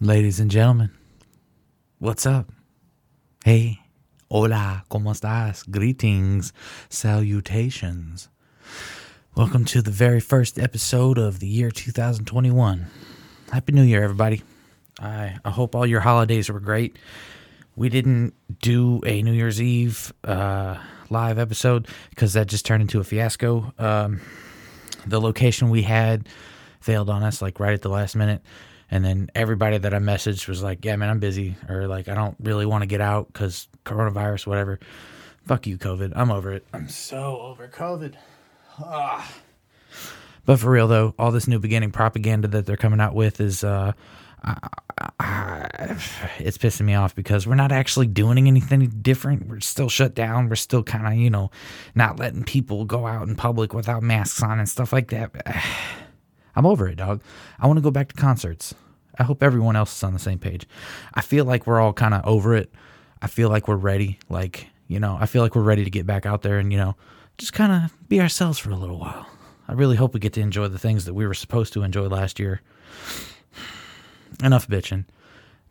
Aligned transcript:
Ladies 0.00 0.40
and 0.40 0.50
gentlemen, 0.50 0.90
what's 2.00 2.26
up? 2.26 2.52
Hey, 3.46 3.80
hola, 4.30 4.84
¿cómo 4.90 5.10
estás? 5.10 5.64
Greetings, 5.70 6.52
salutations. 6.90 8.28
Welcome 9.34 9.64
to 9.64 9.80
the 9.80 9.90
very 9.90 10.20
first 10.20 10.58
episode 10.58 11.16
of 11.16 11.40
the 11.40 11.46
year 11.46 11.70
2021. 11.70 12.86
Happy 13.50 13.72
New 13.72 13.84
Year, 13.84 14.02
everybody. 14.04 14.42
I, 15.00 15.38
I 15.42 15.50
hope 15.50 15.74
all 15.74 15.86
your 15.86 16.00
holidays 16.00 16.50
were 16.50 16.60
great. 16.60 16.98
We 17.74 17.88
didn't 17.88 18.34
do 18.60 19.00
a 19.06 19.22
New 19.22 19.32
Year's 19.32 19.62
Eve 19.62 20.12
uh, 20.24 20.76
live 21.08 21.38
episode 21.38 21.88
because 22.10 22.34
that 22.34 22.48
just 22.48 22.66
turned 22.66 22.82
into 22.82 23.00
a 23.00 23.04
fiasco. 23.04 23.72
Um, 23.78 24.20
the 25.06 25.22
location 25.22 25.70
we 25.70 25.84
had 25.84 26.28
failed 26.82 27.08
on 27.08 27.22
us 27.22 27.40
like 27.40 27.58
right 27.58 27.72
at 27.72 27.80
the 27.80 27.88
last 27.88 28.14
minute. 28.14 28.42
And 28.90 29.04
then 29.04 29.30
everybody 29.34 29.78
that 29.78 29.92
I 29.92 29.98
messaged 29.98 30.46
was 30.48 30.62
like, 30.62 30.84
yeah, 30.84 30.96
man, 30.96 31.10
I'm 31.10 31.18
busy. 31.18 31.56
Or 31.68 31.88
like, 31.88 32.08
I 32.08 32.14
don't 32.14 32.36
really 32.40 32.66
want 32.66 32.82
to 32.82 32.86
get 32.86 33.00
out 33.00 33.26
because 33.32 33.68
coronavirus, 33.84 34.46
whatever. 34.46 34.78
Fuck 35.44 35.66
you, 35.66 35.78
COVID. 35.78 36.12
I'm 36.14 36.30
over 36.30 36.52
it. 36.52 36.66
I'm 36.72 36.88
so 36.88 37.40
over 37.40 37.68
COVID. 37.68 38.14
Ah. 38.78 39.32
But 40.44 40.60
for 40.60 40.70
real, 40.70 40.86
though, 40.86 41.14
all 41.18 41.32
this 41.32 41.48
new 41.48 41.58
beginning 41.58 41.90
propaganda 41.90 42.46
that 42.48 42.66
they're 42.66 42.76
coming 42.76 43.00
out 43.00 43.14
with 43.14 43.40
is, 43.40 43.64
uh, 43.64 43.92
it's 46.38 46.58
pissing 46.58 46.86
me 46.86 46.94
off 46.94 47.14
because 47.14 47.46
we're 47.46 47.54
not 47.56 47.72
actually 47.72 48.06
doing 48.06 48.46
anything 48.46 48.86
different. 49.02 49.48
We're 49.48 49.60
still 49.60 49.88
shut 49.88 50.14
down. 50.14 50.48
We're 50.48 50.56
still 50.56 50.82
kind 50.82 51.06
of, 51.06 51.14
you 51.14 51.30
know, 51.30 51.50
not 51.94 52.18
letting 52.18 52.44
people 52.44 52.84
go 52.84 53.06
out 53.06 53.26
in 53.26 53.34
public 53.34 53.74
without 53.74 54.02
masks 54.02 54.42
on 54.42 54.58
and 54.58 54.68
stuff 54.68 54.92
like 54.92 55.08
that. 55.10 55.32
I'm 56.56 56.66
over 56.66 56.88
it, 56.88 56.96
dog. 56.96 57.22
I 57.60 57.66
want 57.66 57.76
to 57.76 57.82
go 57.82 57.90
back 57.90 58.08
to 58.08 58.14
concerts. 58.14 58.74
I 59.18 59.22
hope 59.22 59.42
everyone 59.42 59.76
else 59.76 59.96
is 59.96 60.02
on 60.02 60.12
the 60.12 60.18
same 60.18 60.38
page. 60.38 60.66
I 61.14 61.20
feel 61.20 61.44
like 61.44 61.66
we're 61.66 61.80
all 61.80 61.92
kind 61.92 62.14
of 62.14 62.24
over 62.26 62.54
it. 62.54 62.72
I 63.22 63.28
feel 63.28 63.48
like 63.48 63.68
we're 63.68 63.76
ready. 63.76 64.18
Like, 64.28 64.68
you 64.88 64.98
know, 65.00 65.16
I 65.20 65.26
feel 65.26 65.42
like 65.42 65.54
we're 65.54 65.62
ready 65.62 65.84
to 65.84 65.90
get 65.90 66.06
back 66.06 66.26
out 66.26 66.42
there 66.42 66.58
and, 66.58 66.72
you 66.72 66.78
know, 66.78 66.96
just 67.38 67.52
kind 67.52 67.72
of 67.72 68.08
be 68.08 68.20
ourselves 68.20 68.58
for 68.58 68.70
a 68.70 68.76
little 68.76 68.98
while. 68.98 69.26
I 69.68 69.72
really 69.72 69.96
hope 69.96 70.14
we 70.14 70.20
get 70.20 70.32
to 70.34 70.40
enjoy 70.40 70.68
the 70.68 70.78
things 70.78 71.04
that 71.04 71.14
we 71.14 71.26
were 71.26 71.34
supposed 71.34 71.72
to 71.74 71.82
enjoy 71.82 72.06
last 72.06 72.38
year. 72.38 72.60
Enough 74.42 74.68
bitching. 74.68 75.04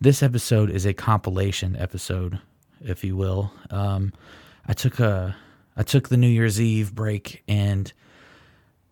This 0.02 0.22
episode 0.22 0.70
is 0.70 0.86
a 0.86 0.94
compilation 0.94 1.76
episode, 1.78 2.40
if 2.82 3.04
you 3.04 3.16
will. 3.16 3.54
Um, 3.70 4.12
I 4.68 4.74
took 4.74 5.00
a 5.00 5.36
I 5.78 5.84
took 5.84 6.10
the 6.10 6.18
New 6.18 6.28
Year's 6.28 6.60
Eve 6.60 6.94
break 6.94 7.44
and 7.48 7.92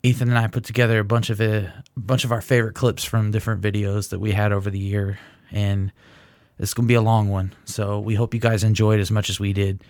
Ethan 0.04 0.28
and 0.28 0.38
I 0.38 0.48
put 0.48 0.64
together 0.64 0.98
a 0.98 1.04
bunch 1.04 1.30
of 1.30 1.40
a, 1.40 1.72
a 1.96 2.00
bunch 2.00 2.24
of 2.24 2.30
our 2.30 2.42
favorite 2.42 2.74
clips 2.74 3.04
from 3.04 3.30
different 3.30 3.62
videos 3.62 4.10
that 4.10 4.18
we 4.18 4.32
had 4.32 4.52
over 4.52 4.68
the 4.70 4.78
year, 4.78 5.18
and 5.50 5.90
it's 6.58 6.74
gonna 6.74 6.86
be 6.86 6.94
a 6.94 7.00
long 7.00 7.30
one. 7.30 7.54
So 7.64 7.98
we 8.00 8.14
hope 8.14 8.34
you 8.34 8.40
guys 8.40 8.64
enjoyed 8.64 9.00
as 9.00 9.10
much 9.10 9.30
as 9.30 9.40
we 9.40 9.54
did. 9.54 9.82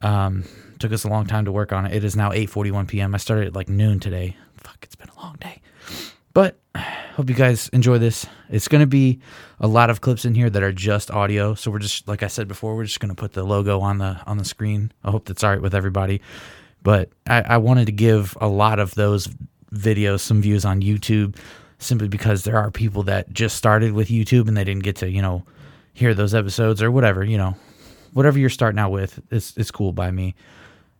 Um, 0.00 0.44
took 0.78 0.92
us 0.92 1.04
a 1.04 1.08
long 1.08 1.26
time 1.26 1.44
to 1.44 1.52
work 1.52 1.72
on 1.72 1.84
it. 1.84 1.94
It 1.94 2.04
is 2.04 2.16
now 2.16 2.30
8:41 2.30 2.88
p.m. 2.88 3.14
I 3.14 3.18
started 3.18 3.48
at 3.48 3.54
like 3.54 3.68
noon 3.68 4.00
today. 4.00 4.34
Fuck, 4.56 4.78
it's 4.80 4.96
been 4.96 5.10
a 5.10 5.20
long 5.20 5.36
day. 5.38 5.60
But 6.32 6.58
hope 7.14 7.28
you 7.28 7.36
guys 7.36 7.68
enjoy 7.68 7.98
this. 7.98 8.26
It's 8.50 8.66
going 8.66 8.80
to 8.80 8.88
be 8.88 9.20
a 9.60 9.68
lot 9.68 9.88
of 9.88 10.00
clips 10.00 10.24
in 10.24 10.34
here 10.34 10.50
that 10.50 10.64
are 10.64 10.72
just 10.72 11.12
audio. 11.12 11.54
So 11.54 11.70
we're 11.70 11.78
just 11.78 12.08
like 12.08 12.24
I 12.24 12.26
said 12.26 12.48
before, 12.48 12.74
we're 12.74 12.84
just 12.84 12.98
going 12.98 13.10
to 13.10 13.14
put 13.14 13.34
the 13.34 13.44
logo 13.44 13.80
on 13.80 13.98
the 13.98 14.20
on 14.26 14.38
the 14.38 14.44
screen. 14.44 14.90
I 15.04 15.10
hope 15.10 15.26
that's 15.26 15.44
all 15.44 15.50
right 15.50 15.62
with 15.62 15.74
everybody. 15.74 16.22
But 16.84 17.10
I, 17.26 17.40
I 17.40 17.56
wanted 17.56 17.86
to 17.86 17.92
give 17.92 18.38
a 18.40 18.46
lot 18.46 18.78
of 18.78 18.94
those 18.94 19.28
videos 19.74 20.20
some 20.20 20.40
views 20.40 20.64
on 20.64 20.80
YouTube 20.80 21.36
simply 21.78 22.06
because 22.06 22.44
there 22.44 22.56
are 22.56 22.70
people 22.70 23.02
that 23.04 23.32
just 23.32 23.56
started 23.56 23.92
with 23.92 24.08
YouTube 24.08 24.46
and 24.46 24.56
they 24.56 24.62
didn't 24.62 24.84
get 24.84 24.96
to, 24.96 25.10
you 25.10 25.20
know, 25.20 25.44
hear 25.92 26.14
those 26.14 26.34
episodes 26.34 26.80
or 26.80 26.92
whatever, 26.92 27.24
you 27.24 27.36
know. 27.36 27.56
Whatever 28.12 28.38
you're 28.38 28.50
starting 28.50 28.78
out 28.78 28.92
with, 28.92 29.20
it's 29.32 29.56
it's 29.56 29.72
cool 29.72 29.92
by 29.92 30.12
me. 30.12 30.36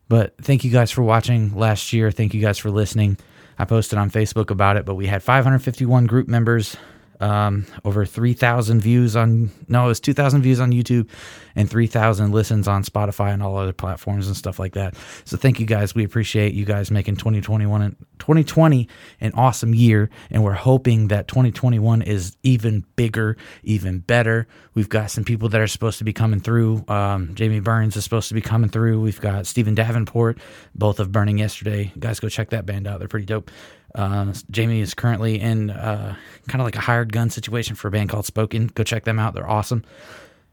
But 0.09 0.35
thank 0.39 0.65
you 0.65 0.71
guys 0.73 0.91
for 0.91 1.03
watching 1.03 1.57
last 1.57 1.93
year. 1.93 2.11
Thank 2.11 2.35
you 2.35 2.41
guys 2.41 2.59
for 2.59 2.71
listening. 2.71 3.19
I 3.57 3.65
posted 3.65 3.99
on 3.99 4.11
Facebook 4.11 4.51
about 4.51 4.77
it, 4.77 4.85
but 4.85 4.97
we 4.97 5.07
had 5.07 5.23
551 5.23 6.07
group 6.07 6.27
members, 6.27 6.77
um, 7.25 7.65
over 7.87 8.05
3,000 8.05 8.83
views 8.83 9.17
on, 9.17 9.51
no, 9.67 9.87
it 9.87 9.89
was 9.89 10.01
2,000 10.01 10.43
views 10.43 10.61
on 10.61 10.73
YouTube 10.73 11.09
and 11.57 11.71
3,000 11.71 12.33
listens 12.33 12.69
on 12.69 12.85
Spotify 12.85 13.33
and 13.33 13.43
all 13.43 13.57
other 13.57 13.73
platforms 13.73 14.27
and 14.27 14.37
stuff 14.37 14.59
like 14.59 14.75
that. 14.75 14.95
So 15.25 15.39
thank 15.39 15.59
you 15.59 15.65
guys. 15.65 15.95
We 15.95 16.05
appreciate 16.05 16.53
you 16.53 16.67
guys 16.67 16.91
making 16.91 17.17
2021 17.17 17.81
and 17.81 17.97
2020 18.19 18.89
an 19.23 19.33
awesome 19.37 19.75
year. 19.75 20.11
And 20.31 20.45
we're 20.45 20.53
hoping 20.53 21.09
that 21.09 21.27
2021 21.27 22.03
is 22.03 22.37
even 22.43 22.85
bigger, 22.95 23.39
even 23.63 24.01
better. 24.01 24.47
We've 24.75 24.91
got 24.91 25.11
some 25.11 25.25
people 25.25 25.49
that 25.49 25.61
are 25.63 25.67
supposed 25.67 25.97
to 25.99 26.05
be 26.05 26.13
coming 26.13 26.41
through. 26.41 26.85
Um, 26.89 27.35
Jamie 27.35 27.61
Burns 27.61 27.97
is 27.97 28.05
supposed 28.05 28.29
to 28.29 28.35
be 28.35 28.43
coming 28.43 28.69
through. 28.69 29.01
We've 29.01 29.21
got 29.21 29.47
Stephen 29.47 29.75
Davenport, 29.75 30.39
both 30.75 31.01
of 31.01 31.11
Burning 31.11 31.39
Yesterday. 31.39 31.91
Guys, 31.99 32.21
go 32.21 32.29
check 32.29 32.51
that 32.51 32.67
band 32.67 32.87
out. 32.87 32.99
They're 32.99 33.09
pretty 33.09 33.25
dope. 33.25 33.51
Uh, 33.95 34.33
Jamie 34.51 34.81
is 34.81 34.95
currently 34.95 35.41
in 35.41 35.71
uh, 35.71 36.17
kind 36.49 36.61
of 36.61 36.65
like 36.65 36.77
a 36.77 36.81
hired 36.81 37.13
gun 37.13 37.31
situation 37.31 37.77
for 37.77 37.89
a 37.89 37.91
band 37.91 38.11
called 38.11 38.27
Spoken. 38.27 38.69
Go 38.69 38.83
check 38.83 39.05
them 39.05 39.19
out; 39.19 39.35
they're 39.35 39.49
awesome. 39.49 39.85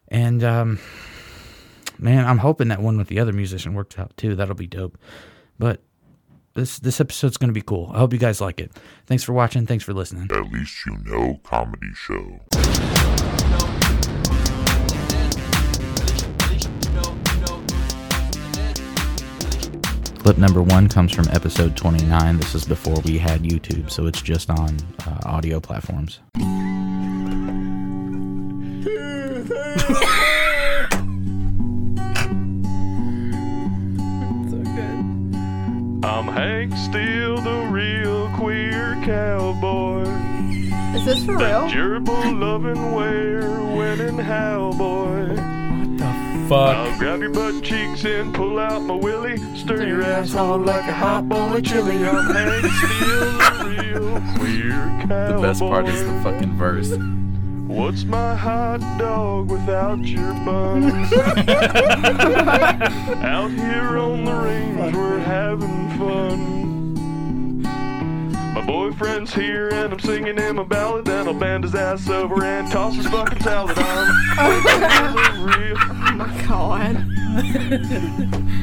And 0.09 0.43
um, 0.43 0.79
man, 1.97 2.25
I'm 2.25 2.37
hoping 2.37 2.67
that 2.67 2.81
one 2.81 2.97
with 2.97 3.07
the 3.07 3.19
other 3.19 3.33
musician 3.33 3.73
works 3.73 3.97
out 3.97 4.15
too. 4.17 4.35
That'll 4.35 4.55
be 4.55 4.67
dope. 4.67 4.97
But 5.57 5.81
this 6.53 6.79
this 6.79 6.99
episode's 6.99 7.37
gonna 7.37 7.53
be 7.53 7.61
cool. 7.61 7.91
I 7.93 7.99
hope 7.99 8.13
you 8.13 8.19
guys 8.19 8.41
like 8.41 8.59
it. 8.59 8.71
Thanks 9.05 9.23
for 9.23 9.33
watching. 9.33 9.65
Thanks 9.65 9.83
for 9.83 9.93
listening. 9.93 10.29
At 10.31 10.51
least 10.51 10.85
you 10.85 10.97
know 11.03 11.39
comedy 11.43 11.93
show. 11.93 12.41
Clip 20.31 20.39
number 20.39 20.63
one 20.63 20.87
comes 20.87 21.11
from 21.11 21.27
episode 21.33 21.75
29. 21.75 22.37
This 22.37 22.55
is 22.55 22.63
before 22.63 22.95
we 23.01 23.17
had 23.17 23.41
YouTube, 23.41 23.91
so 23.91 24.05
it's 24.05 24.21
just 24.21 24.49
on 24.49 24.77
uh, 25.05 25.19
audio 25.25 25.59
platforms. 25.59 26.21
I'm 36.01 36.27
Hank 36.29 36.77
Steele, 36.77 37.35
the 37.41 37.67
real 37.69 38.29
queer 38.37 38.95
cowboy. 39.03 40.03
Is 40.95 41.03
this 41.03 41.25
for 41.25 41.35
real? 41.35 41.67
Gerbil 41.67 42.39
loving 42.39 42.93
wear 42.93 43.49
winning 43.75 44.15
cowboy. 44.23 45.60
Fuck. 46.51 46.75
I'll 46.75 46.99
grab 46.99 47.21
your 47.21 47.29
butt 47.29 47.63
cheeks 47.63 48.03
and 48.03 48.35
pull 48.35 48.59
out 48.59 48.81
my 48.81 48.93
willy. 48.93 49.37
Stir 49.55 49.87
your 49.87 50.03
asshole 50.03 50.57
like 50.57 50.85
a 50.85 50.91
hot 50.91 51.29
bowl 51.29 51.55
of 51.55 51.63
chili. 51.63 52.05
I'm 52.05 52.25
Hank 52.35 52.65
Steele, 52.73 53.39
the 53.39 53.69
real 53.79 54.21
queer 54.35 54.71
cowboy. 55.07 55.35
The 55.37 55.41
best 55.41 55.61
part 55.61 55.87
is 55.87 56.03
the 56.03 56.19
fucking 56.21 56.57
verse. 56.57 56.91
What's 57.69 58.03
my 58.03 58.35
hot 58.35 58.81
dog 58.99 59.49
without 59.49 59.99
your 59.99 60.33
buns? 60.43 61.13
Out 63.23 63.51
here 63.51 63.97
on 63.97 64.25
the 64.25 64.33
range, 64.33 64.93
we're 64.93 65.19
having 65.19 65.97
fun. 65.97 66.60
My 68.53 68.61
boyfriend's 68.65 69.33
here 69.33 69.69
and 69.69 69.93
I'm 69.93 69.99
singing 69.99 70.37
him 70.37 70.59
a 70.59 70.65
ballad. 70.65 71.05
Then 71.05 71.27
I'll 71.27 71.33
bend 71.33 71.63
his 71.63 71.73
ass 71.73 72.09
over 72.09 72.43
and 72.43 72.69
toss 72.69 72.95
his 72.95 73.07
fucking 73.07 73.39
salad 73.41 73.77
on. 73.77 74.07
The 74.35 75.75
Oh 76.03 76.11
my 76.15 76.45
god. 76.47 76.97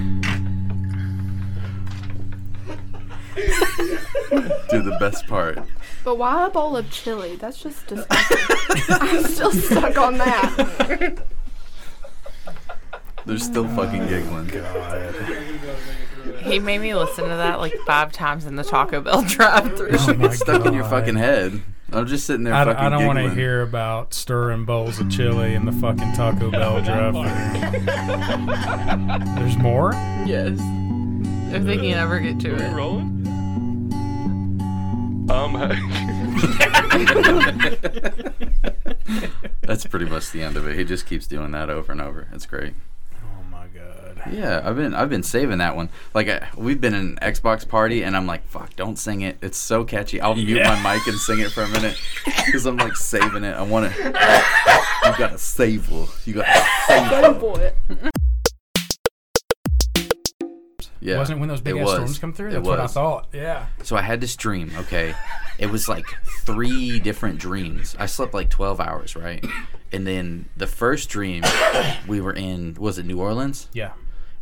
Do 4.71 4.83
the 4.83 4.97
best 5.01 5.27
part. 5.27 5.59
But 6.05 6.19
why 6.19 6.47
a 6.47 6.51
bowl 6.51 6.77
of 6.77 6.91
chili? 6.91 7.37
That's 7.37 7.63
just 7.63 7.87
disgusting. 7.87 8.39
I'm 8.91 9.25
still 9.25 9.51
stuck 9.53 9.97
on 9.97 10.19
that. 10.19 11.23
They're 13.25 13.39
still 13.39 13.67
fucking 13.69 14.07
giggling. 14.09 14.51
He 16.43 16.59
made 16.59 16.81
me 16.81 16.95
listen 16.95 17.25
to 17.25 17.37
that 17.37 17.61
like 17.61 17.75
five 17.87 18.13
times 18.13 18.45
in 18.47 18.57
the 18.57 18.65
Taco 18.65 19.01
Bell 19.01 19.23
drive-through. 19.27 19.91
Oh 19.93 20.15
my 20.15 20.27
It's 20.27 20.41
stuck 20.41 20.67
in 20.67 20.73
your 20.73 20.83
God. 20.83 20.91
fucking 20.91 21.17
head. 21.17 21.63
I'm 21.93 22.07
just 22.07 22.27
sitting 22.27 22.45
there 22.45 22.53
I, 22.55 22.65
fucking 22.65 22.85
I 22.85 22.89
don't 22.91 23.07
want 23.07 23.17
to 23.17 23.23
giggling. 23.23 23.39
hear 23.39 23.63
about 23.63 24.13
stirring 24.13 24.65
bowls 24.67 25.01
of 25.01 25.09
chili 25.11 25.55
in 25.55 25.65
the 25.65 25.73
fucking 25.73 26.13
Taco 26.13 26.51
Bell 26.51 26.83
drive 26.89 27.15
through. 27.15 27.25
There's 29.37 29.57
more? 29.57 29.93
yes. 30.27 30.59
If 31.51 31.65
they 31.65 31.79
can 31.79 31.97
ever 31.99 32.21
get 32.21 32.39
to 32.41 32.55
We 32.55 32.63
it. 32.63 32.73
rolling? 32.73 33.15
I'm 35.31 35.57
um, 35.57 35.61
That's 39.63 39.87
pretty 39.87 40.07
much 40.07 40.31
the 40.33 40.43
end 40.43 40.57
of 40.57 40.67
it. 40.67 40.77
He 40.77 40.85
just 40.85 41.07
keeps 41.07 41.27
doing 41.27 41.51
that 41.53 41.69
over 41.71 41.93
and 41.93 42.01
over. 42.01 42.29
It's 42.33 42.47
great. 42.47 42.73
Yeah, 44.31 44.63
I've 44.65 44.77
been 44.77 44.95
I've 44.95 45.09
been 45.11 45.23
saving 45.23 45.59
that 45.59 45.77
one. 45.77 45.89
Like 46.15 46.29
I, 46.29 46.49
we've 46.57 46.81
been 46.81 46.95
in 46.95 47.19
an 47.23 47.33
Xbox 47.35 47.67
party, 47.69 48.03
and 48.03 48.17
I'm 48.17 48.27
like, 48.27 48.47
fuck, 48.49 48.75
don't 48.77 48.97
sing 48.99 49.21
it. 49.23 49.39
It's 49.43 49.59
so 49.59 49.85
catchy. 49.85 50.21
I'll 50.21 50.35
mute 50.35 50.49
Yeah. 50.59 50.81
my 50.83 50.95
mic 50.95 51.07
and 51.07 51.19
sing 51.19 51.41
it 51.41 51.51
for 51.53 51.63
a 51.63 51.69
minute 51.69 51.99
because 52.25 52.67
I'm 52.67 52.77
like 52.77 52.97
saving 52.97 53.45
it. 53.45 53.55
I 53.55 53.63
want 53.63 53.93
to. 53.93 54.03
You 54.05 54.13
gotta 55.19 55.39
save 55.39 55.91
it. 55.91 56.09
You 56.27 56.35
gotta 56.35 56.67
save 56.87 57.07
it. 57.07 57.11
Go 57.11 57.31
it. 57.31 57.41
boy. 57.41 57.73
Yeah, 61.01 61.19
Wasn't 61.19 61.37
it 61.39 61.41
when 61.41 61.49
those 61.49 61.61
big 61.61 61.77
ass 61.77 61.91
storms 61.91 62.19
come 62.19 62.33
through? 62.33 62.51
That's 62.51 62.67
what 62.67 62.81
I 62.81 62.89
thought. 62.89 63.29
Yeah. 63.33 63.67
So 63.85 63.97
I 63.97 64.03
had 64.03 64.21
this 64.21 64.35
dream, 64.35 64.73
okay? 64.79 65.15
It 65.59 65.67
was 65.71 65.89
like 65.89 66.05
three 66.45 66.99
different 66.99 67.39
dreams. 67.39 67.95
I 68.01 68.07
slept 68.07 68.35
like 68.35 68.51
12 68.51 68.81
hours, 68.81 69.15
right? 69.15 69.45
And 69.93 70.05
then 70.07 70.47
the 70.57 70.67
first 70.67 71.09
dream, 71.09 71.45
we 72.09 72.21
were 72.21 72.33
in, 72.33 72.75
was 72.81 72.99
it 72.99 73.07
New 73.07 73.21
Orleans? 73.21 73.69
Yeah. 73.73 73.93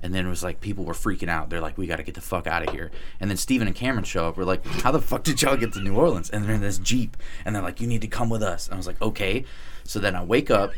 And 0.06 0.14
then 0.14 0.24
it 0.24 0.28
was 0.28 0.44
like 0.44 0.60
people 0.60 0.84
were 0.84 0.94
freaking 0.94 1.28
out. 1.28 1.50
They're 1.50 1.60
like, 1.60 1.76
we 1.76 1.88
got 1.88 1.96
to 1.96 2.04
get 2.04 2.14
the 2.14 2.20
fuck 2.20 2.46
out 2.46 2.62
of 2.62 2.72
here. 2.72 2.92
And 3.18 3.28
then 3.28 3.36
Steven 3.36 3.66
and 3.66 3.74
Cameron 3.74 4.04
show 4.04 4.28
up. 4.28 4.36
We're 4.36 4.44
like, 4.44 4.64
how 4.64 4.92
the 4.92 5.00
fuck 5.00 5.24
did 5.24 5.42
y'all 5.42 5.56
get 5.56 5.72
to 5.72 5.80
New 5.80 5.96
Orleans? 5.96 6.30
And 6.30 6.44
they're 6.44 6.54
in 6.54 6.60
this 6.60 6.78
Jeep. 6.78 7.16
And 7.44 7.56
they're 7.56 7.62
like, 7.62 7.80
you 7.80 7.88
need 7.88 8.02
to 8.02 8.06
come 8.06 8.30
with 8.30 8.40
us. 8.40 8.68
And 8.68 8.74
I 8.74 8.76
was 8.76 8.86
like, 8.86 9.02
okay. 9.02 9.44
So 9.82 9.98
then 9.98 10.14
I 10.14 10.22
wake 10.22 10.48
up, 10.48 10.70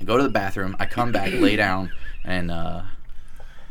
I 0.00 0.04
go 0.04 0.16
to 0.16 0.24
the 0.24 0.28
bathroom, 0.28 0.74
I 0.80 0.86
come 0.86 1.12
back, 1.12 1.32
lay 1.34 1.54
down, 1.54 1.92
and 2.24 2.50
uh, 2.50 2.82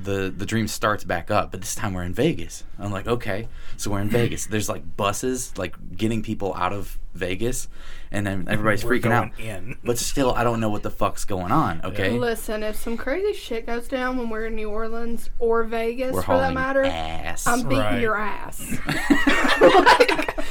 the 0.03 0.33
the 0.35 0.45
dream 0.45 0.67
starts 0.67 1.03
back 1.03 1.31
up. 1.31 1.51
But 1.51 1.61
this 1.61 1.75
time 1.75 1.93
we're 1.93 2.03
in 2.03 2.13
Vegas. 2.13 2.63
I'm 2.79 2.91
like, 2.91 3.07
okay. 3.07 3.47
So 3.77 3.91
we're 3.91 4.01
in 4.01 4.09
Vegas. 4.19 4.45
There's 4.47 4.69
like 4.69 4.95
buses, 4.97 5.57
like 5.57 5.75
getting 5.97 6.21
people 6.23 6.53
out 6.55 6.73
of 6.73 6.97
Vegas. 7.13 7.67
And 8.11 8.27
then 8.27 8.45
everybody's 8.47 8.85
We're 8.85 8.99
freaking 8.99 9.11
out. 9.11 9.39
in. 9.39 9.75
But 9.83 9.97
still, 9.97 10.33
I 10.35 10.43
don't 10.43 10.59
know 10.59 10.69
what 10.69 10.83
the 10.83 10.91
fuck's 10.91 11.25
going 11.25 11.51
on, 11.51 11.81
okay? 11.83 12.11
Listen, 12.11 12.61
if 12.61 12.75
some 12.75 12.95
crazy 12.95 13.33
shit 13.33 13.65
goes 13.65 13.87
down 13.87 14.17
when 14.19 14.29
we're 14.29 14.45
in 14.45 14.55
New 14.55 14.69
Orleans 14.69 15.31
or 15.39 15.63
Vegas, 15.63 16.13
We're 16.13 16.21
for 16.21 16.37
that 16.37 16.53
matter, 16.53 16.83
ass. 16.83 17.47
I'm 17.47 17.63
beating 17.63 17.79
Right. 17.79 17.99
your 18.01 18.15
ass. 18.15 18.61
like, 19.61 20.42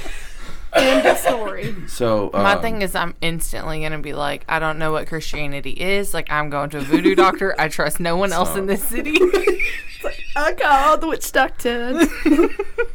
end 0.74 1.06
of 1.06 1.18
story. 1.18 1.74
so 1.86 2.30
My 2.32 2.54
um, 2.54 2.62
thing 2.62 2.82
is, 2.82 2.94
I'm 2.94 3.14
instantly 3.20 3.82
gonna 3.82 3.98
be 3.98 4.12
like, 4.12 4.44
I 4.48 4.58
don't 4.58 4.78
know 4.78 4.92
what 4.92 5.06
Christianity 5.06 5.70
is. 5.70 6.14
Like, 6.14 6.30
I'm 6.30 6.50
going 6.50 6.70
to 6.70 6.78
a 6.78 6.80
voodoo 6.82 7.14
doctor. 7.16 7.54
I 7.60 7.68
trust 7.68 8.00
no 8.00 8.16
one 8.16 8.32
else 8.32 8.56
in 8.56 8.66
this 8.66 8.82
city. 8.84 9.18
Like 10.02 10.18
I 10.34 10.52
got 10.54 10.88
all 10.88 10.98
the 10.98 11.06
witch 11.06 11.30
doctor. 11.30 11.92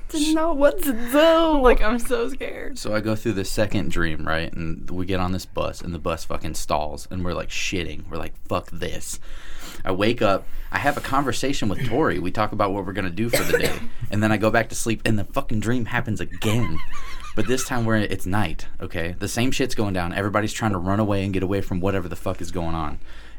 Didn't 0.09 0.33
know 0.33 0.53
what 0.53 0.81
to 0.83 0.91
do. 0.91 1.61
like, 1.61 1.81
I'm 1.81 1.99
so 1.99 2.27
scared. 2.27 2.77
So 2.77 2.93
I 2.93 2.99
go 2.99 3.15
through 3.15 3.33
the 3.33 3.45
second 3.45 3.91
dream, 3.91 4.27
right? 4.27 4.51
And 4.51 4.89
we 4.89 5.05
get 5.05 5.21
on 5.21 5.31
this 5.31 5.45
bus, 5.45 5.79
and 5.79 5.93
the 5.93 5.99
bus 5.99 6.25
fucking 6.25 6.55
stalls, 6.55 7.07
and 7.09 7.23
we're 7.23 7.33
like 7.33 7.47
shitting. 7.47 8.09
We're 8.09 8.17
like, 8.17 8.33
fuck 8.49 8.69
this. 8.71 9.21
I 9.85 9.91
wake 9.91 10.21
up. 10.21 10.45
I 10.71 10.79
have 10.79 10.97
a 10.97 11.01
conversation 11.01 11.69
with 11.69 11.87
Tori. 11.87 12.19
We 12.19 12.31
talk 12.31 12.51
about 12.51 12.73
what 12.73 12.85
we're 12.85 12.93
gonna 12.93 13.09
do 13.09 13.29
for 13.29 13.43
the 13.43 13.57
day, 13.57 13.79
and 14.11 14.21
then 14.21 14.31
I 14.31 14.37
go 14.37 14.51
back 14.51 14.69
to 14.69 14.75
sleep, 14.75 15.01
and 15.05 15.17
the 15.17 15.23
fucking 15.23 15.61
dream 15.61 15.85
happens 15.85 16.19
again. 16.19 16.77
But 17.37 17.45
this 17.45 17.65
time 17.65 17.85
we're 17.85 17.97
it's 17.97 18.25
night. 18.25 18.65
Okay, 18.81 19.15
the 19.19 19.27
same 19.27 19.51
shit's 19.51 19.75
going 19.75 19.93
down. 19.93 20.11
Everybody's 20.11 20.53
trying 20.53 20.71
to 20.71 20.79
run 20.79 20.99
away 20.99 21.23
and 21.23 21.31
get 21.31 21.43
away 21.43 21.61
from 21.61 21.79
whatever 21.79 22.09
the 22.09 22.15
fuck 22.15 22.41
is 22.41 22.51
going 22.51 22.73
on. 22.73 22.97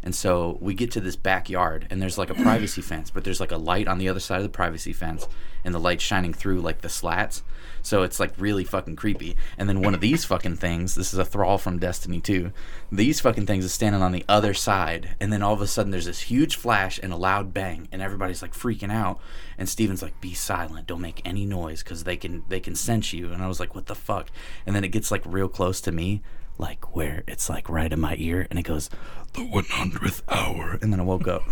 And 0.09 0.15
so 0.15 0.57
we 0.63 0.73
get 0.73 0.91
to 0.93 1.03
this 1.03 1.17
backyard, 1.17 1.87
and 1.91 2.01
there's 2.01 2.17
like 2.17 2.31
a 2.31 2.35
privacy 2.35 2.81
fence, 2.91 3.11
but 3.11 3.25
there's 3.25 3.41
like 3.41 3.53
a 3.53 3.59
light 3.59 3.87
on 3.87 3.99
the 3.99 4.09
other 4.09 4.21
side 4.21 4.39
of 4.39 4.43
the 4.43 4.49
privacy 4.49 4.95
fence, 4.95 5.29
and 5.67 5.75
the 5.75 5.79
light 5.79 6.01
shining 6.01 6.33
through 6.33 6.63
like 6.63 6.81
the 6.81 6.89
slats. 6.89 7.43
So 7.83 8.05
it's 8.05 8.19
like 8.19 8.33
really 8.39 8.65
fucking 8.65 8.97
creepy. 8.97 9.37
And 9.59 9.69
then 9.69 9.83
one 9.83 9.93
of 9.93 10.01
these 10.01 10.25
fucking 10.25 10.57
things, 10.57 10.95
this 10.95 11.13
is 11.13 11.19
a 11.19 11.27
thrall 11.27 11.59
from 11.59 11.79
Destiny 11.79 12.23
2, 12.23 12.51
these 12.91 13.21
fucking 13.21 13.45
things 13.45 13.67
is 13.67 13.75
standing 13.75 14.01
on 14.01 14.13
the 14.13 14.25
other 14.31 14.55
side. 14.55 15.15
And 15.21 15.31
then 15.31 15.43
all 15.43 15.53
of 15.53 15.61
a 15.61 15.67
sudden 15.67 15.91
there's 15.91 16.07
this 16.07 16.23
huge 16.23 16.57
flash 16.57 16.99
and 17.03 17.13
a 17.13 17.17
loud 17.17 17.53
bang, 17.53 17.87
and 17.93 18.01
everybody's 18.01 18.41
like 18.41 18.55
freaking 18.55 18.91
out. 18.91 19.21
And 19.59 19.69
Steven's 19.69 20.01
like, 20.01 20.19
be 20.23 20.33
silent, 20.33 20.87
don't 20.87 21.03
make 21.03 21.21
any 21.23 21.45
noise, 21.45 21.83
because 21.83 22.05
they 22.05 22.17
can 22.17 22.45
they 22.49 22.61
can 22.61 22.75
sense 22.75 23.13
you. 23.13 23.31
And 23.31 23.43
I 23.43 23.47
was 23.47 23.61
like, 23.61 23.75
what 23.75 23.89
the 23.89 23.95
fuck? 23.95 24.31
And 24.65 24.75
then 24.75 24.85
it 24.85 24.89
gets 24.89 25.11
like 25.11 25.23
real 25.27 25.49
close 25.49 25.83
to 25.83 25.93
me, 25.93 26.23
like 26.59 26.95
where 26.95 27.23
it's 27.27 27.49
like 27.49 27.69
right 27.69 27.93
in 27.93 28.01
my 28.01 28.17
ear, 28.19 28.47
and 28.51 28.59
it 28.59 28.63
goes, 28.63 28.91
the 29.35 29.41
100th 29.41 30.23
hour. 30.29 30.79
And 30.83 30.93
then 30.93 31.01
I 31.01 31.05
woke 31.05 31.29
up. 31.29 31.43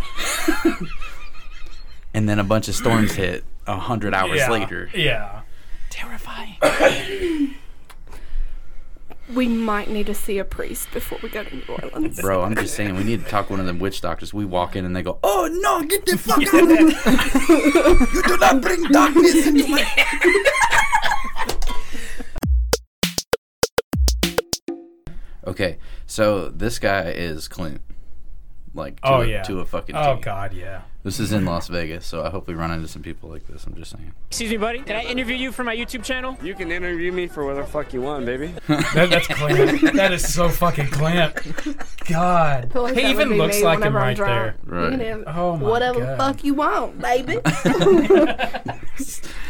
and 2.13 2.27
then 2.27 2.39
a 2.39 2.43
bunch 2.43 2.67
of 2.67 2.75
storms 2.75 3.13
hit 3.13 3.43
a 3.65 3.77
hundred 3.77 4.13
hours 4.13 4.37
yeah. 4.37 4.51
later. 4.51 4.89
Yeah. 4.93 5.41
Terrifying. 5.89 6.55
we 9.33 9.47
might 9.47 9.89
need 9.89 10.05
to 10.05 10.13
see 10.13 10.37
a 10.37 10.45
priest 10.45 10.89
before 10.93 11.19
we 11.21 11.29
go 11.29 11.43
to 11.43 11.55
New 11.55 11.63
Orleans. 11.67 12.19
Bro, 12.19 12.43
I'm 12.43 12.55
just 12.55 12.75
saying, 12.75 12.95
we 12.95 13.03
need 13.03 13.23
to 13.23 13.29
talk 13.29 13.47
to 13.47 13.53
one 13.53 13.59
of 13.59 13.65
them 13.65 13.79
witch 13.79 14.01
doctors. 14.01 14.33
We 14.33 14.45
walk 14.45 14.75
in 14.75 14.85
and 14.85 14.95
they 14.95 15.03
go, 15.03 15.19
"Oh 15.23 15.49
no, 15.61 15.83
get 15.83 16.05
the 16.05 16.17
fuck 16.17 16.37
out 16.53 16.63
of 16.63 16.77
here! 16.77 18.07
you 18.13 18.23
do 18.23 18.37
not 18.37 18.61
bring 18.61 18.83
darkness 18.83 19.47
into 19.47 19.67
my." 19.67 20.83
Okay, 25.47 25.77
so 26.05 26.49
this 26.49 26.77
guy 26.79 27.09
is 27.11 27.47
Clint. 27.47 27.81
Like, 28.73 28.99
to 29.01 29.07
Oh 29.07 29.21
a, 29.21 29.25
yeah. 29.25 29.41
to 29.43 29.59
a 29.61 29.65
fucking. 29.65 29.95
Oh 29.95 30.17
T. 30.17 30.21
god, 30.21 30.53
yeah. 30.53 30.81
This 31.03 31.19
is 31.21 31.31
in 31.31 31.45
Las 31.45 31.67
Vegas, 31.69 32.05
so 32.05 32.23
I 32.23 32.29
hope 32.29 32.47
we 32.47 32.53
run 32.53 32.69
into 32.69 32.87
some 32.87 33.01
people 33.01 33.29
like 33.29 33.47
this. 33.47 33.65
I'm 33.65 33.73
just 33.75 33.91
saying. 33.91 34.11
Excuse 34.27 34.51
me, 34.51 34.57
buddy. 34.57 34.79
Can 34.81 34.95
I 34.97 35.03
interview 35.03 35.35
you 35.37 35.51
for 35.53 35.63
my 35.63 35.75
YouTube 35.75 36.03
channel? 36.03 36.37
You 36.43 36.53
can 36.53 36.69
interview 36.69 37.11
me 37.13 37.27
for 37.27 37.43
whatever 37.45 37.65
fuck 37.65 37.91
you 37.93 38.01
want, 38.01 38.25
baby. 38.25 38.53
That, 38.67 39.09
that's 39.09 39.27
Clint. 39.27 39.93
that 39.95 40.11
is 40.11 40.31
so 40.31 40.49
fucking 40.49 40.87
Clint. 40.87 41.33
God. 42.07 42.75
Like 42.75 42.95
he 42.95 43.09
even 43.09 43.29
looks 43.37 43.61
like 43.61 43.79
him 43.79 43.83
I'm 43.85 43.95
right 43.95 44.17
there. 44.17 44.55
drunk. 44.61 44.65
You 44.67 44.71
Right. 44.73 44.99
can 44.99 45.23
Oh 45.27 45.55
my 45.57 45.67
Whatever 45.69 45.99
God. 46.01 46.17
fuck 46.17 46.43
you 46.43 46.53
want, 46.55 46.99
baby. 47.01 47.37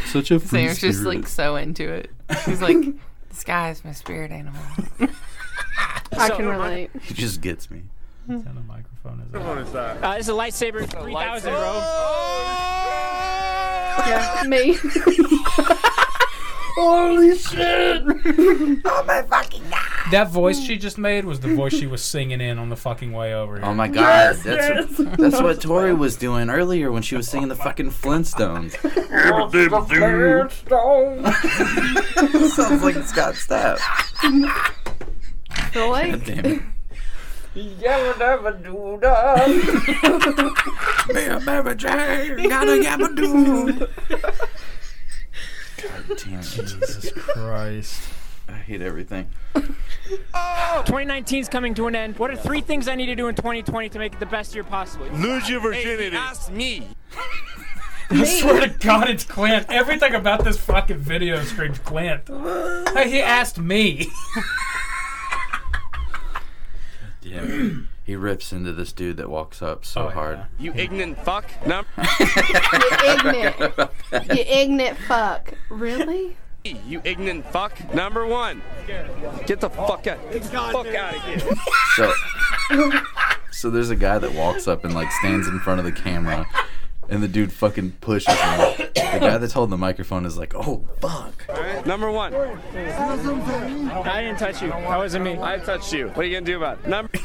Such 0.06 0.32
a 0.32 0.40
free 0.40 0.68
Sam's 0.68 0.80
just 0.80 1.02
like 1.04 1.28
so 1.28 1.56
into 1.56 1.92
it. 1.92 2.12
He's 2.46 2.62
like, 2.62 2.78
this 3.30 3.44
guy 3.44 3.72
is 3.72 3.84
my 3.84 3.92
spirit 3.94 4.32
animal. 4.32 4.62
I 6.18 6.30
can 6.30 6.48
relate. 6.48 6.90
He 7.02 7.14
just 7.14 7.42
gets 7.42 7.70
me. 7.70 7.84
Turn 8.28 8.44
the 8.44 8.62
microphone 8.62 9.22
is 9.22 9.32
What 9.34 9.58
is 9.60 9.72
that? 9.72 10.04
Uh, 10.04 10.18
this 10.18 10.28
is 10.28 10.30
a 10.30 10.34
lightsaber 10.34 10.86
3000, 10.86 11.50
bro. 11.50 11.60
Oh, 11.60 11.74
yeah, 14.06 14.44
me. 14.48 14.78
Holy 16.80 17.36
shit! 17.36 18.04
oh 18.86 19.04
my 19.08 19.24
fucking 19.24 19.64
god! 19.72 20.12
That 20.12 20.30
voice 20.30 20.62
she 20.62 20.78
just 20.78 21.00
made 21.00 21.26
was 21.26 21.40
the 21.40 21.56
voice 21.56 21.74
she 21.74 21.88
was 21.88 22.04
singing 22.04 22.40
in 22.40 22.60
on 22.60 22.70
the 22.70 22.76
fucking 22.76 23.14
way 23.14 23.34
over 23.34 23.56
here. 23.58 23.66
Oh 23.66 23.74
my 23.74 23.88
god, 23.88 24.36
that's 24.36 24.96
that's 24.98 25.42
what 25.42 25.60
Tori 25.60 25.96
was 25.96 26.18
doing 26.18 26.52
earlier 26.52 26.92
when 26.92 27.02
she 27.02 27.16
was 27.16 27.28
singing 27.28 27.50
the 27.50 27.56
fucking 27.56 27.90
Flintstones. 27.90 28.78
Sounds 32.52 32.84
like 32.84 32.96
Scott 33.08 33.34
Stapp. 33.34 33.80
Feel 35.68 35.90
like 35.92 36.26
Damn 36.26 36.46
it. 36.46 36.62
God 45.82 46.18
damn 46.18 46.40
it. 46.40 46.44
Jesus 46.44 47.12
Christ. 47.12 48.02
I 48.50 48.54
hate 48.54 48.82
everything. 48.82 49.30
2019 49.56 51.40
is 51.40 51.50
coming 51.50 51.74
to 51.74 51.88
an 51.88 51.96
end. 51.96 52.18
What 52.18 52.32
are 52.32 52.36
three 52.36 52.62
things 52.62 52.88
I 52.88 52.96
need 52.96 53.08
to 53.08 53.16
do 53.16 53.28
in 53.28 53.36
2020 53.36 53.90
to 53.90 54.00
make 54.00 54.14
it 54.14 54.20
the 54.20 54.26
best 54.26 54.54
year 54.56 54.64
possible? 54.64 55.08
Lose 55.08 55.50
your 55.50 55.60
virginity. 55.60 56.16
ask 56.16 56.52
me. 56.52 56.88
I 58.10 58.24
swear 58.24 58.62
to 58.62 58.70
God, 58.70 59.10
it's 59.10 59.26
Clint. 59.26 59.66
Everything 59.70 60.16
about 60.16 60.46
this 60.46 60.58
fucking 60.58 61.00
video 61.00 61.44
screams 61.44 61.80
Clint. 61.80 62.30
Hey, 62.94 63.10
he 63.10 63.22
asked 63.22 63.60
me. 63.60 64.08
Damn. 67.30 67.90
He 68.04 68.16
rips 68.16 68.54
into 68.54 68.72
this 68.74 68.94
dude 68.94 69.18
that 69.18 69.30
walks 69.30 69.62
up 69.62 69.84
so 69.86 70.04
Oh, 70.04 70.08
yeah. 70.08 70.14
hard. 70.14 70.40
You 70.60 70.74
ignorant 70.74 71.18
fuck. 71.26 71.46
No. 71.66 71.84
you 72.20 72.28
ignorant. 73.06 73.56
You 74.12 74.44
ignorant 74.48 74.98
fuck. 75.00 75.54
Really? 75.70 76.38
you 76.64 77.02
ignorant 77.04 77.46
fuck. 77.46 77.94
Number 77.94 78.26
one. 78.26 78.62
Get 79.46 79.60
the 79.62 79.70
fuck 79.70 80.08
out. 80.08 80.32
Get 80.32 80.44
the 80.44 80.50
fuck 80.50 80.88
out 80.88 81.16
of 81.16 81.24
here. 81.24 81.40
So, 81.96 82.14
so 83.52 83.70
there's 83.70 83.90
a 83.90 83.96
guy 83.96 84.18
that 84.20 84.34
walks 84.34 84.68
up 84.68 84.84
and 84.86 84.94
like 84.94 85.12
stands 85.14 85.48
in 85.48 85.60
front 85.60 85.80
of 85.80 85.86
the 85.86 85.92
camera, 85.92 86.46
and 87.10 87.24
the 87.24 87.28
dude 87.28 87.52
fucking 87.52 87.92
pushes 88.02 88.34
him. 88.34 88.60
The 88.96 89.20
guy 89.20 89.38
that's 89.38 89.54
holding 89.54 89.72
the 89.72 89.78
microphone 89.78 90.26
is 90.26 90.38
like, 90.38 90.54
"Oh 90.56 90.88
fuck!" 91.00 91.46
Alright. 91.50 91.86
Number 91.86 92.12
one. 92.12 92.34
I 92.34 94.22
didn't 94.22 94.40
touch 94.40 94.62
you. 94.62 94.70
That 94.70 94.98
wasn't 94.98 95.26
me. 95.26 95.38
I 95.40 95.58
touched 95.60 95.94
you. 95.94 96.08
What 96.10 96.20
are 96.20 96.24
you 96.26 96.36
gonna 96.36 96.46
do 96.46 96.58
about 96.58 96.80
it? 96.80 96.88
Number. 96.88 97.12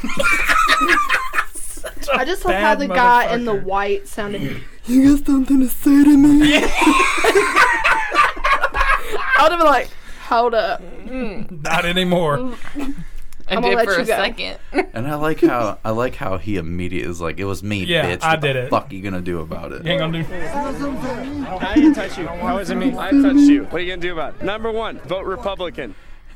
I 2.13 2.25
just 2.25 2.45
love 2.45 2.55
how 2.55 2.75
the 2.75 2.87
guy 2.87 3.33
in 3.33 3.45
the 3.45 3.55
white 3.55 4.07
sounded. 4.07 4.61
You 4.85 5.15
got 5.15 5.25
something 5.25 5.59
to 5.59 5.67
say 5.67 6.03
to 6.03 6.17
me? 6.17 6.63
I 9.35 9.39
would 9.43 9.51
have 9.51 9.59
been 9.59 9.67
like, 9.67 9.89
hold 10.25 10.53
up. 10.53 10.81
Not 11.05 11.85
anymore. 11.85 12.55
I 13.49 13.55
I'm 13.55 13.61
gonna 13.61 13.75
did 13.75 13.75
let 13.77 13.85
for 13.87 13.91
you 13.93 14.01
a 14.01 14.05
go. 14.05 14.15
second. 14.15 14.57
And 14.93 15.07
I 15.07 15.15
like 15.15 15.41
how 15.41 15.79
I 15.83 15.89
like 15.89 16.15
how 16.15 16.37
he 16.37 16.57
immediately 16.57 17.09
is 17.09 17.19
like, 17.19 17.39
"It 17.39 17.45
was 17.45 17.63
me, 17.63 17.83
Yeah, 17.83 18.05
bitch. 18.15 18.21
I 18.23 18.31
what 18.33 18.41
did 18.41 18.55
the 18.55 18.63
it." 18.65 18.69
Fuck, 18.69 18.93
you 18.93 19.01
gonna 19.01 19.21
do 19.21 19.39
about 19.41 19.71
it?" 19.71 19.83
You 19.83 19.91
ain't 19.91 19.99
gonna 19.99 20.23
do. 20.23 20.33
I 20.33 21.73
didn't 21.75 21.93
touch 21.95 22.17
you. 22.17 22.27
How 22.27 22.57
is 22.59 22.69
it 22.69 22.75
me? 22.75 22.95
I 22.97 23.09
touched 23.11 23.39
you. 23.39 23.63
What 23.65 23.75
are 23.75 23.79
you 23.79 23.91
gonna 23.91 24.01
do 24.01 24.13
about 24.13 24.35
it? 24.35 24.43
Number 24.43 24.71
one, 24.71 24.99
vote 24.99 25.25
Republican. 25.25 25.95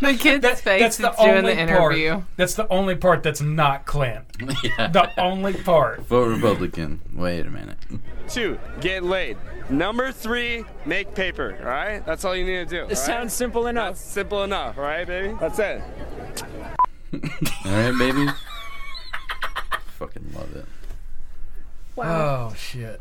The 0.00 0.14
kid's 0.16 0.42
That, 0.42 0.60
face 0.60 0.80
that's 0.80 0.96
is 1.00 1.02
the 1.02 1.10
doing 1.10 1.38
only 1.38 1.54
the 1.54 1.60
interview. 1.60 2.10
part. 2.12 2.24
That's 2.36 2.54
the 2.54 2.68
only 2.68 2.94
part 2.94 3.22
that's 3.24 3.40
not 3.40 3.84
Clint. 3.84 4.24
yeah. 4.62 4.86
The 4.88 5.10
only 5.20 5.54
part. 5.54 6.02
Vote 6.06 6.28
Republican. 6.28 7.00
Wait 7.12 7.44
a 7.44 7.50
minute. 7.50 7.76
Two, 8.28 8.58
get 8.80 9.02
laid. 9.02 9.36
Number 9.70 10.12
three, 10.12 10.64
make 10.86 11.14
paper. 11.14 11.56
All 11.60 11.66
right, 11.66 12.04
that's 12.06 12.24
all 12.24 12.34
you 12.34 12.44
need 12.44 12.68
to 12.68 12.76
do. 12.76 12.82
all 12.82 12.88
right? 12.88 12.96
Sounds 12.96 13.32
simple 13.34 13.64
That's 13.64 13.70
enough. 13.70 13.96
simple 13.96 14.42
enough. 14.44 14.78
All 14.78 14.84
right, 14.84 15.06
baby. 15.06 15.36
That's 15.38 15.58
it. 15.58 15.82
All 17.12 17.20
right, 17.72 17.98
baby. 17.98 18.26
Fucking 19.98 20.32
love 20.34 20.54
it. 20.56 20.64
Wow. 21.96 22.50
Oh 22.50 22.54
shit. 22.54 23.00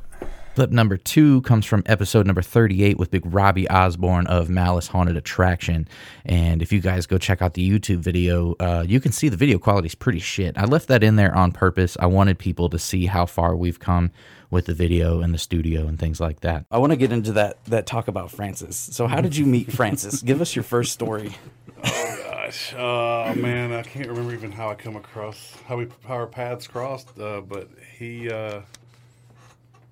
Clip 0.56 0.72
number 0.72 0.98
two 0.98 1.42
comes 1.42 1.68
from 1.68 1.84
episode 1.86 2.26
number 2.26 2.42
38 2.42 2.98
with 2.98 3.12
Big 3.12 3.22
Robbie 3.32 3.70
Osborne 3.70 4.26
of 4.26 4.50
Malice 4.50 4.88
Haunted 4.88 5.16
Attraction. 5.16 5.88
And 6.26 6.64
if 6.64 6.74
you 6.74 6.80
guys 6.82 7.06
go 7.06 7.20
check 7.20 7.44
out 7.44 7.54
the 7.54 7.70
YouTube 7.70 8.00
video, 8.00 8.56
uh, 8.60 8.84
you 8.88 9.00
can 9.00 9.12
see 9.12 9.30
the 9.30 9.38
video 9.38 9.60
quality 9.60 9.86
is 9.86 9.94
pretty 9.94 10.18
shit. 10.18 10.58
I 10.58 10.66
left 10.66 10.88
that 10.88 11.04
in 11.04 11.16
there 11.16 11.36
on 11.36 11.52
purpose. 11.52 11.96
I 12.00 12.08
wanted 12.08 12.40
people 12.40 12.70
to 12.70 12.80
see 12.80 13.06
how 13.06 13.28
far 13.28 13.56
we've 13.56 13.80
come 13.80 14.10
with 14.50 14.66
the 14.66 14.74
video 14.74 15.22
and 15.22 15.34
the 15.34 15.38
studio 15.38 15.88
and 15.88 16.00
things 16.00 16.20
like 16.20 16.40
that. 16.42 16.66
I 16.72 16.78
want 16.78 16.92
to 16.92 16.98
get 16.98 17.12
into 17.12 17.34
that 17.34 17.64
that 17.66 17.86
talk 17.86 18.08
about 18.08 18.32
Francis. 18.32 18.76
So 18.78 19.08
how 19.08 19.22
did 19.22 19.36
you 19.36 19.46
meet 19.46 19.72
Francis? 19.72 20.22
Give 20.24 20.42
us 20.42 20.56
your 20.56 20.64
first 20.64 20.94
story. 20.94 21.36
Oh 21.84 22.18
gosh, 22.24 22.74
uh, 22.74 23.34
man, 23.38 23.72
I 23.72 23.84
can't 23.84 24.08
remember 24.08 24.34
even 24.34 24.52
how 24.52 24.70
I 24.70 24.76
come 24.76 24.96
across 24.96 25.54
how 25.68 25.78
we 25.78 25.88
how 26.08 26.16
our 26.16 26.26
paths 26.26 26.66
crossed. 26.66 27.10
Uh, 27.20 27.42
but 27.42 27.68
he, 28.00 28.32
uh, 28.32 28.62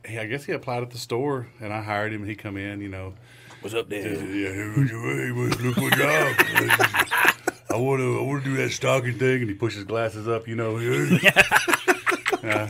he, 0.03 0.17
I 0.17 0.25
guess 0.25 0.45
he 0.45 0.51
applied 0.53 0.81
at 0.81 0.89
the 0.89 0.97
store, 0.97 1.47
and 1.61 1.71
I 1.71 1.83
hired 1.83 2.11
him. 2.11 2.25
He 2.25 2.33
come 2.33 2.57
in, 2.57 2.81
you 2.81 2.89
know. 2.89 3.13
What's 3.61 3.75
up, 3.75 3.91
Yeah, 3.91 4.01
Dad? 4.03 4.17
hey, 4.17 4.69
what's 4.75 4.89
your- 4.91 5.01
hey, 5.15 5.63
look 5.63 5.77
what 5.77 5.93
job. 5.93 6.35
I 7.69 7.75
want 7.77 7.99
to, 7.99 8.19
I 8.19 8.21
want 8.23 8.43
to 8.43 8.49
do 8.49 8.57
that 8.57 8.71
stocking 8.71 9.19
thing, 9.19 9.41
and 9.41 9.49
he 9.49 9.55
pushes 9.55 9.83
glasses 9.83 10.27
up, 10.27 10.47
you 10.47 10.55
know. 10.55 10.77
Uh, 12.43 12.67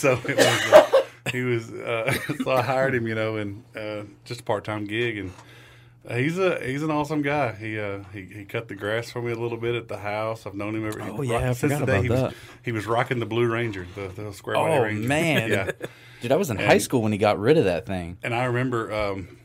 so 0.00 0.18
it 0.26 0.36
was, 0.36 0.46
uh, 0.72 0.90
he 1.32 1.42
was, 1.42 1.70
uh, 1.72 2.12
so 2.44 2.50
I 2.52 2.62
hired 2.62 2.94
him, 2.94 3.06
you 3.06 3.14
know, 3.14 3.36
and 3.36 3.62
uh, 3.76 4.02
just 4.24 4.40
a 4.40 4.44
part 4.44 4.64
time 4.64 4.84
gig, 4.86 5.18
and 5.18 5.32
uh, 6.08 6.14
he's 6.16 6.38
a 6.38 6.58
he's 6.64 6.82
an 6.82 6.90
awesome 6.90 7.22
guy. 7.22 7.52
He 7.54 7.78
uh, 7.78 8.00
he 8.12 8.24
he 8.24 8.44
cut 8.44 8.68
the 8.68 8.74
grass 8.74 9.10
for 9.10 9.20
me 9.22 9.32
a 9.32 9.36
little 9.36 9.58
bit 9.58 9.74
at 9.74 9.88
the 9.88 9.98
house. 9.98 10.46
I've 10.46 10.54
known 10.54 10.74
him 10.74 10.86
ever. 10.86 11.00
Oh, 11.02 11.22
yeah, 11.22 11.50
I 11.50 11.52
since 11.52 11.78
the 11.78 11.84
day 11.86 11.92
about 11.98 12.02
he 12.04 12.08
was 12.10 12.20
that. 12.20 12.34
he 12.64 12.72
was 12.72 12.86
rocking 12.86 13.18
the 13.20 13.26
Blue 13.26 13.46
Ranger, 13.50 13.86
the 13.94 14.08
the 14.08 14.32
square 14.32 14.56
body 14.56 14.74
Oh 14.74 14.82
Ranger. 14.82 15.08
man, 15.16 15.50
yeah. 15.50 15.70
dude, 16.22 16.32
I 16.32 16.36
was 16.36 16.50
in 16.50 16.56
And- 16.56 16.66
high 16.66 16.78
school 16.78 17.02
when 17.02 17.12
he 17.12 17.18
got 17.18 17.38
rid 17.38 17.58
of 17.58 17.64
that 17.64 17.86
thing. 17.86 18.16
And 18.22 18.34
I 18.34 18.44
remember, 18.44 18.92
um, 18.92 19.36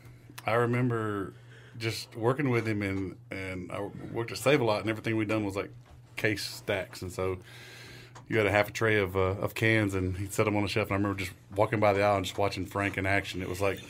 I 0.46 0.54
remember 0.54 1.34
just 1.78 2.16
working 2.16 2.48
with 2.48 2.66
him, 2.66 2.80
and 2.82 3.16
and 3.30 3.70
I 3.70 3.80
worked 4.12 4.32
at 4.32 4.38
Save 4.38 4.62
a 4.62 4.64
Lot, 4.64 4.80
and 4.80 4.88
everything 4.88 5.16
we 5.16 5.26
done 5.26 5.44
was 5.44 5.56
like 5.56 5.70
case 6.16 6.42
stacks, 6.46 7.02
and 7.02 7.12
so 7.12 7.36
you 8.28 8.38
had 8.38 8.46
a 8.46 8.50
half 8.50 8.68
a 8.68 8.72
tray 8.72 8.98
of 8.98 9.16
uh, 9.16 9.20
of 9.20 9.54
cans, 9.54 9.94
and 9.94 10.16
he'd 10.16 10.32
set 10.32 10.44
them 10.44 10.56
on 10.56 10.62
the 10.62 10.68
shelf. 10.68 10.88
And 10.88 10.94
I 10.94 10.96
remember 10.96 11.18
just 11.18 11.32
walking 11.54 11.80
by 11.80 11.92
the 11.92 12.02
aisle 12.02 12.16
and 12.16 12.24
just 12.24 12.38
watching 12.38 12.66
Frank 12.66 12.98
in 12.98 13.06
action. 13.06 13.42
It 13.42 13.48
was 13.48 13.60
like. 13.60 13.80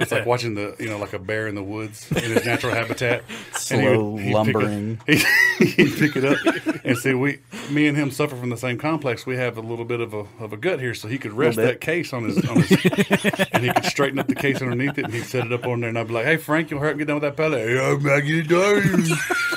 It's 0.00 0.10
like 0.10 0.26
watching 0.26 0.54
the 0.54 0.74
you 0.80 0.88
know 0.88 0.98
like 0.98 1.12
a 1.12 1.20
bear 1.20 1.46
in 1.46 1.54
the 1.54 1.62
woods 1.62 2.10
in 2.10 2.32
his 2.32 2.44
natural 2.44 2.74
habitat. 2.74 3.22
And 3.70 3.80
he 3.80 3.86
Slow 3.86 4.16
he'd 4.16 4.24
pick 4.24 4.34
lumbering. 4.34 5.00
It, 5.06 5.74
he'd 5.76 5.98
pick 5.98 6.16
it 6.16 6.24
up 6.24 6.38
and 6.84 6.96
see 6.96 7.12
we, 7.12 7.40
me 7.70 7.86
and 7.86 7.96
him 7.96 8.10
suffer 8.10 8.34
from 8.34 8.50
the 8.50 8.56
same 8.56 8.78
complex. 8.78 9.26
We 9.26 9.36
have 9.36 9.58
a 9.58 9.60
little 9.60 9.84
bit 9.84 10.00
of 10.00 10.14
a 10.14 10.24
of 10.40 10.52
a 10.52 10.56
gut 10.56 10.80
here, 10.80 10.94
so 10.94 11.06
he 11.06 11.18
could 11.18 11.32
rest 11.32 11.56
that 11.56 11.80
case 11.80 12.12
on 12.12 12.24
his, 12.24 12.38
on 12.48 12.62
his 12.62 12.70
and 13.52 13.64
he 13.64 13.72
could 13.72 13.84
straighten 13.84 14.18
up 14.18 14.26
the 14.28 14.34
case 14.34 14.62
underneath 14.62 14.96
it, 14.98 15.04
and 15.04 15.14
he'd 15.14 15.24
set 15.24 15.46
it 15.46 15.52
up 15.52 15.66
on 15.66 15.80
there, 15.80 15.88
and 15.88 15.98
I'd 15.98 16.08
be 16.08 16.14
like, 16.14 16.24
"Hey, 16.24 16.38
Frank, 16.38 16.70
you'll 16.70 16.80
hurt 16.80 16.96
me 16.96 17.00
get 17.00 17.08
done 17.08 17.16
with 17.16 17.22
that 17.22 17.36
pellet." 17.36 17.68
Hey, 17.68 17.78
I'm 17.78 18.02
back 18.02 18.24
in 18.24 18.46
the 18.46 19.47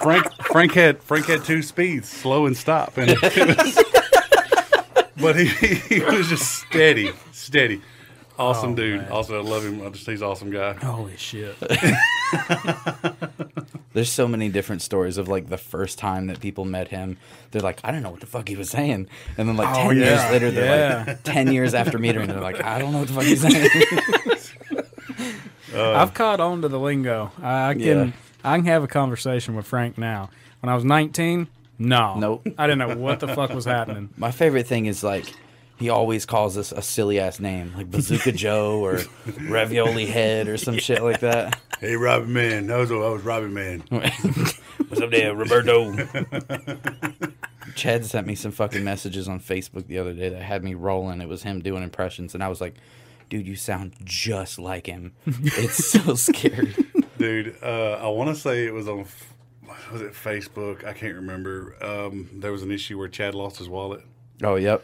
Frank 0.00 0.26
Frank 0.44 0.72
had 0.72 1.02
Frank 1.02 1.26
had 1.26 1.44
two 1.44 1.62
speeds, 1.62 2.08
slow 2.08 2.46
and 2.46 2.56
stop, 2.56 2.96
and 2.96 3.10
was, 3.22 3.84
but 5.16 5.36
he 5.36 5.46
he 5.46 6.00
was 6.00 6.28
just 6.28 6.60
steady, 6.62 7.12
steady. 7.32 7.80
Awesome 8.38 8.72
Oh, 8.72 8.76
dude. 8.76 9.00
man. 9.02 9.12
Also, 9.12 9.38
I 9.38 9.42
love 9.42 9.64
him. 9.66 9.82
I 9.86 9.90
just, 9.90 10.06
he's 10.06 10.22
an 10.22 10.28
awesome 10.28 10.50
guy. 10.50 10.72
Holy 10.72 11.14
shit. 11.18 11.54
There's 13.92 14.10
so 14.10 14.26
many 14.26 14.48
different 14.48 14.80
stories 14.82 15.18
of 15.18 15.28
like 15.28 15.48
the 15.50 15.58
first 15.58 15.98
time 15.98 16.28
that 16.28 16.40
people 16.40 16.64
met 16.64 16.88
him. 16.88 17.18
They're 17.50 17.60
like, 17.60 17.80
I 17.84 17.90
don't 17.90 18.02
know 18.02 18.08
what 18.10 18.20
the 18.20 18.26
fuck 18.26 18.48
he 18.48 18.56
was 18.56 18.70
saying, 18.70 19.08
and 19.36 19.46
then 19.48 19.56
like 19.58 19.68
Oh, 19.68 19.88
ten 19.88 19.96
years 19.98 20.08
yeah. 20.20 20.30
later, 20.30 20.50
they're 20.50 20.90
Yeah. 20.90 21.04
like 21.06 21.22
ten 21.24 21.52
years 21.52 21.74
after 21.74 21.98
meeting 21.98 22.22
him, 22.22 22.28
they're 22.28 22.40
like, 22.40 22.62
I 22.64 22.78
don't 22.78 22.92
know 22.92 23.00
what 23.00 23.08
the 23.08 23.14
fuck 23.14 23.24
he's 23.24 23.42
saying. 23.42 23.68
I've 25.74 26.14
caught 26.14 26.40
on 26.40 26.62
to 26.62 26.68
the 26.68 26.78
lingo. 26.80 27.30
I, 27.42 27.68
I 27.70 27.74
can 27.74 27.82
Yeah. 27.82 28.10
I 28.44 28.56
can 28.56 28.64
have 28.66 28.82
a 28.82 28.88
conversation 28.88 29.54
with 29.56 29.66
Frank 29.66 29.98
now. 29.98 30.30
When 30.60 30.70
I 30.70 30.74
was 30.74 30.84
19, 30.84 31.48
no, 31.78 32.18
Nope. 32.18 32.46
I 32.58 32.66
didn't 32.66 32.78
know 32.78 32.96
what 32.96 33.20
the 33.20 33.28
fuck 33.28 33.50
was 33.50 33.64
happening. 33.64 34.10
My 34.16 34.30
favorite 34.30 34.66
thing 34.66 34.84
is 34.86 35.02
like 35.02 35.32
he 35.78 35.88
always 35.88 36.26
calls 36.26 36.58
us 36.58 36.72
a 36.72 36.82
silly 36.82 37.18
ass 37.18 37.40
name, 37.40 37.72
like 37.74 37.90
Bazooka 37.90 38.32
Joe 38.36 38.80
or 38.84 39.00
Ravioli 39.48 40.04
Head 40.06 40.46
or 40.48 40.58
some 40.58 40.76
shit 40.78 41.02
like 41.02 41.20
that. 41.20 41.58
Hey, 41.78 41.96
Robin 41.96 42.30
Man. 42.30 42.66
That 42.66 42.76
was, 42.76 42.92
I 42.92 42.96
was 42.96 43.22
Robin 43.22 43.54
Man. 43.54 43.80
What's 43.90 45.00
up 45.00 45.10
there, 45.10 45.34
Roberto? 45.34 45.96
Chad 47.74 48.04
sent 48.04 48.26
me 48.26 48.34
some 48.34 48.52
fucking 48.52 48.84
messages 48.84 49.28
on 49.28 49.40
Facebook 49.40 49.86
the 49.86 49.98
other 49.98 50.12
day 50.12 50.28
that 50.28 50.42
had 50.42 50.62
me 50.62 50.74
rolling. 50.74 51.22
It 51.22 51.28
was 51.28 51.42
him 51.44 51.60
doing 51.60 51.82
impressions, 51.82 52.34
and 52.34 52.42
I 52.44 52.48
was 52.48 52.60
like, 52.60 52.74
dude, 53.30 53.46
you 53.46 53.56
sound 53.56 53.94
just 54.04 54.58
like 54.58 54.86
him. 54.86 55.12
It's 55.26 55.86
so 55.90 56.14
scary. 56.14 56.74
Dude, 57.20 57.56
uh, 57.62 57.98
I 58.00 58.08
want 58.08 58.34
to 58.34 58.40
say 58.40 58.64
it 58.64 58.72
was 58.72 58.88
on, 58.88 59.04
was 59.92 60.00
it 60.00 60.14
Facebook? 60.14 60.86
I 60.86 60.94
can't 60.94 61.16
remember. 61.16 61.76
Um, 61.84 62.30
there 62.32 62.50
was 62.50 62.62
an 62.62 62.70
issue 62.70 62.96
where 62.96 63.08
Chad 63.08 63.34
lost 63.34 63.58
his 63.58 63.68
wallet. 63.68 64.02
Oh, 64.42 64.54
yep. 64.56 64.82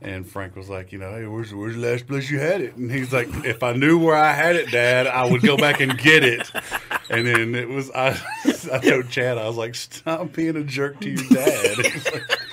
And 0.00 0.24
Frank 0.24 0.54
was 0.54 0.68
like, 0.68 0.92
you 0.92 0.98
know, 0.98 1.10
hey, 1.10 1.26
where's, 1.26 1.52
where's 1.52 1.74
the 1.74 1.80
last 1.80 2.06
place 2.06 2.30
you 2.30 2.38
had 2.38 2.60
it? 2.60 2.76
And 2.76 2.88
he's 2.88 3.12
like, 3.12 3.26
if 3.44 3.64
I 3.64 3.72
knew 3.72 3.98
where 3.98 4.14
I 4.14 4.32
had 4.32 4.54
it, 4.54 4.70
Dad, 4.70 5.08
I 5.08 5.28
would 5.28 5.42
go 5.42 5.56
back 5.56 5.80
and 5.80 5.98
get 5.98 6.22
it. 6.22 6.48
And 7.10 7.26
then 7.26 7.56
it 7.56 7.68
was, 7.68 7.90
I, 7.90 8.16
I 8.72 8.78
told 8.78 9.10
Chad, 9.10 9.36
I 9.38 9.48
was 9.48 9.56
like, 9.56 9.74
stop 9.74 10.32
being 10.32 10.56
a 10.56 10.62
jerk 10.62 11.00
to 11.00 11.10
your 11.10 11.28
dad. 11.30 11.78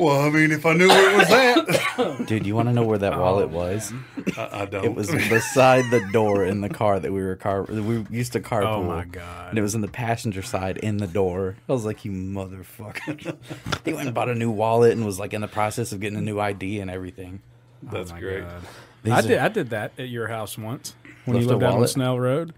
He's 0.00 0.08
like, 0.08 0.18
well, 0.18 0.26
I 0.26 0.30
mean, 0.30 0.52
if 0.52 0.66
I 0.66 0.72
knew 0.74 0.88
where 0.88 1.10
it 1.10 1.16
was 1.16 1.30
at. 1.30 2.26
Dude, 2.26 2.46
you 2.46 2.54
want 2.54 2.68
to 2.68 2.72
know 2.72 2.84
where 2.84 2.98
that 2.98 3.18
wallet 3.18 3.50
oh, 3.52 3.56
was? 3.56 3.92
I, 4.36 4.62
I 4.62 4.64
don't. 4.66 4.84
It 4.84 4.94
was 4.94 5.10
beside 5.10 5.90
the 5.90 6.06
door 6.12 6.44
in 6.44 6.60
the 6.60 6.68
car 6.68 7.00
that 7.00 7.12
we 7.12 7.20
were 7.20 7.36
car. 7.36 7.62
We 7.62 8.06
used 8.10 8.32
to 8.32 8.40
carpool. 8.40 8.66
Oh 8.66 8.82
my 8.84 9.04
God. 9.04 9.50
And 9.50 9.58
it 9.58 9.62
was 9.62 9.74
in 9.74 9.80
the 9.80 9.88
passenger 9.88 10.42
side 10.42 10.78
in 10.78 10.98
the 10.98 11.06
door. 11.06 11.56
I 11.68 11.72
was 11.72 11.84
like, 11.84 12.04
you 12.04 12.12
motherfucker. 12.12 13.36
he 13.84 13.92
went 13.92 14.06
and 14.06 14.14
bought 14.14 14.28
a 14.28 14.34
new 14.34 14.50
wallet 14.50 14.92
and 14.92 15.04
was 15.04 15.18
like 15.18 15.34
in 15.34 15.40
the 15.40 15.48
process 15.48 15.92
of 15.92 16.00
getting 16.00 16.18
a 16.18 16.22
new 16.22 16.40
ID 16.40 16.80
and 16.80 16.90
everything. 16.90 17.42
Oh, 17.86 17.92
That's 17.92 18.10
Oh 18.10 18.14
my 18.14 18.20
great. 18.20 18.44
God. 18.44 18.62
I 19.04 19.18
are- 19.18 19.22
did 19.22 19.38
I 19.38 19.48
did 19.48 19.70
that 19.70 19.92
at 19.98 20.08
your 20.08 20.28
house 20.28 20.58
once 20.58 20.94
when 21.24 21.40
you 21.40 21.46
lived 21.46 21.62
out 21.62 21.78
on? 21.78 21.88
Snell 21.88 22.18
Road. 22.18 22.54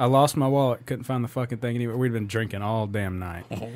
I 0.00 0.06
lost 0.06 0.36
my 0.36 0.46
wallet, 0.46 0.86
couldn't 0.86 1.04
find 1.04 1.24
the 1.24 1.28
fucking 1.28 1.58
thing 1.58 1.74
anywhere. 1.74 1.96
We'd 1.96 2.12
been 2.12 2.28
drinking 2.28 2.62
all 2.62 2.86
damn 2.86 3.18
night. 3.18 3.44
Oh. 3.50 3.68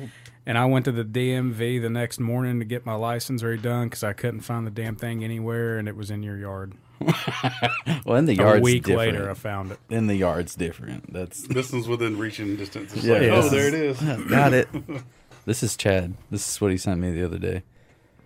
And 0.45 0.57
I 0.57 0.65
went 0.65 0.85
to 0.85 0.91
the 0.91 1.05
DMV 1.05 1.81
the 1.81 1.89
next 1.89 2.19
morning 2.19 2.59
to 2.59 2.65
get 2.65 2.85
my 2.85 2.95
license 2.95 3.41
redone 3.43 3.85
because 3.85 4.03
I 4.03 4.11
couldn't 4.13 4.41
find 4.41 4.67
the 4.67 4.71
damn 4.71 4.95
thing 4.97 5.23
anywhere, 5.23 5.77
and 5.77 5.87
it 5.87 5.95
was 5.95 6.11
in 6.11 6.21
your 6.23 6.37
yard. 6.37 6.73
Well, 8.05 8.17
in 8.17 8.25
the 8.25 8.35
yard. 8.35 8.59
a 8.59 8.61
week 8.61 8.83
different. 8.85 9.13
later, 9.13 9.29
I 9.29 9.33
found 9.33 9.71
it. 9.71 9.79
In 9.89 10.07
the 10.07 10.15
yard's 10.15 10.55
different. 10.55 11.11
That's 11.13 11.41
This 11.47 11.71
one's 11.71 11.87
within 11.87 12.17
reaching 12.17 12.55
distance. 12.57 12.93
It's 12.93 13.03
Yeah, 13.05 13.13
like, 13.13 13.21
yeah. 13.23 13.35
oh, 13.35 13.49
there 13.49 13.67
it 13.69 13.73
is. 13.73 13.99
got 14.29 14.53
it. 14.53 14.67
This 15.45 15.63
is 15.63 15.77
Chad. 15.77 16.15
This 16.31 16.47
is 16.49 16.59
what 16.61 16.71
he 16.71 16.77
sent 16.77 16.99
me 16.99 17.11
the 17.11 17.23
other 17.25 17.37
day. 17.39 17.63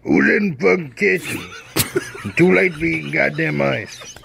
Who 0.03 0.21
didn't 0.25 0.57
fucking 0.57 0.93
catch 0.93 1.31
you? 1.31 2.31
Too 2.33 2.53
late 2.55 2.73
for 2.73 2.85
eating 2.85 3.11
goddamn 3.11 3.61
ice. 3.61 4.15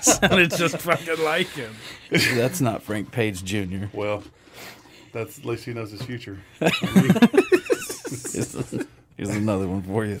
Sounded 0.00 0.50
just 0.50 0.78
fucking 0.78 1.22
like 1.24 1.48
him. 1.48 1.74
That's 2.10 2.60
not 2.60 2.82
Frank 2.82 3.10
Page 3.12 3.44
Jr. 3.44 3.86
Well, 3.92 4.22
that's 5.12 5.38
at 5.38 5.44
least 5.44 5.64
he 5.64 5.72
knows 5.72 5.90
his 5.90 6.02
future. 6.02 6.38
Here's, 8.32 8.54
here's 9.16 9.28
another 9.30 9.68
one 9.68 9.82
for 9.82 10.04
you. 10.04 10.20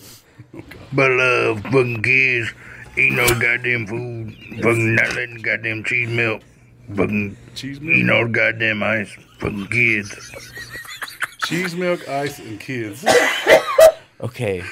But 0.92 1.10
love, 1.12 1.62
fucking 1.62 2.02
kids 2.02 2.52
eat 2.96 3.12
no 3.12 3.26
goddamn 3.28 3.86
food. 3.86 4.34
Fucking 4.62 4.94
not 4.94 5.14
letting 5.14 5.36
goddamn 5.36 5.84
cheese 5.84 6.08
melt. 6.10 6.42
Fucking 6.94 7.36
Cheese 7.54 7.78
eating 7.78 8.06
milk, 8.06 8.18
all 8.18 8.24
the 8.26 8.32
goddamn 8.32 8.82
ice. 8.82 9.10
Fucking 9.38 9.66
kids. 9.68 10.32
cheese 11.44 11.74
milk, 11.74 12.08
ice, 12.08 12.38
and 12.38 12.60
kids. 12.60 13.04
Okay, 14.20 14.62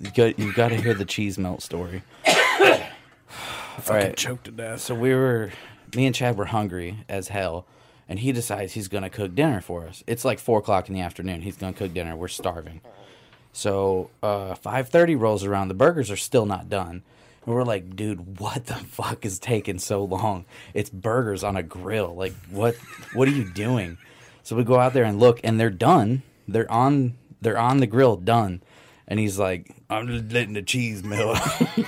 you 0.00 0.10
got 0.10 0.38
you 0.38 0.52
got 0.52 0.68
to 0.68 0.76
hear 0.76 0.94
the 0.94 1.04
cheese 1.04 1.38
melt 1.38 1.62
story. 1.62 2.02
All 2.26 3.96
right, 3.96 4.16
Choked 4.16 4.44
to 4.44 4.50
death. 4.50 4.80
so 4.80 4.94
we 4.94 5.14
were 5.14 5.52
me 5.94 6.06
and 6.06 6.14
Chad 6.14 6.36
were 6.36 6.46
hungry 6.46 7.04
as 7.08 7.28
hell, 7.28 7.66
and 8.08 8.18
he 8.18 8.32
decides 8.32 8.72
he's 8.72 8.88
gonna 8.88 9.10
cook 9.10 9.34
dinner 9.34 9.60
for 9.60 9.86
us. 9.86 10.04
It's 10.06 10.24
like 10.24 10.38
four 10.38 10.58
o'clock 10.58 10.88
in 10.88 10.94
the 10.94 11.00
afternoon. 11.00 11.42
He's 11.42 11.56
gonna 11.56 11.72
cook 11.72 11.94
dinner. 11.94 12.16
We're 12.16 12.28
starving. 12.28 12.80
So 13.52 14.10
uh, 14.22 14.54
five 14.54 14.88
thirty 14.88 15.14
rolls 15.14 15.44
around. 15.44 15.68
The 15.68 15.74
burgers 15.74 16.10
are 16.10 16.16
still 16.16 16.46
not 16.46 16.68
done. 16.68 17.02
And 17.46 17.54
we're 17.54 17.64
like, 17.64 17.94
dude, 17.94 18.40
what 18.40 18.66
the 18.66 18.74
fuck 18.74 19.24
is 19.24 19.38
taking 19.38 19.78
so 19.78 20.02
long? 20.02 20.46
It's 20.72 20.90
burgers 20.90 21.44
on 21.44 21.56
a 21.56 21.62
grill. 21.62 22.14
Like, 22.14 22.34
what? 22.50 22.74
What 23.12 23.28
are 23.28 23.32
you 23.32 23.50
doing? 23.52 23.98
So 24.42 24.56
we 24.56 24.64
go 24.64 24.78
out 24.78 24.92
there 24.92 25.04
and 25.04 25.20
look, 25.20 25.40
and 25.44 25.60
they're 25.60 25.70
done. 25.70 26.22
They're 26.48 26.70
on. 26.70 27.14
They're 27.40 27.58
on 27.58 27.78
the 27.78 27.86
grill, 27.86 28.16
done. 28.16 28.62
And 29.06 29.20
he's 29.20 29.38
like, 29.38 29.70
I'm 29.90 30.08
just 30.08 30.32
letting 30.32 30.54
the 30.54 30.62
cheese 30.62 31.02
melt. 31.04 31.38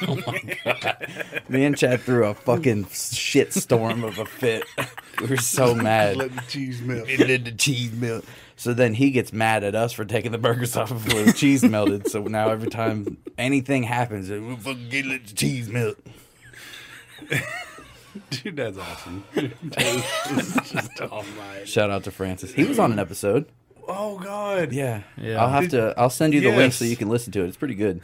oh 0.06 0.18
my 0.26 0.58
god! 0.64 1.06
Me 1.49 1.64
and 1.64 1.76
Chad 1.76 2.00
threw 2.00 2.26
a 2.26 2.35
fucking 2.35 2.88
shit 2.90 3.52
storm 3.54 4.04
of 4.04 4.18
a 4.18 4.26
fit. 4.26 4.64
We 5.20 5.28
were 5.28 5.37
so 5.38 5.75
mad. 5.75 6.16
Let 6.16 6.35
the 6.35 6.42
cheese 6.42 6.82
melt. 6.82 7.08
It 7.08 7.26
let 7.26 7.44
the 7.44 7.52
cheese 7.52 7.92
melt. 7.92 8.25
So 8.56 8.73
then 8.75 8.94
he 8.94 9.11
gets 9.11 9.32
mad 9.32 9.64
at 9.64 9.75
us 9.75 9.92
for 9.92 10.04
taking 10.04 10.32
the 10.32 10.38
burgers 10.38 10.76
off 10.76 10.88
before 10.88 11.23
the 11.23 11.32
cheese 11.32 11.62
melted. 11.62 12.08
So 12.11 12.23
now 12.23 12.49
every 12.49 12.68
time 12.70 13.18
anything 13.37 13.82
happens, 13.82 14.30
we 14.30 14.56
fucking 14.56 14.88
get 14.88 15.06
let 15.06 15.26
the 15.26 15.35
cheese 15.35 15.68
melt. 15.68 15.96
Dude, 18.30 18.56
that's 18.56 18.78
awesome. 18.78 19.25
Just 19.35 21.00
almighty. 21.02 21.66
Shout 21.66 21.90
out 21.90 22.04
to 22.04 22.11
Francis. 22.11 22.52
He 22.52 22.64
was 22.64 22.78
on 22.78 22.92
an 22.92 22.99
episode. 22.99 23.46
Oh 23.88 24.19
God. 24.19 24.73
Yeah. 24.73 25.02
Yeah. 25.16 25.43
I'll 25.43 25.49
have 25.50 25.69
to. 25.71 25.95
I'll 25.97 26.11
send 26.11 26.35
you 26.35 26.40
the 26.40 26.50
link 26.57 26.73
so 26.73 26.85
Yes. 26.85 26.90
you 26.90 26.97
can 26.97 27.09
listen 27.09 27.33
to 27.33 27.45
it. 27.45 27.49
It's 27.49 27.57
pretty 27.57 27.75
good. 27.75 28.00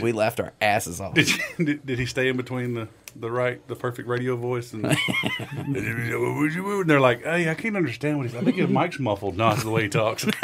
We 0.00 0.12
laughed 0.12 0.40
our 0.40 0.52
asses 0.62 0.98
off. 1.00 1.12
Did, 1.14 1.28
you, 1.28 1.38
did, 1.64 1.86
did 1.86 1.98
he 1.98 2.06
stay 2.06 2.28
in 2.28 2.38
between 2.38 2.72
the, 2.72 2.88
the 3.16 3.30
right, 3.30 3.66
the 3.68 3.76
perfect 3.76 4.08
radio 4.08 4.34
voice? 4.34 4.72
And, 4.72 4.86
and 5.50 6.88
they're 6.88 7.00
like, 7.00 7.22
hey, 7.22 7.50
I 7.50 7.54
can't 7.54 7.76
understand 7.76 8.16
what 8.16 8.26
he's 8.26 8.34
I 8.34 8.40
think 8.42 8.56
his 8.56 8.70
mic's 8.70 8.98
muffled. 8.98 9.36
No, 9.36 9.50
it's 9.50 9.62
the 9.62 9.70
way 9.70 9.82
he 9.82 9.88
talks. 9.90 10.24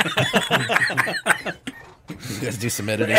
You 2.11 2.41
guys 2.41 2.59
do 2.59 2.69
some 2.71 2.89
editing. 2.91 3.17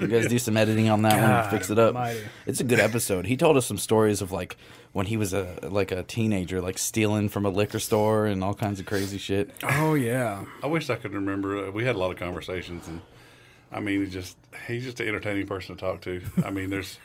you 0.00 0.06
guys 0.06 0.28
do 0.28 0.38
some 0.38 0.56
editing 0.56 0.88
on 0.88 1.02
that 1.02 1.20
one 1.20 1.30
and 1.30 1.50
fix 1.50 1.70
it 1.70 1.78
up. 1.78 1.94
almighty. 1.94 2.20
It's 2.46 2.60
a 2.60 2.64
good 2.64 2.80
episode. 2.80 3.26
He 3.26 3.36
told 3.36 3.56
us 3.56 3.66
some 3.66 3.78
stories 3.78 4.20
of 4.22 4.32
like 4.32 4.56
when 4.92 5.06
he 5.06 5.16
was 5.16 5.32
a 5.32 5.56
like 5.62 5.90
a 5.92 6.02
teenager, 6.02 6.60
like 6.60 6.78
stealing 6.78 7.28
from 7.28 7.46
a 7.46 7.50
liquor 7.50 7.78
store 7.78 8.26
and 8.26 8.42
all 8.44 8.54
kinds 8.54 8.78
of 8.80 8.86
crazy 8.86 9.18
shit. 9.18 9.50
Oh 9.62 9.94
yeah. 9.94 10.44
I 10.62 10.66
wish 10.66 10.90
I 10.90 10.96
could 10.96 11.12
remember. 11.14 11.68
Uh, 11.68 11.70
we 11.70 11.84
had 11.84 11.96
a 11.96 11.98
lot 11.98 12.10
of 12.10 12.18
conversations, 12.18 12.86
and 12.88 13.00
I 13.70 13.80
mean, 13.80 14.00
he's 14.04 14.12
just 14.12 14.36
he's 14.68 14.84
just 14.84 15.00
an 15.00 15.08
entertaining 15.08 15.46
person 15.46 15.74
to 15.76 15.80
talk 15.80 16.00
to. 16.02 16.20
I 16.44 16.50
mean, 16.50 16.70
there's 16.70 16.98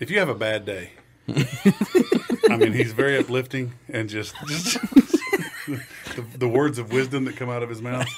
if 0.00 0.10
you 0.10 0.18
have 0.18 0.28
a 0.28 0.34
bad 0.34 0.64
day, 0.64 0.90
I 1.28 2.56
mean, 2.56 2.72
he's 2.72 2.92
very 2.92 3.16
uplifting 3.18 3.72
and 3.88 4.08
just, 4.08 4.34
just 4.46 4.80
the, 5.66 6.24
the 6.38 6.48
words 6.48 6.78
of 6.78 6.92
wisdom 6.92 7.24
that 7.26 7.36
come 7.36 7.48
out 7.50 7.62
of 7.62 7.68
his 7.68 7.80
mouth. 7.80 8.08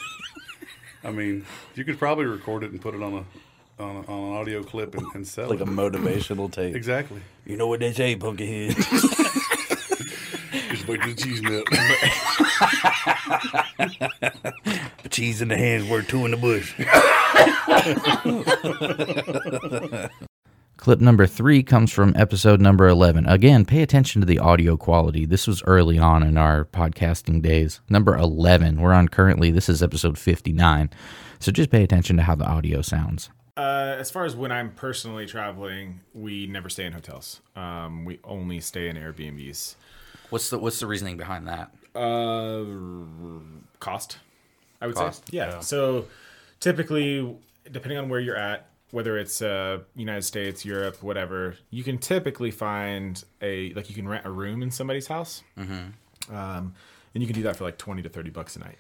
I 1.04 1.10
mean, 1.10 1.44
you 1.74 1.84
could 1.84 1.98
probably 1.98 2.24
record 2.26 2.64
it 2.64 2.70
and 2.72 2.80
put 2.80 2.94
it 2.94 3.02
on 3.02 3.12
a 3.14 3.24
on, 3.82 3.96
a, 3.96 4.00
on 4.10 4.32
an 4.32 4.36
audio 4.38 4.62
clip 4.62 4.94
and, 4.94 5.04
and 5.14 5.26
sell 5.26 5.50
it 5.50 5.58
Like 5.58 5.68
a 5.68 5.70
motivational 5.70 6.50
tape. 6.50 6.76
exactly. 6.76 7.20
You 7.44 7.56
know 7.56 7.66
what 7.66 7.80
they 7.80 7.92
say, 7.92 8.14
Pumpkinhead. 8.16 8.76
Just 10.70 10.86
wait 10.88 11.00
till 11.02 11.10
the 11.10 11.16
cheese 11.16 11.42
melt. 11.42 11.66
A 15.04 15.08
cheese 15.08 15.42
in 15.42 15.48
the 15.48 15.56
hands 15.56 15.88
worth 15.88 16.06
two 16.08 16.24
in 16.24 16.30
the 16.30 16.36
bush. 16.36 16.72
Clip 20.84 21.00
number 21.00 21.26
three 21.26 21.62
comes 21.62 21.90
from 21.90 22.12
episode 22.14 22.60
number 22.60 22.86
11. 22.86 23.24
Again, 23.24 23.64
pay 23.64 23.80
attention 23.80 24.20
to 24.20 24.26
the 24.26 24.38
audio 24.38 24.76
quality. 24.76 25.24
This 25.24 25.46
was 25.46 25.62
early 25.62 25.98
on 25.98 26.22
in 26.22 26.36
our 26.36 26.66
podcasting 26.66 27.40
days. 27.40 27.80
Number 27.88 28.14
11. 28.14 28.78
We're 28.78 28.92
on 28.92 29.08
currently, 29.08 29.50
this 29.50 29.70
is 29.70 29.82
episode 29.82 30.18
59. 30.18 30.90
So 31.38 31.50
just 31.50 31.70
pay 31.70 31.82
attention 31.82 32.18
to 32.18 32.22
how 32.24 32.34
the 32.34 32.44
audio 32.44 32.82
sounds. 32.82 33.30
Uh, 33.56 33.96
as 33.98 34.10
far 34.10 34.26
as 34.26 34.36
when 34.36 34.52
I'm 34.52 34.72
personally 34.72 35.24
traveling, 35.24 36.00
we 36.12 36.46
never 36.48 36.68
stay 36.68 36.84
in 36.84 36.92
hotels. 36.92 37.40
Um, 37.56 38.04
we 38.04 38.20
only 38.22 38.60
stay 38.60 38.90
in 38.90 38.96
Airbnbs. 38.96 39.76
What's 40.28 40.50
the 40.50 40.58
what's 40.58 40.80
the 40.80 40.86
reasoning 40.86 41.16
behind 41.16 41.48
that? 41.48 41.70
Uh, 41.94 42.62
cost, 43.80 44.18
I 44.82 44.88
would 44.88 44.96
Cost, 44.96 45.30
say. 45.30 45.38
Yeah. 45.38 45.60
So 45.60 46.08
typically, 46.60 47.38
depending 47.72 47.96
on 47.96 48.10
where 48.10 48.20
you're 48.20 48.36
at, 48.36 48.68
whether 48.94 49.18
it's 49.18 49.42
uh, 49.42 49.80
United 49.96 50.22
States, 50.22 50.64
Europe, 50.64 51.02
whatever, 51.02 51.56
you 51.70 51.82
can 51.82 51.98
typically 51.98 52.52
find 52.52 53.24
a 53.42 53.72
like 53.74 53.88
you 53.88 53.94
can 53.94 54.06
rent 54.06 54.24
a 54.24 54.30
room 54.30 54.62
in 54.62 54.70
somebody's 54.70 55.08
house, 55.08 55.42
mm-hmm. 55.58 56.32
um, 56.34 56.74
and 57.12 57.22
you 57.22 57.26
can 57.26 57.34
do 57.34 57.42
that 57.42 57.56
for 57.56 57.64
like 57.64 57.76
twenty 57.76 58.02
to 58.02 58.08
thirty 58.08 58.30
bucks 58.30 58.54
a 58.54 58.60
night. 58.60 58.78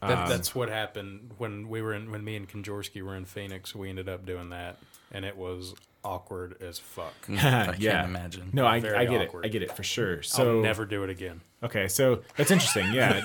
That, 0.00 0.28
that's 0.28 0.54
what 0.54 0.68
happened 0.68 1.32
when 1.38 1.68
we 1.68 1.82
were 1.82 1.94
in 1.94 2.12
when 2.12 2.22
me 2.22 2.36
and 2.36 2.48
Konjorski 2.48 3.02
were 3.02 3.16
in 3.16 3.24
Phoenix. 3.24 3.74
We 3.74 3.90
ended 3.90 4.08
up 4.08 4.24
doing 4.24 4.50
that, 4.50 4.76
and 5.10 5.24
it 5.24 5.36
was 5.36 5.74
awkward 6.04 6.62
as 6.62 6.78
fuck. 6.78 7.14
I 7.28 7.32
yeah. 7.78 8.02
can't 8.02 8.08
imagine. 8.08 8.50
No, 8.52 8.66
I, 8.66 8.76
I 8.76 8.80
get 8.80 9.28
awkward. 9.28 9.44
it. 9.44 9.48
I 9.48 9.50
get 9.50 9.62
it 9.62 9.72
for 9.72 9.82
sure. 9.82 10.18
I'll 10.18 10.22
So 10.22 10.60
never 10.60 10.86
do 10.86 11.02
it 11.02 11.10
again. 11.10 11.40
Okay, 11.64 11.88
so 11.88 12.22
that's 12.36 12.52
interesting. 12.52 12.92
Yeah. 12.92 13.24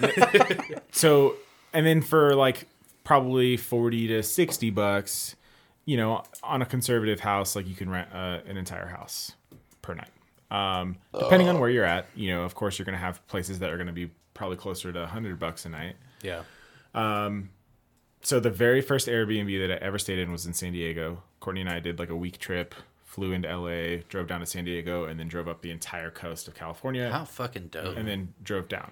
so, 0.91 1.35
and 1.71 1.85
then 1.85 2.01
for 2.01 2.33
like 2.33 2.65
probably 3.03 3.57
40 3.57 4.07
to 4.07 4.23
60 4.23 4.69
bucks, 4.71 5.35
you 5.85 5.97
know, 5.97 6.23
on 6.43 6.61
a 6.61 6.65
conservative 6.65 7.19
house, 7.19 7.55
like 7.55 7.67
you 7.67 7.75
can 7.75 7.89
rent 7.89 8.09
uh, 8.13 8.39
an 8.47 8.57
entire 8.57 8.87
house 8.87 9.33
per 9.81 9.93
night. 9.93 10.09
Um, 10.51 10.97
depending 11.17 11.47
on 11.47 11.59
where 11.59 11.69
you're 11.69 11.85
at, 11.85 12.07
you 12.15 12.29
know, 12.33 12.43
of 12.43 12.55
course, 12.55 12.77
you're 12.77 12.85
going 12.85 12.97
to 12.97 12.99
have 12.99 13.25
places 13.27 13.59
that 13.59 13.69
are 13.69 13.77
going 13.77 13.87
to 13.87 13.93
be 13.93 14.11
probably 14.33 14.57
closer 14.57 14.91
to 14.91 14.99
100 14.99 15.39
bucks 15.39 15.65
a 15.65 15.69
night. 15.69 15.95
Yeah. 16.21 16.43
So, 18.23 18.39
the 18.39 18.49
very 18.51 18.81
first 18.81 19.07
Airbnb 19.07 19.67
that 19.67 19.71
I 19.71 19.85
ever 19.85 19.97
stayed 19.97 20.19
in 20.19 20.31
was 20.31 20.45
in 20.45 20.53
San 20.53 20.73
Diego. 20.73 21.23
Courtney 21.39 21.61
and 21.61 21.69
I 21.69 21.79
did 21.79 21.97
like 21.97 22.09
a 22.09 22.15
week 22.15 22.37
trip, 22.37 22.75
flew 23.03 23.31
into 23.31 23.49
LA, 23.49 24.03
drove 24.09 24.27
down 24.27 24.41
to 24.41 24.45
San 24.45 24.63
Diego, 24.65 25.05
and 25.05 25.19
then 25.19 25.27
drove 25.27 25.47
up 25.47 25.61
the 25.61 25.71
entire 25.71 26.11
coast 26.11 26.47
of 26.47 26.53
California. 26.53 27.09
How 27.11 27.25
fucking 27.25 27.69
dope. 27.69 27.97
and 27.97 28.07
then 28.07 28.33
drove 28.43 28.67
down. 28.67 28.91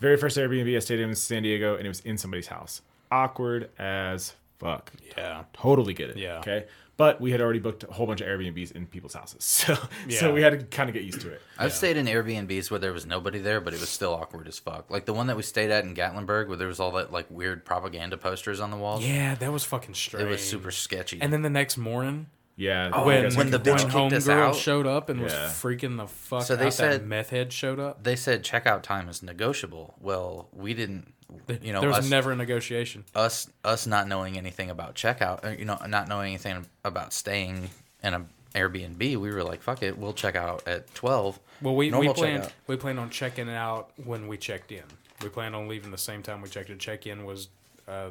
Very 0.00 0.16
first 0.16 0.36
Airbnb 0.36 0.74
I 0.74 0.80
stayed 0.80 0.98
in 1.00 1.08
was 1.10 1.22
San 1.22 1.44
Diego, 1.44 1.76
and 1.76 1.86
it 1.86 1.88
was 1.88 2.00
in 2.00 2.18
somebody's 2.18 2.48
house. 2.48 2.82
Awkward 3.12 3.70
as 3.78 4.34
fuck. 4.68 4.92
Yeah. 5.16 5.44
Totally 5.52 5.94
get 5.94 6.10
it. 6.10 6.16
Yeah. 6.16 6.38
Okay. 6.38 6.64
But 6.96 7.20
we 7.20 7.32
had 7.32 7.40
already 7.40 7.58
booked 7.58 7.82
a 7.82 7.88
whole 7.92 8.06
bunch 8.06 8.20
of 8.20 8.28
Airbnbs 8.28 8.70
in 8.72 8.86
people's 8.86 9.14
houses, 9.14 9.42
so 9.44 9.76
Yeah. 10.08 10.20
so 10.20 10.32
we 10.32 10.42
had 10.42 10.58
to 10.58 10.64
kind 10.66 10.88
of 10.88 10.94
get 10.94 11.02
used 11.02 11.20
to 11.22 11.30
it. 11.32 11.42
I've 11.58 11.72
stayed 11.72 11.96
in 11.96 12.06
Airbnbs 12.06 12.70
where 12.70 12.78
there 12.78 12.92
was 12.92 13.04
nobody 13.04 13.40
there, 13.40 13.60
but 13.60 13.74
it 13.74 13.80
was 13.80 13.88
still 13.88 14.14
awkward 14.14 14.46
as 14.46 14.60
fuck. 14.60 14.90
Like 14.90 15.04
the 15.04 15.12
one 15.12 15.26
that 15.26 15.36
we 15.36 15.42
stayed 15.42 15.70
at 15.72 15.84
in 15.84 15.94
Gatlinburg, 15.96 16.46
where 16.46 16.56
there 16.56 16.68
was 16.68 16.78
all 16.78 16.92
that 16.92 17.12
like 17.12 17.26
weird 17.30 17.64
propaganda 17.64 18.16
posters 18.16 18.60
on 18.60 18.70
the 18.70 18.76
walls. 18.76 19.04
Yeah, 19.04 19.34
that 19.34 19.52
was 19.52 19.64
fucking 19.64 19.94
strange. 19.94 20.24
it 20.24 20.28
was 20.30 20.40
super 20.48 20.70
sketchy. 20.70 21.18
And 21.20 21.32
then 21.32 21.42
the 21.42 21.50
next 21.50 21.76
morning, 21.76 22.28
Yeah. 22.56 22.90
Oh, 22.92 23.04
when 23.06 23.34
when 23.34 23.50
the 23.50 23.58
to- 23.58 23.72
bitch 23.72 23.90
kicked 23.90 24.12
us 24.12 24.28
homegirl 24.28 24.48
out? 24.50 24.54
showed 24.54 24.86
up 24.86 25.08
and 25.08 25.20
was 25.20 25.32
freaking 25.32 25.96
the 25.96 26.06
fuck 26.06 26.44
So 26.44 26.54
they 26.54 26.66
out, 26.66 26.74
said- 26.74 26.92
that 27.00 27.04
meth 27.06 27.30
head 27.30 27.52
showed 27.52 27.80
up. 27.80 28.04
they 28.04 28.14
said 28.14 28.44
checkout 28.44 28.82
time 28.82 29.08
is 29.08 29.20
negotiable. 29.20 29.96
Well, 30.00 30.48
we 30.52 30.74
didn't. 30.74 31.12
You 31.60 31.72
know, 31.72 31.80
there 31.80 31.88
was 31.88 31.98
us, 31.98 32.10
never 32.10 32.32
a 32.32 32.36
negotiation. 32.36 33.04
us 33.14 33.48
us 33.64 33.86
not 33.86 34.08
knowing 34.08 34.36
anything 34.38 34.70
about 34.70 34.94
checkout. 34.94 35.44
uh, 35.44 35.48
You 35.50 35.64
know, 35.64 35.78
not 35.86 36.08
knowing 36.08 36.28
anything 36.34 36.66
about 36.84 37.12
staying 37.12 37.70
in 38.02 38.14
an 38.14 38.28
Airbnb. 38.54 38.98
We 38.98 39.16
were 39.16 39.42
like, 39.42 39.62
fuck 39.62 39.82
it, 39.82 39.98
we'll 39.98 40.12
check 40.12 40.36
out 40.36 40.66
at 40.68 40.92
twelve. 40.94 41.38
Well, 41.60 41.74
we 41.74 41.86
we 41.86 41.90
Normal 41.90 42.14
planned 42.14 42.42
checkout. 42.44 42.52
we 42.66 42.76
planned 42.76 43.00
on 43.00 43.10
checking 43.10 43.50
out 43.50 43.90
when 44.04 44.28
we 44.28 44.36
checked 44.36 44.70
in. 44.72 44.84
We 45.22 45.28
planned 45.28 45.54
on 45.56 45.68
leaving 45.68 45.90
the 45.90 45.98
same 45.98 46.22
time 46.22 46.40
we 46.42 46.48
checked 46.48 46.70
in. 46.70 46.78
Check 46.78 47.06
in 47.06 47.24
was 47.24 47.48
uh, 47.88 48.10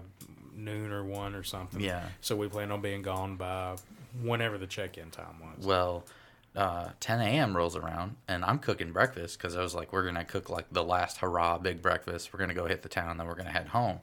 noon 0.56 0.92
or 0.92 1.04
one 1.04 1.36
or 1.36 1.44
something. 1.44 1.80
Yeah. 1.82 2.08
So 2.22 2.36
we 2.36 2.48
planned 2.48 2.72
on 2.74 2.82
being 2.82 3.02
gone 3.04 3.36
by 3.38 3.76
whenever 4.22 4.58
the 4.58 4.68
check 4.68 4.98
in 4.98 5.12
time 5.12 5.40
was. 5.40 5.66
Well, 5.66 6.04
uh, 6.56 6.90
10 7.00 7.22
a.m. 7.22 7.56
rolls 7.58 7.76
around, 7.76 8.16
and 8.28 8.44
I'm 8.46 8.60
cooking 8.60 8.92
breakfast 8.92 9.38
because 9.38 9.56
I 9.56 9.62
was 9.62 9.74
like, 9.74 9.92
we're 9.94 10.06
gonna 10.06 10.26
cook 10.26 10.50
like 10.50 10.66
the 10.72 10.84
last 10.84 11.18
hurrah 11.18 11.58
big 11.58 11.82
breakfast. 11.82 12.32
We're 12.34 12.40
gonna 12.40 12.54
go 12.54 12.66
hit 12.66 12.82
the 12.84 12.90
town, 12.90 13.18
then 13.18 13.28
we're 13.28 13.36
gonna 13.36 13.52
head 13.52 13.68
home. 13.70 14.00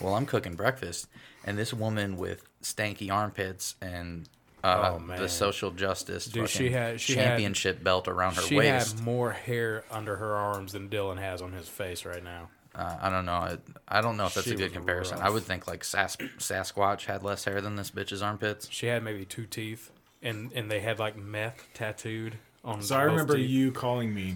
Well, 0.00 0.14
I'm 0.14 0.26
cooking 0.26 0.54
breakfast, 0.54 1.06
and 1.44 1.56
this 1.56 1.72
woman 1.72 2.16
with 2.16 2.44
stanky 2.62 3.12
armpits 3.12 3.76
and 3.80 4.28
uh, 4.64 4.98
Oh, 4.98 5.16
the 5.18 5.28
social 5.28 5.70
justice 5.70 6.24
Dude, 6.24 6.48
she 6.48 6.70
had- 6.70 6.98
she 7.00 7.14
had- 7.14 7.24
championship 7.26 7.84
belt 7.84 8.08
around 8.08 8.36
her 8.36 8.42
she 8.42 8.56
waist. 8.56 8.90
She 8.92 8.96
had 8.96 9.04
more 9.04 9.32
hair 9.32 9.84
under 9.90 10.16
her 10.16 10.34
arms 10.34 10.72
than 10.72 10.88
Dylan 10.88 11.18
has 11.18 11.42
on 11.42 11.52
his 11.52 11.68
face 11.68 12.04
right 12.06 12.24
now. 12.24 12.48
Uh, 12.74 12.96
I 13.00 13.08
don't 13.10 13.24
know. 13.26 13.32
I, 13.34 13.58
I 13.86 14.00
don't 14.00 14.16
know 14.16 14.24
if 14.26 14.34
that's 14.34 14.48
She 14.48 14.54
a 14.54 14.56
good 14.56 14.72
comparison. 14.72 15.18
I 15.20 15.30
would 15.30 15.44
think 15.44 15.68
like 15.68 15.84
Sas- 15.84 16.16
Sasquatch 16.38 17.04
had 17.04 17.22
less 17.22 17.44
hair 17.44 17.60
than 17.60 17.76
this 17.76 17.90
bitch's 17.92 18.20
armpits. 18.22 18.68
She 18.70 18.86
had 18.86 19.04
maybe 19.04 19.24
two 19.24 19.46
teeth, 19.46 19.90
and 20.24 20.50
and 20.54 20.70
they 20.70 20.80
had 20.80 20.98
like 20.98 21.16
meth 21.16 21.68
tattooed 21.74 22.34
on. 22.64 22.82
So 22.82 22.96
I 22.96 23.02
remember 23.02 23.36
teeth. 23.36 23.48
you 23.48 23.70
calling 23.70 24.12
me, 24.12 24.34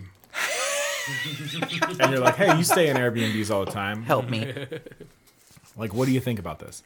and 2.00 2.12
you're 2.12 2.20
like, 2.20 2.36
"Hey, 2.36 2.56
you 2.56 2.62
stay 2.62 2.88
in 2.88 2.96
Airbnbs 2.96 3.50
all 3.50 3.64
the 3.64 3.72
time. 3.72 4.02
Help 4.02 4.28
me. 4.28 4.54
Like, 5.76 5.94
what 5.94 6.06
do 6.06 6.12
you 6.12 6.18
think 6.18 6.40
about 6.40 6.58
this?" 6.58 6.82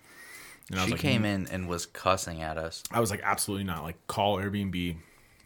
And 0.70 0.78
I 0.78 0.82
was 0.82 0.88
she 0.88 0.92
like, 0.92 1.00
came 1.00 1.22
mm. 1.22 1.34
in 1.34 1.48
and 1.48 1.68
was 1.68 1.86
cussing 1.86 2.42
at 2.42 2.56
us. 2.56 2.82
I 2.90 3.00
was 3.00 3.10
like, 3.10 3.20
absolutely 3.22 3.64
not. 3.64 3.82
Like, 3.82 3.96
call 4.06 4.36
Airbnb 4.36 4.96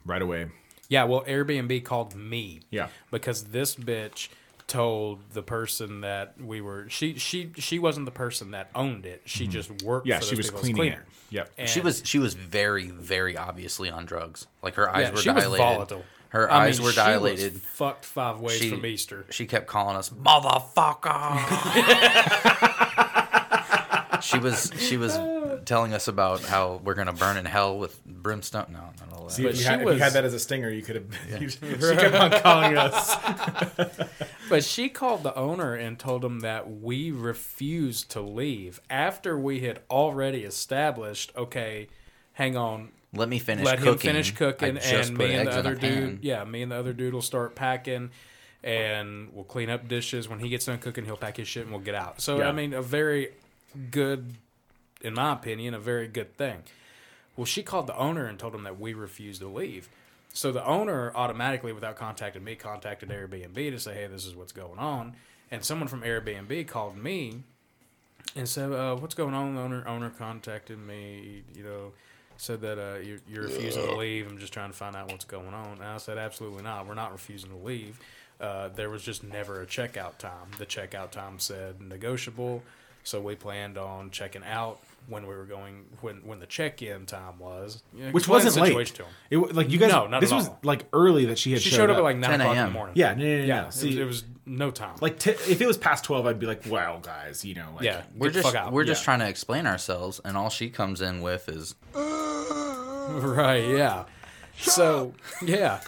right 0.05 0.23
away. 0.23 0.47
Yeah, 0.88 1.05
well, 1.05 1.23
Airbnb 1.23 1.85
called 1.85 2.14
me. 2.14 2.61
Yeah. 2.71 2.88
Because 3.11 3.45
this 3.45 3.75
bitch 3.75 4.29
told 4.66 5.20
the 5.33 5.42
person 5.42 6.00
that 6.00 6.35
we 6.40 6.61
were 6.61 6.88
she 6.88 7.16
she 7.18 7.52
she 7.57 7.79
wasn't 7.79 8.05
the 8.05 8.11
person 8.12 8.50
that 8.50 8.68
owned 8.74 9.07
it. 9.07 9.22
She 9.24 9.46
just 9.46 9.70
worked. 9.83 10.07
Mm-hmm. 10.07 10.09
Yeah, 10.11 10.18
for 10.18 10.24
she 10.24 10.31
those 10.31 10.37
was 10.38 10.46
people 10.46 10.61
cleaning 10.61 10.76
cleaner. 10.76 11.00
it. 11.02 11.35
Yep. 11.35 11.50
And- 11.59 11.68
she 11.68 11.81
was 11.81 12.02
she 12.05 12.18
was 12.18 12.35
very 12.35 12.88
very 12.90 13.37
obviously 13.37 13.90
on 13.90 14.07
drugs. 14.07 14.46
Like 14.62 14.74
her 14.74 14.88
eyes 14.90 15.05
Yeah, 15.05 15.11
were 15.12 15.16
she 15.18 15.31
was 15.31 15.44
dilated. 15.44 15.64
volatile. 15.66 16.05
Her 16.31 16.50
I 16.50 16.66
eyes 16.66 16.79
mean, 16.79 16.87
were 16.87 16.92
she 16.92 16.98
was 17.00 17.07
dilated. 17.07 17.52
fucked 17.62 18.05
five 18.05 18.40
ways 18.40 18.59
she, 18.59 18.68
from 18.70 18.85
Easter. 18.85 19.24
She 19.31 19.46
kept 19.46 19.68
calling 19.68 19.96
us 19.96 20.11
motherfucker. 20.11 21.37
she 24.22 24.38
was 24.38 24.72
she 24.79 24.96
was 24.96 25.16
telling 25.64 25.95
us 25.95 26.09
about 26.09 26.42
how 26.42 26.81
we're 26.85 26.95
gonna 26.95 27.12
burn 27.12 27.37
in 27.37 27.45
hell 27.45 27.79
with 27.79 28.05
brimstone. 28.05 28.66
No, 28.73 28.79
not 29.01 29.12
all 29.12 29.25
that. 29.27 29.33
See, 29.33 29.42
But 29.45 29.53
if 29.53 29.57
you, 29.59 29.62
she 29.62 29.69
had, 29.69 29.81
if 29.83 29.87
you 29.95 29.99
had 30.03 30.12
that 30.12 30.25
as 30.25 30.35
a 30.35 30.38
stinger, 30.38 30.71
you 30.71 30.83
could 30.83 30.97
have. 30.97 31.51
she 31.51 31.97
kept 31.97 32.14
on 32.14 32.31
calling 32.42 32.77
us. 32.77 33.16
But 34.49 34.62
she 34.62 34.88
called 34.88 35.25
the 35.25 35.35
owner 35.35 35.75
and 35.75 35.99
told 35.99 36.25
him 36.25 36.38
that 36.40 36.71
we 36.81 37.11
refused 37.11 38.12
to 38.12 38.21
leave 38.21 38.81
after 38.88 39.37
we 39.37 39.59
had 39.61 39.81
already 39.90 40.45
established, 40.45 41.33
okay, 41.37 41.88
hang 42.35 42.57
on, 42.57 42.90
Let 43.12 43.29
me 43.29 43.40
finish 43.40 43.64
let 43.64 43.79
cooking. 43.79 43.90
him 43.92 43.99
finish 43.99 44.31
cooking, 44.31 44.79
and 44.79 45.19
me 45.19 45.35
and 45.35 45.49
the 45.49 45.51
eggs 45.51 45.57
in 45.57 45.57
a 45.57 45.59
other 45.59 45.75
dude, 45.75 45.81
pan. 45.81 46.19
yeah, 46.23 46.45
me 46.45 46.62
and 46.62 46.71
the 46.71 46.77
other 46.77 46.92
dude 46.92 47.12
will 47.12 47.23
start 47.23 47.57
packing, 47.57 48.11
and 48.62 49.31
we'll 49.33 49.42
clean 49.42 49.69
up 49.69 49.88
dishes. 49.88 50.29
When 50.29 50.38
he 50.38 50.49
gets 50.49 50.66
done 50.66 50.79
cooking, 50.79 51.05
he'll 51.07 51.16
pack 51.16 51.38
his 51.38 51.49
shit 51.49 51.62
and 51.64 51.73
we'll 51.73 51.81
get 51.85 51.97
out. 51.97 52.21
So 52.21 52.38
Yeah. 52.38 52.49
I 52.49 52.53
mean, 52.53 52.73
a 52.73 52.83
very 52.83 53.31
good, 53.90 54.33
in 55.00 55.14
my 55.14 55.32
opinion, 55.32 55.74
a 55.74 55.78
very 55.78 56.09
good 56.09 56.37
thing. 56.37 56.62
Well, 57.37 57.44
she 57.44 57.62
called 57.62 57.87
the 57.87 57.96
owner 57.96 58.26
and 58.26 58.38
told 58.38 58.54
him 58.54 58.64
that 58.64 58.80
we 58.80 58.94
refused 58.94 59.40
to 59.42 59.48
leave. 59.48 59.88
So 60.32 60.52
the 60.52 60.64
owner 60.66 61.12
automatically, 61.14 61.72
without 61.72 61.96
contacting 61.96 62.44
me, 62.44 62.56
contacted 62.56 63.09
Airbnb 63.09 63.54
to 63.54 63.78
say, 63.78 63.94
"Hey, 63.94 64.06
this 64.06 64.26
is 64.26 64.35
what's 64.35 64.52
going 64.52 64.78
on." 64.78 65.16
And 65.50 65.64
someone 65.64 65.88
from 65.88 66.02
Airbnb 66.02 66.68
called 66.68 66.96
me 66.96 67.42
and 68.35 68.48
said, 68.48 68.72
uh, 68.72 68.96
"What's 68.96 69.14
going 69.14 69.35
on?" 69.35 69.54
The 69.54 69.61
owner 69.62 69.87
owner 69.87 70.11
contacted 70.11 70.78
me. 70.78 71.42
You 71.54 71.62
know, 71.62 71.92
said 72.37 72.61
that 72.62 72.78
uh, 72.78 72.98
you're, 72.98 73.18
you're 73.28 73.44
refusing 73.44 73.87
to 73.87 73.96
leave. 73.96 74.30
I'm 74.30 74.38
just 74.38 74.52
trying 74.52 74.70
to 74.70 74.76
find 74.76 74.94
out 74.94 75.11
what's 75.11 75.24
going 75.24 75.54
on. 75.54 75.72
And 75.78 75.85
I 75.85 75.96
said, 75.98 76.18
"Absolutely 76.18 76.62
not. 76.62 76.87
We're 76.87 76.94
not 76.94 77.12
refusing 77.12 77.50
to 77.50 77.56
leave. 77.56 77.98
Uh, 78.38 78.68
there 78.68 78.90
was 78.90 79.02
just 79.02 79.24
never 79.24 79.62
a 79.62 79.66
checkout 79.66 80.18
time. 80.18 80.50
The 80.59 80.66
checkout 80.66 81.11
time 81.12 81.38
said 81.38 81.80
negotiable, 81.80 82.62
so 83.04 83.20
we 83.20 83.37
planned 83.37 83.78
on 83.78 84.11
checking 84.11 84.44
out." 84.44 84.80
When 85.09 85.27
we 85.27 85.35
were 85.37 85.45
going, 85.45 85.85
when 86.01 86.16
when 86.25 86.40
the 86.40 86.47
check-in 86.47 87.07
time 87.07 87.38
was, 87.38 87.83
You 87.95 88.07
know, 88.07 88.11
Which 88.11 88.23
explain 88.25 88.40
the 88.40 88.45
wasn't 88.47 88.62
late. 88.64 88.69
situation 88.71 88.97
to 88.97 89.03
'em. 89.05 89.09
It, 89.31 89.55
like 89.55 89.71
you 89.71 89.79
guys, 89.79 89.92
No, 89.92 90.07
not 90.09 90.21
this 90.21 90.33
at 90.33 90.37
was 90.37 90.49
all. 90.49 90.59
like 90.64 90.87
early 90.92 91.27
that 91.27 91.38
she 91.38 91.53
had 91.53 91.62
She 91.62 91.71
showed, 91.71 91.77
showed 91.77 91.90
up 91.90 91.99
at 91.99 92.03
like 92.03 92.16
nine 92.16 92.31
10 92.31 92.40
o'clock 92.40 92.57
in 92.57 92.64
the 92.64 92.71
morning. 92.71 92.95
Yeah, 92.97 93.14
no, 93.14 93.25
no, 93.25 93.38
no, 93.38 93.45
yeah. 93.45 93.61
no. 93.62 93.66
it, 93.69 93.73
See- 93.73 93.87
was, 93.88 93.97
it 93.99 94.05
was 94.05 94.25
no 94.47 94.71
time. 94.71 94.97
Like 95.01 95.19
t- 95.19 95.31
if 95.31 95.61
it 95.61 95.66
was 95.66 95.77
past 95.79 96.05
twelve, 96.05 96.27
I'd 96.27 96.38
be 96.40 96.47
like, 96.47 96.66
"Wow, 96.66 96.99
guys, 97.03 97.45
you 97.45 97.55
know, 97.55 97.69
like, 97.77 97.85
yeah, 97.85 98.03
We're 98.16 98.29
the 98.29 98.35
just 98.40 98.47
fuck 98.53 98.55
out. 98.57 98.73
we're 98.73 98.85
just 98.85 99.05
trying 99.05 99.19
to 99.21 99.29
explain 99.29 99.66
ourselves, 99.66 100.21
and 100.25 100.37
all 100.37 100.51
she 100.51 100.71
comes 100.71 101.01
in 101.01 101.21
with 101.23 101.49
is 101.49 101.75
right. 101.95 103.64
Yeah. 103.69 104.05
So 104.59 105.12
yeah, 105.42 105.81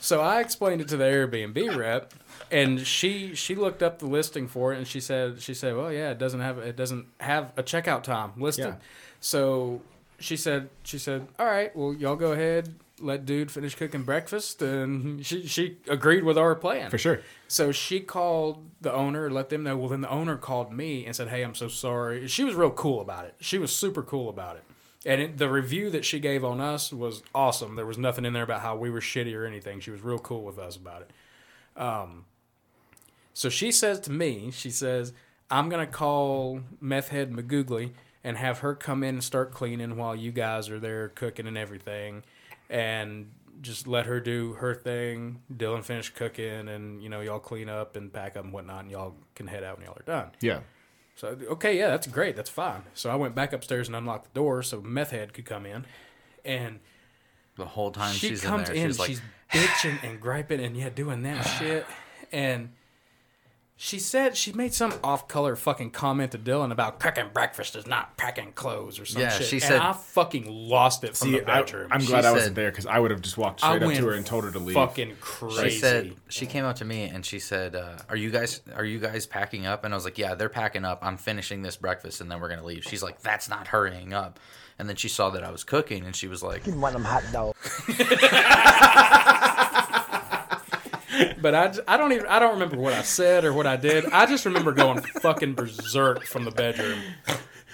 so 0.00 0.20
I 0.22 0.40
explained 0.40 0.80
it 0.80 0.88
to 0.88 0.96
the 0.96 1.04
Airbnb 1.04 1.76
rep, 1.76 2.14
and 2.50 2.86
she 2.86 3.34
she 3.34 3.54
looked 3.54 3.82
up 3.82 3.98
the 3.98 4.06
listing 4.06 4.48
for 4.48 4.72
it, 4.72 4.78
and 4.78 4.86
she 4.86 5.00
said 5.00 5.40
she 5.40 5.54
said, 5.54 5.76
well, 5.76 5.92
yeah, 5.92 6.10
it 6.10 6.18
doesn't 6.18 6.40
have 6.40 6.58
it 6.58 6.76
doesn't 6.76 7.06
have 7.20 7.52
a 7.56 7.62
checkout 7.62 8.02
time 8.02 8.32
listed. 8.36 8.66
Yeah. 8.66 8.74
So 9.20 9.82
she 10.18 10.36
said 10.36 10.70
she 10.82 10.98
said, 10.98 11.26
all 11.38 11.46
right, 11.46 11.74
well, 11.76 11.92
y'all 11.92 12.16
go 12.16 12.32
ahead. 12.32 12.74
Let 12.98 13.26
dude 13.26 13.50
finish 13.50 13.74
cooking 13.74 14.04
breakfast, 14.04 14.62
and 14.62 15.24
she 15.24 15.46
she 15.46 15.76
agreed 15.86 16.24
with 16.24 16.38
our 16.38 16.54
plan 16.54 16.90
for 16.90 16.96
sure." 16.96 17.20
So 17.46 17.70
she 17.70 18.00
called 18.00 18.70
the 18.80 18.92
owner, 18.92 19.28
let 19.28 19.50
them 19.50 19.62
know. 19.64 19.76
Well, 19.76 19.90
then 19.90 20.00
the 20.00 20.08
owner 20.08 20.38
called 20.38 20.72
me 20.72 21.04
and 21.04 21.14
said, 21.14 21.28
"Hey, 21.28 21.42
I'm 21.42 21.54
so 21.54 21.68
sorry." 21.68 22.26
She 22.26 22.42
was 22.42 22.54
real 22.54 22.70
cool 22.70 23.02
about 23.02 23.26
it. 23.26 23.34
She 23.38 23.58
was 23.58 23.74
super 23.74 24.02
cool 24.02 24.30
about 24.30 24.56
it. 24.56 24.64
And 25.04 25.20
it, 25.20 25.38
the 25.38 25.48
review 25.48 25.90
that 25.90 26.04
she 26.04 26.18
gave 26.18 26.42
on 26.42 26.60
us 26.60 26.92
was 26.92 27.22
awesome. 27.34 27.76
There 27.76 27.86
was 27.86 27.98
nothing 27.98 28.24
in 28.24 28.32
there 28.32 28.42
about 28.42 28.62
how 28.62 28.76
we 28.76 28.90
were 28.90 29.00
shitty 29.00 29.36
or 29.36 29.44
anything. 29.44 29.78
She 29.80 29.90
was 29.90 30.00
real 30.00 30.18
cool 30.18 30.42
with 30.42 30.58
us 30.58 30.74
about 30.76 31.02
it. 31.02 31.10
Um, 31.80 32.24
so 33.36 33.50
she 33.50 33.70
says 33.70 34.00
to 34.00 34.10
me, 34.10 34.50
she 34.50 34.70
says, 34.70 35.12
"I'm 35.50 35.68
gonna 35.68 35.86
call 35.86 36.62
meth 36.80 37.08
head 37.08 37.32
McGoogly 37.32 37.92
and 38.24 38.38
have 38.38 38.60
her 38.60 38.74
come 38.74 39.02
in 39.02 39.16
and 39.16 39.22
start 39.22 39.52
cleaning 39.52 39.98
while 39.98 40.16
you 40.16 40.32
guys 40.32 40.70
are 40.70 40.80
there 40.80 41.10
cooking 41.10 41.46
and 41.46 41.58
everything, 41.58 42.22
and 42.70 43.30
just 43.60 43.86
let 43.86 44.06
her 44.06 44.20
do 44.20 44.54
her 44.54 44.74
thing. 44.74 45.42
Dylan 45.54 45.84
finish 45.84 46.08
cooking, 46.08 46.66
and 46.66 47.02
you 47.02 47.10
know 47.10 47.20
y'all 47.20 47.38
clean 47.38 47.68
up 47.68 47.94
and 47.94 48.10
pack 48.10 48.38
up 48.38 48.44
and 48.44 48.54
whatnot, 48.54 48.84
and 48.84 48.90
y'all 48.90 49.12
can 49.34 49.48
head 49.48 49.62
out 49.62 49.76
when 49.76 49.84
y'all 49.84 49.98
are 50.00 50.02
done." 50.06 50.30
Yeah. 50.40 50.60
So 51.14 51.36
okay, 51.50 51.76
yeah, 51.76 51.88
that's 51.88 52.06
great. 52.06 52.36
That's 52.36 52.48
fine. 52.48 52.84
So 52.94 53.10
I 53.10 53.16
went 53.16 53.34
back 53.34 53.52
upstairs 53.52 53.86
and 53.86 53.94
unlocked 53.94 54.32
the 54.32 54.40
door 54.40 54.62
so 54.62 54.80
meth 54.80 55.10
head 55.10 55.34
could 55.34 55.44
come 55.44 55.66
in, 55.66 55.84
and 56.42 56.80
the 57.56 57.66
whole 57.66 57.90
time 57.90 58.14
she 58.14 58.28
she's 58.28 58.42
in 58.42 58.48
comes 58.48 58.68
there. 58.68 58.76
in, 58.76 58.88
she's 58.88 58.98
like, 58.98 59.08
she's 59.08 59.20
bitching 59.52 60.02
and 60.02 60.18
griping 60.22 60.60
and 60.60 60.74
yeah, 60.74 60.88
doing 60.88 61.20
that 61.24 61.42
shit. 61.58 61.84
And 62.32 62.70
she 63.78 63.98
said 63.98 64.36
she 64.36 64.52
made 64.52 64.72
some 64.72 64.94
off-color 65.04 65.54
fucking 65.54 65.90
comment 65.90 66.32
to 66.32 66.38
Dylan 66.38 66.72
about 66.72 66.98
cooking 66.98 67.26
breakfast 67.34 67.76
is 67.76 67.86
not 67.86 68.16
packing 68.16 68.52
clothes 68.52 68.98
or 68.98 69.04
some 69.04 69.20
Yeah, 69.20 69.28
shit. 69.28 69.46
she 69.46 69.56
and 69.56 69.62
said- 69.64 69.80
I 69.82 69.92
fucking 69.92 70.46
lost 70.48 71.04
it 71.04 71.14
from 71.16 71.28
See, 71.28 71.38
the 71.38 71.42
I, 71.50 71.60
bedroom. 71.60 71.88
I'm 71.92 72.00
She 72.00 72.06
glad 72.06 72.20
I 72.20 72.28
said- 72.28 72.32
wasn't 72.32 72.54
there 72.56 72.70
because 72.70 72.86
I 72.86 72.98
would 72.98 73.10
have 73.10 73.20
just 73.20 73.36
walked 73.36 73.60
straight 73.60 73.82
up 73.82 73.92
to 73.92 74.06
her 74.06 74.12
and 74.14 74.24
told 74.24 74.44
her 74.44 74.50
to 74.50 74.58
leave. 74.58 74.74
fucking 74.74 75.16
crazy. 75.20 75.70
She 75.70 75.78
said 75.78 76.16
she 76.28 76.46
came 76.46 76.64
up 76.64 76.76
to 76.76 76.84
me 76.86 77.02
and 77.04 77.24
she 77.24 77.38
said, 77.38 77.76
uh, 77.76 77.98
"Are 78.08 78.16
you 78.16 78.30
guys 78.30 78.62
are 78.74 78.84
you 78.84 78.98
guys 78.98 79.26
packing 79.26 79.66
up?" 79.66 79.84
And 79.84 79.92
I 79.92 79.96
was 79.96 80.04
like, 80.04 80.16
"Yeah, 80.16 80.34
they're 80.34 80.48
packing 80.48 80.84
up. 80.86 81.00
I'm 81.02 81.18
finishing 81.18 81.60
this 81.62 81.76
breakfast 81.76 82.20
and 82.22 82.30
then 82.30 82.40
we're 82.40 82.48
gonna 82.48 82.64
leave." 82.64 82.82
She's 82.84 83.02
like, 83.02 83.20
"That's 83.20 83.48
not 83.48 83.66
hurrying 83.68 84.14
up." 84.14 84.40
And 84.78 84.88
then 84.88 84.96
she 84.96 85.08
saw 85.08 85.30
that 85.30 85.42
I 85.44 85.50
was 85.50 85.64
cooking 85.64 86.04
and 86.04 86.14
she 86.14 86.28
was 86.28 86.42
like, 86.42 86.66
One 86.66 86.94
of 86.94 87.02
them 87.02 87.04
hot 87.04 87.22
dogs. 87.32 87.56
but 91.40 91.54
I, 91.54 91.74
I 91.88 91.96
don't 91.96 92.12
even 92.12 92.26
I 92.26 92.38
don't 92.38 92.52
remember 92.54 92.76
what 92.76 92.92
I 92.92 93.02
said 93.02 93.44
or 93.44 93.52
what 93.52 93.66
I 93.66 93.76
did. 93.76 94.06
I 94.06 94.26
just 94.26 94.44
remember 94.44 94.72
going 94.72 95.00
fucking 95.20 95.54
berserk 95.54 96.24
from 96.24 96.44
the 96.44 96.50
bedroom 96.50 96.98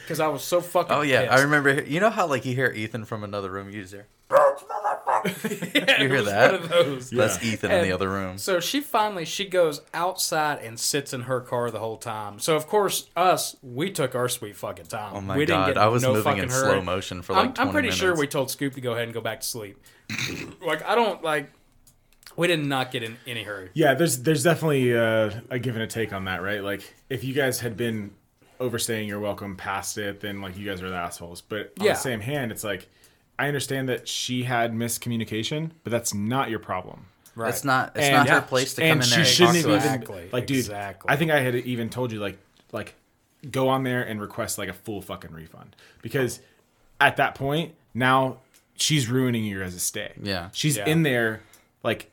because 0.03 0.21
I 0.21 0.29
was 0.29 0.43
so 0.43 0.61
fucking. 0.61 0.93
"Oh 0.95 1.03
yeah, 1.03 1.29
I 1.31 1.41
remember." 1.41 1.83
You 1.83 2.01
know 2.01 2.11
how 2.11 2.27
like 2.27 2.45
you 2.45 2.55
hear 2.55 2.71
Ethan 2.71 3.05
from 3.05 3.25
another 3.25 3.51
room? 3.51 3.71
You 3.71 3.83
just 3.83 3.95
hear, 3.95 4.07
Yeah, 5.75 6.03
you 6.03 6.09
hear 6.09 6.23
that? 6.23 6.53
One 6.53 6.63
of 6.63 6.69
those. 6.69 7.11
That's 7.11 7.43
Ethan 7.43 7.71
in 7.71 7.83
the 7.83 7.93
other 7.93 8.09
room. 8.09 8.39
So 8.39 8.61
she 8.61 8.81
finally 8.81 9.25
she 9.25 9.45
goes 9.45 9.83
outside 9.95 10.59
and 10.61 10.79
sits 10.79 11.13
in 11.13 11.23
her 11.23 11.41
car 11.41 11.71
the 11.71 11.79
whole 11.79 11.97
time. 11.97 12.39
So 12.39 12.57
of 12.57 12.67
course 12.67 13.09
us 13.15 13.57
we 13.63 13.91
took 13.91 14.15
our 14.15 14.29
sweet 14.29 14.57
fucking 14.57 14.87
time. 14.87 15.13
Oh 15.15 15.21
my 15.21 15.37
we 15.37 15.47
God, 15.47 15.67
get 15.69 15.79
I 15.79 15.89
was 15.89 16.03
no 16.03 16.15
moving 16.15 16.39
in 16.39 16.49
hurry. 16.49 16.71
slow 16.73 16.83
motion 16.83 17.23
for, 17.23 17.35
like, 17.35 17.43
I'm, 17.43 17.49
I'm 17.51 17.71
20 17.71 17.73
pretty 17.73 17.91
sure 17.91 18.17
we 18.17 18.27
told 18.27 18.51
Scoop 18.51 18.75
to 18.75 18.81
go 18.81 18.93
ahead 18.93 19.05
and 19.05 19.15
go 19.15 19.21
back 19.21 19.41
to 19.41 19.47
sleep. 19.47 19.79
like 20.65 20.83
I 20.85 20.95
don't 20.95 21.23
like. 21.23 21.51
We 22.37 22.47
did 22.47 22.65
not 22.65 22.91
get 22.91 23.03
in 23.03 23.17
any 23.27 23.43
hurry. 23.43 23.71
Yeah, 23.75 23.95
there's 23.95 24.23
there's 24.23 24.43
definitely 24.43 24.97
uh, 24.97 25.31
a 25.51 25.59
give 25.59 25.75
and 25.75 25.83
a 25.83 25.87
take 25.87 26.13
on 26.13 26.25
that, 26.25 26.43
right? 26.43 26.63
Like 26.63 26.95
if 27.11 27.25
you 27.25 27.35
guys 27.35 27.61
had 27.61 27.77
been 27.77 28.13
overstaying 28.61 29.09
your 29.09 29.19
welcome 29.21 29.57
past 29.57 29.99
it, 29.99 30.21
then 30.21 30.41
like 30.41 30.57
you 30.57 30.65
guys 30.69 30.81
are 30.83 30.89
the 30.91 30.97
assholes. 30.97 31.41
But 31.41 31.73
on 31.81 31.87
Yeah. 31.87 31.93
the 31.95 31.99
same 31.99 32.21
hand, 32.21 32.53
it's 32.53 32.65
like 32.65 32.89
I 33.39 33.49
understand 33.49 33.89
that 33.89 34.07
she 34.09 34.45
had 34.45 34.73
miscommunication, 34.73 35.71
but 35.85 35.91
that's 35.91 36.15
not 36.15 36.49
your 36.51 36.59
problem. 36.61 37.07
Right. 37.35 37.49
It's 37.49 37.65
not. 37.65 37.93
It's 37.97 38.05
And- 38.07 38.15
not 38.15 38.29
her 38.29 38.41
place 38.43 38.75
to 38.75 38.83
and 38.85 39.01
come 39.01 39.01
in 39.01 39.05
she 39.05 39.11
there 39.11 39.19
and 39.21 39.27
talk 39.27 39.35
shouldn't 39.37 39.65
to 39.65 39.69
have 39.71 39.79
us. 39.79 39.85
even 39.85 39.95
Exactly, 40.03 40.29
like, 40.33 40.47
dude. 40.47 40.57
exactly. 40.59 41.11
I 41.11 41.17
think 41.17 41.31
I 41.31 41.41
had 41.41 41.55
even 41.57 41.89
told 41.91 42.13
you 42.13 42.21
like 42.21 42.39
like 42.73 42.95
go 43.51 43.69
on 43.69 43.83
there 43.85 44.03
and 44.03 44.21
request 44.21 44.59
like 44.59 44.69
a 44.69 44.73
full 44.75 45.03
fucking 45.03 45.33
refund 45.33 45.75
because 46.03 46.41
at 47.01 47.17
that 47.17 47.35
point 47.35 47.75
now 47.95 48.39
she's 48.77 49.09
ruining 49.09 49.45
your 49.45 49.63
as 49.63 49.75
a 49.75 49.81
stay. 49.81 50.13
Yeah. 50.23 50.51
she's 50.53 50.77
Yeah. 50.77 50.87
in 50.87 51.03
there 51.03 51.41
like 51.83 52.11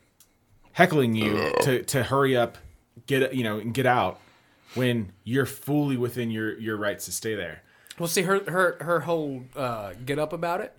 heckling 0.80 1.14
you 1.14 1.52
to 1.62 1.82
to 1.84 2.02
hurry 2.02 2.36
up, 2.36 2.58
get 3.06 3.34
you 3.34 3.44
know 3.44 3.58
and 3.58 3.74
get 3.74 3.86
out 3.86 4.20
when 4.74 5.12
you're 5.24 5.46
fully 5.46 5.96
within 5.96 6.30
your 6.30 6.58
your 6.58 6.76
rights 6.76 7.04
to 7.06 7.12
stay 7.12 7.34
there. 7.34 7.62
Well, 7.98 8.08
see, 8.08 8.22
her 8.22 8.40
her 8.50 8.76
her 8.80 9.00
whole 9.00 9.42
uh, 9.54 9.92
get 10.06 10.18
up 10.18 10.32
about 10.32 10.60
it 10.60 10.76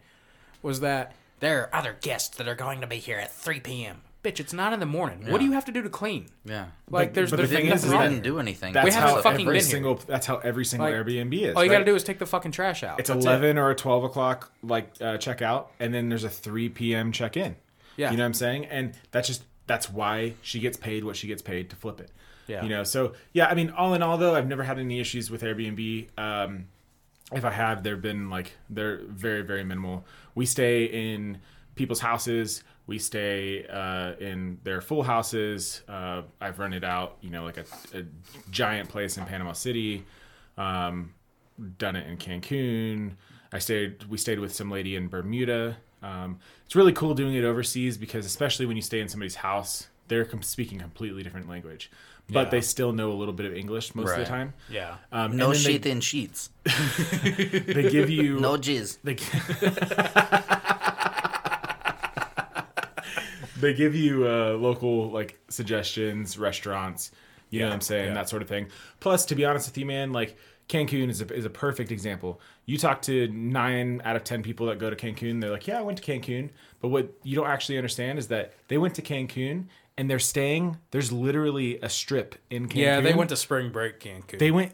was 0.61 0.79
that 0.79 1.13
there 1.39 1.61
are 1.61 1.75
other 1.75 1.95
guests 2.01 2.37
that 2.37 2.47
are 2.47 2.55
going 2.55 2.81
to 2.81 2.87
be 2.87 2.97
here 2.97 3.17
at 3.17 3.31
3 3.31 3.59
p.m. 3.59 4.01
Bitch, 4.23 4.39
it's 4.39 4.53
not 4.53 4.71
in 4.73 4.79
the 4.79 4.85
morning. 4.85 5.25
What 5.31 5.39
do 5.39 5.45
you 5.45 5.53
have 5.53 5.65
to 5.65 5.71
do 5.71 5.81
to 5.81 5.89
clean? 5.89 6.27
Yeah. 6.45 6.65
Like, 6.87 7.07
But- 7.09 7.13
there's, 7.15 7.31
but 7.31 7.37
the 7.37 7.41
there's 7.47 7.49
thing 7.49 7.65
nothing 7.69 7.75
is, 7.77 7.83
is 7.85 7.89
that- 7.91 8.07
didn't 8.09 8.23
do 8.23 8.37
anything. 8.37 8.71
That's 8.73 8.85
We 8.85 8.91
haven't 8.91 9.09
how 9.15 9.21
fucking 9.23 9.41
every 9.47 9.53
been 9.57 9.65
here. 9.65 9.71
single 9.71 9.95
that's 9.95 10.27
how 10.27 10.37
every 10.37 10.63
single 10.65 10.87
Like, 10.91 10.95
Airbnb 11.03 11.33
is. 11.41 11.55
All 11.55 11.63
you 11.63 11.71
got 11.71 11.79
to 11.79 11.85
do 11.85 11.95
is 11.95 12.03
take 12.03 12.19
the 12.19 12.27
fucking 12.27 12.51
trash 12.51 12.83
out. 12.83 12.99
It's 12.99 13.09
That's 13.09 13.25
it. 13.25 13.27
11 13.27 13.57
or 13.57 13.71
a 13.71 13.75
12 13.75 14.03
o'clock 14.03 14.51
like 14.61 14.91
uh, 15.01 15.17
check 15.17 15.41
out, 15.41 15.71
and 15.79 15.91
then 15.91 16.09
there's 16.09 16.23
a 16.23 16.29
3 16.29 16.69
p.m. 16.69 17.11
check 17.11 17.35
in. 17.35 17.55
Yeah. 17.97 18.11
You 18.11 18.17
know 18.17 18.23
what 18.23 18.27
I'm 18.27 18.33
saying? 18.35 18.65
And 18.67 18.93
that's 19.09 19.27
just 19.27 19.43
that's 19.71 19.89
why 19.89 20.33
she 20.41 20.59
gets 20.59 20.75
paid 20.75 21.05
what 21.05 21.15
she 21.15 21.27
gets 21.27 21.41
paid 21.41 21.69
to 21.69 21.77
flip 21.77 22.01
it. 22.01 22.11
Yeah. 22.47 22.61
You 22.63 22.69
know, 22.69 22.83
so 22.83 23.13
yeah, 23.31 23.47
I 23.47 23.53
mean, 23.53 23.69
all 23.69 23.93
in 23.93 24.01
all, 24.03 24.17
though, 24.17 24.35
I've 24.35 24.47
never 24.47 24.63
had 24.63 24.77
any 24.77 24.99
issues 24.99 25.31
with 25.31 25.43
Airbnb. 25.43 26.09
Um, 26.19 26.67
if 27.31 27.45
I 27.45 27.51
have, 27.51 27.81
they've 27.81 28.01
been 28.01 28.29
like 28.29 28.51
they're 28.69 28.99
very 29.07 29.43
very 29.43 29.63
minimal. 29.63 30.03
We 30.35 30.45
stay 30.45 30.83
in 30.83 31.37
people's 31.75 32.01
houses. 32.01 32.63
We 32.85 32.99
stay 32.99 33.65
uh, 33.67 34.15
in 34.19 34.59
their 34.63 34.81
full 34.81 35.03
houses. 35.03 35.83
Uh, 35.87 36.23
I've 36.41 36.59
rented 36.59 36.83
out, 36.83 37.15
you 37.21 37.29
know, 37.29 37.45
like 37.45 37.57
a, 37.57 37.65
a 37.97 38.03
giant 38.49 38.89
place 38.89 39.17
in 39.17 39.23
Panama 39.23 39.53
City. 39.53 40.03
Um, 40.57 41.13
done 41.77 41.95
it 41.95 42.07
in 42.07 42.17
Cancun. 42.17 43.13
I 43.53 43.59
stayed. 43.59 44.03
We 44.09 44.17
stayed 44.17 44.39
with 44.39 44.53
some 44.53 44.69
lady 44.69 44.97
in 44.97 45.07
Bermuda. 45.07 45.77
Um, 46.01 46.39
it's 46.65 46.75
really 46.75 46.93
cool 46.93 47.13
doing 47.13 47.35
it 47.35 47.43
overseas 47.43 47.97
because, 47.97 48.25
especially 48.25 48.65
when 48.65 48.75
you 48.75 48.81
stay 48.81 48.99
in 49.01 49.09
somebody's 49.09 49.35
house, 49.35 49.87
they're 50.07 50.25
com- 50.25 50.41
speaking 50.41 50.79
completely 50.79 51.23
different 51.23 51.47
language, 51.47 51.91
but 52.29 52.45
Yeah. 52.45 52.49
they 52.49 52.61
still 52.61 52.91
know 52.91 53.11
a 53.11 53.13
little 53.13 53.33
bit 53.33 53.45
of 53.45 53.55
English 53.55 53.93
most 53.95 54.11
of 54.11 54.17
the 54.17 54.25
time. 54.25 54.53
Yeah. 54.69 54.95
Um, 55.11 55.37
No 55.37 55.51
and 55.51 55.59
then 55.59 55.81
they- 55.81 55.91
in 55.91 56.01
sheets. 56.01 56.49
they 56.65 57.89
give 57.89 58.09
you 58.09 58.39
No 58.39 58.57
jizz. 58.57 58.97
They, 59.03 59.15
they 63.59 63.73
give 63.73 63.95
you 63.95 64.27
uh, 64.27 64.53
local 64.59 65.09
like 65.11 65.39
suggestions, 65.49 66.37
restaurants. 66.37 67.11
You 67.49 67.59
know 67.61 67.67
what 67.67 67.73
I'm 67.73 67.81
saying, 67.81 68.07
yeah. 68.09 68.13
that 68.13 68.29
sort 68.29 68.41
of 68.41 68.47
thing. 68.47 68.67
Plus, 69.01 69.25
to 69.25 69.35
be 69.35 69.43
honest 69.43 69.67
with 69.67 69.77
you, 69.77 69.85
man, 69.85 70.13
like 70.13 70.37
Cancun 70.69 71.09
is 71.09 71.21
a, 71.21 71.33
is 71.33 71.43
a 71.43 71.49
perfect 71.49 71.91
example. 71.91 72.39
You 72.65 72.77
talk 72.77 73.01
to 73.03 73.27
nine 73.29 74.01
out 74.05 74.15
of 74.15 74.23
ten 74.23 74.43
people 74.43 74.67
that 74.67 74.79
go 74.79 74.89
to 74.89 74.95
Cancun, 74.95 75.41
they're 75.41 75.49
like, 75.51 75.67
"Yeah, 75.67 75.79
I 75.79 75.81
went 75.81 76.01
to 76.01 76.03
Cancun," 76.03 76.49
but 76.79 76.89
what 76.89 77.11
you 77.23 77.35
don't 77.35 77.47
actually 77.47 77.77
understand 77.77 78.19
is 78.19 78.27
that 78.27 78.53
they 78.67 78.77
went 78.77 78.95
to 78.95 79.01
Cancun 79.01 79.65
and 79.97 80.09
they're 80.09 80.19
staying. 80.19 80.77
There's 80.91 81.11
literally 81.11 81.79
a 81.81 81.89
strip 81.89 82.35
in 82.49 82.67
Cancun. 82.69 82.75
Yeah, 82.75 83.01
they 83.01 83.13
went 83.13 83.29
to 83.31 83.35
spring 83.35 83.71
break 83.71 83.99
Cancun. 83.99 84.39
They 84.39 84.51
went. 84.51 84.73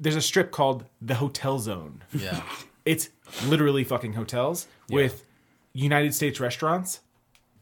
There's 0.00 0.16
a 0.16 0.22
strip 0.22 0.50
called 0.50 0.86
the 1.02 1.16
Hotel 1.16 1.58
Zone. 1.58 2.02
Yeah. 2.12 2.42
It's 2.86 3.08
literally 3.46 3.82
fucking 3.82 4.12
hotels 4.12 4.66
with 4.90 5.24
United 5.72 6.12
States 6.14 6.38
restaurants 6.38 7.00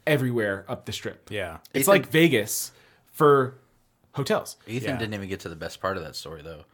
everywhere 0.04 0.64
up 0.68 0.84
the 0.84 0.92
strip. 0.92 1.30
Yeah. 1.30 1.58
It's 1.72 1.82
Ethan- 1.84 1.92
like 1.92 2.06
Vegas 2.10 2.72
for 3.12 3.58
hotels. 4.14 4.56
Ethan 4.66 4.88
Yeah. 4.90 4.96
didn't 4.98 5.14
even 5.14 5.28
get 5.28 5.38
to 5.40 5.48
the 5.48 5.54
best 5.54 5.80
part 5.80 5.96
of 5.96 6.02
that 6.02 6.16
story 6.16 6.42
though. 6.42 6.64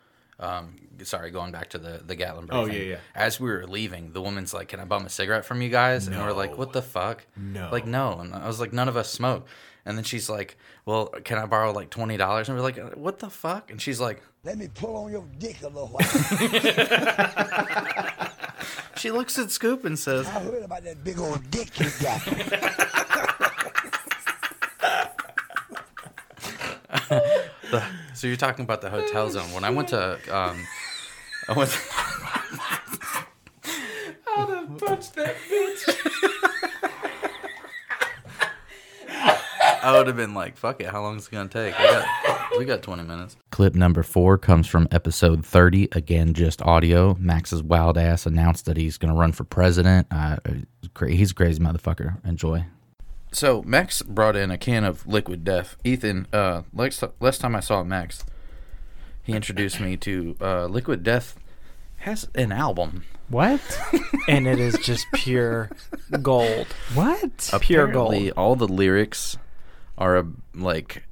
Um, 0.41 0.77
sorry, 1.03 1.31
going 1.31 1.53
back 1.53 1.71
to 1.71 1.79
the 1.79 2.03
the 2.05 2.17
Gatlinburg. 2.17 2.49
Oh, 2.53 2.67
thing. 2.67 2.77
yeah, 2.77 2.83
yeah. 2.83 2.97
As 3.15 3.41
we 3.41 3.51
were 3.51 3.67
leaving, 3.67 4.13
the 4.13 4.23
woman's 4.23 4.55
like, 4.55 4.69
"Can 4.69 4.81
I 4.81 4.85
bum 4.85 5.07
a 5.07 5.09
cigarette 5.09 5.45
from 5.45 5.63
you 5.63 5.69
guys?" 5.69 6.07
And 6.07 6.17
we're 6.17 6.33
like, 6.33 6.57
"What 6.57 6.73
the 6.73 6.83
fuck?" 6.83 7.27
No. 7.37 7.69
Like, 7.73 7.87
no. 7.87 8.21
And 8.21 8.35
I 8.35 8.47
was 8.47 8.61
like, 8.61 8.73
"None 8.73 8.89
of 8.89 8.97
us 8.97 9.11
smoke." 9.11 9.47
And 9.85 9.97
then 9.97 10.05
she's 10.05 10.29
like, 10.29 10.57
"Well, 10.85 11.07
can 11.25 11.39
I 11.39 11.47
borrow 11.47 11.73
like 11.73 11.91
twenty 11.91 12.17
dollars?" 12.17 12.49
And 12.49 12.57
we're 12.57 12.63
like, 12.63 12.79
"What 12.95 13.19
the 13.19 13.31
fuck?" 13.31 13.71
And 13.71 13.81
she's 13.81 14.01
like, 14.01 14.23
Let 14.45 14.59
me 14.59 14.69
pull 14.73 14.97
on 14.97 15.11
your 15.11 15.25
dick 15.39 15.63
a 15.63 15.69
little 15.69 15.89
while. 15.89 16.07
she 18.97 19.11
looks 19.11 19.39
at 19.39 19.51
Scoop 19.51 19.85
and 19.85 19.99
says, 19.99 20.27
I 20.29 20.41
heard 20.41 20.63
about 20.63 20.85
that 20.85 21.03
big 21.03 21.19
old 21.19 21.51
dick 21.51 21.81
you 21.81 21.91
got. 22.01 22.21
the, 27.71 27.83
"So 28.19 28.27
you're 28.27 28.37
talking 28.37 28.65
about 28.65 28.81
the 28.81 28.91
hotel 28.91 29.31
zone?" 29.31 29.53
When 29.53 29.63
I 29.63 29.71
went 29.71 29.89
to, 29.89 30.15
um, 30.37 30.67
I 31.49 31.53
went. 31.53 31.71
I'd 34.37 34.49
have 34.49 34.79
punched 34.79 35.15
that 35.15 35.37
bitch. 35.51 35.95
I 39.81 39.97
would 39.97 40.09
have 40.09 40.17
been 40.17 40.35
like, 40.35 40.57
"Fuck 40.57 40.81
it, 40.81 40.89
how 40.89 41.03
long 41.03 41.17
is 41.17 41.29
it 41.29 41.31
gonna 41.31 41.49
take?" 41.49 41.79
I 41.79 41.85
got, 41.85 42.59
we 42.59 42.65
got 42.65 42.83
twenty 42.83 43.05
minutes. 43.05 43.37
Clip 43.51 43.77
number 43.77 44.03
four 44.03 44.37
comes 44.37 44.67
from 44.67 44.89
episode 44.91 45.47
thirty. 45.47 45.89
Again, 45.93 46.35
just 46.35 46.61
audio. 46.63 47.17
Max's 47.21 47.63
wild 47.63 47.97
ass 47.97 48.27
announced 48.27 48.67
that 48.67 48.77
he's 48.77 48.99
gonna 48.99 49.15
run 49.15 49.31
for 49.31 49.45
president. 49.45 50.09
Uh, 50.11 50.37
he's 51.07 51.31
a 51.31 51.35
crazy 51.35 51.61
motherfucker. 51.61 52.25
Enjoy. 52.27 52.67
So 53.33 53.63
Max 53.63 54.03
brought 54.03 54.37
in 54.37 54.51
a 54.51 54.59
can 54.59 54.85
of 54.85 55.07
liquid 55.07 55.45
death. 55.45 55.77
Ethan, 55.85 56.27
uh, 56.33 56.63
last, 56.73 57.05
last 57.21 57.41
time 57.41 57.55
I 57.55 57.61
saw 57.61 57.83
Max, 57.83 58.25
he 59.23 59.35
introduced 59.35 59.81
me 59.81 59.97
to 59.99 60.37
uh, 60.41 60.67
Liquid 60.67 61.03
Death. 61.03 61.39
Has 61.99 62.29
an 62.35 62.53
album. 62.53 63.05
What? 63.29 63.61
and 64.29 64.47
it 64.47 64.59
is 64.59 64.79
just 64.79 65.07
pure 65.13 65.69
gold. 66.23 66.67
What? 66.95 67.51
Pure 67.61 67.89
gold. 67.89 68.31
all 68.37 68.57
the 68.57 68.69
lyrics 68.69 69.37
are 69.99 70.17
uh, 70.17 70.25
like 70.55 71.03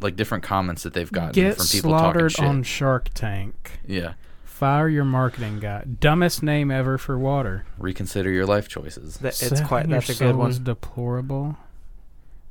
like 0.00 0.16
different 0.16 0.42
comments 0.42 0.82
that 0.82 0.94
they've 0.94 1.12
gotten 1.12 1.32
Get 1.32 1.58
from 1.58 1.66
people 1.66 1.90
talking 1.92 2.04
slaughtered 2.04 2.32
shit. 2.32 2.44
on 2.44 2.62
Shark 2.64 3.10
Tank. 3.14 3.78
yeah, 3.86 4.14
Fire 4.62 4.88
your 4.88 5.04
marketing 5.04 5.58
guy. 5.58 5.82
Dumbest 5.98 6.40
name 6.40 6.70
ever 6.70 6.96
for 6.96 7.18
water. 7.18 7.64
reconsider 7.78 8.30
your 8.30 8.46
life 8.46 8.68
choices. 8.68 9.16
That- 9.16 9.42
it's 9.42 9.60
quite. 9.60 9.86
Selling 9.86 9.90
That's 9.90 10.08
a 10.10 10.12
good 10.12 10.18
soul 10.30 10.36
one. 10.38 10.62
deplorable. 10.62 11.56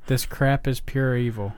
This 0.08 0.26
crap 0.26 0.68
is 0.68 0.78
pure 0.80 1.16
evil. 1.16 1.54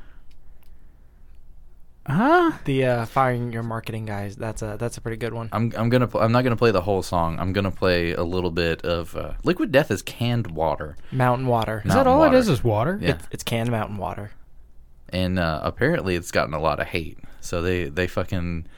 Huh? 2.06 2.52
The 2.66 2.84
uh, 2.84 3.04
firing 3.06 3.52
your 3.52 3.64
marketing 3.64 4.04
guys. 4.06 4.36
That's 4.36 4.62
a 4.62 4.76
that's 4.78 4.96
a 4.96 5.00
pretty 5.00 5.16
good 5.16 5.34
one. 5.34 5.48
I'm 5.50 5.72
I'm 5.76 5.88
gonna 5.88 6.06
pl- 6.06 6.20
I'm 6.20 6.30
not 6.30 6.44
gonna 6.44 6.54
play 6.54 6.70
the 6.70 6.82
whole 6.82 7.02
song. 7.02 7.36
I'm 7.40 7.52
gonna 7.52 7.72
play 7.72 8.12
a 8.12 8.22
little 8.22 8.52
bit 8.52 8.82
of 8.84 9.16
uh, 9.16 9.32
Liquid 9.42 9.72
Death 9.72 9.90
is 9.90 10.02
canned 10.02 10.52
water. 10.52 10.96
Mountain 11.10 11.48
water. 11.48 11.82
Is 11.84 11.92
that 11.94 12.06
all 12.06 12.20
water. 12.20 12.36
it 12.36 12.38
is? 12.38 12.48
Is 12.48 12.62
water? 12.62 13.00
Yeah, 13.02 13.10
It's, 13.14 13.26
it's 13.32 13.42
canned 13.42 13.72
mountain 13.72 13.96
water. 13.96 14.30
and 15.08 15.36
uh, 15.36 15.58
apparently 15.64 16.14
it's 16.14 16.30
gotten 16.30 16.54
a 16.54 16.60
lot 16.60 16.78
of 16.78 16.86
hate. 16.86 17.18
So 17.40 17.60
they 17.60 17.86
they 17.86 18.06
fucking. 18.06 18.68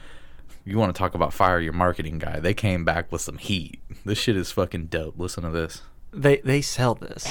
You 0.67 0.77
want 0.77 0.93
to 0.93 0.99
talk 0.99 1.15
about 1.15 1.31
fire 1.31 1.61
your 1.61 1.71
marketing 1.71 2.19
guy? 2.19 2.41
They 2.41 2.53
came 2.53 2.83
back 2.83 3.09
with 3.09 3.21
some 3.21 3.37
heat. 3.37 3.79
This 4.03 4.17
shit 4.17 4.35
is 4.35 4.51
fucking 4.51 4.87
dope. 4.87 5.17
Listen 5.17 5.45
to 5.45 5.49
this. 5.49 5.81
They 6.11 6.41
they 6.43 6.61
sell 6.61 6.93
this. 6.93 7.25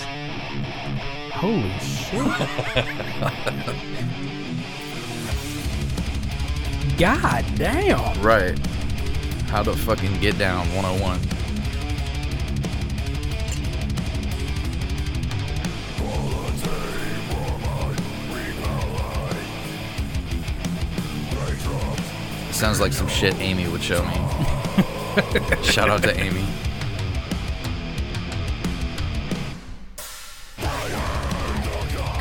Holy 1.35 1.79
shit. 1.81 2.16
God 6.99 7.44
damn. 7.57 8.22
Right. 8.22 8.59
How 9.49 9.62
to 9.64 9.77
fucking 9.77 10.18
get 10.22 10.38
down 10.38 10.66
101. 10.75 11.20
Sounds 22.57 22.81
like 22.81 22.95
some 22.95 23.07
shit 23.07 23.35
Amy 23.35 23.69
would 23.69 23.83
show 23.83 24.03
me. 24.03 24.14
Shout 25.62 25.90
out 25.90 26.03
to 26.05 26.19
Amy. 26.19 26.42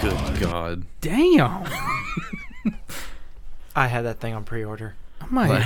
Good 0.02 0.42
God. 0.42 0.84
Damn. 1.00 1.64
I 3.78 3.88
had 3.88 4.02
that 4.02 4.20
thing 4.20 4.34
on 4.34 4.44
pre-order. 4.44 4.96
I 5.22 5.28
might, 5.28 5.64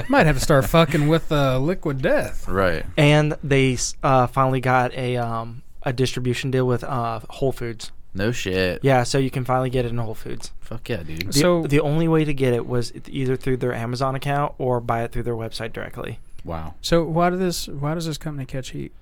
might 0.10 0.26
have 0.26 0.36
to 0.36 0.42
start 0.42 0.66
fucking 0.66 1.08
with 1.08 1.32
uh, 1.32 1.58
Liquid 1.58 2.02
Death. 2.02 2.46
Right. 2.46 2.84
And 2.98 3.38
they 3.42 3.78
uh, 4.02 4.26
finally 4.26 4.60
got 4.60 4.92
a 4.92 5.16
um, 5.16 5.62
a 5.82 5.94
distribution 5.94 6.50
deal 6.50 6.66
with 6.66 6.84
uh, 6.84 7.20
Whole 7.30 7.52
Foods. 7.52 7.90
No 8.16 8.32
shit. 8.32 8.80
Yeah, 8.82 9.02
so 9.02 9.18
you 9.18 9.30
can 9.30 9.44
finally 9.44 9.70
get 9.70 9.84
it 9.84 9.88
in 9.90 9.98
Whole 9.98 10.14
Foods. 10.14 10.50
Fuck 10.60 10.88
yeah, 10.88 11.02
dude. 11.02 11.28
The, 11.28 11.32
So- 11.32 11.62
the 11.62 11.80
only 11.80 12.08
way 12.08 12.24
to 12.24 12.32
get 12.34 12.54
it 12.54 12.66
was 12.66 12.92
either 13.08 13.36
through 13.36 13.58
their 13.58 13.72
Amazon 13.74 14.14
account 14.14 14.54
or 14.58 14.80
buy 14.80 15.02
it 15.04 15.12
through 15.12 15.22
their 15.24 15.34
website 15.36 15.72
directly. 15.72 16.18
Wow. 16.44 16.74
So 16.80 17.02
why 17.04 17.30
does 17.30 17.38
this? 17.40 17.68
Why 17.68 17.94
does 17.94 18.06
this 18.06 18.18
company 18.18 18.46
catch 18.46 18.70
heat? 18.70 18.92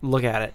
Look 0.00 0.24
at 0.24 0.42
it. 0.42 0.54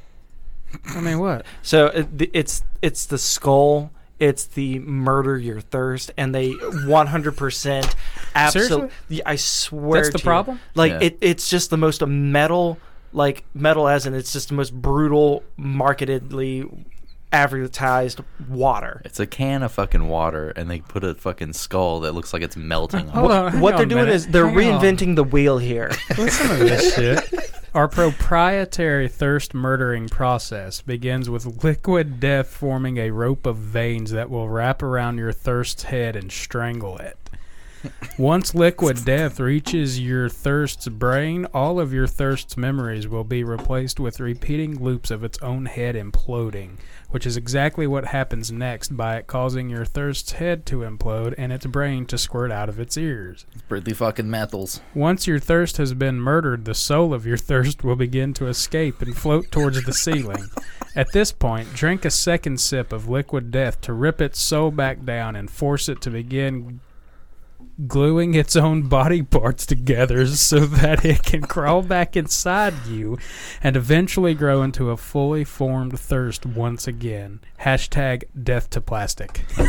I 0.90 1.02
mean, 1.02 1.20
what? 1.20 1.46
So 1.62 1.88
it, 1.88 2.08
it's 2.34 2.64
it's 2.82 3.06
the 3.06 3.18
skull. 3.18 3.92
It's 4.20 4.46
the 4.46 4.80
murder 4.80 5.38
your 5.38 5.62
thirst, 5.62 6.12
and 6.18 6.36
they 6.36 6.52
100% 6.52 7.96
absolutely. 8.36 9.26
I 9.26 9.36
swear. 9.38 10.02
That's 10.02 10.14
the 10.14 10.18
to 10.20 10.22
you. 10.22 10.24
problem? 10.26 10.60
Like 10.76 10.92
Yeah. 10.94 11.00
it, 11.04 11.18
it's 11.22 11.50
just 11.50 11.70
the 11.70 11.78
most 11.78 12.06
metal, 12.06 12.78
like 13.14 13.44
metal 13.54 13.88
as 13.88 14.06
in 14.06 14.14
it's 14.14 14.34
just 14.34 14.50
the 14.50 14.56
most 14.56 14.74
brutal, 14.74 15.44
marketedly 15.58 16.70
advertised 17.32 18.22
water. 18.48 19.02
It's 19.06 19.20
a 19.20 19.28
can 19.28 19.64
of 19.64 19.72
fucking 19.72 20.08
water, 20.08 20.50
and 20.52 20.70
they 20.70 20.80
put 20.80 21.04
a 21.04 21.14
fucking 21.16 21.54
skull 21.54 22.00
that 22.02 22.14
looks 22.14 22.34
like 22.34 22.42
it's 22.42 22.58
melting. 22.58 23.08
Hold 23.10 23.32
it. 23.32 23.34
on. 23.38 23.52
hang 23.52 23.62
what 23.62 23.74
on 23.74 23.78
they're 23.78 23.86
a 23.86 23.90
doing 23.90 24.02
minute. 24.06 24.16
is 24.16 24.28
they're 24.28 24.48
Hang 24.50 24.74
on. 24.74 24.82
reinventing 24.82 25.16
the 25.16 25.24
wheel 25.24 25.58
here. 25.58 25.92
Listen 26.18 26.48
to 26.58 26.64
this 26.64 26.96
shit. 26.96 27.52
Our 27.76 27.88
proprietary 27.88 29.08
thirst 29.08 29.54
murdering 29.54 30.10
process 30.10 30.82
begins 30.82 31.30
with 31.30 31.64
liquid 31.64 32.20
death 32.20 32.48
forming 32.48 32.98
a 32.98 33.12
rope 33.12 33.46
of 33.46 33.58
veins 33.58 34.12
that 34.12 34.30
will 34.30 34.50
wrap 34.50 34.82
around 34.82 35.18
your 35.20 35.32
thirst's 35.32 35.84
head 35.84 36.16
and 36.16 36.32
strangle 36.32 36.98
it. 36.98 37.16
Once 38.18 38.54
liquid 38.54 39.06
death 39.06 39.40
reaches 39.40 40.00
your 40.00 40.28
thirst's 40.28 40.90
brain, 40.90 41.46
all 41.54 41.80
of 41.80 41.94
your 41.94 42.08
thirst's 42.08 42.58
memories 42.58 43.08
will 43.08 43.24
be 43.24 43.44
replaced 43.44 44.00
with 44.00 44.20
repeating 44.20 44.78
loops 44.84 45.10
of 45.10 45.24
its 45.24 45.38
own 45.40 45.66
head 45.66 45.96
imploding, 45.96 46.72
which 47.10 47.26
is 47.26 47.38
exactly 47.38 47.88
what 47.88 48.06
happens 48.06 48.52
next 48.52 48.98
by 48.98 49.16
it 49.16 49.28
causing 49.28 49.70
your 49.70 49.86
thirst's 49.86 50.34
head 50.34 50.66
to 50.66 50.80
implode 50.80 51.34
and 51.38 51.54
its 51.54 51.66
brain 51.66 52.06
to 52.06 52.18
squirt 52.18 52.52
out 52.52 52.68
of 52.68 52.80
its 52.80 52.98
ears. 52.98 53.46
It's 53.54 53.62
Pretty 53.64 53.94
fucking 53.94 54.26
methals. 54.26 54.82
Once 54.94 55.26
your 55.26 55.40
thirst 55.40 55.78
has 55.78 55.94
been 55.94 56.20
murdered, 56.20 56.66
the 56.66 56.76
soul 56.76 57.14
of 57.14 57.26
your 57.26 57.38
thirst 57.38 57.84
will 57.84 57.96
begin 57.96 58.34
to 58.34 58.48
escape 58.48 59.02
and 59.02 59.16
float 59.16 59.52
towards 59.52 59.84
the 59.86 59.94
ceiling. 59.94 60.50
At 60.96 61.14
this 61.14 61.32
point, 61.32 61.74
drink 61.74 62.04
a 62.04 62.12
second 62.12 62.60
sip 62.60 62.92
of 62.92 63.08
liquid 63.08 63.52
death 63.52 63.80
to 63.82 63.94
rip 63.94 64.20
its 64.20 64.42
soul 64.42 64.72
back 64.72 65.06
down 65.06 65.36
and 65.36 65.50
force 65.50 65.88
it 65.88 66.02
to 66.02 66.10
begin 66.10 66.82
gluing 67.88 68.36
its 68.36 68.56
own 68.56 68.84
body 68.84 69.22
parts 69.22 69.66
together 69.66 70.26
so 70.28 70.60
that 70.60 71.06
it 71.06 71.24
can 71.24 71.42
crawl 71.42 71.82
back 71.82 72.16
inside 72.16 72.74
you 72.88 73.18
and 73.64 73.76
eventually 73.76 74.34
grow 74.34 74.64
into 74.64 74.90
a 74.90 74.98
fully 74.98 75.44
formed 75.44 76.00
thirst 76.00 76.46
once 76.46 76.88
again. 76.88 77.40
Hashtag 77.62 78.24
death 78.44 78.70
to 78.72 78.82
plastic. 78.82 79.46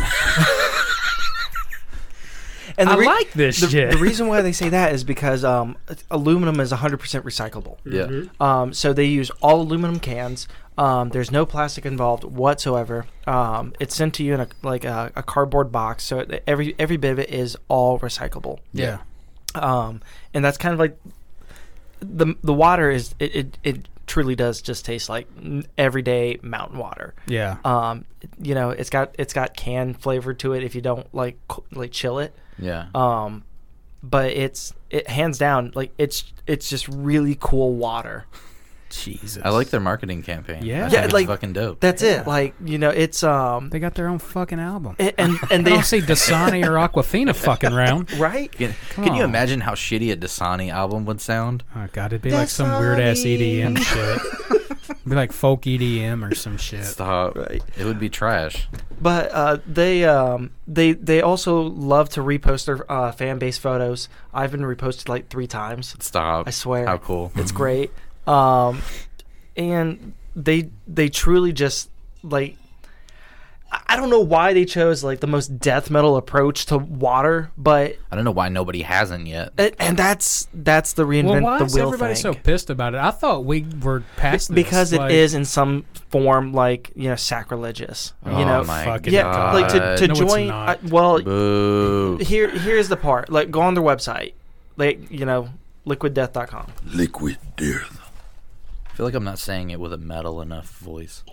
And 2.77 2.89
I 2.89 2.95
the 2.95 3.03
like 3.03 3.31
this 3.33 3.59
the, 3.59 3.69
shit. 3.69 3.91
The 3.91 3.97
reason 3.97 4.27
why 4.27 4.41
they 4.41 4.51
say 4.51 4.69
that 4.69 4.93
is 4.93 5.03
because 5.03 5.43
um, 5.43 5.77
aluminum 6.09 6.59
is 6.59 6.71
100% 6.71 6.97
recyclable. 7.21 7.77
Yeah. 7.85 8.03
Mm-hmm. 8.03 8.43
Um, 8.43 8.73
so 8.73 8.93
they 8.93 9.05
use 9.05 9.29
all 9.41 9.61
aluminum 9.61 9.99
cans. 9.99 10.47
Um, 10.81 11.09
there's 11.09 11.29
no 11.29 11.45
plastic 11.45 11.85
involved 11.85 12.23
whatsoever. 12.23 13.05
Um, 13.27 13.73
it's 13.79 13.95
sent 13.95 14.15
to 14.15 14.23
you 14.23 14.33
in 14.33 14.39
a 14.39 14.47
like 14.63 14.83
a, 14.83 15.11
a 15.15 15.21
cardboard 15.21 15.71
box. 15.71 16.03
So 16.03 16.19
it, 16.19 16.43
every 16.47 16.73
every 16.79 16.97
bit 16.97 17.11
of 17.11 17.19
it 17.19 17.29
is 17.29 17.55
all 17.67 17.99
recyclable. 17.99 18.57
Yeah. 18.73 18.97
Um, 19.53 20.01
and 20.33 20.43
that's 20.43 20.57
kind 20.57 20.73
of 20.73 20.79
like 20.79 20.97
the 21.99 22.35
the 22.43 22.53
water 22.53 22.89
is 22.89 23.13
it, 23.19 23.35
it, 23.35 23.57
it 23.63 23.87
truly 24.07 24.35
does 24.35 24.59
just 24.59 24.83
taste 24.83 25.07
like 25.07 25.27
everyday 25.77 26.39
mountain 26.41 26.79
water. 26.79 27.13
Yeah. 27.27 27.57
Um, 27.63 28.05
you 28.41 28.55
know, 28.55 28.71
it's 28.71 28.89
got 28.89 29.13
it's 29.19 29.33
got 29.33 29.55
canned 29.55 30.01
flavor 30.01 30.33
to 30.33 30.53
it 30.53 30.63
if 30.63 30.73
you 30.73 30.81
don't 30.81 31.13
like 31.13 31.37
like 31.73 31.91
chill 31.91 32.17
it. 32.17 32.35
Yeah. 32.57 32.87
Um, 32.95 33.43
but 34.01 34.31
it's 34.31 34.73
it 34.89 35.07
hands 35.07 35.37
down 35.37 35.73
like 35.75 35.93
it's 35.99 36.33
it's 36.47 36.67
just 36.67 36.87
really 36.87 37.37
cool 37.39 37.75
water. 37.75 38.25
Jesus. 38.91 39.41
I 39.43 39.49
like 39.49 39.69
their 39.69 39.79
marketing 39.79 40.23
campaign. 40.23 40.63
Yeah. 40.65 40.89
Yeah, 40.91 41.05
it's 41.05 41.13
like 41.13 41.27
fucking 41.27 41.53
dope. 41.53 41.79
That's 41.79 42.01
it. 42.01 42.27
Like 42.27 42.53
you 42.63 42.77
know, 42.77 42.89
it's 42.89 43.23
um 43.23 43.69
They 43.69 43.79
got 43.79 43.95
their 43.95 44.07
own 44.07 44.19
fucking 44.19 44.59
album. 44.59 44.95
and 44.99 45.13
and, 45.17 45.37
and 45.51 45.51
I 45.51 45.57
they 45.63 45.69
don't 45.71 45.85
see 45.85 46.01
Dasani 46.01 46.65
or 46.65 46.71
Aquafina 46.71 47.35
fucking 47.35 47.73
round. 47.73 48.11
right. 48.19 48.51
Can, 48.51 48.73
Come 48.91 49.05
can 49.05 49.15
you 49.15 49.23
imagine 49.23 49.61
how 49.61 49.73
shitty 49.73 50.11
a 50.11 50.17
Dasani 50.17 50.71
album 50.71 51.05
would 51.05 51.21
sound? 51.21 51.63
Oh 51.75 51.87
god, 51.93 52.13
it'd 52.13 52.21
be 52.21 52.31
like 52.31 52.49
some 52.49 52.69
weird 52.79 52.99
ass 52.99 53.19
EDM 53.19 53.77
shit. 53.81 54.61
It'd 54.89 55.09
be 55.09 55.15
like 55.15 55.31
folk 55.31 55.63
EDM 55.63 56.29
or 56.29 56.35
some 56.35 56.57
shit. 56.57 56.85
Stop. 56.85 57.35
Right. 57.35 57.63
It 57.77 57.85
would 57.85 57.99
be 57.99 58.09
trash. 58.09 58.67
But 59.01 59.31
uh, 59.31 59.57
they 59.65 60.05
um, 60.05 60.51
they 60.67 60.91
they 60.93 61.21
also 61.21 61.61
love 61.61 62.09
to 62.09 62.21
repost 62.21 62.65
their 62.65 62.89
uh, 62.91 63.11
fan 63.11 63.39
base 63.39 63.57
photos. 63.57 64.09
I've 64.33 64.51
been 64.51 64.61
reposted 64.61 65.09
like 65.09 65.29
three 65.29 65.47
times. 65.47 65.95
Stop. 65.99 66.47
I 66.47 66.51
swear. 66.51 66.85
How 66.85 66.97
cool. 66.97 67.31
It's 67.35 67.51
great. 67.51 67.91
Um, 68.27 68.81
and 69.57 70.13
they 70.35 70.69
they 70.87 71.09
truly 71.09 71.51
just 71.53 71.89
like 72.23 72.55
I- 73.71 73.81
I 73.93 73.95
don't 73.95 74.09
know 74.09 74.19
why 74.21 74.53
they 74.53 74.65
chose 74.65 75.03
like 75.03 75.19
the 75.21 75.27
most 75.27 75.59
death 75.59 75.89
metal 75.89 76.15
approach 76.17 76.65
to 76.67 76.77
water, 76.77 77.51
but 77.57 77.95
I 78.11 78.15
don't 78.15 78.23
know 78.25 78.31
why 78.31 78.49
nobody 78.49 78.81
hasn't 78.81 79.27
yet. 79.27 79.53
and, 79.57 79.73
and 79.79 79.97
that's 79.97 80.47
that's 80.53 80.93
the 80.93 81.05
reinvent 81.05 81.25
Well, 81.41 81.41
why 81.43 81.57
the 81.59 81.65
is 81.65 81.73
wheel 81.75 81.85
everybody 81.87 82.13
thing. 82.15 82.21
so 82.21 82.33
pissed 82.33 82.69
about 82.69 82.93
it? 82.95 82.99
I 82.99 83.11
thought 83.11 83.43
we 83.45 83.65
were 83.81 84.03
past 84.17 84.49
this. 84.49 84.55
because 84.55 84.93
it 84.93 85.09
is 85.11 85.33
in 85.33 85.45
some 85.45 85.85
form 86.09 86.53
like 86.53 86.91
you 86.95 87.09
know 87.09 87.15
sacrilegious. 87.15 88.13
Oh 88.25 88.37
you 88.39 88.45
know, 88.45 88.63
my 88.63 88.83
fucking 88.85 89.13
yeah, 89.13 89.23
God. 89.23 89.53
like 89.55 89.69
to, 89.71 89.97
to 89.97 90.07
No, 90.07 90.13
join. 90.15 90.49
I, 90.51 90.77
well, 90.89 91.21
Boo. 91.21 92.17
here 92.17 92.49
here's 92.49 92.87
the 92.89 92.97
part. 92.97 93.29
Like 93.29 93.51
go 93.51 93.61
on 93.61 93.73
their 93.73 93.83
website, 93.83 94.33
like 94.77 95.09
you 95.11 95.25
know, 95.25 95.49
liquiddeath.com. 95.87 96.67
Liquid 96.93 97.37
death. 97.57 97.97
I 98.91 98.95
feel 98.95 99.05
like 99.05 99.15
I'm 99.15 99.23
not 99.23 99.39
saying 99.39 99.69
it 99.69 99.79
with 99.79 99.93
a 99.93 99.97
metal 99.97 100.41
enough 100.41 100.69
voice. 100.79 101.23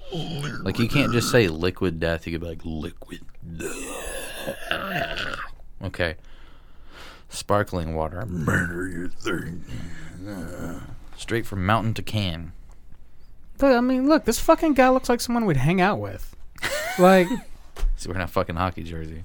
Like 0.63 0.79
you 0.79 0.89
can't 0.89 1.13
just 1.13 1.31
say 1.31 1.49
liquid 1.49 1.99
death. 1.99 2.27
You 2.27 2.33
could 2.33 2.41
be 2.41 2.47
like 2.47 2.61
liquid 2.65 3.21
death. 3.57 5.39
Okay. 5.83 6.17
Sparkling 7.29 7.95
water. 7.95 8.25
Murder 8.27 8.89
your 8.89 9.09
third. 9.09 9.61
Straight 11.17 11.47
from 11.47 11.67
mountain 11.67 11.95
to 11.95 12.03
can. 12.03 12.53
But 13.59 13.75
I 13.75 13.81
mean, 13.81 14.09
look, 14.09 14.25
this 14.25 14.39
fucking 14.39 14.75
guy 14.75 14.89
looks 14.91 15.09
like 15.09 15.21
someone 15.21 15.45
we'd 15.45 15.57
hang 15.57 15.81
out 15.81 15.99
with. 15.99 16.37
Like, 16.99 17.27
see, 17.29 17.37
He's 17.97 18.07
wearing 18.07 18.23
a 18.23 18.29
fucking 18.29 18.55
hockey 18.57 18.85
jersey. 18.85 19.25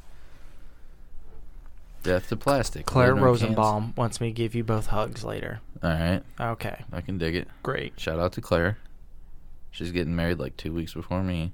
Death 2.03 2.29
to 2.29 2.35
plastic. 2.35 2.85
Claire 2.85 3.11
Aluminum 3.11 3.29
cans. 3.37 3.41
Rosenbaum 3.41 3.93
wants 3.95 4.19
me 4.21 4.27
to 4.27 4.33
give 4.33 4.53
you 4.55 4.63
both 4.63 4.87
hugs 4.87 5.23
later. 5.23 5.61
All 5.81 5.89
right. 5.89 6.21
Okay, 6.39 6.83
I 6.91 7.01
can 7.01 7.17
dig 7.17 7.35
it. 7.35 7.47
great. 7.63 7.99
Shout 7.99 8.19
out 8.19 8.33
to 8.33 8.41
Claire. 8.41 8.77
She's 9.71 9.91
getting 9.91 10.15
married 10.15 10.37
like 10.39 10.55
two 10.57 10.73
weeks 10.73 10.93
before 10.93 11.23
me. 11.23 11.53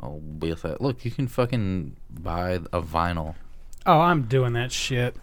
I'll 0.00 0.20
be 0.20 0.50
with 0.50 0.62
that. 0.62 0.80
Look, 0.80 1.04
you 1.04 1.10
can 1.10 1.28
fucking 1.28 1.96
buy 2.10 2.52
a 2.72 2.80
vinyl. 2.82 3.34
oh, 3.86 4.00
I'm 4.00 4.22
doing 4.22 4.54
that 4.54 4.72
shit, 4.72 5.14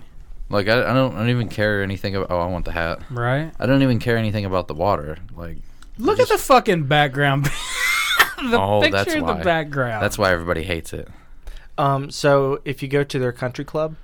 Like 0.49 0.67
I, 0.67 0.91
I 0.91 0.93
don't, 0.93 1.15
I 1.15 1.19
don't 1.19 1.29
even 1.29 1.49
care 1.49 1.81
anything 1.81 2.15
about. 2.15 2.29
Oh, 2.31 2.39
I 2.39 2.45
want 2.47 2.65
the 2.65 2.71
hat. 2.71 3.01
right? 3.09 3.51
I 3.59 3.65
don't 3.65 3.81
even 3.81 3.99
care 3.99 4.17
anything 4.17 4.45
about 4.45 4.67
the 4.67 4.73
water. 4.73 5.17
Like 5.35 5.57
Look 5.97 6.19
at 6.19 6.29
the 6.29 6.37
fucking 6.37 6.83
background. 6.85 7.45
the 8.49 8.59
Oh, 8.59 8.81
picture 8.81 8.97
that's 8.97 9.13
in 9.13 9.25
the 9.25 9.33
background. 9.35 10.03
that's 10.03 10.17
why 10.17 10.31
everybody 10.31 10.63
hates 10.63 10.93
it. 10.93 11.07
Um, 11.77 12.11
so 12.11 12.61
if 12.65 12.81
you 12.83 12.87
go 12.87 13.03
to 13.03 13.19
their 13.19 13.31
country 13.31 13.65
club, 13.65 13.95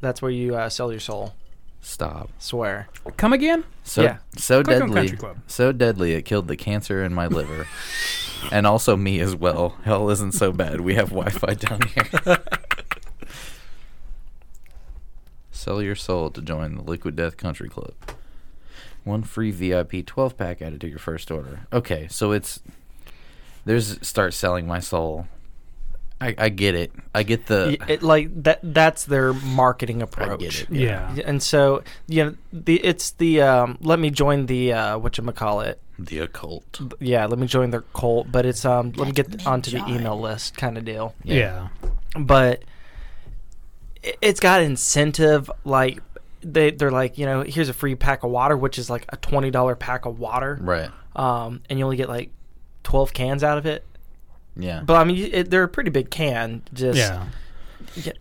that's 0.00 0.22
where 0.22 0.30
you 0.30 0.54
uh, 0.56 0.68
sell 0.68 0.90
your 0.90 1.00
soul. 1.00 1.34
Stop. 1.80 2.30
Swear. 2.38 2.88
Come 3.16 3.32
again? 3.32 3.64
So 3.84 4.02
Yeah. 4.02 4.18
so 4.36 4.62
Click 4.62 4.82
on 4.82 4.88
deadly, 4.88 5.00
Country 5.02 5.16
Club. 5.18 5.36
so 5.46 5.70
deadly. 5.72 6.12
It 6.14 6.22
killed 6.22 6.48
the 6.48 6.56
cancer 6.56 7.04
in 7.04 7.14
my 7.14 7.26
liver, 7.28 7.66
and 8.52 8.66
also 8.66 8.96
me 8.96 9.20
as 9.20 9.36
well. 9.36 9.76
Hell 9.84 10.10
isn't 10.10 10.32
so 10.32 10.50
bad. 10.52 10.80
We 10.80 10.94
have 10.94 11.10
Wi-Fi 11.10 11.54
down 11.54 11.82
here. 11.82 12.38
Sell 15.50 15.82
your 15.82 15.94
soul 15.94 16.30
to 16.30 16.42
join 16.42 16.74
the 16.76 16.82
Liquid 16.82 17.16
Death 17.16 17.36
Country 17.36 17.68
Club. 17.68 17.94
One 19.04 19.22
free 19.22 19.50
VIP 19.50 20.04
12 20.04 20.36
pack 20.36 20.60
added 20.60 20.80
to 20.82 20.88
your 20.88 20.98
first 20.98 21.30
order. 21.30 21.66
Okay, 21.72 22.08
so 22.10 22.32
it's 22.32 22.60
there's 23.64 24.04
start 24.06 24.34
selling 24.34 24.66
my 24.66 24.80
soul. 24.80 25.28
I, 26.20 26.34
I 26.38 26.48
get 26.48 26.74
it. 26.74 26.92
I 27.14 27.22
get 27.24 27.46
the. 27.46 27.76
It, 27.88 28.02
like 28.02 28.30
that. 28.44 28.60
That's 28.62 29.04
their 29.04 29.32
marketing 29.34 30.00
approach. 30.00 30.62
it, 30.62 30.70
Yeah. 30.70 31.14
And 31.24 31.42
so 31.42 31.82
you 32.08 32.24
know, 32.24 32.34
the 32.52 32.76
it's 32.84 33.10
the 33.12 33.42
um, 33.42 33.76
let 33.82 33.98
me 33.98 34.10
join 34.10 34.46
the 34.46 34.72
uh, 34.72 34.98
what 34.98 35.18
you 35.18 35.24
call 35.32 35.60
it. 35.60 35.80
The 35.98 36.20
occult. 36.20 36.80
Yeah, 37.00 37.26
let 37.26 37.38
me 37.38 37.46
join 37.46 37.70
their 37.70 37.82
cult, 37.94 38.30
but 38.32 38.46
it's 38.46 38.64
um, 38.64 38.92
let 38.96 39.06
me 39.06 39.12
get 39.12 39.46
onto 39.46 39.70
the 39.70 39.86
email 39.88 40.18
list 40.20 40.56
kind 40.56 40.76
of 40.78 40.84
deal. 40.84 41.14
Yeah. 41.22 41.68
but 42.18 42.62
it- 44.02 44.18
it's 44.22 44.40
got 44.40 44.62
incentive 44.62 45.50
like 45.64 46.00
they 46.42 46.70
they're 46.70 46.90
like 46.90 47.18
you 47.18 47.26
know 47.26 47.42
here's 47.42 47.68
a 47.68 47.72
free 47.74 47.94
pack 47.94 48.22
of 48.22 48.30
water 48.30 48.56
which 48.56 48.78
is 48.78 48.88
like 48.88 49.04
a 49.08 49.16
twenty 49.16 49.50
dollar 49.50 49.74
pack 49.74 50.04
of 50.06 50.18
water 50.20 50.56
Right. 50.60 50.90
um 51.16 51.60
and 51.68 51.78
you 51.78 51.84
only 51.84 51.96
get 51.96 52.08
like 52.08 52.30
twelve 52.84 53.12
cans 53.12 53.42
out 53.42 53.58
of 53.58 53.66
it 53.66 53.84
Yeah. 54.56 54.80
but 54.84 54.94
I 54.96 55.04
mean 55.04 55.30
it, 55.32 55.50
they're 55.50 55.64
a 55.64 55.68
pretty 55.68 55.90
big 55.90 56.10
can 56.10 56.62
just 56.72 56.98
Yeah. 56.98 57.24
yeah, 57.94 58.12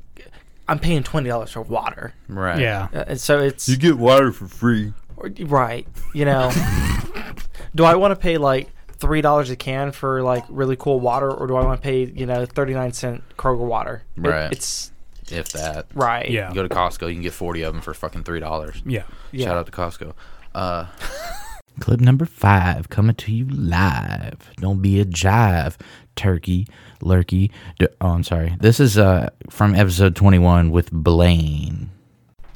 I'm 0.67 0.79
paying 0.79 1.03
twenty 1.03 1.29
dollars 1.29 1.51
for 1.51 1.61
water 1.61 2.13
right. 2.27 2.59
Yeah. 2.59 2.87
Uh, 2.93 3.03
and 3.07 3.21
so 3.21 3.39
it's 3.39 3.67
You 3.69 3.77
get 3.77 3.97
water 3.97 4.31
for 4.31 4.47
free. 4.47 4.93
or- 5.17 5.31
right 5.45 5.87
you 6.13 6.25
know 6.25 6.51
do 7.75 7.83
I 7.85 7.95
want 7.95 8.11
to 8.11 8.15
pay 8.15 8.37
like 8.37 8.69
three 8.97 9.21
dollars 9.21 9.49
a 9.49 9.55
can 9.55 9.91
for 9.91 10.21
like 10.23 10.43
really 10.49 10.75
cool 10.75 10.99
water 10.99 11.31
or 11.31 11.47
do 11.47 11.55
I 11.55 11.63
want 11.63 11.81
to 11.81 11.83
pay 11.85 12.05
you 12.05 12.25
know 12.25 12.45
thirty 12.45 12.73
nine 12.73 12.91
cent 12.93 13.23
Kroger 13.37 13.65
water 13.65 14.03
It- 14.17 14.21
Right. 14.21 14.51
it's 14.51 14.91
If 15.31 15.49
that. 15.53 15.87
right 15.93 16.29
Yeah. 16.29 16.49
You 16.49 16.55
go 16.55 16.67
to 16.67 16.73
Costco, 16.73 17.07
you 17.07 17.13
can 17.13 17.21
get 17.23 17.33
40 17.33 17.61
of 17.63 17.73
them 17.73 17.81
for 17.81 17.93
fucking 17.93 18.23
$3. 18.23 18.81
Yeah. 18.85 19.03
Yeah. 19.31 19.45
Shout 19.47 19.57
out 19.57 19.65
to 19.65 19.71
Costco. 19.71 20.13
Uh, 20.53 20.85
Clip 21.81 21.99
number 21.99 22.25
five 22.25 22.87
coming 22.89 23.15
to 23.15 23.33
you 23.33 23.45
live. 23.49 24.49
Don't 24.57 24.81
be 24.81 25.01
a 25.01 25.05
jive, 25.05 25.75
turkey, 26.15 26.67
lurkey. 27.01 27.51
D- 27.79 27.87
Oh, 28.01 28.09
I'm 28.09 28.23
sorry. 28.23 28.55
This 28.59 28.79
is 28.79 28.97
uh 28.97 29.29
from 29.49 29.75
episode 29.75 30.15
21 30.15 30.71
with 30.71 30.91
Blaine. 30.91 31.89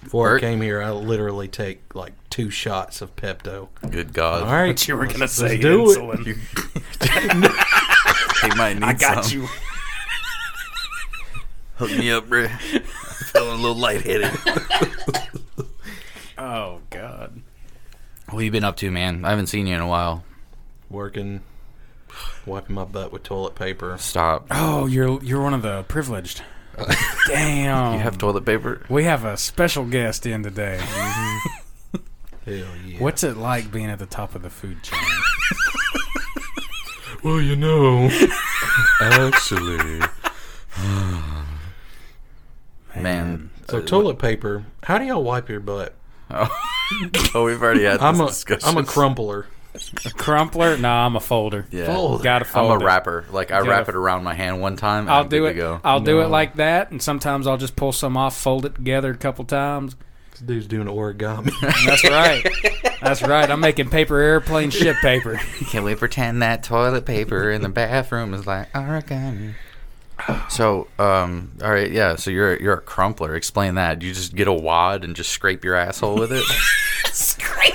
Before 0.04 0.30
Bert? 0.30 0.44
I 0.44 0.48
came 0.48 0.62
here, 0.62 0.82
I 0.82 0.92
literally 0.92 1.48
take 1.48 1.94
like 1.96 2.14
two 2.30 2.50
shots 2.50 3.02
of 3.02 3.16
Pepto. 3.16 3.68
good 3.92 4.14
God. 4.14 4.44
All 4.44 4.52
right, 4.54 4.88
you 4.88 4.96
were 4.98 5.06
gonna 5.06 5.20
let's- 5.20 5.34
say 5.34 5.58
let's 5.58 5.62
do 5.62 6.12
it. 6.12 6.38
He 8.42 8.48
might 8.56 8.76
need 8.76 8.84
I 8.84 8.94
got 8.94 9.26
some. 9.26 9.42
you. 9.42 9.48
Hook 11.76 11.92
me 11.92 12.10
up, 12.12 12.28
bro. 12.30 12.48
feeling 12.48 13.50
a 13.50 13.56
little 13.62 13.76
lightheaded. 13.76 14.32
Oh 16.42 16.80
God. 16.90 17.42
what 18.30 18.36
have 18.36 18.42
you 18.42 18.50
been 18.52 18.64
up 18.64 18.78
to, 18.78 18.90
man? 18.92 19.26
I 19.26 19.30
haven't 19.32 19.48
seen 19.48 19.68
you 19.68 19.76
in 19.76 19.82
a 19.82 19.88
while. 19.88 20.24
Working, 20.90 21.42
wiping 22.46 22.76
my 22.76 22.86
butt 22.86 23.12
with 23.12 23.24
toilet 23.24 23.56
paper. 23.56 23.96
Stop. 24.00 24.48
Oh, 24.52 24.86
you're 24.86 25.22
you're 25.24 25.42
one 25.42 25.54
of 25.54 25.62
the 25.62 25.84
privileged. 25.84 26.42
Damn. 27.28 27.94
You 27.94 28.00
have 28.00 28.18
toilet 28.18 28.46
paper? 28.46 28.86
We 28.90 29.04
have 29.04 29.26
a 29.26 29.36
special 29.38 29.86
guest 29.86 30.26
in 30.26 30.44
today. 30.44 30.80
Mm-hmm. 30.80 31.98
Hell 32.46 32.68
yeah. 32.86 33.00
What's 33.00 33.24
it 33.24 33.38
like 33.38 33.72
being 33.72 33.90
at 33.90 34.00
the 34.00 34.06
top 34.06 34.34
of 34.36 34.44
the 34.44 34.50
food 34.50 34.82
chain? 34.82 35.00
Well, 37.22 37.42
you 37.42 37.58
know, 37.58 38.10
actually, 39.02 40.00
Man. 42.96 43.50
So 43.68 43.82
toilet 43.82 44.20
paper. 44.20 44.66
How 44.84 44.98
do 44.98 45.06
y'all 45.06 45.22
wipe 45.24 45.50
your 45.50 45.60
butt? 45.60 45.96
Oh, 46.32 46.48
oh 47.36 47.44
we've 47.44 47.62
already 47.62 47.84
had 47.84 47.96
this 47.96 48.02
I'm 48.02 48.22
a 48.22 48.28
discussion. 48.28 48.70
I'm 48.70 48.78
a 48.78 48.86
crumpler. 48.86 49.48
A 50.06 50.10
crumpler? 50.10 50.78
Nah, 50.78 51.06
I'm 51.06 51.16
a 51.16 51.20
folder. 51.20 51.66
Yeah. 51.72 51.86
Fold. 51.94 52.24
Gotta 52.24 52.46
I'm 52.58 52.72
a 52.82 52.84
wrapper. 52.84 53.26
Like 53.32 53.52
I 53.52 53.60
Gotta- 53.60 53.70
wrap 53.70 53.90
it 53.90 53.96
around 53.96 54.24
my 54.24 54.34
hand 54.34 54.62
one 54.62 54.76
time. 54.76 55.02
And 55.04 55.12
I'll 55.12 55.24
I'm 55.24 55.30
do 55.30 55.42
good 55.42 55.52
it. 55.52 55.54
To 55.54 55.60
go. 55.60 55.82
I'll 55.84 56.00
do 56.00 56.22
it 56.22 56.28
like 56.28 56.56
that, 56.56 56.92
and 56.92 57.02
sometimes 57.02 57.46
I'll 57.48 57.58
just 57.58 57.76
pull 57.76 57.92
some 57.92 58.18
off, 58.18 58.36
fold 58.36 58.66
it 58.66 58.76
together 58.76 59.12
a 59.12 59.18
couple 59.18 59.46
times. 59.46 59.96
This 60.32 60.42
dude's 60.42 60.68
doing 60.68 60.88
origami. 60.88 61.52
That's 61.86 62.04
right. 62.04 62.46
That's 63.02 63.22
right. 63.22 63.50
I'm 63.50 63.60
making 63.60 63.90
paper 63.90 64.18
airplane 64.20 64.70
ship 64.72 64.98
paper. 65.02 65.36
Can 65.70 65.84
we 65.84 65.96
pretend 65.96 66.42
that 66.42 66.64
toilet 66.64 67.06
paper 67.06 67.52
in 67.52 67.62
the 67.62 67.70
bathroom 67.70 68.34
is 68.34 68.48
like 68.48 68.72
origami? 68.74 69.54
So, 70.50 70.88
um, 71.00 71.52
all 71.64 71.70
right, 71.72 71.90
yeah. 71.92 72.16
So 72.18 72.30
you're 72.32 72.58
you're 72.62 72.74
a 72.74 72.82
crumpler. 72.82 73.36
Explain 73.36 73.76
that. 73.76 74.02
You 74.02 74.14
just 74.14 74.36
get 74.36 74.48
a 74.50 74.54
wad 74.54 75.04
and 75.06 75.16
just 75.16 75.30
scrape 75.32 75.64
your 75.64 75.76
asshole 75.76 76.16
with 76.16 76.32
it. 76.34 76.44
Scrape 77.14 77.74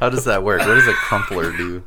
How 0.00 0.08
does 0.10 0.24
that 0.24 0.42
work? 0.42 0.60
What 0.60 0.74
does 0.74 0.88
a 0.88 0.92
crumpler 0.92 1.52
do? 1.56 1.84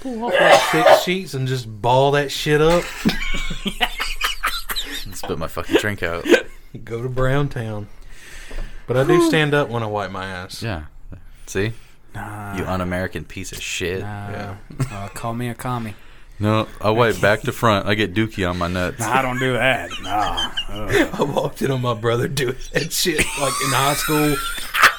Pull 0.00 0.24
off 0.24 0.32
like 0.32 0.60
six 0.70 1.02
sheets 1.02 1.34
and 1.34 1.46
just 1.48 1.66
ball 1.82 2.12
that 2.12 2.30
shit 2.30 2.60
up. 2.60 2.84
Spit 5.12 5.38
my 5.38 5.48
fucking 5.48 5.76
drink 5.76 6.02
out. 6.02 6.24
Go 6.84 7.02
to 7.02 7.08
Browntown. 7.08 7.88
But 8.86 8.96
I 8.96 9.04
do 9.04 9.28
stand 9.28 9.54
up 9.54 9.68
when 9.68 9.82
I 9.82 9.86
wipe 9.86 10.10
my 10.10 10.26
ass. 10.26 10.62
Yeah. 10.62 10.84
See? 11.46 11.72
Nah. 12.14 12.56
You 12.56 12.64
un-American 12.64 13.24
piece 13.24 13.52
of 13.52 13.60
shit. 13.60 14.00
Nah. 14.00 14.30
Yeah. 14.30 14.56
Uh, 14.90 15.08
call 15.08 15.34
me 15.34 15.48
a 15.48 15.54
commie. 15.54 15.94
No, 16.38 16.66
I 16.80 16.90
wipe 16.90 17.20
back 17.20 17.42
to 17.42 17.52
front. 17.52 17.86
I 17.86 17.94
get 17.94 18.14
dookie 18.14 18.48
on 18.48 18.58
my 18.58 18.66
nuts. 18.68 18.98
Nah, 18.98 19.12
I 19.18 19.22
don't 19.22 19.38
do 19.38 19.52
that. 19.52 19.90
Nah. 20.02 20.50
Ugh. 20.70 21.10
I 21.20 21.22
walked 21.22 21.62
in 21.62 21.70
on 21.70 21.80
my 21.82 21.94
brother 21.94 22.26
doing 22.26 22.56
that 22.72 22.92
shit 22.92 23.18
like 23.18 23.54
in 23.64 23.70
high 23.70 23.94
school. 23.94 24.36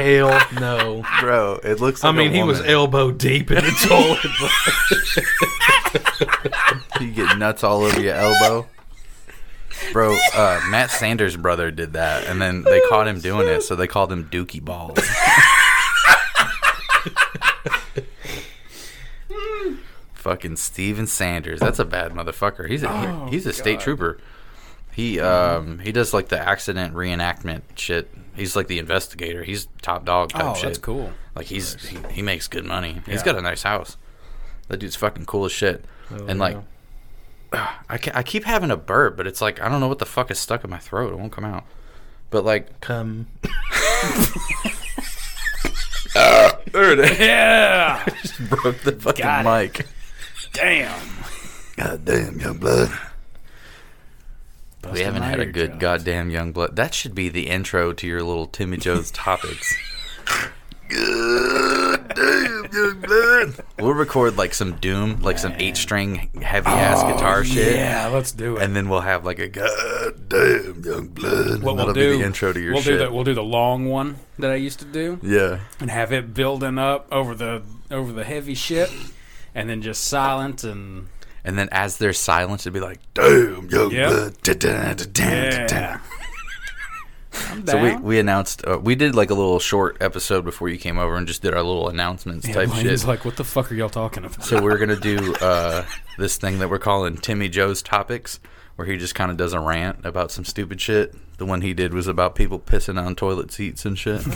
Hell 0.00 0.40
no, 0.60 1.04
bro. 1.20 1.60
It 1.62 1.78
looks. 1.80 2.02
like 2.02 2.14
I 2.14 2.16
mean, 2.16 2.32
he 2.32 2.42
was 2.42 2.60
elbow 2.62 3.10
deep 3.10 3.50
in 3.50 3.62
the 3.62 3.70
toilet. 3.86 4.24
you 7.00 7.10
get 7.12 7.36
nuts 7.36 7.62
all 7.62 7.82
over 7.82 8.00
your 8.00 8.14
elbow. 8.14 8.66
Bro, 9.92 10.16
uh, 10.34 10.60
Matt 10.68 10.90
Sanders' 10.90 11.36
brother 11.36 11.70
did 11.70 11.92
that, 11.94 12.26
and 12.26 12.40
then 12.40 12.62
they 12.62 12.80
caught 12.88 13.06
him 13.08 13.20
doing 13.20 13.46
it, 13.48 13.62
so 13.62 13.76
they 13.76 13.86
called 13.86 14.10
him 14.12 14.28
Dookie 14.30 14.62
Balls. 14.64 14.98
Fucking 20.14 20.56
Steven 20.56 21.06
Sanders. 21.06 21.60
That's 21.60 21.78
a 21.78 21.84
bad 21.84 22.12
motherfucker. 22.12 22.68
He's 22.68 22.82
a 22.82 22.90
Oh, 22.90 23.28
he's 23.30 23.46
a 23.46 23.52
state 23.52 23.78
God. 23.78 23.84
trooper. 23.84 24.18
He 24.92 25.20
um 25.20 25.78
he 25.78 25.92
does 25.92 26.12
like 26.12 26.28
the 26.28 26.38
accident 26.38 26.94
reenactment 26.94 27.62
shit. 27.76 28.12
He's 28.34 28.56
like 28.56 28.66
the 28.68 28.78
investigator. 28.78 29.42
He's 29.44 29.68
top 29.82 30.04
dog 30.04 30.30
type 30.30 30.44
Oh, 30.44 30.54
shit. 30.54 30.64
that's 30.64 30.78
cool. 30.78 31.12
Like 31.34 31.46
he's 31.46 31.74
he, 31.88 31.98
he 32.10 32.22
makes 32.22 32.48
good 32.48 32.64
money. 32.64 33.00
He's 33.06 33.20
Yeah. 33.20 33.24
got 33.26 33.38
a 33.38 33.42
nice 33.42 33.62
house. 33.62 33.96
That 34.68 34.78
dude's 34.78 34.96
fucking 34.96 35.26
cool 35.26 35.44
as 35.46 35.52
shit. 35.52 35.84
Oh, 36.10 36.26
and 36.26 36.38
like 36.40 36.56
I, 37.52 37.98
ca- 37.98 38.12
I 38.14 38.22
keep 38.22 38.44
having 38.44 38.70
a 38.70 38.76
burp, 38.76 39.16
but 39.16 39.26
it's 39.26 39.40
like 39.40 39.60
I 39.60 39.68
don't 39.68 39.80
know 39.80 39.88
what 39.88 39.98
the 39.98 40.06
fuck 40.06 40.30
is 40.30 40.38
stuck 40.38 40.62
in 40.64 40.70
my 40.70 40.78
throat. 40.78 41.12
It 41.12 41.18
won't 41.18 41.32
come 41.32 41.44
out. 41.44 41.64
But 42.30 42.44
like, 42.44 42.80
come. 42.80 43.26
there 46.14 46.92
it 46.92 46.98
is. 47.00 47.10
Yeah. 47.18 48.04
just 48.22 48.38
broke 48.48 48.78
the 48.80 48.92
fucking 48.92 49.22
Got 49.24 49.46
it. 49.46 49.78
mic. 49.78 49.86
Damn. 50.52 51.00
God 51.76 52.04
damn, 52.04 52.38
young 52.40 52.58
blood. 52.58 52.90
We 54.92 55.00
haven't 55.00 55.22
had 55.22 55.40
a 55.40 55.46
good 55.46 55.78
goddamn 55.78 56.30
young 56.30 56.52
blood. 56.52 56.76
That 56.76 56.94
should 56.94 57.14
be 57.14 57.28
the 57.28 57.48
intro 57.48 57.92
to 57.92 58.06
your 58.06 58.22
little 58.22 58.46
Timmy 58.46 58.76
Joe's 58.76 59.10
topics. 59.12 59.74
God 60.88 62.14
damn, 62.14 62.68
young 62.72 63.00
blood. 63.00 63.54
We'll 63.78 63.94
record 63.94 64.36
like 64.36 64.54
some 64.54 64.76
doom, 64.76 65.20
like 65.20 65.38
some 65.38 65.52
eight 65.58 65.76
string 65.76 66.30
heavy 66.42 66.68
ass 66.68 67.00
oh, 67.02 67.12
guitar 67.12 67.44
shit. 67.44 67.76
Oh, 67.76 67.78
Yeah, 67.78 68.06
let's 68.08 68.32
do 68.32 68.56
it. 68.56 68.62
And 68.62 68.74
then 68.74 68.88
we'll 68.88 69.00
have 69.00 69.24
like 69.24 69.38
a 69.38 69.48
god. 69.48 69.70
God 69.70 70.28
damn, 70.28 70.82
young 70.84 71.08
blood. 71.08 71.62
what 71.62 71.76
we'll 71.76 71.86
be 71.94 72.00
do, 72.00 72.18
the 72.18 72.24
intro 72.24 72.52
to 72.52 72.60
your 72.60 72.72
we'll 72.74 72.82
shit. 72.82 72.98
Do 72.98 73.06
the, 73.06 73.12
we'll 73.12 73.24
do 73.24 73.34
the 73.34 73.42
long 73.42 73.88
one 73.88 74.16
that 74.38 74.50
I 74.50 74.56
used 74.56 74.80
to 74.80 74.84
do. 74.84 75.20
Yeah. 75.22 75.60
and 75.78 75.90
have 75.90 76.12
it 76.12 76.34
building 76.34 76.78
up 76.78 77.06
over 77.12 77.34
the 77.34 77.62
over 77.90 78.12
the 78.12 78.24
heavy 78.24 78.54
shit, 78.54 78.90
and 79.54 79.68
then 79.70 79.82
just 79.82 80.04
silent 80.04 80.64
and 80.64 81.08
And 81.44 81.58
then 81.58 81.68
as 81.72 81.98
there's 81.98 82.18
silence, 82.18 82.62
it'd 82.62 82.72
be 82.74 82.80
like, 82.80 82.98
Damn, 83.14 83.68
young 83.70 83.90
Yep. 83.90 84.34
Da-da, 84.42 84.94
da-da, 84.94 85.04
da-da. 85.66 85.74
yeah. 85.76 86.00
So 87.66 87.80
we, 87.80 87.96
we 87.96 88.18
announced 88.18 88.66
uh, 88.66 88.78
we 88.82 88.94
did 88.96 89.14
like 89.14 89.30
a 89.30 89.34
little 89.34 89.60
short 89.60 89.96
episode 90.00 90.44
before 90.44 90.68
you 90.68 90.76
came 90.78 90.98
over 90.98 91.16
and 91.16 91.26
just 91.28 91.42
did 91.42 91.54
our 91.54 91.62
little 91.62 91.88
announcements 91.88 92.46
Yeah, 92.46 92.54
type 92.54 92.68
Blaine's 92.70 93.00
shit. 93.00 93.08
like, 93.08 93.24
what 93.24 93.36
the 93.36 93.44
fuck 93.44 93.70
are 93.70 93.74
y'all 93.74 93.88
talking 93.88 94.24
about? 94.24 94.44
so 94.44 94.60
we're 94.60 94.78
gonna 94.78 94.98
do 94.98 95.34
uh, 95.40 95.84
this 96.18 96.36
thing 96.36 96.58
that 96.58 96.68
we're 96.68 96.78
calling 96.80 97.16
Timmy 97.16 97.48
Joe's 97.48 97.82
topics, 97.82 98.40
where 98.76 98.86
he 98.86 98.96
just 98.96 99.14
kind 99.14 99.30
of 99.30 99.36
does 99.36 99.52
a 99.52 99.60
rant 99.60 100.04
about 100.04 100.30
some 100.32 100.44
stupid 100.44 100.80
shit. 100.80 101.14
The 101.38 101.46
one 101.46 101.60
he 101.62 101.72
did 101.72 101.94
was 101.94 102.06
about 102.08 102.34
people 102.34 102.58
pissing 102.58 103.00
on 103.02 103.14
toilet 103.14 103.52
seats 103.52 103.84
and 103.86 103.96
shit. 103.98 104.22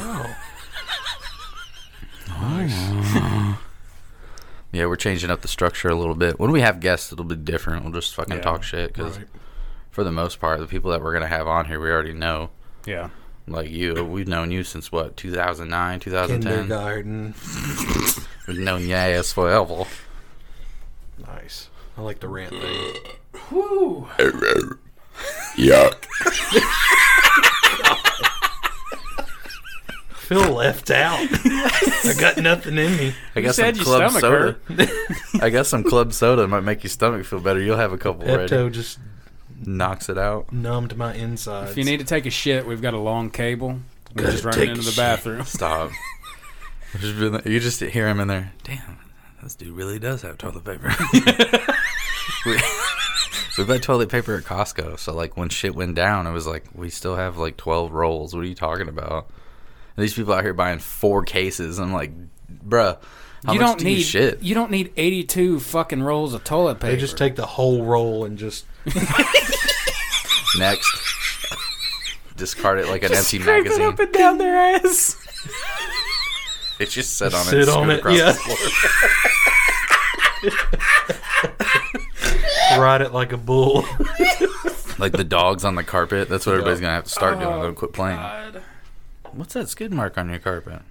Yeah, 4.74 4.86
we're 4.86 4.96
changing 4.96 5.30
up 5.30 5.40
the 5.42 5.48
structure 5.48 5.88
a 5.88 5.94
little 5.94 6.14
bit. 6.14 6.38
When 6.40 6.50
we 6.50 6.60
have 6.60 6.80
guests, 6.80 7.12
it'll 7.12 7.24
be 7.24 7.36
different. 7.36 7.84
We'll 7.84 7.92
just 7.92 8.14
fucking 8.14 8.36
Yeah, 8.36 8.42
talk 8.42 8.62
shit 8.62 8.92
because, 8.92 9.18
right. 9.18 9.26
for 9.90 10.02
the 10.04 10.12
most 10.12 10.40
part, 10.40 10.58
the 10.60 10.66
people 10.66 10.90
that 10.90 11.02
we're 11.02 11.12
gonna 11.12 11.26
have 11.28 11.46
on 11.46 11.66
here, 11.66 11.78
we 11.80 11.90
already 11.90 12.12
know. 12.12 12.50
yeah. 12.86 13.10
Like 13.46 13.68
you, 13.70 14.02
we've 14.04 14.26
known 14.26 14.50
you 14.50 14.64
since 14.64 14.90
what, 14.90 15.18
2009, 15.18 16.00
2010? 16.00 16.50
Kindergarten. 16.60 17.34
We've 18.48 18.58
known 18.58 18.86
your 18.88 18.96
ass 18.96 19.32
forever. 19.32 19.84
Nice. 21.18 21.68
I 21.98 22.00
like 22.00 22.20
the 22.20 22.28
rant 22.28 22.52
thing. 22.52 22.94
Woo. 23.50 24.08
Yuck. 25.56 26.06
feel 30.24 30.52
left 30.52 30.90
out. 30.90 31.18
I 31.30 32.14
got 32.18 32.38
nothing 32.38 32.76
in 32.78 32.96
me. 32.96 33.14
I 33.36 33.40
got 33.42 33.54
some 33.54 33.64
said 33.64 33.76
your 33.76 33.84
club 33.84 34.10
stomach 34.10 34.20
soda. 34.20 34.58
hurt. 34.86 35.42
I 35.42 35.50
got 35.50 35.66
some 35.66 35.84
club 35.84 36.12
soda. 36.12 36.42
It 36.42 36.48
might 36.48 36.60
make 36.60 36.82
your 36.82 36.90
stomach 36.90 37.24
feel 37.26 37.40
better. 37.40 37.60
You'll 37.60 37.76
have 37.76 37.92
a 37.92 37.98
couple 37.98 38.24
Pepto 38.24 38.52
already. 38.52 38.70
just 38.70 38.98
Knocks 39.66 40.08
it 40.08 40.18
out. 40.18 40.52
numbed 40.52 40.96
my 40.96 41.14
insides. 41.14 41.70
If 41.70 41.76
you 41.78 41.84
need 41.84 41.98
to 42.00 42.04
take 42.04 42.26
a 42.26 42.30
shit, 42.30 42.66
we've 42.66 42.82
got 42.82 42.92
a 42.94 42.98
long 42.98 43.30
cable. 43.30 43.78
We 44.14 44.22
Gotta 44.22 44.32
just 44.32 44.44
running 44.44 44.68
into 44.70 44.80
a 44.80 44.84
the 44.84 44.90
shit. 44.90 44.96
bathroom. 44.96 45.42
Stop. 45.46 45.90
Just 46.98 47.18
been- 47.18 47.40
You 47.50 47.60
just 47.60 47.80
hear 47.80 48.06
him 48.08 48.20
in 48.20 48.28
there. 48.28 48.52
Damn, 48.64 48.98
this 49.42 49.54
dude 49.54 49.74
really 49.76 49.98
does 49.98 50.22
have 50.22 50.38
toilet 50.38 50.64
paper. 50.64 50.94
we, 52.46 52.56
we 53.58 53.64
buy 53.64 53.78
toilet 53.78 54.08
paper 54.10 54.36
at 54.36 54.44
Costco, 54.44 54.98
so 54.98 55.14
like 55.14 55.36
when 55.36 55.48
shit 55.48 55.74
went 55.74 55.94
down, 55.94 56.26
it 56.26 56.32
was 56.32 56.46
like 56.46 56.64
we 56.74 56.90
still 56.90 57.16
have 57.16 57.36
like 57.38 57.56
twelve 57.56 57.92
rolls. 57.92 58.34
What 58.34 58.44
are 58.44 58.48
you 58.48 58.54
talking 58.54 58.88
about? 58.88 59.28
And 59.96 60.02
these 60.02 60.14
people 60.14 60.32
out 60.34 60.42
here 60.42 60.52
buying 60.54 60.78
four 60.80 61.24
cases. 61.24 61.78
I'm 61.78 61.92
like, 61.92 62.12
bruh, 62.66 62.98
how 63.44 63.52
you 63.52 63.60
much 63.60 63.68
don't 63.68 63.78
do 63.78 63.84
need 63.84 63.98
you 63.98 64.02
shit? 64.04 64.42
You 64.42 64.54
don't 64.54 64.70
need 64.70 64.92
82 64.96 65.60
fucking 65.60 66.02
rolls 66.02 66.34
of 66.34 66.42
toilet 66.44 66.76
paper. 66.80 66.92
They 66.92 66.96
just 66.98 67.16
take 67.16 67.36
the 67.36 67.46
whole 67.46 67.84
roll 67.84 68.24
and 68.24 68.36
just 68.38 68.64
Next, 70.58 70.88
discard 72.36 72.78
it 72.78 72.86
like 72.88 73.02
an 73.02 73.08
Just 73.10 73.32
empty 73.34 73.44
magazine. 73.44 73.80
it 73.82 73.86
up 73.86 73.98
and 73.98 74.12
down 74.12 74.38
their 74.38 74.56
ass. 74.56 75.16
It 76.78 76.90
just 76.90 77.16
sit 77.16 77.34
on 77.34 77.40
it. 77.42 77.44
sit 77.50 77.60
and 77.60 77.68
on 77.70 77.84
scoot 77.84 77.90
it. 77.90 77.98
across 78.00 78.16
Yeah. 78.18 78.32
the 78.32 78.38
floor. 82.70 82.78
ride 82.80 83.00
it 83.02 83.12
like 83.12 83.32
a 83.32 83.36
bull. 83.36 83.84
like 84.98 85.12
the 85.12 85.24
dogs 85.24 85.64
on 85.64 85.74
the 85.76 85.84
carpet. 85.84 86.28
That's 86.28 86.46
what 86.46 86.52
everybody's 86.52 86.80
gonna 86.80 86.92
have 86.94 87.04
to 87.04 87.10
start 87.10 87.38
doing. 87.38 87.52
Oh, 87.52 87.62
Don't 87.62 87.74
quit 87.74 87.92
playing. 87.92 88.18
Oh, 88.18 88.50
God. 88.52 88.62
What's 89.34 89.54
that 89.54 89.68
skid 89.68 89.92
mark 89.92 90.16
on 90.16 90.30
your 90.30 90.38
carpet? 90.38 90.82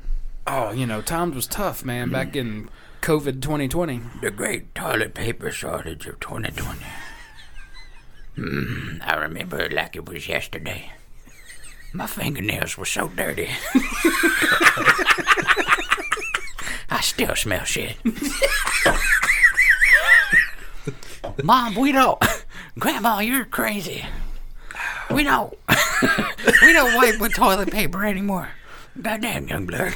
Oh, 0.46 0.72
you 0.72 0.86
know, 0.86 1.02
times 1.02 1.36
was 1.36 1.48
tough, 1.48 1.86
man, 1.86 2.10
back 2.10 2.36
in 2.36 2.70
COVID 3.02 3.42
2020. 3.42 4.02
The 4.22 4.32
great 4.32 4.76
toilet 4.76 5.14
paper 5.14 5.50
shortage 5.50 6.06
of 6.08 6.20
2020. 6.20 6.80
Hmm, 8.36 8.98
I 9.02 9.16
remember 9.16 9.60
it 9.62 9.72
like 9.72 9.96
it 9.96 10.10
was 10.10 10.28
yesterday. 10.28 10.92
My 11.94 12.08
fingernails 12.08 12.78
were 12.78 12.86
so 12.86 13.08
dirty. 13.08 13.50
I 16.90 17.00
still 17.02 17.36
smell 17.36 17.64
shit. 17.64 17.96
Mom, 21.44 21.76
we 21.76 21.92
don't. 21.94 22.22
Grandma, 22.80 23.20
you're 23.20 23.46
crazy. 23.46 24.04
We 25.12 25.24
don't. 25.24 25.54
We 26.62 26.74
don't 26.74 26.94
wipe 26.96 27.20
with 27.20 27.34
toilet 27.36 27.72
paper 27.72 28.06
anymore. 28.06 28.50
Goddamn, 29.02 29.48
young 29.48 29.66
blood. 29.66 29.94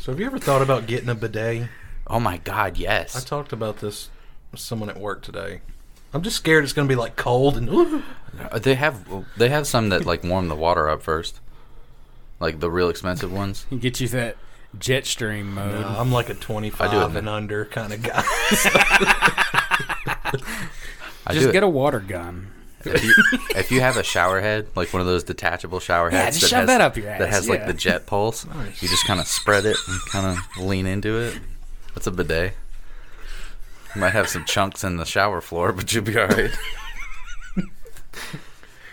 So 0.00 0.12
have 0.12 0.20
you 0.20 0.26
ever 0.26 0.38
thought 0.38 0.62
about 0.62 0.86
getting 0.86 1.08
a 1.08 1.14
bidet? 1.14 1.68
Oh 2.06 2.20
my 2.20 2.36
god, 2.38 2.76
yes. 2.76 3.16
I 3.16 3.20
talked 3.26 3.52
about 3.52 3.78
this 3.78 4.08
with 4.52 4.60
someone 4.60 4.88
at 4.88 4.98
work 5.00 5.22
today. 5.22 5.60
I'm 6.14 6.22
just 6.22 6.36
scared 6.36 6.62
it's 6.62 6.72
going 6.72 6.86
to 6.86 6.92
be 6.92 6.96
like 6.98 7.16
cold 7.16 7.56
and. 7.56 7.68
Ooh. 7.68 8.02
Uh, 8.38 8.58
They 8.60 8.74
have 8.76 9.04
they 9.36 9.48
have 9.48 9.66
some 9.66 9.88
that 9.88 10.04
like 10.06 10.22
warm 10.22 10.46
the 10.48 10.54
water 10.54 10.88
up 10.88 11.02
first, 11.02 11.40
like 12.38 12.60
the 12.60 12.70
real 12.70 12.88
expensive 12.88 13.32
ones. 13.32 13.66
Get 13.80 14.00
you 14.00 14.06
that 14.08 14.36
jet 14.78 15.06
stream 15.06 15.54
mode. 15.54 15.80
No, 15.80 15.88
I'm 15.88 16.12
like 16.12 16.28
a 16.28 16.32
I 16.32 16.34
do 16.34 16.40
25 16.40 17.16
it. 17.16 17.18
and 17.18 17.28
under 17.28 17.64
kind 17.64 17.92
of 17.92 18.02
guy. 18.02 18.22
I 21.28 21.32
Just 21.32 21.46
do 21.46 21.52
get 21.52 21.62
it. 21.62 21.64
a 21.64 21.68
water 21.68 21.98
gun. 21.98 22.52
If 22.86 23.04
you, 23.04 23.14
if 23.56 23.70
you 23.70 23.80
have 23.80 23.96
a 23.96 24.02
shower 24.02 24.40
head, 24.40 24.68
like 24.74 24.92
one 24.92 25.00
of 25.00 25.06
those 25.06 25.24
detachable 25.24 25.80
shower 25.80 26.10
Yeah, 26.10 26.24
heads 26.24 26.38
just 26.40 26.50
that 26.52 26.56
shove 26.60 26.68
has, 26.68 26.78
that 26.78 26.80
up 26.80 26.96
your 26.96 27.06
that 27.06 27.20
ass, 27.22 27.34
has 27.34 27.48
like 27.48 27.66
the 27.66 27.72
jet 27.74 28.06
pulse, 28.06 28.46
Nice. 28.46 28.82
you 28.82 28.88
just 28.88 29.06
kind 29.06 29.20
of 29.20 29.26
spread 29.26 29.64
it 29.66 29.76
and 29.88 30.00
kind 30.10 30.26
of 30.26 30.62
lean 30.64 30.86
into 30.86 31.18
it. 31.18 31.38
That's 31.94 32.06
a 32.06 32.10
bidet. 32.10 32.54
You 33.94 34.00
might 34.02 34.10
have 34.10 34.28
some 34.28 34.44
chunks 34.44 34.84
in 34.84 34.96
the 34.98 35.04
shower 35.06 35.40
floor, 35.40 35.72
but 35.72 35.92
you'll 35.92 36.04
be 36.04 36.18
all 36.18 36.26
right. 36.28 36.50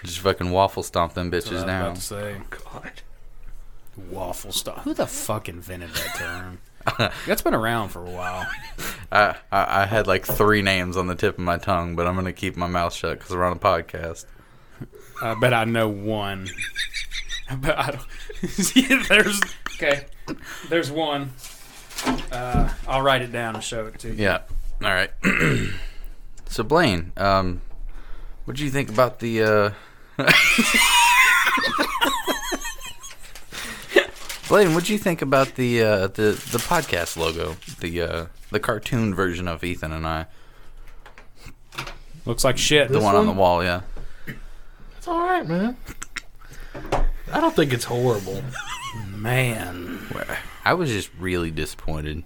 just 0.03 0.19
fucking 0.19 0.51
waffle 0.51 0.83
stomp 0.83 1.13
them 1.13 1.31
bitches 1.31 1.53
what 1.53 1.63
I 1.63 1.67
down. 1.67 1.85
about 1.91 1.97
say. 1.99 2.37
God. 2.49 2.91
Waffle 4.09 4.51
stuff. 4.51 4.83
Who 4.83 4.93
the 4.93 5.05
fuck 5.07 5.47
invented 5.49 5.89
that 5.91 6.15
term? 6.15 6.59
That's 7.25 7.41
been 7.41 7.53
around 7.53 7.89
for 7.89 8.05
a 8.05 8.09
while. 8.09 8.47
I, 9.11 9.35
I 9.51 9.83
I 9.83 9.85
had 9.85 10.07
like 10.07 10.25
three 10.25 10.61
names 10.61 10.97
on 10.97 11.07
the 11.07 11.15
tip 11.15 11.37
of 11.37 11.43
my 11.43 11.57
tongue, 11.57 11.95
but 11.95 12.07
I'm 12.07 12.15
gonna 12.15 12.33
keep 12.33 12.55
my 12.57 12.67
mouth 12.67 12.93
shut 12.93 13.19
because 13.19 13.35
we're 13.35 13.43
on 13.43 13.53
a 13.53 13.59
podcast. 13.59 14.25
I 15.21 15.35
bet 15.35 15.53
I 15.53 15.65
know 15.65 15.87
one. 15.87 16.49
I 17.49 17.55
bet 17.55 17.79
I 17.79 17.91
don't. 17.91 18.75
yeah, 18.75 19.03
there's 19.07 19.41
okay. 19.75 20.05
There's 20.69 20.91
one. 20.91 21.31
Uh, 22.31 22.69
I'll 22.87 23.01
write 23.01 23.21
it 23.21 23.31
down 23.31 23.55
and 23.55 23.63
show 23.63 23.85
it 23.87 23.99
to 23.99 24.09
you. 24.09 24.15
Yeah. 24.15 24.41
All 24.83 24.89
right. 24.89 25.11
so 26.49 26.63
Blaine, 26.63 27.13
um, 27.15 27.61
what 28.45 28.57
do 28.57 28.63
you 28.65 28.71
think 28.71 28.89
about 28.89 29.19
the? 29.19 29.43
Uh... 29.43 29.71
Blaine, 34.53 34.75
what 34.75 34.83
do 34.85 34.93
you 34.93 34.99
think 34.99 35.23
about 35.23 35.55
the 35.55 35.81
uh, 35.81 36.05
the 36.09 36.39
the 36.51 36.59
podcast 36.59 37.17
logo, 37.17 37.55
the 37.79 38.01
uh, 38.03 38.25
the 38.51 38.59
cartoon 38.59 39.15
version 39.15 39.47
of 39.47 39.63
Ethan 39.63 39.91
and 39.91 40.05
I, 40.05 40.27
Looks 42.27 42.43
like 42.43 42.59
shit. 42.59 42.89
the 42.89 42.99
one, 42.99 43.15
on 43.15 43.25
the 43.25 43.31
wall? 43.31 43.63
Yeah. 43.63 43.81
It's 44.95 45.07
all 45.07 45.21
right, 45.21 45.47
man. 45.47 45.75
I 47.31 47.41
don't 47.41 47.55
think 47.55 47.73
it's 47.73 47.85
horrible. 47.85 48.43
Man, 49.09 49.99
I 50.63 50.75
was 50.75 50.91
just 50.91 51.09
really 51.17 51.49
disappointed 51.49 52.21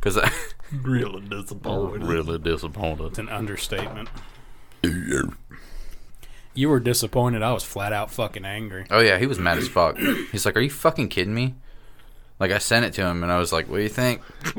because 0.00 0.16
I 0.16 0.30
Really 0.72 1.20
disappointed. 1.20 2.02
really 2.02 2.38
disappointed. 2.38 3.08
it's 3.08 3.18
an 3.18 3.28
understatement. 3.28 4.08
You 6.56 6.68
were 6.70 6.80
disappointed. 6.80 7.42
I 7.42 7.52
was 7.52 7.62
flat 7.62 7.92
out 7.92 8.10
fucking 8.10 8.44
angry. 8.44 8.86
Oh 8.90 9.00
yeah, 9.00 9.18
he 9.18 9.26
was 9.26 9.38
mad 9.38 9.58
as 9.58 9.68
fuck. 9.68 9.96
He's 10.32 10.44
like, 10.44 10.56
"Are 10.56 10.60
you 10.60 10.70
fucking 10.70 11.08
kidding 11.08 11.34
me?" 11.34 11.54
Like 12.40 12.50
I 12.50 12.58
sent 12.58 12.84
it 12.84 12.92
to 12.94 13.02
him, 13.06 13.22
and 13.22 13.30
I 13.32 13.38
was 13.38 13.52
like, 13.52 13.68
"What 13.68 13.76
do 13.78 13.82
you 13.82 13.88
think?" 13.88 14.20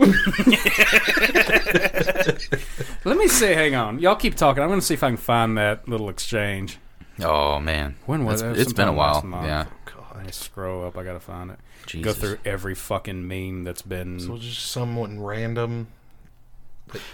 Let 3.06 3.18
me 3.18 3.28
see. 3.28 3.54
Hang 3.54 3.76
on. 3.76 4.00
Y'all 4.00 4.16
keep 4.16 4.36
talking. 4.36 4.62
I'm 4.64 4.70
going 4.70 4.80
to 4.80 4.86
see 4.86 4.94
if 4.94 5.04
I 5.04 5.10
can 5.10 5.18
find 5.18 5.58
that 5.58 5.88
little 5.88 6.10
exchange. 6.10 6.78
Oh 7.22 7.60
man, 7.60 7.96
When 8.06 8.26
was 8.26 8.42
It's- 8.42 8.58
it? 8.58 8.62
it's 8.62 8.74
been 8.74 8.88
a 8.88 8.94
while. 8.94 9.16
last 9.16 9.26
month. 9.26 9.48
Yeah. 9.48 9.66
Oh, 9.98 10.06
Let 10.16 10.26
me 10.26 10.32
scroll 10.32 10.86
up. 10.86 10.98
I 10.98 11.04
gotta 11.04 11.20
find 11.20 11.50
it. 11.52 12.02
Go 12.04 12.14
through 12.14 12.38
every 12.46 12.76
fucking 12.76 13.28
meme 13.28 13.64
that's 13.64 13.82
been. 13.82 14.20
So 14.20 14.38
just 14.38 14.68
someone 14.68 15.20
random. 15.20 15.88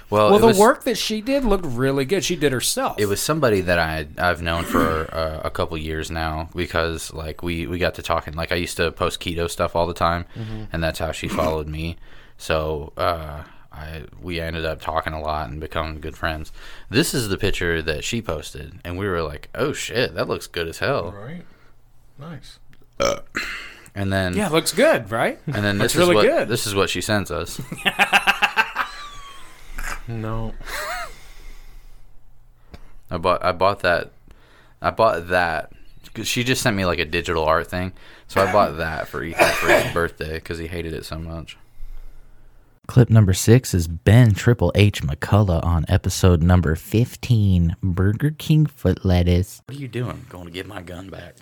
Well, 0.10 0.30
well, 0.32 0.40
the 0.40 0.48
was- 0.48 0.60
work 0.60 0.84
that 0.84 0.98
she 0.98 1.22
did 1.22 1.44
looked 1.46 1.66
really 1.66 2.06
good. 2.06 2.24
She 2.24 2.36
did 2.36 2.52
herself. 2.52 3.00
It 3.00 3.08
was 3.08 3.22
somebody 3.22 3.62
that 3.62 3.80
I 3.80 4.08
I've 4.18 4.42
known 4.42 4.64
for 4.66 5.14
uh, 5.14 5.42
a 5.44 5.50
couple 5.50 5.78
years 5.78 6.12
now 6.12 6.50
because 6.56 7.14
like 7.14 7.42
we 7.44 7.68
we 7.68 7.78
got 7.80 7.96
to 7.96 8.02
talking. 8.02 8.34
Like 8.34 8.52
I 8.52 8.56
used 8.56 8.78
to 8.78 8.92
post 8.92 9.20
keto 9.20 9.50
stuff 9.50 9.76
all 9.76 9.88
the 9.88 9.94
time, 9.94 10.26
Mhm. 10.36 10.68
and 10.72 10.84
that's 10.84 11.00
how 11.00 11.12
she 11.12 11.28
followed 11.28 11.68
me. 11.68 11.98
So 12.38 12.94
uh, 12.98 13.44
I 13.72 14.04
we 14.22 14.40
ended 14.40 14.66
up 14.66 14.82
talking 14.82 15.14
a 15.14 15.22
lot 15.22 15.50
and 15.50 15.60
becoming 15.60 16.00
good 16.00 16.16
friends. 16.18 16.52
This 16.90 17.14
is 17.14 17.30
the 17.30 17.38
picture 17.38 17.82
that 17.82 18.04
she 18.04 18.22
posted, 18.22 18.80
and 18.86 18.98
we 18.98 19.08
were 19.08 19.22
like, 19.22 19.50
"Oh 19.56 19.74
shit, 19.74 20.14
that 20.16 20.28
looks 20.28 20.48
good 20.48 20.68
as 20.68 20.80
hell." 20.80 21.12
Right. 21.12 21.44
Nice. 22.20 22.60
And 23.96 24.12
then 24.12 24.36
yeah, 24.36 24.48
it 24.48 24.52
looks 24.52 24.72
good, 24.74 25.12
right? 25.12 25.40
and 25.46 25.56
then 25.64 25.78
Looks 25.80 25.94
this 25.94 26.02
is 26.02 26.08
really 26.08 26.16
what 26.16 26.26
good. 26.26 26.48
this 26.48 26.66
is 26.66 26.74
what 26.74 26.90
she 26.90 27.00
sends 27.02 27.30
us. 27.32 27.60
No. 30.08 30.54
I 33.10 33.18
bought 33.18 33.44
I 33.44 33.52
bought 33.52 33.80
that 33.82 34.12
I 34.82 34.90
bought 34.92 35.28
that 35.30 35.72
'cause 36.14 36.28
she 36.28 36.44
just 36.44 36.62
sent 36.62 36.76
me 36.76 36.86
like 36.86 37.00
a 37.00 37.06
digital 37.06 37.44
art 37.44 37.68
thing, 37.70 37.94
so 38.28 38.42
I 38.42 38.52
bought 38.52 38.78
that 38.78 39.08
for 39.08 39.24
Ethan 39.24 39.48
for 39.54 39.68
his 39.68 39.94
birthday 39.94 40.34
because 40.36 40.58
he 40.60 40.68
hated 40.68 40.94
it 40.94 41.06
so 41.06 41.18
much. 41.20 41.58
Clip 42.86 43.10
number 43.10 43.34
six 43.34 43.74
is 43.74 43.88
Ben 43.88 44.34
Triple 44.34 44.72
H 44.76 45.02
McCullough 45.04 45.64
on 45.64 45.86
episode 45.88 46.44
number 46.44 46.76
15 46.76 47.78
Burger 47.82 48.32
King 48.38 48.66
foot 48.66 49.06
lettuce. 49.06 49.62
What 49.68 49.78
are 49.78 49.82
you 49.82 49.88
doing? 49.88 50.26
Going 50.30 50.46
to 50.46 50.52
get 50.52 50.68
my 50.68 50.82
gun 50.82 51.10
back? 51.10 51.36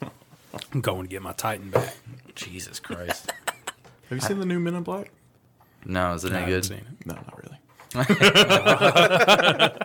I'm 0.72 0.80
going 0.80 1.02
to 1.02 1.08
get 1.08 1.22
my 1.22 1.32
Titan 1.32 1.70
back. 1.70 1.94
Jesus 2.34 2.80
Christ! 2.80 3.32
Have 4.08 4.18
you 4.18 4.20
seen 4.20 4.40
the 4.40 4.44
new 4.46 4.58
Men 4.58 4.74
in 4.74 4.82
Black? 4.82 5.10
No, 5.84 6.14
is 6.14 6.24
it 6.24 6.32
No, 6.32 6.38
I 6.38 6.42
any 6.42 6.52
haven't 6.52 6.68
good? 6.68 6.84
seen 6.84 6.96
No, 7.06 7.14
not 7.14 7.42
really. 7.42 7.58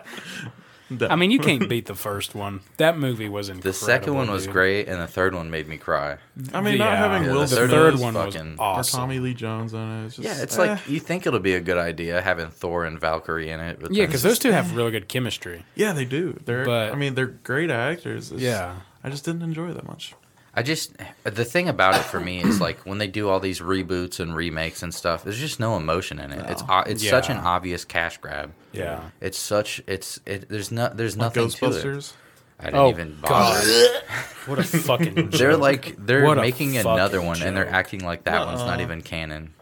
I 1.00 1.16
mean, 1.16 1.30
you 1.30 1.38
can't 1.38 1.68
beat 1.68 1.84
the 1.84 1.94
first 1.94 2.34
one. 2.34 2.60
That 2.78 2.96
movie 2.96 3.28
was 3.28 3.50
incredible. 3.50 3.70
The 3.72 3.74
second 3.74 4.14
one 4.14 4.30
was 4.30 4.44
dude. 4.44 4.52
great, 4.54 4.88
and 4.88 4.98
the 4.98 5.06
third 5.06 5.34
one 5.34 5.50
made 5.50 5.68
me 5.68 5.76
cry. 5.76 6.16
I 6.54 6.62
mean, 6.62 6.78
not 6.78 6.92
Yeah. 6.92 6.96
having 6.96 7.24
Yeah, 7.26 7.32
Will 7.34 7.40
the 7.40 7.48
Smith 7.48 7.70
third 7.70 7.94
as 7.94 8.00
one 8.00 8.14
was 8.14 8.34
fucking- 8.34 8.56
awesome. 8.58 8.98
or 8.98 9.02
Tommy 9.02 9.18
Lee 9.18 9.34
Jones 9.34 9.74
on 9.74 10.04
it. 10.04 10.06
It's 10.06 10.16
just, 10.16 10.26
Yeah, 10.26 10.42
it's 10.42 10.56
eh. 10.58 10.62
like 10.76 10.88
you 10.88 10.98
think 10.98 11.26
it'll 11.26 11.40
be 11.40 11.52
a 11.54 11.60
good 11.60 11.76
idea 11.76 12.22
having 12.22 12.48
Thor 12.48 12.86
and 12.86 12.98
Valkyrie 12.98 13.50
in 13.50 13.60
it, 13.60 13.78
but 13.80 13.90
Yeah, 13.92 14.04
then 14.04 14.08
because 14.08 14.22
those 14.22 14.38
two 14.38 14.50
have 14.52 14.74
really 14.74 14.90
good 14.90 15.08
chemistry. 15.08 15.66
yeah, 15.74 15.92
they 15.92 16.06
do. 16.06 16.40
They're, 16.46 16.64
But- 16.64 16.92
I 16.92 16.94
mean, 16.96 17.14
they're 17.14 17.26
great 17.26 17.70
actors. 17.70 18.28
It's- 18.32 18.42
Yeah. 18.42 18.76
I 19.04 19.10
just 19.10 19.26
didn't 19.26 19.42
enjoy 19.42 19.68
it 19.68 19.74
that 19.74 19.86
much. 19.86 20.14
I 20.58 20.62
just 20.62 20.92
the 21.24 21.44
thing 21.44 21.68
about 21.68 21.94
it 21.94 22.02
for 22.02 22.18
me 22.20 22.42
is 22.42 22.60
like 22.60 22.78
when 22.80 22.98
they 22.98 23.06
do 23.06 23.28
all 23.28 23.38
these 23.38 23.60
reboots 23.60 24.18
and 24.18 24.34
remakes 24.34 24.82
and 24.82 24.92
stuff. 24.92 25.22
There's 25.24 25.38
just 25.38 25.60
no 25.60 25.76
emotion 25.76 26.18
in 26.18 26.32
it. 26.32 26.44
It's 26.50 26.62
No. 26.66 26.74
o- 26.74 26.84
it's 26.86 27.08
such 27.08 27.30
an 27.30 27.36
obvious 27.36 27.84
cash 27.84 28.18
grab. 28.18 28.52
Yeah. 28.72 29.00
It's 29.20 29.38
such 29.38 29.80
it's 29.86 30.18
it. 30.26 30.48
There's 30.48 30.72
no 30.72 30.90
there's 30.92 31.16
Like 31.16 31.36
nothing 31.36 31.48
to 31.50 31.66
it. 31.66 31.70
Ghostbusters. 31.70 32.12
I 32.60 32.64
didn't 32.64 32.80
Oh, 32.80 32.90
even 32.90 33.18
God. 33.22 33.28
bother. 33.54 33.86
What 34.46 34.58
a 34.58 34.64
fucking 34.64 35.30
They're 35.32 35.56
like 35.56 35.94
they're 36.04 36.24
What 36.24 36.38
making 36.38 36.76
another 36.76 37.18
fucking 37.18 37.26
one 37.26 37.42
and 37.42 37.56
they're 37.56 37.68
acting 37.68 38.04
like 38.04 38.24
that 38.24 38.46
one's 38.46 38.60
not 38.60 38.78
Uh-uh. 38.78 38.82
even 38.82 39.02
canon. 39.02 39.52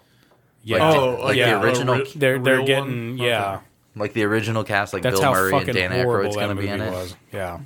Yeah. 0.62 0.78
Like, 0.78 0.96
Oh, 0.96 1.10
the, 1.16 1.22
like 1.24 1.36
yeah. 1.36 1.58
the 1.58 1.64
original, 1.66 1.94
re- 1.96 2.12
They're 2.16 2.38
they're 2.38 2.64
getting 2.64 3.18
one? 3.18 3.18
yeah. 3.18 3.60
Like 3.96 4.12
the 4.14 4.24
original 4.24 4.64
cast, 4.64 4.92
like 4.92 5.02
That's 5.02 5.20
Bill 5.20 5.32
Murray 5.32 5.52
and 5.56 5.72
Dan 5.72 5.90
horrible 5.92 6.30
Aykroyd's 6.30 6.36
gonna 6.36 6.54
be 6.54 6.68
in 6.68 6.80
it. 6.80 6.90
was. 6.90 7.16
Yeah. 7.32 7.60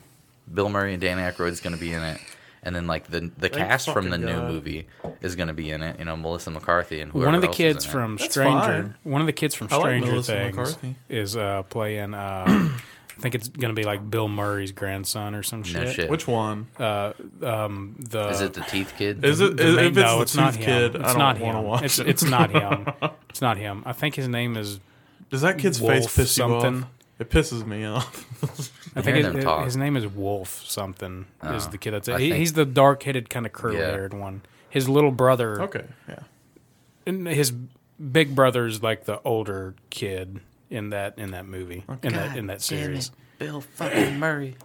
Bill 0.53 0.69
Murray 0.69 0.95
and 0.95 1.01
Dan 1.01 1.19
Aykroyd's 1.19 1.61
gonna 1.61 1.77
be 1.77 1.93
in 1.93 2.03
it, 2.03 2.21
and 2.63 2.75
then 2.77 2.87
like 2.87 3.07
the 3.09 3.21
the 3.39 3.49
Thank 3.49 3.55
cast 3.55 3.91
from 3.91 4.07
the 4.07 4.11
fucking 4.13 4.27
new 4.27 4.33
God. 4.35 4.51
movie 4.51 4.87
is 5.21 5.37
gonna 5.37 5.55
be 5.55 5.71
in 5.71 5.83
it. 5.83 5.99
You 5.99 6.05
know, 6.05 6.17
Melissa 6.17 6.51
McCarthy 6.51 7.01
and 7.01 7.11
whoever 7.13 7.27
One 7.27 7.35
of 7.35 7.41
the 7.43 7.49
else 7.49 7.57
kids 7.57 7.85
in 7.85 7.91
it. 7.91 7.93
from 7.93 8.19
Stranger, 8.19 8.97
one 9.03 9.21
of 9.21 9.27
the 9.27 9.33
kids 9.33 9.55
from 9.55 9.69
I 9.71 9.77
like 9.77 9.85
Stranger 9.85 10.11
Melissa 10.13 10.33
Things 10.33 10.57
McCarthy. 10.57 10.95
is 11.09 11.37
uh, 11.37 11.63
playing. 11.65 12.15
Uh, 12.15 12.71
I 13.19 13.23
think 13.23 13.35
it's 13.35 13.49
gonna 13.49 13.75
be 13.75 13.85
like 13.85 14.09
Bill 14.11 14.29
Murray's 14.29 14.73
grandson 14.73 15.35
or 15.35 15.43
some 15.43 15.59
No 15.61 15.65
shit. 15.65 15.95
shit. 15.95 16.11
Which 16.11 16.27
one? 16.27 16.69
Uh, 16.79 17.13
um, 17.43 17.97
the 17.99 18.29
is 18.31 18.41
it 18.41 18.55
the 18.55 18.63
teeth 18.63 18.95
kid? 18.97 19.23
Is 19.25 19.41
it? 19.41 19.59
the 19.59 19.67
Is, 19.67 19.77
main- 19.77 19.85
if 19.87 19.91
it's 19.93 19.97
no, 19.99 20.17
the 20.17 20.23
it's 20.23 20.37
not 20.37 20.55
Tooth 20.55 20.63
him. 20.65 20.95
It's 20.97 21.05
I 21.05 21.09
don't 21.09 21.19
not 21.19 21.39
want 21.41 21.55
to 21.55 21.59
him. 21.61 21.65
watch 21.67 21.83
It's, 21.85 21.99
it. 21.99 22.09
it's 22.09 22.23
not 22.25 22.51
him. 22.51 22.87
It's 23.29 23.41
not 23.43 23.59
him. 23.59 23.83
I 23.87 23.93
think 23.93 24.15
his 24.17 24.27
name 24.27 24.57
is. 24.57 24.81
Does 25.31 25.43
that 25.43 25.59
kid's 25.59 25.81
Wolf 25.81 25.93
face 25.95 26.07
piss 26.07 26.37
you 26.39 26.43
something. 26.43 26.83
off? 26.83 26.89
It 27.21 27.29
pisses 27.31 27.65
me 27.67 27.85
off. 27.85 28.27
I 28.97 29.03
think 29.03 29.17
hearing 29.17 29.25
his, 29.25 29.33
them 29.35 29.43
talk. 29.43 29.65
his 29.67 29.77
name 29.77 29.97
is 29.97 30.07
Wolf 30.07 30.65
something. 30.67 31.27
is 31.45 31.67
Oh, 31.67 31.71
the 31.71 31.79
kid 31.79 31.93
that's 31.93 32.09
I 32.09 32.19
he, 32.19 32.31
think- 32.31 32.39
he's 32.41 32.55
the 32.55 32.65
dark 32.65 33.03
headed 33.05 33.31
kind 33.31 33.47
of 33.47 33.53
curly 33.53 33.77
haired 33.77 34.15
one. 34.15 34.43
His 34.71 34.89
little 34.89 35.11
brother. 35.13 35.63
okay, 35.63 35.85
yeah. 36.09 36.21
and 37.07 37.27
his 37.29 37.51
big 37.53 38.35
brother's 38.35 38.83
like 38.83 39.05
the 39.05 39.21
older 39.23 39.75
kid, 39.91 40.41
in 40.71 40.91
that 40.91 41.19
in 41.19 41.33
that 41.33 41.45
movie 41.47 41.85
oh, 41.89 41.99
in 42.03 42.13
that 42.15 42.37
in 42.37 42.47
that 42.47 42.63
series. 42.63 43.11
Bill 43.39 43.61
fucking 43.61 44.19
Murray. 44.19 44.57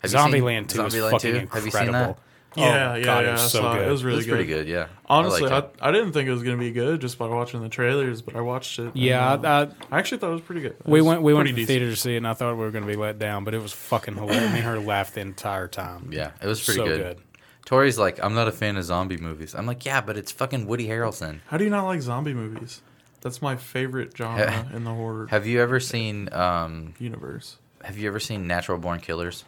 Have 0.00 0.12
you 0.12 0.18
seen 0.18 0.32
Zombieland 0.32 0.68
2 0.68 0.84
is 0.86 0.94
Zombieland 0.94 1.10
fucking 1.12 1.32
2? 1.32 1.36
incredible. 1.66 2.18
Have 2.56 2.58
you 2.58 2.62
seen 2.64 2.72
that? 2.72 2.90
Oh, 2.90 2.94
Yeah, 2.94 2.96
yeah, 2.96 3.04
God, 3.04 3.24
yeah. 3.24 3.28
it 3.28 3.32
was 3.32 3.40
I 3.42 3.46
so 3.46 3.58
saw 3.60 3.74
good. 3.74 3.88
It 3.88 3.90
was 3.90 4.04
really 4.04 4.18
It's 4.18 4.26
good. 4.26 4.32
pretty 4.32 4.46
good, 4.48 4.68
yeah. 4.68 4.86
I 5.08 5.16
Honestly, 5.16 5.42
like 5.48 5.72
I. 5.82 5.88
I, 5.88 5.92
didn't 5.92 6.12
think 6.12 6.28
it 6.28 6.32
was 6.32 6.42
gonna 6.42 6.56
be 6.56 6.70
good 6.72 7.00
just 7.00 7.18
by 7.18 7.26
watching 7.28 7.62
the 7.62 7.68
trailers, 7.68 8.22
but 8.22 8.34
I 8.36 8.40
watched 8.40 8.78
it. 8.78 8.86
and, 8.86 8.96
Yeah, 8.96 9.32
uh, 9.32 9.38
I- 9.42 9.62
I- 9.62 9.96
I 9.96 9.98
actually 9.98 10.18
thought 10.18 10.30
it 10.30 10.34
was 10.34 10.42
pretty 10.42 10.60
good. 10.62 10.72
It 10.72 10.86
We 10.86 11.00
went 11.00 11.22
we 11.22 11.32
went 11.34 11.46
to 11.48 11.52
pretty 11.54 11.64
the 11.64 11.72
theater 11.72 11.90
to 11.90 11.96
see 11.96 12.14
it, 12.14 12.18
and 12.18 12.28
I 12.28 12.34
thought 12.34 12.52
we 12.56 12.60
were 12.64 12.70
going 12.70 12.84
to 12.84 12.90
be 12.90 12.96
let 12.96 13.18
down, 13.18 13.44
but 13.44 13.54
it 13.54 13.62
was 13.62 13.72
fucking 13.72 14.14
hilarious. 14.14 14.50
Me 14.52 14.58
and 14.58 14.66
her 14.66 14.78
laughed 14.80 15.14
the 15.14 15.20
entire 15.20 15.68
time. 15.68 16.10
Yeah, 16.12 16.30
it 16.42 16.46
was 16.46 16.62
pretty 16.64 16.78
so 16.80 16.86
good. 16.86 17.18
Tori's 17.66 17.98
like, 17.98 18.18
I'm 18.24 18.34
not 18.34 18.48
a 18.48 18.52
fan 18.52 18.76
of 18.76 18.84
zombie 18.84 19.16
movies. 19.18 19.54
I'm 19.54 19.66
like, 19.66 19.84
yeah, 19.84 20.00
but 20.00 20.16
it's 20.16 20.32
fucking 20.32 20.66
Woody 20.66 20.88
Harrelson. 20.88 21.38
How 21.46 21.56
do 21.56 21.62
you 21.62 21.70
not 21.70 21.84
like 21.84 22.00
zombie 22.00 22.34
movies? 22.34 22.80
That's 23.20 23.40
my 23.42 23.54
favorite 23.54 24.16
genre 24.16 24.66
in 24.74 24.82
the 24.84 24.92
horror. 24.94 25.26
Have 25.28 25.46
you 25.46 25.60
ever 25.60 25.78
seen 25.78 26.32
um, 26.32 26.94
universe? 26.98 27.58
Have 27.84 27.96
you 27.96 28.08
ever 28.08 28.18
seen 28.18 28.46
Natural 28.48 28.76
Born 28.78 28.98
Killers? 28.98 29.44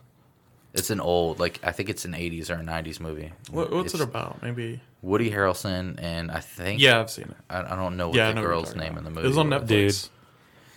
It's 0.74 0.90
an 0.90 1.00
old, 1.00 1.38
like 1.38 1.60
I 1.62 1.72
think 1.72 1.88
it's 1.90 2.04
an 2.04 2.12
'80s 2.12 2.48
or 2.50 2.54
a 2.54 2.64
'90s 2.64 2.98
movie. 3.00 3.32
What, 3.50 3.70
what's 3.70 3.92
It's 3.92 4.00
it 4.00 4.04
about? 4.08 4.42
Maybe. 4.42 4.80
Woody 5.02 5.30
Harrelson 5.30 5.96
and 6.02 6.30
I 6.30 6.40
think 6.40 6.80
Yeah, 6.80 7.00
I've 7.00 7.10
seen 7.10 7.26
it. 7.26 7.36
I, 7.50 7.72
I 7.72 7.76
don't 7.76 7.96
know 7.96 8.08
what 8.08 8.16
Yeah, 8.16 8.28
the 8.28 8.34
know 8.36 8.42
girl's 8.42 8.68
talking 8.68 8.80
name 8.80 8.92
about. 8.92 8.98
in 8.98 9.04
the 9.04 9.10
It 9.10 9.14
movie. 9.24 9.28
was 9.28 9.38
on. 9.38 9.48
Netflix. 9.50 9.66
Dude. 9.66 10.08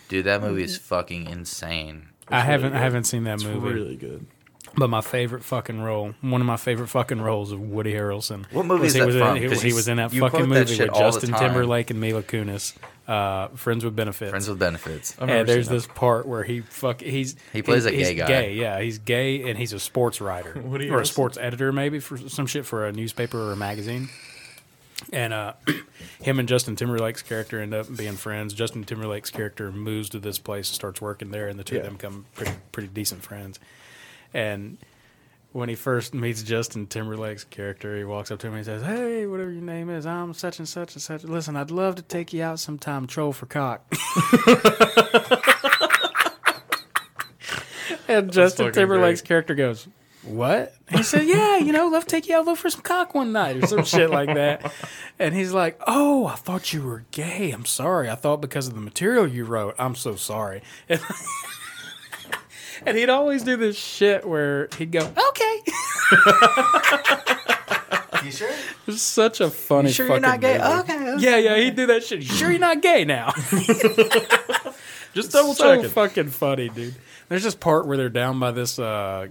Dude, 0.10 0.26
that 0.26 0.42
movie 0.42 0.64
is 0.64 0.78
fucking 0.78 1.28
insane. 1.28 2.10
I 2.28 2.42
haven't 2.42 2.74
I 2.74 2.80
haven't 2.80 3.06
seen 3.06 3.24
that 3.26 3.36
It's 3.36 3.44
movie. 3.44 3.68
really 3.74 3.96
good. 3.96 4.26
But 4.78 4.90
my 4.90 5.02
favorite 5.02 5.44
fucking 5.44 5.82
role, 5.82 6.16
one 6.22 6.42
of 6.42 6.48
my 6.48 6.58
favorite 6.58 6.88
fucking 6.88 7.22
roles 7.22 7.52
of 7.52 7.62
Woody 7.62 7.94
Harrelson. 7.94 8.46
What 8.52 8.66
movie 8.66 8.84
was 8.84 8.90
is 8.90 8.94
he 8.96 9.00
that 9.00 9.06
was 9.08 9.16
from? 9.16 9.38
In, 9.38 9.44
he, 9.44 9.50
'Cause 9.50 9.62
he 9.62 9.74
was 9.74 9.88
in 9.88 9.98
that 9.98 10.12
fucking 10.12 10.42
that 10.42 10.48
movie 10.48 10.80
with 10.80 10.94
Justin. 10.94 11.34
Timberlake 11.34 11.90
and 11.92 12.02
Mila 12.02 12.24
Kunis. 12.24 12.74
Uh, 13.08 13.50
Friends 13.50 13.86
with 13.86 13.96
Benefits. 13.96 14.32
Friends 14.32 14.50
with 14.50 14.60
Benefits. 14.60 15.16
And 15.20 15.48
there's 15.48 15.68
seen 15.68 15.76
this 15.76 15.88
part 15.88 16.26
where 16.28 16.44
he 16.44 16.62
fuck 16.62 17.02
he's 17.02 17.36
He 17.54 17.62
plays 17.62 17.86
a 17.86 17.92
he's 17.92 18.08
gay 18.10 18.16
guy. 18.16 18.28
Gay, 18.28 18.54
yeah, 18.56 18.82
he's 18.82 18.98
gay 18.98 19.48
and 19.50 19.58
he's 19.60 19.74
a 19.74 19.80
sports 19.80 20.20
writer 20.20 20.60
Woody 20.66 20.90
or 20.90 21.02
a 21.02 21.06
sports 21.06 21.38
editor 21.40 21.72
maybe 21.72 22.00
for 22.00 22.18
some 22.18 22.48
shit 22.48 22.66
for 22.66 22.86
a 22.86 22.92
newspaper 22.92 23.38
or 23.40 23.52
a 23.52 23.56
magazine. 23.56 24.10
And 25.14 25.34
uh, 25.34 25.54
him 26.22 26.40
and 26.40 26.48
Justin 26.48 26.76
Timberlake's 26.76 27.22
character 27.22 27.62
end 27.62 27.74
up 27.74 27.96
being 27.96 28.16
friends. 28.16 28.54
Justin 28.54 28.84
Timberlake's 28.84 29.30
character 29.30 29.72
moves 29.72 30.10
to 30.10 30.20
this 30.20 30.40
place 30.40 30.70
and 30.70 30.76
starts 30.76 31.00
working 31.02 31.32
there, 31.32 31.48
and 31.48 31.60
the 31.60 31.64
two 31.64 31.78
of 31.78 31.84
them 31.84 31.94
become 31.94 32.26
pretty 32.34 32.54
pretty 32.72 32.88
decent 32.90 33.22
friends. 33.22 33.60
And 34.36 34.78
when 35.54 35.70
he 35.70 35.76
first 35.76 36.14
meets 36.14 36.44
Justin 36.44 36.88
Timberlake's 36.88 37.46
character, 37.46 37.98
he 37.98 38.04
walks 38.04 38.30
up 38.32 38.40
to 38.40 38.48
him 38.48 38.54
and 38.54 38.60
he 38.60 38.66
says, 38.66 38.82
"Hey, 38.84 39.26
whatever 39.26 39.50
your 39.50 39.62
name 39.62 39.90
is, 39.90 40.06
I'm 40.06 40.34
such 40.34 40.60
and 40.60 40.68
such 40.68 40.94
and 40.94 41.02
such. 41.02 41.24
Listen, 41.24 41.56
I'd 41.56 41.72
love 41.72 41.96
to 41.96 42.02
take 42.02 42.34
you 42.34 42.44
out 42.44 42.60
sometime, 42.60 43.08
troll 43.08 43.32
for 43.32 43.46
cock." 43.46 43.86
and 48.10 48.30
Justin 48.30 48.74
Timberlake's 48.74 49.22
great. 49.22 49.28
character 49.28 49.56
goes, 49.56 49.88
"What?" 50.24 50.76
And 50.90 50.98
he 50.98 51.04
said, 51.04 51.26
"Yeah, 51.26 51.56
you 51.60 51.72
know, 51.72 51.88
love 51.88 52.04
to 52.04 52.10
take 52.10 52.28
you 52.28 52.36
out 52.36 52.44
look 52.44 52.58
for 52.58 52.70
some 52.70 52.82
cock 52.82 53.16
one 53.16 53.32
night 53.32 53.56
or 53.56 53.68
some 53.68 53.86
shit 53.86 54.10
like 54.10 54.36
that." 54.36 54.70
And 55.18 55.34
he's 55.34 55.54
like, 55.54 55.80
"Oh, 55.88 56.28
I 56.28 56.36
thought 56.36 56.74
you 56.74 56.84
were 56.84 57.06
gay. 57.12 57.52
I'm 57.52 57.64
sorry. 57.64 58.10
I 58.10 58.16
thought 58.16 58.42
because 58.42 58.68
of 58.68 58.74
the 58.76 58.82
material 58.82 59.26
you 59.26 59.46
wrote. 59.46 59.76
I'm 59.80 59.96
so 59.96 60.18
sorry." 60.18 60.62
And, 62.80 62.90
and 62.90 62.98
he'd 62.98 63.10
always 63.10 63.44
do 63.44 63.56
this 63.58 63.78
shit 63.78 64.26
where 64.28 64.68
he'd 64.78 64.92
go, 64.92 65.02
"Okay." 65.30 65.62
You 68.24 68.32
sure? 68.32 68.50
It's 68.88 69.02
such 69.04 69.40
a 69.40 69.52
funny. 69.52 69.90
You 69.90 69.94
sure 69.94 70.08
you're 70.08 70.20
not 70.20 70.42
gay? 70.42 70.58
movie. 70.58 70.80
Okay, 70.80 71.10
okay. 71.12 71.24
Yeah, 71.24 71.38
yeah, 71.38 71.58
he'd 71.58 71.76
do 71.76 71.86
that 71.88 72.04
shit. 72.04 72.22
You 72.22 72.26
sure 72.26 72.50
you're 72.50 72.60
not 72.60 72.82
gay 72.82 73.06
now? 73.06 73.32
Just 75.14 75.32
double 75.32 75.54
so 75.54 75.76
checking. 75.76 75.90
fucking 75.92 76.30
funny, 76.30 76.70
dude. 76.70 76.96
There's 77.30 77.44
this 77.44 77.54
part 77.54 77.86
where 77.86 77.98
they're 77.98 78.10
down 78.10 78.40
by 78.40 78.50
this. 78.52 78.80
uh 78.80 79.28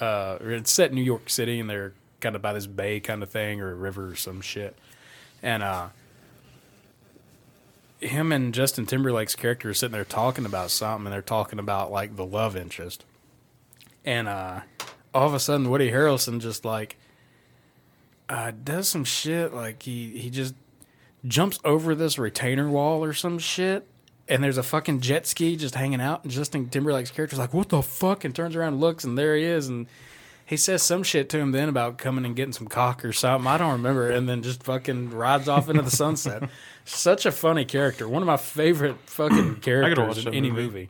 uh 0.00 0.38
It's 0.40 0.72
set 0.72 0.88
in 0.90 0.96
New 0.96 1.02
York 1.04 1.30
City, 1.30 1.60
and 1.60 1.70
they're 1.70 1.92
kind 2.20 2.34
of 2.34 2.42
by 2.42 2.52
this 2.54 2.66
bay 2.66 2.98
kind 2.98 3.22
of 3.22 3.30
thing 3.30 3.60
or 3.60 3.70
a 3.70 3.74
river 3.76 4.08
or 4.10 4.16
some 4.16 4.40
shit. 4.40 4.76
And 5.40 5.62
uh 5.62 5.88
him 8.04 8.32
and 8.32 8.54
Justin 8.54 8.86
Timberlake's 8.86 9.34
character 9.34 9.70
are 9.70 9.74
sitting 9.74 9.92
there 9.92 10.04
talking 10.04 10.46
about 10.46 10.70
something, 10.70 11.06
and 11.06 11.12
they're 11.12 11.22
talking 11.22 11.58
about 11.58 11.90
like 11.90 12.16
the 12.16 12.26
love 12.26 12.56
interest. 12.56 13.04
And 14.04 14.28
uh 14.28 14.60
all 15.14 15.28
of 15.28 15.34
a 15.34 15.38
sudden, 15.38 15.70
Woody 15.70 15.92
Harrelson 15.92 16.40
just 16.40 16.64
like 16.64 16.96
uh, 18.28 18.52
does 18.62 18.88
some 18.88 19.04
shit 19.04 19.52
like 19.54 19.82
he 19.82 20.18
he 20.18 20.30
just 20.30 20.54
jumps 21.26 21.58
over 21.64 21.94
this 21.94 22.18
retainer 22.18 22.68
wall 22.68 23.04
or 23.04 23.12
some 23.12 23.38
shit 23.38 23.86
and 24.28 24.42
there's 24.42 24.58
a 24.58 24.62
fucking 24.62 25.00
jet 25.00 25.26
ski 25.26 25.56
just 25.56 25.74
hanging 25.74 26.00
out 26.00 26.22
and 26.22 26.32
Justin 26.32 26.68
Timberlake's 26.68 27.10
character's 27.10 27.38
like 27.38 27.54
what 27.54 27.68
the 27.68 27.82
fuck 27.82 28.24
and 28.24 28.34
turns 28.34 28.56
around 28.56 28.74
and 28.74 28.80
looks 28.80 29.04
and 29.04 29.16
there 29.16 29.36
he 29.36 29.44
is 29.44 29.68
and 29.68 29.86
he 30.46 30.56
says 30.56 30.82
some 30.82 31.02
shit 31.02 31.28
to 31.30 31.38
him 31.38 31.52
then 31.52 31.68
about 31.68 31.96
coming 31.96 32.24
and 32.26 32.36
getting 32.36 32.52
some 32.52 32.66
cock 32.66 33.04
or 33.04 33.12
something 33.12 33.46
I 33.46 33.58
don't 33.58 33.72
remember 33.72 34.10
and 34.10 34.28
then 34.28 34.42
just 34.42 34.62
fucking 34.62 35.10
rides 35.10 35.48
off 35.48 35.68
into 35.68 35.82
the 35.82 35.90
sunset 35.90 36.48
such 36.84 37.26
a 37.26 37.32
funny 37.32 37.64
character 37.64 38.08
one 38.08 38.22
of 38.22 38.26
my 38.26 38.36
favorite 38.36 38.96
fucking 39.06 39.56
characters 39.62 40.26
in 40.26 40.34
any 40.34 40.50
movie. 40.50 40.62
movie. 40.62 40.88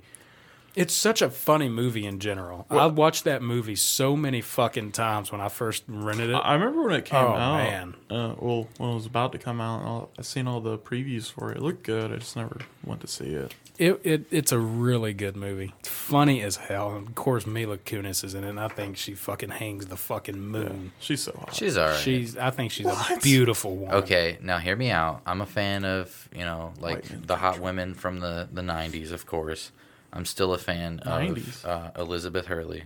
It's 0.75 0.93
such 0.95 1.23
a 1.23 1.31
funny 1.31 1.69
movie 1.69 2.05
in 2.05 2.19
general. 2.19 2.67
I 2.69 2.87
watched 2.87 3.25
that 3.25 3.43
movie 3.43 3.77
so 3.77 4.17
many 4.17 4.41
fucking 4.41 4.91
times 4.93 5.31
when 5.31 5.41
I 5.41 5.49
first 5.49 5.85
rented 5.87 6.31
it. 6.31 6.35
I 6.35 6.39
I 6.39 6.55
remember 6.55 6.83
when 6.85 6.95
it 6.95 7.05
came 7.05 7.21
Oh, 7.25 7.35
out. 7.35 7.57
man. 7.59 7.95
Uh, 8.11 8.35
well, 8.39 8.69
when 8.79 8.91
it 8.91 8.95
was 8.95 9.07
about 9.07 9.33
to 9.33 9.39
come 9.39 9.61
out, 9.61 9.83
all, 9.85 10.11
I 10.19 10.23
seen 10.23 10.47
all 10.49 10.61
the 10.61 10.77
previews 10.79 11.31
for 11.31 11.53
it. 11.53 11.59
It 11.59 11.63
looked 11.63 11.83
good. 11.85 12.13
I 12.13 12.17
just 12.17 12.37
never 12.37 12.59
went 12.85 13.01
to 13.03 13.07
see 13.07 13.27
it. 13.35 13.55
It, 13.77 14.01
it 14.05 14.27
it's 14.31 14.53
a 14.53 14.59
really 14.59 15.13
good 15.13 15.37
movie. 15.37 15.73
It's 15.81 15.89
funny 15.89 16.41
as 16.43 16.57
hell. 16.57 16.95
And 16.95 17.09
of 17.09 17.15
course, 17.17 17.45
Mila 17.47 17.79
Kunis 17.79 18.23
is 18.23 18.35
in 18.35 18.45
it, 18.45 18.51
and 18.51 18.61
I 18.61 18.69
think 18.69 18.97
she 18.97 19.15
fucking 19.15 19.51
hangs 19.51 19.87
the 19.87 19.97
fucking 19.97 20.41
moon. 20.41 20.93
She's 21.01 21.23
so 21.25 21.33
hot. 21.37 21.55
She's 21.55 21.77
alright. 21.77 21.99
She's 22.01 22.37
I 22.37 22.51
think 22.51 22.71
she's 22.71 22.87
a 22.87 23.19
beautiful 23.23 23.75
woman. 23.77 23.97
Okay, 23.97 24.39
now 24.41 24.59
hear 24.59 24.77
me 24.77 24.91
out. 24.91 25.23
I'm 25.27 25.41
a 25.41 25.47
fan 25.47 25.85
of 25.85 26.29
you 26.33 26.45
know 26.45 26.73
like 26.81 27.05
the 27.27 27.35
hot 27.37 27.59
women 27.59 27.95
from 27.95 28.21
the 28.21 28.49
the 28.53 28.63
'90s, 28.63 29.11
of 29.13 29.27
course. 29.27 29.73
I'm 30.15 30.25
still 30.25 30.55
a 30.55 30.59
fan 30.59 31.01
90s? 31.05 31.65
of 31.65 31.97
uh, 31.97 32.01
Elizabeth 32.01 32.47
Hurley. 32.47 32.85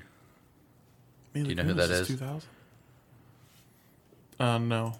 Mila 1.35 1.45
Do 1.45 1.51
you 1.51 1.55
know 1.57 1.63
who 1.63 1.75
that 1.75 1.91
is? 1.91 2.09
2000? 2.09 2.49
Uh, 4.41 4.59
no. 4.59 4.95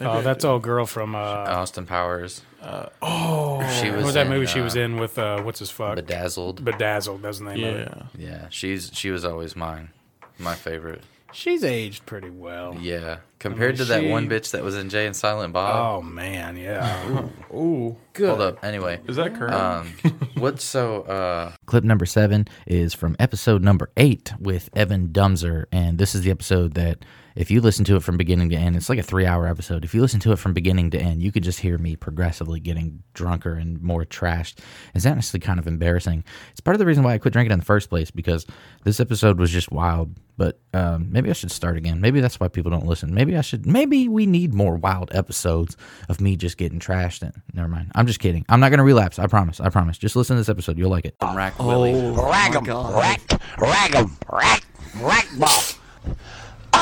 Maybe 0.00 0.10
Oh, 0.10 0.18
I 0.18 0.20
that's 0.22 0.44
do. 0.44 0.50
old 0.50 0.62
girl 0.62 0.86
from 0.86 1.14
uh, 1.14 1.18
Austin 1.18 1.84
Powers. 1.84 2.42
Uh, 2.62 2.86
oh, 3.02 3.60
She 3.80 3.88
what 3.88 3.96
was 3.96 4.04
was 4.06 4.14
that 4.14 4.26
in, 4.26 4.32
movie 4.32 4.46
she 4.46 4.60
was 4.60 4.76
uh, 4.76 4.80
in 4.80 4.96
with 4.98 5.18
uh, 5.18 5.42
what's 5.42 5.58
his 5.58 5.70
fuck? 5.70 5.96
Bedazzled. 5.96 6.64
Bedazzled. 6.64 7.20
That's 7.22 7.38
the 7.40 7.44
name 7.44 7.64
of 7.64 7.74
it. 7.76 7.92
yeah. 8.16 8.28
Yeah, 8.30 8.46
she's 8.50 8.90
she 8.94 9.10
was 9.10 9.24
always 9.24 9.56
mine, 9.56 9.90
my 10.38 10.54
favorite. 10.54 11.02
She's 11.32 11.62
aged 11.62 12.06
pretty 12.06 12.30
well. 12.30 12.74
Yeah, 12.80 13.18
compared 13.38 13.76
to 13.76 13.84
that 13.86 14.00
she- 14.02 14.08
one 14.08 14.28
bitch 14.28 14.52
that 14.52 14.64
was 14.64 14.76
in 14.76 14.88
Jay 14.88 15.06
and 15.06 15.14
Silent 15.14 15.52
Bob. 15.52 15.98
Oh 15.98 16.02
man, 16.02 16.56
yeah. 16.56 17.28
Ooh. 17.54 17.96
Good. 18.14 18.28
Hold 18.28 18.40
up. 18.40 18.64
Anyway, 18.64 19.00
Is 19.06 19.16
that 19.16 19.34
current? 19.34 19.54
Um, 19.54 19.92
what's 20.36 20.64
so? 20.64 21.02
Uh, 21.02 21.52
Clip 21.66 21.84
number 21.84 22.06
seven 22.06 22.46
is 22.66 22.94
from 22.94 23.14
episode 23.18 23.62
number 23.62 23.90
eight 23.96 24.32
with 24.40 24.70
Evan 24.74 25.08
Dumser, 25.08 25.66
and 25.70 25.98
this 25.98 26.14
is 26.14 26.22
the 26.22 26.30
episode 26.30 26.74
that, 26.74 27.04
if 27.38 27.52
you 27.52 27.60
listen 27.60 27.84
to 27.84 27.94
it 27.94 28.02
from 28.02 28.16
beginning 28.16 28.50
to 28.50 28.56
end, 28.56 28.74
it's 28.74 28.88
like 28.88 28.98
a 28.98 29.02
three-hour 29.02 29.46
episode. 29.46 29.84
If 29.84 29.94
you 29.94 30.00
listen 30.00 30.18
to 30.20 30.32
it 30.32 30.40
from 30.40 30.52
beginning 30.54 30.90
to 30.90 30.98
end, 30.98 31.22
you 31.22 31.30
could 31.30 31.44
just 31.44 31.60
hear 31.60 31.78
me 31.78 31.94
progressively 31.94 32.58
getting 32.58 33.04
drunker 33.14 33.54
and 33.54 33.80
more 33.80 34.04
trashed. 34.04 34.58
It's 34.92 35.06
honestly 35.06 35.38
kind 35.38 35.60
of 35.60 35.68
embarrassing. 35.68 36.24
It's 36.50 36.60
part 36.60 36.74
of 36.74 36.80
the 36.80 36.86
reason 36.86 37.04
why 37.04 37.14
I 37.14 37.18
quit 37.18 37.32
drinking 37.32 37.52
in 37.52 37.60
the 37.60 37.64
first 37.64 37.90
place 37.90 38.10
because 38.10 38.44
this 38.82 38.98
episode 38.98 39.38
was 39.38 39.52
just 39.52 39.70
wild. 39.70 40.16
But 40.36 40.58
um, 40.74 41.12
maybe 41.12 41.30
I 41.30 41.32
should 41.32 41.52
start 41.52 41.76
again. 41.76 42.00
Maybe 42.00 42.20
that's 42.20 42.40
why 42.40 42.48
people 42.48 42.72
don't 42.72 42.86
listen. 42.86 43.14
Maybe 43.14 43.36
I 43.36 43.40
should. 43.40 43.66
Maybe 43.66 44.08
we 44.08 44.26
need 44.26 44.52
more 44.52 44.76
wild 44.76 45.10
episodes 45.14 45.76
of 46.08 46.20
me 46.20 46.36
just 46.36 46.56
getting 46.56 46.80
trashed. 46.80 47.22
And 47.22 47.32
never 47.54 47.68
mind. 47.68 47.92
I'm 47.94 48.06
just 48.08 48.18
kidding. 48.18 48.44
I'm 48.48 48.58
not 48.58 48.70
gonna 48.70 48.84
relapse. 48.84 49.18
I 49.20 49.28
promise. 49.28 49.60
I 49.60 49.68
promise. 49.68 49.96
Just 49.96 50.16
listen 50.16 50.34
to 50.36 50.40
this 50.40 50.48
episode. 50.48 50.76
You'll 50.76 50.90
like 50.90 51.04
it. 51.04 51.14
Rack 51.22 51.56
Willie. 51.60 51.94
Rag 51.94 52.54
'em, 52.56 52.64
rack, 52.64 53.20
rag 53.58 53.94
'em, 53.94 54.16
rack, 54.32 54.64
rack 55.00 55.28
ball. 55.38 55.62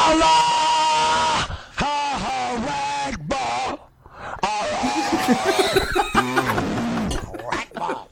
Allah! 0.08 1.58
Ha 1.82 1.96
ha, 2.22 2.36
rag 2.68 3.28
ball. 3.28 3.90
Rag 7.50 7.72
ball. 7.74 8.08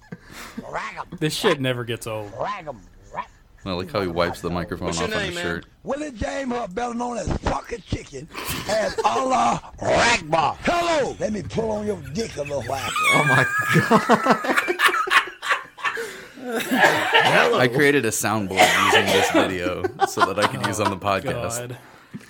Rag 0.70 0.96
'em, 0.98 1.06
This 1.20 1.34
shit 1.34 1.60
never 1.60 1.84
gets 1.84 2.06
old. 2.06 2.32
rag 2.40 2.66
'em, 2.66 2.80
rack. 3.14 3.30
I 3.64 3.70
like 3.72 3.92
how 3.92 4.00
he 4.00 4.08
wipes 4.08 4.40
the 4.40 4.50
microphone 4.50 4.86
What's 4.88 5.00
off 5.00 5.08
your 5.08 5.16
on 5.18 5.22
name, 5.22 5.32
his 5.32 5.36
man? 5.36 5.44
shirt. 5.56 5.66
Willie 5.84 6.10
James, 6.12 6.52
better 6.72 6.94
known 6.94 7.16
as 7.18 7.28
fucking 7.38 7.82
chicken, 7.86 8.28
as 8.68 8.98
Allah 9.04 9.62
rag 9.80 10.28
ball. 10.30 10.58
Hello! 10.64 11.16
Let 11.20 11.32
me 11.32 11.42
pull 11.42 11.70
on 11.70 11.86
your 11.86 11.98
dick 12.12 12.34
a 12.36 12.42
little 12.42 12.62
while. 12.64 12.90
Oh 13.14 13.24
my 13.24 13.46
I 16.44 17.70
created 17.72 18.04
a 18.04 18.10
soundboard 18.10 18.84
using 18.86 19.06
this 19.06 19.30
video 19.30 19.82
so 20.06 20.26
that 20.26 20.38
I 20.38 20.46
could 20.46 20.66
use 20.66 20.80
on 20.80 20.90
the 20.90 20.96
oh, 20.96 20.98
podcast. 20.98 21.68
God. 21.68 21.78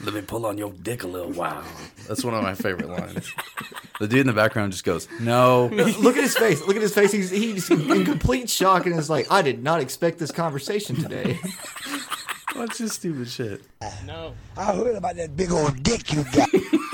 Let 0.03 0.15
me 0.15 0.23
pull 0.23 0.47
on 0.47 0.57
your 0.57 0.73
dick 0.73 1.03
a 1.03 1.07
little 1.07 1.33
while. 1.33 1.65
That's 2.07 2.25
one 2.25 2.35
of 2.35 2.43
my 2.43 2.55
favorite 2.55 2.89
lines. 2.89 3.33
The 4.01 4.09
dude 4.09 4.21
in 4.21 4.27
the 4.27 4.33
background 4.33 4.73
just 4.73 4.85
goes, 4.85 5.09
"No." 5.21 5.67
Look 5.73 6.17
at 6.17 6.23
his 6.23 6.37
face. 6.37 6.61
Look 6.67 6.77
at 6.77 6.83
his 6.83 6.95
face. 6.95 7.13
He's 7.13 7.31
he's 7.31 7.71
in 7.71 8.05
complete 8.05 8.49
shock 8.49 8.87
and 8.87 8.99
is 8.99 9.11
like, 9.11 9.31
I 9.31 9.43
did 9.43 9.63
not 9.63 9.81
expect 9.81 10.19
this 10.19 10.31
conversation 10.31 10.97
today. 10.97 11.39
What's 12.55 12.79
this 12.79 12.93
stupid 12.93 13.29
shit? 13.29 13.63
No. 14.05 14.35
I 14.57 14.75
heard 14.75 14.95
about 14.97 15.17
that 15.17 15.37
big 15.37 15.51
old 15.51 15.83
dick 15.83 16.13
you 16.13 16.25
got. 16.33 16.49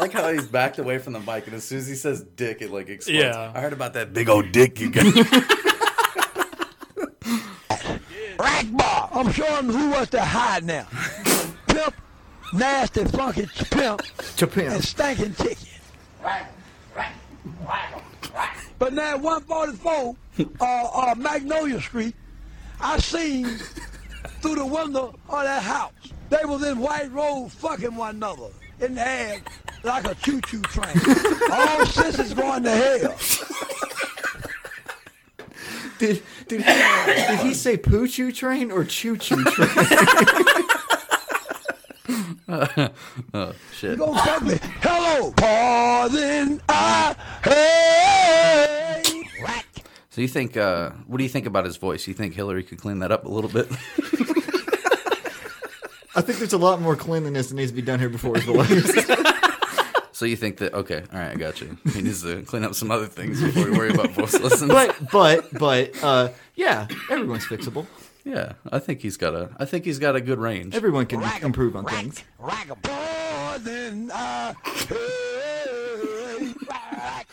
I 0.00 0.04
like 0.04 0.12
how 0.14 0.32
he's 0.32 0.46
backed 0.46 0.78
away 0.78 0.96
from 0.96 1.12
the 1.12 1.20
mic, 1.20 1.46
and 1.46 1.54
as 1.54 1.64
soon 1.64 1.76
as 1.76 1.86
he 1.86 1.94
says 1.94 2.22
"dick," 2.22 2.62
it 2.62 2.70
like 2.70 2.88
explodes. 2.88 3.22
Yeah. 3.22 3.52
I 3.54 3.60
heard 3.60 3.74
about 3.74 3.92
that 3.92 4.14
big 4.14 4.30
old 4.30 4.50
dick 4.50 4.80
you 4.80 4.90
got. 4.90 5.04
Rack 8.38 8.64
bar. 8.72 9.10
I'm 9.12 9.30
showing 9.30 9.66
who 9.66 9.90
was 9.90 10.08
to 10.10 10.22
hide 10.22 10.64
now. 10.64 10.86
Pimp, 11.66 11.94
nasty, 12.54 13.04
funky 13.04 13.46
pimp, 13.70 14.00
and 14.56 14.82
stinking 14.82 15.34
chicken. 15.34 15.68
But 18.78 18.94
now 18.94 19.16
at 19.16 19.20
144, 19.20 20.16
uh, 20.38 20.64
uh, 20.64 21.14
Magnolia 21.14 21.78
Street, 21.78 22.14
I 22.80 22.96
seen 23.00 23.58
through 24.40 24.54
the 24.54 24.64
window 24.64 25.14
of 25.28 25.42
that 25.42 25.62
house. 25.62 25.92
They 26.30 26.42
was 26.46 26.64
in 26.66 26.78
white 26.78 27.12
robes 27.12 27.52
fucking 27.52 27.94
one 27.94 28.16
another 28.16 28.48
in 28.80 28.94
the 28.94 29.06
air 29.06 29.42
like 29.82 30.06
a 30.06 30.14
choo-choo 30.16 30.62
train. 30.62 30.96
All 31.50 31.86
sisters 31.86 32.34
going 32.34 32.62
to 32.64 32.70
hell. 32.70 33.16
Did 35.98 36.22
did 36.48 36.62
he, 36.62 36.72
did 37.06 37.40
he 37.40 37.52
say 37.52 37.76
poo 37.76 38.08
choo 38.08 38.32
train 38.32 38.70
or 38.70 38.84
choo 38.84 39.18
choo 39.18 39.44
train? 39.44 39.68
oh 43.34 43.52
shit! 43.74 43.90
You 43.90 43.96
gonna 43.96 44.20
cut 44.20 44.42
me? 44.42 44.58
Hello, 44.80 45.30
pardon, 45.32 46.62
I 46.70 47.14
hey. 47.44 49.20
So 50.10 50.20
you 50.22 50.28
think? 50.28 50.56
Uh, 50.56 50.90
what 51.06 51.18
do 51.18 51.22
you 51.22 51.30
think 51.30 51.46
about 51.46 51.64
his 51.64 51.76
voice? 51.76 52.06
You 52.08 52.14
think 52.14 52.34
Hillary 52.34 52.64
could 52.64 52.78
clean 52.78 52.98
that 52.98 53.12
up 53.12 53.24
a 53.24 53.28
little 53.28 53.50
bit? 53.50 53.70
I 56.16 56.22
think 56.22 56.38
there's 56.38 56.52
a 56.52 56.58
lot 56.58 56.80
more 56.80 56.96
cleanliness 56.96 57.50
that 57.50 57.54
needs 57.54 57.70
to 57.70 57.76
be 57.76 57.82
done 57.82 58.00
here 58.00 58.08
before 58.08 58.34
his 58.34 58.44
voice. 58.44 59.06
so 60.20 60.26
you 60.26 60.36
think 60.36 60.58
that? 60.58 60.74
Okay, 60.74 61.02
all 61.14 61.18
right, 61.18 61.30
I 61.30 61.34
got 61.34 61.62
you. 61.62 61.78
He 61.94 62.02
needs 62.02 62.22
to 62.24 62.42
clean 62.42 62.62
up 62.62 62.74
some 62.74 62.90
other 62.90 63.06
things 63.06 63.40
before 63.40 63.64
we 63.64 63.70
worry 63.70 63.88
about 63.90 64.10
voice 64.10 64.38
lessons. 64.38 64.70
but 64.70 64.94
but 65.10 65.50
but 65.58 66.04
uh, 66.04 66.28
yeah, 66.56 66.88
everyone's 67.10 67.46
fixable. 67.46 67.86
Yeah, 68.22 68.52
I 68.70 68.80
think 68.80 69.00
he's 69.00 69.16
got 69.16 69.34
a. 69.34 69.48
I 69.56 69.64
think 69.64 69.86
he's 69.86 69.98
got 69.98 70.16
a 70.16 70.20
good 70.20 70.38
range. 70.38 70.74
Everyone 70.74 71.06
can 71.06 71.22
improve 71.42 71.74
on 71.74 71.86
things. 71.86 72.22
Pardon, 72.38 74.10
I 74.12 74.54
hey. 74.90 76.52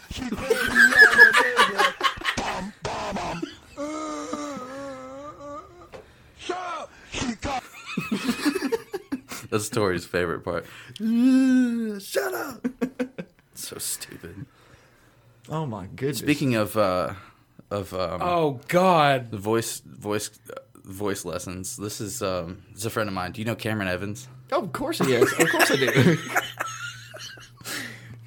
She 0.10 0.30
put 0.30 0.40
me 0.40 0.46
on 0.46 0.54
the 1.74 1.94
bum, 2.38 2.74
bum, 2.84 3.16
bum. 3.16 3.42
Uh, 3.78 5.58
Shut 6.40 7.46
up. 7.48 7.64
That's 9.50 9.70
Tori's 9.70 10.06
favorite 10.06 10.42
part. 10.44 10.66
Shut 10.98 12.34
up. 12.34 12.68
Oh 15.50 15.66
my 15.66 15.88
goodness. 15.88 16.20
Speaking 16.20 16.56
of 16.56 16.76
uh, 16.78 17.14
of 17.72 17.94
um, 17.94 18.22
Oh 18.22 18.60
God. 18.68 19.32
the 19.32 19.38
voice 19.38 19.80
voice 19.86 20.30
uh, 20.50 20.60
voice 20.84 21.26
lessons. 21.26 21.78
This 21.78 22.02
is 22.02 22.22
um, 22.22 22.64
this 22.72 22.80
is 22.80 22.86
a 22.86 22.90
friend 22.90 23.08
of 23.10 23.14
mine. 23.14 23.32
Do 23.32 23.42
you 23.42 23.46
know 23.46 23.56
Cameron 23.56 23.88
Evans? 23.88 24.28
Oh, 24.52 24.64
of 24.64 24.74
course 24.74 25.00
he 25.00 25.14
is. 25.14 25.32
Of 25.34 25.50
course 25.50 25.72
I 25.72 25.76
do. 25.76 26.18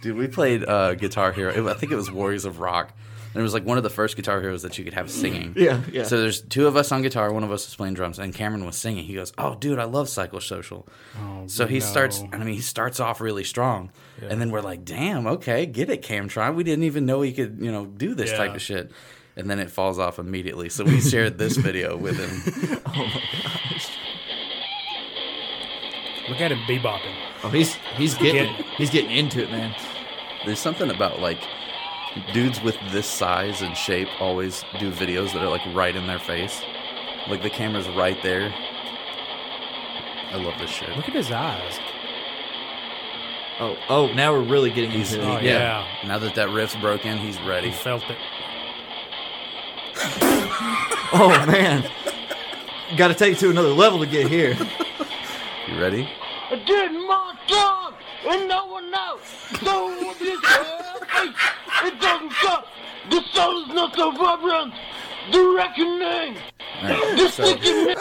Dude, 0.02 0.16
we 0.16 0.28
played 0.28 0.64
uh, 0.64 0.94
Guitar 0.94 1.32
Hero. 1.32 1.68
I 1.68 1.74
think 1.74 1.92
it 1.92 1.96
was 1.96 2.10
Warriors 2.10 2.44
of 2.46 2.58
Rock. 2.60 2.94
And 3.32 3.40
it 3.40 3.42
was 3.42 3.54
like 3.54 3.64
one 3.64 3.76
of 3.76 3.84
the 3.84 3.90
first 3.90 4.16
Guitar 4.16 4.40
Heroes 4.40 4.62
that 4.62 4.76
you 4.76 4.84
could 4.84 4.94
have 4.94 5.08
singing. 5.10 5.54
Yeah, 5.56 5.80
yeah. 5.92 6.02
So 6.02 6.20
there's 6.20 6.40
two 6.42 6.66
of 6.66 6.76
us 6.76 6.90
on 6.90 7.02
guitar, 7.02 7.32
one 7.32 7.44
of 7.44 7.52
us 7.52 7.68
is 7.68 7.76
playing 7.76 7.94
drums, 7.94 8.18
and 8.18 8.34
Cameron 8.34 8.64
was 8.64 8.76
singing. 8.76 9.04
He 9.04 9.14
goes, 9.14 9.32
"Oh, 9.38 9.54
dude, 9.54 9.78
I 9.78 9.84
love 9.84 10.08
Psychosocial." 10.08 10.86
Oh, 11.20 11.44
so 11.46 11.66
he 11.66 11.78
no. 11.78 11.84
starts. 11.84 12.22
I 12.32 12.38
mean, 12.38 12.48
he 12.54 12.60
starts 12.60 12.98
off 12.98 13.20
really 13.20 13.44
strong, 13.44 13.92
Yeah. 14.20 14.28
and 14.30 14.40
then 14.40 14.50
we're 14.50 14.62
like, 14.62 14.84
"Damn, 14.84 15.26
okay, 15.26 15.66
get 15.66 15.90
it, 15.90 16.02
Camtron." 16.02 16.54
We 16.56 16.64
didn't 16.64 16.84
even 16.84 17.06
know 17.06 17.20
he 17.22 17.32
could, 17.32 17.58
you 17.60 17.70
know, 17.70 17.86
do 17.86 18.14
this 18.14 18.32
type 18.32 18.54
of 18.54 18.62
shit. 18.62 18.90
And 19.36 19.48
then 19.48 19.60
it 19.60 19.70
falls 19.70 19.98
off 19.98 20.18
immediately. 20.18 20.68
So 20.68 20.84
we 20.84 21.00
shared 21.00 21.38
this 21.38 21.56
video 21.68 21.96
with 21.96 22.18
him. 22.18 22.80
oh 22.86 22.92
my 22.94 23.22
gosh. 23.42 23.88
Look 26.28 26.40
at 26.40 26.52
him 26.52 26.58
bebopping. 26.60 27.14
Oh, 27.44 27.48
he's 27.48 27.74
he's 27.96 28.14
getting 28.14 28.52
he's 28.76 28.90
getting 28.90 29.10
into 29.10 29.42
it, 29.42 29.50
man. 29.50 29.74
There's 30.44 30.58
something 30.58 30.90
about 30.90 31.20
like 31.20 31.38
dudes 32.32 32.60
with 32.62 32.76
this 32.90 33.06
size 33.06 33.62
and 33.62 33.76
shape 33.76 34.08
always 34.20 34.64
do 34.78 34.90
videos 34.90 35.32
that 35.32 35.42
are 35.42 35.48
like 35.48 35.62
right 35.74 35.94
in 35.94 36.06
their 36.06 36.18
face. 36.18 36.60
Like 37.28 37.42
the 37.42 37.50
camera's 37.50 37.88
right 37.90 38.20
there. 38.22 38.52
I 40.32 40.36
love 40.36 40.54
this 40.58 40.70
shit. 40.70 40.88
Look 40.96 41.08
at 41.08 41.14
his 41.14 41.30
eyes. 41.30 41.78
Oh 43.60 43.76
oh, 43.88 44.12
now 44.14 44.32
we're 44.32 44.42
really 44.48 44.70
getting 44.70 44.90
He's, 44.90 45.12
into 45.12 45.26
Oh, 45.26 45.36
it. 45.36 45.44
yeah. 45.44 45.86
Now 46.06 46.18
that 46.18 46.34
that 46.36 46.48
riff's 46.50 46.76
broken, 46.76 47.18
he's 47.18 47.40
ready. 47.42 47.68
He 47.70 47.74
felt 47.74 48.02
it. 48.08 48.16
Oh 51.12 51.28
man. 51.44 51.90
Got 52.96 53.08
to 53.08 53.14
take 53.14 53.32
it 53.34 53.38
to 53.40 53.50
another 53.50 53.70
level 53.70 53.98
to 53.98 54.06
get 54.06 54.28
here. 54.28 54.56
You 55.68 55.80
ready? 55.80 56.08
I 56.50 56.54
did 56.64 56.92
my 56.92 57.34
job, 57.48 57.94
and 58.28 58.48
no 58.48 58.66
one 58.66 58.90
knows. 58.92 59.18
So 59.60 59.88
what 60.04 60.16
is 61.16 61.28
it? 61.28 61.34
It 61.94 62.00
doesn't 62.00 62.32
stop. 62.32 62.66
The 63.10 63.22
soul 63.32 63.62
is 63.62 63.68
not 63.68 63.92
the 63.96 64.10
problem. 64.12 64.72
The 65.32 65.54
reckoning. 65.56 66.36
Alright, 66.82 67.18
The 67.18 67.28
so- 67.28 67.44
sticking. 67.44 67.94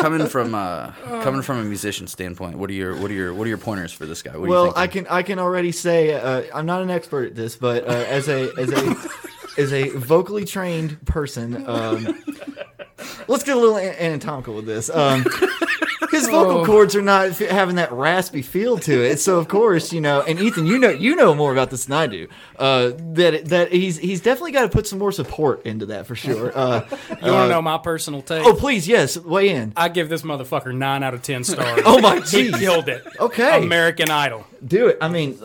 coming 0.00 0.26
from 0.28 0.54
uh, 0.54 0.92
coming 1.22 1.42
from 1.42 1.58
a 1.58 1.64
musician 1.64 2.06
standpoint, 2.06 2.56
what 2.56 2.70
are 2.70 2.74
your 2.74 2.96
what 2.96 3.10
are 3.10 3.14
your 3.14 3.34
what 3.34 3.44
are 3.46 3.48
your 3.48 3.58
pointers 3.58 3.92
for 3.92 4.06
this 4.06 4.22
guy? 4.22 4.30
What 4.32 4.38
do 4.38 4.44
you 4.44 4.50
well. 4.50 4.72
I 4.76 4.86
can 4.86 5.06
I 5.08 5.22
can 5.22 5.38
already 5.38 5.72
say 5.72 6.14
uh, 6.14 6.42
I'm 6.54 6.66
not 6.66 6.82
an 6.82 6.90
expert 6.90 7.26
at 7.28 7.34
this, 7.34 7.56
but 7.56 7.84
uh, 7.86 7.90
as 7.90 8.28
a 8.28 8.50
as 8.58 8.70
a 8.70 8.96
as 9.58 9.72
a 9.72 9.88
vocally 9.90 10.44
trained 10.44 11.04
person, 11.04 11.64
um, 11.68 12.22
let's 13.28 13.44
get 13.44 13.56
a 13.56 13.60
little 13.60 13.76
anatomical 13.78 14.54
with 14.54 14.66
this. 14.66 14.88
Um, 14.88 15.24
his 16.12 16.28
vocal 16.28 16.58
Oh. 16.60 16.64
cords 16.64 16.94
are 16.94 17.02
not 17.02 17.30
having 17.38 17.74
that 17.76 17.90
raspy 17.90 18.40
feel 18.42 18.78
to 18.78 19.02
it, 19.04 19.18
so 19.18 19.38
of 19.38 19.48
course 19.48 19.92
you 19.92 20.00
know. 20.00 20.20
And 20.22 20.38
Ethan, 20.38 20.66
you 20.66 20.78
know 20.78 20.90
you 20.90 21.16
know 21.16 21.34
more 21.34 21.50
about 21.50 21.70
this 21.70 21.86
than 21.86 21.96
I 21.96 22.06
do. 22.06 22.28
Uh, 22.56 22.92
that 23.14 23.46
that 23.46 23.72
he's 23.72 23.98
he's 23.98 24.20
definitely 24.20 24.52
got 24.52 24.62
to 24.62 24.68
put 24.68 24.86
some 24.86 25.00
more 25.00 25.10
support 25.10 25.66
into 25.66 25.86
that 25.86 26.06
for 26.06 26.14
sure. 26.14 26.52
Uh, 26.56 26.82
You 27.22 27.32
want 27.32 27.46
to 27.46 27.48
know 27.48 27.62
my 27.62 27.78
personal 27.78 28.22
take? 28.22 28.44
Oh, 28.46 28.54
please, 28.54 28.86
yes, 28.86 29.16
weigh 29.16 29.48
in. 29.48 29.72
I 29.76 29.88
give 29.88 30.08
this 30.08 30.22
motherfucker 30.22 30.72
nine 30.72 31.02
out 31.02 31.14
of 31.14 31.22
ten 31.22 31.42
stars. 31.42 31.80
Oh 31.86 31.98
my 32.00 32.18
God. 32.20 32.28
he 32.28 32.50
jeez. 32.50 32.58
killed 32.60 32.88
it. 32.88 33.04
Okay. 33.18 33.62
American 33.64 34.10
Idol. 34.10 34.46
Do 34.64 34.86
it. 34.88 34.98
I 35.00 35.08
mean, 35.08 35.38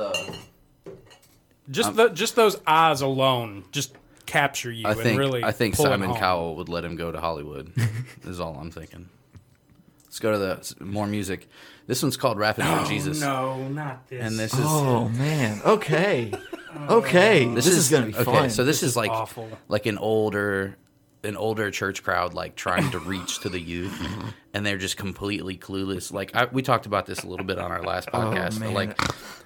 Just 1.70 1.96
the, 1.96 2.10
just 2.10 2.36
those 2.36 2.58
eyes 2.66 3.02
alone 3.02 3.66
just 3.72 3.94
capture 4.26 4.72
you 4.72 4.86
I 4.88 4.92
and 4.92 5.00
think 5.00 5.20
really 5.20 5.44
I 5.44 5.52
think 5.52 5.76
pull 5.76 5.86
it 5.86 5.90
Simon 5.90 6.10
home. 6.10 6.18
Cowell 6.20 6.56
would 6.58 6.70
let 6.70 6.84
him 6.86 6.96
go 6.98 7.12
to 7.12 7.20
Hollywood. 7.20 7.72
is 8.26 8.40
all 8.40 8.56
I'm 8.60 8.72
thinking. 8.72 9.10
Let's 10.08 10.20
go 10.20 10.32
to 10.32 10.38
the 10.38 10.84
more 10.84 11.06
music. 11.06 11.48
This 11.86 12.02
one's 12.02 12.18
called 12.18 12.38
"Rapping 12.40 12.66
Oh, 12.66 12.84
for 12.84 12.90
Jesus." 12.90 13.22
no, 13.22 13.68
not 13.70 14.08
this. 14.08 14.22
And 14.24 14.40
this 14.40 14.54
is 14.54 14.60
oh 14.64 15.10
man. 15.10 15.62
Okay. 15.66 16.34
Oh. 16.90 16.98
Okay. 16.98 17.46
This, 17.56 17.66
is, 17.66 17.90
gonna 17.90 18.06
be 18.08 18.14
okay. 18.14 18.24
fun. 18.24 18.50
So 18.52 18.64
this, 18.64 18.82
This 18.82 18.84
is, 18.84 18.90
is 18.92 18.96
like 18.98 19.10
awful. 19.10 19.50
like 19.68 19.86
an 19.88 19.98
older 19.98 20.78
an 21.24 21.36
older 21.36 21.72
church 21.72 22.04
crowd 22.04 22.34
like 22.36 22.56
trying 22.56 22.92
to 22.92 23.00
reach 23.00 23.40
to 23.40 23.50
the 23.50 23.60
youth, 23.60 24.00
and 24.54 24.64
they're 24.66 24.78
just 24.78 24.96
completely 24.98 25.58
clueless. 25.58 26.12
Like 26.14 26.36
I, 26.36 26.46
we 26.46 26.62
talked 26.62 26.86
about 26.86 27.06
this 27.08 27.24
a 27.24 27.28
little 27.28 27.46
bit 27.46 27.58
on 27.58 27.72
our 27.72 27.82
last 27.82 28.10
Oh, 28.14 28.20
podcast, 28.20 28.60
man. 28.60 28.74
like 28.76 28.96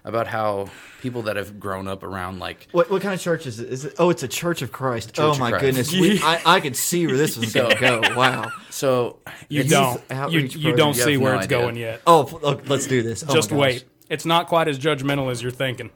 about 0.04 0.28
how 0.28 0.68
people 1.02 1.24
that 1.24 1.36
have 1.36 1.60
grown 1.60 1.88
up 1.88 2.04
around 2.04 2.39
like 2.39 2.68
What 2.72 2.89
what 2.89 3.02
kind 3.02 3.14
of 3.14 3.22
church 3.22 3.45
is 3.45 3.60
it? 3.60 3.70
Is 3.70 3.86
it? 3.86 3.95
Oh, 3.99 4.10
it's 4.10 4.24
a 4.24 4.28
Church 4.28 4.62
of 4.62 4.72
Christ. 4.72 5.10
Church 5.14 5.24
oh 5.24 5.32
of 5.32 5.39
my 5.39 5.49
Christ. 5.52 5.66
goodness, 5.66 5.91
we, 5.99 6.20
I 6.22 6.41
I 6.45 6.60
could 6.60 6.76
see 6.76 7.06
where 7.08 7.18
this 7.18 7.38
was 7.38 7.54
going 7.54 7.72
to 7.72 7.80
go. 7.80 8.02
Wow. 8.16 8.52
So 8.70 9.20
You 9.49 9.64
don't. 9.64 10.02
You, 10.30 10.39
you 10.41 10.76
don't 10.76 10.93
program. 10.93 10.93
see 10.93 11.18
where 11.18 11.34
no 11.34 11.38
it's 11.39 11.45
idea. 11.45 11.58
going 11.58 11.76
yet. 11.76 12.02
Oh, 12.08 12.39
look, 12.41 12.68
let's 12.70 12.88
do 12.88 13.02
this. 13.04 13.24
Oh 13.28 13.34
Just 13.34 13.52
wait. 13.52 13.86
It's 14.10 14.26
not 14.26 14.47
quite 14.47 14.68
as 14.68 14.78
judgmental 14.78 15.32
as 15.32 15.41
you're 15.41 15.52
thinking. 15.52 15.89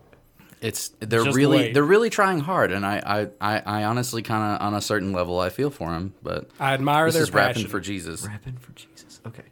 It's 0.61 0.89
they're 0.99 1.23
Just 1.23 1.35
really 1.35 1.57
wait. 1.57 1.73
they're 1.73 1.83
really 1.83 2.09
trying 2.09 2.39
hard, 2.39 2.71
and 2.71 2.85
I 2.85 3.27
I, 3.41 3.55
I, 3.57 3.81
I 3.81 3.83
honestly 3.83 4.21
kind 4.21 4.55
of 4.55 4.65
on 4.65 4.73
a 4.73 4.81
certain 4.81 5.11
level 5.11 5.39
I 5.39 5.49
feel 5.49 5.69
for 5.69 5.93
him, 5.93 6.13
but 6.23 6.49
I 6.59 6.73
admire 6.73 7.05
this 7.07 7.15
their 7.15 7.23
is 7.23 7.33
rapping 7.33 7.67
for 7.67 7.79
Jesus. 7.79 8.25
Rapping 8.25 8.57
for 8.57 8.71
Jesus. 8.71 9.19
Okay. 9.27 9.43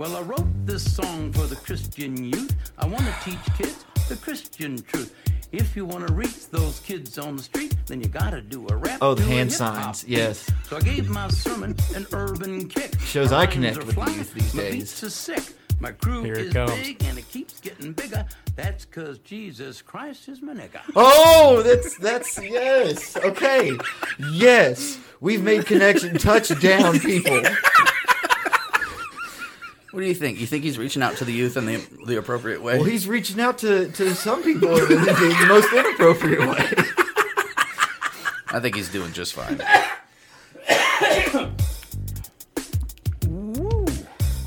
Well, 0.00 0.16
I 0.16 0.22
wrote 0.22 0.48
this 0.64 0.94
song 0.94 1.30
for 1.30 1.46
the 1.46 1.56
Christian 1.56 2.24
youth. 2.24 2.56
I 2.78 2.86
want 2.86 3.04
to 3.04 3.14
teach 3.22 3.38
kids 3.58 3.84
the 4.08 4.16
Christian 4.16 4.80
truth. 4.80 5.14
If 5.52 5.76
you 5.76 5.84
want 5.84 6.08
to 6.08 6.14
reach 6.14 6.48
those 6.48 6.80
kids 6.80 7.18
on 7.18 7.36
the 7.36 7.42
street, 7.42 7.76
then 7.84 8.00
you 8.00 8.08
gotta 8.08 8.40
do 8.40 8.66
a 8.70 8.76
rap. 8.76 9.00
Oh, 9.02 9.12
the 9.12 9.24
hand 9.24 9.52
signs, 9.52 10.04
beat. 10.04 10.16
yes. 10.16 10.48
So 10.70 10.78
I 10.78 10.80
gave 10.80 11.10
my 11.10 11.28
sermon 11.28 11.76
an 11.94 12.06
urban 12.14 12.66
kick. 12.66 12.98
Shows 13.00 13.30
I 13.30 13.40
rhymes 13.40 13.52
connect 13.52 13.76
are 13.76 13.80
with 13.80 13.88
the 13.88 13.92
fly, 13.92 14.08
youth 14.08 14.32
these 14.32 14.54
my 14.54 14.62
days. 14.62 14.74
beats 14.74 15.04
are 15.04 15.10
sick. 15.10 15.42
My 15.80 15.92
crew 15.92 16.24
Here 16.24 16.32
it 16.36 16.46
is 16.46 16.52
comes. 16.54 16.72
big 16.72 17.04
and 17.04 17.18
it 17.18 17.28
keeps 17.28 17.60
getting 17.60 17.92
bigger. 17.92 18.24
That's 18.56 18.86
cause 18.86 19.18
Jesus 19.18 19.82
Christ 19.82 20.30
is 20.30 20.40
my 20.40 20.54
nigga. 20.54 20.80
Oh, 20.96 21.60
that's 21.62 21.98
that's 21.98 22.42
yes. 22.42 23.18
Okay, 23.18 23.72
yes, 24.32 24.98
we've 25.20 25.42
made 25.42 25.66
connection. 25.66 26.16
Touchdown, 26.16 26.98
people. 27.00 27.42
What 29.92 30.00
do 30.00 30.06
you 30.06 30.14
think? 30.14 30.38
You 30.38 30.46
think 30.46 30.62
he's 30.62 30.78
reaching 30.78 31.02
out 31.02 31.16
to 31.16 31.24
the 31.24 31.32
youth 31.32 31.56
in 31.56 31.66
the 31.66 31.78
the 32.06 32.16
appropriate 32.18 32.62
way? 32.62 32.76
Well, 32.76 32.84
he's 32.84 33.08
reaching 33.08 33.40
out 33.40 33.58
to, 33.58 33.90
to 33.90 34.14
some 34.14 34.42
people 34.42 34.68
in 34.76 34.88
the, 34.88 35.44
most 35.48 35.72
inappropriate 35.72 36.40
way. 36.40 36.84
I 38.52 38.60
think 38.60 38.76
he's 38.76 38.88
doing 38.88 39.12
just 39.12 39.34
fine. 39.34 39.60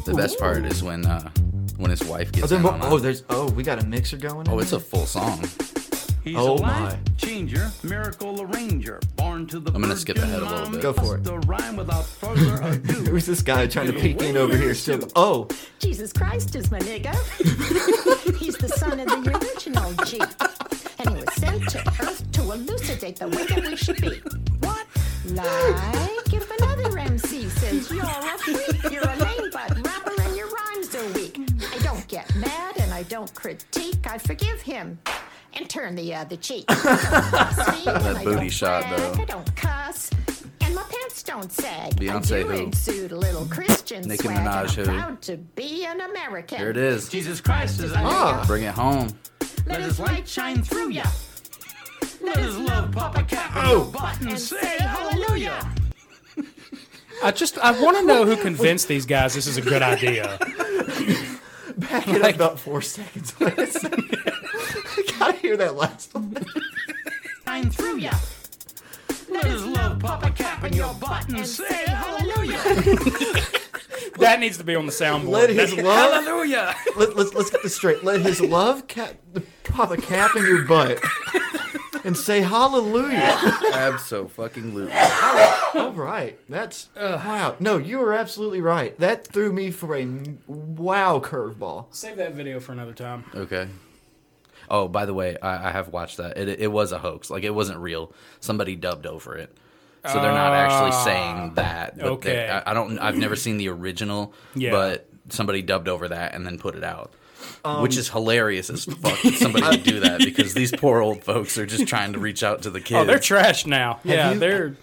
The 0.05 0.13
best 0.15 0.39
part 0.39 0.65
is 0.65 0.81
when 0.83 1.05
uh, 1.05 1.29
when 1.77 1.91
his 1.91 2.03
wife 2.03 2.29
Oh, 2.29 2.31
gets 2.31 2.49
there 2.49 2.59
in 2.59 2.65
on 2.65 2.79
oh, 2.83 2.97
it. 2.97 3.01
there's 3.01 3.23
oh, 3.29 3.49
we 3.51 3.63
got 3.63 3.81
a 3.81 3.85
mixer 3.85 4.17
going. 4.17 4.47
Oh, 4.47 4.53
in 4.53 4.59
it's 4.61 4.71
a 4.71 4.79
full 4.79 5.05
song. 5.05 5.39
He's 6.23 6.37
Oh, 6.37 6.53
a 6.53 6.55
life 6.55 6.93
my. 6.93 6.97
changer, 7.17 7.69
miracle 7.83 8.41
arranger, 8.41 8.99
born 9.17 9.45
to 9.47 9.59
the 9.59 9.71
I'm 9.73 9.81
gonna 9.81 9.95
skip 9.97 10.17
ahead 10.17 10.41
a 10.41 10.45
little 10.45 10.69
bit. 10.69 10.81
Go 10.81 10.93
for 10.93 11.17
it. 11.17 11.23
The 11.25 11.39
rhyme 11.39 11.75
without 11.75 12.05
further 12.05 12.61
ado. 12.63 12.93
Who's 13.11 13.25
this 13.25 13.41
guy 13.41 13.67
trying 13.67 13.87
to 13.87 13.93
peek 13.93 14.21
in 14.21 14.37
over 14.37 14.55
here? 14.55 14.73
Still, 14.73 15.07
oh, 15.17 15.47
Jesus 15.79 16.13
Christ 16.13 16.55
is 16.55 16.71
my 16.71 16.79
nigga. 16.79 17.13
He's 18.37 18.55
the 18.57 18.69
son 18.69 18.99
of 19.01 19.07
the 19.07 19.37
original 19.37 19.91
G. 20.05 20.19
And 20.99 21.09
he 21.17 21.23
was 21.25 21.33
sent 21.35 21.67
to 21.71 21.79
Earth 22.01 22.31
to 22.31 22.41
elucidate 22.53 23.17
the 23.17 23.27
way 23.27 23.45
that 23.45 23.61
we 23.67 23.75
should 23.75 23.99
be. 23.99 24.21
What? 24.59 24.87
Like 25.25 26.33
if 26.33 26.49
another 26.59 26.97
MC 26.99 27.49
says 27.49 27.91
you're 27.91 28.03
a 28.05 28.37
freak, 28.39 28.91
you're 28.91 29.03
a 29.03 29.15
lame 29.17 29.49
butt 29.51 29.85
rapper 29.85 30.21
and 30.21 30.35
your 30.37 30.47
rhymes 30.49 30.95
are 30.95 31.07
weak. 31.13 31.37
I 31.73 31.77
don't 31.79 32.05
get 32.07 32.33
mad 32.35 32.77
and 32.79 32.93
I 32.93 33.03
don't 33.03 33.33
critique. 33.33 34.05
I 34.09 34.17
forgive 34.17 34.61
him 34.61 34.99
and 35.55 35.69
turn 35.69 35.95
the 35.95 36.13
other 36.15 36.35
cheek. 36.37 36.65
That 37.83 38.21
booty 38.23 38.49
shot 38.49 38.83
I 38.85 38.97
though. 38.97 39.25
don't 39.25 39.55
cuss. 39.55 40.09
And 40.61 40.73
my 40.75 40.83
pants 40.83 41.21
don't 41.23 41.51
sag. 41.51 41.95
Beyonce 41.97 42.39
I 42.39 42.43
do 42.43 42.49
who? 42.49 42.67
exude 42.67 43.11
a 43.11 43.15
little 43.17 43.45
Christian 43.45 44.01
Nicki 44.03 44.23
swag. 44.23 44.37
and 44.37 44.47
Minaj 44.47 44.77
I'm 44.79 44.85
who? 44.85 44.91
proud 44.99 45.21
to 45.23 45.37
be 45.37 45.85
an 45.85 45.99
American. 46.01 46.57
Here 46.57 46.69
it 46.69 46.77
is. 46.77 47.09
Jesus 47.09 47.41
Christ 47.41 47.81
is 47.81 47.91
a 47.91 47.97
Ah. 47.99 48.43
Bring 48.47 48.63
it 48.63 48.73
home. 48.73 49.09
Let 49.65 49.81
his 49.81 49.99
light 49.99 50.27
shine 50.27 50.61
through 50.63 50.89
ya. 50.91 51.03
Let 52.21 52.37
his 52.37 52.57
love 52.57 52.91
pop 52.91 53.17
a 53.17 53.23
cap 53.23 53.55
on 53.55 53.69
your 53.69 53.85
butt 53.85 54.21
and 54.21 54.39
say 54.39 54.77
hallelujah. 54.79 55.69
I 57.23 57.31
just 57.31 57.57
I 57.59 57.71
want 57.81 57.97
to 57.97 58.05
know 58.05 58.25
who 58.25 58.35
convinced 58.37 58.87
these 58.87 59.05
guys 59.05 59.33
this 59.33 59.47
is 59.47 59.57
a 59.57 59.61
good 59.61 59.81
idea. 59.81 60.37
back 61.77 62.07
it 62.07 62.21
up 62.21 62.35
about 62.35 62.59
four 62.59 62.81
seconds. 62.81 63.33
Wait 65.43 65.51
a 65.51 65.57
second. 65.57 65.57
I 65.57 65.57
gotta 65.57 65.57
hear 65.57 65.57
that 65.57 65.75
last 65.75 66.13
one. 66.13 66.35
Shine 67.45 67.69
through 67.69 67.97
ya. 67.97 68.11
Let 69.29 69.45
his 69.45 69.65
love 69.65 69.99
pop 69.99 70.23
a 70.23 70.31
cap 70.31 70.63
on 70.63 70.73
your 70.73 70.93
butt 70.95 71.29
and 71.29 71.45
say 71.45 71.85
hallelujah. 71.85 72.59
That 74.19 74.39
needs 74.39 74.57
to 74.57 74.63
be 74.63 74.75
on 74.75 74.85
the 74.85 74.91
soundboard. 74.91 75.29
Let 75.29 75.49
his 75.49 75.71
That's- 75.71 75.83
love. 75.85 76.23
Hallelujah. 76.23 76.75
Let, 76.95 77.15
let's 77.15 77.33
let's 77.33 77.49
get 77.49 77.63
this 77.63 77.75
straight. 77.75 78.03
Let 78.03 78.21
his 78.21 78.41
love 78.41 78.87
cap, 78.87 79.15
pop 79.63 79.91
a 79.91 79.97
cap 79.97 80.35
in 80.35 80.45
your 80.45 80.63
butt 80.65 81.01
and 82.03 82.15
say 82.15 82.41
hallelujah. 82.41 83.39
Absolutely. 83.73 84.91
All 84.93 85.91
right, 85.93 86.37
that's 86.47 86.89
wow. 86.95 87.55
No, 87.59 87.77
you 87.77 87.97
were 87.99 88.13
absolutely 88.13 88.61
right. 88.61 88.97
That 88.99 89.25
threw 89.27 89.51
me 89.51 89.71
for 89.71 89.95
a 89.95 90.05
wow 90.47 91.19
curveball. 91.19 91.87
Save 91.91 92.17
that 92.17 92.33
video 92.33 92.59
for 92.59 92.71
another 92.71 92.93
time. 92.93 93.25
Okay. 93.33 93.67
Oh, 94.75 94.87
by 94.87 95.05
the 95.05 95.13
way, 95.13 95.37
I, 95.39 95.69
I 95.69 95.71
have 95.71 95.89
watched 95.89 96.17
that. 96.17 96.35
It, 96.35 96.49
it 96.59 96.71
was 96.71 96.91
a 96.91 96.97
hoax. 96.97 97.29
Like 97.29 97.43
it 97.43 97.51
wasn't 97.51 97.77
real. 97.77 98.11
Somebody 98.39 98.75
dubbed 98.75 99.05
over 99.05 99.37
it, 99.37 99.55
so 100.05 100.13
they're 100.15 100.31
not 100.31 100.51
actually 100.53 100.89
Ah, 100.91 101.03
saying 101.03 101.53
that. 101.53 101.95
But 101.97 102.03
they- 102.03 102.09
okay. 102.31 102.49
I, 102.49 102.71
I 102.71 102.73
don't. 102.73 102.97
I've 102.97 103.15
never 103.15 103.35
seen 103.35 103.57
the 103.57 103.69
original. 103.69 104.33
Yeah. 104.55 104.71
But 104.71 105.07
somebody 105.29 105.61
dubbed 105.61 105.87
over 105.87 106.07
that 106.07 106.33
and 106.33 106.43
then 106.45 106.57
put 106.57 106.73
it 106.75 106.83
out. 106.83 107.13
Um, 107.63 107.83
Which 107.83 107.97
is 107.97 108.09
hilarious 108.09 108.69
as 108.71 108.85
fuck. 109.01 109.21
that 109.21 109.35
Somebody 109.35 109.67
would 109.67 109.83
do 109.83 109.99
that 109.99 110.21
because 110.21 110.53
these 110.55 110.71
poor 110.71 111.01
old 111.01 111.23
folks 111.23 111.55
are 111.59 111.65
just 111.67 111.87
trying 111.87 112.13
to 112.13 112.19
reach 112.19 112.41
out 112.41 112.63
to 112.63 112.69
the 112.71 112.79
kids. 112.81 112.99
Oh, 112.99 113.05
they're 113.05 113.19
trash 113.19 113.67
now. 113.67 113.95
Have 113.95 114.05
yeah, 114.05 114.31
you- 114.31 114.39
they're. 114.39 114.75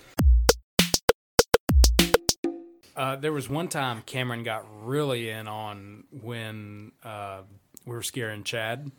Uh, 2.97 3.17
there 3.17 3.33
was 3.33 3.49
one 3.49 3.67
time 3.69 4.03
Cameron 4.05 4.43
got 4.43 4.67
really 4.85 5.31
in 5.31 5.49
on 5.49 6.05
when 6.23 6.93
uh, 7.03 7.41
we 7.87 7.95
were 7.95 8.03
scaring 8.03 8.45
Chad. 8.45 8.91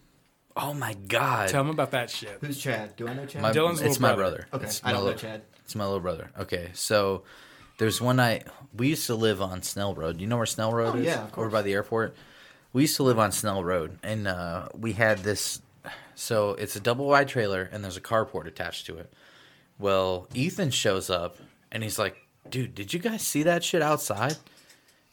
Oh 0.55 0.73
my 0.73 0.93
god! 1.07 1.49
Tell 1.49 1.61
him 1.61 1.69
about 1.69 1.91
that 1.91 2.09
shit. 2.09 2.37
Who's 2.41 2.57
Chad? 2.59 2.95
Do 2.95 3.07
I 3.07 3.13
know 3.13 3.25
Chad? 3.25 3.41
My, 3.41 3.51
Dylan's 3.51 3.81
it's 3.81 3.99
my 3.99 4.13
brother. 4.15 4.47
brother. 4.47 4.47
Okay, 4.53 4.65
It's 4.65 4.81
I 4.83 4.87
my 4.87 4.91
don't 4.93 4.99
know 5.01 5.05
little- 5.05 5.19
Chad. 5.21 5.41
It's 5.63 5.75
my 5.75 5.85
little 5.85 5.99
brother. 5.99 6.29
Okay, 6.39 6.69
so 6.73 7.23
there's 7.77 8.01
one 8.01 8.17
night 8.17 8.45
we 8.75 8.89
used 8.89 9.07
to 9.07 9.15
live 9.15 9.41
on 9.41 9.61
Snell 9.63 9.93
Road. 9.95 10.19
You 10.19 10.27
know 10.27 10.37
where 10.37 10.45
Snell 10.45 10.73
Road 10.73 10.95
Oh, 10.95 10.99
is? 10.99 11.05
yeah, 11.05 11.23
of 11.23 11.31
course. 11.31 11.45
Over 11.45 11.49
by 11.57 11.61
the 11.61 11.73
airport. 11.73 12.15
We 12.73 12.81
used 12.83 12.95
to 12.97 13.03
live 13.03 13.19
on 13.19 13.31
Snell 13.31 13.63
Road, 13.63 13.97
and 14.03 14.27
uh, 14.27 14.67
we 14.77 14.93
had 14.93 15.19
this. 15.19 15.61
So 16.15 16.51
it's 16.51 16.75
a 16.75 16.79
double 16.79 17.05
wide 17.07 17.27
trailer, 17.29 17.69
and 17.71 17.83
there's 17.83 17.97
a 17.97 18.01
carport 18.01 18.45
attached 18.47 18.85
to 18.87 18.97
it. 18.97 19.11
Well, 19.79 20.27
Ethan 20.33 20.71
shows 20.71 21.09
up, 21.09 21.37
and 21.71 21.81
he's 21.83 21.97
like, 21.97 22.17
"Dude, 22.49 22.75
did 22.75 22.93
you 22.93 22.99
guys 22.99 23.21
see 23.21 23.43
that 23.43 23.63
shit 23.63 23.81
outside?" 23.81 24.35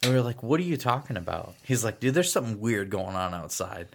And 0.03 0.11
we 0.13 0.17
were 0.17 0.23
like, 0.25 0.43
"What 0.43 0.59
are 0.59 0.63
you 0.63 0.77
talking 0.77 1.17
about?" 1.17 1.55
He's 1.63 1.83
like, 1.83 1.99
"Dude, 1.99 2.13
there's 2.13 2.31
something 2.31 2.59
weird 2.59 2.89
going 2.89 3.15
on 3.15 3.33
outside." 3.33 3.87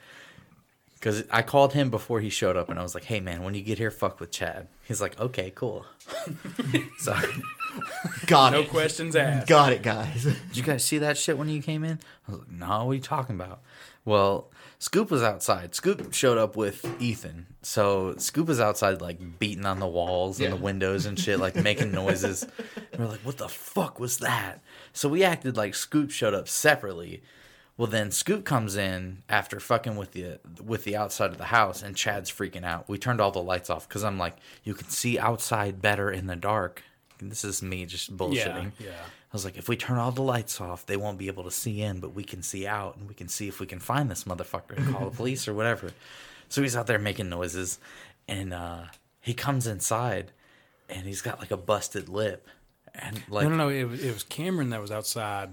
Because 1.04 1.22
I 1.30 1.42
called 1.42 1.74
him 1.74 1.90
before 1.90 2.20
he 2.20 2.30
showed 2.30 2.56
up, 2.56 2.70
and 2.70 2.78
I 2.78 2.82
was 2.82 2.94
like, 2.94 3.04
"Hey, 3.04 3.20
man, 3.20 3.42
when 3.42 3.52
you 3.52 3.60
get 3.60 3.76
here, 3.76 3.90
fuck 3.90 4.20
with 4.20 4.30
Chad." 4.30 4.68
He's 4.84 5.02
like, 5.02 5.20
"Okay, 5.20 5.52
cool." 5.54 5.84
so, 6.98 7.14
Got 8.26 8.52
No 8.54 8.60
it. 8.60 8.70
questions 8.70 9.14
asked. 9.14 9.46
Got 9.46 9.74
it, 9.74 9.82
guys. 9.82 10.22
did 10.24 10.36
you 10.56 10.62
guys 10.62 10.82
see 10.82 10.96
that 10.98 11.18
shit 11.18 11.36
when 11.36 11.50
you 11.50 11.60
came 11.60 11.84
in? 11.84 12.00
I 12.26 12.30
was 12.30 12.40
like, 12.40 12.50
"No, 12.50 12.84
what 12.86 12.92
are 12.92 12.94
you 12.94 13.00
talking 13.02 13.36
about?" 13.36 13.60
Well, 14.06 14.50
Scoop 14.78 15.10
was 15.10 15.22
outside. 15.22 15.74
Scoop 15.74 16.14
showed 16.14 16.38
up 16.38 16.56
with 16.56 16.86
Ethan, 17.02 17.48
so 17.60 18.14
Scoop 18.16 18.48
was 18.48 18.58
outside, 18.60 19.02
like 19.02 19.38
beating 19.38 19.66
on 19.66 19.80
the 19.80 19.86
walls 19.86 20.38
and 20.40 20.44
Yeah. 20.50 20.56
the 20.56 20.62
windows 20.62 21.04
and 21.04 21.18
shit, 21.18 21.38
like 21.38 21.54
making 21.54 21.92
noises. 21.92 22.44
And 22.92 23.00
we're 23.00 23.08
like, 23.08 23.20
"What 23.20 23.36
the 23.36 23.48
fuck 23.50 24.00
was 24.00 24.18
that?" 24.18 24.62
So 24.94 25.10
we 25.10 25.22
acted 25.22 25.56
like 25.56 25.74
Scoop 25.74 26.10
showed 26.10 26.32
up 26.32 26.48
separately. 26.48 27.22
Well, 27.76 27.88
then 27.88 28.12
Scoop 28.12 28.44
comes 28.44 28.76
in 28.76 29.22
after 29.28 29.58
fucking 29.58 29.96
with 29.96 30.12
the 30.12 30.38
with 30.64 30.84
the 30.84 30.96
outside 30.96 31.30
of 31.30 31.38
the 31.38 31.44
house, 31.46 31.82
and 31.82 31.96
Chad's 31.96 32.30
freaking 32.30 32.64
out. 32.64 32.88
We 32.88 32.98
turned 32.98 33.20
all 33.20 33.32
the 33.32 33.42
lights 33.42 33.68
off 33.68 33.88
because 33.88 34.04
I'm 34.04 34.18
like, 34.18 34.36
you 34.62 34.74
can 34.74 34.88
see 34.88 35.18
outside 35.18 35.82
better 35.82 36.10
in 36.10 36.26
the 36.26 36.36
dark. 36.36 36.82
And 37.20 37.30
this 37.30 37.44
is 37.44 37.62
me 37.62 37.86
just 37.86 38.16
bullshitting. 38.16 38.72
yeah. 38.78 38.90
I 38.90 39.32
was 39.34 39.44
like, 39.44 39.56
if 39.56 39.68
we 39.68 39.76
turn 39.76 39.98
all 39.98 40.12
the 40.12 40.22
lights 40.22 40.60
off, 40.60 40.86
they 40.86 40.96
won't 40.96 41.18
be 41.18 41.26
able 41.26 41.42
to 41.42 41.50
see 41.50 41.82
in, 41.82 41.98
but 41.98 42.14
we 42.14 42.22
can 42.22 42.42
see 42.42 42.66
out, 42.68 42.96
and 42.96 43.08
we 43.08 43.14
can 43.14 43.26
see 43.26 43.48
if 43.48 43.58
we 43.58 43.66
can 43.66 43.80
find 43.80 44.08
this 44.08 44.24
motherfucker 44.24 44.76
and 44.76 44.94
call 44.94 45.10
the 45.10 45.16
police 45.16 45.48
or 45.48 45.54
whatever. 45.54 45.90
So 46.48 46.62
he's 46.62 46.76
out 46.76 46.86
there 46.86 47.00
making 47.00 47.28
noises, 47.28 47.80
and 48.28 48.54
uh, 48.54 48.84
he 49.20 49.34
comes 49.34 49.66
inside, 49.66 50.30
and 50.88 51.04
he's 51.06 51.20
got 51.22 51.40
like 51.40 51.50
a 51.50 51.56
busted 51.56 52.08
lip, 52.08 52.46
and 52.94 53.22
like 53.28 53.44
no, 53.44 53.50
no, 53.50 53.56
no. 53.56 53.68
It 53.70 53.84
was, 53.84 54.04
it 54.04 54.12
was 54.12 54.22
Cameron 54.22 54.70
that 54.70 54.80
was 54.80 54.92
outside, 54.92 55.50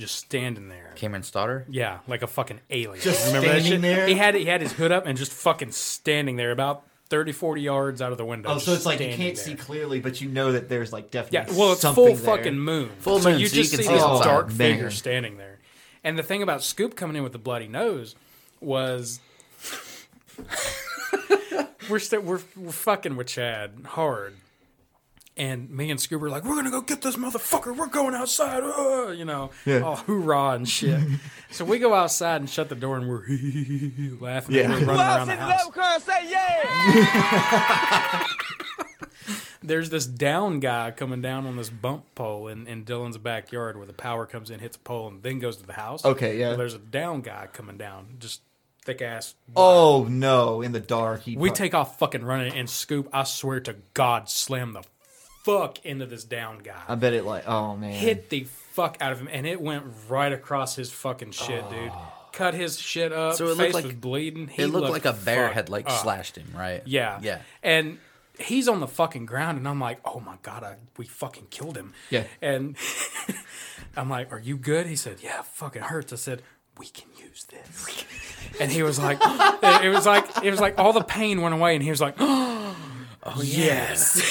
just 0.00 0.16
standing 0.16 0.68
there. 0.68 0.92
Cameron 0.96 1.22
Stoddard. 1.22 1.66
Yeah, 1.68 1.98
like 2.08 2.22
a 2.22 2.26
fucking 2.26 2.60
alien. 2.70 3.00
Just 3.02 3.26
Remember 3.28 3.48
that 3.48 3.60
standing 3.62 3.82
shit? 3.82 3.96
there? 3.96 4.06
He 4.08 4.14
had 4.14 4.34
he 4.34 4.44
had 4.46 4.60
his 4.60 4.72
hood 4.72 4.90
up 4.92 5.06
and 5.06 5.16
just 5.16 5.32
fucking 5.32 5.70
standing 5.72 6.36
there, 6.36 6.50
about 6.50 6.84
30, 7.10 7.32
40 7.32 7.60
yards 7.62 8.02
out 8.02 8.12
of 8.12 8.18
the 8.18 8.24
window. 8.24 8.50
Oh, 8.50 8.58
so 8.58 8.72
it's 8.72 8.86
like 8.86 8.98
you 9.00 9.06
standing 9.06 9.18
can't 9.26 9.36
there. 9.36 9.44
see 9.44 9.54
clearly, 9.54 10.00
but 10.00 10.20
you 10.20 10.28
know 10.28 10.52
that 10.52 10.68
there's 10.68 10.92
like 10.92 11.12
Yeah, 11.14 11.22
definitely 11.22 11.56
well, 11.60 11.72
it's 11.72 11.80
something 11.82 12.04
full 12.06 12.14
there. 12.16 12.36
fucking 12.36 12.58
moon. 12.58 12.90
Full 12.98 13.18
so 13.20 13.30
moon, 13.30 13.40
you 13.40 13.46
so 13.48 13.56
you 13.56 13.62
just 13.62 13.74
can 13.74 13.82
see 13.82 13.88
see 13.88 13.94
this 13.94 14.02
outside. 14.02 14.24
dark 14.24 14.46
Man. 14.48 14.56
figure 14.56 14.90
standing 14.90 15.36
there. 15.36 15.58
And 16.02 16.18
the 16.18 16.22
thing 16.22 16.42
about 16.42 16.62
Scoop 16.62 16.96
coming 16.96 17.16
in 17.16 17.22
with 17.22 17.32
the 17.32 17.38
bloody 17.38 17.68
nose 17.68 18.14
was 18.60 19.20
we're 21.90 21.98
still 21.98 22.20
we're 22.22 22.40
we're 22.56 22.72
fucking 22.72 23.16
with 23.16 23.26
Chad 23.26 23.72
hard. 23.86 24.34
And 25.40 25.70
me 25.70 25.90
and 25.90 25.98
Scoop 25.98 26.20
are 26.22 26.28
like, 26.28 26.44
we're 26.44 26.56
gonna 26.56 26.70
go 26.70 26.82
get 26.82 27.00
this 27.00 27.16
motherfucker. 27.16 27.74
We're 27.74 27.86
going 27.86 28.14
outside, 28.14 28.62
uh, 28.62 29.08
you 29.12 29.24
know, 29.24 29.50
Yeah. 29.64 29.80
all 29.80 29.96
hoorah 29.96 30.50
and 30.50 30.68
shit. 30.68 31.00
so 31.50 31.64
we 31.64 31.78
go 31.78 31.94
outside 31.94 32.42
and 32.42 32.50
shut 32.50 32.68
the 32.68 32.74
door, 32.74 32.98
and 32.98 33.08
we're 33.08 33.24
laughing. 34.20 34.56
Yeah. 34.56 34.70
and 34.70 34.86
we're 34.86 34.94
running 34.94 35.00
around 35.00 35.28
the 35.28 35.36
house. 35.36 36.04
say 36.04 36.30
yeah. 36.30 38.26
there's 39.62 39.88
this 39.88 40.04
down 40.06 40.60
guy 40.60 40.90
coming 40.90 41.22
down 41.22 41.46
on 41.46 41.56
this 41.56 41.70
bump 41.70 42.04
pole 42.14 42.48
in, 42.48 42.66
in 42.66 42.84
Dylan's 42.84 43.16
backyard 43.16 43.78
where 43.78 43.86
the 43.86 43.92
power 43.94 44.26
comes 44.26 44.50
in, 44.50 44.60
hits 44.60 44.76
a 44.76 44.80
pole, 44.80 45.08
and 45.08 45.22
then 45.22 45.38
goes 45.38 45.56
to 45.56 45.66
the 45.66 45.72
house. 45.72 46.04
Okay, 46.04 46.38
yeah. 46.38 46.48
Well, 46.48 46.58
there's 46.58 46.74
a 46.74 46.78
down 46.78 47.22
guy 47.22 47.48
coming 47.52 47.78
down, 47.78 48.16
just 48.18 48.42
thick 48.84 49.00
ass. 49.02 49.34
Oh 49.56 50.06
no! 50.08 50.62
In 50.62 50.72
the 50.72 50.80
dark, 50.80 51.22
he 51.22 51.36
We 51.36 51.48
pro- 51.48 51.54
take 51.56 51.74
off 51.74 51.98
fucking 51.98 52.24
running 52.24 52.52
and 52.54 52.68
Scoop. 52.68 53.08
I 53.12 53.24
swear 53.24 53.60
to 53.60 53.76
God, 53.94 54.28
slam 54.28 54.72
the 54.72 54.82
fuck 55.42 55.84
into 55.84 56.06
this 56.06 56.24
down 56.24 56.58
guy. 56.58 56.80
I 56.88 56.94
bet 56.94 57.12
it 57.12 57.24
like 57.24 57.48
oh 57.48 57.76
man. 57.76 57.92
hit 57.92 58.30
the 58.30 58.44
fuck 58.44 58.96
out 59.00 59.12
of 59.12 59.18
him, 59.20 59.28
and 59.30 59.46
it 59.46 59.60
went 59.60 59.84
right 60.08 60.32
across 60.32 60.76
his 60.76 60.90
fucking 60.90 61.32
shit, 61.32 61.68
dude. 61.70 61.90
Oh. 61.92 62.12
Cut 62.32 62.54
his 62.54 62.78
shit 62.78 63.12
up. 63.12 63.34
So 63.34 63.48
it 63.48 63.56
looked 63.56 63.74
like- 63.74 63.84
was 63.84 63.94
bleeding. 63.94 64.46
He 64.48 64.62
it 64.62 64.68
looked 64.68 64.88
looked 64.90 65.04
like 65.04 65.14
a 65.14 65.18
bear 65.18 65.48
had, 65.48 65.68
like, 65.68 65.86
up. 65.86 66.00
slashed 66.00 66.36
him, 66.36 66.46
right? 66.54 66.80
Yeah, 66.86 67.18
Yeah. 67.20 67.40
And 67.62 67.98
he's 68.38 68.68
on 68.68 68.78
the 68.80 68.86
fucking 68.86 69.26
ground, 69.26 69.58
and 69.58 69.66
I'm 69.66 69.80
like, 69.80 69.98
oh 70.04 70.20
my 70.20 70.36
god, 70.42 70.62
I, 70.62 70.76
we 70.96 71.06
fucking 71.06 71.48
killed 71.50 71.76
him. 71.76 71.92
Yeah. 72.08 72.24
And 72.40 72.76
I'm 73.96 74.08
like, 74.08 74.32
are 74.32 74.38
you 74.38 74.56
good? 74.56 74.86
He 74.86 74.94
said, 74.96 75.16
yeah, 75.20 75.42
fucking 75.42 75.82
hurts. 75.82 76.12
I 76.12 76.16
said, 76.16 76.42
we 76.78 76.86
can 76.86 77.08
use 77.18 77.44
this. 77.44 78.04
and 78.60 78.70
he 78.70 78.82
was 78.84 78.98
like, 78.98 79.18
it 79.84 79.88
was 79.92 80.06
like, 80.06 80.24
it 80.44 80.50
was 80.52 80.60
like 80.60 80.78
all 80.78 80.92
the 80.92 81.02
pain 81.04 81.42
went 81.42 81.54
away, 81.54 81.74
and 81.74 81.82
he 81.82 81.90
was 81.90 82.00
like, 82.00 82.14
oh 82.20 82.76
Oh, 83.22 83.42
yes. 83.42 84.22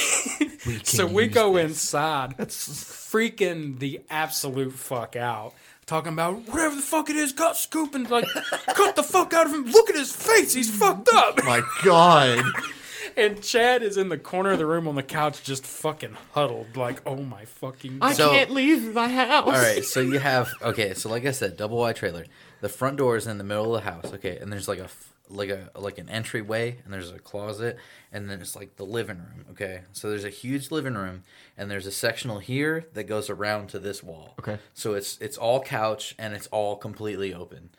so 0.84 1.06
we 1.06 1.28
go 1.28 1.58
inside, 1.58 2.38
freaking 2.38 3.80
the 3.80 4.02
absolute 4.10 4.74
fuck 4.74 5.16
out, 5.16 5.54
talking 5.86 6.14
about 6.14 6.48
whatever 6.48 6.76
the 6.76 6.82
fuck 6.82 7.10
it 7.10 7.16
is, 7.16 7.32
cut 7.34 7.56
Scoop 7.56 7.94
and 7.96 8.10
like 8.10 8.26
cut 8.68 8.96
the 8.96 9.04
fuck 9.04 9.34
out 9.34 9.46
of 9.46 9.54
him. 9.54 9.66
Look 9.66 9.90
at 9.90 9.96
his 9.96 10.12
face, 10.16 10.54
he's 10.54 10.70
fucked 10.76 11.10
up. 11.14 11.44
My 11.44 11.62
God. 11.84 12.44
And 13.18 13.42
Chad 13.42 13.82
is 13.84 13.98
in 13.98 14.10
the 14.10 14.18
corner 14.18 14.52
of 14.52 14.60
the 14.60 14.66
room 14.66 14.88
on 14.88 14.96
the 14.96 15.04
couch, 15.04 15.44
just 15.44 15.66
fucking 15.66 16.16
huddled, 16.34 16.78
like, 16.78 17.02
oh 17.06 17.18
my 17.18 17.46
fucking. 17.46 18.00
God. 18.00 18.06
I 18.08 18.14
So- 18.14 18.32
can't 18.32 18.52
leave 18.52 18.94
my 18.94 19.08
house. 19.10 19.46
All 19.46 19.52
right, 19.52 19.84
so 19.84 20.00
you 20.00 20.20
have 20.20 20.50
okay, 20.62 20.94
so 20.94 21.10
like 21.10 21.26
I 21.26 21.32
said, 21.32 21.58
double 21.58 21.78
wide 21.78 21.96
trailer. 21.96 22.26
The 22.62 22.70
front 22.70 22.98
door 22.98 23.16
is 23.18 23.26
in 23.28 23.38
the 23.38 23.44
middle 23.44 23.76
of 23.76 23.84
the 23.84 23.90
house, 23.92 24.14
okay, 24.14 24.38
and 24.38 24.52
there's 24.54 24.68
like 24.68 24.80
a 24.80 24.84
f- 24.86 25.09
like 25.30 25.50
a 25.50 25.70
like 25.76 25.98
an 25.98 26.10
entryway, 26.10 26.78
and 26.84 26.94
there's 26.94 27.12
a 27.12 27.20
closet, 27.20 27.78
and 28.12 28.30
then 28.30 28.42
it's 28.42 28.56
like 28.56 28.76
the 28.76 28.86
living 28.86 29.18
room, 29.18 29.46
okay. 29.52 29.82
So 29.94 30.10
there's 30.10 30.24
a 30.26 30.30
huge 30.30 30.72
living 30.72 30.96
room, 30.96 31.24
and 31.58 31.70
there's 31.70 31.86
a 31.86 31.92
sectional 31.92 32.40
here 32.40 32.86
that 32.94 33.04
goes 33.06 33.30
around 33.30 33.70
to 33.70 33.80
this 33.80 34.04
wall. 34.04 34.34
Okay. 34.40 34.58
So 34.74 34.94
it's 34.96 35.18
it's 35.20 35.38
all 35.38 35.62
couch 35.62 36.16
and 36.18 36.34
it's 36.34 36.48
all 36.48 36.76
completely 36.76 37.34
open. 37.34 37.70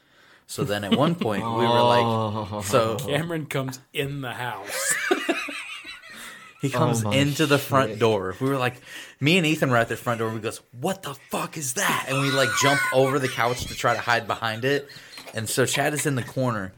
So 0.47 0.65
then 0.65 0.83
at 0.85 0.97
one 0.97 1.15
point 1.15 1.43
we 1.45 1.49
were 1.67 1.83
like, 1.83 2.65
so 2.65 2.97
oh. 3.01 3.05
Cameron 3.07 3.47
comes 3.47 3.81
in 3.93 4.21
the 4.21 4.33
house. 4.33 4.95
He 6.61 6.69
comes 6.69 7.05
Oh 7.05 7.11
into 7.11 7.47
the 7.47 7.57
front 7.59 7.93
shit. 7.93 7.99
door. 8.01 8.37
We 8.39 8.49
were 8.49 8.59
like, 8.59 8.75
me 9.19 9.39
and 9.39 9.47
Ethan 9.47 9.71
were 9.71 9.79
at 9.79 9.89
the 9.89 9.97
front 9.97 10.19
door. 10.19 10.29
We 10.29 10.41
goes, 10.41 10.61
"What 10.79 11.03
the 11.03 11.15
fuck 11.31 11.57
is 11.57 11.75
that?" 11.75 12.07
And 12.09 12.21
we 12.21 12.31
like 12.31 12.51
jump 12.61 12.81
over 12.93 13.19
the 13.19 13.29
couch 13.29 13.65
to 13.65 13.75
try 13.75 13.95
to 13.95 14.01
hide 14.01 14.27
behind 14.27 14.67
it. 14.67 14.87
And 15.33 15.49
so 15.49 15.65
Chad 15.65 15.95
is 15.95 16.05
in 16.05 16.17
the 16.17 16.23
corner. 16.23 16.73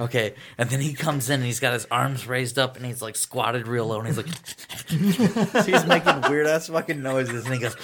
Okay, 0.00 0.34
and 0.56 0.70
then 0.70 0.80
he 0.80 0.92
comes 0.94 1.28
in 1.30 1.36
and 1.36 1.44
he's 1.44 1.60
got 1.60 1.72
his 1.72 1.86
arms 1.90 2.26
raised 2.26 2.58
up 2.58 2.76
and 2.76 2.86
he's 2.86 3.02
like 3.02 3.16
squatted 3.16 3.66
real 3.68 3.86
low 3.86 3.98
and 3.98 4.06
he's 4.06 4.16
like, 4.16 4.28
so 5.52 5.62
he's 5.70 5.86
making 5.86 6.20
weird 6.28 6.46
ass 6.46 6.68
fucking 6.68 7.02
noises 7.02 7.44
and 7.44 7.54
he 7.54 7.60
goes, 7.60 7.76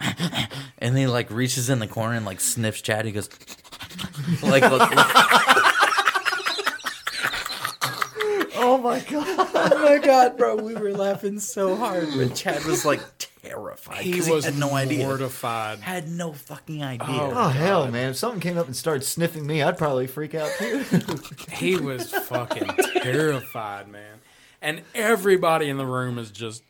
and 0.78 0.96
he 0.96 1.06
like 1.06 1.30
reaches 1.30 1.70
in 1.70 1.78
the 1.78 1.86
corner 1.86 2.16
and 2.16 2.26
like 2.26 2.40
sniffs 2.40 2.80
Chad. 2.82 3.04
He 3.04 3.12
goes, 3.12 3.28
like, 4.42 4.62
look, 4.62 4.90
look. 4.90 5.06
Oh 8.56 8.78
my 8.82 9.00
god! 9.00 9.48
Oh 9.54 9.82
my 9.82 9.98
god, 9.98 10.36
bro! 10.38 10.56
We 10.56 10.74
were 10.74 10.92
laughing 10.92 11.38
so 11.38 11.76
hard, 11.76 12.08
when 12.16 12.34
Chad 12.34 12.64
was 12.64 12.84
like 12.84 13.00
terrified. 13.44 14.02
He 14.02 14.12
'cause 14.14 14.28
was 14.28 14.44
had 14.44 14.56
no 14.58 14.74
idea, 14.74 15.06
mortified. 15.06 15.80
had 15.80 16.08
no 16.08 16.32
fucking 16.32 16.82
idea. 16.82 17.06
Oh, 17.08 17.32
oh 17.34 17.48
hell, 17.48 17.88
man! 17.90 18.10
If 18.10 18.16
something 18.16 18.40
came 18.40 18.58
up 18.58 18.66
and 18.66 18.74
started 18.76 19.02
sniffing 19.04 19.46
me, 19.46 19.62
I'd 19.62 19.78
probably 19.78 20.06
freak 20.06 20.34
out 20.34 20.50
too. 20.58 20.84
he 21.52 21.76
was 21.76 22.10
fucking 22.10 22.66
terrified, 23.02 23.88
man. 23.88 24.18
And 24.62 24.82
everybody 24.94 25.68
in 25.68 25.76
the 25.76 25.86
room 25.86 26.18
is 26.18 26.30
just 26.30 26.62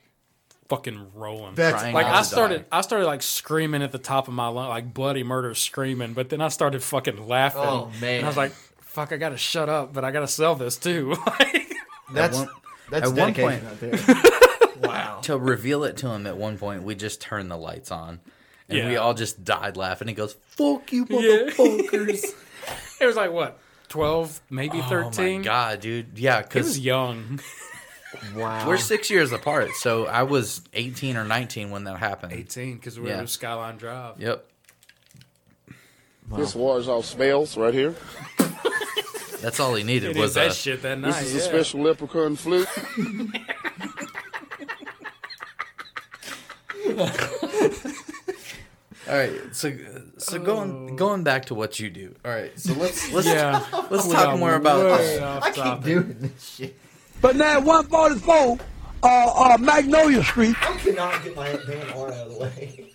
fucking 0.68 1.08
rolling. 1.14 1.54
That's 1.54 1.80
Trying 1.80 1.94
like 1.94 2.06
I 2.06 2.22
started 2.22 2.68
die. 2.70 2.78
I 2.78 2.80
started 2.80 3.06
like 3.06 3.22
screaming 3.22 3.82
at 3.82 3.92
the 3.92 3.98
top 3.98 4.28
of 4.28 4.34
my 4.34 4.48
lung, 4.48 4.68
like 4.68 4.92
bloody 4.92 5.22
murder 5.22 5.54
screaming, 5.54 6.12
but 6.14 6.28
then 6.30 6.40
I 6.40 6.48
started 6.48 6.82
fucking 6.82 7.28
laughing. 7.28 7.60
Oh, 7.62 7.90
man. 8.00 8.16
And 8.18 8.24
I 8.24 8.28
was 8.28 8.36
like, 8.36 8.52
fuck, 8.80 9.12
I 9.12 9.16
gotta 9.16 9.36
shut 9.36 9.68
up, 9.68 9.92
but 9.92 10.04
I 10.04 10.10
gotta 10.10 10.26
sell 10.26 10.54
this 10.56 10.76
too. 10.76 11.16
That's 12.12 12.36
one- 12.38 12.48
that's 12.90 13.10
at 13.10 13.16
one 13.16 13.32
point- 13.34 13.62
right 13.64 13.80
there. 13.80 13.92
wow. 14.86 15.20
To 15.22 15.38
reveal 15.38 15.84
it 15.84 15.96
to 15.98 16.08
him 16.08 16.26
at 16.26 16.36
one 16.36 16.58
point, 16.58 16.82
we 16.82 16.94
just 16.94 17.20
turned 17.20 17.50
the 17.50 17.56
lights 17.56 17.90
on, 17.90 18.20
and 18.68 18.88
we 18.88 18.96
all 18.96 19.14
just 19.14 19.44
died 19.44 19.76
laughing. 19.76 20.08
He 20.08 20.14
goes, 20.14 20.34
"Fuck 20.48 20.92
you, 20.92 21.06
Yeah. 21.08 21.50
motherfuckers!" 21.50 22.24
it 23.00 23.06
was 23.06 23.16
like 23.16 23.32
what, 23.32 23.58
twelve, 23.88 24.40
maybe 24.50 24.78
Oh 24.78 24.88
thirteen? 24.88 25.40
my 25.40 25.44
god, 25.44 25.80
dude! 25.80 26.18
Yeah, 26.18 26.38
He 26.38 26.42
because 26.44 26.66
was 26.66 26.78
young. 26.80 27.40
Wow. 28.36 28.68
we're 28.68 28.76
six 28.78 29.10
years 29.10 29.32
apart, 29.32 29.70
so 29.74 30.06
I 30.06 30.22
was 30.22 30.60
eighteen 30.72 31.16
or 31.16 31.24
nineteen 31.24 31.70
when 31.70 31.82
that 31.84 31.98
happened. 31.98 32.32
Eighteen, 32.32 32.76
because 32.76 32.98
we 32.98 33.08
Yeah. 33.08 33.16
were 33.16 33.22
at 33.22 33.28
Skyline 33.28 33.76
Drive. 33.76 34.20
Yep. 34.20 34.46
This 36.36 36.54
wars 36.54 36.86
off 36.88 37.06
smells 37.06 37.56
right 37.56 37.74
here. 37.74 37.92
That's 39.42 39.58
all 39.58 39.74
he 39.74 39.82
needed 39.82 40.14
He 40.14 40.22
was 40.22 40.34
that 40.34 40.52
a. 40.52 40.54
shit 40.54 40.80
that 40.82 40.98
night. 41.00 41.08
This 41.08 41.16
night. 41.16 41.26
is 41.26 41.34
a 41.34 41.40
special 41.40 41.80
leprechaun 41.82 42.36
flute. 42.36 42.68
All 49.06 49.14
right, 49.18 49.32
so 49.52 49.70
so 50.18 50.38
going 50.38 50.96
going 50.96 51.24
back 51.24 51.44
to 51.46 51.54
what 51.54 51.78
you 51.78 51.90
do. 51.90 52.14
All 52.24 52.30
right, 52.30 52.58
so 52.58 52.72
let's 52.74 53.12
let's 53.12 53.26
Yeah. 53.26 53.62
let's 53.90 54.04
talk 54.08 54.12
got 54.24 54.38
more 54.38 54.54
about. 54.54 54.84
way 54.98 55.22
I 55.22 55.40
keep 55.50 55.54
topic. 55.64 55.84
doing 55.84 56.16
this 56.20 56.54
shit. 56.56 56.78
But 57.20 57.36
now 57.36 57.60
144, 57.60 58.58
uh, 59.02 59.06
uh, 59.06 59.58
Magnolia 59.58 60.22
Street. 60.24 60.56
I 60.60 60.76
cannot 60.78 61.22
get 61.24 61.36
my 61.36 61.52
damn 61.66 61.96
arm 61.98 62.12
out 62.12 62.26
of 62.26 62.32
the 62.34 62.38
way. 62.38 62.90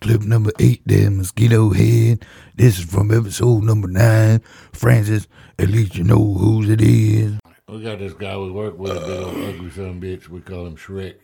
Clip 0.00 0.22
number 0.22 0.50
eight 0.58 0.82
there, 0.86 1.10
Mosquito 1.10 1.70
Head. 1.70 2.24
This 2.56 2.78
is 2.78 2.84
from 2.86 3.10
episode 3.12 3.64
number 3.64 3.88
nine. 3.88 4.40
Francis, 4.72 5.26
at 5.58 5.68
least 5.68 5.94
you 5.96 6.04
know 6.04 6.34
whose 6.34 6.68
it 6.70 6.80
is. 6.80 7.34
We 7.70 7.82
got 7.82 7.98
this 7.98 8.12
guy 8.14 8.36
we 8.36 8.50
work 8.50 8.78
with, 8.78 8.96
a 8.96 9.00
big 9.00 9.20
old 9.20 9.36
ugly 9.54 9.70
son 9.70 10.00
bitch. 10.00 10.28
We 10.28 10.40
call 10.40 10.66
him 10.66 10.76
Shrek. 10.76 11.16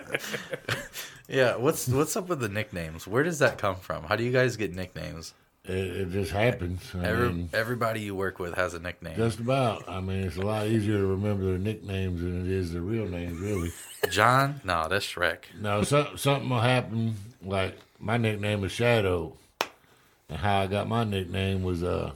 Yeah, 1.28 1.54
what's 1.56 1.86
what's 1.86 2.16
up 2.16 2.28
with 2.28 2.40
the 2.40 2.48
nicknames? 2.48 3.06
Where 3.06 3.22
does 3.22 3.38
that 3.38 3.56
come 3.56 3.76
from? 3.76 4.02
How 4.02 4.16
do 4.16 4.24
you 4.24 4.32
guys 4.32 4.56
get 4.56 4.74
nicknames? 4.74 5.32
It, 5.64 5.76
it 5.76 6.10
just 6.10 6.32
happens. 6.32 6.82
I 6.92 7.04
Every, 7.04 7.28
mean, 7.28 7.50
everybody 7.52 8.00
you 8.00 8.16
work 8.16 8.40
with 8.40 8.54
has 8.54 8.74
a 8.74 8.80
nickname. 8.80 9.14
just 9.14 9.38
about. 9.38 9.88
I 9.88 10.00
mean, 10.00 10.24
it's 10.24 10.38
a 10.38 10.42
lot 10.42 10.66
easier 10.66 10.96
to 10.98 11.06
remember 11.06 11.44
their 11.44 11.58
nicknames 11.58 12.20
than 12.20 12.44
it 12.46 12.50
is 12.50 12.72
their 12.72 12.82
real 12.82 13.06
names, 13.06 13.38
really. 13.38 13.70
John? 14.10 14.60
No, 14.64 14.88
that's 14.88 15.06
Shrek. 15.06 15.44
No, 15.60 15.84
some, 15.84 16.16
something 16.18 16.48
will 16.50 16.58
happen. 16.58 17.14
Like 17.44 17.76
my 18.00 18.16
nickname 18.16 18.64
is 18.64 18.72
Shadow, 18.72 19.36
and 20.28 20.38
how 20.38 20.62
I 20.62 20.66
got 20.66 20.88
my 20.88 21.04
nickname 21.04 21.62
was 21.62 21.84
uh, 21.84 22.10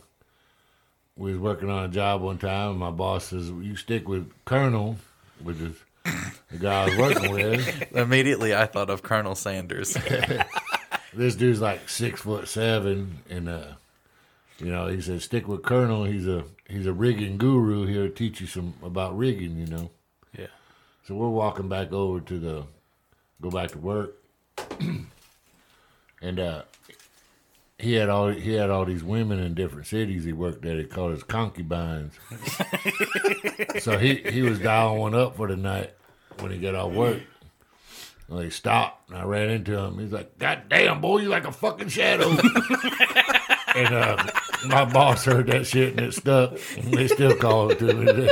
we 1.16 1.32
was 1.32 1.40
working 1.40 1.70
on 1.70 1.84
a 1.84 1.88
job 1.88 2.22
one 2.22 2.38
time, 2.38 2.70
and 2.70 2.78
my 2.78 2.90
boss 2.90 3.26
says, 3.26 3.48
"You 3.48 3.76
stick 3.76 4.08
with 4.08 4.30
Colonel," 4.44 4.96
which 5.42 5.60
is 5.60 5.76
the 6.50 6.58
guy 6.58 6.82
I 6.82 6.84
was 6.86 6.96
working 6.98 7.32
with. 7.32 7.92
Immediately, 7.96 8.54
I 8.54 8.66
thought 8.66 8.90
of 8.90 9.02
Colonel 9.02 9.34
Sanders. 9.34 9.96
this 11.14 11.36
dude's 11.36 11.60
like 11.60 11.88
six 11.88 12.20
foot 12.20 12.48
seven, 12.48 13.18
and 13.30 13.48
uh, 13.48 13.66
you 14.58 14.66
know, 14.66 14.88
he 14.88 15.00
said, 15.00 15.22
"Stick 15.22 15.46
with 15.46 15.62
Colonel. 15.62 16.04
He's 16.04 16.26
a 16.26 16.44
he's 16.68 16.86
a 16.86 16.92
rigging 16.92 17.38
guru. 17.38 17.86
He'll 17.86 18.10
teach 18.10 18.40
you 18.40 18.46
some 18.46 18.74
about 18.82 19.16
rigging." 19.16 19.56
You 19.58 19.66
know. 19.66 19.90
Yeah. 20.36 20.46
So 21.06 21.14
we're 21.14 21.28
walking 21.28 21.68
back 21.68 21.92
over 21.92 22.20
to 22.20 22.38
the 22.38 22.64
go 23.40 23.50
back 23.50 23.70
to 23.70 23.78
work, 23.78 24.16
and 26.22 26.40
uh, 26.40 26.62
he 27.78 27.94
had 27.94 28.08
all 28.08 28.28
he 28.28 28.52
had 28.52 28.70
all 28.70 28.84
these 28.84 29.02
women 29.02 29.40
in 29.40 29.54
different 29.54 29.86
cities 29.86 30.24
he 30.24 30.32
worked 30.32 30.64
at. 30.64 30.78
He 30.78 30.84
called 30.84 31.12
his 31.12 31.22
concubines. 31.22 32.14
so 33.80 33.98
he 33.98 34.16
he 34.16 34.42
was 34.42 34.58
dialing 34.60 35.00
one 35.00 35.14
up 35.14 35.36
for 35.36 35.48
the 35.48 35.56
night 35.56 35.94
when 36.40 36.52
he 36.52 36.58
got 36.58 36.74
off 36.74 36.92
work. 36.92 37.22
Well, 38.28 38.40
he 38.40 38.50
stopped, 38.50 39.10
and 39.10 39.18
I 39.18 39.24
ran 39.24 39.50
into 39.50 39.78
him. 39.78 39.98
He's 39.98 40.12
like, 40.12 40.38
"God 40.38 40.62
damn, 40.68 41.00
boy, 41.00 41.18
you 41.18 41.28
like 41.28 41.46
a 41.46 41.52
fucking 41.52 41.88
shadow." 41.88 42.30
and 43.74 43.94
uh, 43.94 44.24
my 44.66 44.84
boss 44.86 45.24
heard 45.24 45.48
that 45.48 45.66
shit, 45.66 45.90
and 45.90 46.00
it 46.00 46.14
stuck. 46.14 46.52
And 46.76 46.94
they 46.94 47.08
still 47.08 47.36
call 47.36 47.70
it 47.70 47.78
to 47.80 47.92
me. 47.92 48.30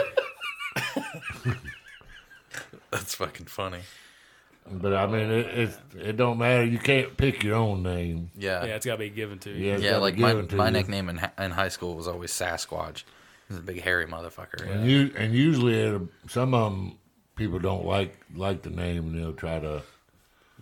That's 2.90 3.14
fucking 3.16 3.46
funny. 3.46 3.80
But 4.70 4.94
I 4.94 5.06
mean, 5.06 5.30
it, 5.30 5.46
it 5.58 5.78
it 5.98 6.16
don't 6.16 6.38
matter. 6.38 6.64
You 6.64 6.78
can't 6.78 7.16
pick 7.16 7.42
your 7.42 7.56
own 7.56 7.82
name. 7.82 8.30
Yeah. 8.38 8.64
Yeah, 8.64 8.76
it's 8.76 8.86
gotta 8.86 8.98
be 8.98 9.10
given 9.10 9.38
to 9.40 9.50
you. 9.50 9.72
Yeah, 9.72 9.76
Yeah, 9.78 9.96
like 9.98 10.16
my, 10.16 10.32
my 10.34 10.66
you. 10.66 10.70
nickname 10.72 11.08
in, 11.08 11.20
in 11.38 11.50
high 11.50 11.68
school 11.68 11.94
was 11.96 12.06
always 12.08 12.30
Sasquatch. 12.32 12.98
He 13.48 13.54
was 13.54 13.58
a 13.58 13.62
big 13.62 13.80
hairy 13.82 14.06
motherfucker. 14.06 14.70
And 14.70 14.88
you 14.88 15.12
and 15.16 15.34
usually 15.34 15.84
uh, 15.86 15.98
some 16.28 16.54
of 16.54 16.72
them 16.72 16.98
people 17.36 17.58
don't 17.58 17.84
like 17.84 18.16
like 18.34 18.62
the 18.62 18.70
name, 18.70 19.06
and 19.08 19.18
they'll 19.18 19.32
try 19.32 19.58
to 19.58 19.82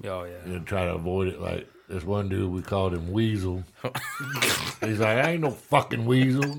Oh 0.05 0.25
yeah. 0.25 0.39
and 0.47 0.67
try 0.67 0.87
to 0.87 0.95
avoid 0.95 1.29
it. 1.29 1.41
Like 1.41 1.69
this 1.89 2.03
one 2.03 2.29
dude, 2.31 2.51
we 2.51 2.63
called 2.63 2.95
him 2.95 3.13
Weasel. 3.13 3.63
He's 4.81 4.99
like, 4.99 5.19
I 5.19 5.33
ain't 5.33 5.43
no 5.43 5.51
fucking 5.51 6.07
weasel. 6.07 6.59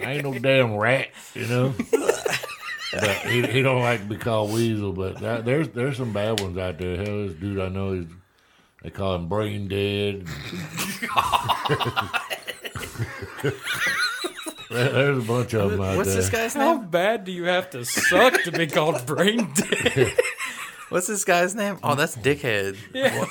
I 0.00 0.14
ain't 0.14 0.24
no 0.24 0.36
damn 0.36 0.74
rat, 0.76 1.08
you 1.34 1.46
know. 1.46 1.72
But 2.92 3.16
he, 3.18 3.42
he 3.46 3.62
don't 3.62 3.80
like 3.80 4.00
to 4.00 4.06
be 4.06 4.16
called 4.16 4.52
Weasel. 4.52 4.92
But 4.92 5.18
that, 5.20 5.44
there's 5.44 5.68
there's 5.70 5.96
some 5.96 6.12
bad 6.12 6.40
ones 6.40 6.58
out 6.58 6.78
there. 6.78 6.96
Hell, 6.96 7.26
this 7.26 7.32
dude 7.34 7.58
I 7.60 7.68
know 7.68 7.92
he's 7.94 8.06
they 8.82 8.90
call 8.90 9.14
him 9.16 9.28
Brain 9.28 9.68
Dead. 9.68 10.26
There's 14.70 15.18
a 15.18 15.26
bunch 15.26 15.52
of 15.54 15.70
them 15.72 15.80
out 15.82 15.94
there. 15.96 16.04
This 16.04 16.30
guy's 16.30 16.54
name? 16.56 16.64
How 16.64 16.78
bad 16.78 17.24
do 17.24 17.32
you 17.32 17.44
have 17.44 17.68
to 17.70 17.84
suck 17.84 18.42
to 18.44 18.52
be 18.52 18.66
called 18.66 19.04
brain 19.04 19.52
dead? 19.54 20.14
What's 20.88 21.06
this 21.06 21.24
guy's 21.24 21.54
name? 21.54 21.78
Oh, 21.82 21.94
that's 21.94 22.16
Dickhead. 22.16 22.76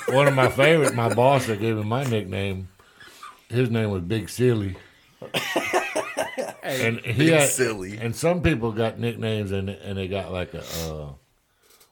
One- 0.06 0.16
One 0.16 0.28
of 0.28 0.34
my 0.34 0.48
favorite, 0.48 0.94
my 0.94 1.12
boss 1.12 1.46
that 1.46 1.58
gave 1.60 1.76
me 1.76 1.82
my 1.82 2.04
nickname, 2.04 2.68
his 3.48 3.70
name 3.70 3.90
was 3.90 4.02
Big 4.02 4.28
Silly. 4.28 4.76
And 6.62 7.00
he 7.00 7.28
had, 7.28 7.48
Silly. 7.48 7.98
And 7.98 8.14
some 8.14 8.42
people 8.42 8.72
got 8.72 8.98
nicknames 8.98 9.50
and 9.52 9.68
and 9.68 9.98
they 9.98 10.08
got 10.08 10.32
like 10.32 10.54
a 10.54 10.62
uh, 10.88 11.08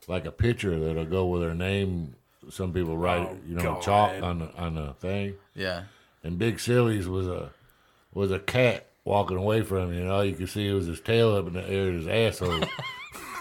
like 0.06 0.24
a 0.24 0.30
picture 0.30 0.78
that'll 0.78 1.04
go 1.04 1.26
with 1.26 1.42
their 1.42 1.54
name. 1.54 2.14
Some 2.50 2.72
people 2.72 2.96
write 2.96 3.28
Oh, 3.28 3.38
you 3.46 3.56
know 3.56 3.62
God. 3.62 3.82
chalk 3.82 4.22
on 4.22 4.38
the 4.40 4.54
on 4.56 4.74
the 4.74 4.92
thing. 4.94 5.34
Yeah. 5.54 5.84
And 6.22 6.38
Big 6.38 6.60
Silly's 6.60 7.08
was 7.08 7.26
a 7.26 7.50
was 8.12 8.30
a 8.30 8.38
cat 8.38 8.86
walking 9.04 9.36
away 9.36 9.62
from 9.62 9.92
you, 9.92 10.00
and 10.00 10.10
all 10.10 10.24
you 10.24 10.34
could 10.34 10.48
see 10.48 10.68
it 10.68 10.74
was 10.74 10.86
his 10.86 11.00
tail 11.00 11.34
up 11.34 11.46
in 11.46 11.54
the 11.54 11.68
air 11.68 11.88
and 11.88 11.98
his 11.98 12.08
asshole. 12.08 12.64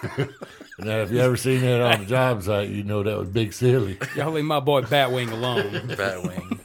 now, 0.79 1.01
if 1.01 1.11
you 1.11 1.19
ever 1.19 1.35
seen 1.35 1.61
that 1.61 1.81
on 1.81 1.99
the 1.99 2.05
job 2.05 2.41
site, 2.43 2.69
you 2.69 2.83
know 2.83 3.03
that 3.03 3.17
was 3.17 3.27
Big 3.29 3.51
Silly. 3.53 3.97
Y'all 4.15 4.31
leave 4.31 4.45
my 4.45 4.59
boy 4.61 4.81
Batwing 4.81 5.31
alone. 5.31 5.71
Batwing. 5.89 6.59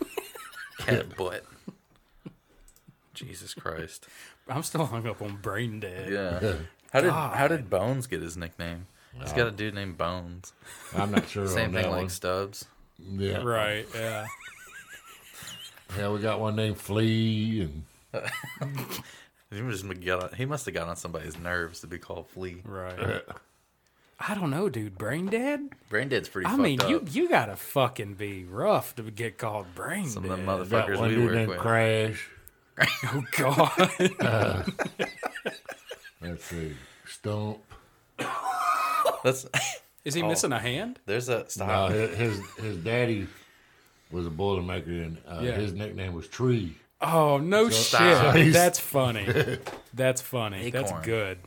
Cat 0.79 1.17
butt. 1.17 1.45
Jesus 3.13 3.55
Christ. 3.55 4.07
I'm 4.49 4.63
still 4.63 4.85
hung 4.87 5.07
up 5.07 5.23
on 5.23 5.37
brain 5.37 5.81
dead. 5.81 6.13
Yeah. 6.13 6.55
How 6.93 7.01
did 7.01 7.11
God. 7.11 7.37
how 7.37 7.49
did 7.49 7.71
Bones 7.71 8.07
get 8.07 8.23
his 8.23 8.37
nickname? 8.37 8.87
He's 9.21 9.33
got 9.33 9.47
a 9.47 9.49
uh, 9.49 9.51
dude 9.51 9.75
named 9.75 9.97
Bones. 9.97 10.53
I'm 10.95 11.11
not 11.13 11.29
sure 11.29 11.47
Same 11.47 11.67
on 11.69 11.73
thing 11.73 11.83
that 11.83 11.91
like 11.91 12.01
one. 12.03 12.09
Stubbs. 12.09 12.65
Yeah. 12.99 13.43
Right. 13.43 13.87
Yeah. 13.95 14.27
Yeah, 15.97 16.11
we 16.11 16.19
got 16.19 16.41
one 16.41 16.57
named 16.57 16.77
Flea, 16.77 17.61
and 17.61 17.85
he, 19.53 19.61
must 19.61 19.85
have 19.85 20.05
got 20.05 20.23
on, 20.25 20.37
he 20.37 20.45
must 20.45 20.65
have 20.65 20.75
got 20.75 20.89
on 20.89 20.97
somebody's 20.97 21.39
nerves 21.39 21.81
to 21.83 21.87
be 21.87 21.99
called 21.99 22.29
Flea. 22.31 22.63
Right. 22.65 23.23
I 24.19 24.35
don't 24.35 24.51
know, 24.51 24.69
dude. 24.69 24.99
Brain 24.99 25.27
dead? 25.27 25.69
Brain 25.91 26.09
dead's 26.09 26.29
pretty 26.29 26.47
I 26.47 26.51
fucked 26.51 26.63
mean, 26.63 26.81
you 26.89 26.97
up. 26.97 27.15
you 27.15 27.29
gotta 27.29 27.55
fucking 27.55 28.15
be 28.15 28.45
rough 28.45 28.97
to 28.97 29.03
get 29.05 29.39
called 29.39 29.67
brain 29.75 30.05
dead. 30.05 30.13
Some 30.13 30.23
dead. 30.25 30.33
of 30.33 30.39
them 30.39 30.47
motherfuckers 30.47 30.89
got 30.89 30.99
one 30.99 31.09
we 31.11 31.15
dude 31.15 31.25
work 31.27 31.35
named 31.35 31.49
with. 31.51 31.59
Crash. 31.59 32.31
oh 33.05 33.25
God. 33.37 33.91
Uh, 34.21 34.63
let's 36.23 36.45
see, 36.45 36.73
Stump. 37.07 37.59
That's 39.23 39.47
Is 40.05 40.15
he 40.15 40.23
Oh. 40.23 40.29
missing 40.29 40.53
a 40.53 40.59
hand? 40.59 40.99
There's 41.07 41.29
a 41.29 41.39
No, 41.41 41.45
stop. 41.49 41.91
his 41.93 42.17
his, 42.17 42.41
his 42.57 42.77
daddy 42.79 43.27
was 44.11 44.27
a 44.27 44.31
boilermaker, 44.31 44.87
and 45.07 45.19
uh, 45.27 45.41
Yeah. 45.43 45.53
his 45.53 45.73
nickname 45.73 46.13
was 46.15 46.29
Tree. 46.29 46.77
Oh 47.01 47.39
no 47.39 47.69
So- 47.71 47.99
shit. 47.99 48.17
so 48.47 48.51
That's 48.53 48.79
funny. 48.79 49.59
That's 49.93 50.21
funny. 50.21 50.71
That's 50.71 50.93
good. 51.03 51.39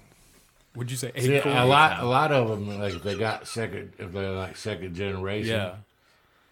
Would 0.75 0.91
you 0.91 0.97
say 0.97 1.11
See, 1.17 1.35
a 1.37 1.65
lot, 1.65 1.99
a 2.01 2.05
lot 2.05 2.31
of 2.31 2.49
them, 2.49 2.79
like 2.79 2.93
if 2.93 3.01
they 3.03 3.15
got 3.17 3.47
second, 3.47 3.93
if 3.97 4.11
they're 4.11 4.31
like 4.31 4.55
second 4.57 4.95
generation, 4.95 5.55
Yeah. 5.55 5.75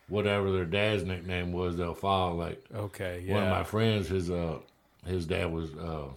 Whatever 0.10 0.52
their 0.52 0.66
dad's 0.66 1.04
nickname 1.04 1.52
was, 1.52 1.78
they'll 1.78 1.94
follow. 1.94 2.36
Like, 2.36 2.64
Okay, 2.74 3.24
yeah. 3.26 3.34
one 3.34 3.44
of 3.44 3.50
my 3.50 3.64
friends, 3.64 4.08
his 4.08 4.30
uh, 4.30 4.60
his 5.06 5.26
dad 5.26 5.52
was 5.52 5.74
uh, 5.76 6.08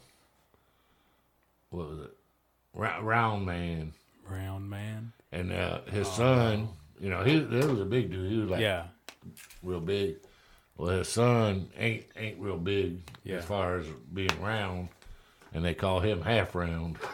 what 1.71 1.89
was 1.91 1.99
it, 2.01 2.17
Ra- 2.75 3.01
Round 3.03 3.45
Man, 3.47 3.93
Round 4.29 4.69
man. 4.69 5.13
and 5.33 5.53
uh, 5.53 5.81
his 5.91 6.07
Oh, 6.09 6.13
son, 6.13 6.69
you 7.01 7.11
know, 7.11 7.23
he, 7.25 7.33
he 7.41 7.57
was 7.67 7.81
a 7.81 7.85
big 7.85 8.11
dude. 8.11 8.31
He 8.31 8.39
was 8.39 8.51
like, 8.51 8.61
Yeah. 8.61 8.85
real 9.63 9.81
big. 9.81 10.17
Well, 10.77 10.91
his 10.99 11.09
son 11.09 11.69
ain't 11.77 12.05
ain't 12.17 12.39
real 12.41 12.57
big 12.57 13.01
Yeah. 13.25 13.37
as 13.39 13.45
far 13.45 13.79
as 13.79 13.87
being 14.15 14.31
round, 14.41 14.89
and 15.53 15.65
they 15.65 15.75
call 15.75 16.01
him 16.01 16.23
half 16.23 16.55
round. 16.55 16.97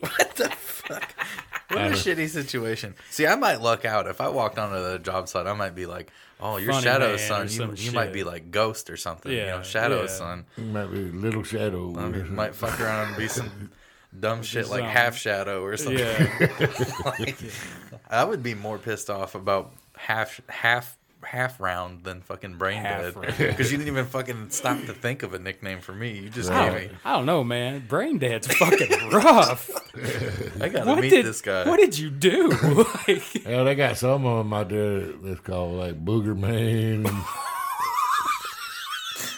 what 0.00 0.34
the 0.36 0.48
fuck? 0.50 1.14
What 1.68 1.80
a 1.80 1.84
uh, 1.86 1.90
shitty 1.92 2.28
situation. 2.28 2.94
See, 3.10 3.26
I 3.26 3.36
might 3.36 3.60
luck 3.60 3.84
out 3.84 4.06
if 4.06 4.20
I 4.20 4.28
walked 4.28 4.58
onto 4.58 4.80
the 4.82 4.98
job 4.98 5.28
site. 5.28 5.46
I 5.46 5.54
might 5.54 5.74
be 5.74 5.86
like, 5.86 6.12
"Oh, 6.40 6.56
you're 6.58 6.72
Funny 6.72 6.84
Shadow's 6.84 7.20
man 7.20 7.28
son. 7.28 7.40
or 7.40 7.44
You, 7.44 7.48
some 7.48 7.74
you 7.76 7.92
might 7.92 8.12
be 8.12 8.22
like 8.22 8.50
Ghost 8.50 8.90
or 8.90 8.96
something. 8.96 9.32
you 9.32 9.38
Yeah, 9.38 9.56
know, 9.56 9.62
Shadow's 9.62 10.10
yeah. 10.10 10.16
son. 10.16 10.46
He 10.56 10.62
might 10.62 10.90
be 10.90 10.98
little 10.98 11.42
shadow. 11.42 11.94
I 11.98 12.08
mean, 12.08 12.34
might 12.34 12.54
fuck 12.54 12.78
around 12.80 13.08
and 13.08 13.16
be 13.16 13.28
some 13.28 13.70
dumb 14.20 14.42
shit 14.42 14.68
like 14.68 14.80
Some- 14.82 14.88
half 14.90 15.16
Shadow 15.16 15.62
or 15.64 15.76
something. 15.76 15.98
Yeah. 15.98 16.48
Like, 17.04 17.36
I 18.08 18.24
would 18.24 18.42
be 18.42 18.54
more 18.54 18.78
pissed 18.78 19.10
off 19.10 19.34
about 19.34 19.72
half 19.96 20.40
half 20.48 20.96
half 21.24 21.58
round 21.60 22.04
than 22.04 22.20
fucking 22.20 22.56
brain 22.56 22.80
Half 22.82 23.14
dead 23.14 23.36
because 23.38 23.70
you 23.72 23.78
didn't 23.78 23.92
even 23.92 24.06
fucking 24.06 24.50
stop 24.50 24.78
to 24.86 24.92
think 24.94 25.22
of 25.22 25.34
a 25.34 25.38
nickname 25.38 25.80
for 25.80 25.92
me. 25.92 26.18
You 26.18 26.28
just 26.30 26.50
I 26.50 26.64
gave 26.64 26.72
don't, 26.82 26.92
me. 26.92 26.98
I 27.04 27.12
don't 27.14 27.26
know, 27.26 27.42
man. 27.44 27.84
Brain 27.88 28.18
dead's 28.18 28.46
fucking 28.54 29.08
rough. 29.10 29.70
I 30.60 30.68
gotta 30.68 30.88
What 30.90 31.00
meet 31.00 31.10
did- 31.10 31.24
this 31.26 31.40
guy. 31.40 31.68
What 31.68 31.78
did 31.78 31.98
you 31.98 32.10
do? 32.10 32.48
like, 32.50 33.22
Hell, 33.44 33.64
they 33.64 33.74
got 33.74 33.96
some 33.96 34.24
of 34.26 34.38
them 34.44 34.52
out 34.52 34.68
there 34.68 35.00
that's 35.00 35.40
called 35.40 35.74
like 35.78 36.04
Booger 36.04 36.36
Man. 36.38 37.06
And 37.06 37.16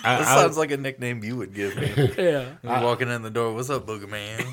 I- 0.05 0.19
This 0.19 0.29
I- 0.29 0.37
sounds 0.43 0.57
like 0.57 0.71
a 0.71 0.77
nickname 0.77 1.25
you 1.25 1.37
would 1.37 1.53
give 1.55 1.77
me. 1.77 1.93
Yeah. 2.23 2.47
You're 2.63 2.81
walking 2.83 3.09
in 3.11 3.23
the 3.23 3.31
door. 3.31 3.53
What's 3.55 3.71
up, 3.71 3.87
Booger 3.87 4.09
Man? 4.09 4.45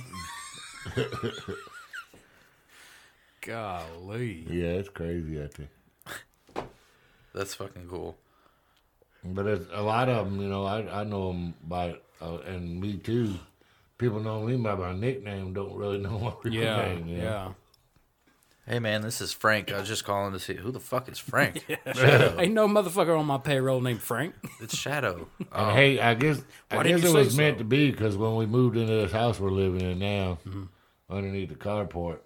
golly. 3.41 4.45
yeah, 4.49 4.65
it's 4.79 4.89
crazy 4.89 5.41
out 5.41 5.51
there. 5.53 5.67
That's 7.33 7.55
fucking 7.55 7.87
cool. 7.89 8.15
But 9.23 9.47
it's, 9.47 9.65
a 9.71 9.81
lot 9.81 10.09
of 10.09 10.25
them, 10.29 10.41
you 10.41 10.49
know, 10.49 10.65
I 10.65 11.01
I 11.01 11.03
know 11.03 11.31
them 11.31 11.53
by, 11.63 11.95
uh, 12.21 12.37
and 12.45 12.79
me 12.81 12.97
too. 12.97 13.35
People 13.97 14.19
know 14.19 14.41
me 14.43 14.57
by 14.57 14.75
my 14.75 14.93
nickname, 14.93 15.53
don't 15.53 15.75
really 15.75 15.97
know 16.05 16.19
my 16.19 16.33
real 16.43 16.53
Yeah. 16.53 16.77
name. 16.85 17.07
you 17.07 17.17
know? 17.17 17.23
Yeah. 17.23 17.51
Hey 18.67 18.79
man, 18.79 19.01
this 19.01 19.19
is 19.19 19.33
Frank. 19.33 19.71
I 19.73 19.79
was 19.79 19.89
just 19.89 20.05
calling 20.05 20.31
to 20.31 20.39
see 20.39 20.53
who 20.55 20.71
the 20.71 20.79
fuck 20.79 21.09
is 21.09 21.19
Frank. 21.19 21.65
Shadow. 21.93 22.39
Ain't 22.39 22.53
no 22.53 22.65
motherfucker 22.67 23.17
on 23.19 23.25
my 23.25 23.37
payroll 23.37 23.81
named 23.81 24.01
Frank. 24.01 24.35
It's 24.61 24.75
Shadow. 24.77 25.27
And 25.39 25.47
Oh. 25.51 25.73
hey, 25.73 25.99
I 25.99 26.13
guess 26.13 26.41
I 26.71 26.77
Why 26.77 26.83
guess 26.83 26.99
it 27.03 27.07
say 27.07 27.13
was 27.13 27.35
meant 27.37 27.57
to 27.57 27.65
be 27.65 27.91
because 27.91 28.15
when 28.15 28.35
we 28.37 28.45
moved 28.45 28.77
into 28.77 28.93
this 28.93 29.11
house 29.11 29.39
we're 29.39 29.51
living 29.51 29.81
in 29.81 29.99
now, 29.99 30.37
Mm-hmm. 30.47 30.63
underneath 31.09 31.49
the 31.49 31.55
carport, 31.55 32.19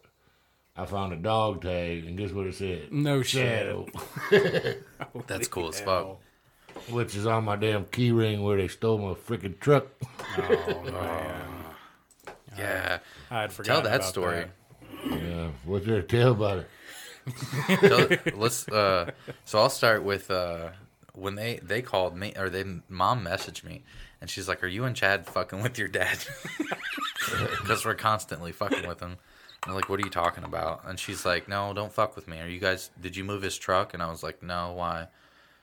I 0.77 0.85
found 0.85 1.11
a 1.13 1.15
dog 1.15 1.61
tag, 1.63 2.05
and 2.05 2.17
guess 2.17 2.31
what 2.31 2.45
it 2.47 2.55
said? 2.55 2.91
No. 2.93 3.23
Shadow. 3.23 3.87
That's 5.27 5.47
cool 5.47 5.69
as 5.69 5.81
fuck. 5.81 6.19
Which 6.91 7.15
is 7.15 7.25
on 7.25 7.45
my 7.45 7.55
damn 7.55 7.85
key 7.85 8.11
ring 8.11 8.43
where 8.43 8.57
they 8.57 8.67
stole 8.67 8.99
my 8.99 9.13
freaking 9.15 9.59
truck. 9.59 9.87
Oh 10.37 10.81
man. 10.83 11.45
Yeah. 12.57 12.99
I 13.31 13.41
had 13.41 13.51
Tell 13.51 13.81
that 13.81 13.95
about 13.95 14.07
story. 14.07 14.45
Yeah, 15.05 15.49
what's 15.65 15.85
there 15.85 16.01
to 16.01 16.07
tell 16.07 16.31
about 16.31 16.59
it? 16.59 16.69
Tell- 18.23 18.35
let's. 18.39 18.67
Uh, 18.67 19.11
so 19.45 19.59
I'll 19.59 19.69
start 19.69 20.03
with 20.03 20.31
uh, 20.31 20.69
when 21.13 21.35
they 21.35 21.59
they 21.61 21.81
called 21.81 22.15
me 22.15 22.33
or 22.37 22.49
they 22.49 22.63
mom 22.89 23.23
messaged 23.25 23.63
me, 23.63 23.83
and 24.21 24.29
she's 24.29 24.47
like, 24.47 24.63
"Are 24.63 24.67
you 24.67 24.85
and 24.85 24.95
Chad 24.95 25.25
fucking 25.27 25.61
with 25.61 25.77
your 25.77 25.87
dad?" 25.87 26.19
Because 27.59 27.83
we're 27.83 27.95
constantly 27.95 28.53
fucking 28.53 28.87
with 28.87 29.01
him. 29.01 29.17
I'm 29.65 29.73
like, 29.73 29.89
"What 29.89 29.99
are 29.99 30.05
you 30.05 30.09
talking 30.11 30.43
about?" 30.43 30.81
And 30.85 30.99
she's 30.99 31.25
like, 31.25 31.47
"No, 31.47 31.73
don't 31.73 31.91
fuck 31.91 32.15
with 32.15 32.27
me. 32.27 32.39
Are 32.39 32.47
you 32.47 32.59
guys? 32.59 32.89
Did 32.99 33.15
you 33.15 33.23
move 33.23 33.41
his 33.41 33.57
truck?" 33.57 33.93
And 33.93 34.01
I 34.03 34.09
was 34.09 34.23
like, 34.23 34.41
"No, 34.43 34.73
why?" 34.73 35.07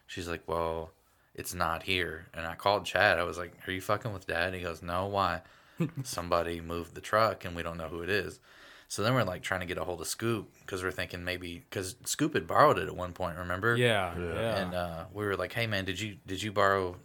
She's 0.06 0.28
like, 0.28 0.42
"Well, 0.46 0.90
it's 1.34 1.54
not 1.54 1.84
here." 1.84 2.26
And 2.34 2.46
I 2.46 2.54
called 2.54 2.84
Chad. 2.84 3.18
I 3.18 3.24
was 3.24 3.38
like, 3.38 3.52
"Are 3.66 3.72
you 3.72 3.80
fucking 3.80 4.12
with 4.12 4.26
dad?" 4.26 4.54
He 4.54 4.60
goes, 4.60 4.82
"No, 4.82 5.06
why?" 5.06 5.42
Somebody 6.04 6.60
moved 6.60 6.94
the 6.94 7.00
truck, 7.00 7.44
and 7.44 7.56
we 7.56 7.62
don't 7.62 7.78
know 7.78 7.88
who 7.88 8.02
it 8.02 8.10
is. 8.10 8.40
So 8.88 9.02
then 9.02 9.14
we're 9.14 9.24
like 9.24 9.42
trying 9.42 9.60
to 9.60 9.66
get 9.66 9.78
a 9.78 9.84
hold 9.84 10.00
of 10.00 10.06
Scoop 10.06 10.52
because 10.60 10.82
we're 10.82 10.92
thinking 10.92 11.24
maybe 11.24 11.64
because 11.68 11.96
Scoop 12.04 12.34
had 12.34 12.46
borrowed 12.46 12.78
it 12.78 12.86
at 12.86 12.96
one 12.96 13.12
point, 13.12 13.38
remember? 13.38 13.76
Yeah, 13.76 14.16
yeah. 14.18 14.56
And 14.56 14.74
uh, 14.74 15.04
we 15.12 15.24
were 15.24 15.36
like, 15.36 15.52
"Hey 15.52 15.66
man, 15.66 15.84
did 15.84 15.98
you 16.00 16.18
did 16.26 16.42
you 16.42 16.52
borrow 16.52 16.96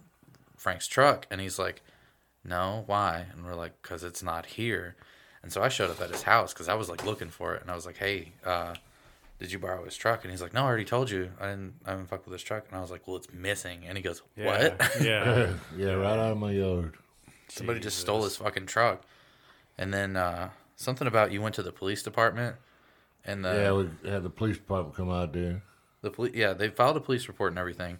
Frank's 0.56 0.86
truck?" 0.86 1.26
And 1.30 1.40
he's 1.40 1.58
like, 1.58 1.82
"No, 2.44 2.84
why?" 2.86 3.26
And 3.32 3.44
we're 3.44 3.54
like, 3.54 3.80
"Cause 3.82 4.04
it's 4.04 4.22
not 4.22 4.46
here." 4.46 4.96
And 5.42 5.52
so 5.52 5.62
I 5.62 5.68
showed 5.68 5.90
up 5.90 6.00
at 6.00 6.10
his 6.10 6.22
house 6.22 6.52
because 6.52 6.68
I 6.68 6.74
was 6.74 6.88
like 6.88 7.04
looking 7.04 7.28
for 7.30 7.54
it, 7.54 7.62
and 7.62 7.70
I 7.70 7.74
was 7.74 7.86
like, 7.86 7.96
"Hey, 7.96 8.32
uh, 8.44 8.74
did 9.38 9.50
you 9.52 9.58
borrow 9.58 9.84
his 9.84 9.96
truck?" 9.96 10.22
And 10.22 10.30
he's 10.30 10.42
like, 10.42 10.52
"No, 10.52 10.62
I 10.62 10.66
already 10.66 10.84
told 10.84 11.10
you. 11.10 11.30
I 11.40 11.46
didn't. 11.46 11.74
I 11.86 11.92
didn't 11.94 12.08
fuck 12.08 12.24
with 12.26 12.32
his 12.32 12.42
truck." 12.42 12.64
And 12.68 12.76
I 12.76 12.80
was 12.82 12.90
like, 12.90 13.06
"Well, 13.08 13.16
it's 13.16 13.32
missing." 13.32 13.84
And 13.86 13.96
he 13.96 14.02
goes, 14.02 14.22
"What?" 14.36 14.80
Yeah. 15.00 15.54
yeah, 15.76 15.92
right 15.92 16.18
out 16.18 16.32
of 16.32 16.38
my 16.38 16.52
yard. 16.52 16.94
Somebody 17.48 17.80
just 17.80 17.98
stole 17.98 18.22
his 18.24 18.36
fucking 18.36 18.66
truck. 18.66 19.02
And 19.78 19.92
then 19.94 20.16
uh, 20.16 20.50
something 20.76 21.06
about 21.08 21.32
you 21.32 21.40
went 21.40 21.54
to 21.56 21.62
the 21.62 21.72
police 21.72 22.02
department 22.02 22.56
And 23.24 23.44
the, 23.44 23.54
yeah, 23.54 23.72
we 23.72 24.10
had 24.10 24.22
the 24.22 24.30
police 24.30 24.56
department 24.58 24.94
come 24.96 25.10
out 25.10 25.32
there. 25.32 25.62
The 26.02 26.10
police, 26.10 26.34
yeah, 26.34 26.52
they 26.52 26.68
filed 26.68 26.96
a 26.96 27.00
police 27.00 27.28
report 27.28 27.52
and 27.52 27.58
everything. 27.58 27.98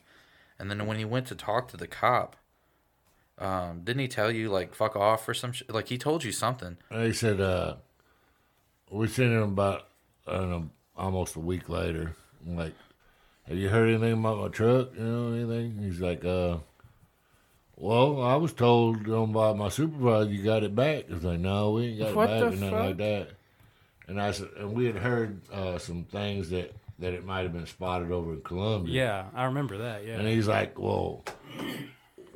And 0.59 0.71
then 0.71 0.87
when 0.87 0.99
he 0.99 1.05
went 1.07 1.27
to 1.29 1.35
talk 1.35 1.69
to 1.69 1.77
the 1.77 1.87
cop, 1.87 2.37
um, 3.41 3.81
didn't 3.85 4.01
he 4.01 4.09
tell 4.09 4.31
you 4.31 4.49
like 4.51 4.75
fuck 4.75 4.97
off 4.97 5.29
or 5.29 5.35
some 5.35 5.53
shit? 5.53 5.71
Like 5.73 5.89
he 5.89 5.99
told 5.99 6.23
you 6.25 6.33
something. 6.33 6.77
They 6.91 7.13
said 7.13 7.41
uh, 7.41 7.77
we 8.91 9.07
seen 9.09 9.33
him 9.33 9.43
about 9.43 9.87
I 10.27 10.35
don't 10.35 10.51
know, 10.51 10.71
almost 10.97 11.37
a 11.37 11.41
week 11.41 11.69
later. 11.69 12.15
I'm 12.47 12.57
like, 12.57 12.75
have 13.49 13.57
you 13.57 13.69
heard 13.69 13.89
anything 13.89 14.13
about 14.13 14.39
my 14.39 14.49
truck? 14.49 14.91
You 14.97 15.05
know 15.05 15.33
anything? 15.33 15.79
He's 15.83 16.01
like, 16.01 16.25
uh, 16.25 16.59
well, 17.77 18.23
I 18.23 18.37
was 18.37 18.53
told 18.53 19.09
um, 19.09 19.33
by 19.33 19.53
my 19.55 19.69
supervisor 19.71 20.31
you 20.31 20.43
got 20.45 20.63
it 20.63 20.75
back. 20.75 21.05
I 21.11 21.15
was 21.15 21.25
like, 21.25 21.41
no, 21.41 21.71
we 21.73 21.87
ain't 21.87 21.99
got 21.99 22.15
What 22.15 22.31
it 22.31 22.33
back 22.33 22.43
or 22.43 22.51
nothing 22.57 22.71
fuck? 22.71 22.87
like 22.87 22.97
that. 22.99 23.29
And 24.09 24.21
I 24.21 24.33
said, 24.33 24.49
and 24.59 24.73
we 24.75 24.87
had 24.87 24.97
heard 24.97 25.41
uh, 25.53 25.79
some 25.79 26.05
things 26.05 26.51
that 26.51 26.75
that 26.99 27.15
it 27.15 27.25
might 27.25 27.41
have 27.43 27.53
been 27.55 27.67
spotted 27.67 28.13
over 28.13 28.35
in 28.35 28.43
Columbia. 28.43 28.95
Yeah, 28.95 29.25
I 29.35 29.45
remember 29.47 29.79
that. 29.79 30.07
Yeah. 30.07 30.19
And 30.19 30.29
he's 30.29 30.47
like, 30.47 30.79
well, 30.79 31.25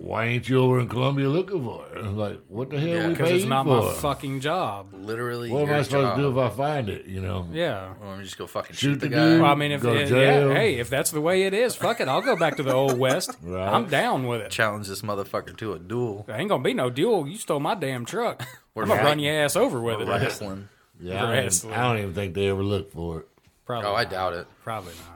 why 0.04 0.26
ain't 0.26 0.48
you 0.48 0.60
over 0.60 0.80
in 0.80 0.88
Columbia 0.88 1.28
looking 1.30 1.64
for 1.64 1.86
it? 1.94 2.04
I'm 2.04 2.16
like, 2.18 2.38
what 2.48 2.68
the 2.68 2.78
hell 2.78 2.88
Yeah, 2.88 3.02
we 3.06 3.12
because 3.14 3.28
paying 3.28 3.40
it's 3.40 3.48
not 3.48 3.64
for? 3.64 3.80
my 3.82 3.92
fucking 3.94 4.40
job. 4.40 4.88
Literally, 4.92 5.50
what 5.50 5.62
am 5.68 5.74
I 5.74 5.82
supposed 5.82 6.16
to 6.16 6.22
do 6.22 6.30
if. 6.30 6.36
I 6.52 6.54
find 6.54 6.88
it? 6.90 7.06
You 7.06 7.22
know? 7.22 7.48
Yeah. 7.52 7.94
Well, 8.00 8.10
let 8.10 8.18
me 8.18 8.24
just 8.24 8.36
go 8.36 8.46
fucking 8.46 8.76
Shoot 8.76 8.80
shoot, 8.94 9.00
the 9.00 9.08
the 9.08 9.14
guy. 9.16 9.24
dude. 9.30 9.40
Well, 9.40 9.50
I 9.50 9.54
mean, 9.54 9.72
if 9.72 9.80
Go 9.80 9.94
to 9.94 10.00
it- 10.02 10.06
jail. 10.08 10.48
yeah, 10.50 10.54
hey, 10.54 10.74
if 10.76 10.90
that's 10.90 11.10
the 11.10 11.20
way 11.22 11.44
it 11.44 11.54
is, 11.54 11.74
fuck 11.74 12.00
it. 12.00 12.08
I'll 12.08 12.20
go 12.20 12.36
back 12.36 12.56
to 12.58 12.62
the 12.62 12.74
old 12.74 12.98
west. 12.98 13.30
Right. 13.42 13.66
I'm 13.72 13.86
down 13.86 14.26
with 14.26 14.40
it. 14.42 14.50
Challenge 14.50 14.86
this 14.88 15.00
motherfucker 15.02 15.56
to 15.56 15.72
a 15.72 15.78
duel. 15.78 16.24
There 16.26 16.36
ain't 16.36 16.48
gonna 16.50 16.62
be 16.62 16.74
no 16.74 16.90
duel. 16.90 17.26
You 17.26 17.36
stole 17.38 17.60
my 17.60 17.74
damn 17.74 18.04
truck. 18.04 18.42
We're 18.74 18.82
I'm 18.82 18.88
gonna 18.88 19.00
right. 19.02 19.06
run 19.08 19.18
your 19.20 19.34
ass 19.34 19.56
over 19.56 19.80
with 19.80 19.96
We're 19.98 20.02
it. 20.04 20.08
wrestling. 20.08 20.68
Yeah, 21.00 21.24
I 21.24 21.34
don't, 21.36 21.44
even, 21.46 21.72
I 21.72 21.82
don't 21.82 21.98
even 21.98 22.14
think 22.14 22.34
they 22.34 22.48
ever 22.48 22.62
looked 22.62 22.92
for 22.92 23.20
it. 23.20 23.28
Probably. 23.66 23.88
oh, 23.88 23.94
I 23.94 24.04
doubt 24.04 24.34
it. 24.34 24.46
Probably 24.62 24.92
not. 24.94 25.13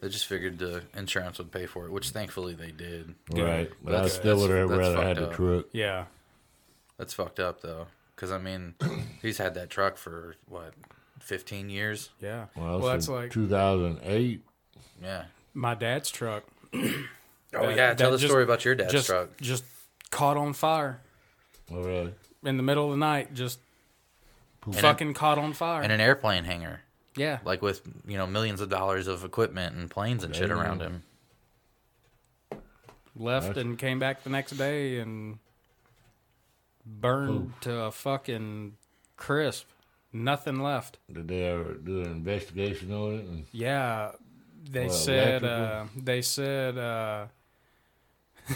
They 0.00 0.08
just 0.08 0.26
figured 0.26 0.58
the 0.58 0.82
insurance 0.96 1.38
would 1.38 1.50
pay 1.50 1.66
for 1.66 1.84
it, 1.86 1.90
which 1.90 2.10
thankfully 2.10 2.54
they 2.54 2.70
did. 2.70 3.14
Right. 3.32 3.70
But 3.82 3.90
I 3.94 3.96
That's- 3.96 4.14
still 4.14 4.38
would 4.38 4.50
have 4.50 4.68
that's- 4.68 4.86
that's 4.88 4.96
rather 4.96 5.08
had 5.08 5.16
fucked 5.16 5.18
the 5.18 5.26
up. 5.30 5.36
truck. 5.36 5.64
Yeah. 5.72 6.04
That's 6.98 7.14
fucked 7.14 7.40
up 7.40 7.60
though, 7.62 7.86
because 8.14 8.30
I 8.30 8.38
mean, 8.38 8.74
he's 9.22 9.38
had 9.38 9.54
that 9.54 9.70
truck 9.70 9.96
for 9.96 10.36
what, 10.46 10.74
fifteen 11.20 11.68
years? 11.70 12.10
Yeah. 12.20 12.46
Well, 12.56 12.78
Well, 12.80 12.88
that's 12.90 13.08
like 13.08 13.30
2008. 13.32 14.40
Yeah. 15.02 15.24
my 15.54 15.74
dad's 15.74 16.10
truck. 16.10 16.44
Oh, 17.54 17.66
yeah, 17.70 17.94
tell 17.94 18.10
the 18.10 18.18
story 18.18 18.42
about 18.44 18.66
your 18.66 18.74
dad's 18.74 18.92
just, 18.92 19.06
truck. 19.06 19.34
Just 19.40 19.64
caught 20.10 20.36
on 20.36 20.52
fire 20.52 21.00
Oh, 21.72 21.80
really? 21.82 22.12
in 22.44 22.58
the 22.58 22.62
middle 22.62 22.84
of 22.84 22.90
the 22.90 22.98
night. 22.98 23.32
Just 23.32 23.58
And 24.66 24.76
fucking 24.76 25.08
an- 25.08 25.14
caught 25.14 25.38
on 25.38 25.54
fire. 25.54 25.82
in 25.82 25.90
an 25.90 25.98
airplane 25.98 26.44
hangar. 26.44 26.82
Yeah. 27.18 27.38
Like 27.44 27.60
with 27.62 27.82
you 28.06 28.16
know 28.16 28.26
millions 28.26 28.60
of 28.60 28.68
dollars 28.68 29.06
of 29.06 29.24
equipment 29.24 29.76
and 29.76 29.90
planes 29.90 30.24
and 30.24 30.34
shit 30.34 30.50
around 30.50 30.80
him. 30.80 31.02
Left 33.16 33.48
That's- 33.48 33.64
and 33.64 33.78
came 33.78 33.98
back 33.98 34.22
the 34.22 34.30
next 34.30 34.52
day 34.52 34.98
and 34.98 35.38
burned 36.86 37.52
to 37.62 37.76
a 37.82 37.90
fucking 37.92 38.76
crisp. 39.16 39.66
Nothing 40.12 40.60
left. 40.62 40.98
Did 41.12 41.28
they 41.28 41.42
ever 41.44 41.74
do 41.74 42.00
an 42.00 42.06
investigation 42.12 42.92
on 42.92 43.14
it? 43.14 43.24
And, 43.26 43.44
Yeah, 43.52 44.12
they 44.70 44.86
What, 44.86 44.94
said. 44.94 45.44
Uh, 45.44 45.46
electrical? 45.86 46.02
they 46.04 46.22
said. 46.22 46.78
Uh, 46.78 47.26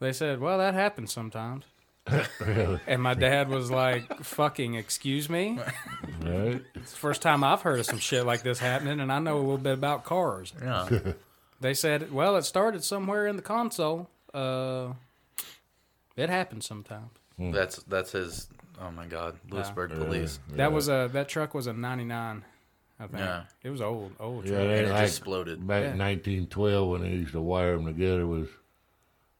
they 0.00 0.12
said, 0.12 0.40
"Well, 0.40 0.56
that 0.58 0.72
happens 0.74 1.12
sometimes." 1.12 1.64
really? 2.40 2.80
And 2.86 3.02
my 3.02 3.14
dad 3.14 3.48
was 3.48 3.70
like, 3.70 4.22
"Fucking 4.24 4.74
excuse 4.74 5.28
me." 5.28 5.58
Right. 6.22 6.62
It's 6.76 6.92
the 6.92 6.98
first 6.98 7.20
time 7.20 7.42
I've 7.42 7.62
heard 7.62 7.80
of 7.80 7.86
some 7.86 7.98
shit 7.98 8.24
like 8.24 8.42
this 8.42 8.60
happening, 8.60 9.00
and 9.00 9.10
I 9.12 9.18
know 9.18 9.38
a 9.38 9.40
little 9.40 9.58
bit 9.58 9.72
about 9.74 10.04
cars. 10.04 10.52
Yeah. 10.62 10.88
They 11.60 11.74
said, 11.74 12.12
"Well, 12.12 12.36
it 12.36 12.42
started 12.42 12.82
somewhere 12.84 13.26
in 13.28 13.36
the 13.36 13.42
console. 13.42 14.08
Uh, 14.34 14.92
it 16.16 16.28
happens 16.30 16.66
sometimes." 16.66 17.10
That's 17.38 17.76
that's 17.84 18.12
his. 18.12 18.48
Oh 18.80 18.90
my 18.90 19.06
God, 19.06 19.36
Lewisburg 19.50 19.90
Yeah. 19.92 19.98
police. 19.98 20.40
That 20.54 20.72
was 20.72 20.88
a 20.88 21.08
that 21.12 21.28
truck 21.28 21.54
was 21.54 21.66
a 21.68 21.72
'99. 21.72 22.44
I 23.00 23.06
think. 23.06 23.18
Yeah. 23.18 23.44
It 23.64 23.70
was 23.70 23.80
old, 23.80 24.12
old. 24.20 24.44
Yeah, 24.44 24.50
truck. 24.56 24.66
they 24.68 24.78
And 24.78 24.86
it 24.88 24.92
like 24.92 25.02
exploded. 25.08 25.66
back 25.66 25.82
Yeah. 25.84 25.92
in 25.92 25.98
1912 25.98 26.88
when 26.88 27.00
they 27.02 27.10
used 27.10 27.32
to 27.32 27.40
wire 27.40 27.76
them 27.76 27.86
together 27.86 28.26
with, 28.28 28.50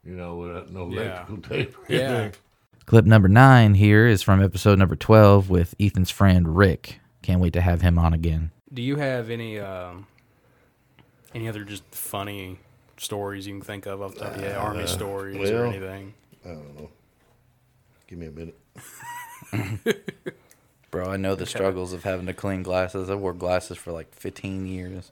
you 0.04 0.14
know, 0.16 0.36
without 0.36 0.70
no 0.72 0.88
Yeah. 0.90 1.00
electrical 1.00 1.36
tape. 1.38 1.76
Yeah. 1.88 2.30
Anything. 2.82 2.88
Clip 2.88 3.04
number 3.04 3.28
nine 3.28 3.74
here 3.74 4.06
is 4.06 4.22
from 4.22 4.42
episode 4.42 4.78
number 4.78 4.96
12 4.96 5.50
with 5.50 5.74
Ethan's 5.80 6.10
friend 6.10 6.56
Rick. 6.56 7.00
Can't 7.22 7.40
wait 7.40 7.52
to 7.54 7.60
have 7.60 7.82
him 7.82 7.98
on 7.98 8.12
again. 8.14 8.50
Do 8.72 8.82
you 8.82 8.96
have 8.96 9.30
any 9.30 9.58
um, 9.58 10.06
any 11.34 11.48
other 11.48 11.64
just 11.64 11.84
funny 11.94 12.58
stories 12.96 13.46
you 13.46 13.54
can 13.54 13.62
think 13.62 13.86
of 13.86 14.02
off 14.02 14.14
the 14.14 14.20
top 14.20 14.34
of 14.34 14.40
your 14.40 14.50
head? 14.50 14.58
army 14.58 14.82
Uh, 14.84 14.86
stories 14.86 15.50
or 15.50 15.62
well, 15.62 15.72
anything? 15.72 16.14
I 16.44 16.48
don't 16.48 16.76
know. 16.76 16.90
Give 18.06 18.18
me 18.18 18.26
a 18.26 18.30
minute. 18.30 18.58
Bro, 20.90 21.10
I 21.10 21.16
know 21.16 21.34
the 21.34 21.46
struggles 21.46 21.92
of 21.94 22.02
having 22.04 22.26
to 22.26 22.34
clean 22.34 22.62
glasses. 22.62 23.08
I 23.08 23.14
wore 23.14 23.32
glasses 23.32 23.78
for 23.78 23.92
like 23.92 24.14
15 24.14 24.66
years. 24.66 25.10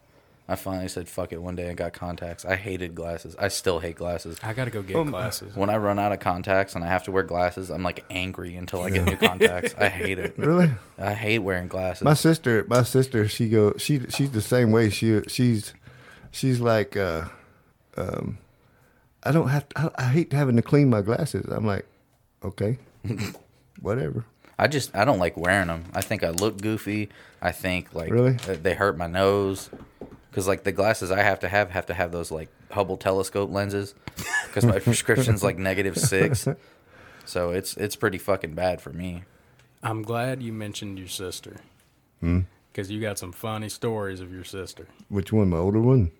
I 0.51 0.57
finally 0.57 0.89
said 0.89 1.09
fuck 1.09 1.33
it 1.33 1.41
one 1.41 1.55
day 1.55 1.69
and 1.69 1.77
got 1.77 1.93
contacts. 1.93 2.45
I 2.45 2.57
hated 2.57 2.95
glasses. 2.95 3.37
I 3.39 3.49
still 3.49 3.79
hate 3.79 3.97
glasses. 3.97 4.37
I 4.43 4.53
gotta 4.53 4.71
go 4.71 4.83
get 4.83 4.97
Um, 4.97 5.11
glasses. 5.11 5.55
When 5.55 5.71
I 5.71 5.77
run 5.77 5.99
out 5.99 6.11
of 6.13 6.19
contacts 6.21 6.75
and 6.75 6.83
I 6.85 6.89
have 6.89 7.05
to 7.05 7.13
wear 7.13 7.23
glasses, 7.23 7.71
I'm 7.71 7.83
like 7.83 8.05
angry 8.11 8.57
until 8.57 8.83
I 8.83 8.91
get 8.91 9.05
new 9.05 9.17
contacts. 9.29 9.75
I 9.79 9.89
hate 9.89 10.19
it. 10.19 10.37
Really? 10.37 10.71
I 10.99 11.15
hate 11.15 11.39
wearing 11.39 11.69
glasses. 11.69 12.03
My 12.03 12.15
sister, 12.15 12.65
my 12.69 12.83
sister, 12.83 13.29
she 13.29 13.49
go, 13.49 13.75
she 13.79 14.01
she's 14.09 14.33
the 14.33 14.41
same 14.43 14.73
way. 14.73 14.91
She 14.91 15.21
she's 15.29 15.73
she's 16.33 16.61
like, 16.61 16.97
uh, 16.97 17.27
um, 17.97 18.39
I 19.23 19.33
don't 19.33 19.49
have, 19.49 19.69
to, 19.71 19.79
I, 19.81 19.91
I 20.07 20.09
hate 20.09 20.33
having 20.33 20.57
to 20.57 20.63
clean 20.63 20.91
my 20.91 21.03
glasses. 21.03 21.47
I'm 21.49 21.67
like, 21.67 21.87
okay, 22.43 22.79
whatever. 23.81 24.25
I 24.59 24.67
just 24.67 24.95
I 24.95 25.05
don't 25.05 25.19
like 25.19 25.37
wearing 25.37 25.69
them. 25.69 25.85
I 25.95 26.01
think 26.03 26.23
I 26.23 26.31
look 26.31 26.61
goofy. 26.61 27.09
I 27.41 27.53
think 27.53 27.95
like 27.95 28.11
Really? 28.11 28.33
they 28.33 28.75
hurt 28.75 28.99
my 28.99 29.07
nose 29.07 29.71
because 30.31 30.47
like 30.49 30.63
the 30.65 30.73
glasses 30.73 31.11
I 31.11 31.23
have 31.23 31.41
to 31.41 31.49
have 31.49 31.71
have 31.71 31.87
to 31.87 31.95
have 31.95 32.13
those 32.13 32.31
like 32.31 32.49
Hubble 32.71 32.97
telescope 32.97 33.51
lenses 33.51 33.95
because 34.47 34.65
my 34.65 34.79
prescription's 34.87 35.43
like 35.43 35.59
negative 35.59 35.97
six. 35.99 36.47
So 37.25 37.51
it's 37.51 37.77
it's 37.77 37.97
pretty 37.97 38.19
fucking 38.19 38.55
bad 38.55 38.81
for 38.81 38.91
me. 38.91 39.25
I'm 39.83 40.03
glad 40.03 40.43
you 40.43 40.53
mentioned 40.53 40.99
your 40.99 41.09
sister 41.09 41.57
Hmm. 42.21 42.41
because 42.73 42.91
you 42.91 43.01
got 43.01 43.19
some 43.19 43.33
funny 43.33 43.69
stories 43.71 44.21
of 44.21 44.33
your 44.33 44.45
sister. 44.45 44.87
Which 45.09 45.33
one? 45.33 45.49
My 45.51 45.57
older 45.57 45.81
one? 45.81 46.11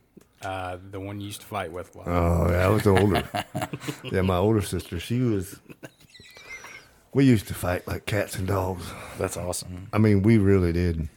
Uh, 0.43 0.79
the 0.91 0.99
one 0.99 1.21
you 1.21 1.27
used 1.27 1.43
to 1.43 1.47
fight 1.47 1.71
with. 1.71 1.95
While 1.95 2.09
Oh, 2.09 2.51
yeah, 2.51 2.65
I 2.65 2.69
was 2.71 2.87
older. 2.87 3.23
yeah, 4.05 4.23
my 4.23 4.37
older 4.39 4.63
sister. 4.63 4.99
She 4.99 5.21
was. 5.21 5.61
We 7.13 7.25
used 7.27 7.49
to 7.49 7.55
fight 7.55 7.87
like 7.87 8.07
cats 8.07 8.37
and 8.37 8.47
dogs. 8.49 8.87
That's 9.19 9.37
awesome. 9.37 9.89
I 9.93 9.99
mean, 9.99 10.23
we 10.23 10.39
really 10.39 10.73
did. 10.73 11.09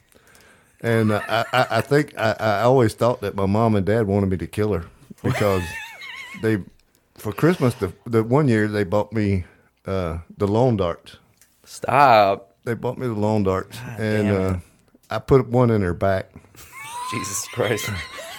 And 0.84 1.12
uh, 1.12 1.22
I, 1.26 1.44
I, 1.52 1.66
I 1.70 1.80
think 1.80 2.16
I, 2.18 2.36
I 2.38 2.60
always 2.60 2.92
thought 2.92 3.22
that 3.22 3.34
my 3.34 3.46
mom 3.46 3.74
and 3.74 3.86
dad 3.86 4.06
wanted 4.06 4.28
me 4.28 4.36
to 4.36 4.46
kill 4.46 4.74
her 4.74 4.84
because 5.22 5.62
they, 6.42 6.58
for 7.14 7.32
Christmas, 7.32 7.72
the, 7.74 7.90
the 8.04 8.22
one 8.22 8.48
year 8.48 8.68
they 8.68 8.84
bought 8.84 9.10
me 9.10 9.44
uh, 9.86 10.18
the 10.36 10.46
lawn 10.46 10.76
darts. 10.76 11.16
Stop. 11.64 12.54
They 12.64 12.74
bought 12.74 12.98
me 12.98 13.06
the 13.06 13.14
lawn 13.14 13.44
darts, 13.44 13.78
and 13.98 14.28
uh. 14.28 14.56
I 15.10 15.18
put 15.20 15.48
one 15.48 15.70
in 15.70 15.80
her 15.82 15.94
back. 15.94 16.30
Jesus 17.10 17.46
Christ. 17.48 17.88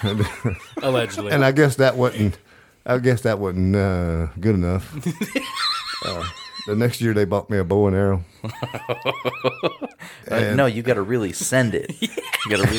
Allegedly. 0.83 1.31
And 1.31 1.43
I 1.43 1.51
guess 1.51 1.77
that 1.77 1.95
wasn't. 1.95 2.37
I 2.85 2.99
guess 2.99 3.21
that 3.21 3.39
wasn't 3.39 3.75
uh, 3.75 4.27
good 4.39 4.55
enough. 4.55 4.95
the 6.67 6.75
next 6.75 7.01
year 7.01 7.13
they 7.13 7.25
bought 7.25 7.49
me 7.49 7.57
a 7.57 7.63
bow 7.63 7.87
and 7.87 7.95
arrow. 7.95 8.23
Uh, 10.31 10.53
no, 10.55 10.65
you 10.65 10.81
got 10.81 10.95
to 10.95 11.03
really 11.03 11.31
send 11.31 11.75
it. 11.75 11.93
You 12.47 12.57
got 12.57 12.67
to 12.67 12.71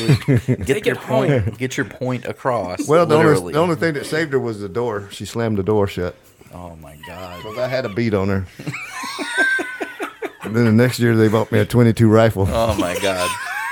really 0.47 0.63
get 0.63 0.85
your 0.85 0.95
point. 0.95 1.57
Get 1.57 1.75
your 1.75 1.85
point 1.85 2.25
across. 2.25 2.87
Well, 2.87 3.05
the 3.05 3.15
only, 3.15 3.51
the 3.51 3.59
only 3.59 3.75
thing 3.75 3.95
that 3.95 4.05
saved 4.05 4.31
her 4.31 4.39
was 4.39 4.61
the 4.61 4.69
door. 4.69 5.09
She 5.11 5.25
slammed 5.25 5.57
the 5.57 5.63
door 5.63 5.87
shut. 5.87 6.15
Oh 6.53 6.77
my 6.77 6.97
god. 7.05 7.37
Because 7.37 7.57
I 7.57 7.67
had 7.67 7.83
a 7.85 7.89
beat 7.89 8.13
on 8.13 8.29
her. 8.29 8.45
and 10.43 10.55
then 10.55 10.63
the 10.65 10.71
next 10.71 10.99
year 10.99 11.17
they 11.17 11.27
bought 11.27 11.51
me 11.51 11.59
a 11.59 11.65
22 11.65 12.07
rifle. 12.07 12.47
Oh 12.49 12.75
my 12.77 12.97
god. 13.01 13.29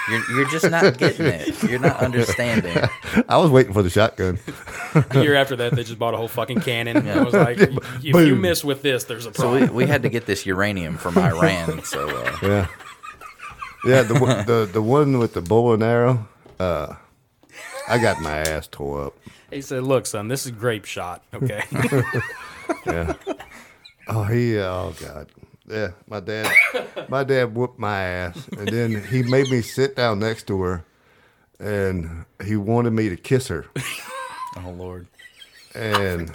You're 0.10 0.32
you're 0.32 0.50
just 0.50 0.70
not 0.70 0.98
getting 0.98 1.26
it. 1.26 1.64
You're 1.64 1.80
not 1.80 1.98
understanding. 1.98 2.78
I 3.30 3.38
was 3.38 3.50
waiting 3.50 3.74
for 3.74 3.82
the 3.82 3.90
shotgun. 3.90 4.38
A 5.12 5.22
year 5.24 5.36
after 5.36 5.56
that, 5.56 5.74
they 5.76 5.84
just 5.84 5.98
bought 5.98 6.14
a 6.14 6.18
whole 6.18 6.28
fucking 6.28 6.62
cannon. 6.62 7.08
I 7.08 7.24
was 7.24 7.34
like, 7.34 7.58
Yeah, 7.58 7.66
if 7.66 8.04
you 8.04 8.14
boom. 8.14 8.42
miss 8.42 8.64
with 8.64 8.82
this, 8.84 9.06
there's 9.06 9.26
a 9.26 9.34
So 9.34 9.42
problem. 9.44 9.70
we, 9.76 9.86
we 9.86 9.88
had 9.88 10.04
to 10.04 10.10
get 10.10 10.26
this 10.28 10.46
uranium 10.46 10.98
from 10.98 11.18
Iran. 11.18 11.84
So 11.84 12.08
uh, 12.08 12.38
Yeah. 12.44 12.68
Yeah, 13.86 14.02
the, 14.04 14.16
one- 14.20 14.46
the 14.46 14.70
the 14.72 14.82
one 14.82 15.20
with 15.20 15.34
the 15.34 15.42
bow 15.42 15.74
and 15.74 15.84
arrow, 15.84 16.28
uh, 16.60 16.96
I 17.88 17.98
got 18.00 18.20
my 18.22 18.38
ass 18.40 18.68
tore 18.68 19.06
up. 19.08 19.14
He 19.52 19.62
said, 19.62 19.84
"Look, 19.84 20.06
son, 20.08 20.28
this 20.28 20.46
is 20.46 20.52
grape 20.52 20.86
shot. 20.86 21.24
Okay, 21.34 21.64
yeah. 22.88 23.14
Oh, 24.08 24.24
he. 24.24 24.58
Oh 24.58 24.94
God. 25.00 25.30
Yeah, 25.70 25.92
my 26.08 26.20
dad. 26.20 26.52
my 27.10 27.24
dad 27.24 27.56
whooped 27.56 27.80
my 27.80 28.00
ass, 28.02 28.48
and 28.58 28.68
then 28.68 29.04
he 29.06 29.24
made 29.24 29.50
me 29.50 29.62
sit 29.62 29.96
down 29.96 30.20
next 30.20 30.46
to 30.48 30.62
her, 30.62 30.86
and 31.60 32.26
he 32.44 32.56
wanted 32.56 32.92
me 32.92 33.10
to 33.10 33.16
kiss 33.18 33.48
her. 33.50 33.66
Oh 34.58 34.70
Lord. 34.72 35.08
And 35.74 36.32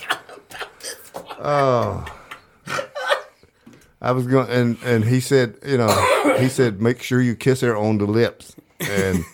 oh, 1.39 2.05
I 4.03 4.13
was 4.13 4.27
going, 4.27 4.51
and 4.51 4.77
and 4.85 5.05
he 5.07 5.21
said, 5.21 5.57
you 5.65 5.79
know, 5.79 6.35
he 6.39 6.51
said, 6.51 6.83
make 6.83 7.03
sure 7.03 7.23
you 7.23 7.35
kiss 7.35 7.63
her 7.63 7.75
on 7.75 7.97
the 7.97 8.05
lips, 8.05 8.55
and 8.81 9.25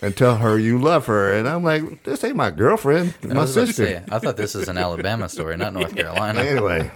and 0.00 0.16
tell 0.16 0.36
her 0.36 0.58
you 0.58 0.78
love 0.78 1.04
her. 1.06 1.30
And 1.34 1.46
I'm 1.46 1.62
like, 1.62 2.04
this 2.04 2.24
ain't 2.24 2.36
my 2.36 2.50
girlfriend, 2.50 3.12
I 3.22 3.26
my 3.26 3.40
was 3.42 3.54
about 3.54 3.66
to 3.66 3.72
sister. 3.74 3.84
say, 3.86 4.02
I 4.10 4.18
thought 4.18 4.38
this 4.38 4.54
was 4.54 4.68
an 4.70 4.78
Alabama 4.78 5.28
story, 5.28 5.58
not 5.58 5.74
North 5.74 5.94
Carolina. 5.96 6.40
Anyway, 6.40 6.90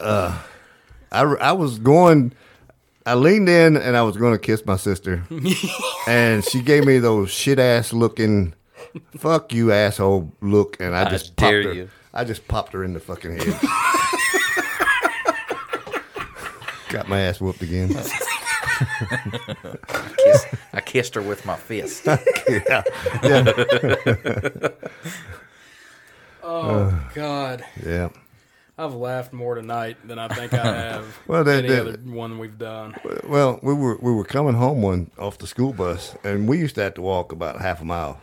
uh, 0.00 0.38
I 1.12 1.22
I 1.22 1.52
was 1.52 1.78
going. 1.78 2.32
I 3.04 3.14
leaned 3.14 3.48
in 3.48 3.76
and 3.76 3.96
I 3.96 4.02
was 4.02 4.16
going 4.16 4.32
to 4.32 4.38
kiss 4.38 4.66
my 4.66 4.76
sister, 4.76 5.22
and 6.08 6.44
she 6.44 6.60
gave 6.60 6.84
me 6.84 6.98
those 6.98 7.30
shit 7.30 7.58
ass 7.60 7.92
looking, 7.92 8.52
"fuck 9.16 9.52
you 9.52 9.70
asshole" 9.72 10.32
look, 10.40 10.76
and 10.80 10.94
I 10.96 11.06
I 11.06 11.10
just 11.10 11.36
dare 11.36 11.62
popped 11.62 11.66
her. 11.66 11.72
you. 11.82 11.88
I 12.12 12.24
just 12.24 12.48
popped 12.48 12.72
her 12.72 12.82
in 12.82 12.94
the 12.94 13.00
fucking 13.00 13.36
head. 13.38 13.60
Got 16.88 17.08
my 17.08 17.20
ass 17.20 17.40
whooped 17.40 17.62
again. 17.62 17.88
Kiss, 20.18 20.46
I 20.72 20.80
kissed 20.84 21.14
her 21.14 21.22
with 21.22 21.44
my 21.46 21.56
fist. 21.56 22.06
yeah, 22.06 22.82
yeah. 23.22 23.52
Oh 26.42 26.60
Uh, 26.70 26.98
God. 27.14 27.64
yeah. 27.84 28.08
I've 28.78 28.94
laughed 28.94 29.32
more 29.32 29.54
tonight 29.54 29.96
than 30.06 30.18
I 30.18 30.28
think 30.28 30.52
I 30.52 30.56
have. 30.64 31.18
Well, 31.26 31.44
that- 31.44 31.64
any 31.64 31.68
that- 31.68 31.80
other 31.80 31.98
one 32.04 32.38
we've 32.38 32.58
done. 32.58 32.94
Well, 33.24 33.58
we 33.62 33.72
were 33.74 33.96
we 34.00 34.12
were 34.12 34.24
coming 34.24 34.54
home 34.54 34.82
one 34.82 35.10
off 35.18 35.38
the 35.38 35.46
school 35.46 35.72
bus, 35.72 36.14
and 36.24 36.46
we 36.46 36.58
used 36.58 36.74
to 36.76 36.82
have 36.82 36.94
to 36.94 37.02
walk 37.02 37.32
about 37.32 37.60
half 37.60 37.80
a 37.80 37.84
mile 37.84 38.20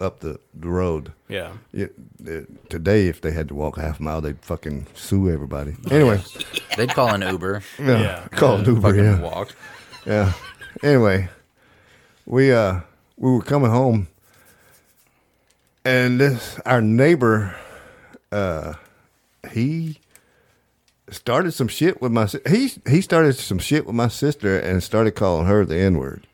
up 0.00 0.20
the, 0.20 0.38
the 0.54 0.68
road. 0.68 1.12
Yeah. 1.28 1.52
It- 1.72 1.94
it- 2.24 2.68
today, 2.70 3.06
if 3.08 3.20
they 3.22 3.30
had 3.32 3.48
to 3.48 3.54
walk 3.54 3.78
half 3.78 3.98
a 3.98 4.02
mile, 4.02 4.20
they'd 4.20 4.40
fucking 4.42 4.86
sue 4.94 5.30
everybody. 5.30 5.74
Anyway, 5.90 6.20
They'd 6.76 6.90
call 6.94 7.08
an 7.14 7.22
Uber. 7.22 7.62
Yeah, 7.78 7.86
Yeah. 8.00 8.28
call 8.28 8.56
an 8.56 8.64
Uber. 8.66 8.80
fucking 8.82 9.04
Yeah, 9.04 9.20
walk. 9.20 9.54
Yeah. 10.06 10.32
Anyway, 10.82 11.28
we 12.26 12.52
uh 12.52 12.80
we 13.16 13.30
were 13.32 13.42
coming 13.42 13.70
home, 13.70 14.06
and 15.84 16.20
this 16.20 16.60
our 16.66 16.80
neighbor, 16.80 17.56
uh, 18.30 18.74
he 19.58 19.98
started 21.10 21.52
some 21.52 21.68
shit 21.68 22.00
with 22.00 22.12
my 22.12 22.28
he 22.48 22.70
he 22.88 23.00
started 23.00 23.34
some 23.34 23.58
shit 23.58 23.86
with 23.86 23.94
my 23.94 24.08
sister 24.08 24.58
and 24.58 24.82
started 24.82 25.12
calling 25.12 25.46
her 25.46 25.64
the 25.64 25.76
n 25.76 25.98
word. 25.98 26.26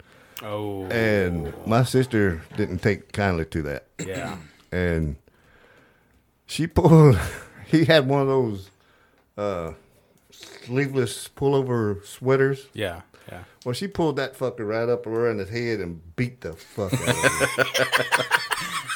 Oh. 0.43 0.85
And 0.87 1.55
my 1.67 1.85
sister 1.85 2.43
didn't 2.57 2.79
take 2.79 3.13
kindly 3.13 3.47
to 3.47 3.63
that. 3.63 3.87
Yeah. 4.05 4.37
And 4.71 5.17
she 6.47 6.67
pulled. 6.67 7.19
He 7.67 7.87
had 7.87 8.07
one 8.07 8.21
of 8.21 8.29
those 8.29 8.71
uh, 9.37 9.73
sleeveless 10.31 11.29
pullover 11.35 12.05
sweaters. 12.07 12.69
Yeah, 12.73 13.01
yeah. 13.31 13.45
Well, 13.65 13.73
she 13.73 13.89
pulled 13.89 14.17
that 14.17 14.37
fucker 14.37 14.67
right 14.69 14.89
up 14.89 15.07
around 15.07 15.39
his 15.39 15.49
head 15.49 15.81
and 15.81 16.01
beat 16.17 16.41
the 16.43 16.53
fuck 16.55 16.93
out 16.93 17.09
of 17.09 17.67
him. 17.79 18.27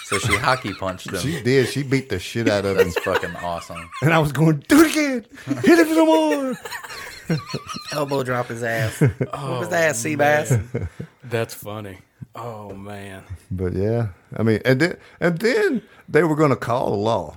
So 0.09 0.19
she 0.19 0.37
hockey 0.37 0.73
punched 0.73 1.11
him. 1.11 1.19
She 1.19 1.43
did. 1.43 1.69
She 1.69 1.83
beat 1.83 2.09
the 2.09 2.19
shit 2.19 2.49
out 2.49 2.65
of 2.65 2.79
him. 2.79 2.85
That's 2.85 2.99
fucking 3.01 3.37
awesome. 3.37 3.91
And 4.01 4.15
I 4.15 4.19
was 4.19 4.33
going, 4.33 4.65
do 4.67 4.83
it 4.83 4.93
again. 4.93 5.27
Hit 5.63 5.79
him 5.81 5.95
some 5.95 6.07
more. 6.07 6.55
Elbow 7.93 8.23
drop 8.23 8.47
his 8.47 8.63
ass. 8.63 9.03
Oh, 9.03 9.51
What 9.51 9.59
was 9.59 9.69
oh, 9.69 9.71
that, 9.73 9.97
Seabass? 9.97 10.89
That's 11.25 11.53
funny. 11.53 11.99
Oh 12.35 12.73
man. 12.73 13.23
But 13.51 13.75
yeah, 13.75 14.09
I 14.35 14.43
mean, 14.43 14.63
and 14.65 14.81
then 14.81 14.97
and 15.21 15.39
then 15.41 15.83
they 16.09 16.23
were 16.23 16.37
going 16.37 16.51
to 16.51 16.57
call 16.57 16.91
the 16.93 16.97
law. 16.97 17.37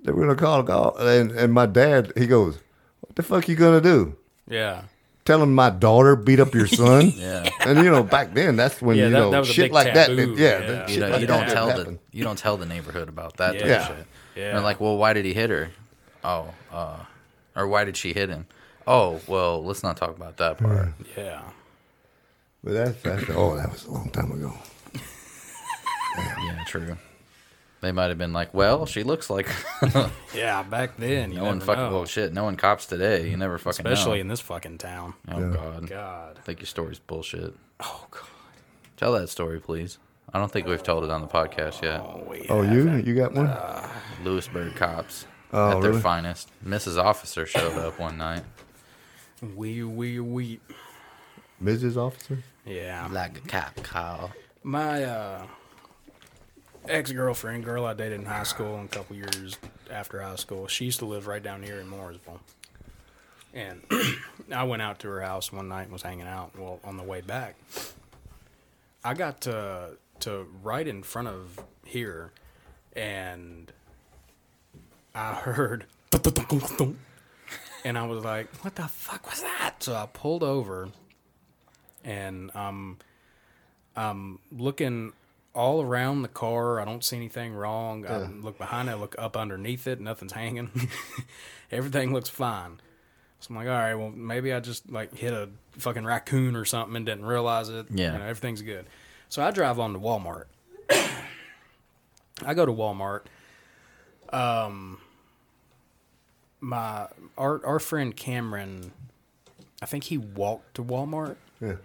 They 0.00 0.10
were 0.10 0.24
going 0.24 0.36
to 0.36 0.42
call 0.42 0.64
the 0.64 0.74
law, 0.74 0.96
and 0.96 1.30
and 1.30 1.52
my 1.52 1.66
dad 1.66 2.12
he 2.16 2.26
goes, 2.26 2.58
"What 3.00 3.14
the 3.14 3.22
fuck 3.22 3.48
you 3.48 3.54
going 3.54 3.80
to 3.80 3.88
do?" 3.88 4.16
Yeah. 4.48 4.82
Telling 5.24 5.54
my 5.54 5.70
daughter 5.70 6.16
beat 6.16 6.38
up 6.40 6.54
your 6.54 6.66
son. 6.66 7.10
Yeah. 7.16 7.48
And 7.60 7.78
you 7.82 7.90
know, 7.90 8.02
back 8.02 8.34
then 8.34 8.56
that's 8.56 8.82
when 8.82 8.96
Yeah, 8.96 9.04
you 9.06 9.10
that- 9.10 9.18
know 9.18 9.30
that 9.30 9.38
was 9.40 9.50
a 9.50 9.52
shit 9.52 9.64
big 9.66 9.72
like 9.72 9.94
that. 9.94 10.10
Yeah, 10.10 10.24
Yeah. 10.24 10.58
that 10.60 10.88
You 10.88 10.94
shit 10.94 11.00
don't, 11.00 11.10
like 11.12 11.20
you 11.22 11.26
don't 11.26 11.48
tell 11.48 11.68
happened. 11.70 11.98
the 12.12 12.18
you 12.18 12.24
don't 12.24 12.38
tell 12.38 12.56
the 12.58 12.66
neighborhood 12.66 13.08
about 13.08 13.36
that 13.38 13.52
type 13.58 13.66
Yeah. 13.66 13.80
of 13.90 13.96
shit. 13.96 14.06
Yeah. 14.36 14.54
And 14.56 14.64
like, 14.64 14.80
well, 14.80 14.96
why 14.98 15.12
did 15.14 15.24
he 15.24 15.32
hit 15.32 15.48
her? 15.50 15.70
Oh, 16.22 16.48
uh, 16.72 16.98
or 17.56 17.66
why 17.68 17.84
did 17.84 17.96
she 17.96 18.12
hit 18.12 18.28
him? 18.28 18.46
Oh, 18.86 19.20
well, 19.26 19.64
let's 19.64 19.82
not 19.82 19.96
talk 19.96 20.10
about 20.16 20.36
that 20.38 20.58
part. 20.58 20.88
Yeah. 21.16 21.40
But 22.62 22.72
that's 22.74 23.02
that's 23.02 23.24
oh, 23.30 23.56
that 23.56 23.70
was 23.72 23.84
a 23.86 23.90
long 23.92 24.10
time 24.10 24.30
ago. 24.32 24.52
Yeah, 26.16 26.64
true. 26.68 26.96
They 27.84 27.92
might 27.92 28.06
have 28.08 28.16
been 28.16 28.32
like, 28.32 28.54
well, 28.54 28.86
she 28.86 29.02
looks 29.02 29.28
like. 29.28 29.46
Yeah, 30.34 30.62
back 30.64 30.96
then, 30.96 31.30
you 31.30 31.38
no 31.38 31.44
one 31.44 31.58
never 31.58 31.66
fucking. 31.66 31.84
know. 31.84 31.90
Well, 31.92 32.04
shit. 32.06 32.32
No 32.32 32.44
one 32.44 32.56
cops 32.56 32.86
today. 32.86 33.28
You 33.30 33.36
never 33.36 33.56
fucking. 33.58 33.86
Especially 33.86 34.16
know. 34.18 34.22
in 34.22 34.28
this 34.28 34.40
fucking 34.40 34.78
town. 34.78 35.14
Oh 35.30 35.38
Yeah. 35.38 35.54
God. 35.54 35.86
God. 35.88 36.38
I 36.38 36.40
think 36.40 36.60
your 36.60 36.66
story's 36.66 36.98
bullshit. 36.98 37.54
Oh 37.80 38.06
God. 38.10 38.22
Tell 38.96 39.12
that 39.12 39.28
story, 39.28 39.60
please. 39.60 39.98
I 40.32 40.38
don't 40.38 40.50
think 40.50 40.66
we've 40.66 40.82
told 40.82 41.04
it 41.04 41.10
on 41.10 41.20
the 41.20 41.28
podcast 41.28 41.82
yet. 41.82 42.00
Oh, 42.00 42.34
oh 42.48 42.62
you 42.62 42.90
you 42.96 43.14
got 43.14 43.32
one? 43.34 43.52
Lewisburg 44.24 44.74
cops 44.74 45.26
Oh, 45.52 45.76
at 45.76 45.80
their 45.82 45.90
really? 45.90 46.02
finest. 46.02 46.50
Mrs. 46.66 46.96
Officer 46.98 47.46
showed 47.46 47.78
up 47.78 48.00
one 48.00 48.16
night. 48.18 48.42
Wee 49.54 49.82
wee 49.84 50.18
wee. 50.18 50.60
Mrs. 51.62 51.96
Officer. 51.96 52.38
Yeah. 52.66 53.08
Like 53.12 53.38
a 53.38 53.40
cop 53.42 53.76
call. 53.84 54.32
My 54.64 55.04
uh, 55.04 55.46
ex 56.88 57.12
girlfriend, 57.12 57.64
girl 57.64 57.84
I 57.84 57.94
dated 57.94 58.20
in 58.20 58.26
high 58.26 58.42
school 58.42 58.76
and 58.76 58.86
a 58.86 58.94
couple 58.94 59.16
years 59.16 59.58
after 59.90 60.20
high 60.20 60.36
school, 60.36 60.66
she 60.66 60.86
used 60.86 60.98
to 61.00 61.06
live 61.06 61.26
right 61.26 61.42
down 61.42 61.62
here 61.62 61.80
in 61.80 61.86
Mooresville. 61.90 62.40
And 63.52 63.82
I 64.52 64.64
went 64.64 64.82
out 64.82 64.98
to 65.00 65.08
her 65.08 65.20
house 65.20 65.52
one 65.52 65.68
night 65.68 65.84
and 65.84 65.92
was 65.92 66.02
hanging 66.02 66.26
out. 66.26 66.58
Well, 66.58 66.80
on 66.84 66.96
the 66.96 67.02
way 67.02 67.20
back, 67.20 67.54
I 69.04 69.14
got 69.14 69.42
to 69.42 69.90
to 70.20 70.46
right 70.62 70.86
in 70.86 71.02
front 71.02 71.28
of 71.28 71.62
here, 71.84 72.32
and 72.94 73.72
I 75.14 75.34
heard, 75.34 75.86
and 77.84 77.98
I 77.98 78.06
was 78.06 78.24
like, 78.24 78.48
"What 78.64 78.74
the 78.74 78.88
fuck 78.88 79.30
was 79.30 79.42
that?" 79.42 79.82
So 79.82 79.94
I 79.94 80.06
pulled 80.12 80.42
over, 80.42 80.88
and 82.02 82.54
um, 82.56 82.98
I'm 83.96 84.40
looking 84.50 85.12
all 85.54 85.82
around 85.82 86.22
the 86.22 86.28
car. 86.28 86.80
I 86.80 86.84
don't 86.84 87.04
see 87.04 87.16
anything 87.16 87.54
wrong. 87.54 88.06
I 88.06 88.26
look 88.26 88.58
behind 88.58 88.88
it, 88.88 88.92
I 88.92 88.94
look 88.96 89.14
up 89.18 89.36
underneath 89.36 89.86
it. 89.86 90.00
Nothing's 90.00 90.32
hanging. 90.32 90.70
Everything 91.70 92.12
looks 92.12 92.28
fine. 92.28 92.80
So 93.40 93.48
I'm 93.50 93.56
like, 93.56 93.66
all 93.66 93.72
right, 93.74 93.94
well, 93.94 94.10
maybe 94.10 94.52
I 94.52 94.60
just 94.60 94.90
like 94.90 95.14
hit 95.16 95.32
a 95.32 95.50
fucking 95.78 96.04
raccoon 96.04 96.56
or 96.56 96.64
something 96.64 96.96
and 96.96 97.04
didn't 97.04 97.26
realize 97.26 97.68
it. 97.68 97.86
Yeah. 97.90 98.12
You 98.12 98.18
know, 98.18 98.24
everything's 98.24 98.62
good. 98.62 98.86
So 99.28 99.42
I 99.42 99.50
drive 99.50 99.78
on 99.78 99.92
to 99.92 99.98
Walmart. 99.98 100.44
I 102.44 102.54
go 102.54 102.64
to 102.64 102.72
Walmart. 102.72 103.22
Um, 104.30 104.98
my 106.60 107.08
our 107.36 107.64
our 107.66 107.78
friend 107.78 108.16
Cameron, 108.16 108.92
I 109.82 109.86
think 109.86 110.04
he 110.04 110.18
walked 110.18 110.74
to 110.76 110.84
Walmart. 110.84 111.36
Yeah. 111.60 111.76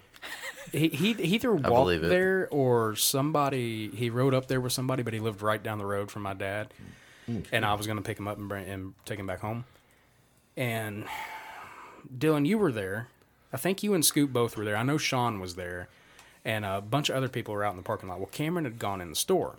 He 0.71 0.87
he 0.89 1.13
he 1.13 1.35
either 1.35 1.51
walked 1.53 1.63
there 2.09 2.47
or 2.51 2.95
somebody 2.95 3.89
he 3.89 4.09
rode 4.09 4.33
up 4.33 4.47
there 4.47 4.61
with 4.61 4.71
somebody, 4.73 5.01
but 5.03 5.13
he 5.13 5.19
lived 5.19 5.41
right 5.41 5.61
down 5.61 5.77
the 5.79 5.85
road 5.85 6.11
from 6.11 6.21
my 6.23 6.33
dad, 6.33 6.73
Mm. 7.27 7.45
and 7.51 7.65
I 7.65 7.73
was 7.73 7.87
gonna 7.87 8.01
pick 8.01 8.17
him 8.19 8.27
up 8.27 8.37
and 8.37 8.47
bring 8.49 8.67
and 8.67 8.93
take 9.05 9.17
him 9.19 9.25
back 9.27 9.39
home. 9.39 9.65
And 10.57 11.05
Dylan, 12.15 12.45
you 12.45 12.57
were 12.57 12.71
there. 12.71 13.07
I 13.53 13.57
think 13.57 13.81
you 13.83 13.93
and 13.93 14.05
Scoop 14.05 14.31
both 14.31 14.57
were 14.57 14.65
there. 14.65 14.75
I 14.77 14.83
know 14.83 14.97
Sean 14.97 15.39
was 15.39 15.55
there, 15.55 15.89
and 16.45 16.65
a 16.65 16.81
bunch 16.81 17.09
of 17.09 17.15
other 17.15 17.29
people 17.29 17.53
were 17.53 17.63
out 17.63 17.71
in 17.71 17.77
the 17.77 17.83
parking 17.83 18.09
lot. 18.09 18.19
Well, 18.19 18.29
Cameron 18.31 18.65
had 18.65 18.77
gone 18.79 19.01
in 19.01 19.09
the 19.09 19.15
store, 19.15 19.55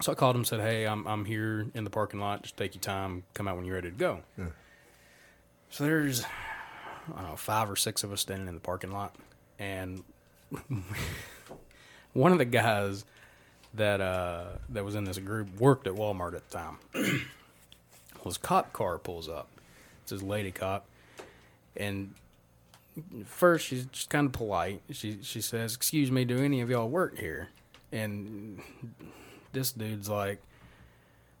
so 0.00 0.10
I 0.12 0.14
called 0.14 0.34
him 0.36 0.40
and 0.40 0.46
said, 0.46 0.60
"Hey, 0.60 0.84
I'm 0.86 1.06
I'm 1.06 1.24
here 1.26 1.66
in 1.74 1.84
the 1.84 1.90
parking 1.90 2.18
lot. 2.20 2.42
Just 2.42 2.56
take 2.56 2.74
your 2.74 2.82
time. 2.82 3.22
Come 3.34 3.46
out 3.48 3.56
when 3.56 3.64
you're 3.64 3.74
ready 3.76 3.90
to 3.90 3.96
go." 3.96 4.20
Yeah. 4.36 4.46
So 5.70 5.84
there's 5.84 6.24
I 6.24 7.20
don't 7.20 7.30
know 7.30 7.36
five 7.36 7.70
or 7.70 7.76
six 7.76 8.02
of 8.04 8.12
us 8.12 8.20
standing 8.20 8.48
in 8.48 8.54
the 8.54 8.60
parking 8.60 8.90
lot, 8.92 9.14
and 9.58 10.02
one 12.12 12.32
of 12.32 12.38
the 12.38 12.44
guys 12.44 13.04
that 13.74 14.00
uh, 14.00 14.44
that 14.70 14.84
was 14.84 14.94
in 14.94 15.04
this 15.04 15.18
group 15.18 15.60
worked 15.60 15.86
at 15.86 15.94
Walmart 15.94 16.34
at 16.34 16.48
the 16.48 16.58
time. 16.58 16.78
well, 16.94 18.24
his 18.24 18.38
cop 18.38 18.72
car 18.72 18.98
pulls 18.98 19.28
up. 19.28 19.48
It's 20.02 20.10
his 20.10 20.22
lady 20.22 20.50
cop, 20.50 20.86
and 21.76 22.14
first 23.24 23.66
she's 23.66 23.84
just 23.86 24.10
kind 24.10 24.26
of 24.26 24.32
polite. 24.32 24.80
She 24.90 25.18
she 25.22 25.40
says, 25.40 25.74
"Excuse 25.74 26.10
me, 26.10 26.24
do 26.24 26.38
any 26.38 26.60
of 26.60 26.70
y'all 26.70 26.88
work 26.88 27.18
here?" 27.18 27.48
And 27.92 28.60
this 29.52 29.72
dude's 29.72 30.08
like, 30.08 30.40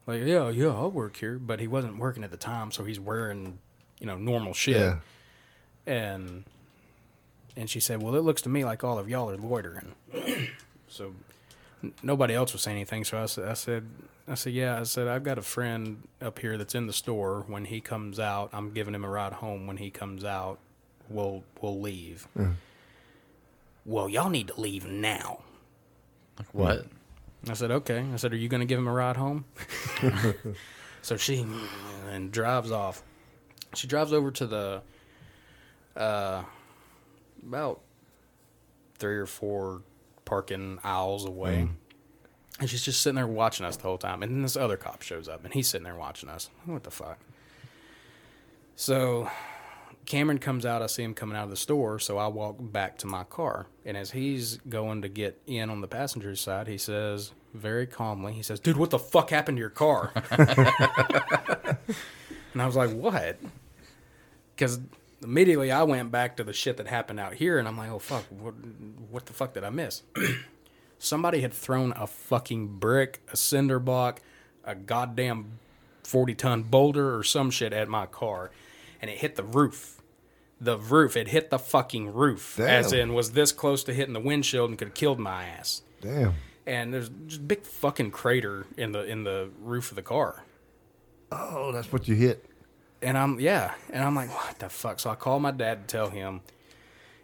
like 0.06 0.22
yeah, 0.24 0.48
yeah, 0.50 0.68
I 0.68 0.86
work 0.86 1.16
here, 1.16 1.38
but 1.38 1.60
he 1.60 1.66
wasn't 1.66 1.98
working 1.98 2.24
at 2.24 2.30
the 2.30 2.36
time, 2.36 2.70
so 2.70 2.84
he's 2.84 3.00
wearing 3.00 3.58
you 4.00 4.06
know, 4.06 4.16
normal 4.16 4.54
shit. 4.54 4.76
Yeah. 4.76 4.96
And 5.86 6.44
and 7.58 7.68
she 7.68 7.80
said, 7.80 8.00
"Well, 8.00 8.14
it 8.14 8.22
looks 8.22 8.40
to 8.42 8.48
me 8.48 8.64
like 8.64 8.84
all 8.84 8.98
of 8.98 9.08
y'all 9.08 9.30
are 9.30 9.36
loitering." 9.36 9.94
so 10.88 11.12
n- 11.82 11.92
nobody 12.02 12.34
else 12.34 12.52
was 12.52 12.62
saying 12.62 12.76
anything. 12.76 13.04
So 13.04 13.20
I 13.20 13.26
said, 13.26 13.48
I 13.48 13.54
said, 13.54 13.88
I 14.28 14.34
said, 14.34 14.52
yeah. 14.52 14.78
I 14.78 14.84
said, 14.84 15.08
I've 15.08 15.24
got 15.24 15.38
a 15.38 15.42
friend 15.42 16.06
up 16.22 16.38
here 16.38 16.56
that's 16.56 16.74
in 16.74 16.86
the 16.86 16.92
store. 16.92 17.44
When 17.48 17.64
he 17.64 17.80
comes 17.80 18.20
out, 18.20 18.50
I'm 18.52 18.70
giving 18.70 18.94
him 18.94 19.04
a 19.04 19.08
ride 19.08 19.34
home. 19.34 19.66
When 19.66 19.76
he 19.76 19.90
comes 19.90 20.24
out, 20.24 20.58
we'll 21.08 21.42
we'll 21.60 21.80
leave. 21.80 22.28
Mm. 22.36 22.54
Well, 23.84 24.08
y'all 24.08 24.30
need 24.30 24.48
to 24.48 24.60
leave 24.60 24.86
now. 24.86 25.40
Like 26.38 26.54
what? 26.54 26.86
I 27.48 27.54
said, 27.54 27.70
okay. 27.70 28.04
I 28.12 28.16
said, 28.16 28.32
are 28.32 28.36
you 28.36 28.48
going 28.48 28.60
to 28.60 28.66
give 28.66 28.78
him 28.78 28.88
a 28.88 28.92
ride 28.92 29.16
home? 29.16 29.44
so 31.02 31.16
she 31.16 31.46
and 32.10 32.30
drives 32.30 32.70
off. 32.70 33.02
She 33.74 33.86
drives 33.86 34.12
over 34.12 34.30
to 34.32 34.46
the 34.46 34.82
uh, 35.96 36.42
about 37.46 37.80
three 38.98 39.16
or 39.16 39.26
four 39.26 39.82
parking 40.24 40.78
aisles 40.84 41.24
away. 41.24 41.68
Mm. 41.68 41.70
And 42.60 42.68
she's 42.68 42.82
just 42.82 43.02
sitting 43.02 43.14
there 43.14 43.26
watching 43.26 43.64
us 43.64 43.76
the 43.76 43.84
whole 43.84 43.98
time. 43.98 44.22
And 44.22 44.32
then 44.32 44.42
this 44.42 44.56
other 44.56 44.76
cop 44.76 45.02
shows 45.02 45.28
up 45.28 45.44
and 45.44 45.54
he's 45.54 45.68
sitting 45.68 45.84
there 45.84 45.94
watching 45.94 46.28
us. 46.28 46.50
What 46.64 46.82
the 46.82 46.90
fuck? 46.90 47.18
So 48.74 49.30
Cameron 50.06 50.38
comes 50.38 50.66
out. 50.66 50.82
I 50.82 50.86
see 50.86 51.04
him 51.04 51.14
coming 51.14 51.36
out 51.36 51.44
of 51.44 51.50
the 51.50 51.56
store. 51.56 51.98
So 51.98 52.18
I 52.18 52.26
walk 52.26 52.56
back 52.58 52.98
to 52.98 53.06
my 53.06 53.24
car. 53.24 53.66
And 53.84 53.96
as 53.96 54.10
he's 54.10 54.56
going 54.68 55.02
to 55.02 55.08
get 55.08 55.40
in 55.46 55.70
on 55.70 55.80
the 55.80 55.88
passenger 55.88 56.34
side, 56.34 56.66
he 56.66 56.78
says, 56.78 57.32
very 57.54 57.86
calmly, 57.86 58.32
he 58.32 58.42
says, 58.42 58.60
Dude, 58.60 58.76
what 58.76 58.90
the 58.90 58.98
fuck 58.98 59.30
happened 59.30 59.56
to 59.56 59.60
your 59.60 59.70
car? 59.70 60.12
and 60.30 61.76
I 62.56 62.66
was 62.66 62.76
like, 62.76 62.90
What? 62.90 63.38
Because 64.54 64.80
immediately 65.22 65.70
I 65.72 65.82
went 65.82 66.10
back 66.10 66.36
to 66.36 66.44
the 66.44 66.52
shit 66.52 66.76
that 66.76 66.86
happened 66.86 67.20
out 67.20 67.34
here. 67.34 67.58
And 67.58 67.66
I'm 67.66 67.76
like, 67.76 67.90
Oh, 67.90 67.98
fuck. 67.98 68.24
What, 68.30 68.54
what 69.10 69.26
the 69.26 69.32
fuck 69.32 69.54
did 69.54 69.64
I 69.64 69.70
miss? 69.70 70.02
Somebody 70.98 71.40
had 71.40 71.52
thrown 71.52 71.92
a 71.96 72.06
fucking 72.06 72.78
brick, 72.78 73.20
a 73.32 73.36
cinder 73.36 73.78
block, 73.78 74.20
a 74.64 74.74
goddamn 74.74 75.58
40 76.02 76.34
ton 76.34 76.62
boulder 76.64 77.16
or 77.16 77.22
some 77.22 77.50
shit 77.50 77.72
at 77.72 77.88
my 77.88 78.06
car. 78.06 78.50
And 79.00 79.10
it 79.10 79.18
hit 79.18 79.36
the 79.36 79.44
roof. 79.44 80.02
The 80.60 80.76
roof. 80.76 81.16
It 81.16 81.28
hit 81.28 81.50
the 81.50 81.58
fucking 81.58 82.12
roof. 82.12 82.58
As 82.58 82.92
in, 82.92 83.14
was 83.14 83.32
this 83.32 83.52
close 83.52 83.84
to 83.84 83.94
hitting 83.94 84.14
the 84.14 84.20
windshield 84.20 84.70
and 84.70 84.78
could 84.78 84.88
have 84.88 84.94
killed 84.94 85.20
my 85.20 85.44
ass. 85.44 85.82
Damn. 86.00 86.34
And 86.66 86.92
there's 86.92 87.10
just 87.26 87.40
a 87.40 87.44
big 87.44 87.62
fucking 87.62 88.10
crater 88.10 88.66
in 88.76 88.92
the 88.92 89.04
in 89.04 89.24
the 89.24 89.50
roof 89.62 89.90
of 89.90 89.96
the 89.96 90.02
car. 90.02 90.42
Oh, 91.30 91.70
that's 91.72 91.92
what 91.92 92.08
you 92.08 92.14
hit. 92.14 92.44
And 93.00 93.16
I'm 93.16 93.38
yeah, 93.38 93.74
and 93.90 94.04
I'm 94.04 94.14
like, 94.14 94.30
what 94.30 94.58
the 94.58 94.68
fuck? 94.68 94.98
So 94.98 95.10
I 95.10 95.14
call 95.14 95.38
my 95.38 95.52
dad 95.52 95.86
to 95.86 95.92
tell 95.92 96.10
him, 96.10 96.40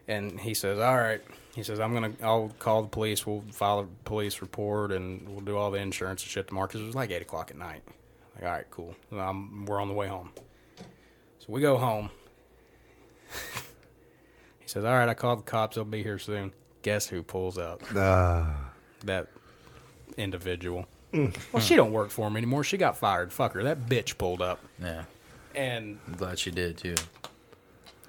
and 0.07 0.39
he 0.41 0.55
says, 0.55 0.79
all 0.79 0.97
right. 0.97 1.21
He 1.55 1.63
says, 1.63 1.79
I'm 1.79 1.95
gonna, 1.95 2.13
I'll 2.21 2.53
call 2.59 2.83
the 2.83 2.89
police. 2.89 3.25
We'll 3.25 3.45
file 3.53 3.79
a 3.79 3.87
police 4.05 4.41
report, 4.41 4.91
and 4.91 5.29
we'll 5.29 5.45
do 5.45 5.57
all 5.57 5.71
the 5.71 5.79
insurance 5.79 6.23
and 6.25 6.31
shit 6.31 6.49
tomorrow. 6.49 6.67
Because 6.67 6.81
it 6.81 6.87
was 6.87 6.97
like 6.97 7.13
eight 7.13 7.23
o'clock 7.23 7.53
at 7.53 7.57
night. 7.57 7.83
Like, 8.35 8.45
all 8.45 8.51
right, 8.51 8.67
cool. 8.71 8.97
Um, 9.13 9.65
we're 9.65 9.81
on 9.81 9.87
the 9.87 9.95
way 9.95 10.09
home. 10.09 10.31
So 11.39 11.47
we 11.49 11.61
go 11.61 11.77
home. 11.77 12.11
he 14.59 14.67
says, 14.67 14.85
all 14.85 14.95
right, 14.95 15.09
I 15.09 15.15
called 15.15 15.41
the 15.41 15.43
cops. 15.45 15.77
They'll 15.77 15.85
be 15.85 16.03
here 16.03 16.19
soon. 16.19 16.53
Guess 16.83 17.07
who 17.07 17.23
pulls 17.23 17.57
up? 17.57 17.83
Ah. 17.95 18.73
that 19.05 19.29
individual. 20.17 20.87
Mm. 21.13 21.37
Well, 21.53 21.63
she 21.63 21.77
don't 21.77 21.93
work 21.93 22.11
for 22.11 22.27
him 22.27 22.37
anymore. 22.37 22.65
She 22.65 22.77
got 22.77 22.97
fired. 22.97 23.33
Fuck 23.33 23.53
her. 23.53 23.63
That 23.63 23.87
bitch 23.87 24.19
pulled 24.19 24.43
up. 24.43 24.59
Yeah. 24.83 25.05
And 25.55 25.99
I'm 26.07 26.15
glad 26.15 26.39
she 26.39 26.51
did 26.51 26.77
too. 26.79 26.95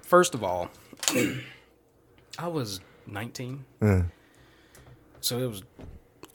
first 0.01 0.33
of 0.33 0.43
all, 0.43 0.69
I 2.39 2.47
was 2.47 2.81
19. 3.07 3.65
Yeah. 3.81 4.03
So 5.21 5.39
it 5.39 5.47
was 5.47 5.63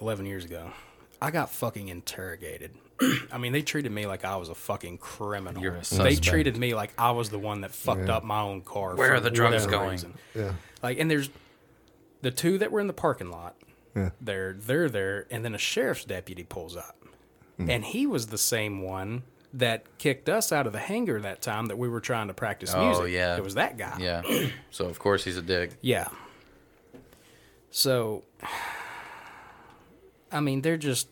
11 0.01 0.27
years 0.27 0.45
ago. 0.45 0.71
I 1.23 1.31
got 1.31 1.51
fucking 1.51 1.89
interrogated. 1.89 2.73
I 3.33 3.39
mean, 3.39 3.53
they 3.53 3.63
treated 3.63 3.93
me 3.93 4.07
like 4.07 4.25
I 4.25 4.37
was 4.37 4.49
a 4.49 4.55
fucking 4.55 4.99
criminal. 4.99 5.63
You're 5.63 5.77
a 5.77 5.95
they 5.95 6.17
treated 6.17 6.57
me 6.57 6.75
like 6.75 6.93
I 6.99 7.11
was 7.13 7.31
the 7.31 7.39
one 7.39 7.61
that 7.63 7.71
fucked 7.73 8.07
Yeah. 8.09 8.17
up 8.17 8.25
my 8.25 8.41
own 8.41 8.63
car. 8.63 8.95
Where 8.97 9.15
are 9.15 9.21
the 9.21 9.31
drugs 9.31 9.67
going? 9.67 9.91
reason. 9.91 10.15
Yeah. 10.35 10.53
Like, 10.83 10.99
and 10.99 11.11
there's 11.11 11.31
the 12.23 12.31
two 12.31 12.59
that 12.59 12.73
were 12.73 12.81
in 12.81 12.87
the 12.87 12.93
parking 12.93 13.31
lot. 13.31 13.57
Yeah. 13.97 14.11
They're 14.21 14.53
they're 14.55 14.89
there, 14.89 15.27
and 15.31 15.45
then 15.45 15.55
a 15.55 15.59
sheriff's 15.59 16.05
deputy 16.05 16.45
pulls 16.45 16.77
up, 16.77 16.97
Hmm. 17.57 17.69
and 17.71 17.85
he 17.85 18.07
was 18.07 18.29
the 18.29 18.39
same 18.39 18.83
one 18.83 19.23
that 19.55 19.85
kicked 19.99 20.29
us 20.29 20.53
out 20.53 20.67
of 20.67 20.73
the 20.73 20.79
hangar 20.79 21.21
that 21.21 21.43
time 21.43 21.67
that 21.67 21.77
we 21.79 21.89
were 21.89 22.01
trying 22.01 22.29
to 22.29 22.35
practice 22.35 22.73
Oh 22.75 22.87
music. 22.87 23.13
yeah. 23.13 23.37
it 23.37 23.43
was 23.43 23.55
that 23.55 23.77
guy. 23.77 23.97
Yeah. 24.01 24.23
so 24.71 24.87
of 24.87 24.99
course 24.99 25.25
he's 25.25 25.37
a 25.37 25.43
dick. 25.43 25.73
Yeah. 25.81 26.09
So, 27.71 28.25
I 30.33 30.41
mean, 30.41 30.63
they're 30.63 30.77
just. 30.77 31.09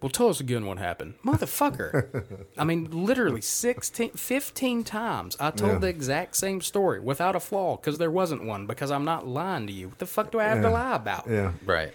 Well, 0.00 0.10
tell 0.10 0.28
us 0.28 0.38
again 0.38 0.64
what 0.64 0.78
happened. 0.78 1.14
Motherfucker. 1.24 2.22
I 2.56 2.62
mean, 2.62 3.04
literally 3.04 3.40
16, 3.40 4.10
15 4.12 4.84
times 4.84 5.36
I 5.40 5.50
told 5.50 5.72
Yeah. 5.72 5.78
the 5.78 5.88
exact 5.88 6.36
same 6.36 6.60
story 6.60 7.00
without 7.00 7.34
a 7.34 7.40
flaw 7.40 7.76
because 7.76 7.98
there 7.98 8.10
wasn't 8.10 8.44
one 8.44 8.66
because 8.66 8.92
I'm 8.92 9.04
not 9.04 9.26
lying 9.26 9.66
to 9.66 9.72
you. 9.72 9.88
What 9.88 9.98
the 9.98 10.06
fuck 10.06 10.30
do 10.30 10.38
I 10.38 10.44
have 10.44 10.62
to 10.62 10.70
lie 10.70 10.94
about? 10.94 11.26
Yeah. 11.28 11.50
Right. 11.66 11.92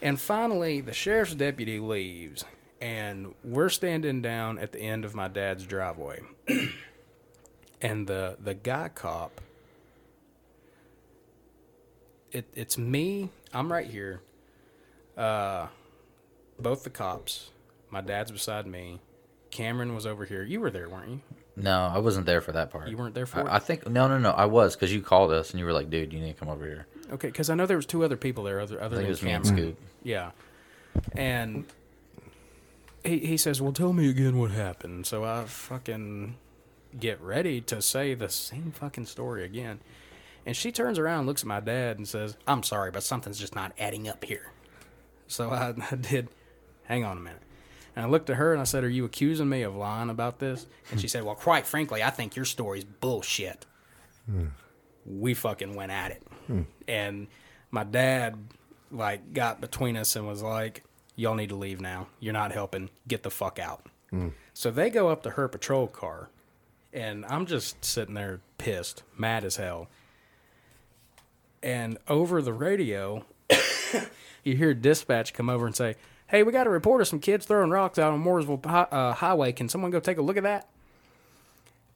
And 0.00 0.18
finally, 0.18 0.80
the 0.80 0.94
sheriff's 0.94 1.34
deputy 1.34 1.78
leaves, 1.78 2.46
and 2.80 3.34
we're 3.44 3.68
standing 3.68 4.22
down 4.22 4.58
at 4.58 4.72
the 4.72 4.80
end 4.80 5.04
of 5.04 5.14
my 5.14 5.28
dad's 5.28 5.66
driveway. 5.66 6.20
and 7.80 8.06
the 8.06 8.36
the 8.42 8.54
guy 8.54 8.88
cop, 8.88 9.40
it, 12.32 12.46
it's 12.54 12.78
me. 12.78 13.30
I'm 13.52 13.72
right 13.72 13.86
here. 13.86 14.20
Uh, 15.16 15.66
both 16.58 16.84
the 16.84 16.90
cops. 16.90 17.50
My 17.90 18.00
dad's 18.00 18.30
beside 18.30 18.66
me. 18.66 19.00
Cameron 19.50 19.94
was 19.94 20.06
over 20.06 20.24
here. 20.24 20.42
You 20.42 20.60
were 20.60 20.70
there, 20.70 20.88
weren't 20.88 21.08
you? 21.08 21.20
No, 21.56 21.90
I 21.92 21.98
wasn't 21.98 22.26
there 22.26 22.40
for 22.40 22.52
that 22.52 22.70
part. 22.70 22.88
You 22.88 22.96
weren't 22.96 23.14
there 23.14 23.26
for 23.26 23.40
it? 23.40 23.46
I, 23.48 23.56
I 23.56 23.58
think 23.58 23.88
no, 23.88 24.06
no, 24.06 24.18
no. 24.18 24.30
I 24.30 24.44
was 24.44 24.76
because 24.76 24.92
you 24.92 25.00
called 25.00 25.32
us 25.32 25.50
and 25.50 25.58
you 25.58 25.64
were 25.64 25.72
like, 25.72 25.90
"Dude, 25.90 26.12
you 26.12 26.20
need 26.20 26.34
to 26.34 26.38
come 26.38 26.48
over 26.48 26.64
here." 26.64 26.86
Okay, 27.10 27.28
because 27.28 27.50
I 27.50 27.54
know 27.54 27.66
there 27.66 27.76
was 27.76 27.86
two 27.86 28.04
other 28.04 28.16
people 28.16 28.44
there, 28.44 28.60
other 28.60 28.80
other 28.80 28.96
think 28.96 28.96
than 28.96 29.06
it 29.06 29.08
was 29.08 29.22
me 29.22 29.30
and 29.32 29.44
Cameron. 29.44 29.76
Yeah, 30.04 30.30
and 31.16 31.64
he 33.04 33.18
he 33.18 33.36
says, 33.36 33.60
"Well, 33.60 33.72
tell 33.72 33.92
me 33.92 34.08
again 34.08 34.38
what 34.38 34.50
happened." 34.50 35.06
So 35.06 35.24
I 35.24 35.44
fucking 35.44 36.36
get 36.98 37.20
ready 37.20 37.60
to 37.62 37.82
say 37.82 38.14
the 38.14 38.28
same 38.28 38.72
fucking 38.72 39.06
story 39.06 39.44
again, 39.44 39.80
and 40.46 40.56
she 40.56 40.72
turns 40.72 40.98
around, 40.98 41.26
looks 41.26 41.42
at 41.42 41.46
my 41.46 41.60
dad, 41.60 41.98
and 41.98 42.08
says, 42.08 42.36
"I'm 42.46 42.62
sorry, 42.62 42.90
but 42.90 43.02
something's 43.02 43.38
just 43.38 43.54
not 43.54 43.72
adding 43.78 44.08
up 44.08 44.24
here." 44.24 44.52
So 45.26 45.50
I, 45.50 45.74
I 45.90 45.96
did. 45.96 46.28
Hang 46.84 47.04
on 47.04 47.18
a 47.18 47.20
minute. 47.20 47.42
And 47.94 48.06
I 48.06 48.08
looked 48.08 48.30
at 48.30 48.36
her 48.36 48.52
and 48.52 48.60
I 48.60 48.64
said, 48.64 48.84
"Are 48.84 48.88
you 48.88 49.04
accusing 49.04 49.48
me 49.48 49.62
of 49.62 49.74
lying 49.76 50.10
about 50.10 50.38
this?" 50.38 50.66
And 50.90 51.00
she 51.00 51.08
said, 51.08 51.24
"Well, 51.24 51.34
quite 51.34 51.66
frankly, 51.66 52.02
I 52.02 52.10
think 52.10 52.36
your 52.36 52.44
story's 52.44 52.84
bullshit." 52.84 53.66
we 55.06 55.34
fucking 55.34 55.74
went 55.74 55.90
at 55.92 56.10
it. 56.12 56.22
Hmm. 56.46 56.62
And 56.86 57.28
my 57.70 57.84
dad 57.84 58.36
like 58.90 59.32
got 59.32 59.60
between 59.60 59.96
us 59.96 60.16
and 60.16 60.26
was 60.26 60.42
like, 60.42 60.84
"Y'all 61.18 61.34
need 61.34 61.48
to 61.48 61.56
leave 61.56 61.80
now. 61.80 62.06
You're 62.20 62.32
not 62.32 62.52
helping. 62.52 62.90
Get 63.06 63.24
the 63.24 63.30
fuck 63.30 63.58
out." 63.58 63.86
Hmm. 64.10 64.28
So 64.54 64.70
they 64.70 64.88
go 64.88 65.08
up 65.08 65.22
to 65.24 65.30
her 65.30 65.48
patrol 65.48 65.86
car, 65.86 66.30
and 66.92 67.26
I'm 67.26 67.44
just 67.44 67.84
sitting 67.84 68.14
there 68.14 68.40
pissed, 68.56 69.02
mad 69.16 69.44
as 69.44 69.56
hell. 69.56 69.88
And 71.62 71.98
over 72.06 72.40
the 72.40 72.52
radio, 72.52 73.24
you 74.44 74.56
hear 74.56 74.74
dispatch 74.74 75.34
come 75.34 75.50
over 75.50 75.66
and 75.66 75.74
say, 75.74 75.96
"Hey, 76.28 76.42
we 76.42 76.52
got 76.52 76.66
a 76.66 76.70
report 76.70 77.00
of 77.00 77.08
some 77.08 77.20
kids 77.20 77.44
throwing 77.46 77.70
rocks 77.70 77.98
out 77.98 78.12
on 78.12 78.22
Mooresville 78.22 78.88
uh, 78.92 79.12
Highway. 79.14 79.52
Can 79.52 79.68
someone 79.68 79.90
go 79.90 80.00
take 80.00 80.18
a 80.18 80.22
look 80.22 80.36
at 80.36 80.44
that?" 80.44 80.68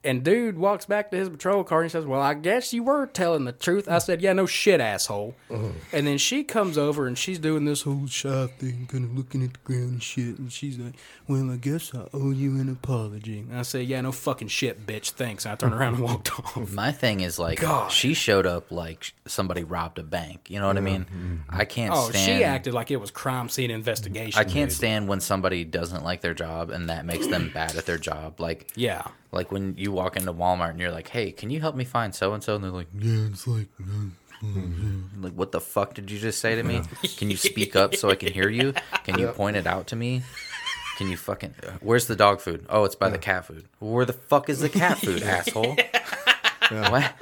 And 0.05 0.25
dude 0.25 0.59
walks 0.59 0.85
back 0.85 1.13
to 1.13 1.17
his 1.17 1.29
patrol 1.29 1.63
car 1.63 1.81
and 1.83 1.89
he 1.89 1.93
says, 1.93 2.05
"Well, 2.05 2.21
I 2.21 2.35
guess 2.35 2.73
you 2.73 2.83
were 2.83 3.07
telling 3.07 3.45
the 3.45 3.53
truth." 3.53 3.89
I 3.89 3.99
said, 3.99 4.21
"Yeah, 4.21 4.33
no 4.33 4.47
shit, 4.47 4.81
asshole." 4.81 5.37
Uh-huh. 5.49 5.69
And 5.93 6.07
then 6.09 6.19
she 6.19 6.43
comes 6.43 6.77
over 6.77 7.07
and 7.07 7.17
she's 7.17 7.39
doing 7.39 7.65
this 7.67 7.83
whole 7.83 8.09
shy 8.09 8.49
thing, 8.59 8.89
kind 8.91 9.05
of 9.05 9.17
looking 9.17 9.45
at 9.45 9.53
the 9.53 9.59
ground 9.63 9.91
and 9.93 10.03
shit. 10.03 10.39
And 10.39 10.51
she's 10.53 10.77
like, 10.79 10.95
"Well, 11.29 11.51
I 11.53 11.57
guess 11.57 11.95
I 11.95 12.09
owe 12.13 12.31
you 12.33 12.59
an 12.61 12.69
apology." 12.69 13.39
And 13.49 13.57
I 13.57 13.63
say, 13.63 13.83
"Yeah, 13.83 14.01
no 14.01 14.11
fucking 14.11 14.49
shit, 14.49 14.87
bitch. 14.87 15.11
Thanks." 15.13 15.45
And 15.45 15.53
I 15.53 15.55
turned 15.55 15.75
around 15.75 15.95
and 15.95 16.03
walked 16.03 16.33
off. 16.37 16.73
My 16.73 16.91
thing 16.91 17.21
is 17.21 17.39
like 17.39 17.61
God. 17.61 17.93
she 17.93 18.13
showed 18.13 18.45
up 18.45 18.73
like 18.73 19.13
somebody 19.27 19.63
robbed 19.63 20.01
a 20.01 20.03
bank. 20.03 20.51
You 20.51 20.59
know 20.59 20.67
what 20.67 20.77
I 20.79 20.81
mean? 20.81 21.05
Mm-hmm. 21.05 21.37
I 21.61 21.65
can't 21.65 21.95
Oh, 21.95 22.11
stand. 22.11 22.25
she 22.39 22.43
acted 22.45 22.75
like 22.75 22.91
it 22.91 22.97
was 22.97 23.13
crime 23.13 23.49
scene 23.49 23.71
investigation. 23.71 24.37
I 24.39 24.43
can't 24.43 24.71
dude. 24.71 24.77
stand 24.77 25.07
when 25.09 25.21
somebody 25.21 25.65
doesn't 25.65 26.03
like 26.03 26.23
their 26.23 26.35
job 26.35 26.71
and 26.71 26.91
that 26.91 27.07
makes 27.07 27.29
them 27.29 27.53
bad 27.55 27.77
at 27.77 27.87
their 27.87 27.99
job. 27.99 28.41
Like 28.41 28.71
Yeah. 28.75 29.03
like 29.31 29.53
when 29.53 29.75
you 29.77 29.92
walk 29.93 30.17
into 30.17 30.33
Walmart 30.33 30.71
and 30.71 30.81
you're 30.81 30.91
like, 30.91 31.09
"Hey, 31.09 31.31
can 31.33 31.51
you 31.51 31.61
help 31.61 31.75
me 31.77 31.85
find 31.85 32.15
so 32.15 32.33
and 32.35 32.43
so?" 32.43 32.55
And 32.57 32.65
they're 32.65 32.71
like, 32.71 32.89
"Yeah, 32.99 33.27
it's 33.31 33.47
like." 33.47 33.69
Like 35.21 35.35
what 35.35 35.53
the 35.53 35.61
fuck 35.61 35.95
did 35.95 36.11
you 36.11 36.19
just 36.19 36.41
say 36.41 36.57
to 36.57 36.63
me? 36.65 36.83
Can 37.17 37.31
you 37.31 37.37
speak 37.37 37.77
up 37.77 37.95
so 37.95 38.11
I 38.11 38.17
can 38.17 38.33
hear 38.33 38.49
you? 38.49 38.75
Can 39.05 39.19
you 39.19 39.27
Yeah. 39.27 39.33
point 39.33 39.57
it 39.57 39.67
out 39.69 39.87
to 39.89 39.97
me? 39.97 40.23
Can 40.99 41.09
you 41.09 41.17
fucking? 41.17 41.55
Where's 41.81 42.07
the 42.09 42.17
dog 42.17 42.41
food? 42.41 42.67
Oh, 42.69 42.83
it's 42.85 42.97
by 42.97 43.09
the 43.09 43.19
cat 43.19 43.47
food. 43.47 43.67
Where 43.79 44.05
the 44.05 44.13
fuck 44.15 44.49
is 44.49 44.59
the 44.61 44.69
cat 44.69 44.99
food, 44.99 45.23
asshole? 45.37 45.77
What? 46.71 47.13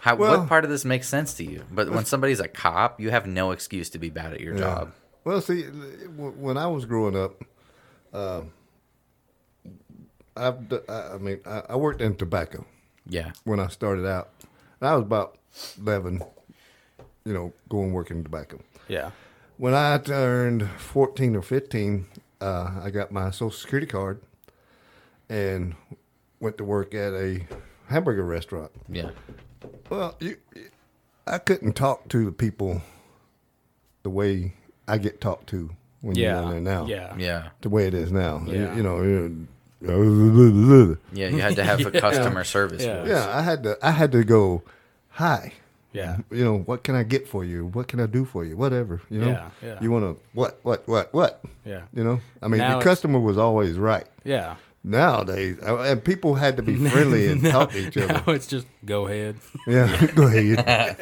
How, 0.00 0.16
Well- 0.16 0.38
what 0.40 0.48
part 0.48 0.64
of 0.64 0.70
this 0.70 0.84
makes 0.84 1.08
sense 1.08 1.34
to 1.34 1.44
you? 1.44 1.62
But 1.70 1.90
when 1.90 2.04
somebody's 2.04 2.40
a 2.40 2.48
cop, 2.48 3.00
you 3.00 3.10
have 3.10 3.26
no 3.26 3.52
excuse 3.52 3.88
to 3.90 3.98
be 3.98 4.10
bad 4.10 4.32
at 4.34 4.40
your 4.40 4.54
Yeah. 4.54 4.60
job. 4.60 4.92
Well, 5.24 5.40
see, 5.40 5.62
when 5.62 6.56
I 6.58 6.66
was 6.66 6.84
growing 6.84 7.16
up, 7.16 7.42
um, 8.12 8.52
I've, 10.36 10.68
d- 10.68 10.78
I 10.88 11.14
I 11.14 11.18
mean, 11.18 11.40
I, 11.46 11.62
I 11.70 11.76
worked 11.76 12.00
in 12.00 12.14
tobacco. 12.16 12.64
Yeah. 13.08 13.32
When 13.44 13.60
I 13.60 13.68
started 13.68 14.06
out, 14.06 14.30
And 14.80 14.88
I 14.88 14.94
was 14.94 15.02
about 15.02 15.38
eleven, 15.80 16.22
you 17.24 17.32
know, 17.32 17.52
going 17.68 17.92
working 17.92 18.22
tobacco. 18.24 18.60
Yeah. 18.88 19.10
When 19.58 19.74
I 19.74 19.98
turned 19.98 20.68
fourteen 20.78 21.34
or 21.36 21.42
fifteen, 21.42 22.06
uh, 22.40 22.80
I 22.82 22.90
got 22.90 23.10
my 23.12 23.30
Social 23.30 23.50
Security 23.50 23.86
card, 23.86 24.20
and 25.28 25.74
went 26.40 26.58
to 26.58 26.64
work 26.64 26.94
at 26.94 27.12
a 27.14 27.46
hamburger 27.88 28.24
restaurant. 28.24 28.70
Yeah. 28.88 29.10
Well, 29.88 30.16
you, 30.20 30.36
I 31.26 31.38
couldn't 31.38 31.72
talk 31.74 32.08
to 32.08 32.24
the 32.24 32.32
people 32.32 32.82
the 34.02 34.10
way 34.10 34.52
I 34.86 34.98
get 34.98 35.20
talked 35.20 35.48
to 35.50 35.70
when 36.02 36.14
Yeah, 36.16 36.34
you're 36.34 36.42
in 36.56 36.64
there 36.64 36.74
now. 36.74 36.86
yeah. 36.86 37.14
Yeah. 37.16 37.48
The 37.62 37.68
way 37.68 37.86
it 37.86 37.94
is 37.94 38.12
now. 38.12 38.42
You- 38.46 38.52
Yeah. 38.54 38.76
You, 38.76 38.82
know. 38.82 39.46
You- 39.80 40.98
Yeah, 41.12 41.28
you 41.28 41.38
had 41.40 41.56
to 41.56 41.64
have 41.64 41.84
a 41.84 41.90
customer 42.00 42.44
service 42.44 42.82
Yeah. 42.84 43.00
voice. 43.00 43.08
Yeah, 43.10 43.36
I 43.38 43.42
had 43.42 43.62
to. 43.64 43.78
I 43.82 43.90
had 43.90 44.12
to 44.12 44.24
go. 44.24 44.62
Hi. 45.10 45.52
Yeah. 45.92 46.18
You 46.30 46.44
know 46.44 46.58
what 46.58 46.82
can 46.84 46.94
I 46.94 47.04
get 47.04 47.26
for 47.26 47.42
you? 47.44 47.66
What 47.66 47.88
can 47.88 48.00
I 48.00 48.06
do 48.06 48.24
for 48.26 48.44
you? 48.44 48.56
Whatever. 48.56 49.00
You 49.08 49.20
know. 49.20 49.28
Yeah, 49.28 49.50
yeah. 49.62 49.78
You 49.80 49.90
want 49.90 50.04
to 50.04 50.22
what? 50.34 50.58
What? 50.62 50.86
What? 50.86 51.12
What? 51.14 51.42
Yeah. 51.64 51.82
You 51.94 52.04
know. 52.04 52.20
I 52.42 52.48
mean, 52.48 52.58
Now 52.58 52.78
the 52.78 52.84
customer 52.84 53.18
was 53.18 53.38
always 53.38 53.76
right. 53.78 54.06
Yeah. 54.24 54.56
Nowadays, 54.84 55.56
uh, 55.66 55.78
and 55.78 56.04
people 56.04 56.36
had 56.36 56.56
to 56.58 56.62
be 56.62 56.76
friendly 56.90 57.26
and 57.28 57.42
Now- 57.42 57.50
talk 57.50 57.72
to 57.72 57.78
each 57.88 57.96
other. 57.96 58.22
Now 58.24 58.24
it's 58.32 58.46
just 58.46 58.66
go 58.84 59.06
ahead. 59.08 59.36
Yeah, 59.66 60.06
go 60.14 60.26
ahead. 60.28 60.96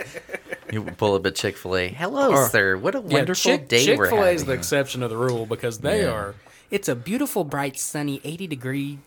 you 0.72 0.82
pull 0.84 1.14
up 1.14 1.26
at 1.26 1.34
Chick 1.34 1.56
Fil 1.59 1.76
A. 1.76 1.88
Hello, 1.88 2.30
Or- 2.30 2.48
sir. 2.48 2.76
What 2.78 2.94
a 2.94 2.98
Yeah, 3.01 3.18
wonderful 3.18 3.34
Chick- 3.51 3.68
day 3.68 3.94
we're 3.96 4.06
Chick-fil-A 4.06 4.30
is 4.30 4.44
the 4.46 4.52
exception 4.52 5.02
of 5.02 5.10
the 5.10 5.16
rule 5.18 5.44
because 5.44 5.78
they 5.80 6.02
Yeah. 6.02 6.12
are. 6.12 6.34
It's 6.70 6.89
a 6.89 6.95
beautiful, 6.97 7.45
bright, 7.45 7.78
sunny, 7.78 8.20
80 8.24 8.47
degree 8.47 8.99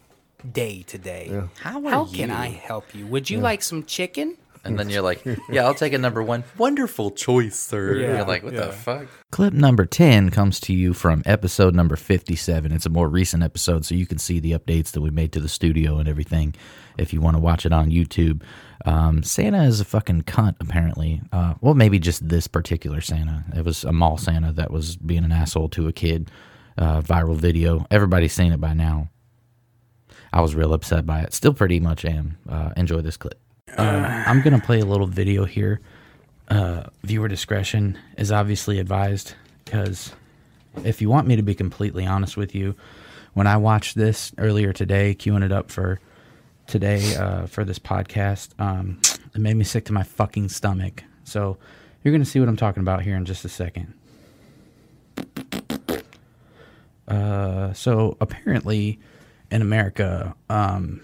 day 0.49 0.83
today. 0.83 1.29
Yeah. 1.31 1.47
How 1.61 1.85
are 1.85 1.89
How 1.91 2.05
can? 2.05 2.31
I 2.31 2.47
help 2.47 2.93
you? 2.95 3.05
Would 3.07 3.29
you 3.29 3.37
Yeah. 3.37 3.43
like 3.43 3.63
some 3.63 3.83
chicken? 3.85 4.37
And 4.63 4.77
then 4.77 4.89
you're 4.89 5.01
like, 5.01 5.23
yeah, 5.49 5.63
I'll 5.63 5.73
take 5.73 5.93
a 5.93 5.97
number 5.97 6.21
one. 6.21 6.43
Wonderful 6.57 7.11
choice, 7.11 7.57
sir. 7.57 7.95
Yeah, 7.95 8.17
You're 8.17 8.25
like, 8.25 8.43
what 8.43 8.51
yeah. 8.53 8.65
the 8.65 8.73
fuck? 8.73 9.07
Clip 9.31 9.53
number 9.53 9.85
10 9.85 10.29
comes 10.29 10.59
to 10.61 10.73
you 10.73 10.93
from 10.93 11.23
episode 11.25 11.73
number 11.73 11.95
57. 11.95 12.73
It's 12.73 12.85
a 12.85 12.89
more 12.89 13.07
recent 13.07 13.43
episode, 13.43 13.85
so 13.85 13.95
you 13.95 14.05
can 14.05 14.17
see 14.17 14.39
the 14.41 14.51
updates 14.51 14.91
that 14.91 14.99
we 14.99 15.09
made 15.09 15.31
to 15.33 15.39
the 15.39 15.47
studio 15.47 15.99
and 15.99 16.09
everything 16.09 16.53
if 16.97 17.13
you 17.13 17.21
want 17.21 17.35
to 17.37 17.39
watch 17.39 17.65
it 17.65 17.71
on 17.71 17.91
YouTube. 17.91 18.41
Um, 18.83 19.23
Santa 19.23 19.63
is 19.63 19.79
a 19.79 19.85
fucking 19.85 20.23
cunt, 20.23 20.55
apparently. 20.59 21.21
Uh, 21.31 21.53
well, 21.61 21.73
maybe 21.73 21.97
just 21.97 22.27
this 22.27 22.47
particular 22.47 22.99
Santa. 22.99 23.45
It 23.55 23.63
was 23.63 23.85
a 23.85 23.93
mall 23.93 24.17
Santa 24.17 24.51
that 24.51 24.69
was 24.69 24.97
being 24.97 25.23
an 25.23 25.31
asshole 25.31 25.69
to 25.69 25.87
a 25.87 25.93
kid. 25.93 26.29
Uh, 26.77 27.01
viral 27.01 27.35
video. 27.35 27.87
Everybody's 27.89 28.33
seen 28.33 28.51
it 28.51 28.61
by 28.61 28.73
now. 28.73 29.09
I 30.31 30.41
was 30.41 30.53
real 30.53 30.73
upset 30.73 31.05
by 31.05 31.21
it. 31.21 31.33
Still 31.33 31.53
pretty 31.53 31.79
much 31.79 32.05
am. 32.05 32.37
Uh, 32.47 32.71
enjoy 32.77 33.01
this 33.01 33.17
clip. 33.17 33.39
Uh, 33.77 34.23
I'm 34.27 34.41
going 34.41 34.59
to 34.59 34.65
play 34.65 34.79
a 34.79 34.85
little 34.85 35.07
video 35.07 35.45
here. 35.45 35.81
Uh, 36.49 36.83
viewer 37.03 37.27
discretion 37.27 37.97
is 38.17 38.31
obviously 38.31 38.79
advised 38.79 39.33
because 39.65 40.13
if 40.83 41.01
you 41.01 41.09
want 41.09 41.27
me 41.27 41.35
to 41.35 41.41
be 41.41 41.55
completely 41.55 42.05
honest 42.05 42.37
with 42.37 42.55
you, 42.55 42.75
when 43.33 43.47
I 43.47 43.57
watched 43.57 43.95
this 43.95 44.31
earlier 44.37 44.73
today, 44.73 45.15
queuing 45.15 45.43
it 45.43 45.51
up 45.51 45.69
for 45.71 45.99
today 46.67 47.15
uh, 47.15 47.47
for 47.47 47.65
this 47.65 47.79
podcast, 47.79 48.49
um, 48.59 48.99
it 49.33 49.41
made 49.41 49.55
me 49.55 49.63
sick 49.63 49.85
to 49.85 49.93
my 49.93 50.03
fucking 50.03 50.49
stomach. 50.49 51.03
So 51.23 51.57
you're 52.03 52.11
going 52.11 52.23
to 52.23 52.29
see 52.29 52.39
what 52.39 52.49
I'm 52.49 52.57
talking 52.57 52.81
about 52.81 53.01
here 53.01 53.15
in 53.15 53.25
just 53.25 53.43
a 53.45 53.49
second. 53.49 53.93
Uh, 57.07 57.73
so 57.73 58.17
apparently, 58.19 58.99
in 59.51 59.61
America, 59.61 60.35
um, 60.49 61.01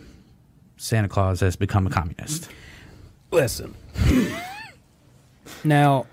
Santa 0.78 1.08
Claus 1.08 1.40
has 1.40 1.56
become 1.56 1.88
a 1.88 1.90
communist. 1.90 2.50
Listen. 3.32 3.74
now, 5.64 6.06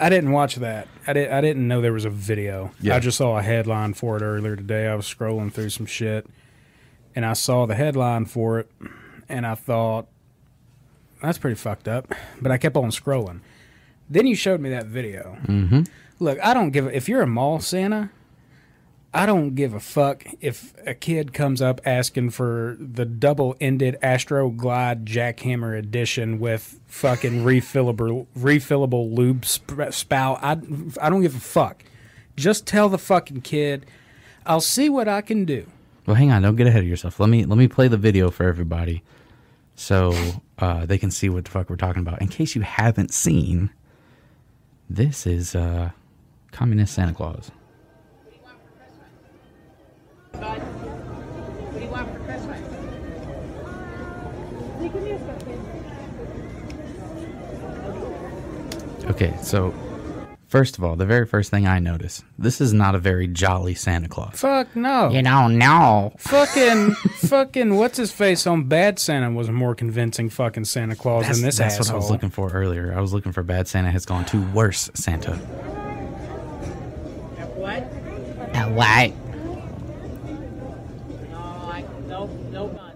I 0.00 0.08
didn't 0.08 0.32
watch 0.32 0.56
that. 0.56 0.88
I 1.06 1.12
didn't. 1.12 1.32
I 1.32 1.40
didn't 1.40 1.68
know 1.68 1.80
there 1.80 1.92
was 1.92 2.04
a 2.04 2.10
video. 2.10 2.72
Yeah. 2.80 2.96
I 2.96 2.98
just 2.98 3.18
saw 3.18 3.38
a 3.38 3.42
headline 3.42 3.94
for 3.94 4.16
it 4.16 4.22
earlier 4.22 4.56
today. 4.56 4.88
I 4.88 4.94
was 4.94 5.06
scrolling 5.06 5.52
through 5.52 5.70
some 5.70 5.86
shit, 5.86 6.26
and 7.14 7.24
I 7.24 7.34
saw 7.34 7.66
the 7.66 7.74
headline 7.74 8.24
for 8.24 8.58
it, 8.58 8.70
and 9.28 9.46
I 9.46 9.54
thought 9.54 10.08
that's 11.22 11.38
pretty 11.38 11.56
fucked 11.56 11.86
up. 11.86 12.12
But 12.40 12.50
I 12.50 12.58
kept 12.58 12.76
on 12.76 12.90
scrolling. 12.90 13.40
Then 14.10 14.26
you 14.26 14.34
showed 14.34 14.60
me 14.60 14.70
that 14.70 14.86
video. 14.86 15.38
Mm-hmm. 15.44 15.82
Look, 16.18 16.38
I 16.42 16.52
don't 16.52 16.70
give. 16.70 16.86
a 16.86 16.96
If 16.96 17.08
you're 17.08 17.22
a 17.22 17.26
mall 17.26 17.60
Santa, 17.60 18.10
I 19.14 19.26
don't 19.26 19.54
give 19.54 19.74
a 19.74 19.80
fuck 19.80 20.24
if 20.40 20.72
a 20.86 20.94
kid 20.94 21.34
comes 21.34 21.60
up 21.60 21.82
asking 21.84 22.30
for 22.30 22.78
the 22.80 23.04
double-ended 23.04 23.98
Astroglide 24.02 25.04
Jackhammer 25.04 25.78
edition 25.78 26.38
with 26.38 26.80
fucking 26.86 27.44
refillable 27.44 28.26
refillable 28.36 29.14
lube 29.14 29.44
sp- 29.44 29.92
spout. 29.92 30.38
I 30.42 30.52
I 31.00 31.10
don't 31.10 31.20
give 31.20 31.36
a 31.36 31.40
fuck. 31.40 31.84
Just 32.36 32.66
tell 32.66 32.88
the 32.88 32.96
fucking 32.96 33.42
kid, 33.42 33.84
I'll 34.46 34.62
see 34.62 34.88
what 34.88 35.08
I 35.08 35.20
can 35.20 35.44
do. 35.44 35.66
Well, 36.06 36.16
hang 36.16 36.30
on. 36.30 36.40
Don't 36.40 36.56
get 36.56 36.66
ahead 36.66 36.82
of 36.82 36.88
yourself. 36.88 37.20
Let 37.20 37.28
me 37.28 37.44
let 37.44 37.58
me 37.58 37.68
play 37.68 37.88
the 37.88 37.98
video 37.98 38.30
for 38.30 38.44
everybody, 38.48 39.02
so 39.76 40.14
uh, 40.58 40.86
they 40.86 40.96
can 40.96 41.10
see 41.10 41.28
what 41.28 41.44
the 41.44 41.50
fuck 41.50 41.68
we're 41.68 41.76
talking 41.76 42.00
about. 42.00 42.22
In 42.22 42.28
case 42.28 42.54
you 42.54 42.62
haven't 42.62 43.12
seen, 43.12 43.68
this 44.88 45.26
is 45.26 45.54
uh, 45.54 45.90
communist 46.50 46.94
Santa 46.94 47.12
Claus. 47.12 47.50
What 50.34 51.74
do 51.74 51.80
you 51.84 51.90
want 51.90 52.12
for 52.12 52.18
Christmas? 52.24 52.60
Okay, 59.10 59.34
so 59.42 59.74
first 60.48 60.78
of 60.78 60.84
all, 60.84 60.96
the 60.96 61.04
very 61.06 61.26
first 61.26 61.50
thing 61.50 61.66
I 61.66 61.78
notice, 61.80 62.22
this 62.38 62.60
is 62.60 62.72
not 62.72 62.94
a 62.94 62.98
very 62.98 63.26
jolly 63.26 63.74
Santa 63.74 64.08
Claus. 64.08 64.38
Fuck 64.40 64.74
no. 64.76 65.10
You 65.10 65.22
don't 65.22 65.58
know. 65.58 66.12
Fucking 66.18 66.92
fucking 66.94 67.76
what's 67.76 67.98
his 67.98 68.12
face 68.12 68.46
on 68.46 68.64
Bad 68.64 68.98
Santa 68.98 69.30
was 69.30 69.48
a 69.48 69.52
more 69.52 69.74
convincing 69.74 70.30
fucking 70.30 70.64
Santa 70.64 70.94
Claus 70.94 71.24
That's, 71.24 71.38
than 71.38 71.46
this 71.46 71.60
asshole. 71.60 71.78
that's 71.78 71.88
asshole. 71.88 71.94
what 71.96 72.02
I 72.02 72.04
was 72.04 72.10
looking 72.10 72.30
for 72.30 72.50
earlier. 72.52 72.94
I 72.96 73.00
was 73.00 73.12
looking 73.12 73.32
for 73.32 73.42
bad 73.42 73.66
Santa 73.68 73.90
has 73.90 74.06
gone 74.06 74.24
to 74.26 74.40
worse 74.52 74.88
Santa. 74.94 75.34
What? 77.56 77.82
Uh, 78.56 78.68
why? 78.70 79.12
No, 81.30 81.38
I, 81.70 81.84
no, 82.06 82.26
no 82.50 82.68
guns. 82.68 82.88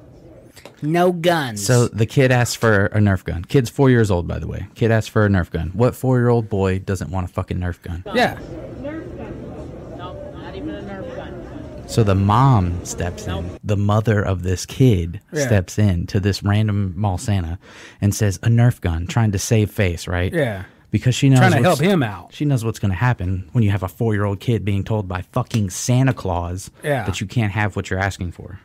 No 0.82 1.12
guns. 1.12 1.64
So 1.64 1.88
the 1.88 2.06
kid 2.06 2.30
asked 2.30 2.58
for 2.58 2.86
a 2.86 2.98
Nerf 2.98 3.24
gun. 3.24 3.44
Kid's 3.44 3.70
four 3.70 3.90
years 3.90 4.10
old, 4.10 4.26
by 4.28 4.38
the 4.38 4.46
way. 4.46 4.66
Kid 4.74 4.90
asked 4.90 5.10
for 5.10 5.24
a 5.24 5.28
Nerf 5.28 5.50
gun. 5.50 5.70
What 5.74 5.94
four-year-old 5.94 6.48
boy 6.48 6.78
doesn't 6.80 7.10
want 7.10 7.28
a 7.28 7.32
fucking 7.32 7.58
Nerf 7.58 7.80
gun? 7.82 8.02
Yeah. 8.14 8.36
Nerf 8.82 9.16
gun. 9.16 9.96
No, 9.98 10.32
not 10.40 10.54
even 10.54 10.70
a 10.70 10.82
Nerf 10.82 11.16
gun. 11.16 11.88
So 11.88 12.02
the 12.02 12.14
mom 12.14 12.84
steps 12.84 13.26
in. 13.26 13.58
The 13.64 13.76
mother 13.76 14.20
of 14.22 14.42
this 14.42 14.66
kid 14.66 15.20
Yeah. 15.32 15.46
steps 15.46 15.78
in 15.78 16.06
to 16.08 16.20
this 16.20 16.42
random 16.42 16.94
mall 16.96 17.16
Santa 17.18 17.58
and 18.00 18.14
says, 18.14 18.38
"A 18.42 18.48
Nerf 18.48 18.80
gun, 18.80 19.06
trying 19.06 19.32
to 19.32 19.38
save 19.38 19.70
face, 19.70 20.06
right?" 20.08 20.32
Yeah. 20.32 20.64
Because 20.90 21.14
she 21.14 21.28
knows 21.28 21.40
Trying 21.40 21.52
to 21.52 21.62
help 21.62 21.80
him 21.80 22.02
out. 22.02 22.32
She 22.32 22.44
knows 22.44 22.64
what's 22.64 22.78
going 22.78 22.90
to 22.92 22.96
happen 22.96 23.48
when 23.52 23.62
you 23.64 23.70
have 23.70 23.82
a 23.82 23.88
four-year-old 23.88 24.40
kid 24.40 24.64
being 24.64 24.82
told 24.84 25.08
by 25.08 25.22
fucking 25.32 25.70
Santa 25.70 26.12
Claus 26.12 26.70
Yeah. 26.82 27.04
that 27.04 27.20
you 27.20 27.26
can't 27.26 27.52
have 27.52 27.76
what 27.76 27.90
you're 27.90 27.98
asking 27.98 28.32
for. 28.32 28.60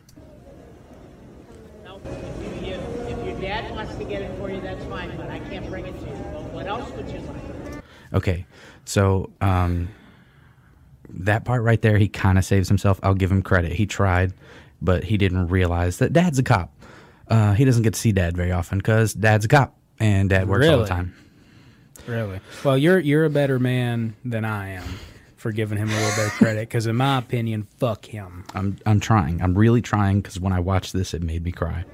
No, 2.11 2.17
if, 2.45 2.65
you, 2.65 2.73
if 3.07 3.25
your 3.25 3.41
dad 3.41 3.71
wants 3.71 3.95
to 3.95 4.03
get 4.03 4.21
it 4.21 4.37
for 4.37 4.49
you, 4.49 4.61
that's 4.61 4.83
fine, 4.85 5.15
but 5.17 5.29
I 5.29 5.39
can't 5.39 5.67
bring 5.69 5.85
it 5.85 5.99
to 5.99 6.05
you. 6.05 6.25
But 6.33 6.43
what 6.53 6.67
else 6.67 6.89
would 6.91 7.09
you 7.09 7.19
like? 7.19 7.83
Okay, 8.13 8.45
so 8.85 9.31
um, 9.39 9.89
that 11.09 11.45
part 11.45 11.63
right 11.63 11.81
there, 11.81 11.97
he 11.97 12.07
kind 12.07 12.37
of 12.37 12.45
saves 12.45 12.67
himself. 12.67 12.99
I'll 13.03 13.13
give 13.13 13.31
him 13.31 13.41
credit. 13.41 13.71
He 13.71 13.85
tried, 13.85 14.33
but 14.81 15.03
he 15.03 15.17
didn't 15.17 15.47
realize 15.47 15.97
that 15.99 16.13
Dad's 16.13 16.39
a 16.39 16.43
cop. 16.43 16.73
Uh, 17.27 17.53
he 17.53 17.63
doesn't 17.63 17.83
get 17.83 17.93
to 17.93 17.99
see 17.99 18.11
Dad 18.11 18.35
very 18.35 18.51
often 18.51 18.79
because 18.79 19.13
Dad's 19.13 19.45
a 19.45 19.47
cop 19.47 19.77
and 19.99 20.29
Dad 20.29 20.49
works 20.49 20.67
all 20.67 20.79
the 20.79 20.85
time. 20.85 21.15
Really? 22.07 22.39
Well, 22.63 22.77
you're 22.77 22.99
you're 22.99 23.25
a 23.25 23.29
better 23.29 23.59
man 23.59 24.15
than 24.25 24.43
I 24.43 24.69
am 24.69 24.83
for 25.37 25.51
giving 25.51 25.77
him 25.77 25.89
a 25.89 25.93
little 25.93 26.15
bit 26.15 26.25
of 26.27 26.31
credit 26.33 26.61
because, 26.61 26.87
in 26.87 26.95
my 26.95 27.19
opinion, 27.19 27.67
fuck 27.77 28.05
him. 28.05 28.43
I'm 28.53 28.77
I'm 28.85 28.99
trying. 28.99 29.41
I'm 29.41 29.57
really 29.57 29.81
trying 29.81 30.21
because 30.21 30.39
when 30.39 30.51
I 30.51 30.59
watched 30.59 30.93
this, 30.93 31.13
it 31.13 31.21
made 31.21 31.43
me 31.43 31.51
cry. 31.51 31.85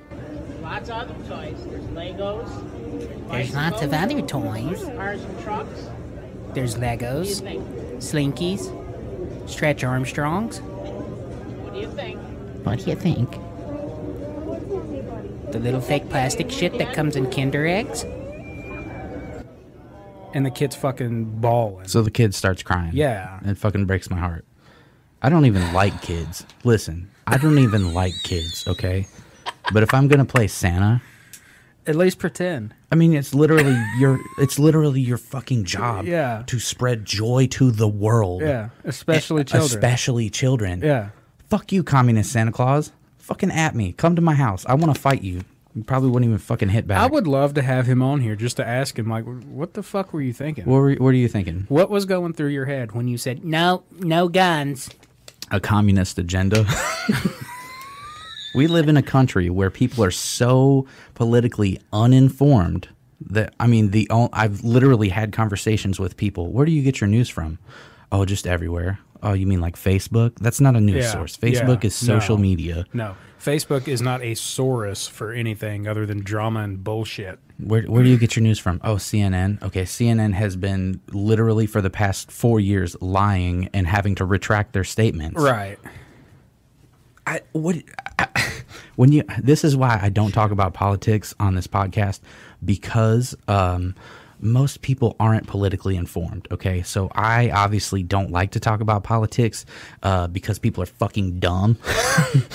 Lots 0.67 0.89
of 0.89 0.95
other 0.95 1.13
toys. 1.29 1.65
There's 1.65 1.83
Legos. 1.85 3.29
There's 3.29 3.55
lots 3.55 3.81
of 3.81 3.93
other 3.93 4.21
toys. 4.21 4.83
Cars 4.83 5.23
and 5.23 5.39
trucks. 5.41 5.89
There's 6.53 6.77
What 6.77 6.99
do 6.99 7.05
you 7.05 7.07
Legos. 7.07 7.97
Slinkies, 7.99 9.49
Stretch 9.49 9.85
Armstrongs. 9.85 10.59
What 10.59 11.73
do 11.73 11.79
you 11.79 11.89
think? 11.91 12.19
What 12.65 12.79
do 12.79 12.89
you 12.89 12.97
think? 12.97 13.31
The 15.53 15.59
little 15.59 15.79
fake 15.79 16.09
plastic 16.09 16.51
shit 16.51 16.77
that 16.79 16.93
comes 16.93 17.15
in 17.15 17.31
Kinder 17.31 17.65
eggs? 17.65 18.03
And 20.33 20.45
the 20.45 20.51
kid's 20.51 20.75
fucking 20.75 21.39
bawling. 21.39 21.87
So 21.87 22.01
the 22.01 22.11
kid 22.11 22.35
starts 22.35 22.61
crying. 22.61 22.91
Yeah. 22.93 23.39
It 23.45 23.57
fucking 23.57 23.85
breaks 23.85 24.09
my 24.09 24.17
heart. 24.17 24.43
I 25.21 25.29
don't 25.29 25.45
even 25.45 25.71
like 25.71 26.01
kids. 26.01 26.45
Listen, 26.65 27.09
I 27.25 27.37
don't 27.37 27.57
even 27.57 27.93
like 27.93 28.13
kids, 28.23 28.67
okay? 28.67 29.07
But 29.73 29.83
if 29.83 29.93
I'm 29.93 30.07
gonna 30.07 30.25
play 30.25 30.47
Santa, 30.47 31.01
At 31.85 31.95
least 31.95 32.19
pretend. 32.19 32.73
I 32.91 32.95
mean 32.95 33.13
it's 33.13 33.33
literally 33.33 33.75
your 33.99 34.19
it's 34.39 34.59
literally 34.59 34.99
your 35.01 35.17
fucking 35.17 35.63
job 35.65 36.05
Yeah. 36.05 36.43
to 36.47 36.59
spread 36.59 37.05
joy 37.05 37.47
to 37.51 37.71
the 37.71 37.87
world. 37.87 38.41
Yeah, 38.41 38.69
especially 38.83 39.41
Eh, 39.41 39.45
children. 39.45 39.65
Especially 39.65 40.29
children. 40.29 40.81
Yeah. 40.83 41.09
Fuck 41.49 41.71
you, 41.71 41.83
communist 41.83 42.31
Santa 42.31 42.51
Claus. 42.51 42.91
Fucking 43.19 43.51
at 43.51 43.73
me. 43.75 43.93
Come 43.93 44.15
to 44.15 44.21
my 44.21 44.35
house. 44.35 44.65
I 44.67 44.73
wanna 44.75 44.95
fight 44.95 45.21
you. 45.21 45.41
You 45.75 45.83
probably 45.83 46.09
wouldn't 46.09 46.27
even 46.27 46.39
fucking 46.39 46.69
hit 46.69 46.87
back. 46.87 46.97
I 46.99 47.05
would 47.07 47.27
love 47.27 47.53
to 47.53 47.61
have 47.61 47.85
him 47.87 48.01
on 48.01 48.19
here 48.21 48.35
just 48.35 48.57
to 48.57 48.67
ask 48.67 48.97
him, 48.97 49.07
like, 49.09 49.25
what 49.25 49.75
the 49.75 49.83
fuck 49.83 50.11
were 50.11 50.21
you 50.21 50.33
thinking? 50.33 50.65
What 50.65 50.77
were, 50.77 50.93
what 50.95 51.09
are 51.09 51.17
you 51.17 51.27
thinking? 51.27 51.65
What 51.69 51.91
was 51.91 52.05
going 52.05 52.33
through 52.33 52.47
your 52.49 52.65
head 52.65 52.93
when 52.93 53.07
you 53.07 53.17
said, 53.17 53.45
No, 53.45 53.83
no 53.99 54.27
guns. 54.27 54.89
a 55.51 55.59
communist 55.59 56.17
agenda. 56.17 56.65
we 58.53 58.67
live 58.67 58.87
in 58.87 58.97
a 58.97 59.03
country 59.03 59.49
where 59.49 59.69
people 59.69 60.03
are 60.03 60.11
so 60.11 60.87
politically 61.13 61.79
uninformed 61.93 62.89
that 63.29 63.53
I 63.59 63.67
mean 63.67 63.91
the 63.91 64.09
I've 64.33 64.63
literally 64.63 65.09
had 65.09 65.31
conversations 65.31 65.99
with 65.99 66.17
people. 66.17 66.51
Where 66.51 66.65
do 66.65 66.71
you 66.71 66.83
get 66.83 67.01
your 67.01 67.07
news 67.07 67.29
from? 67.29 67.59
Oh, 68.11 68.25
just 68.25 68.47
everywhere. 68.47 68.99
Oh, 69.23 69.33
you 69.33 69.47
mean 69.47 69.61
like 69.61 69.75
Facebook? 69.75 70.33
That's 70.39 70.61
not 70.61 70.75
a 70.75 70.81
news 70.81 71.05
Yeah, 71.05 71.11
source. 71.11 71.35
Facebook 71.35 71.83
yeah, 71.83 71.87
is 71.87 71.95
social 71.95 72.37
no, 72.37 72.41
media. 72.41 72.85
No. 72.93 73.15
Facebook 73.39 73.87
is 73.87 74.01
not 74.01 74.21
a 74.21 74.35
source 74.35 75.07
for 75.07 75.31
anything 75.31 75.87
other 75.87 76.05
than 76.05 76.23
drama 76.23 76.61
and 76.61 76.83
bullshit. 76.83 77.39
Where, 77.59 77.83
where 77.83 78.03
do 78.03 78.09
you 78.09 78.17
get 78.17 78.35
your 78.35 78.43
news 78.43 78.59
from? 78.59 78.79
Oh, 78.83 78.95
CNN. 78.95 79.61
Okay, 79.63 79.83
CNN 79.83 80.33
has 80.33 80.55
been 80.55 81.01
literally 81.11 81.65
for 81.65 81.81
the 81.81 81.89
past 81.89 82.31
four 82.31 82.59
years 82.59 82.95
lying 83.01 83.69
and 83.73 83.87
having 83.87 84.15
to 84.15 84.25
retract 84.25 84.73
their 84.73 84.83
statements. 84.83 85.41
Right. 85.41 85.79
I 87.27 87.41
what 87.51 87.75
I, 88.17 88.27
when 88.95 89.11
you 89.11 89.23
this 89.39 89.63
is 89.63 89.75
why 89.75 89.99
I 90.01 90.09
don't 90.09 90.31
talk 90.31 90.51
about 90.51 90.73
politics 90.73 91.35
on 91.39 91.55
this 91.55 91.67
podcast 91.67 92.21
because 92.63 93.35
um 93.47 93.95
most 94.39 94.81
people 94.81 95.15
aren't 95.19 95.47
politically 95.47 95.95
informed. 95.95 96.47
Okay, 96.51 96.83
so 96.83 97.09
I 97.13 97.49
obviously 97.49 98.03
don't 98.03 98.31
like 98.31 98.51
to 98.51 98.59
talk 98.59 98.81
about 98.81 99.03
politics 99.03 99.65
uh, 100.03 100.27
because 100.27 100.59
people 100.59 100.83
are 100.83 100.87
fucking 100.87 101.39
dumb. 101.39 101.77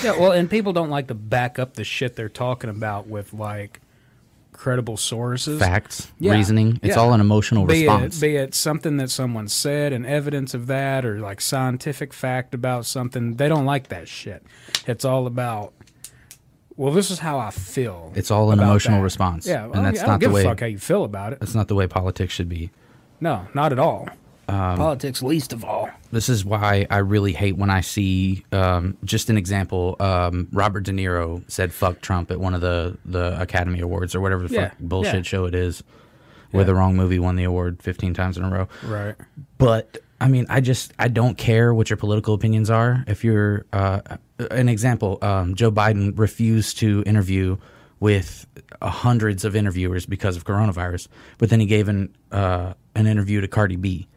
Yeah, 0.03 0.19
well, 0.19 0.33
and 0.33 0.51
people 0.51 0.73
don't 0.73 0.91
like 0.91 1.09
to 1.09 1.15
back 1.15 1.59
up 1.59 1.75
the 1.75 1.85
shit 1.85 2.15
they're 2.17 2.29
talking 2.29 2.71
about 2.71 3.07
with 3.07 3.33
like 3.33 3.81
credible 4.63 4.97
sources, 4.97 5.59
Facts, 5.59 6.13
reasoning. 6.21 6.79
It's 6.85 6.97
all 6.97 7.13
an 7.13 7.21
emotional 7.21 7.67
be 7.67 7.81
response. 7.81 8.19
It, 8.19 8.21
be 8.21 8.37
it 8.37 8.55
something 8.55 8.97
that 8.99 9.11
someone 9.11 9.49
said 9.49 9.93
and 9.93 10.07
evidence 10.07 10.55
of 10.55 10.69
that, 10.69 11.05
or 11.05 11.19
like 11.19 11.41
scientific 11.41 12.13
fact 12.13 12.55
about 12.55 12.87
something. 12.87 13.35
They 13.35 13.49
don't 13.49 13.65
like 13.65 13.89
that 13.89 14.07
shit. 14.07 14.45
It's 14.87 15.05
all 15.05 15.27
about. 15.27 15.73
Well, 16.77 16.93
this 16.93 17.11
is 17.11 17.19
how 17.19 17.41
I 17.41 17.51
feel. 17.51 18.13
It's 18.15 18.31
all 18.31 18.53
an 18.53 18.61
emotional 18.61 18.99
that. 18.99 19.05
response. 19.05 19.49
Yeah, 19.49 19.65
and 19.65 19.85
that's 19.85 19.99
I 19.99 20.03
don't 20.03 20.13
not 20.13 20.21
give 20.21 20.31
the 20.31 20.35
way. 20.35 20.43
a 20.43 20.45
fuck 20.45 20.61
how 20.61 20.67
you 20.67 20.79
feel 20.79 21.03
about 21.03 21.33
it. 21.33 21.41
That's 21.41 21.57
not 21.57 21.67
the 21.67 21.75
way 21.75 21.89
politics 21.89 22.33
should 22.33 22.49
be. 22.49 22.71
No, 23.21 23.49
not 23.55 23.73
at 23.73 23.81
all. 23.81 24.09
Um, 24.53 24.77
Politics, 24.77 25.23
least 25.23 25.53
of 25.53 25.65
all. 25.65 25.89
This 26.11 26.29
is 26.29 26.45
why 26.45 26.87
I 26.91 26.99
really 26.99 27.33
hate 27.33 27.57
when 27.57 27.71
I 27.71 27.81
see 27.81 28.45
um, 28.53 28.97
just 29.05 29.31
an 29.31 29.39
example. 29.39 29.97
Um, 29.99 30.49
Robert 30.53 30.83
De 30.83 30.93
Niro 30.93 31.43
said 31.51 31.73
"fuck 31.73 32.01
Trump" 32.01 32.31
at 32.31 32.39
one 32.39 32.55
of 32.55 32.61
the 32.61 32.99
the 33.05 33.41
Academy 33.41 33.81
Awards 33.81 34.15
or 34.15 34.21
whatever 34.21 34.47
the 34.47 34.55
Yeah, 34.55 34.69
fuck 34.69 34.79
bullshit 34.81 35.15
yeah. 35.15 35.23
show 35.23 35.45
it 35.47 35.55
is, 35.55 35.83
where 36.51 36.65
the 36.65 36.75
wrong 36.75 36.97
movie 36.97 37.19
won 37.19 37.37
the 37.37 37.45
award 37.45 37.83
fifteen 37.83 38.13
times 38.15 38.37
in 38.37 38.45
a 38.45 38.51
row. 38.51 38.69
Right. 38.85 39.15
But 39.59 39.99
I 40.21 40.29
mean, 40.29 40.47
I 40.51 40.61
just 40.61 40.93
I 40.99 41.09
don't 41.09 41.39
care 41.39 41.73
what 41.73 41.89
your 41.89 41.97
political 41.97 42.35
opinions 42.35 42.69
are. 42.69 43.05
If 43.07 43.25
you're 43.25 43.65
uh, 43.73 44.01
an 44.51 44.69
example, 44.69 45.19
um, 45.23 45.55
Joe 45.55 45.73
Biden 45.73 46.19
refused 46.19 46.79
to 46.79 47.03
interview 47.07 47.57
with 48.01 48.47
hundreds 48.83 49.45
of 49.45 49.57
interviewers 49.57 50.05
because 50.07 50.37
of 50.37 50.45
coronavirus, 50.45 51.09
but 51.39 51.49
then 51.49 51.59
he 51.61 51.67
gave 51.67 51.89
an 51.89 52.15
uh, 52.33 52.75
an 52.95 53.07
interview 53.07 53.41
to 53.41 53.49
Cardi 53.49 53.77
B. 53.77 54.09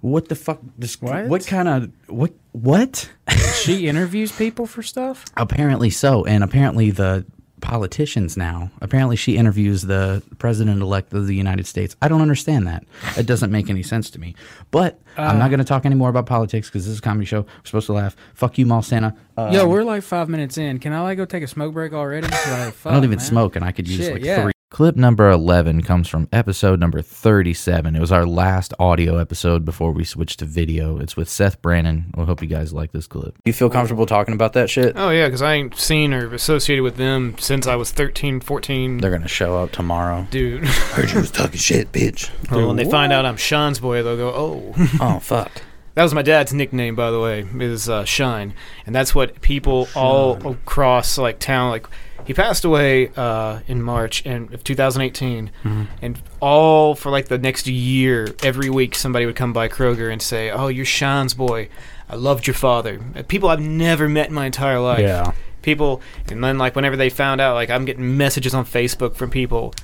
What 0.00 0.28
the 0.28 0.34
fuck? 0.34 0.60
This, 0.78 1.00
What? 1.00 1.26
what 1.28 1.46
kind 1.46 1.68
of 1.68 1.90
what? 2.08 2.32
What? 2.52 3.10
she 3.62 3.86
interviews 3.86 4.32
people 4.32 4.66
for 4.66 4.82
stuff. 4.82 5.24
apparently 5.36 5.90
so, 5.90 6.24
and 6.24 6.42
apparently 6.42 6.90
the 6.90 7.24
politicians 7.60 8.38
now. 8.38 8.70
Apparently, 8.80 9.16
she 9.16 9.36
interviews 9.36 9.82
the 9.82 10.22
president 10.38 10.80
elect 10.80 11.12
of 11.12 11.26
the 11.26 11.34
United 11.34 11.66
States. 11.66 11.94
I 12.00 12.08
don't 12.08 12.22
understand 12.22 12.66
that. 12.66 12.84
It 13.18 13.26
doesn't 13.26 13.50
make 13.52 13.68
any 13.68 13.82
sense 13.82 14.08
to 14.12 14.18
me. 14.18 14.34
But 14.70 14.98
I'm 15.18 15.36
Uh, 15.36 15.38
not 15.40 15.48
going 15.50 15.58
to 15.58 15.64
talk 15.64 15.84
anymore 15.84 16.08
about 16.08 16.24
politics 16.24 16.68
because 16.68 16.86
this 16.86 16.92
is 16.94 17.00
a 17.00 17.02
comedy 17.02 17.26
show. 17.26 17.42
We're 17.42 17.64
supposed 17.64 17.86
to 17.86 17.92
laugh. 17.92 18.16
Fuck 18.32 18.56
you, 18.56 18.64
Mall 18.64 18.80
Santa. 18.80 19.14
Um, 19.36 19.52
Yo, 19.52 19.68
we're 19.68 19.84
like 19.84 20.02
five 20.02 20.30
minutes 20.30 20.56
in. 20.56 20.78
Can 20.78 20.94
I 20.94 21.02
like 21.02 21.18
go 21.18 21.26
take 21.26 21.42
a 21.42 21.46
smoke 21.48 21.74
break 21.74 21.92
already? 21.92 22.26
Like, 22.28 22.34
I 22.46 22.72
don't 22.84 23.04
even 23.04 23.10
man. 23.10 23.18
smoke, 23.20 23.56
and 23.56 23.64
I 23.64 23.72
could 23.72 23.86
use 23.86 24.00
Shit, 24.06 24.12
like 24.14 24.24
yeah. 24.24 24.42
three. 24.44 24.52
Clip 24.70 24.94
number 24.94 25.28
11 25.28 25.82
comes 25.82 26.06
from 26.06 26.28
episode 26.32 26.78
number 26.78 27.02
37. 27.02 27.96
It 27.96 28.00
was 28.00 28.12
our 28.12 28.24
last 28.24 28.72
audio 28.78 29.18
episode 29.18 29.64
before 29.64 29.90
we 29.90 30.04
switched 30.04 30.38
to 30.38 30.44
video. 30.44 30.96
It's 31.00 31.16
with 31.16 31.28
Seth 31.28 31.60
Brannon. 31.60 32.14
I 32.16 32.22
hope 32.22 32.40
you 32.40 32.46
guys 32.46 32.72
like 32.72 32.92
this 32.92 33.08
clip. 33.08 33.34
You 33.44 33.52
feel 33.52 33.68
comfortable 33.68 34.06
talking 34.06 34.32
about 34.32 34.52
that 34.52 34.70
shit? 34.70 34.92
Oh 34.94 35.10
yeah, 35.10 35.26
because 35.26 35.42
I 35.42 35.54
ain't 35.54 35.76
seen 35.76 36.14
or 36.14 36.32
associated 36.32 36.84
with 36.84 36.98
them 36.98 37.36
since 37.36 37.66
I 37.66 37.74
was 37.74 37.90
13, 37.90 38.38
14. 38.38 38.98
They're 38.98 39.10
going 39.10 39.22
to 39.22 39.28
show 39.28 39.60
up 39.60 39.72
tomorrow. 39.72 40.28
Dude. 40.30 40.64
Heard 40.68 41.10
you 41.10 41.18
was 41.18 41.32
talking 41.32 41.58
shit, 41.58 41.90
bitch. 41.90 42.30
Well, 42.48 42.68
when 42.68 42.76
they 42.76 42.88
find 42.88 43.12
out 43.12 43.26
I'm 43.26 43.36
Sean's 43.36 43.80
boy, 43.80 44.04
they'll 44.04 44.16
go, 44.16 44.32
"Oh, 44.32 44.74
oh, 45.00 45.18
fuck." 45.18 45.50
That 45.94 46.04
was 46.04 46.14
my 46.14 46.22
dad's 46.22 46.54
nickname, 46.54 46.94
by 46.94 47.10
the 47.10 47.18
way, 47.18 47.44
is 47.58 47.88
uh, 47.88 48.04
Shine, 48.04 48.54
and 48.86 48.94
that's 48.94 49.16
what 49.16 49.40
people 49.40 49.88
all 49.96 50.52
across 50.52 51.18
like 51.18 51.40
town 51.40 51.70
like. 51.70 51.88
He 52.24 52.34
passed 52.34 52.64
away 52.64 53.10
uh, 53.16 53.60
in 53.66 53.82
March 53.82 54.22
and 54.24 54.52
of 54.54 54.62
2018, 54.62 55.50
Mhm. 55.64 55.86
and 56.02 56.18
all 56.40 56.94
for 56.94 57.10
like 57.10 57.28
the 57.28 57.38
next 57.38 57.66
year, 57.66 58.28
every 58.42 58.70
week 58.70 58.94
somebody 58.94 59.26
would 59.26 59.36
come 59.36 59.52
by 59.52 59.68
Kroger 59.68 60.12
and 60.12 60.22
say, 60.22 60.50
"Oh, 60.50 60.68
you're 60.68 60.84
Sean's 60.84 61.34
boy. 61.34 61.68
I 62.08 62.16
loved 62.16 62.46
your 62.46 62.54
father." 62.54 63.00
Uh, 63.16 63.22
People 63.26 63.48
I've 63.48 63.60
never 63.60 64.08
met 64.08 64.28
in 64.28 64.34
my 64.34 64.46
entire 64.46 64.78
life. 64.80 65.00
Yeah. 65.00 65.32
People, 65.62 66.00
and 66.30 66.42
then 66.42 66.56
like 66.58 66.74
whenever 66.76 66.96
they 66.96 67.10
found 67.10 67.40
out, 67.40 67.54
like 67.54 67.68
I'm 67.70 67.84
getting 67.84 68.16
messages 68.16 68.54
on 68.54 68.64
Facebook 68.64 69.14
from 69.16 69.30
people 69.30 69.74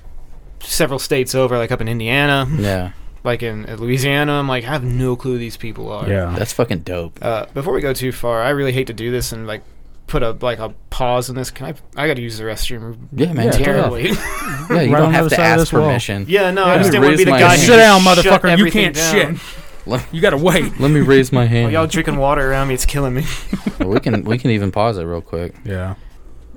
several 0.61 0.99
states 0.99 1.35
over, 1.35 1.59
like 1.59 1.71
up 1.73 1.81
in 1.81 1.89
Indiana. 1.89 2.47
Yeah. 2.59 2.91
Like 3.25 3.43
in 3.43 3.67
Louisiana, 3.79 4.35
I'm 4.35 4.47
like, 4.47 4.63
I 4.63 4.69
have 4.69 4.85
no 4.85 5.17
clue 5.17 5.33
who 5.33 5.39
these 5.39 5.57
people 5.57 5.91
are. 5.91 6.09
Yeah, 6.09 6.33
that's 6.39 6.53
fucking 6.53 6.81
dope. 6.81 7.19
Uh, 7.21 7.47
before 7.55 7.75
we 7.75 7.81
go 7.81 7.93
too 7.93 8.13
far, 8.13 8.41
I 8.41 8.51
really 8.51 8.71
hate 8.71 8.87
to 8.87 8.93
do 8.93 9.11
this 9.11 9.33
and 9.33 9.49
like 9.49 9.63
put 10.07 10.23
a 10.23 10.31
like 10.33 10.59
a 10.59 10.71
pause 10.91 11.29
in 11.29 11.37
this. 11.37 11.51
Can 11.51 11.67
I? 11.67 12.03
I 12.03 12.07
got 12.07 12.15
to 12.15 12.23
use 12.23 12.39
the 12.39 12.45
restroom. 12.45 12.97
Yeah, 13.13 13.33
man, 13.33 13.53
turn 13.53 13.61
it 13.61 13.65
Terribly. 13.65 14.03
Yeah, 14.05 14.11
you 14.71 14.77
Right 14.77 14.91
don't 14.91 15.13
have 15.13 15.29
to 15.31 15.41
ask 15.41 15.59
this 15.61 15.73
wall. 15.73 15.83
permission. 15.89 16.27
Yeah, 16.29 16.51
no, 16.51 16.65
Let 16.67 16.75
I 16.75 16.79
just 16.79 16.89
me 16.89 16.93
didn't 16.93 17.05
want 17.05 17.13
to 17.13 17.19
be 17.19 17.25
the 17.25 17.31
guy. 17.31 17.39
hand. 17.41 17.61
who 17.61 17.67
Sit 17.67 17.77
down, 17.77 18.01
motherfucker, 18.03 18.59
you 18.59 18.71
can't 18.71 18.95
down. 18.95 19.37
shit. 19.37 20.03
You 20.13 20.21
gotta 20.21 20.37
wait. 20.37 20.81
Let 20.81 20.91
me 20.91 21.01
raise 21.01 21.31
my 21.33 21.47
hand. 21.47 21.65
While 21.65 21.73
y'all 21.73 21.87
drinking 21.87 22.17
water 22.17 22.51
around 22.51 22.69
me, 22.69 22.75
it's 22.75 22.87
killing 22.87 23.15
me. 23.15 23.25
Well, 23.79 23.91
we 23.91 24.01
can 24.01 24.25
we 24.25 24.39
can 24.39 24.51
even 24.53 24.73
pause 24.73 24.97
it 24.97 25.05
real 25.05 25.21
quick. 25.21 25.55
Yeah. 25.65 25.97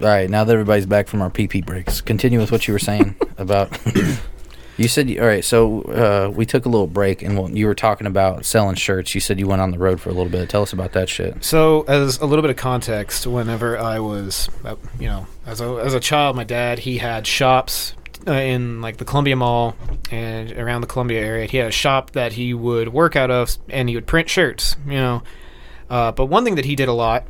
All 0.01 0.07
right, 0.07 0.30
now 0.30 0.45
that 0.45 0.53
everybody's 0.53 0.85
back 0.85 1.07
from 1.09 1.21
our 1.21 1.30
PP 1.30 1.65
breaks, 1.65 1.99
continue 1.99 2.39
with 2.39 2.49
what 2.51 2.65
you 2.65 2.73
were 2.73 2.80
saying 2.80 3.17
about. 3.38 3.77
You 4.80 4.88
said 4.88 5.10
all 5.19 5.27
right, 5.27 5.43
so 5.43 5.81
uh, 5.81 6.31
we 6.34 6.45
took 6.45 6.65
a 6.65 6.69
little 6.69 6.88
break, 6.88 7.22
and 7.22 7.57
you 7.57 7.68
were 7.68 7.76
talking 7.76 8.07
about 8.07 8.45
selling 8.45 8.76
shirts. 8.76 9.14
You 9.14 9.19
said 9.19 9.38
you 9.38 9.45
went 9.45 9.61
on 9.61 9.72
the 9.72 9.77
road 9.77 9.99
for 9.99 10.10
a 10.10 10.14
little 10.14 10.31
bit. 10.31 10.49
Tell 10.49 10.61
us 10.61 10.72
about 10.72 10.93
that 10.93 11.10
shit. 11.10 11.43
So, 11.43 11.81
as 11.81 12.19
a 12.19 12.26
little 12.26 12.41
bit 12.41 12.49
of 12.49 12.57
context, 12.57 13.27
whenever 13.27 13.77
I 13.77 13.99
was, 13.99 14.49
uh, 14.64 14.76
you 14.97 15.07
know, 15.07 15.27
as 15.45 15.60
a 15.60 15.65
as 15.84 15.93
a 15.93 15.99
child, 15.99 16.38
my 16.38 16.45
dad 16.45 16.80
he 16.80 16.97
had 16.97 17.27
shops 17.27 17.93
uh, 18.26 18.31
in 18.31 18.81
like 18.81 18.97
the 18.97 19.06
Columbia 19.06 19.35
Mall 19.35 19.76
and 20.11 20.51
around 20.53 20.81
the 20.81 20.88
Columbia 20.88 21.19
area. 21.19 21.45
He 21.45 21.57
had 21.57 21.68
a 21.68 21.72
shop 21.72 22.11
that 22.11 22.34
he 22.34 22.53
would 22.53 22.93
work 22.93 23.18
out 23.18 23.30
of, 23.30 23.57
and 23.68 23.89
he 23.89 23.95
would 23.95 24.07
print 24.07 24.30
shirts. 24.30 24.77
You 24.85 24.93
know, 24.93 25.23
uh, 25.89 26.14
but 26.14 26.27
one 26.27 26.45
thing 26.45 26.56
that 26.56 26.65
he 26.65 26.77
did 26.77 26.88
a 26.88 26.93
lot 26.93 27.26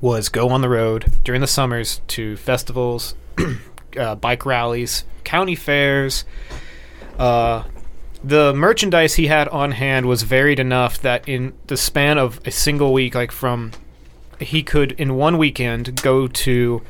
was 0.00 0.30
go 0.30 0.48
on 0.48 0.62
the 0.62 0.68
road 0.68 1.12
during 1.24 1.42
the 1.42 1.46
summers 1.46 2.00
to 2.08 2.38
festivals, 2.38 3.14
uh, 3.96 4.14
bike 4.14 4.44
rallies, 4.44 5.04
county 5.24 5.54
fairs. 5.54 6.24
Uh, 7.18 7.64
the 8.22 8.52
merchandise 8.54 9.14
he 9.14 9.28
had 9.28 9.48
on 9.48 9.72
hand 9.72 10.06
was 10.06 10.22
varied 10.22 10.58
enough 10.58 11.00
that 11.02 11.28
in 11.28 11.52
the 11.68 11.76
span 11.76 12.18
of 12.18 12.40
a 12.44 12.50
single 12.50 12.92
week, 12.92 13.14
like 13.14 13.32
from 13.32 13.72
he 14.40 14.62
could 14.62 14.92
in 14.92 15.16
one 15.16 15.38
weekend 15.38 16.00
go 16.02 16.28
to 16.28 16.82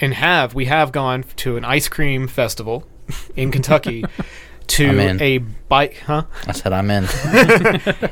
and 0.00 0.14
have 0.14 0.54
we 0.54 0.66
have 0.66 0.92
gone 0.92 1.24
to 1.36 1.56
an 1.56 1.64
ice 1.64 1.88
cream 1.88 2.28
festival 2.28 2.86
in 3.36 3.50
Kentucky 3.50 4.04
to 4.68 5.18
a 5.20 5.38
bike, 5.38 5.98
huh? 6.06 6.24
I 6.46 6.52
said 6.52 6.72
I'm 6.72 6.90
in. 6.90 7.06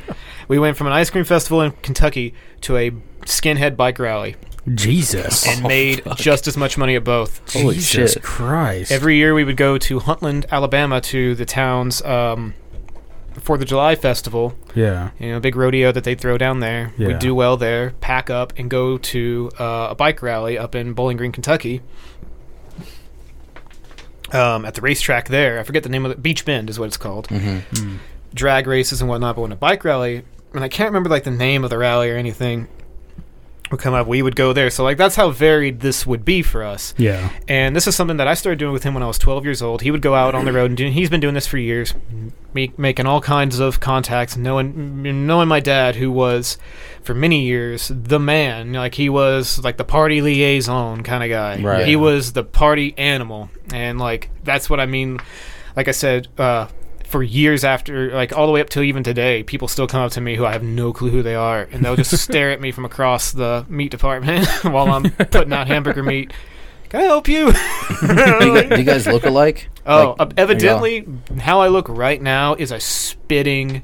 We 0.50 0.58
went 0.58 0.76
from 0.76 0.88
an 0.88 0.92
ice 0.92 1.10
cream 1.10 1.24
festival 1.24 1.62
in 1.62 1.70
Kentucky 1.70 2.34
to 2.62 2.76
a 2.76 2.90
skinhead 3.20 3.76
bike 3.76 4.00
rally. 4.00 4.34
Jesus. 4.74 5.46
And 5.46 5.64
Oh, 5.64 5.68
made 5.68 6.04
fuck. 6.04 6.18
just 6.18 6.46
as 6.48 6.56
much 6.56 6.76
money 6.78 6.94
at 6.96 7.04
both. 7.04 7.40
Holy 7.52 7.74
Jesus 7.76 8.12
shit. 8.14 8.22
Christ. 8.22 8.92
Every 8.92 9.16
year 9.16 9.34
we 9.34 9.44
would 9.44 9.56
go 9.56 9.78
to 9.78 10.00
Huntland, 10.00 10.48
Alabama 10.50 11.00
to 11.02 11.34
the 11.34 11.44
town's 11.44 12.02
um, 12.02 12.54
Fourth 13.40 13.60
of 13.62 13.66
July 13.68 13.94
festival. 13.94 14.54
Yeah. 14.74 15.10
You 15.18 15.32
know, 15.32 15.40
big 15.40 15.56
rodeo 15.56 15.92
that 15.92 16.04
they 16.04 16.14
throw 16.14 16.36
down 16.36 16.60
there. 16.60 16.92
Yeah. 16.98 17.08
We'd 17.08 17.18
do 17.20 17.34
well 17.34 17.56
there, 17.56 17.90
pack 18.00 18.28
up, 18.30 18.52
and 18.58 18.68
go 18.68 18.98
to 18.98 19.50
uh, 19.58 19.88
a 19.90 19.94
bike 19.94 20.20
rally 20.22 20.58
up 20.58 20.74
in 20.74 20.92
Bowling 20.92 21.16
Green, 21.16 21.32
Kentucky. 21.32 21.80
Um, 24.32 24.64
at 24.64 24.74
the 24.74 24.80
racetrack 24.80 25.28
there, 25.28 25.58
I 25.58 25.64
forget 25.64 25.82
the 25.82 25.88
name 25.88 26.04
of 26.06 26.12
it. 26.12 26.22
Beach 26.22 26.44
Bend 26.44 26.70
is 26.70 26.78
what 26.78 26.86
it's 26.86 26.96
called. 26.96 27.28
Mhm. 27.28 27.62
Hmm. 27.76 27.96
Drag 28.32 28.66
races 28.68 29.00
and 29.00 29.08
whatnot, 29.10 29.34
but 29.34 29.42
when 29.42 29.52
a 29.52 29.56
bike 29.56 29.84
rally, 29.84 30.22
and 30.54 30.62
I 30.62 30.68
can't 30.68 30.88
remember 30.90 31.08
like 31.08 31.24
the 31.24 31.32
name 31.32 31.64
of 31.64 31.70
the 31.70 31.78
rally 31.78 32.10
or 32.10 32.16
anything, 32.16 32.68
would 33.70 33.80
come 33.80 33.94
up, 33.94 34.06
we 34.06 34.22
would 34.22 34.36
go 34.36 34.52
there. 34.52 34.70
So 34.70 34.82
like 34.82 34.96
that's 34.96 35.16
how 35.16 35.30
varied 35.30 35.80
this 35.80 36.06
would 36.06 36.24
be 36.24 36.42
for 36.42 36.62
us. 36.62 36.94
Yeah. 36.96 37.30
And 37.48 37.74
this 37.74 37.86
is 37.86 37.94
something 37.94 38.16
that 38.16 38.28
I 38.28 38.34
started 38.34 38.58
doing 38.58 38.72
with 38.72 38.82
him 38.82 38.94
when 38.94 39.02
I 39.02 39.06
was 39.06 39.18
12 39.18 39.44
years 39.44 39.62
old. 39.62 39.82
He 39.82 39.90
would 39.90 40.02
go 40.02 40.14
out 40.14 40.34
on 40.34 40.44
the 40.44 40.52
road 40.52 40.70
and 40.70 40.76
do, 40.76 40.90
he's 40.90 41.10
been 41.10 41.20
doing 41.20 41.34
this 41.34 41.46
for 41.46 41.58
years, 41.58 41.94
make, 42.52 42.78
making 42.78 43.06
all 43.06 43.20
kinds 43.20 43.58
of 43.58 43.80
contacts, 43.80 44.36
knowing 44.36 45.26
knowing 45.26 45.48
my 45.48 45.60
dad 45.60 45.96
who 45.96 46.10
was 46.10 46.58
for 47.02 47.14
many 47.14 47.44
years 47.44 47.90
the 47.94 48.18
man, 48.18 48.72
like 48.72 48.94
he 48.94 49.08
was 49.08 49.62
like 49.62 49.76
the 49.76 49.84
party 49.84 50.20
liaison 50.20 51.02
kind 51.02 51.22
of 51.22 51.30
guy. 51.30 51.62
Right. 51.62 51.86
He 51.86 51.96
was 51.96 52.32
the 52.32 52.44
party 52.44 52.94
animal. 52.98 53.50
And 53.72 53.98
like 53.98 54.30
that's 54.44 54.68
what 54.68 54.80
I 54.80 54.86
mean 54.86 55.18
like 55.76 55.88
I 55.88 55.92
said 55.92 56.28
uh 56.38 56.66
for 57.10 57.22
years 57.24 57.64
after, 57.64 58.12
like 58.12 58.36
all 58.36 58.46
the 58.46 58.52
way 58.52 58.60
up 58.60 58.70
till 58.70 58.84
even 58.84 59.02
today, 59.02 59.42
people 59.42 59.66
still 59.66 59.88
come 59.88 60.00
up 60.02 60.12
to 60.12 60.20
me 60.20 60.36
who 60.36 60.46
I 60.46 60.52
have 60.52 60.62
no 60.62 60.92
clue 60.92 61.10
who 61.10 61.22
they 61.22 61.34
are, 61.34 61.68
and 61.72 61.84
they'll 61.84 61.96
just 61.96 62.16
stare 62.22 62.50
at 62.50 62.60
me 62.60 62.70
from 62.70 62.84
across 62.84 63.32
the 63.32 63.66
meat 63.68 63.90
department 63.90 64.46
while 64.62 64.90
I'm 64.92 65.10
putting 65.10 65.52
out 65.52 65.66
hamburger 65.66 66.04
meat. 66.04 66.32
Can 66.88 67.00
I 67.00 67.04
help 67.04 67.28
you? 67.28 67.52
do, 67.52 67.56
you 68.02 68.54
guys, 68.54 68.68
do 68.68 68.76
you 68.78 68.84
guys 68.84 69.06
look 69.06 69.24
alike? 69.24 69.68
Oh, 69.86 70.16
Like, 70.18 70.30
uh, 70.30 70.34
evidently, 70.36 71.06
how 71.38 71.60
I 71.60 71.68
look 71.68 71.88
right 71.88 72.20
now 72.20 72.54
is 72.54 72.70
a 72.72 72.80
spitting 72.80 73.82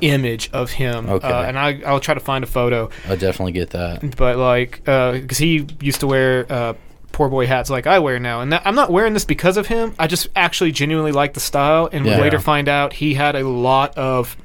image 0.00 0.50
of 0.52 0.70
him. 0.70 1.08
Okay. 1.08 1.26
Uh, 1.28 1.42
and 1.42 1.58
I, 1.58 1.80
I'll 1.86 2.00
try 2.00 2.14
to 2.14 2.20
find 2.20 2.42
a 2.42 2.46
photo. 2.46 2.88
I 3.08 3.16
definitely 3.16 3.52
get 3.52 3.70
that. 3.70 4.16
But 4.16 4.36
like, 4.36 4.82
because 4.84 5.38
he 5.38 5.66
used 5.80 6.00
to 6.00 6.06
wear 6.06 6.46
uh, 6.50 6.74
poor 7.12 7.28
boy 7.28 7.46
hats 7.46 7.70
like 7.70 7.86
I 7.86 7.98
wear 7.98 8.18
now, 8.18 8.40
and 8.40 8.52
that, 8.52 8.62
I'm 8.64 8.74
not 8.74 8.90
wearing 8.90 9.14
this 9.14 9.24
because 9.24 9.56
of 9.56 9.66
him. 9.66 9.94
I 9.98 10.06
just 10.06 10.28
actually 10.36 10.72
genuinely 10.72 11.12
like 11.12 11.34
the 11.34 11.40
style, 11.40 11.88
and 11.92 12.06
Yeah. 12.06 12.18
later 12.20 12.38
find 12.38 12.68
out 12.68 12.94
he 12.94 13.14
had 13.14 13.34
a 13.36 13.46
lot 13.46 13.96
of 13.98 14.36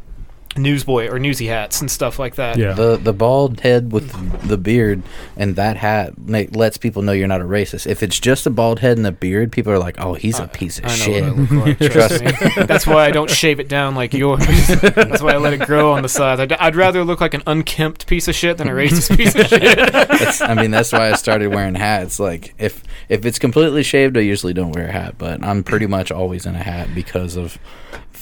newsboy 0.57 1.07
or 1.09 1.19
newsy 1.19 1.47
hats 1.47 1.81
and 1.81 1.89
stuff 1.91 2.17
like 2.19 2.35
that. 2.35 2.57
Yeah. 2.57 2.73
The 2.73 2.97
the 2.97 3.13
bald 3.13 3.59
head 3.61 3.91
with 3.91 4.11
the 4.47 4.57
beard 4.57 5.01
and 5.35 5.55
that 5.55 5.77
hat 5.77 6.13
ma- 6.17 6.43
lets 6.51 6.77
people 6.77 7.01
know 7.01 7.11
you're 7.11 7.27
not 7.27 7.41
a 7.41 7.45
racist. 7.45 7.87
If 7.87 8.01
it's 8.03 8.19
just 8.19 8.45
a 8.45 8.49
bald 8.49 8.79
head 8.79 8.97
and 8.97 9.05
a 9.05 9.11
beard, 9.11 9.51
people 9.51 9.71
are 9.73 9.79
like, 9.79 9.99
"Oh, 9.99 10.13
he's 10.13 10.39
a 10.39 10.47
piece 10.47 10.79
of 10.79 10.85
I 10.85 10.89
know 10.89 10.95
shit." 10.95 11.23
what 11.23 11.31
I 11.33 11.35
look 11.65 11.79
like. 11.81 11.91
Trust 11.91 12.23
me. 12.23 12.31
That's 12.65 12.87
why 12.87 13.05
I 13.05 13.11
don't 13.11 13.29
shave 13.29 13.59
it 13.59 13.67
down 13.67 13.95
like 13.95 14.13
yours. 14.13 14.45
That's 14.67 15.21
why 15.21 15.33
I 15.33 15.37
let 15.37 15.53
it 15.53 15.61
grow 15.61 15.91
on 15.93 16.01
the 16.03 16.09
sides. 16.09 16.39
I'd, 16.41 16.53
I'd 16.53 16.75
rather 16.75 17.03
look 17.03 17.21
like 17.21 17.33
an 17.33 17.43
unkempt 17.47 18.07
piece 18.07 18.27
of 18.27 18.35
shit 18.35 18.57
than 18.57 18.67
a 18.67 18.71
racist 18.71 19.15
piece 19.17 19.35
of 19.35 19.47
shit. 19.47 19.61
That's- 19.91 20.41
I 20.41 20.53
mean, 20.53 20.71
that's 20.71 20.91
why 20.91 21.09
I 21.11 21.15
started 21.15 21.49
wearing 21.53 21.75
hats. 21.75 22.19
Like, 22.19 22.53
if 22.57 22.83
if 23.09 23.25
it's 23.25 23.39
completely 23.39 23.83
shaved, 23.83 24.17
I 24.17 24.21
usually 24.21 24.53
don't 24.53 24.71
wear 24.71 24.87
a 24.87 24.91
hat, 24.91 25.15
but 25.17 25.43
I'm 25.43 25.63
pretty 25.63 25.87
much 25.87 26.11
always 26.11 26.45
in 26.45 26.55
a 26.55 26.63
hat 26.63 26.89
because 26.95 27.35
of 27.35 27.57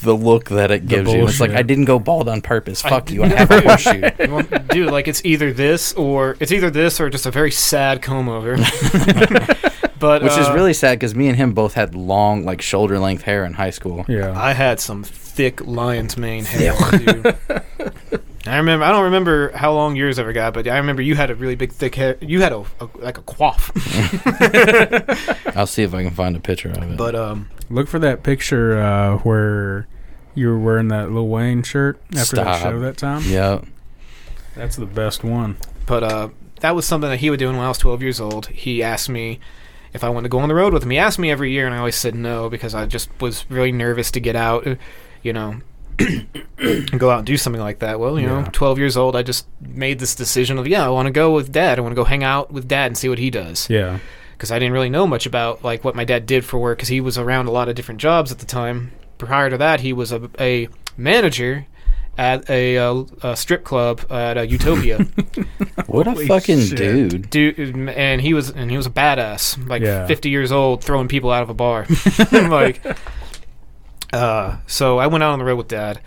the 0.04 0.14
look 0.14 0.50
that 0.50 0.70
it 0.70 0.86
gives 0.86 1.12
you. 1.12 1.26
It's 1.26 1.40
like. 1.40 1.50
I 1.50 1.62
didn't 1.62 1.86
go 1.86 1.98
bald 1.98 2.28
on 2.28 2.40
purpose. 2.40 2.82
Fuck 2.82 3.10
you. 3.10 3.22
I 3.24 3.28
Dude, 3.28 3.38
have 3.38 3.50
a 3.50 3.60
horseshoe. 3.60 4.10
well, 4.30 4.42
Dude, 4.68 4.90
like 4.90 5.08
it's 5.08 5.24
either 5.24 5.52
this 5.52 5.92
or 5.94 6.36
it's 6.40 6.52
either 6.52 6.70
this 6.70 7.00
or 7.00 7.10
just 7.10 7.26
a 7.26 7.30
very 7.30 7.50
sad 7.50 8.02
comb 8.02 8.28
over. 8.28 8.56
but 9.98 10.22
Which 10.22 10.32
is 10.32 10.46
uh, 10.46 10.52
really 10.54 10.74
sad 10.74 10.98
because 10.98 11.14
me 11.14 11.28
and 11.28 11.36
him 11.36 11.54
both 11.54 11.74
had 11.74 11.94
long, 11.94 12.44
like 12.44 12.62
shoulder 12.62 12.98
length 12.98 13.22
hair 13.22 13.44
in 13.44 13.54
high 13.54 13.70
school. 13.70 14.04
Yeah. 14.08 14.38
I 14.38 14.52
had 14.52 14.80
some 14.80 15.02
thick 15.02 15.60
lion's 15.66 16.16
mane 16.16 16.44
hair, 16.44 16.74
dude. 16.92 17.36
I 18.46 18.58
remember. 18.58 18.84
I 18.84 18.92
don't 18.92 19.04
remember 19.04 19.52
how 19.56 19.72
long 19.72 19.96
yours 19.96 20.18
ever 20.18 20.34
got, 20.34 20.52
but 20.52 20.68
I 20.68 20.76
remember 20.76 21.00
you 21.00 21.14
had 21.14 21.30
a 21.30 21.34
really 21.34 21.54
big, 21.54 21.72
thick 21.72 21.94
hair. 21.94 22.18
You 22.20 22.42
had 22.42 22.52
a, 22.52 22.62
a 22.78 22.88
like 22.96 23.16
a 23.16 23.22
quaff. 23.22 23.72
I'll 25.56 25.66
see 25.66 25.82
if 25.82 25.94
I 25.94 26.02
can 26.02 26.12
find 26.12 26.36
a 26.36 26.40
picture 26.40 26.68
of 26.68 26.82
it. 26.82 26.98
But 26.98 27.14
um, 27.14 27.48
Look 27.70 27.88
for 27.88 27.98
that 28.00 28.22
picture 28.22 28.78
uh, 28.78 29.18
where 29.18 29.86
you 30.34 30.48
were 30.48 30.58
wearing 30.58 30.88
that 30.88 31.10
Lil 31.10 31.28
Wayne 31.28 31.62
shirt 31.62 32.00
after 32.16 32.36
that 32.36 32.62
show 32.62 32.80
that 32.80 32.96
time. 32.96 33.22
Yep. 33.24 33.64
That's 34.54 34.76
the 34.76 34.86
best 34.86 35.24
one. 35.24 35.56
But 35.86 36.02
uh, 36.02 36.28
that 36.60 36.74
was 36.74 36.86
something 36.86 37.10
that 37.10 37.18
he 37.18 37.30
would 37.30 37.38
do 37.38 37.48
when 37.48 37.56
I 37.56 37.68
was 37.68 37.78
12 37.78 38.02
years 38.02 38.20
old. 38.20 38.46
He 38.46 38.82
asked 38.82 39.08
me 39.08 39.40
if 39.92 40.02
I 40.02 40.08
wanted 40.08 40.24
to 40.24 40.28
go 40.30 40.38
on 40.38 40.48
the 40.48 40.54
road 40.54 40.72
with 40.72 40.82
him. 40.82 40.90
He 40.90 40.98
asked 40.98 41.18
me 41.18 41.30
every 41.30 41.52
year, 41.52 41.66
and 41.66 41.74
I 41.74 41.78
always 41.78 41.96
said 41.96 42.14
no 42.14 42.48
because 42.48 42.74
I 42.74 42.86
just 42.86 43.08
was 43.20 43.48
really 43.50 43.72
nervous 43.72 44.10
to 44.12 44.20
get 44.20 44.36
out, 44.36 44.66
you 45.22 45.32
know, 45.32 45.60
and 45.98 46.98
go 46.98 47.10
out 47.10 47.18
and 47.18 47.26
do 47.26 47.36
something 47.36 47.62
like 47.62 47.80
that. 47.80 48.00
Well, 48.00 48.18
you 48.18 48.26
know, 48.26 48.46
12 48.52 48.78
years 48.78 48.96
old, 48.96 49.16
I 49.16 49.22
just 49.22 49.46
made 49.60 49.98
this 49.98 50.14
decision 50.14 50.58
of, 50.58 50.66
yeah, 50.66 50.84
I 50.84 50.88
want 50.88 51.06
to 51.06 51.12
go 51.12 51.34
with 51.34 51.52
dad. 51.52 51.78
I 51.78 51.82
want 51.82 51.92
to 51.92 51.96
go 51.96 52.04
hang 52.04 52.24
out 52.24 52.52
with 52.52 52.68
dad 52.68 52.86
and 52.86 52.98
see 52.98 53.08
what 53.08 53.18
he 53.18 53.30
does. 53.30 53.68
Yeah. 53.70 53.98
Because 54.32 54.50
I 54.50 54.58
didn't 54.58 54.72
really 54.72 54.90
know 54.90 55.06
much 55.06 55.26
about 55.26 55.62
like 55.62 55.84
what 55.84 55.94
my 55.94 56.04
dad 56.04 56.26
did 56.26 56.44
for 56.44 56.58
work 56.58 56.78
because 56.78 56.88
he 56.88 57.00
was 57.00 57.16
around 57.16 57.46
a 57.46 57.52
lot 57.52 57.68
of 57.68 57.76
different 57.76 58.00
jobs 58.00 58.32
at 58.32 58.38
the 58.38 58.46
time. 58.46 58.92
Prior 59.18 59.50
to 59.50 59.56
that, 59.58 59.80
he 59.80 59.92
was 59.92 60.12
a, 60.12 60.28
a 60.40 60.68
manager 60.96 61.66
at 62.16 62.48
a, 62.48 62.78
uh, 62.78 63.04
a 63.22 63.36
strip 63.36 63.64
club 63.64 64.00
at 64.10 64.38
uh, 64.38 64.42
Utopia. 64.42 65.06
What 65.86 66.08
a 66.08 66.26
fucking 66.26 66.60
shit. 66.60 66.76
dude. 66.78 67.30
Dude, 67.30 67.58
and 67.90 68.20
he 68.20 68.34
was 68.34 68.50
and 68.50 68.68
he 68.68 68.76
was 68.76 68.86
a 68.86 68.90
badass, 68.90 69.68
like 69.68 69.80
Yeah. 69.82 70.06
50 70.06 70.28
years 70.28 70.50
old, 70.50 70.82
throwing 70.82 71.06
people 71.06 71.30
out 71.30 71.42
of 71.44 71.50
a 71.50 71.54
bar. 71.54 71.86
like, 72.32 72.84
uh, 74.12 74.56
so 74.66 74.98
I 74.98 75.06
went 75.06 75.22
out 75.22 75.32
on 75.32 75.38
the 75.38 75.44
road 75.44 75.56
with 75.56 75.68
dad, 75.68 76.00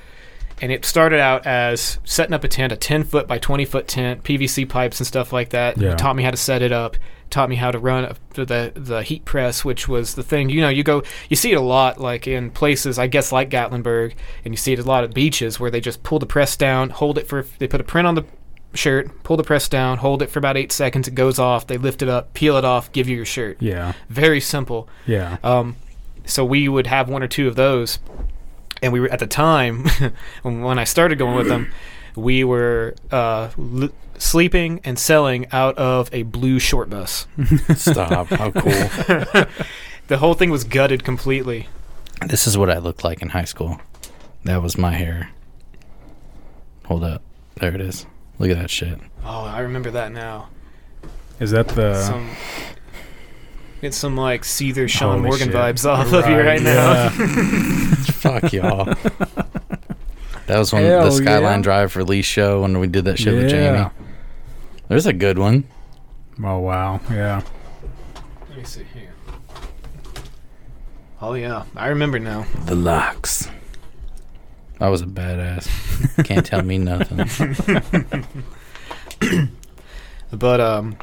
and 0.62 0.72
it 0.72 0.84
started 0.84 1.20
out 1.20 1.46
as 1.46 2.00
setting 2.04 2.34
up 2.34 2.44
a 2.44 2.48
tent, 2.48 2.74
a 2.74 2.76
10 2.76 3.04
foot 3.06 3.28
by 3.28 3.38
20 3.38 3.64
foot 3.66 3.88
tent, 3.88 4.24
PVC 4.24 4.68
pipes 4.68 5.00
and 5.00 5.08
stuff 5.08 5.32
like 5.32 5.50
that. 5.50 5.78
Yeah. 5.78 5.92
He 5.92 5.96
taught 5.96 6.16
me 6.16 6.24
how 6.24 6.32
to 6.32 6.38
set 6.38 6.62
it 6.62 6.72
up. 6.72 6.98
Taught 7.30 7.50
me 7.50 7.56
how 7.58 7.72
to 7.72 7.80
run 7.80 8.06
a- 8.06 8.16
the 8.46 8.72
the 8.76 9.04
heat 9.04 9.26
press, 9.26 9.66
which 9.66 9.88
was 9.88 10.16
the 10.16 10.24
thing. 10.24 10.50
You 10.50 10.62
know, 10.62 10.70
you 10.70 10.84
go, 10.84 11.04
you 11.30 11.36
see 11.36 11.52
it 11.52 11.56
a 11.56 11.62
lot, 11.62 12.00
like 12.00 12.28
in 12.28 12.52
places, 12.52 12.98
I 12.98 13.08
guess, 13.08 13.32
like 13.32 13.50
Gatlinburg, 13.50 14.14
and 14.46 14.54
you 14.54 14.58
see 14.58 14.74
it 14.74 14.80
a 14.80 14.84
lot 14.84 15.04
at 15.04 15.14
beaches 15.14 15.60
where 15.60 15.70
they 15.70 15.82
just 15.82 16.04
pull 16.04 16.20
the 16.20 16.26
press 16.26 16.56
down, 16.56 16.90
hold 16.90 17.18
it 17.18 17.28
for, 17.28 17.46
they 17.60 17.68
put 17.68 17.82
a 17.82 17.84
print 17.84 18.08
on 18.08 18.16
the 18.16 18.24
shirt, 18.74 19.24
pull 19.24 19.36
the 19.38 19.44
press 19.44 19.68
down, 19.68 19.98
hold 19.98 20.22
it 20.22 20.30
for 20.30 20.40
about 20.40 20.56
eight 20.56 20.72
seconds, 20.72 21.08
it 21.08 21.16
goes 21.16 21.38
off, 21.40 21.68
they 21.68 21.78
lift 21.78 22.02
it 22.02 22.10
up, 22.10 22.34
peel 22.34 22.56
it 22.58 22.64
off, 22.66 22.92
give 22.92 23.10
you 23.10 23.16
your 23.16 23.26
shirt. 23.26 23.58
Yeah. 23.60 23.94
Very 24.10 24.40
simple. 24.40 24.88
Yeah. 25.06 25.38
Um, 25.44 25.76
so 26.26 26.46
we 26.46 26.70
would 26.70 26.88
have 26.88 27.10
one 27.10 27.24
or 27.24 27.28
two 27.28 27.48
of 27.48 27.56
those, 27.56 28.00
and 28.82 28.94
we 28.94 29.00
were 29.00 29.10
at 29.10 29.20
the 29.20 29.28
time 29.28 29.86
when 30.44 30.62
when 30.64 30.80
I 30.80 30.84
started 30.84 31.18
going 31.18 31.36
with 31.36 31.48
them, 31.48 31.72
we 32.18 32.44
were 32.44 32.96
uh, 33.12 33.50
l- 33.58 33.90
sleeping 34.18 34.82
and 34.84 34.98
selling 35.00 35.46
out 35.52 35.78
of 35.78 36.10
a 36.14 36.24
blue 36.24 36.60
short 36.60 36.90
bus. 36.90 37.28
Stop. 37.76 38.28
How 38.28 38.52
cool. 38.52 38.64
the 40.08 40.18
whole 40.18 40.34
thing 40.34 40.50
was 40.50 40.64
gutted 40.64 41.04
completely. 41.04 41.70
This 42.26 42.48
is 42.48 42.58
what 42.58 42.70
I 42.70 42.80
looked 42.80 43.04
like 43.04 43.22
in 43.22 43.30
high 43.30 43.46
school. 43.46 43.80
That 44.44 44.62
was 44.62 44.78
my 44.78 44.94
hair. 44.94 45.30
Hold 46.86 47.04
up. 47.04 47.22
There 47.56 47.74
it 47.74 47.82
is. 47.82 48.06
Look 48.40 48.50
at 48.50 48.58
that 48.58 48.70
shit. 48.70 49.00
Oh, 49.24 49.44
I 49.46 49.60
remember 49.60 49.92
that 49.92 50.12
now. 50.12 50.50
Is 51.40 51.52
that 51.52 51.68
the? 51.70 52.02
some 52.04 52.30
get 53.82 53.94
some 53.94 54.16
like 54.18 54.42
Seether 54.42 54.90
Shaun 54.90 55.18
Holy 55.20 55.28
Morgan 55.30 55.48
shit. 55.50 55.56
vibes 55.56 55.86
off 55.88 56.08
of 56.12 56.28
you 56.28 56.36
Right, 56.38 56.46
right 56.46 56.62
now. 56.64 57.04
yeah. 57.04 57.10
Fuck 58.08 58.54
y'all. 58.54 58.94
That 60.48 60.58
was 60.60 60.72
when 60.74 60.84
Hell 60.84 61.06
the 61.06 61.12
Skyline 61.12 61.60
yeah. 61.60 61.64
Drive 61.64 61.96
release 61.96 62.26
show 62.26 62.62
when 62.62 62.80
we 62.80 62.88
did 62.88 63.06
that 63.06 63.20
shit 63.20 63.34
with 63.34 63.52
Yeah. 63.52 63.90
Jamie. 63.90 63.90
There's 64.88 65.06
a 65.06 65.14
good 65.14 65.38
one. 65.38 65.66
Oh 66.44 66.60
wow, 66.60 67.00
yeah. 67.12 67.42
Let 68.50 68.58
me 68.58 68.64
see 68.64 68.84
here. 68.94 69.10
Oh 71.22 71.34
yeah, 71.34 71.64
I 71.76 71.88
remember 71.88 72.20
now. 72.20 72.46
The 72.66 72.76
locks. 72.76 73.50
I 74.80 74.90
was 74.90 75.02
a 75.02 75.06
badass. 75.08 76.24
Can't 76.26 76.46
tell 76.46 76.62
me 76.62 76.78
nothing. 76.78 77.26
But 80.32 80.60
um, 80.60 80.98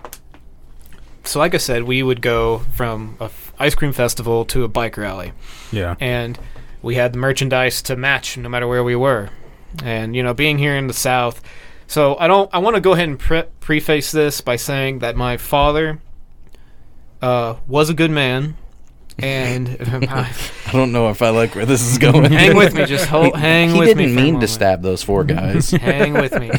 so 1.24 1.38
like 1.38 1.54
I 1.54 1.58
said, 1.58 1.84
we 1.84 2.02
would 2.02 2.20
go 2.20 2.58
from 2.74 3.16
a 3.20 3.24
f- 3.24 3.52
ice 3.58 3.74
cream 3.74 3.92
festival 3.92 4.44
to 4.46 4.64
a 4.64 4.68
bike 4.68 4.96
rally. 4.98 5.32
Yeah. 5.72 5.96
And 5.98 6.38
we 6.84 6.94
had 6.96 7.12
the 7.14 7.18
merchandise 7.18 7.82
to 7.82 7.96
match 7.96 8.36
no 8.36 8.48
matter 8.48 8.68
where 8.68 8.84
we 8.84 8.94
were. 8.96 9.30
And 9.82 10.14
you 10.14 10.22
know, 10.22 10.34
being 10.34 10.58
here 10.58 10.76
in 10.76 10.86
the 10.86 10.94
South, 10.94 11.42
so 11.88 12.16
I 12.18 12.28
don't. 12.28 12.48
I 12.54 12.58
want 12.58 12.76
to 12.76 12.80
go 12.80 12.92
ahead 12.92 13.08
and 13.08 13.18
pre- 13.18 13.42
preface 13.60 14.12
this 14.12 14.40
by 14.40 14.56
saying 14.56 15.00
that 15.00 15.16
my 15.16 15.36
father 15.36 15.98
uh, 17.20 17.56
was 17.66 17.90
a 17.90 17.94
good 17.94 18.10
man. 18.10 18.56
and 19.18 19.68
I 20.10 20.32
don't 20.72 20.92
know 20.92 21.08
if 21.10 21.22
I 21.22 21.30
like 21.30 21.54
where 21.56 21.66
this 21.66 21.82
is 21.82 21.98
going. 21.98 22.30
Hang 22.32 22.56
with 22.56 22.74
me, 22.74 22.84
just 22.86 23.06
hold. 23.06 23.34
He- 23.34 23.40
hang 23.40 23.70
he 23.70 23.78
with 23.80 23.96
me. 23.96 24.04
He 24.04 24.08
didn't 24.08 24.14
for 24.14 24.20
a 24.20 24.24
mean 24.32 24.40
to 24.40 24.46
stab 24.48 24.82
those 24.82 25.02
four 25.02 25.24
guys. 25.24 25.70
hang 25.72 26.12
with 26.14 26.38
me. 26.38 26.50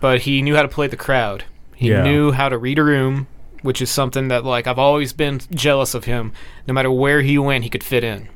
but 0.00 0.20
he 0.22 0.42
knew 0.42 0.54
how 0.54 0.62
to 0.62 0.68
play 0.68 0.86
the 0.86 0.96
crowd. 0.96 1.44
He 1.74 1.88
Yeah. 1.90 2.02
knew 2.02 2.32
how 2.32 2.48
to 2.48 2.58
read 2.58 2.78
a 2.78 2.84
room, 2.84 3.26
which 3.62 3.80
is 3.82 3.90
something 3.90 4.28
that 4.28 4.44
like 4.44 4.66
I've 4.66 4.78
always 4.78 5.12
been 5.12 5.40
jealous 5.50 5.94
of 5.94 6.04
him. 6.04 6.32
No 6.68 6.74
matter 6.74 6.90
where 6.90 7.22
he 7.22 7.38
went, 7.38 7.64
he 7.64 7.70
could 7.70 7.84
fit 7.84 8.04
in. 8.04 8.28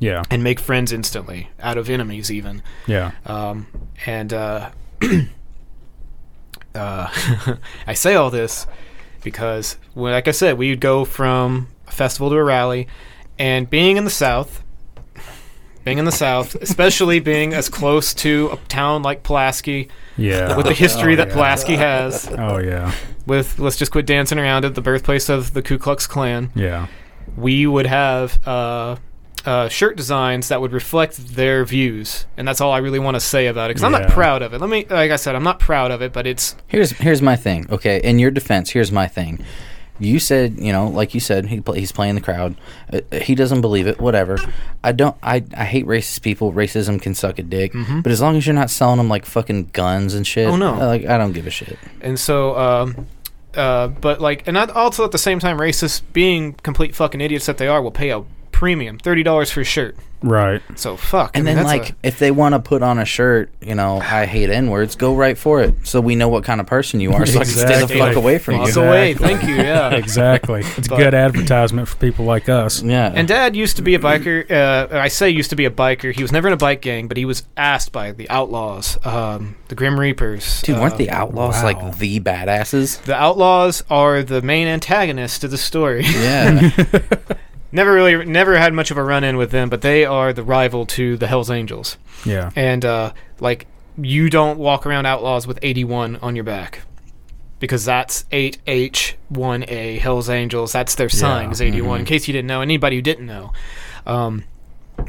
Yeah. 0.00 0.22
And 0.30 0.44
make 0.44 0.60
friends 0.60 0.92
instantly 0.92 1.50
out 1.60 1.76
of 1.78 1.90
enemies, 1.90 2.30
even. 2.30 2.62
Yeah. 2.86 3.12
Um, 3.26 3.66
and 4.06 4.32
uh, 4.32 4.70
uh, 6.74 7.08
I 7.86 7.94
say 7.94 8.14
all 8.14 8.30
this 8.30 8.66
because, 9.22 9.76
well, 9.94 10.12
like 10.12 10.28
I 10.28 10.32
said, 10.32 10.58
we'd 10.58 10.80
go 10.80 11.04
from 11.04 11.68
a 11.86 11.90
festival 11.90 12.30
to 12.30 12.36
a 12.36 12.44
rally, 12.44 12.86
and 13.38 13.68
being 13.68 13.96
in 13.96 14.04
the 14.04 14.10
South, 14.10 14.62
being 15.84 15.98
in 15.98 16.04
the 16.04 16.12
South, 16.12 16.54
especially 16.62 17.18
being 17.20 17.52
as 17.54 17.68
close 17.68 18.14
to 18.14 18.50
a 18.52 18.56
town 18.68 19.02
like 19.02 19.22
Pulaski, 19.22 19.88
Yeah. 20.16 20.56
with 20.56 20.66
the 20.66 20.74
history 20.74 21.14
Oh, 21.14 21.16
that 21.16 21.28
yeah. 21.28 21.34
Pulaski 21.34 21.76
has. 21.76 22.28
Oh, 22.38 22.58
yeah. 22.58 22.92
With 23.26 23.58
let's 23.58 23.76
just 23.76 23.90
quit 23.92 24.06
dancing 24.06 24.38
around 24.38 24.64
it, 24.64 24.74
the 24.74 24.80
birthplace 24.80 25.28
of 25.28 25.52
the 25.54 25.62
Ku 25.62 25.78
Klux 25.78 26.06
Klan. 26.06 26.50
Yeah. 26.54 26.86
We 27.36 27.66
would 27.66 27.86
have 27.86 28.38
uh, 28.46 28.96
uh, 29.46 29.68
shirt 29.68 29.96
designs 29.96 30.48
that 30.48 30.60
would 30.60 30.72
reflect 30.72 31.34
their 31.36 31.64
views, 31.64 32.26
and 32.36 32.46
that's 32.46 32.60
all 32.60 32.72
I 32.72 32.78
really 32.78 32.98
want 32.98 33.14
to 33.14 33.20
say 33.20 33.46
about 33.46 33.70
it. 33.70 33.74
Because 33.74 33.84
I'm 33.84 33.92
not 33.92 34.02
Yeah. 34.08 34.14
proud 34.14 34.42
of 34.42 34.52
it. 34.54 34.60
Let 34.60 34.68
me, 34.70 34.86
like 34.88 35.10
I 35.10 35.16
said, 35.16 35.34
I'm 35.34 35.42
not 35.44 35.58
proud 35.60 35.90
of 35.90 36.02
it, 36.02 36.12
but 36.12 36.26
it's 36.26 36.56
Here's 36.66 36.90
here's 36.92 37.22
my 37.22 37.36
thing. 37.36 37.66
Okay, 37.70 38.00
in 38.02 38.18
your 38.18 38.30
defense, 38.30 38.70
here's 38.70 38.90
my 38.92 39.06
thing. 39.06 39.44
You 40.00 40.20
said, 40.20 40.58
you 40.60 40.72
know, 40.72 40.86
like 40.86 41.12
you 41.12 41.18
said, 41.18 41.46
he 41.46 41.60
pl- 41.60 41.74
he's 41.74 41.90
playing 41.90 42.14
the 42.14 42.20
crowd. 42.20 42.54
Uh, 42.92 43.00
he 43.20 43.34
doesn't 43.34 43.62
believe 43.62 43.88
it. 43.88 44.00
Whatever. 44.00 44.38
I 44.84 44.92
don't. 44.92 45.16
I 45.24 45.42
I 45.56 45.64
hate 45.64 45.86
racist 45.86 46.22
people. 46.22 46.52
Racism 46.52 47.02
can 47.02 47.14
suck 47.14 47.38
a 47.40 47.42
dick. 47.42 47.72
Mhm. 47.72 48.04
But 48.04 48.12
as 48.12 48.20
long 48.20 48.36
as 48.36 48.46
you're 48.46 48.54
not 48.54 48.70
selling 48.70 48.98
them 48.98 49.08
like 49.08 49.24
fucking 49.26 49.70
guns 49.72 50.14
and 50.14 50.24
shit. 50.24 50.46
Oh, 50.48 50.54
no. 50.56 50.74
uh, 50.74 50.86
Like 50.86 51.04
I 51.06 51.18
don't 51.18 51.32
give 51.32 51.46
a 51.48 51.50
shit. 51.50 51.76
And 52.00 52.16
so, 52.18 52.56
um, 52.56 53.06
uh, 53.56 53.88
but 53.88 54.20
like, 54.20 54.46
and 54.46 54.56
I- 54.56 54.66
also 54.66 55.04
at 55.04 55.10
the 55.10 55.18
same 55.18 55.40
time, 55.40 55.58
racists, 55.58 56.00
being 56.12 56.52
complete 56.62 56.94
fucking 56.94 57.20
idiots 57.20 57.46
that 57.46 57.58
they 57.58 57.66
are, 57.66 57.82
will 57.82 57.90
pay 57.90 58.10
a 58.10 58.22
premium, 58.52 58.98
thirty 58.98 59.22
dollars 59.22 59.50
for 59.50 59.60
a 59.60 59.64
shirt. 59.64 59.96
Right. 60.20 60.60
So 60.74 60.96
fuck. 60.96 61.36
And 61.36 61.46
I 61.48 61.50
mean, 61.50 61.56
then 61.58 61.64
like 61.64 61.90
a- 61.90 61.94
if 62.02 62.18
they 62.18 62.32
want 62.32 62.54
to 62.54 62.58
put 62.58 62.82
on 62.82 62.98
a 62.98 63.04
shirt, 63.04 63.52
you 63.60 63.76
know, 63.76 64.00
I 64.00 64.26
hate 64.26 64.50
N 64.50 64.68
words. 64.68 64.96
Go 64.96 65.14
right 65.14 65.38
for 65.38 65.62
it, 65.62 65.86
so 65.86 66.00
we 66.00 66.16
know 66.16 66.28
what 66.28 66.42
kind 66.42 66.60
of 66.60 66.66
person 66.66 66.98
you 66.98 67.12
are, 67.12 67.24
so 67.24 67.38
I 67.38 67.44
can 67.44 67.52
stay 67.52 67.80
the 67.80 67.86
fuck 67.86 68.16
away 68.16 68.38
from 68.38 68.54
you. 68.54 68.60
Walk 68.62 68.76
away. 68.76 69.14
Thank 69.14 69.44
you. 69.44 69.54
Yeah. 69.54 69.90
exactly. 69.94 70.62
It's 70.76 70.88
But- 70.88 70.96
good 70.96 71.14
advertisement 71.14 71.86
for 71.86 71.96
people 71.98 72.24
like 72.24 72.48
us. 72.48 72.82
Yeah. 72.82 73.12
And 73.14 73.28
Dad 73.28 73.54
used 73.54 73.76
to 73.76 73.82
be 73.82 73.94
a 73.94 74.00
biker. 74.00 74.50
Uh, 74.50 74.88
I 74.98 75.06
say 75.06 75.30
used 75.30 75.50
to 75.50 75.56
be 75.56 75.66
a 75.66 75.70
biker. 75.70 76.12
He 76.12 76.22
was 76.22 76.32
never 76.32 76.48
in 76.48 76.54
a 76.54 76.56
bike 76.58 76.80
gang, 76.82 77.06
but 77.06 77.16
he 77.16 77.24
was 77.24 77.44
asked 77.56 77.92
by 77.92 78.10
the 78.10 78.28
Outlaws, 78.28 78.98
um, 79.06 79.54
the 79.68 79.76
Grim 79.76 80.00
Reapers. 80.00 80.62
Dude, 80.62 80.78
weren't 80.80 80.94
uh, 80.94 80.96
the 80.96 81.10
Outlaws 81.10 81.62
like 81.62 81.96
the 81.96 82.18
badasses? 82.18 83.00
The 83.02 83.14
Outlaws 83.14 83.84
are 83.88 84.24
the 84.24 84.42
main 84.42 84.66
antagonists 84.66 85.38
to 85.40 85.48
the 85.48 85.58
story. 85.58 86.02
Yeah. 86.04 86.70
never 87.72 87.92
really, 87.92 88.24
never 88.24 88.56
had 88.58 88.72
much 88.72 88.90
of 88.90 88.96
a 88.96 89.02
run 89.02 89.24
in 89.24 89.36
with 89.36 89.50
them, 89.50 89.68
but 89.68 89.82
they 89.82 90.04
are 90.04 90.32
the 90.32 90.42
rival 90.42 90.86
to 90.86 91.16
the 91.16 91.26
Hell's 91.26 91.50
Angels. 91.50 91.96
Yeah. 92.24 92.50
And 92.56 92.84
uh, 92.84 93.12
like, 93.40 93.66
you 93.96 94.30
don't 94.30 94.58
walk 94.58 94.86
around 94.86 95.06
Outlaws 95.06 95.46
with 95.46 95.58
81 95.62 96.16
on 96.16 96.34
your 96.36 96.44
back. 96.44 96.82
Because 97.60 97.84
that's 97.84 98.24
8H1A 98.30 99.98
Hell's 99.98 100.28
Angels. 100.30 100.72
That's 100.72 100.94
their 100.94 101.08
sign, 101.08 101.46
Yeah. 101.46 101.50
is 101.52 101.60
81. 101.62 102.00
In 102.00 102.04
Mhm. 102.04 102.08
case 102.08 102.28
you 102.28 102.32
didn't 102.32 102.46
know, 102.46 102.60
anybody 102.60 102.96
who 102.96 103.02
didn't 103.02 103.26
know. 103.26 103.52
Um, 104.06 104.44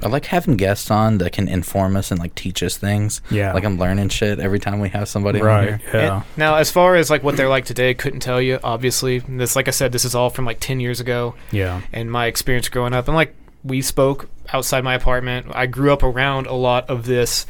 I 0.01 0.07
like 0.07 0.25
having 0.25 0.55
guests 0.55 0.89
on 0.91 1.17
that 1.17 1.33
can 1.33 1.47
inform 1.47 1.95
us 1.97 2.09
and 2.11 2.19
like 2.19 2.33
teach 2.35 2.63
us 2.63 2.77
things. 2.77 3.21
Yeah. 3.29 3.53
Like 3.53 3.65
I'm 3.65 3.77
learning 3.77 4.09
shit 4.09 4.39
every 4.39 4.59
time 4.59 4.79
we 4.79 4.89
have 4.89 5.09
somebody 5.09 5.39
on 5.41 5.45
Right. 5.45 5.67
here. 5.67 5.79
Yeah. 5.93 6.15
And 6.15 6.23
now, 6.37 6.55
as 6.55 6.71
far 6.71 6.95
as 6.95 7.09
like 7.09 7.21
what 7.23 7.35
they're 7.37 7.49
like 7.49 7.65
today, 7.65 7.93
couldn't 7.93 8.21
tell 8.21 8.41
you. 8.41 8.59
Obviously, 8.63 9.19
this, 9.19 9.55
like 9.55 9.67
I 9.67 9.71
said, 9.71 9.91
this 9.91 10.05
is 10.05 10.15
all 10.15 10.29
from 10.29 10.45
like 10.45 10.59
ten 10.59 10.79
years 10.79 10.99
ago. 10.99 11.35
Yeah. 11.51 11.81
And 11.91 12.11
my 12.11 12.27
experience 12.27 12.69
growing 12.69 12.93
up, 12.93 13.07
and 13.07 13.15
like 13.15 13.35
we 13.63 13.81
spoke 13.81 14.29
outside 14.53 14.83
my 14.83 14.93
apartment. 14.95 15.47
I 15.53 15.65
grew 15.65 15.91
up 15.91 16.01
around 16.03 16.47
a 16.47 16.53
lot 16.53 16.89
of 16.89 17.05
this, 17.05 17.45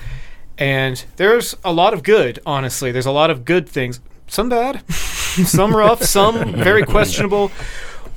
and 0.57 1.03
there's 1.17 1.55
a 1.63 1.71
lot 1.71 1.93
of 1.93 2.01
good. 2.03 2.39
Honestly, 2.45 2.91
there's 2.91 3.05
a 3.05 3.11
lot 3.11 3.29
of 3.29 3.45
good 3.45 3.69
things. 3.69 3.99
Some 4.27 4.49
bad, 4.49 4.87
some 4.93 5.75
rough, 5.75 6.03
some 6.03 6.53
very 6.53 6.83
questionable. 6.83 7.51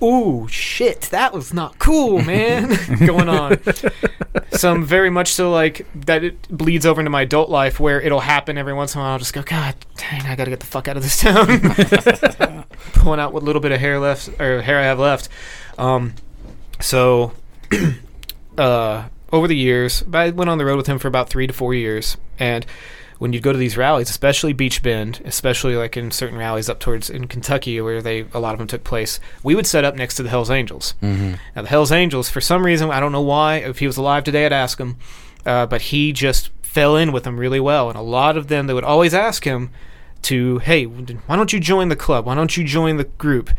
Ooh, 0.02 0.48
shit, 0.48 1.02
that 1.12 1.32
was 1.32 1.54
not 1.54 1.78
cool, 1.78 2.20
man. 2.22 2.76
going 3.06 3.28
on. 3.28 3.60
Some 4.50 4.84
very 4.84 5.10
much 5.10 5.32
so 5.32 5.52
like 5.52 5.86
that 6.06 6.24
it 6.24 6.48
bleeds 6.48 6.84
over 6.84 7.00
into 7.00 7.10
my 7.10 7.22
adult 7.22 7.50
life 7.50 7.78
where 7.78 8.00
it'll 8.00 8.20
happen 8.20 8.58
every 8.58 8.72
once 8.72 8.94
in 8.94 9.00
a 9.00 9.04
while. 9.04 9.12
I'll 9.12 9.18
just 9.18 9.32
go, 9.32 9.42
God 9.42 9.76
dang, 9.96 10.22
I 10.22 10.34
gotta 10.34 10.50
get 10.50 10.60
the 10.60 10.66
fuck 10.66 10.88
out 10.88 10.96
of 10.96 11.02
this 11.04 11.20
town. 11.20 11.46
Pulling 12.94 13.20
out 13.20 13.32
what 13.32 13.44
little 13.44 13.62
bit 13.62 13.70
of 13.70 13.78
hair 13.78 14.00
left 14.00 14.28
or 14.40 14.60
hair 14.62 14.78
I 14.78 14.84
have 14.84 14.98
left. 14.98 15.28
Um, 15.78 16.14
so, 16.80 17.32
uh, 18.58 19.04
over 19.32 19.46
the 19.46 19.56
years, 19.56 20.02
I 20.12 20.30
went 20.30 20.50
on 20.50 20.58
the 20.58 20.64
road 20.64 20.76
with 20.76 20.88
him 20.88 20.98
for 20.98 21.08
about 21.08 21.28
three 21.28 21.46
to 21.46 21.52
four 21.52 21.74
years, 21.74 22.16
and 22.38 22.66
when 23.22 23.32
you'd 23.32 23.42
go 23.44 23.52
to 23.52 23.58
these 23.58 23.76
rallies, 23.76 24.10
especially 24.10 24.52
Beach 24.52 24.82
Bend, 24.82 25.20
especially 25.24 25.76
like 25.76 25.96
in 25.96 26.10
certain 26.10 26.36
rallies 26.36 26.68
up 26.68 26.80
towards 26.80 27.08
in 27.08 27.28
Kentucky 27.28 27.80
where 27.80 28.02
they 28.02 28.26
a 28.34 28.40
lot 28.40 28.52
of 28.52 28.58
them 28.58 28.66
took 28.66 28.82
place, 28.82 29.20
we 29.44 29.54
would 29.54 29.66
set 29.66 29.84
up 29.84 29.94
next 29.94 30.16
to 30.16 30.24
the 30.24 30.28
Hell's 30.28 30.50
Angels. 30.50 30.94
Mhm. 31.00 31.38
Now 31.54 31.62
the 31.62 31.68
Hell's 31.68 31.92
Angels, 31.92 32.28
for 32.28 32.40
some 32.40 32.64
reason, 32.66 32.90
I 32.90 32.98
don't 32.98 33.12
know 33.12 33.20
why. 33.22 33.56
If 33.58 33.78
he 33.78 33.86
was 33.86 33.96
alive 33.96 34.24
today, 34.24 34.44
I'd 34.44 34.52
ask 34.52 34.78
him, 34.78 34.96
uh, 35.46 35.66
but 35.66 35.82
he 35.82 36.12
just 36.12 36.50
fell 36.62 36.96
in 36.96 37.12
with 37.12 37.22
them 37.22 37.38
really 37.38 37.60
well, 37.60 37.88
and 37.88 37.96
a 37.96 38.02
lot 38.02 38.36
of 38.36 38.48
them 38.48 38.66
they 38.66 38.74
would 38.74 38.82
always 38.82 39.14
ask 39.14 39.44
him 39.44 39.70
to, 40.22 40.58
hey, 40.58 40.84
why 40.84 41.36
don't 41.36 41.52
you 41.52 41.60
join 41.60 41.90
the 41.90 41.96
club? 41.96 42.26
Why 42.26 42.34
don't 42.34 42.56
you 42.56 42.64
join 42.64 42.96
the 42.96 43.04
group? 43.04 43.50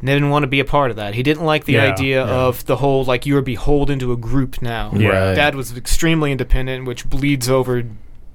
And 0.00 0.08
they 0.08 0.14
didn't 0.14 0.30
want 0.30 0.42
to 0.42 0.48
be 0.48 0.60
a 0.60 0.64
part 0.64 0.90
of 0.90 0.96
that. 0.96 1.14
He 1.14 1.22
didn't 1.22 1.44
like 1.44 1.64
the 1.66 1.74
Yeah, 1.74 1.92
idea 1.92 2.24
yeah. 2.26 2.32
of 2.32 2.66
the 2.66 2.76
whole 2.76 3.04
like 3.04 3.26
you 3.26 3.36
are 3.36 3.42
beholden 3.42 3.98
to 4.00 4.12
a 4.12 4.16
group 4.16 4.60
now. 4.60 4.92
Yeah. 4.96 5.08
Right. 5.28 5.34
Dad 5.34 5.54
was 5.54 5.76
extremely 5.76 6.30
independent, 6.32 6.84
which 6.84 7.08
bleeds 7.08 7.48
over 7.48 7.84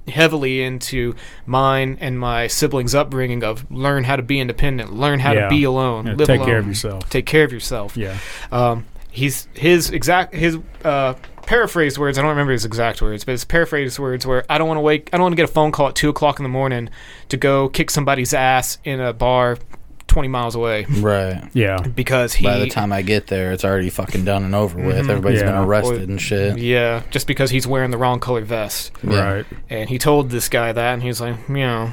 heavily 0.09 0.61
into 0.63 1.15
mine 1.45 1.97
and 2.01 2.19
my 2.19 2.47
siblings' 2.47 2.93
upbringing 2.95 3.43
of 3.43 3.69
learn 3.71 4.03
how 4.03 4.15
to 4.15 4.23
be 4.23 4.39
independent, 4.39 4.93
learn 4.93 5.19
how 5.19 5.33
Yeah. 5.33 5.41
to 5.43 5.49
be 5.49 5.63
alone, 5.63 6.07
Yeah, 6.07 6.13
live 6.13 6.27
take 6.27 6.41
care 6.43 6.57
of 6.57 6.67
yourself. 6.67 7.09
take 7.09 7.25
care 7.25 7.43
of 7.43 7.51
yourself. 7.51 7.95
Yeah. 7.97 8.17
Um, 8.51 8.85
he's 9.11 9.47
his 9.53 9.89
exact 9.89 10.33
his 10.35 10.57
uh, 10.83 11.13
paraphrased 11.45 11.97
words. 11.97 12.17
I 12.17 12.21
don't 12.21 12.29
remember 12.29 12.51
his 12.53 12.65
exact 12.65 13.01
words, 13.01 13.23
but 13.23 13.31
his 13.31 13.43
paraphrased 13.45 13.97
words 13.97 14.25
were, 14.25 14.45
"I 14.49 14.57
don't 14.57 14.67
want 14.67 14.77
to 14.77 14.81
wake. 14.81 15.09
I 15.11 15.17
don't 15.17 15.23
want 15.23 15.33
to 15.33 15.37
get 15.37 15.49
a 15.49 15.51
phone 15.51 15.71
call 15.71 15.87
at 15.87 15.95
two 15.95 16.09
o'clock 16.09 16.37
in 16.39 16.43
the 16.43 16.49
morning 16.49 16.89
to 17.29 17.37
go 17.37 17.69
kick 17.69 17.89
somebody's 17.89 18.33
ass 18.33 18.77
in 18.83 18.99
a 18.99 19.13
bar." 19.13 19.57
20 20.09 20.27
miles 20.27 20.55
away. 20.55 20.85
Right. 20.89 21.41
Yeah. 21.53 21.77
Because 21.77 22.33
he 22.33 22.43
By 22.45 22.59
the 22.59 22.67
time 22.67 22.91
I 22.91 23.01
get 23.01 23.27
there, 23.27 23.51
it's 23.53 23.63
already 23.63 23.89
fucking 23.89 24.25
done 24.25 24.43
and 24.43 24.53
over 24.53 24.77
with. 24.79 24.97
Mhm. 24.97 25.09
Everybody's 25.09 25.41
been 25.41 25.55
arrested 25.55 26.01
Or- 26.01 26.11
and 26.11 26.21
shit. 26.21 26.57
Yeah, 26.57 27.03
just 27.11 27.27
because 27.27 27.51
he's 27.51 27.65
wearing 27.65 27.91
the 27.91 27.97
wrong 27.97 28.19
color 28.19 28.41
vest. 28.41 28.91
Yeah. 29.03 29.33
Right. 29.33 29.45
And 29.69 29.89
he 29.89 29.97
told 29.97 30.29
this 30.31 30.49
guy 30.49 30.71
that, 30.73 30.93
and 30.93 31.01
he's 31.03 31.21
like, 31.21 31.35
you 31.47 31.55
know, 31.55 31.91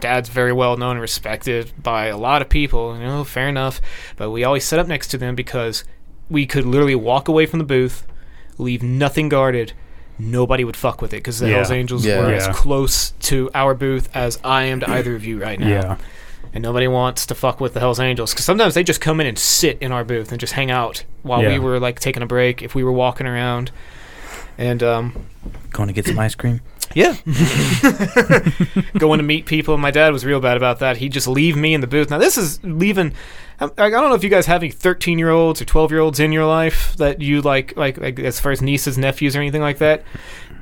Dad's 0.00 0.28
very 0.28 0.52
well 0.52 0.76
known 0.76 0.92
and 0.92 1.00
respected 1.00 1.72
by 1.82 2.06
a 2.06 2.16
lot 2.16 2.40
of 2.42 2.48
people. 2.48 2.96
You 2.96 3.04
know, 3.06 3.24
fair 3.24 3.48
enough. 3.48 3.80
But 4.16 4.30
we 4.30 4.44
always 4.44 4.64
set 4.64 4.78
up 4.78 4.86
next 4.86 5.08
to 5.08 5.18
them 5.18 5.34
because 5.34 5.84
we 6.30 6.46
could 6.46 6.64
literally 6.66 6.94
walk 6.94 7.26
away 7.28 7.46
from 7.46 7.58
the 7.58 7.64
booth, 7.64 8.06
leave 8.58 8.82
nothing 8.82 9.28
guarded. 9.28 9.72
Nobody 10.20 10.64
would 10.64 10.76
fuck 10.76 11.00
with 11.00 11.12
it 11.12 11.16
because 11.18 11.38
the 11.38 11.48
Yeah. 11.48 11.54
Hells 11.56 11.70
Angels 11.70 12.04
Yeah. 12.04 12.20
were 12.20 12.32
as 12.32 12.48
close 12.48 13.10
to 13.22 13.50
our 13.54 13.72
booth 13.74 14.08
as 14.14 14.38
I 14.44 14.64
am 14.64 14.80
to 14.80 14.90
either 14.90 15.14
of 15.14 15.24
you 15.24 15.40
right 15.40 15.58
now. 15.58 15.68
Yeah. 15.68 15.96
And 16.54 16.62
nobody 16.62 16.88
wants 16.88 17.26
to 17.26 17.34
fuck 17.34 17.60
with 17.60 17.74
the 17.74 17.80
Hells 17.80 18.00
Angels 18.00 18.32
because 18.32 18.44
sometimes 18.46 18.74
they 18.74 18.82
just 18.82 19.00
come 19.00 19.20
in 19.20 19.26
and 19.26 19.38
sit 19.38 19.78
in 19.80 19.92
our 19.92 20.02
booth 20.04 20.30
and 20.32 20.40
just 20.40 20.54
hang 20.54 20.70
out 20.70 21.04
while 21.22 21.42
Yeah. 21.42 21.50
we 21.52 21.58
were 21.58 21.78
like 21.78 22.00
taking 22.00 22.22
a 22.22 22.26
break 22.26 22.62
if 22.62 22.74
we 22.74 22.82
were 22.82 22.92
walking 22.92 23.26
around. 23.26 23.70
And 24.56 24.82
um, 24.82 25.26
Going 25.70 25.88
to 25.88 25.92
get 25.92 26.06
some 26.06 26.18
ice 26.18 26.34
cream? 26.34 26.60
Yeah. 26.94 27.14
Going 28.98 29.18
to 29.18 29.24
meet 29.24 29.46
people. 29.46 29.76
My 29.78 29.90
dad 29.90 30.12
was 30.12 30.24
real 30.24 30.40
bad 30.40 30.56
about 30.56 30.78
that. 30.80 30.96
He'd 30.98 31.12
just 31.12 31.28
leave 31.28 31.56
me 31.56 31.74
in 31.74 31.80
the 31.80 31.86
booth. 31.86 32.10
Now, 32.10 32.18
this 32.18 32.36
is 32.38 32.62
leaving. 32.64 33.12
Um, 33.60 33.72
I, 33.78 33.84
I 33.86 33.90
don't 33.90 34.08
know 34.08 34.14
if 34.14 34.24
you 34.24 34.30
guys 34.30 34.46
have 34.46 34.62
any 34.62 34.70
13 34.70 35.18
year 35.18 35.30
olds 35.30 35.60
or 35.60 35.64
12 35.64 35.90
year 35.90 36.00
olds 36.00 36.20
in 36.20 36.32
your 36.32 36.46
life 36.46 36.96
that 36.96 37.20
you 37.20 37.40
like, 37.42 37.76
like, 37.76 37.98
like, 37.98 38.18
as 38.18 38.38
far 38.40 38.52
as 38.52 38.62
nieces, 38.62 38.96
nephews, 38.98 39.34
or 39.36 39.40
anything 39.40 39.62
like 39.62 39.78
that. 39.78 40.04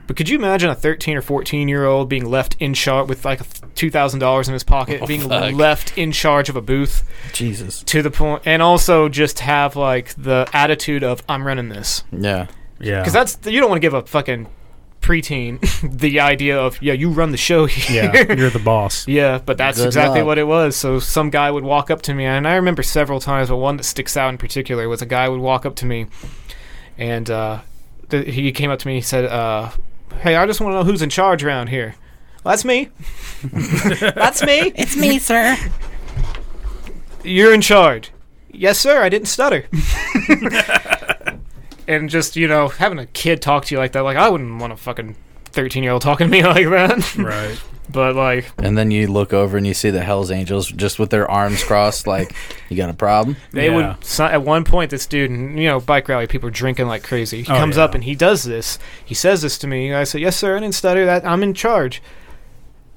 But 0.06 0.16
could 0.16 0.28
you 0.28 0.38
imagine 0.38 0.70
a 0.70 0.74
13 0.74 1.16
or 1.16 1.22
14 1.22 1.66
year 1.68 1.84
old 1.84 2.08
being 2.08 2.26
left 2.26 2.56
in 2.60 2.74
charge 2.74 3.08
with 3.08 3.24
like 3.24 3.40
$2,000 3.40 4.46
in 4.46 4.52
his 4.52 4.62
pocket, 4.62 5.00
Oh, 5.02 5.06
being 5.06 5.22
fuck. 5.28 5.52
left 5.52 5.98
in 5.98 6.12
charge 6.12 6.48
of 6.48 6.54
a 6.56 6.60
booth 6.62 7.02
Jesus. 7.32 7.82
to 7.84 8.02
the 8.02 8.10
point, 8.10 8.42
and 8.46 8.62
also 8.62 9.08
just 9.08 9.40
have 9.40 9.74
like 9.74 10.14
the 10.14 10.48
attitude 10.52 11.02
of, 11.02 11.22
I'm 11.28 11.44
running 11.46 11.70
this. 11.70 12.04
Yeah. 12.12 12.46
Yeah. 12.78 13.00
Because 13.00 13.12
that's, 13.14 13.38
you 13.46 13.58
don't 13.60 13.68
want 13.68 13.78
to 13.82 13.84
give 13.86 13.94
a 13.94 14.02
fucking 14.02 14.46
preteen, 15.06 15.60
the 15.98 16.20
idea 16.20 16.58
of 16.58 16.80
yeah, 16.82 16.92
you 16.92 17.10
run 17.10 17.30
the 17.30 17.36
show 17.36 17.64
here. 17.66 18.10
Yeah, 18.12 18.32
you're 18.34 18.50
the 18.50 18.58
boss. 18.58 19.06
Yeah, 19.16 19.38
but 19.38 19.56
that's 19.56 19.78
Good 19.78 19.86
exactly 19.86 20.20
luck. 20.20 20.26
what 20.26 20.38
it 20.38 20.44
was. 20.44 20.76
So 20.76 20.98
some 20.98 21.30
guy 21.30 21.50
would 21.50 21.64
walk 21.64 21.90
up 21.90 22.02
to 22.02 22.14
me, 22.14 22.24
and 22.24 22.46
I 22.46 22.56
remember 22.56 22.82
several 22.82 23.20
times, 23.20 23.48
but 23.48 23.56
one 23.56 23.76
that 23.76 23.84
sticks 23.84 24.16
out 24.16 24.28
in 24.30 24.38
particular 24.38 24.88
was 24.88 25.00
a 25.02 25.06
guy 25.06 25.28
would 25.28 25.40
walk 25.40 25.64
up 25.64 25.76
to 25.76 25.86
me, 25.86 26.06
and 26.98 27.30
uh, 27.30 27.60
th- 28.10 28.34
he 28.34 28.50
came 28.52 28.70
up 28.70 28.78
to 28.80 28.86
me. 28.88 28.96
He 28.96 29.00
said, 29.00 29.24
uh, 29.26 29.70
"Hey, 30.20 30.34
I 30.36 30.44
just 30.46 30.60
want 30.60 30.72
to 30.72 30.78
know 30.78 30.84
who's 30.84 31.02
in 31.02 31.10
charge 31.10 31.44
around 31.44 31.68
here." 31.68 31.94
Well, 32.44 32.52
that's 32.52 32.64
me. 32.64 32.88
that's 34.14 34.42
me. 34.44 34.72
It's 34.76 34.96
me, 34.96 35.18
sir. 35.18 35.56
You're 37.24 37.52
in 37.52 37.60
charge. 37.60 38.10
Yes, 38.52 38.78
sir. 38.78 39.02
I 39.02 39.08
didn't 39.08 39.26
stutter. 39.28 39.66
And 41.88 42.08
just 42.10 42.36
you 42.36 42.48
know, 42.48 42.68
having 42.68 42.98
a 42.98 43.06
kid 43.06 43.40
talk 43.42 43.64
to 43.66 43.74
you 43.74 43.78
like 43.78 43.92
that, 43.92 44.00
like 44.02 44.16
I 44.16 44.28
wouldn't 44.28 44.60
want 44.60 44.72
a 44.72 44.76
fucking 44.76 45.16
thirteen 45.46 45.82
year 45.82 45.92
old 45.92 46.02
talking 46.02 46.26
to 46.26 46.30
me 46.30 46.42
like 46.44 46.68
that. 46.68 47.16
Right. 47.16 47.60
But 47.88 48.16
like, 48.16 48.50
And 48.58 48.76
then 48.76 48.90
you 48.90 49.06
look 49.06 49.32
over 49.32 49.56
and 49.56 49.64
you 49.64 49.72
see 49.72 49.90
the 49.90 50.02
Hell's 50.02 50.32
Angels 50.32 50.66
just 50.68 50.98
with 50.98 51.10
their 51.10 51.30
arms 51.30 51.62
crossed, 51.62 52.08
like, 52.08 52.34
you 52.68 52.76
got 52.76 52.90
a 52.90 52.94
problem? 52.94 53.36
They 53.52 53.70
would 53.70 54.04
so, 54.04 54.24
at 54.26 54.42
one 54.42 54.64
point 54.64 54.90
this 54.90 55.06
dude, 55.06 55.30
and, 55.30 55.56
you 55.56 55.68
know, 55.68 55.78
bike 55.78 56.08
rally 56.08 56.26
people 56.26 56.48
are 56.48 56.52
drinking 56.52 56.88
like 56.88 57.04
crazy. 57.04 57.42
He 57.44 57.52
Oh, 57.52 57.56
comes 57.56 57.76
yeah. 57.76 57.84
up 57.84 57.94
and 57.94 58.02
he 58.02 58.16
does 58.16 58.42
this. 58.42 58.80
He 59.04 59.14
says 59.14 59.40
this 59.40 59.56
to 59.58 59.68
me. 59.68 59.94
I 59.94 60.02
said, 60.02 60.20
"Yes, 60.20 60.36
sir. 60.36 60.56
I 60.56 60.60
didn't 60.60 60.74
stutter. 60.74 61.06
That 61.06 61.24
I'm 61.24 61.44
in 61.44 61.54
charge." 61.54 62.02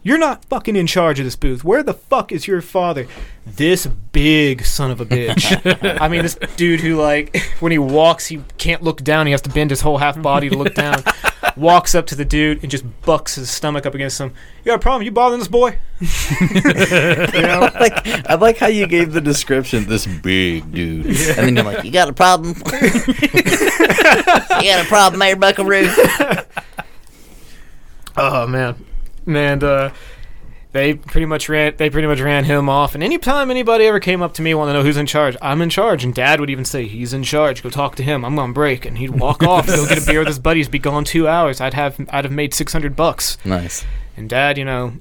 You're 0.02 0.18
not 0.18 0.46
fucking 0.46 0.78
in 0.78 0.88
charge 0.88 1.20
of 1.20 1.26
this 1.26 1.36
booth. 1.36 1.64
Where 1.64 1.84
the 1.84 1.94
fuck 1.94 2.32
is 2.32 2.48
your 2.48 2.62
father? 2.62 3.06
This 3.46 3.86
big 3.86 4.64
son 4.64 4.92
of 4.92 5.02
a 5.02 5.06
bitch. 5.06 5.98
I 6.02 6.08
mean, 6.08 6.22
this 6.22 6.38
dude 6.56 6.80
who 6.80 6.96
like 6.96 7.36
when 7.60 7.72
he 7.74 7.78
walks, 7.78 8.28
he 8.28 8.42
can't 8.58 8.82
look 8.82 9.04
down. 9.04 9.26
He 9.26 9.32
has 9.32 9.42
to 9.42 9.50
bend 9.50 9.72
his 9.72 9.82
whole 9.82 9.98
half 9.98 10.22
body 10.22 10.50
to 10.50 10.58
look 10.58 10.74
down. 10.74 11.04
Walks 11.58 11.94
up 11.94 12.06
to 12.08 12.16
the 12.16 12.24
dude 12.24 12.62
and 12.62 12.72
just 12.72 12.86
bucks 13.02 13.36
his 13.36 13.50
stomach 13.50 13.86
up 13.86 13.94
against 13.94 14.20
him. 14.22 14.34
You 14.60 14.66
got 14.66 14.76
a 14.76 14.80
problem? 14.80 15.04
You 15.04 15.12
bothering 15.12 15.40
this 15.40 15.50
boy? 15.50 15.78
you 16.00 17.42
know? 17.42 17.70
like, 17.80 18.08
I 18.30 18.36
like 18.36 18.58
how 18.58 18.68
you 18.68 18.88
gave 18.88 19.12
the 19.12 19.20
description, 19.20 19.86
this 19.86 20.06
big 20.06 20.72
dude. 20.72 21.06
Yeah. 21.06 21.34
And 21.38 21.48
then 21.48 21.56
you're 21.58 21.66
like, 21.66 21.84
You 21.84 21.92
got 21.92 22.08
a 22.08 22.14
problem? 22.14 22.56
you 22.56 22.64
got 24.70 24.86
a 24.86 24.88
problem, 24.88 25.20
Mayor 25.20 25.36
Buckaroo? 25.36 25.90
Oh 28.16 28.48
man, 28.48 28.76
and 29.36 29.64
uh, 29.64 29.92
they 30.72 30.94
pretty 30.94 31.26
much 31.26 31.50
ran. 31.50 31.76
They 31.78 31.90
pretty 31.90 32.08
much 32.08 32.20
ran 32.20 32.44
him 32.44 32.70
off. 32.70 32.94
And 32.94 33.04
anytime 33.04 33.50
anybody 33.50 33.86
ever 33.86 34.00
came 34.00 34.22
up 34.22 34.34
to 34.36 34.42
me, 34.42 34.54
want 34.54 34.70
to 34.70 34.74
know 34.74 34.84
who's 34.84 34.98
in 34.98 35.08
charge, 35.08 35.36
I'm 35.42 35.62
in 35.62 35.70
charge. 35.70 36.04
And 36.04 36.14
Dad 36.14 36.40
would 36.40 36.50
even 36.50 36.66
say, 36.66 36.88
"He's 36.88 37.14
in 37.14 37.24
charge. 37.24 37.64
Go 37.64 37.70
talk 37.70 37.96
to 37.96 38.04
him. 38.04 38.24
I'm 38.24 38.38
on 38.38 38.54
break." 38.54 38.86
And 38.86 38.98
he'd 38.98 39.12
walk 39.12 39.42
off, 39.44 39.68
go 39.68 39.88
get 39.88 40.02
a 40.02 40.06
beer 40.06 40.20
with 40.20 40.28
his 40.28 40.40
buddies, 40.40 40.70
be 40.70 40.80
gone 40.80 41.06
two 41.06 41.28
hours. 41.28 41.60
I'd 41.60 41.74
have 41.74 42.00
I'd 42.10 42.26
have 42.26 42.34
made 42.34 42.54
six 42.54 42.72
hundred 42.72 42.96
bucks. 42.96 43.38
Nice. 43.44 43.86
And 44.16 44.30
Dad, 44.30 44.58
you 44.58 44.66
know, 44.66 44.94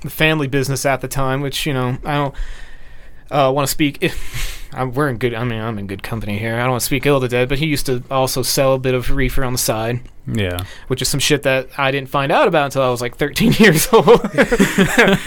the 0.00 0.10
family 0.10 0.48
business 0.48 0.84
at 0.84 1.00
the 1.00 1.08
time, 1.08 1.40
which 1.40 1.64
you 1.64 1.74
know, 1.74 1.98
I 2.04 2.14
don't 2.14 2.34
uh, 3.30 3.52
want 3.52 3.66
to 3.66 3.70
speak. 3.70 4.12
I'm, 4.72 4.92
we're 4.92 5.08
in 5.08 5.18
good. 5.18 5.34
I 5.34 5.44
mean, 5.44 5.60
I'm 5.60 5.78
in 5.78 5.86
good 5.86 6.02
company 6.02 6.38
here. 6.38 6.56
I 6.56 6.60
don't 6.60 6.70
want 6.70 6.80
to 6.80 6.86
speak 6.86 7.06
ill 7.06 7.20
to 7.20 7.28
Dad, 7.28 7.48
but 7.48 7.58
he 7.58 7.66
used 7.66 7.86
to 7.86 8.02
also 8.10 8.42
sell 8.42 8.74
a 8.74 8.78
bit 8.78 8.94
of 8.94 9.10
reefer 9.10 9.44
on 9.44 9.52
the 9.52 9.58
side. 9.58 10.00
Yeah. 10.26 10.64
which 10.86 11.02
is 11.02 11.08
some 11.08 11.20
shit 11.20 11.42
that 11.42 11.68
I 11.76 11.90
didn't 11.90 12.08
find 12.08 12.30
out 12.30 12.46
about 12.48 12.66
until 12.66 12.82
I 12.82 12.90
was 12.90 13.00
like 13.00 13.16
13 13.16 13.52
years 13.58 13.88
old. 13.92 14.30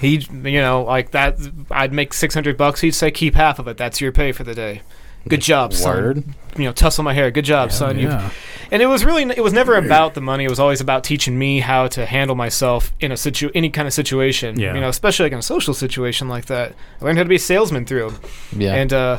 he, 0.00 0.16
you 0.44 0.60
know, 0.60 0.84
like 0.84 1.10
that. 1.12 1.38
I'd 1.70 1.92
make 1.92 2.14
600 2.14 2.56
bucks. 2.56 2.80
He'd 2.80 2.92
say, 2.92 3.10
"Keep 3.10 3.34
half 3.34 3.58
of 3.58 3.68
it. 3.68 3.76
That's 3.76 4.00
your 4.00 4.12
pay 4.12 4.32
for 4.32 4.44
the 4.44 4.54
day." 4.54 4.82
Good 5.28 5.42
job, 5.42 5.74
son. 5.74 6.34
You 6.56 6.64
know, 6.64 6.72
tussle 6.72 7.04
my 7.04 7.12
hair. 7.12 7.30
Good 7.30 7.44
job, 7.44 7.68
Hell 7.70 7.78
son. 7.78 7.98
Yeah. 7.98 8.30
And 8.70 8.80
it 8.80 8.86
was 8.86 9.04
really, 9.04 9.24
it 9.24 9.42
was 9.42 9.52
never 9.52 9.76
about 9.76 10.14
the 10.14 10.20
money. 10.22 10.44
It 10.44 10.50
was 10.50 10.60
always 10.60 10.80
about 10.80 11.04
teaching 11.04 11.38
me 11.38 11.60
how 11.60 11.88
to 11.88 12.06
handle 12.06 12.36
myself 12.36 12.92
in 13.00 13.12
a 13.12 13.16
situ, 13.16 13.50
any 13.54 13.68
kind 13.68 13.86
of 13.86 13.92
situation. 13.92 14.58
Yeah. 14.58 14.74
You 14.74 14.80
know, 14.80 14.88
especially 14.88 15.24
like 15.24 15.32
in 15.32 15.40
a 15.40 15.42
social 15.42 15.74
situation 15.74 16.28
like 16.28 16.46
that. 16.46 16.74
I 17.00 17.04
learned 17.04 17.18
how 17.18 17.24
to 17.24 17.28
be 17.28 17.34
a 17.34 17.38
salesman 17.40 17.84
through. 17.84 18.08
'em. 18.08 18.16
Yeah. 18.56 18.74
And 18.74 18.92
uh, 18.92 19.18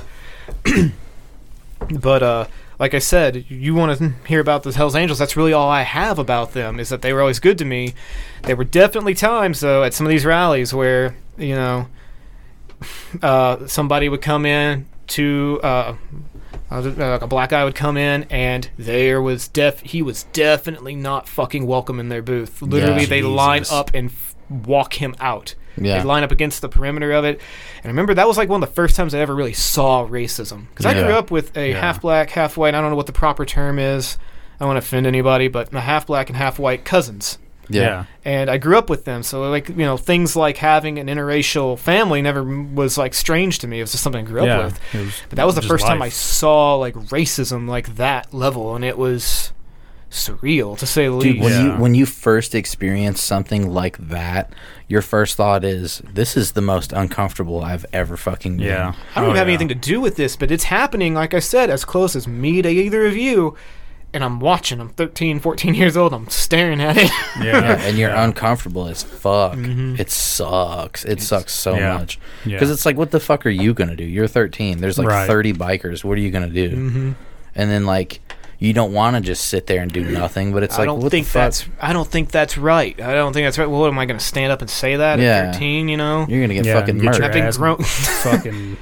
but 2.00 2.24
uh, 2.24 2.46
like 2.80 2.94
I 2.94 3.00
said, 3.00 3.46
you 3.50 3.76
want 3.76 3.98
to 4.00 4.14
hear 4.28 4.40
about 4.40 4.64
the 4.64 4.72
Hell's 4.72 4.96
Angels. 4.96 5.20
That's 5.20 5.36
really 5.36 5.52
all 5.54 5.70
I 5.70 5.82
have 5.82 6.18
about 6.18 6.54
them. 6.54 6.80
Is 6.80 6.90
that 6.90 7.02
they 7.02 7.12
were 7.14 7.20
always 7.22 7.40
good 7.40 7.58
to 7.58 7.66
me. 7.66 7.94
There 8.44 8.56
were 8.56 8.64
definitely 8.64 9.14
times 9.16 9.60
though 9.60 9.84
at 9.84 9.94
some 9.94 10.06
of 10.06 10.10
these 10.10 10.26
rallies 10.26 10.74
where 10.74 11.16
you 11.38 11.56
know 11.56 11.88
uh, 13.22 13.68
somebody 13.68 14.10
would 14.10 14.22
come 14.22 14.46
in 14.46 14.86
to 15.08 15.60
uh, 15.64 15.96
uh, 16.72 16.82
like 16.82 17.22
a 17.22 17.28
black 17.28 17.50
guy 17.50 17.64
would 17.64 17.76
come 17.76 17.98
in 17.98 18.24
and 18.30 18.70
there 18.78 19.22
was 19.22 19.48
def 19.48 19.80
he 19.82 20.02
was 20.02 20.24
definitely 20.26 20.96
not 20.96 21.28
fucking 21.28 21.66
welcome 21.66 22.00
in 22.00 22.10
their 22.10 22.22
booth. 22.22 22.62
Literally, 22.62 23.02
Yeah. 23.02 23.08
they'd 23.08 23.22
line 23.24 23.64
up 23.72 23.92
and 23.94 24.10
f- 24.10 24.36
walk 24.50 24.96
him 25.02 25.16
out. 25.20 25.56
Yeah. 25.80 25.98
They'd 26.00 26.06
line 26.06 26.24
up 26.24 26.32
against 26.32 26.62
the 26.62 26.70
perimeter 26.70 27.12
of 27.12 27.26
it. 27.26 27.40
And 27.78 27.86
I 27.86 27.88
remember 27.90 28.14
that 28.14 28.28
was 28.28 28.38
like 28.38 28.50
one 28.50 28.62
of 28.64 28.70
the 28.70 28.74
first 28.76 28.96
times 28.96 29.14
I 29.14 29.20
ever 29.20 29.36
really 29.36 29.54
saw 29.54 30.06
racism. 30.08 30.68
Because 30.70 30.86
I 30.86 30.94
grew 30.94 31.14
up 31.14 31.32
with 31.32 31.56
a 31.58 31.72
Yeah. 31.72 31.80
half 31.82 32.02
black, 32.02 32.30
half 32.32 32.58
white. 32.58 32.76
I 32.76 32.82
don't 32.82 32.90
know 32.90 32.96
what 32.96 33.06
the 33.08 33.12
proper 33.14 33.46
term 33.46 33.80
is. 33.80 34.18
I 34.60 34.66
don't 34.66 34.70
want 34.74 34.84
to 34.84 34.86
offend 34.88 35.08
anybody, 35.08 35.48
but 35.48 35.72
my 35.72 35.80
half 35.80 36.06
black 36.08 36.30
and 36.30 36.36
half 36.38 36.60
white 36.60 36.84
cousins. 36.86 37.38
Yeah. 37.72 37.82
Yeah. 37.82 38.06
And 38.26 38.50
I 38.50 38.58
grew 38.58 38.78
up 38.80 38.90
with 38.90 39.06
them, 39.06 39.22
so 39.22 39.48
like 39.50 39.70
you 39.70 39.76
know 39.76 39.96
things 39.96 40.36
like 40.36 40.58
having 40.58 40.98
an 40.98 41.06
interracial 41.06 41.78
family 41.78 42.20
never 42.22 42.40
m- 42.40 42.76
was 42.76 42.98
like 42.98 43.14
strange 43.14 43.60
to 43.60 43.68
me. 43.68 43.78
It 43.78 43.84
was 43.84 43.92
just 43.92 44.04
something 44.04 44.26
I 44.26 44.28
grew 44.28 44.44
Yeah, 44.44 44.58
up 44.58 44.66
with. 44.66 44.80
was 45.06 45.22
But 45.30 45.36
that 45.38 45.46
was 45.46 45.54
the 45.54 45.62
just 45.62 45.70
first 45.72 45.86
time 45.86 46.02
I 46.02 46.10
saw 46.10 46.76
like 46.76 46.96
racism 46.96 47.70
like 47.70 47.96
that 47.98 48.34
level, 48.34 48.76
and 48.76 48.84
it 48.84 48.98
was 48.98 49.54
surreal 50.12 50.76
to 50.80 50.88
say 50.88 51.08
the 51.08 51.20
Dude, 51.20 51.36
least. 51.36 51.44
when 51.44 51.66
you 51.66 51.72
when 51.74 51.96
you 51.96 52.06
first 52.08 52.56
experience 52.56 53.22
something 53.22 53.70
like 53.72 53.98
that, 54.00 54.52
your 54.90 55.02
first 55.02 55.38
thought 55.38 55.64
is, 55.64 56.02
"This 56.14 56.36
is 56.36 56.52
the 56.52 56.62
most 56.62 56.92
uncomfortable 56.92 57.64
I've 57.64 57.86
ever 57.94 58.18
fucking 58.18 58.58
been." 58.58 58.66
Yeah. 58.66 58.94
I 59.16 59.22
don't 59.22 59.30
even 59.30 59.38
have 59.38 59.48
anything 59.48 59.70
to 59.70 59.76
do 59.76 60.02
with 60.02 60.18
this, 60.18 60.36
but 60.36 60.52
it's 60.52 60.66
happening, 60.66 61.14
like 61.14 61.34
I 61.34 61.40
said, 61.40 61.70
as 61.70 61.86
close 61.86 62.16
as 62.16 62.28
me 62.28 62.62
to 62.62 62.68
either 62.70 63.06
of 63.06 63.16
you. 63.16 63.56
And 64.12 64.24
I'm 64.24 64.40
watching. 64.40 64.82
I'm 64.82 64.90
13, 64.90 65.40
14 65.40 65.76
years 65.76 65.96
old. 65.96 66.14
I'm 66.16 66.28
staring 66.30 66.82
at 66.82 66.98
it. 66.98 67.12
Yeah, 67.40 67.80
and 67.82 67.96
you're 67.96 68.10
uncomfortable 68.10 68.88
as 68.88 69.04
fuck. 69.04 69.54
Mhm. 69.54 70.00
It 70.00 70.10
sucks. 70.10 71.06
It 71.06 71.22
sucks 71.22 71.54
so 71.54 71.76
yeah. 71.76 71.94
much 72.00 72.20
Yeah. 72.44 72.56
because 72.56 72.72
it's 72.72 72.88
like, 72.88 72.98
what 72.98 73.12
the 73.12 73.20
fuck 73.20 73.46
are 73.46 73.52
you 73.52 73.72
gonna 73.76 73.96
do? 73.96 74.04
You're 74.04 74.26
13. 74.28 74.80
There's 74.80 74.98
like 74.98 75.08
Right. 75.08 75.28
30 75.28 75.54
bikers. 75.54 76.04
What 76.04 76.18
are 76.18 76.22
you 76.22 76.32
gonna 76.32 76.50
do? 76.50 76.70
Mhm. 76.72 77.16
And 77.54 77.70
then 77.70 77.86
like, 77.86 78.20
you 78.60 78.74
don't 78.74 78.92
want 78.94 79.16
to 79.16 79.22
just 79.22 79.46
sit 79.46 79.68
there 79.68 79.82
and 79.82 79.92
do 79.92 80.04
nothing, 80.04 80.52
but 80.54 80.64
it's 80.64 80.76
I 80.76 80.80
like, 80.80 80.86
don't 80.88 81.00
what 81.02 81.12
think 81.12 81.26
the 81.26 81.32
fuck? 81.32 81.42
that's. 81.44 81.66
I 81.80 81.94
don't 81.94 82.08
think 82.08 82.30
that's 82.30 82.58
right. 82.58 83.00
I 83.02 83.14
don't 83.14 83.32
think 83.34 83.46
that's 83.46 83.58
right. 83.58 83.70
Well, 83.70 83.80
what 83.80 83.88
am 83.88 83.98
I 83.98 84.06
going 84.06 84.20
to 84.20 84.24
stand 84.26 84.52
up 84.52 84.60
and 84.62 84.70
say 84.70 84.98
that 84.98 85.20
Yeah. 85.20 85.48
at 85.48 85.54
13? 85.54 85.88
You 85.88 85.98
know, 85.98 86.26
You're 86.28 86.42
gonna 86.42 86.54
get 86.56 86.66
Yeah, 86.66 86.74
fucking 86.80 86.96
get 86.98 87.04
your 87.04 87.12
murdered. 87.14 87.26
I've 87.26 87.34
been 87.34 87.46
ass 87.46 87.58
grown. 87.58 87.78
fucking 87.84 88.78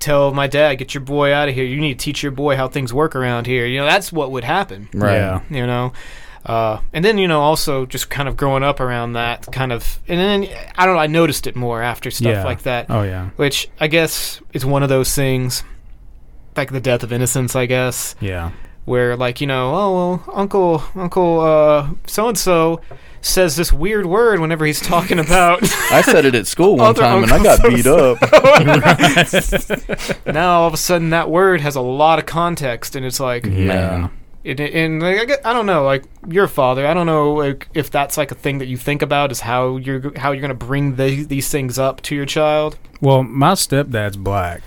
Tell 0.00 0.34
my 0.34 0.46
dad, 0.48 0.74
get 0.74 0.92
your 0.92 1.00
boy 1.02 1.32
out 1.32 1.48
of 1.48 1.54
here. 1.54 1.64
You 1.64 1.80
need 1.80 1.98
to 1.98 2.04
teach 2.04 2.22
your 2.22 2.32
boy 2.32 2.56
how 2.56 2.68
things 2.68 2.92
work 2.92 3.16
around 3.16 3.46
here. 3.46 3.64
You 3.66 3.78
know, 3.80 3.86
that's 3.86 4.12
what 4.12 4.30
would 4.32 4.44
happen. 4.44 4.88
Right. 4.92 5.14
Yeah. 5.14 5.40
You 5.48 5.66
know, 5.66 5.92
uh, 6.44 6.80
and 6.92 7.02
then 7.02 7.16
you 7.16 7.26
know, 7.26 7.40
also 7.40 7.86
just 7.86 8.10
kind 8.10 8.28
of 8.28 8.36
growing 8.36 8.62
up 8.62 8.80
around 8.80 9.14
that 9.14 9.46
kind 9.50 9.72
of, 9.72 10.00
and 10.06 10.20
then 10.20 10.48
I 10.76 10.84
don't 10.84 10.96
know. 10.96 11.00
I 11.00 11.06
noticed 11.06 11.46
it 11.46 11.56
more 11.56 11.80
after 11.80 12.10
stuff 12.10 12.32
Yeah. 12.32 12.44
like 12.44 12.64
that. 12.64 12.86
Oh, 12.90 13.02
yeah. 13.02 13.30
Which 13.36 13.68
I 13.80 13.86
guess 13.86 14.40
is 14.52 14.66
one 14.66 14.82
of 14.82 14.90
those 14.90 15.14
things, 15.14 15.64
like 16.54 16.70
the 16.70 16.80
death 16.80 17.02
of 17.02 17.10
innocence. 17.12 17.56
I 17.56 17.64
guess. 17.64 18.14
Yeah. 18.20 18.50
Where 18.84 19.16
like 19.16 19.40
you 19.40 19.46
know 19.46 19.74
oh 19.74 19.94
well 19.94 20.24
uncle 20.34 20.84
uncle 20.94 21.40
uh 21.40 21.88
so 22.06 22.28
and 22.28 22.38
so 22.38 22.80
says 23.22 23.56
this 23.56 23.72
weird 23.72 24.04
word 24.04 24.38
whenever 24.38 24.66
he's 24.66 24.80
talking 24.80 25.18
about 25.18 25.62
I 25.90 26.02
said 26.02 26.26
it 26.26 26.34
at 26.34 26.46
school 26.46 26.76
one 26.76 26.94
time 26.94 27.22
and 27.22 27.32
I 27.32 27.36
uncle 27.36 27.56
got 27.56 27.70
beat 27.70 27.86
up. 27.86 28.18
so-and-so. 29.28 30.14
now 30.30 30.60
all 30.60 30.68
of 30.68 30.74
a 30.74 30.76
sudden 30.76 31.10
that 31.10 31.30
word 31.30 31.60
has 31.62 31.74
a 31.76 31.80
lot 31.80 32.18
of 32.18 32.26
context 32.26 32.94
and 32.96 33.06
it's 33.06 33.20
like 33.20 33.46
Man. 33.46 34.10
it, 34.44 34.60
and 34.60 35.02
like, 35.02 35.18
I, 35.20 35.24
get- 35.24 35.46
I 35.46 35.54
don't 35.54 35.64
know 35.64 35.84
like 35.84 36.04
your 36.28 36.46
father 36.48 36.86
I 36.86 36.92
don't 36.92 37.06
know 37.06 37.32
like, 37.32 37.68
if 37.72 37.90
that's 37.90 38.18
like 38.18 38.30
a 38.30 38.34
thing 38.34 38.58
that 38.58 38.66
you 38.66 38.76
think 38.76 39.00
about 39.00 39.32
is 39.32 39.40
how 39.40 39.78
you're 39.78 40.12
how 40.18 40.32
you're 40.32 40.42
gonna 40.42 40.52
bring 40.54 40.96
the, 40.96 41.24
these 41.24 41.48
things 41.48 41.78
up 41.78 42.02
to 42.02 42.14
your 42.14 42.26
child 42.26 42.76
Well, 43.00 43.22
my 43.22 43.52
stepdad's 43.52 44.18
black, 44.18 44.62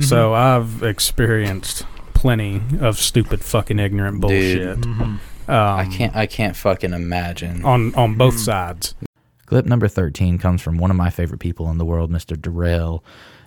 so 0.00 0.32
I've 0.32 0.82
experienced 0.82 1.84
plenty 2.18 2.60
of 2.80 2.98
stupid, 2.98 3.42
fucking 3.44 3.78
ignorant 3.78 4.20
bullshit. 4.20 4.80
Dude. 4.80 4.86
Um, 4.86 5.20
I 5.46 5.86
can't. 5.90 6.14
I 6.16 6.26
can't 6.26 6.56
fucking 6.56 6.92
imagine. 6.92 7.64
on 7.64 7.94
on 7.94 8.16
both 8.16 8.38
sides. 8.38 8.94
Clip 9.46 9.64
number 9.64 9.88
13 9.88 10.36
comes 10.36 10.60
from 10.60 10.76
one 10.76 10.90
of 10.90 10.96
my 10.96 11.08
favorite 11.08 11.38
people 11.40 11.70
in 11.70 11.78
the 11.78 11.84
world, 11.86 12.10
Mr. 12.10 12.38
Darrell. 12.38 13.02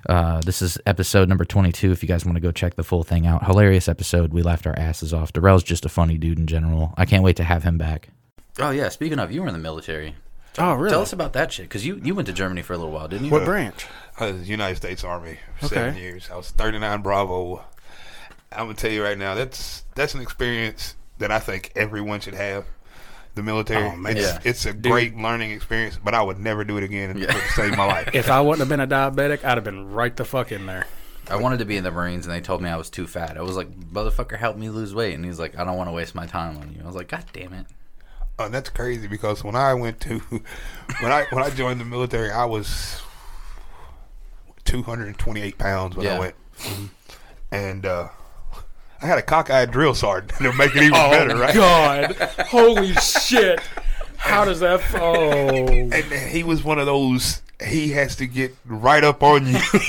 Uh, 0.10 0.42
this 0.42 0.62
is 0.64 0.80
episode 0.88 1.30
number 1.30 1.46
22. 1.46 1.92
If 1.92 2.02
you 2.02 2.08
guys 2.08 2.26
want 2.26 2.36
to 2.38 2.40
go 2.42 2.52
check 2.52 2.74
the 2.74 2.84
full 2.84 3.04
thing 3.04 3.28
out, 3.28 3.46
hilarious 3.46 3.88
episode. 3.88 4.34
We 4.34 4.42
laughed 4.42 4.66
our 4.66 4.74
asses 4.80 5.14
off. 5.14 5.32
Darrell's 5.32 5.62
just 5.64 5.86
a 5.86 5.90
funny 5.90 6.18
dude 6.18 6.40
in 6.40 6.48
general. 6.48 6.96
I 6.98 7.06
can't 7.06 7.24
wait 7.24 7.36
to 7.36 7.44
have 7.44 7.62
him 7.64 7.78
back. 7.78 8.10
Oh 8.58 8.72
yeah. 8.72 8.90
Speaking 8.90 9.20
of, 9.20 9.32
you 9.32 9.42
were 9.44 9.48
in 9.48 9.54
the 9.54 9.60
military. 9.60 10.16
Oh, 10.58 10.74
really? 10.74 10.90
Tell 10.92 11.02
us 11.02 11.14
about 11.14 11.34
that 11.34 11.52
shit, 11.54 11.66
because 11.70 11.86
you 11.86 12.02
you 12.04 12.16
went 12.16 12.26
to 12.28 12.34
Germany 12.34 12.62
for 12.64 12.74
a 12.74 12.78
little 12.78 12.92
while, 12.92 13.08
didn't 13.08 13.26
you? 13.26 13.32
What 13.32 13.46
branch? 13.46 13.86
Uh, 14.20 14.34
United 14.44 14.76
States 14.78 15.04
Army, 15.04 15.38
for 15.60 15.68
Okay. 15.68 15.76
seven 15.76 15.96
years. 15.98 16.30
I 16.32 16.36
was 16.36 16.50
39 16.50 17.02
Bravo. 17.04 17.64
I'm 18.52 18.66
gonna 18.66 18.74
tell 18.74 18.92
you 18.92 19.04
right 19.04 19.18
now, 19.18 19.36
that's 19.36 19.84
that's 19.96 20.14
an 20.14 20.22
experience 20.22 20.96
that 21.20 21.32
I 21.32 21.40
think 21.40 21.72
everyone 21.76 22.20
should 22.20 22.34
have. 22.36 22.66
The 23.34 23.44
military. 23.44 23.86
Oh, 23.86 23.96
man. 23.96 24.18
It's, 24.18 24.26
Yeah. 24.28 24.40
it's 24.44 24.66
a 24.66 24.74
Dude. 24.74 24.92
great 24.92 25.16
learning 25.16 25.52
experience, 25.52 25.98
but 26.04 26.14
I 26.14 26.22
would 26.22 26.38
never 26.38 26.66
do 26.66 26.76
it 26.76 26.84
again 26.84 27.16
to 27.16 27.42
save 27.56 27.78
my 27.78 27.86
life. 27.86 28.10
If 28.14 28.30
I 28.30 28.42
wouldn't 28.42 28.60
have 28.60 28.68
been 28.68 28.82
a 28.82 28.88
diabetic, 28.88 29.46
I'd 29.46 29.56
have 29.58 29.64
been 29.64 29.90
right 29.94 30.14
the 30.14 30.26
fuck 30.26 30.52
in 30.52 30.66
there. 30.66 30.86
I 31.30 31.38
wanted 31.38 31.60
to 31.60 31.66
be 31.66 31.78
in 31.78 31.86
the 31.86 31.92
Marines, 31.92 32.26
and 32.26 32.36
they 32.36 32.42
told 32.42 32.62
me 32.62 32.68
I 32.70 32.76
was 32.76 32.90
too 32.90 33.08
fat. 33.08 33.38
I 33.38 33.42
was 33.42 33.56
like, 33.56 33.72
"Motherfucker, 33.72 34.38
help 34.38 34.58
me 34.58 34.68
lose 34.70 34.94
weight." 34.94 35.14
And 35.14 35.24
he's 35.24 35.40
like, 35.40 35.58
"I 35.58 35.64
don't 35.64 35.78
want 35.78 35.88
to 35.88 35.94
waste 35.94 36.14
my 36.14 36.26
time 36.26 36.58
on 36.58 36.74
you." 36.76 36.82
I 36.84 36.86
was 36.86 36.96
like, 36.96 37.08
"God 37.08 37.24
damn 37.32 37.54
it!" 37.54 37.68
Oh, 38.38 38.50
that's 38.50 38.70
crazy 38.70 39.08
because 39.08 39.44
when 39.46 39.56
I 39.56 39.76
went 39.76 40.02
to 40.02 40.18
when 41.00 41.12
I 41.14 41.26
when 41.30 41.42
I 41.42 41.52
joined 41.52 41.80
the 41.80 41.86
military, 41.86 42.32
I 42.32 42.44
was 42.44 43.02
228 44.66 45.58
pounds 45.58 45.96
when 45.96 46.06
Yeah. 46.06 46.16
I 46.16 46.20
went, 46.20 46.36
and 47.52 47.86
uh, 47.86 48.10
I 49.02 49.08
had 49.08 49.18
a 49.18 49.22
cockeyed 49.24 49.72
drill 49.72 49.96
sergeant 49.96 50.34
to 50.40 50.54
make 50.54 50.76
it 50.76 50.84
even 50.84 50.94
oh 50.96 51.10
better, 51.12 51.36
right? 51.36 51.56
Oh, 51.56 51.60
God! 51.60 52.16
Holy 52.48 52.94
shit! 52.94 53.60
How 54.18 54.46
does 54.46 54.60
that? 54.60 54.82
Oh, 54.94 55.68
And 55.68 56.06
he 56.30 56.44
was 56.44 56.64
one 56.64 56.78
of 56.78 56.86
those. 56.86 57.42
He 57.66 57.90
has 57.92 58.16
to 58.18 58.28
get 58.28 58.56
right 58.66 59.04
up 59.04 59.22
on 59.22 59.46
you, 59.46 59.56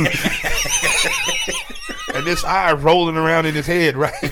and 2.14 2.26
this 2.26 2.44
eye 2.44 2.72
rolling 2.72 3.16
around 3.16 3.46
in 3.46 3.54
his 3.54 3.66
head, 3.66 3.96
right? 3.96 4.12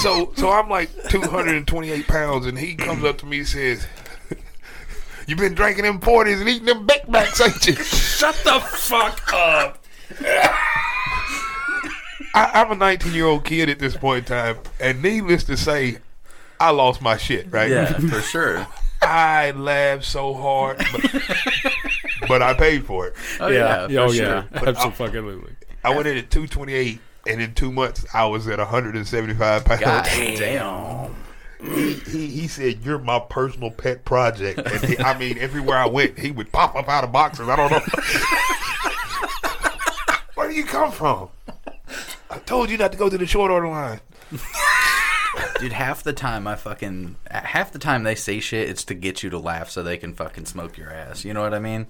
so, 0.00 0.32
so 0.36 0.50
I'm 0.50 0.68
like 0.68 0.90
228 1.08 2.06
pounds, 2.06 2.46
and 2.46 2.56
he 2.56 2.76
comes 2.76 3.02
up 3.04 3.18
to 3.18 3.26
me 3.26 3.38
and 3.38 3.48
says, 3.48 3.86
"You've 5.26 5.38
been 5.40 5.54
drinking 5.54 5.84
them 5.84 5.98
40s 5.98 6.40
and 6.40 6.48
eating 6.48 6.66
them 6.66 6.86
Big 6.86 7.08
Macs, 7.08 7.40
ain't 7.40 7.66
you?" 7.66 7.74
Shut 7.74 8.36
the 8.44 8.60
fuck 8.60 9.32
up. 9.32 9.84
I, 12.34 12.60
I'm 12.60 12.72
a 12.72 12.74
19 12.74 13.12
year 13.12 13.26
old 13.26 13.44
kid 13.44 13.68
at 13.68 13.78
this 13.78 13.96
point 13.96 14.30
in 14.30 14.36
time, 14.36 14.58
and 14.80 15.02
needless 15.02 15.44
to 15.44 15.56
say, 15.56 15.98
I 16.58 16.70
lost 16.70 17.02
my 17.02 17.16
shit. 17.16 17.50
Right? 17.50 17.70
Yeah, 17.70 17.92
for 18.08 18.20
sure. 18.20 18.66
I 19.02 19.50
laughed 19.50 20.04
so 20.04 20.32
hard, 20.32 20.78
but, 20.92 21.22
but 22.28 22.42
I 22.42 22.54
paid 22.54 22.86
for 22.86 23.08
it. 23.08 23.14
Oh, 23.40 23.48
yeah. 23.48 23.88
Yeah, 23.88 24.00
oh, 24.02 24.08
for 24.08 24.14
yeah. 24.14 24.22
sure. 24.22 24.48
But 24.52 24.78
I- 24.78 24.86
Absolutely. 24.86 25.52
I 25.84 25.94
went 25.94 26.06
in 26.06 26.16
at 26.16 26.30
228, 26.30 27.00
and 27.26 27.40
in 27.40 27.54
two 27.54 27.72
months, 27.72 28.06
I 28.14 28.26
was 28.26 28.46
at 28.46 28.58
175 28.58 29.64
pounds. 29.64 29.80
God 29.80 30.04
damn. 30.04 31.14
He, 31.60 31.94
he, 31.94 32.26
he 32.28 32.48
said, 32.48 32.84
You're 32.84 32.98
my 32.98 33.18
personal 33.18 33.70
pet 33.70 34.04
project. 34.04 34.60
And 34.60 34.84
he, 34.84 34.98
I 34.98 35.18
mean, 35.18 35.38
everywhere 35.38 35.78
I 35.78 35.86
went, 35.86 36.18
he 36.18 36.30
would 36.30 36.52
pop 36.52 36.76
up 36.76 36.88
out 36.88 37.04
of 37.04 37.12
boxes. 37.12 37.48
I 37.48 37.56
don't 37.56 37.70
know. 37.70 37.80
Where 40.34 40.48
do 40.48 40.54
you 40.54 40.64
come 40.64 40.90
from? 40.90 41.28
I 42.32 42.38
told 42.38 42.70
you 42.70 42.78
not 42.78 42.92
to 42.92 42.98
go 42.98 43.10
to 43.10 43.18
the 43.18 43.26
short 43.26 43.50
order 43.50 43.68
line. 43.68 44.00
Dude, 45.60 45.72
half 45.72 46.02
the 46.02 46.12
time 46.12 46.46
I 46.46 46.56
fucking 46.56 47.16
half 47.30 47.72
the 47.72 47.78
time 47.78 48.04
they 48.04 48.14
say 48.14 48.40
shit, 48.40 48.68
it's 48.68 48.84
to 48.84 48.94
get 48.94 49.22
you 49.22 49.30
to 49.30 49.38
laugh 49.38 49.70
so 49.70 49.82
they 49.82 49.98
can 49.98 50.14
fucking 50.14 50.46
smoke 50.46 50.78
your 50.78 50.90
ass. 50.90 51.24
You 51.24 51.34
know 51.34 51.42
what 51.42 51.52
I 51.52 51.58
mean? 51.58 51.86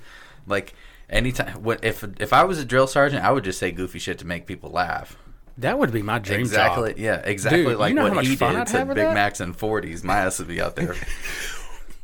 Like 0.47 0.74
anytime, 1.09 1.62
what 1.62 1.85
if 1.85 2.05
if 2.20 2.32
I 2.32 2.43
was 2.44 2.59
a 2.59 2.64
drill 2.64 2.89
sergeant, 2.89 3.24
I 3.24 3.31
would 3.31 3.44
just 3.44 3.59
say 3.59 3.70
goofy 3.70 4.01
shit 4.01 4.19
to 4.19 4.27
make 4.27 4.47
people 4.47 4.70
laugh. 4.70 5.16
That 5.59 5.78
would 5.78 5.93
be 5.93 6.02
my 6.02 6.19
dream 6.19 6.40
exactly, 6.40 6.90
job. 6.90 6.98
Yeah, 6.98 7.16
exactly. 7.24 7.64
Dude, 7.64 7.78
like 7.78 7.90
you 7.90 7.94
know 7.94 8.02
how 8.02 8.09
what 8.09 8.16
much 8.16 8.27
he 8.27 8.36
fun 8.36 8.55
did 8.55 8.60
I'd 8.62 8.66
to 8.69 8.85
Big 8.86 8.97
that? 8.97 9.14
Macs 9.14 9.40
and 9.40 9.56
forties. 9.56 10.02
My 10.02 10.19
ass 10.19 10.39
would 10.39 10.48
be 10.48 10.60
out 10.60 10.74
there. 10.77 10.97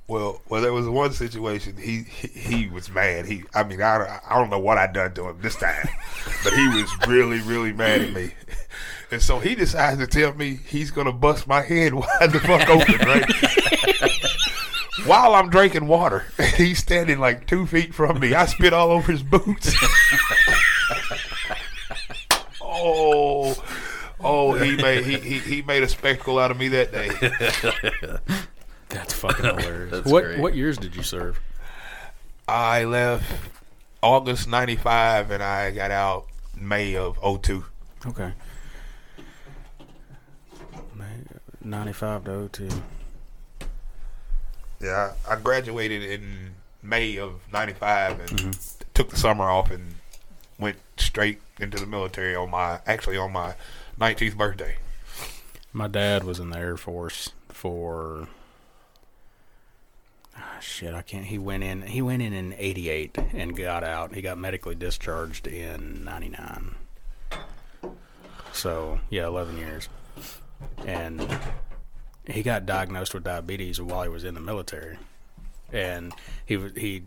Well, 0.09 0.41
well, 0.49 0.63
there 0.63 0.73
was 0.73 0.89
one 0.89 1.13
situation. 1.13 1.77
He 1.77 2.03
he, 2.03 2.67
was 2.67 2.91
mad. 2.91 3.27
He, 3.27 3.45
I 3.55 3.63
mean, 3.63 3.83
I, 3.83 4.21
I 4.27 4.39
don't 4.39 4.49
know 4.49 4.59
what 4.59 4.79
I 4.79 4.87
done 4.87 5.13
to 5.15 5.29
him 5.29 5.39
this 5.43 5.55
time, 5.55 5.87
but 6.45 6.55
he 6.55 6.67
was 6.69 6.91
really 7.07 7.41
really 7.41 7.75
mad 7.75 8.01
at 8.01 8.13
me, 8.15 8.33
and 9.11 9.21
so 9.21 9.39
he 9.39 9.55
decides 9.55 10.01
to 10.01 10.07
tell 10.07 10.33
me 10.33 10.61
he's 10.67 10.91
gonna 10.91 11.13
bust 11.13 11.47
my 11.47 11.61
head 11.61 11.93
wide 11.95 12.33
the 12.33 12.41
fuck 12.41 12.67
open, 12.71 13.07
right? 13.07 13.31
While 15.07 15.35
I'm 15.35 15.51
drinking 15.51 15.87
water, 15.87 16.25
he's 16.57 16.79
standing 16.79 17.19
like 17.19 17.47
two 17.47 17.67
feet 17.67 17.93
from 17.93 18.19
me. 18.19 18.33
I 18.33 18.47
spit 18.47 18.73
all 18.73 18.91
over 18.91 19.13
his 19.13 19.23
boots. 19.23 19.77
oh, 22.63 23.63
oh, 24.21 24.55
he 24.55 24.75
made 24.75 25.05
he, 25.05 25.19
he 25.19 25.39
he 25.39 25.61
made 25.61 25.83
a 25.83 25.89
spectacle 25.89 26.39
out 26.39 26.51
of 26.51 26.57
me 26.57 26.69
that 26.69 26.93
day. 26.93 28.49
That's 28.91 29.13
fucking 29.15 29.45
hilarious. 29.45 29.91
That's 29.93 30.11
what 30.11 30.25
great. 30.25 30.41
what 30.41 30.55
years 30.55 30.79
did 30.79 30.97
you 30.97 31.03
serve? 31.03 31.41
I 32.47 32.85
left 32.85 33.25
August 34.03 34.49
95 34.49 35.31
and 35.31 35.43
I 35.43 35.71
got 35.71 35.91
out 35.91 36.27
May 36.59 36.97
of 36.97 37.19
02. 37.43 37.65
Okay. 38.07 38.33
Ninety 41.61 41.93
five 41.93 42.25
to 42.25 42.49
02. 42.51 42.69
Yeah, 44.81 45.13
I 45.29 45.33
I 45.35 45.37
graduated 45.37 46.03
in 46.03 46.55
May 46.83 47.19
of 47.19 47.41
95 47.53 48.21
and 48.21 48.29
Mm-hmm. 48.31 48.85
took 48.95 49.11
the 49.11 49.17
summer 49.17 49.45
off 49.51 49.71
and 49.71 49.97
went 50.59 50.77
straight 50.97 51.41
into 51.61 51.79
the 51.79 51.87
military 51.87 52.35
on 52.37 52.51
my 52.51 52.81
actually 52.87 53.17
on 53.19 53.33
my 53.33 53.55
19th 54.01 54.37
birthday. 54.37 54.77
My 55.73 55.89
dad 55.89 56.25
was 56.25 56.39
in 56.39 56.51
the 56.51 56.59
Air 56.59 56.77
Force 56.77 57.33
for 57.49 58.29
ah, 60.39 60.59
shit. 60.61 60.95
I 60.95 61.03
can't. 61.03 61.27
He 61.27 61.39
went 61.39 61.63
in. 61.65 61.83
He 61.83 62.01
went 62.03 62.23
in 62.23 62.33
in 62.33 62.55
'88 62.57 63.19
and 63.33 63.57
got 63.57 63.85
out. 63.85 64.15
He 64.15 64.23
got 64.23 64.39
medically 64.39 64.75
discharged 64.75 65.47
in 65.47 66.05
'99. 66.05 66.75
So 68.53 68.99
yeah, 69.11 69.27
11 69.27 69.57
years. 69.59 69.89
And 70.87 71.27
he 72.27 72.43
got 72.43 72.67
diagnosed 72.67 73.15
with 73.15 73.25
diabetes 73.25 73.81
while 73.81 74.03
he 74.03 74.09
was 74.09 74.25
in 74.25 74.35
the 74.35 74.41
military, 74.41 74.99
and 75.73 76.13
he 76.45 76.57
was 76.57 76.73
he 76.77 77.05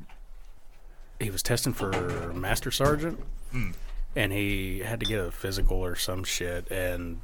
he 1.20 1.30
was 1.30 1.44
testing 1.44 1.74
for 1.74 1.92
master 2.34 2.72
sergeant, 2.72 3.20
Hmm. 3.52 3.72
and 4.16 4.32
he 4.32 4.80
had 4.80 5.00
to 5.02 5.06
get 5.06 5.20
a 5.20 5.32
physical 5.32 5.78
or 5.78 5.96
some 5.96 6.24
shit, 6.24 6.72
and 6.72 7.20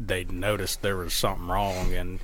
they 0.00 0.24
noticed 0.24 0.80
there 0.82 0.96
was 0.96 1.12
something 1.12 1.46
wrong, 1.46 1.92
and 1.92 2.18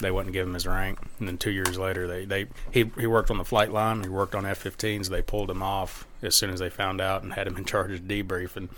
they 0.00 0.10
wouldn't 0.10 0.32
give 0.32 0.46
him 0.46 0.54
his 0.54 0.66
rank. 0.66 0.98
And 1.18 1.28
then 1.28 1.38
two 1.38 1.50
years 1.50 1.78
later, 1.78 2.06
they, 2.06 2.24
they 2.24 2.46
he 2.70 2.90
he 2.98 3.06
worked 3.06 3.30
on 3.30 3.38
the 3.38 3.44
flight 3.44 3.72
line. 3.72 4.02
He 4.02 4.08
worked 4.08 4.34
on 4.34 4.46
F-15s. 4.46 5.08
They 5.08 5.22
pulled 5.22 5.50
him 5.50 5.62
off 5.62 6.06
as 6.22 6.34
soon 6.34 6.50
as 6.50 6.60
they 6.60 6.70
found 6.70 7.00
out 7.00 7.22
and 7.22 7.32
had 7.32 7.46
him 7.46 7.56
in 7.56 7.64
charge 7.64 7.92
of 7.92 8.02
debriefing. 8.02 8.68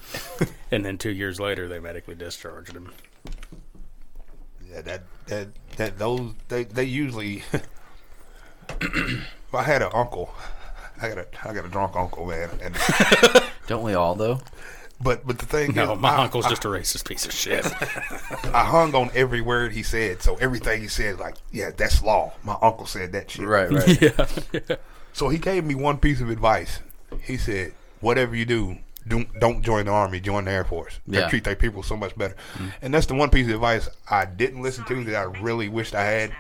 and 0.71 0.85
then 0.85 0.99
two 0.99 1.11
years 1.11 1.39
later, 1.39 1.69
they 1.69 1.79
medically 1.79 2.15
discharged 2.15 2.75
him. 2.75 2.91
Yeah, 4.71 4.83
that 4.83 5.03
that 5.27 5.49
that 5.77 5.99
those 5.99 6.33
they 6.49 6.65
they 6.65 6.85
usually. 6.85 7.43
I 9.53 9.65
had 9.65 9.83
an 9.83 9.91
uncle. 9.93 10.33
I 11.03 11.09
got 11.09 11.19
a 11.19 11.27
I 11.49 11.53
got 11.53 11.65
a 11.65 11.69
drunk 11.69 11.97
uncle, 11.97 12.27
man, 12.27 12.51
and 12.63 12.77
Don't 13.67 13.83
we 13.83 13.95
all 13.95 14.15
though? 14.15 14.41
But 15.03 15.27
but 15.27 15.39
the 15.39 15.47
thing 15.47 15.75
No, 15.75 15.95
is, 15.95 15.99
my 15.99 16.11
I- 16.11 16.25
uncle's 16.25 16.47
I- 16.47 16.51
just 16.51 16.65
a 16.65 16.69
racist 16.69 17.09
piece 17.09 17.25
of 17.25 17.33
shit. 17.33 17.65
I 18.55 18.65
hung 18.65 18.95
on 18.95 19.11
every 19.15 19.41
word 19.41 19.73
he 19.73 19.83
said, 19.83 20.23
so 20.23 20.37
everything 20.37 20.83
he 20.83 20.89
said, 20.89 21.19
like, 21.19 21.37
yeah, 21.51 21.71
that's 21.77 22.03
law. 22.03 22.33
My 22.43 22.57
uncle 22.61 22.85
said 22.87 23.13
that 23.13 23.31
shit. 23.31 23.47
Right, 23.47 23.71
right. 23.71 24.03
yeah, 24.69 24.77
So 25.15 25.29
he 25.31 25.39
gave 25.39 25.65
me 25.65 25.75
one 25.75 25.97
piece 25.99 26.21
of 26.21 26.29
advice. 26.29 26.81
He 27.23 27.39
said, 27.39 27.73
whatever 28.01 28.37
you 28.37 28.45
do, 28.45 28.77
don't 29.09 29.27
don't 29.41 29.63
join 29.63 29.87
the 29.87 29.93
army, 29.93 30.21
join 30.21 30.45
the 30.45 30.51
Air 30.51 30.65
Force. 30.65 30.99
They 31.07 31.19
Yeah. 31.21 31.29
treat 31.29 31.45
their 31.45 31.57
people 31.57 31.83
so 31.83 31.97
much 31.97 32.15
better. 32.19 32.37
And 32.83 32.93
that's 32.93 33.07
the 33.07 33.15
one 33.15 33.31
piece 33.31 33.47
of 33.49 33.55
advice 33.55 33.89
I 34.11 34.27
didn't 34.27 34.61
listen 34.61 34.85
to 34.85 35.03
that 35.05 35.15
I 35.17 35.23
really 35.41 35.69
wished 35.71 35.95
I 35.95 36.03
had. 36.05 36.33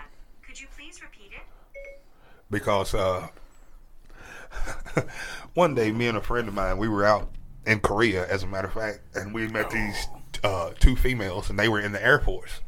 Could 0.46 0.60
you 0.60 0.66
please 0.76 1.00
repeat 1.00 1.30
it? 1.32 2.00
Because 2.50 2.92
uh, 2.94 3.28
one 5.54 5.74
day, 5.74 5.90
me 5.92 6.08
and 6.08 6.18
a 6.18 6.20
friend 6.20 6.46
of 6.48 6.52
mine, 6.54 6.76
we 6.78 6.88
were 6.88 7.04
out 7.06 7.30
in 7.66 7.80
Korea, 7.80 8.26
as 8.28 8.42
a 8.42 8.46
matter 8.46 8.68
of 8.68 8.74
fact, 8.74 9.00
and 9.14 9.34
we 9.34 9.46
met 9.48 9.70
these 9.70 10.06
uh, 10.42 10.70
two 10.78 10.96
females, 10.96 11.50
and 11.50 11.58
they 11.58 11.68
were 11.68 11.80
in 11.80 11.92
the 11.92 12.02
Air 12.04 12.18
Force. 12.20 12.60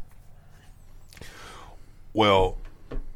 Well, 2.13 2.59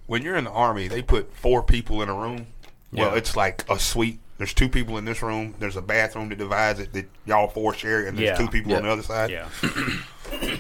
when 0.07 0.23
you're 0.23 0.37
in 0.37 0.45
the 0.45 0.51
Army, 0.51 0.89
they 0.89 1.03
put 1.03 1.33
four 1.35 1.63
people 1.63 2.03
in 2.03 2.09
a 2.09 2.15
room. 2.15 2.47
Well, 2.93 3.11
Yeah. 3.13 3.17
it's 3.19 3.37
like 3.37 3.69
a 3.71 3.79
suite. 3.79 4.21
There's 4.39 4.55
two 4.55 4.69
people 4.69 4.99
in 4.99 5.05
this 5.05 5.23
room. 5.23 5.55
There's 5.59 5.77
a 5.77 5.83
bathroom 5.83 6.29
that 6.31 6.39
divides 6.39 6.79
it 6.81 6.93
that 6.93 7.07
y'all 7.25 7.49
four 7.49 7.75
share, 7.75 8.07
and 8.07 8.17
there's 8.19 8.31
Yeah. 8.31 8.37
two 8.37 8.49
people 8.51 8.75
on 8.75 8.83
the 8.83 8.91
other 8.91 9.03
side. 9.03 9.31
Yeah. 9.31 9.49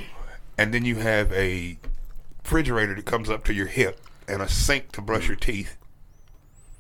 and 0.59 0.73
then 0.75 0.85
you 0.85 0.97
have 0.97 1.33
a 1.33 1.79
refrigerator 2.43 2.95
that 2.95 3.05
comes 3.05 3.29
up 3.31 3.45
to 3.45 3.55
your 3.55 3.67
hip, 3.67 4.01
and 4.29 4.43
a 4.43 4.49
sink 4.49 4.93
to 4.93 5.01
brush 5.01 5.27
your 5.29 5.37
teeth, 5.37 5.77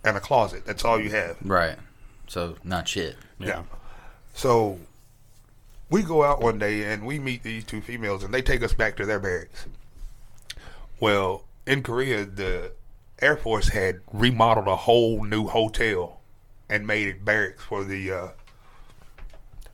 and 0.04 0.16
a 0.16 0.20
closet. 0.20 0.64
That's 0.66 0.84
all 0.84 1.00
you 1.00 1.10
have. 1.10 1.36
Right. 1.42 1.76
So 2.26 2.56
not 2.64 2.88
shit. 2.88 3.16
Yeah. 3.38 3.62
So 4.36 4.78
we 5.90 6.02
go 6.02 6.22
out 6.22 6.42
one 6.42 6.58
day 6.58 6.84
and 6.92 7.06
we 7.06 7.18
meet 7.18 7.42
these 7.42 7.64
two 7.64 7.80
females 7.80 8.22
and 8.22 8.32
they 8.34 8.42
take 8.42 8.62
us 8.62 8.74
back 8.74 8.96
to 8.96 9.06
their 9.06 9.18
barracks. 9.18 9.64
Well, 11.00 11.44
in 11.66 11.82
Korea, 11.82 12.26
the 12.26 12.72
Air 13.20 13.36
Force 13.38 13.68
had 13.68 14.00
remodeled 14.12 14.68
a 14.68 14.76
whole 14.76 15.24
new 15.24 15.46
hotel 15.46 16.20
and 16.68 16.86
made 16.86 17.08
it 17.08 17.24
barracks 17.24 17.62
for 17.64 17.82
the 17.82 18.12
uh, 18.12 18.28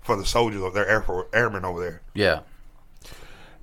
for 0.01 0.17
the 0.17 0.25
soldiers 0.25 0.63
of 0.63 0.75
their 0.75 0.89
Air 0.89 1.03
Force 1.03 1.29
airmen 1.33 1.65
over 1.65 1.81
there. 1.81 2.03
Yeah. 2.15 2.41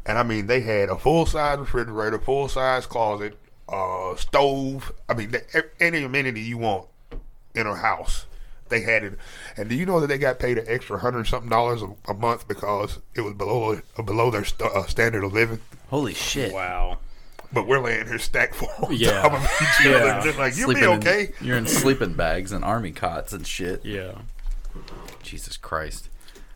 and 0.05 0.17
I 0.17 0.23
mean 0.23 0.47
they 0.47 0.59
had 0.61 0.89
a 0.89 0.97
full 0.97 1.25
size 1.25 1.59
refrigerator, 1.59 2.19
full 2.19 2.49
size 2.49 2.85
closet, 2.85 3.37
uh, 3.69 4.15
stove. 4.17 4.91
I 5.07 5.13
mean 5.13 5.33
any 5.79 6.03
amenity 6.03 6.41
you 6.41 6.57
want 6.57 6.87
in 7.55 7.67
a 7.67 7.75
house, 7.75 8.25
they 8.69 8.81
had 8.81 9.03
it. 9.03 9.17
And 9.57 9.69
do 9.69 9.75
you 9.75 9.85
know 9.85 9.99
that 9.99 10.07
they 10.07 10.17
got 10.17 10.39
paid 10.39 10.57
an 10.57 10.65
extra 10.67 10.99
hundred 10.99 11.27
something 11.27 11.49
dollars 11.49 11.81
a, 11.81 11.89
a 12.09 12.13
month 12.13 12.47
because 12.47 12.99
it 13.15 13.21
was 13.21 13.33
below 13.33 13.79
uh, 13.97 14.01
below 14.01 14.31
their 14.31 14.45
st- 14.45 14.71
uh, 14.71 14.85
standard 14.87 15.23
of 15.23 15.33
living? 15.33 15.59
Holy 15.89 16.13
shit! 16.13 16.53
Wow. 16.53 16.99
But 17.51 17.65
we're 17.67 17.79
laying 17.79 18.05
here 18.05 18.19
stacked 18.19 18.53
full 18.55 18.69
on 18.85 18.93
Yeah. 18.95 19.21
top 19.23 19.33
of 19.33 19.43
each 19.43 19.87
other. 19.87 20.21
Just 20.23 20.37
like 20.37 20.55
you'll 20.55 20.69
be 20.69 20.75
Sleeping 20.75 20.91
in- 20.93 20.97
okay. 20.99 21.31
you're 21.41 21.57
in 21.57 21.65
sleeping 21.67 22.13
bags 22.13 22.51
and 22.51 22.63
army 22.63 22.91
cots 22.91 23.33
and 23.33 23.45
shit. 23.47 23.83
Yeah. 23.83 24.19
Jesus 25.23 25.57
Christ. 25.57 26.09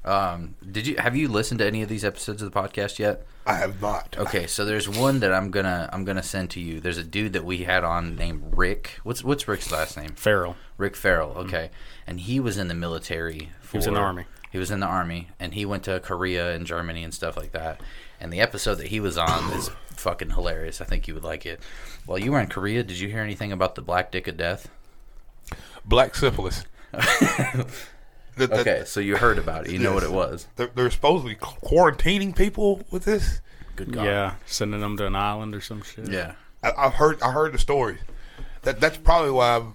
Um, 0.06 0.56
did 0.70 0.86
you 0.86 0.96
have 0.98 1.16
you 1.16 1.28
listened 1.30 1.60
to 1.60 1.66
any 1.66 1.82
of 1.82 1.90
these 1.90 2.04
episodes 2.04 2.42
of 2.42 2.52
the 2.52 2.60
podcast 2.60 3.00
yet? 3.00 3.26
I 3.46 3.56
have 3.56 3.82
not. 3.82 4.16
Okay, 4.18 4.48
so 4.48 4.66
there's 4.66 4.88
one 4.90 5.20
that 5.22 5.34
I'm 5.34 5.50
gonna 5.50 5.90
I'm 5.94 6.04
gonna 6.04 6.24
send 6.24 6.50
to 6.52 6.60
you. 6.60 6.80
There's 6.80 6.98
a 6.98 7.04
dude 7.04 7.34
that 7.34 7.46
we 7.46 7.64
had 7.64 7.84
on 7.84 8.16
named 8.16 8.54
Rick. 8.56 9.00
What's 9.04 9.24
what's 9.24 9.48
Rick's 9.48 9.72
last 9.72 9.96
name? 9.98 10.10
Farrell. 10.16 10.56
Rick 10.78 10.96
Farrell. 10.96 11.32
Okay, 11.38 11.70
and 12.06 12.20
he 12.20 12.40
was 12.40 12.58
in 12.58 12.68
the 12.68 12.74
military. 12.74 13.50
He 13.72 13.78
was 13.78 13.88
in 13.88 13.94
the 13.94 14.00
army. 14.00 14.26
He 14.52 14.60
was 14.60 14.72
in 14.72 14.82
the 14.82 14.86
army, 14.86 15.30
and 15.40 15.54
he 15.54 15.66
went 15.66 15.84
to 15.84 16.00
Korea 16.00 16.54
and 16.54 16.68
Germany 16.68 17.04
and 17.04 17.14
stuff 17.14 17.36
like 17.36 17.54
that. 17.54 17.82
And 18.20 18.32
the 18.32 18.40
episode 18.40 18.76
that 18.76 18.88
he 18.88 19.00
was 19.00 19.18
on 19.18 19.52
is 19.54 19.72
fucking 19.96 20.30
hilarious. 20.32 20.80
I 20.80 20.86
think 20.86 21.08
you 21.08 21.14
would 21.16 21.24
like 21.24 21.46
it. 21.46 21.60
While 22.06 22.20
you 22.20 22.32
were 22.34 22.40
in 22.40 22.48
Korea, 22.48 22.84
did 22.84 23.00
you 23.00 23.10
hear 23.10 23.22
anything 23.22 23.52
about 23.52 23.76
the 23.76 23.82
Black 23.82 24.12
Dick 24.12 24.28
of 24.28 24.38
Death? 24.38 24.70
Black 25.86 26.14
syphilis. 26.16 26.66
That- 28.38 28.50
that- 28.50 28.60
okay, 28.62 28.84
so 28.86 29.00
you 29.00 29.16
heard 29.18 29.38
about 29.38 29.66
it. 29.68 29.72
You 29.72 29.80
know 29.80 29.94
what 29.94 30.04
it 30.04 30.12
was. 30.12 30.48
They're, 30.56 30.70
they're 30.74 30.90
supposedly 30.92 31.36
quarantining 31.36 32.36
people 32.36 32.82
with 32.92 33.06
this. 33.06 33.42
Good 33.76 33.92
God. 33.92 34.06
Yeah, 34.06 34.36
sending 34.46 34.82
them 34.82 34.98
to 34.98 35.06
an 35.08 35.16
island 35.16 35.56
or 35.56 35.62
some 35.62 35.82
shit. 35.84 36.08
Yeah. 36.10 36.34
I, 36.64 36.72
I've 36.78 36.94
heard. 36.94 37.22
I 37.22 37.32
heard 37.32 37.54
the 37.54 37.58
story. 37.60 37.98
That 38.64 38.80
that's 38.80 38.98
probably 38.98 39.32
why 39.32 39.58
I've 39.58 39.66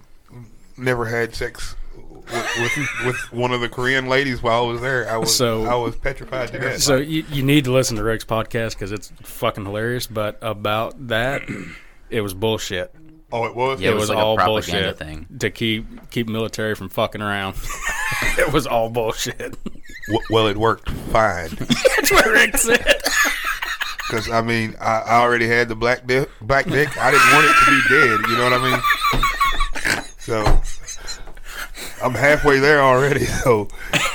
never 0.77 1.05
had 1.05 1.35
sex 1.35 1.75
with, 1.95 2.77
with, 2.77 2.89
with 3.05 3.33
one 3.33 3.51
of 3.51 3.59
the 3.61 3.69
Korean 3.69 4.07
ladies 4.07 4.41
while 4.41 4.63
I 4.63 4.67
was 4.67 4.81
there. 4.81 5.09
I 5.09 5.17
was 5.17 5.35
So- 5.35 5.65
I 5.65 5.75
was 5.75 5.95
petrified 5.95 6.49
to 6.53 6.59
death. 6.59 6.81
So 6.81 6.97
you, 6.97 7.23
you 7.31 7.43
need 7.43 7.65
to 7.65 7.71
listen 7.71 7.97
to 7.97 8.03
Rick's 8.03 8.25
podcast 8.25 8.71
because 8.71 8.91
it's 8.91 9.11
fucking 9.23 9.65
hilarious. 9.65 10.07
But 10.07 10.37
about 10.41 11.07
that, 11.09 11.43
it 12.09 12.21
was 12.21 12.33
bullshit. 12.33 12.93
Oh, 13.31 13.45
it 13.45 13.55
was. 13.55 13.79
Yeah, 13.79 13.91
it 13.91 13.95
was 13.95 14.09
like 14.09 14.17
a 14.17 14.21
all 14.21 14.35
propaganda 14.35 14.89
bullshit 14.93 14.97
thing. 14.97 15.27
to 15.39 15.49
keep 15.51 16.09
keep 16.09 16.27
military 16.27 16.73
from 16.75 16.89
fucking 16.89 17.21
around. 17.21 17.55
it 18.37 18.51
was 18.51 18.65
all 18.65 18.89
bullshit. 18.89 19.37
W- 20.07 20.25
well, 20.31 20.47
it 20.47 20.57
worked 20.57 20.89
fine. 20.89 21.49
That's 21.95 22.11
what 22.11 22.25
Rick 22.25 22.57
said. 22.57 23.01
Because 24.07 24.29
I 24.31 24.41
mean, 24.41 24.75
I, 24.81 25.01
I 25.01 25.21
already 25.21 25.47
had 25.47 25.67
the 25.69 25.75
black 25.75 26.07
dick. 26.07 26.27
Black 26.41 26.65
dick. 26.65 26.97
I 26.97 27.11
didn't 27.11 27.31
want 27.31 27.45
it 27.45 27.55
to 27.65 27.71
be 27.71 27.81
dead. 27.95 28.29
You 28.31 28.37
know 28.37 28.43
what 28.49 28.53
I 28.53 28.71
mean? 28.71 30.03
So 30.17 30.61
I'm 32.03 32.13
halfway 32.13 32.59
there 32.59 32.81
already. 32.81 33.25
So 33.43 33.67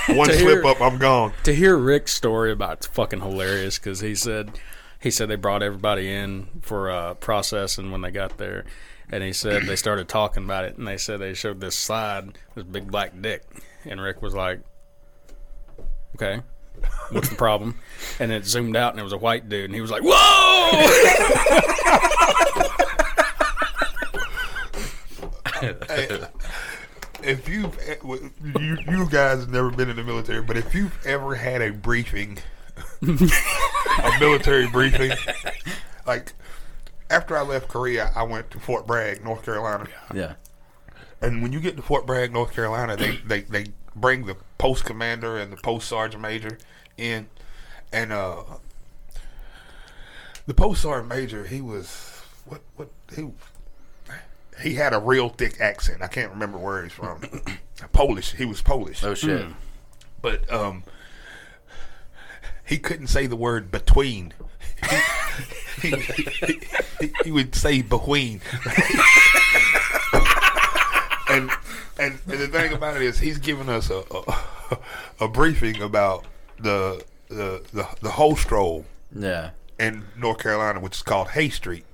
one 0.09 0.27
To 0.27 0.33
slip 0.35 0.61
hear- 0.61 0.65
up, 0.67 0.81
I'm 0.81 0.97
gone. 0.97 1.33
To 1.43 1.53
hear 1.55 1.75
Rick's 1.77 2.13
story 2.13 2.51
about 2.51 2.73
it's 2.79 2.87
fucking 2.87 3.21
hilarious 3.21 3.79
because 3.79 4.01
he 4.01 4.13
said 4.13 4.51
he 4.99 5.09
said 5.09 5.29
they 5.29 5.35
brought 5.35 5.63
everybody 5.63 6.11
in 6.11 6.47
for 6.61 6.89
uh, 6.91 7.13
processing 7.15 7.91
when 7.91 8.01
they 8.01 8.11
got 8.11 8.37
there, 8.37 8.65
and 9.11 9.23
he 9.23 9.33
said 9.33 9.63
they 9.63 9.75
started 9.75 10.07
talking 10.07 10.43
about 10.43 10.65
it, 10.65 10.77
and 10.77 10.87
they 10.87 10.97
said 10.97 11.19
they 11.19 11.33
showed 11.33 11.59
this 11.59 11.75
slide, 11.75 12.37
this 12.55 12.63
big 12.63 12.91
black 12.91 13.19
dick, 13.21 13.43
and 13.85 14.01
Rick 14.01 14.21
was 14.21 14.33
like, 14.33 14.61
"Okay." 16.15 16.41
What's 17.09 17.29
the 17.29 17.35
problem? 17.35 17.79
And 18.19 18.31
it 18.31 18.45
zoomed 18.45 18.75
out, 18.75 18.91
and 18.91 18.99
it 18.99 19.03
was 19.03 19.13
a 19.13 19.17
white 19.17 19.47
dude, 19.47 19.65
and 19.65 19.73
he 19.73 19.81
was 19.81 19.91
like, 19.91 20.01
"Whoa!" 20.03 20.81
If 27.23 27.49
you've 27.49 27.75
you, 28.59 28.77
you 28.87 29.09
guys 29.09 29.39
have 29.39 29.49
never 29.49 29.71
been 29.71 29.89
in 29.89 29.95
the 29.95 30.03
military, 30.03 30.43
but 30.43 30.57
if 30.57 30.75
you've 30.75 30.95
ever 31.07 31.33
had 31.33 31.59
a 31.59 31.71
briefing, 31.71 32.37
a 33.01 34.19
military 34.19 34.67
briefing, 34.67 35.11
like 36.05 36.33
after 37.09 37.37
I 37.37 37.41
left 37.41 37.67
Korea, 37.67 38.11
I 38.15 38.23
went 38.23 38.51
to 38.51 38.59
Fort 38.59 38.87
Bragg, 38.87 39.23
North 39.23 39.43
Carolina. 39.43 39.87
Yeah. 40.13 40.33
And 41.21 41.41
when 41.41 41.53
you 41.53 41.59
get 41.59 41.75
to 41.77 41.81
Fort 41.81 42.05
Bragg, 42.05 42.33
North 42.33 42.53
Carolina, 42.53 42.95
they 42.95 43.17
they, 43.17 43.41
they 43.41 43.65
bring 43.95 44.25
the 44.25 44.35
post 44.57 44.85
commander 44.85 45.37
and 45.37 45.51
the 45.51 45.57
post 45.57 45.87
sergeant 45.87 46.21
major 46.21 46.57
in, 46.97 47.27
and 47.91 48.11
uh, 48.11 48.43
the 50.45 50.53
post 50.53 50.81
sergeant 50.81 51.09
major, 51.09 51.45
he 51.45 51.61
was 51.61 52.21
what 52.45 52.61
what 52.75 52.89
he 53.15 53.31
he 54.61 54.75
had 54.75 54.93
a 54.93 54.99
real 54.99 55.29
thick 55.29 55.59
accent. 55.59 56.01
I 56.01 56.07
can't 56.07 56.31
remember 56.31 56.57
where 56.57 56.83
he's 56.83 56.93
from. 56.93 57.21
Polish. 57.91 58.33
He 58.33 58.45
was 58.45 58.61
Polish. 58.61 59.03
Oh, 59.03 59.13
shit. 59.13 59.47
But 60.21 60.51
um, 60.51 60.83
he 62.65 62.77
couldn't 62.77 63.07
say 63.07 63.27
the 63.27 63.35
word 63.35 63.71
between. 63.71 64.33
He, 65.81 65.91
he, 65.91 66.59
he, 66.99 67.13
he, 67.23 67.31
would 67.31 67.53
say 67.53 67.81
between. 67.81 68.41
and, 71.29 71.51
and 71.99 72.19
and 72.27 72.39
the 72.39 72.47
thing 72.47 72.73
about 72.73 72.95
it 72.95 73.01
is, 73.03 73.19
he's 73.19 73.37
giving 73.37 73.69
us 73.69 73.89
a 73.89 74.03
a, 74.11 74.77
a 75.21 75.27
briefing 75.27 75.81
about 75.81 76.25
the 76.59 77.03
the 77.29 77.63
the, 77.73 77.87
the 78.01 78.11
whole 78.11 78.35
stroll. 78.35 78.85
Yeah. 79.13 79.51
In 79.77 80.05
North 80.17 80.39
Carolina, 80.39 80.79
which 80.79 80.95
is 80.95 81.01
called 81.01 81.29
Hay 81.29 81.49
Street. 81.49 81.85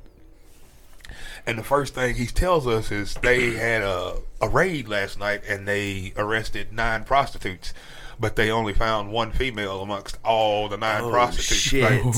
And 1.46 1.58
the 1.58 1.64
first 1.64 1.96
thing 1.96 2.16
he 2.16 2.28
tells 2.28 2.68
us 2.68 2.92
is 2.92 3.16
they 3.16 3.52
had 3.52 3.82
a, 3.82 4.18
a 4.40 4.48
raid 4.48 4.88
last 4.88 5.20
night 5.20 5.42
and 5.48 5.68
they 5.68 6.14
arrested 6.16 6.72
nine 6.72 7.04
prostitutes, 7.04 7.74
but 8.22 8.36
they 8.38 8.52
only 8.52 8.74
found 8.74 9.12
one 9.12 9.32
female 9.32 9.82
amongst 9.82 10.18
all 10.24 10.70
the 10.70 10.78
nine 10.78 11.02
Oh, 11.04 11.10
prostitutes. 11.10 11.74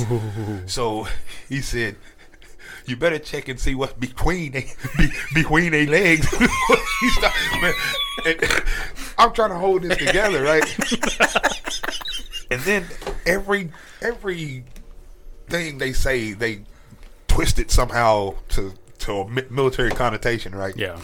right? 0.05 0.63
So 0.69 1.07
he 1.49 1.61
said, 1.61 1.95
"You 2.85 2.97
better 2.97 3.17
check 3.19 3.47
and 3.47 3.59
see 3.59 3.73
what's 3.73 3.93
between 3.93 4.51
they, 4.51 4.71
be, 4.97 5.07
between 5.33 5.71
their 5.71 5.87
legs." 5.87 6.27
Man, 7.61 7.73
and 8.25 8.39
I'm 9.17 9.33
trying 9.33 9.49
to 9.49 9.57
hold 9.57 9.81
this 9.83 9.97
together, 9.97 10.43
right? 10.43 10.63
and 12.51 12.61
then 12.61 12.85
every 13.25 13.71
every 14.01 14.65
thing 15.47 15.77
they 15.77 15.93
say, 15.93 16.33
they 16.33 16.63
twist 17.27 17.59
it 17.59 17.71
somehow 17.71 18.35
to 18.49 18.73
to 18.99 19.11
a 19.21 19.29
military 19.51 19.91
connotation, 19.91 20.53
right? 20.55 20.75
Yeah. 20.77 20.99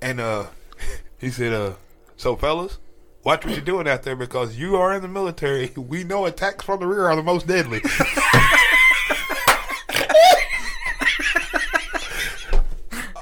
And 0.00 0.20
uh, 0.20 0.46
he 1.18 1.30
said, 1.30 1.52
uh, 1.52 1.72
"So 2.16 2.36
fellas, 2.36 2.78
watch 3.24 3.44
what 3.44 3.54
you're 3.54 3.64
doing 3.64 3.88
out 3.88 4.02
there 4.02 4.16
because 4.16 4.56
you 4.56 4.76
are 4.76 4.94
in 4.94 5.02
the 5.02 5.08
military. 5.08 5.72
We 5.76 6.04
know 6.04 6.26
attacks 6.26 6.64
from 6.64 6.80
the 6.80 6.86
rear 6.86 7.06
are 7.08 7.16
the 7.16 7.22
most 7.22 7.46
deadly." 7.46 7.80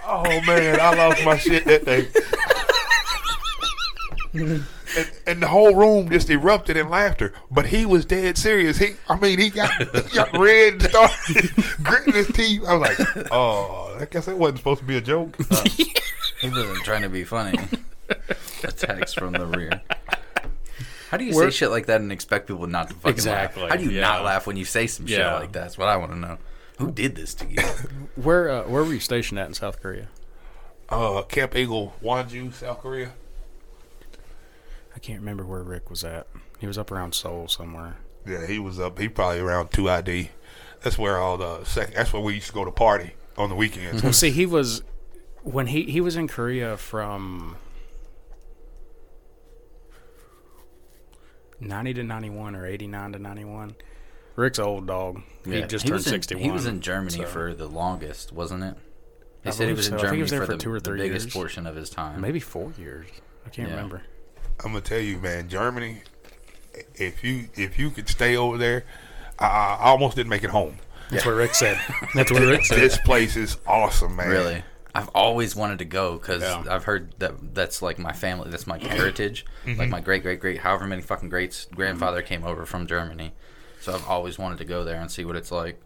oh 0.05 0.41
man, 0.47 0.81
I 0.81 0.95
lost 0.95 1.25
my 1.25 1.37
shit 1.39 1.65
that 1.65 1.85
day. 1.85 2.09
and, 4.97 5.11
and 5.27 5.43
the 5.43 5.49
whole 5.49 5.75
room 5.75 6.11
just 6.11 6.31
erupted 6.31 6.77
in 6.77 6.89
laughter. 6.89 7.33
But 7.51 7.67
he 7.67 7.87
was 7.87 8.05
dead 8.05 8.39
serious. 8.39 8.79
He, 8.79 8.95
I 9.09 9.19
mean, 9.19 9.39
he 9.39 9.51
got, 9.51 9.71
he 9.83 10.15
got 10.15 10.33
red 10.39 10.75
and 10.75 10.83
started 10.83 11.51
gritting 11.83 12.15
his 12.15 12.29
teeth. 12.29 12.63
I 12.67 12.75
was 12.75 12.89
like, 12.89 13.29
oh, 13.31 13.97
I 14.01 14.05
guess 14.07 14.27
that 14.27 14.39
wasn't 14.39 14.59
supposed 14.59 14.81
to 14.81 14.87
be 14.87 14.97
a 14.97 15.01
joke. 15.01 15.37
He 16.41 16.51
wasn't 16.51 16.85
trying 16.85 17.03
to 17.03 17.09
be 17.09 17.25
funny. 17.25 17.59
Attacks 18.65 19.15
from 19.15 19.33
the 19.33 19.47
rear. 19.47 19.81
How 21.11 21.17
do 21.17 21.25
you 21.25 21.35
We're- 21.35 21.51
say 21.51 21.57
shit 21.57 21.71
like 21.71 21.87
that 21.87 22.01
and 22.01 22.11
expect 22.11 22.49
people 22.49 22.67
not 22.67 22.89
to 22.89 22.95
fucking 22.95 23.11
Exactly, 23.13 23.63
laugh? 23.63 23.71
How 23.73 23.77
do 23.77 23.85
you 23.85 23.91
yeah. 23.91 24.01
not 24.03 24.25
laugh 24.25 24.47
when 24.47 24.57
you 24.57 24.65
say 24.65 24.87
some 24.87 25.07
shit 25.07 25.19
Yeah. 25.21 25.35
like 25.35 25.53
that? 25.53 25.61
That's 25.61 25.79
what 25.79 25.89
I 25.89 25.97
want 25.97 26.13
to 26.13 26.19
know. 26.19 26.39
Who 26.79 26.91
did 26.91 27.15
this 27.17 27.33
to 27.35 27.47
you? 27.47 27.63
Where 28.17 28.51
uh, 28.51 28.63
where 28.65 28.83
were 28.85 28.93
you 28.93 29.01
stationed 29.01 29.39
at 29.39 29.47
in 29.47 29.55
South 29.55 29.81
Korea? 29.81 30.09
uh, 30.89 31.23
Camp 31.23 31.55
Eagle, 31.57 31.95
Wonju, 32.03 32.53
South 32.55 32.81
Korea. 32.81 33.13
I 34.95 34.99
can't 34.99 35.21
remember 35.21 35.45
where 35.45 35.63
Rick 35.63 35.91
was 35.91 36.05
at. 36.05 36.27
He 36.59 36.67
was 36.67 36.79
up 36.79 36.91
around 36.91 37.15
Seoul 37.15 37.49
somewhere. 37.49 37.97
Yeah, 38.27 38.47
he 38.47 38.59
was 38.59 38.81
up. 38.81 38.99
He 38.99 39.09
probably 39.09 39.41
around 39.41 39.71
two 39.71 39.89
ID. 39.91 40.31
That's 40.83 40.97
where 40.99 41.19
all 41.19 41.37
the 41.37 41.65
second. 41.65 41.95
That's 41.95 42.13
where 42.13 42.23
we 42.23 42.35
used 42.35 42.47
to 42.49 42.53
go 42.53 42.65
to 42.65 42.71
party 42.71 43.15
on 43.37 43.49
the 43.51 43.55
weekends. 43.57 44.03
Well, 44.03 44.13
see, 44.13 44.31
he 44.31 44.47
was 44.47 44.83
when 45.43 45.69
he 45.69 45.83
he 45.85 46.01
was 46.01 46.17
in 46.17 46.29
Korea 46.29 46.77
from 46.77 47.57
ninety 51.61 51.95
to 51.95 52.03
ninety 52.03 52.31
one 52.31 52.55
or 52.55 52.67
eighty 52.67 52.87
nine 52.87 53.13
to 53.13 53.19
ninety 53.19 53.45
one. 53.45 53.77
Rick's 54.37 54.59
old 54.59 54.87
dog. 54.87 55.23
He 55.45 55.59
Yeah. 55.61 55.67
just 55.67 55.85
he 55.85 55.89
turned 55.89 55.99
was 55.99 56.07
in, 56.07 56.13
sixty 56.13 56.35
one. 56.35 56.45
He 56.45 56.51
was 56.51 56.67
in 56.67 56.81
Germany 56.81 57.25
for 57.25 57.55
the 57.55 57.67
longest, 57.67 58.33
wasn't 58.33 58.65
it? 58.65 58.75
They 59.43 59.51
I 59.51 59.53
said 59.53 59.69
he 59.69 59.75
believe 59.75 59.77
was 59.79 59.87
in 59.87 59.91
so. 59.93 59.97
I 59.97 59.99
think 59.99 60.03
Germany 60.03 60.17
he 60.19 60.23
was 60.23 60.31
there 60.31 60.41
for, 60.41 60.47
for 60.47 60.53
the, 60.53 60.59
two 60.59 60.73
or 60.73 60.81
the 60.81 60.91
three 60.91 60.99
biggest 60.99 61.27
years. 61.27 61.35
portion 61.35 61.67
of 61.67 61.77
his 61.77 61.89
time. 61.91 62.21
maybe 62.21 62.41
four 62.41 62.73
years. 62.79 63.07
I 63.47 63.49
can't 63.51 63.69
Yeah. 63.69 63.75
remember. 63.77 64.03
I'm 64.65 64.73
gonna 64.73 64.81
tell 64.81 65.01
you, 65.01 65.19
man, 65.19 65.49
Germany. 65.49 66.03
If 66.95 67.25
you 67.25 67.49
if 67.55 67.79
you 67.79 67.91
could 67.91 68.09
stay 68.09 68.37
over 68.37 68.59
there, 68.59 68.85
I, 69.39 69.47
I 69.47 69.85
almost 69.89 70.17
didn't 70.17 70.31
make 70.31 70.45
it 70.45 70.51
home. 70.51 70.77
That's 71.11 71.25
what 71.25 71.33
Rick 71.37 71.55
said. 71.55 71.81
That's 72.15 72.31
what 72.33 72.43
Rick 72.43 72.65
said. 72.65 72.79
This 72.79 72.99
place 72.99 73.37
is 73.37 73.57
awesome, 73.67 74.17
man. 74.17 74.29
Really? 74.29 74.65
I've 74.97 75.09
always 75.15 75.55
wanted 75.55 75.79
to 75.81 75.85
go 75.85 76.17
because 76.19 76.43
I've 76.43 76.85
heard 76.85 77.13
that 77.19 77.55
that's 77.55 77.83
like 77.83 77.99
my 77.99 78.13
family, 78.13 78.51
that's 78.51 78.67
my 78.67 78.79
heritage. 78.79 79.45
Like 79.67 79.77
Mhm. 79.77 79.91
my 79.91 80.01
great, 80.01 80.23
great, 80.23 80.41
great, 80.41 80.59
however 80.59 80.87
many 80.87 81.03
fucking 81.03 81.29
greats 81.29 81.67
grandfather 81.75 82.23
came 82.23 82.45
over 82.45 82.65
from 82.67 82.87
Germany. 82.87 83.33
So 83.81 83.95
I've 83.95 84.07
always 84.09 84.39
wanted 84.39 84.59
to 84.59 84.65
go 84.65 84.85
there 84.85 85.01
and 85.01 85.11
see 85.11 85.25
what 85.25 85.37
it's 85.37 85.51
like. 85.53 85.81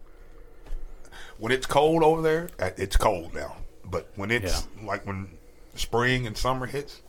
When 1.37 1.51
it's 1.51 1.65
cold 1.65 2.03
over 2.03 2.21
there, 2.21 2.49
uh, 2.59 2.69
it's 2.77 2.95
cold 2.97 3.33
now. 3.33 3.57
But 3.83 4.09
when 4.15 4.31
it's 4.31 4.67
like 4.83 5.05
when 5.05 5.29
spring 5.75 6.27
and 6.27 6.37
summer 6.37 6.67
hits, 6.67 7.01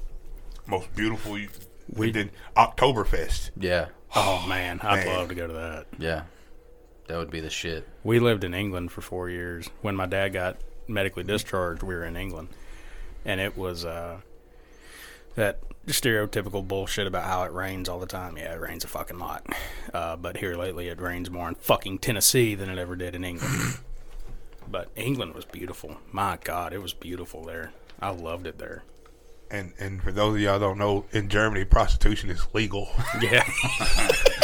most 0.67 0.95
beautiful. 0.97 1.39
You, 1.39 1.49
we 1.95 2.11
did 2.11 2.31
Oktoberfest. 2.57 3.51
Yeah. 3.57 3.89
Oh 4.17 4.45
man, 4.49 4.81
I'd 4.83 5.05
Man. 5.05 5.17
love 5.17 5.29
to 5.29 5.35
go 5.35 5.47
to 5.47 5.53
that. 5.53 5.87
Yeah, 5.99 6.23
that 7.07 7.17
would 7.19 7.31
be 7.31 7.41
the 7.41 7.51
shit. 7.51 7.87
We 8.05 8.19
lived 8.19 8.45
in 8.45 8.55
England 8.55 8.93
for 8.93 9.01
four 9.03 9.29
years. 9.31 9.69
When 9.83 9.95
my 9.97 10.07
dad 10.07 10.31
got 10.31 10.57
medically 10.89 11.23
discharged, 11.25 11.83
we 11.83 11.95
were 11.95 12.05
in 12.05 12.17
England, 12.17 12.49
and 13.25 13.41
it 13.41 13.57
was 13.57 13.85
uh, 13.85 14.21
that 15.35 15.61
stereotypical 15.87 16.67
bullshit 16.67 17.07
about 17.07 17.25
how 17.25 17.43
it 17.45 17.53
rains 17.53 17.89
all 17.89 17.99
the 17.99 18.07
time. 18.07 18.37
Yeah, 18.37 18.55
it 18.55 18.61
rains 18.61 18.85
a 18.85 18.89
fucking 18.89 19.19
lot, 19.19 19.47
uh, 19.93 20.17
but 20.17 20.37
here 20.37 20.57
lately 20.57 20.89
it 20.89 21.01
rains 21.01 21.31
more 21.31 21.49
in 21.49 21.55
fucking 21.57 21.99
Tennessee 21.99 22.55
than 22.55 22.71
it 22.71 22.79
ever 22.79 22.97
did 22.97 23.15
in 23.15 23.25
England. 23.25 23.79
but 24.69 24.91
England 24.97 25.35
was 25.35 25.45
beautiful. 25.45 25.99
My 26.11 26.39
God, 26.43 26.73
it 26.73 26.83
was 26.83 26.93
beautiful 26.95 27.45
there. 27.45 27.73
I 28.01 28.11
loved 28.11 28.47
it 28.47 28.59
there. 28.59 28.85
And 29.51 29.75
and 29.79 30.03
for 30.03 30.13
those 30.13 30.37
of 30.37 30.41
y'all 30.41 30.59
don't 30.59 30.79
know, 30.79 31.05
in 31.13 31.29
Germany, 31.29 31.65
prostitution 31.65 32.31
is 32.31 32.47
legal. 32.55 32.89
Yeah. 33.21 33.49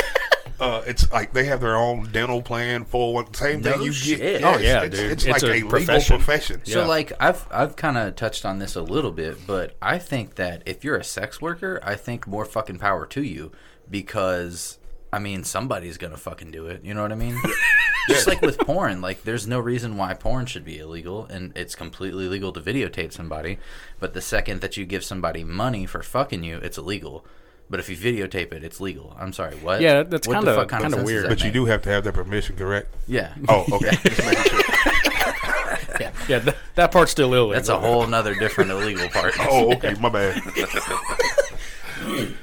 uh, 0.60 0.82
it's 0.86 1.10
like 1.12 1.32
they 1.32 1.44
have 1.44 1.60
their 1.60 1.76
own 1.76 2.10
dental 2.12 2.42
plan 2.42 2.84
for 2.84 3.14
what 3.14 3.32
the 3.32 3.38
same 3.38 3.62
thing 3.62 3.78
No 3.78 3.84
you 3.84 3.92
shit. 3.92 4.18
get. 4.18 4.44
Oh, 4.44 4.52
Yes, 4.58 4.62
yeah, 4.62 4.82
it's, 4.82 4.96
dude. 4.96 5.10
It's, 5.12 5.24
It's 5.24 5.32
like 5.32 5.42
a 5.42 5.46
a, 5.46 5.54
legal 5.54 5.70
profession. 5.70 6.16
profession. 6.16 6.60
So 6.64 6.86
like 6.86 7.12
I've 7.20 7.46
I've 7.50 7.76
kind 7.76 7.96
of 7.98 8.16
touched 8.16 8.44
on 8.44 8.58
this 8.58 8.74
a 8.76 8.82
little 8.82 9.12
bit, 9.12 9.46
but 9.46 9.74
I 9.82 9.98
think 9.98 10.34
that 10.36 10.62
if 10.66 10.84
you're 10.84 10.96
a 10.96 11.04
sex 11.04 11.40
worker, 11.40 11.80
I 11.82 11.94
think 11.94 12.26
more 12.26 12.44
fucking 12.44 12.78
power 12.78 13.06
to 13.06 13.22
you 13.22 13.52
because 13.90 14.78
I 15.12 15.18
mean 15.18 15.44
somebody's 15.44 15.96
gonna 15.98 16.16
fucking 16.16 16.50
do 16.50 16.66
it. 16.66 16.84
You 16.84 16.94
know 16.94 17.02
what 17.02 17.12
I 17.12 17.16
mean? 17.16 17.40
Just 18.08 18.26
like 18.26 18.40
with 18.40 18.58
porn, 18.58 19.02
like 19.02 19.24
there's 19.24 19.46
no 19.46 19.60
reason 19.60 19.98
why 19.98 20.14
porn 20.14 20.46
should 20.46 20.64
be 20.64 20.78
illegal, 20.78 21.26
and 21.26 21.54
it's 21.54 21.74
completely 21.74 22.26
legal 22.26 22.52
to 22.52 22.60
videotape 22.60 23.12
somebody. 23.12 23.58
But 24.00 24.14
the 24.14 24.22
second 24.22 24.62
that 24.62 24.78
you 24.78 24.86
give 24.86 25.04
somebody 25.04 25.44
money 25.44 25.84
for 25.84 26.02
fucking 26.02 26.42
you, 26.42 26.56
it's 26.56 26.78
illegal. 26.78 27.26
But 27.70 27.80
if 27.80 27.88
you 27.90 27.96
videotape 27.96 28.52
it, 28.54 28.64
it's 28.64 28.80
legal. 28.80 29.14
I'm 29.18 29.32
sorry, 29.34 29.54
what? 29.56 29.80
Yeah, 29.82 30.02
that's 30.02 30.26
What 30.26 30.34
the 30.34 30.38
kinda- 30.46 30.54
fuck 30.54 30.68
kind 30.68 30.82
kinda 30.84 30.86
of 30.86 31.00
sense 31.00 31.02
does 31.02 31.06
weird. 31.12 31.24
that 31.24 31.28
But 31.28 31.38
you 31.40 31.44
make? 31.46 31.52
do 31.54 31.64
have 31.66 31.82
to 31.82 31.90
have 31.90 32.02
their 32.04 32.12
permission, 32.12 32.56
correct? 32.56 32.88
Yeah. 33.06 33.34
Oh, 33.48 33.66
okay. 33.72 33.90
Just 34.04 34.24
making 34.24 34.42
sure. 34.44 34.60
yeah, 36.00 36.10
yeah, 36.28 36.38
th- 36.40 36.56
that 36.76 36.92
part's 36.92 37.10
still 37.10 37.28
illegal. 37.34 37.50
That's 37.50 37.68
a 37.68 37.78
whole 37.78 38.06
nother 38.06 38.34
different 38.34 38.70
illegal 38.70 39.08
part. 39.10 39.34
Oh, 39.40 39.72
okay, 39.74 39.94
my 40.00 40.08
bad. 40.08 40.40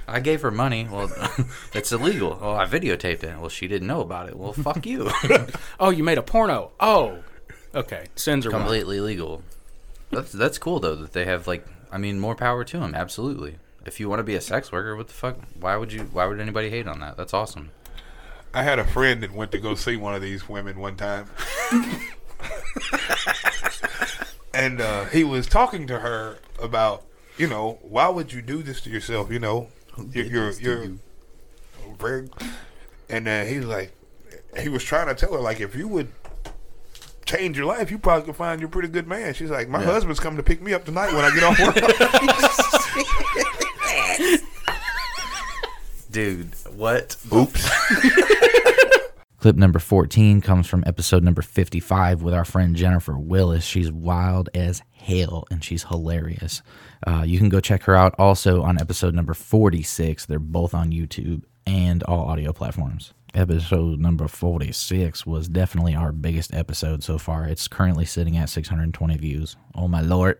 I 0.07 0.19
gave 0.19 0.41
her 0.41 0.51
money. 0.51 0.87
Well, 0.89 1.09
it's 1.73 1.91
illegal. 1.91 2.37
Well, 2.39 2.55
I 2.55 2.65
videotaped 2.65 3.23
it. 3.23 3.39
Well, 3.39 3.49
she 3.49 3.67
didn't 3.67 3.87
know 3.87 4.01
about 4.01 4.27
it. 4.29 4.37
Well, 4.37 4.53
fuck 4.53 4.85
you. 4.85 5.09
oh, 5.79 5.89
you 5.89 6.03
made 6.03 6.17
a 6.17 6.21
porno. 6.21 6.71
Oh, 6.79 7.19
okay. 7.73 8.05
Sins 8.15 8.45
are 8.45 8.51
one. 8.51 8.61
completely 8.61 8.99
legal. 8.99 9.41
That's 10.11 10.31
that's 10.31 10.57
cool 10.59 10.79
though 10.79 10.95
that 10.95 11.13
they 11.13 11.25
have 11.25 11.47
like. 11.47 11.65
I 11.91 11.97
mean, 11.97 12.19
more 12.19 12.35
power 12.35 12.63
to 12.65 12.79
them. 12.79 12.93
Absolutely. 12.93 13.55
If 13.85 13.99
you 13.99 14.09
want 14.09 14.19
to 14.19 14.23
be 14.23 14.35
a 14.35 14.41
sex 14.41 14.71
worker, 14.71 14.95
what 14.95 15.07
the 15.07 15.13
fuck? 15.13 15.37
Why 15.59 15.77
would 15.77 15.93
you? 15.93 16.01
Why 16.11 16.25
would 16.25 16.39
anybody 16.39 16.69
hate 16.69 16.87
on 16.87 16.99
that? 17.01 17.17
That's 17.17 17.33
awesome. 17.33 17.71
I 18.53 18.63
had 18.63 18.79
a 18.79 18.83
friend 18.85 19.21
that 19.21 19.31
went 19.31 19.51
to 19.51 19.57
go 19.59 19.75
see 19.75 19.95
one 19.97 20.15
of 20.15 20.21
these 20.21 20.47
women 20.49 20.79
one 20.79 20.95
time. 20.95 21.27
and 24.53 24.79
uh, 24.81 25.05
he 25.05 25.23
was 25.23 25.45
talking 25.45 25.87
to 25.87 25.99
her 25.99 26.37
about, 26.59 27.03
you 27.37 27.47
know, 27.47 27.79
why 27.81 28.07
would 28.07 28.31
you 28.31 28.41
do 28.41 28.63
this 28.63 28.81
to 28.81 28.89
yourself? 28.89 29.29
You 29.31 29.39
know, 29.39 29.67
you're 30.11 30.25
you're, 30.25 30.51
you're 30.53 30.91
very. 31.99 32.29
And 33.09 33.27
uh, 33.27 33.43
he's 33.43 33.65
like, 33.65 33.91
he 34.57 34.69
was 34.69 34.83
trying 34.83 35.07
to 35.07 35.15
tell 35.15 35.33
her 35.33 35.39
like, 35.39 35.59
if 35.59 35.75
you 35.75 35.87
would 35.89 36.07
change 37.25 37.57
your 37.57 37.65
life, 37.67 37.91
you 37.91 37.97
probably 37.99 38.25
could 38.25 38.35
find 38.35 38.61
you 38.61 38.67
a 38.67 38.69
pretty 38.69 38.87
good 38.87 39.07
man. 39.07 39.33
She's 39.33 39.49
like, 39.51 39.67
my 39.69 39.79
Yeah. 39.81 39.91
husband's 39.91 40.19
coming 40.19 40.37
to 40.37 40.43
pick 40.43 40.61
me 40.61 40.73
up 40.73 40.85
tonight 40.85 41.13
when 41.13 41.23
I 41.25 41.31
get 41.35 41.43
off 41.43 41.59
work. 41.59 41.75
Dude, 46.11 46.53
what? 46.75 47.17
Oops. 47.33 47.69
Clip 49.39 49.55
number 49.57 49.77
14 49.79 50.41
comes 50.41 50.65
from 50.65 50.83
episode 50.87 51.23
number 51.23 51.41
55 51.41 52.23
with 52.23 52.33
our 52.33 52.45
friend 52.45 52.75
Jennifer 52.75 53.17
Willis. 53.17 53.63
She's 53.63 53.91
wild 53.91 54.49
as 54.55 54.81
hell 54.91 55.45
and 55.51 55.63
she's 55.63 55.83
hilarious. 55.83 56.63
Uh, 57.05 57.23
you 57.25 57.37
can 57.37 57.49
go 57.49 57.59
check 57.59 57.83
her 57.83 57.95
out 57.95 58.15
also 58.17 58.63
on 58.63 58.79
episode 58.79 59.13
number 59.13 59.35
46. 59.35 60.25
They're 60.25 60.39
both 60.39 60.73
on 60.73 60.91
YouTube 60.91 61.43
and 61.67 62.01
all 62.03 62.25
audio 62.25 62.53
platforms. 62.53 63.13
Episode 63.35 63.99
number 63.99 64.27
46 64.27 65.25
was 65.25 65.47
definitely 65.47 65.93
our 65.93 66.11
biggest 66.11 66.53
episode 66.53 67.03
so 67.03 67.17
far. 67.17 67.45
It's 67.45 67.67
currently 67.67 68.05
sitting 68.05 68.37
at 68.37 68.49
620 68.49 69.17
views. 69.17 69.57
Oh 69.75 69.87
my 69.87 70.01
lord. 70.01 70.39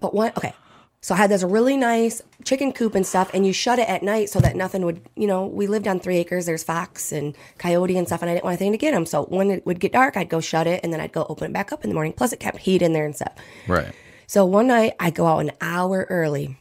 But 0.00 0.14
what? 0.14 0.36
okay. 0.38 0.54
So 1.00 1.14
I 1.14 1.18
had 1.18 1.30
this 1.30 1.42
really 1.44 1.76
nice 1.76 2.20
chicken 2.44 2.72
coop 2.72 2.94
and 2.94 3.06
stuff, 3.06 3.30
and 3.32 3.46
you 3.46 3.52
shut 3.52 3.78
it 3.78 3.88
at 3.88 4.02
night 4.02 4.28
so 4.28 4.40
that 4.40 4.56
nothing 4.56 4.84
would, 4.84 5.00
you 5.14 5.26
know, 5.26 5.46
we 5.46 5.66
lived 5.66 5.86
on 5.86 6.00
three 6.00 6.16
acres. 6.16 6.46
There's 6.46 6.64
fox 6.64 7.12
and 7.12 7.36
coyote 7.58 7.96
and 7.96 8.06
stuff, 8.06 8.22
and 8.22 8.30
I 8.30 8.34
didn't 8.34 8.44
want 8.44 8.54
anything 8.54 8.72
to 8.72 8.78
get 8.78 8.92
them. 8.92 9.06
So 9.06 9.24
when 9.24 9.50
it 9.50 9.64
would 9.66 9.78
get 9.78 9.92
dark, 9.92 10.16
I'd 10.16 10.28
go 10.28 10.40
shut 10.40 10.66
it, 10.66 10.80
and 10.82 10.92
then 10.92 11.00
I'd 11.00 11.12
go 11.12 11.24
open 11.28 11.46
it 11.48 11.52
back 11.52 11.72
up 11.72 11.84
in 11.84 11.90
the 11.90 11.94
morning. 11.94 12.12
Plus, 12.12 12.32
it 12.32 12.40
kept 12.40 12.58
heat 12.58 12.82
in 12.82 12.92
there 12.92 13.04
and 13.04 13.14
stuff. 13.14 13.34
Right. 13.68 13.92
So 14.26 14.44
one 14.44 14.66
night, 14.66 14.94
I 14.98 15.10
go 15.10 15.26
out 15.26 15.38
an 15.38 15.52
hour 15.60 16.06
early 16.10 16.58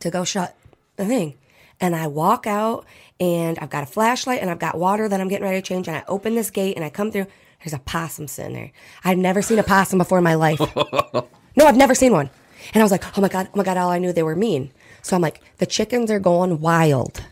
to 0.00 0.10
go 0.10 0.24
shut 0.24 0.56
the 0.96 1.06
thing. 1.06 1.34
And 1.80 1.96
I 1.96 2.06
walk 2.06 2.46
out, 2.46 2.86
and 3.18 3.58
I've 3.58 3.70
got 3.70 3.82
a 3.82 3.86
flashlight, 3.86 4.40
and 4.40 4.50
I've 4.50 4.58
got 4.60 4.78
water 4.78 5.08
that 5.08 5.20
I'm 5.20 5.28
getting 5.28 5.44
ready 5.44 5.60
to 5.60 5.66
change. 5.66 5.88
And 5.88 5.96
I 5.96 6.04
open 6.06 6.36
this 6.36 6.50
gate, 6.50 6.76
and 6.76 6.84
I 6.84 6.90
come 6.90 7.10
through. 7.10 7.26
There's 7.64 7.72
a 7.72 7.80
possum 7.80 8.28
sitting 8.28 8.52
there. 8.52 8.70
I'd 9.02 9.18
never 9.18 9.42
seen 9.42 9.58
a 9.58 9.64
possum 9.64 9.98
before 9.98 10.18
in 10.18 10.24
my 10.24 10.34
life. 10.34 10.60
No, 11.56 11.66
I've 11.66 11.76
never 11.76 11.92
seen 11.96 12.12
one. 12.12 12.30
And 12.74 12.82
I 12.82 12.84
was 12.84 12.92
like, 12.92 13.16
oh 13.16 13.20
my 13.20 13.28
God, 13.28 13.48
oh 13.52 13.56
my 13.56 13.64
God, 13.64 13.76
all 13.76 13.90
I 13.90 13.98
knew 13.98 14.12
they 14.12 14.22
were 14.22 14.36
mean. 14.36 14.72
So 15.02 15.16
I'm 15.16 15.22
like, 15.22 15.40
the 15.58 15.66
chickens 15.66 16.10
are 16.10 16.20
going 16.20 16.60
wild. 16.60 17.22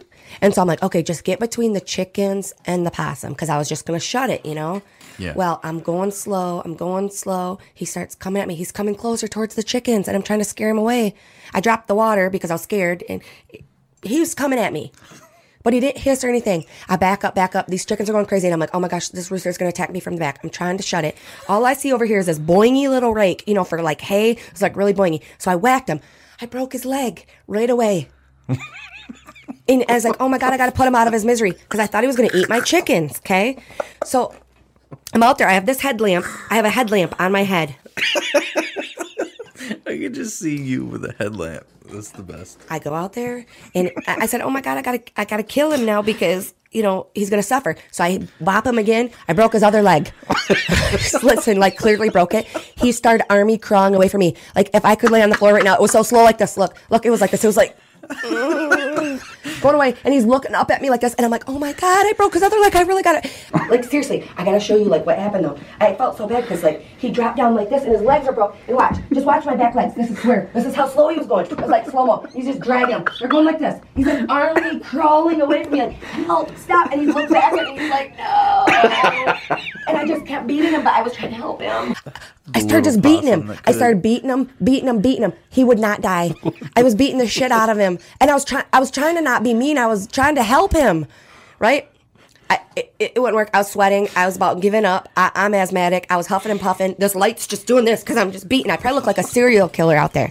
And 0.40 0.54
so 0.54 0.60
I'm 0.60 0.68
like, 0.68 0.82
okay, 0.82 1.02
just 1.02 1.24
get 1.24 1.40
between 1.40 1.72
the 1.72 1.80
chickens 1.80 2.52
and 2.64 2.86
the 2.86 2.90
possum 2.90 3.32
because 3.32 3.48
I 3.48 3.58
was 3.58 3.68
just 3.68 3.86
going 3.86 3.98
to 3.98 4.04
shut 4.04 4.30
it, 4.30 4.44
you 4.44 4.54
know? 4.54 4.82
Yeah. 5.18 5.32
Well, 5.34 5.60
I'm 5.62 5.80
going 5.80 6.10
slow. 6.10 6.60
I'm 6.64 6.74
going 6.74 7.10
slow. 7.10 7.58
He 7.72 7.84
starts 7.84 8.14
coming 8.14 8.42
at 8.42 8.48
me. 8.48 8.54
He's 8.54 8.72
coming 8.72 8.94
closer 8.94 9.28
towards 9.28 9.54
the 9.54 9.62
chickens 9.62 10.08
and 10.08 10.16
I'm 10.16 10.22
trying 10.22 10.40
to 10.40 10.44
scare 10.44 10.68
him 10.68 10.78
away. 10.78 11.14
I 11.54 11.60
dropped 11.60 11.88
the 11.88 11.94
water 11.94 12.28
because 12.28 12.50
I 12.50 12.54
was 12.54 12.62
scared 12.62 13.02
and 13.08 13.22
he 14.02 14.20
was 14.20 14.34
coming 14.34 14.58
at 14.58 14.72
me. 14.72 14.92
But 15.66 15.74
he 15.74 15.80
didn't 15.80 15.98
hiss 15.98 16.22
or 16.22 16.28
anything. 16.28 16.64
I 16.88 16.94
back 16.94 17.24
up, 17.24 17.34
back 17.34 17.56
up. 17.56 17.66
These 17.66 17.84
chickens 17.84 18.08
are 18.08 18.12
going 18.12 18.26
crazy. 18.26 18.46
And 18.46 18.54
I'm 18.54 18.60
like, 18.60 18.70
oh 18.72 18.78
my 18.78 18.86
gosh, 18.86 19.08
this 19.08 19.32
rooster 19.32 19.48
is 19.48 19.58
going 19.58 19.68
to 19.68 19.74
attack 19.74 19.90
me 19.90 19.98
from 19.98 20.14
the 20.14 20.20
back. 20.20 20.38
I'm 20.44 20.48
trying 20.48 20.76
to 20.76 20.82
shut 20.84 21.04
it. 21.04 21.16
All 21.48 21.66
I 21.66 21.72
see 21.72 21.92
over 21.92 22.04
here 22.04 22.20
is 22.20 22.26
this 22.26 22.38
boingy 22.38 22.88
little 22.88 23.12
rake, 23.12 23.42
you 23.48 23.54
know, 23.54 23.64
for 23.64 23.82
like 23.82 24.00
hay. 24.00 24.38
It's 24.52 24.62
like 24.62 24.76
really 24.76 24.94
boingy. 24.94 25.24
So 25.38 25.50
I 25.50 25.56
whacked 25.56 25.88
him. 25.88 25.98
I 26.40 26.46
broke 26.46 26.72
his 26.72 26.84
leg 26.84 27.26
right 27.48 27.68
away. 27.68 28.08
and 29.68 29.84
I 29.88 29.94
was 29.94 30.04
like, 30.04 30.14
oh 30.20 30.28
my 30.28 30.38
God, 30.38 30.52
I 30.52 30.56
got 30.56 30.66
to 30.66 30.72
put 30.72 30.86
him 30.86 30.94
out 30.94 31.08
of 31.08 31.12
his 31.12 31.24
misery 31.24 31.50
because 31.50 31.80
I 31.80 31.88
thought 31.88 32.04
he 32.04 32.06
was 32.06 32.14
going 32.14 32.28
to 32.28 32.36
eat 32.36 32.48
my 32.48 32.60
chickens. 32.60 33.18
Okay. 33.18 33.58
So 34.04 34.32
I'm 35.14 35.24
out 35.24 35.38
there. 35.38 35.48
I 35.48 35.54
have 35.54 35.66
this 35.66 35.80
headlamp. 35.80 36.26
I 36.48 36.54
have 36.54 36.64
a 36.64 36.70
headlamp 36.70 37.20
on 37.20 37.32
my 37.32 37.42
head. 37.42 37.74
I 39.86 39.98
can 39.98 40.14
just 40.14 40.38
see 40.38 40.56
you 40.56 40.84
with 40.84 41.04
a 41.04 41.14
headlamp. 41.18 41.66
That's 41.86 42.10
the 42.10 42.22
best. 42.22 42.58
I 42.68 42.78
go 42.78 42.94
out 42.94 43.12
there 43.12 43.46
and 43.74 43.90
I 44.06 44.16
I 44.22 44.26
said, 44.26 44.40
"Oh 44.40 44.50
my 44.50 44.60
god, 44.60 44.76
I 44.76 44.82
gotta, 44.82 45.02
I 45.16 45.24
gotta 45.24 45.42
kill 45.42 45.70
him 45.70 45.84
now 45.84 46.02
because 46.02 46.52
you 46.72 46.82
know 46.82 47.06
he's 47.14 47.30
gonna 47.30 47.42
suffer." 47.42 47.76
So 47.92 48.02
I 48.02 48.26
bop 48.40 48.66
him 48.66 48.78
again. 48.78 49.10
I 49.28 49.32
broke 49.32 49.52
his 49.52 49.62
other 49.62 49.82
leg. 49.82 50.10
Listen, 51.22 51.58
like 51.58 51.76
clearly 51.76 52.10
broke 52.10 52.34
it. 52.34 52.46
He 52.76 52.90
started 52.92 53.24
army 53.30 53.56
crawling 53.56 53.94
away 53.94 54.08
from 54.08 54.20
me. 54.20 54.34
Like 54.56 54.70
if 54.74 54.84
I 54.84 54.96
could 54.96 55.10
lay 55.10 55.22
on 55.22 55.30
the 55.30 55.36
floor 55.36 55.54
right 55.54 55.64
now, 55.64 55.74
it 55.74 55.80
was 55.80 55.92
so 55.92 56.02
slow 56.02 56.24
like 56.24 56.38
this. 56.38 56.56
Look, 56.56 56.76
look, 56.90 57.06
it 57.06 57.10
was 57.10 57.20
like 57.20 57.30
this. 57.30 57.44
It 57.44 57.48
was 57.48 57.56
like 57.56 57.76
going 59.60 59.74
away, 59.74 59.94
and 60.04 60.14
he's 60.14 60.24
looking 60.24 60.54
up 60.54 60.70
at 60.70 60.82
me 60.82 60.90
like 60.90 61.00
this, 61.00 61.14
and 61.14 61.24
I'm 61.24 61.30
like, 61.30 61.48
"Oh 61.48 61.58
my 61.58 61.72
god, 61.72 62.06
I 62.06 62.12
broke 62.12 62.34
his 62.34 62.42
other 62.42 62.58
leg. 62.58 62.74
I 62.76 62.82
really 62.82 63.02
gotta, 63.02 63.28
like 63.68 63.84
seriously, 63.84 64.28
I 64.36 64.44
gotta 64.44 64.60
show 64.60 64.76
you 64.76 64.84
like 64.84 65.06
what 65.06 65.18
happened 65.18 65.44
though. 65.44 65.58
I 65.80 65.94
felt 65.94 66.16
so 66.16 66.26
bad 66.26 66.42
because 66.42 66.62
like 66.62 66.82
he 66.98 67.10
dropped 67.10 67.36
down 67.36 67.54
like 67.54 67.68
this, 67.68 67.82
and 67.82 67.92
his 67.92 68.02
legs 68.02 68.26
are 68.26 68.32
broke. 68.32 68.56
And 68.68 68.76
watch, 68.76 68.96
just 69.12 69.26
watch 69.26 69.44
my 69.44 69.56
back 69.56 69.74
legs. 69.74 69.94
This 69.94 70.10
is 70.10 70.24
where, 70.24 70.50
this 70.54 70.64
is 70.64 70.74
how 70.74 70.88
slow 70.88 71.08
he 71.08 71.18
was 71.18 71.26
going. 71.26 71.46
It 71.46 71.60
was 71.60 71.70
like 71.70 71.88
slow 71.88 72.06
mo. 72.06 72.26
He's 72.34 72.46
just 72.46 72.60
dragging 72.60 72.90
them. 72.90 73.04
They're 73.18 73.28
going 73.28 73.46
like 73.46 73.58
this. 73.58 73.80
He's 73.94 74.06
like 74.06 74.28
army 74.28 74.80
crawling 74.80 75.40
away 75.40 75.64
from 75.64 75.72
me, 75.72 75.78
like 75.80 75.92
help, 75.94 76.56
stop, 76.56 76.92
and 76.92 77.00
he 77.00 77.06
looked 77.06 77.30
back 77.30 77.52
at 77.52 77.64
me. 77.64 77.70
And 77.70 77.80
he's 77.80 77.90
like, 77.90 78.16
no, 78.16 78.64
and 79.88 79.96
I 79.96 80.04
just 80.06 80.26
kept 80.26 80.46
beating 80.46 80.70
him, 80.72 80.82
but 80.84 80.92
I 80.92 81.02
was 81.02 81.12
trying 81.12 81.30
to 81.30 81.36
help 81.36 81.60
him. 81.60 81.94
I 82.54 82.60
started 82.60 82.84
just 82.84 83.02
beating 83.02 83.26
him. 83.26 83.52
I 83.64 83.72
started 83.72 84.02
beating 84.02 84.30
him, 84.30 84.50
beating 84.62 84.88
him, 84.88 85.00
beating 85.00 85.22
him. 85.22 85.32
He 85.50 85.64
would 85.64 85.78
not 85.78 86.00
die. 86.00 86.34
I 86.76 86.82
was 86.82 86.94
beating 86.94 87.18
the 87.18 87.26
shit 87.26 87.50
out 87.52 87.68
of 87.68 87.78
him, 87.78 87.95
and 88.20 88.30
I 88.30 88.34
was 88.34 88.44
trying. 88.44 88.64
I 88.72 88.80
was 88.80 88.90
trying 88.90 89.16
to 89.16 89.22
not 89.22 89.42
be 89.42 89.54
mean. 89.54 89.78
I 89.78 89.86
was 89.86 90.06
trying 90.06 90.34
to 90.36 90.42
help 90.42 90.72
him, 90.72 91.06
right? 91.58 91.88
I, 92.48 92.60
it, 92.76 92.92
it 92.98 93.18
wouldn't 93.18 93.34
work. 93.34 93.50
I 93.52 93.58
was 93.58 93.70
sweating. 93.70 94.08
I 94.14 94.26
was 94.26 94.36
about 94.36 94.60
giving 94.60 94.84
up. 94.84 95.08
I, 95.16 95.30
I'm 95.34 95.54
asthmatic. 95.54 96.06
I 96.10 96.16
was 96.16 96.26
huffing 96.26 96.52
and 96.52 96.60
puffing. 96.60 96.94
This 96.98 97.14
light's 97.14 97.46
just 97.46 97.66
doing 97.66 97.84
this 97.84 98.00
because 98.00 98.16
I'm 98.16 98.30
just 98.30 98.48
beating. 98.48 98.70
I 98.70 98.76
probably 98.76 98.96
look 98.96 99.06
like 99.06 99.18
a 99.18 99.24
serial 99.24 99.68
killer 99.68 99.96
out 99.96 100.12
there. 100.12 100.30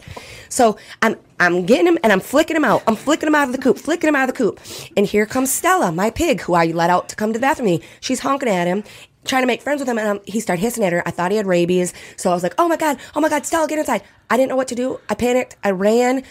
So 0.50 0.78
I'm 1.02 1.18
I'm 1.40 1.66
getting 1.66 1.88
him 1.88 1.98
and 2.04 2.14
I'm 2.14 2.22
flicking 2.22 2.56
him 2.56 2.64
out. 2.64 2.84
I'm 2.88 2.96
flicking 2.96 3.28
him 3.28 3.36
out 3.36 3.48
of 3.48 3.52
the 3.52 3.62
coop, 3.62 3.78
flicking 3.78 4.08
him 4.08 4.16
out 4.16 4.30
of 4.30 4.36
the 4.36 4.38
coop. 4.38 4.60
And 4.96 5.06
here 5.06 5.26
comes 5.26 5.52
Stella, 5.52 5.92
my 5.92 6.10
pig, 6.10 6.42
who 6.42 6.54
I 6.54 6.68
let 6.68 6.90
out 6.90 7.10
to 7.10 7.16
come 7.16 7.34
to 7.34 7.40
the 7.40 7.42
bathroom. 7.42 7.80
She's 8.00 8.22
honking 8.22 8.50
at 8.50 8.68
him. 8.68 8.84
Trying 9.26 9.42
to 9.42 9.48
make 9.48 9.64
friends 9.64 9.80
with 9.80 9.90
him, 9.90 9.98
and 9.98 10.08
um, 10.08 10.20
he 10.28 10.40
started 10.40 10.62
hissing 10.62 10.84
at 10.84 10.94
her. 10.94 11.02
I 11.04 11.10
thought 11.10 11.32
he 11.32 11.38
had 11.38 11.48
rabies, 11.48 11.96
so 12.16 12.30
I 12.30 12.36
was 12.36 12.44
like, 12.44 12.54
"Oh 12.60 12.68
my 12.68 12.78
god, 12.78 13.00
oh 13.16 13.20
my 13.20 13.28
god, 13.28 13.44
Stella, 13.44 13.68
get 13.68 13.80
inside!" 13.80 14.04
I 14.30 14.38
didn't 14.38 14.50
know 14.50 14.56
what 14.56 14.68
to 14.68 14.76
do. 14.76 15.00
I 15.10 15.16
panicked. 15.16 15.56
I 15.64 15.72
ran 15.72 16.24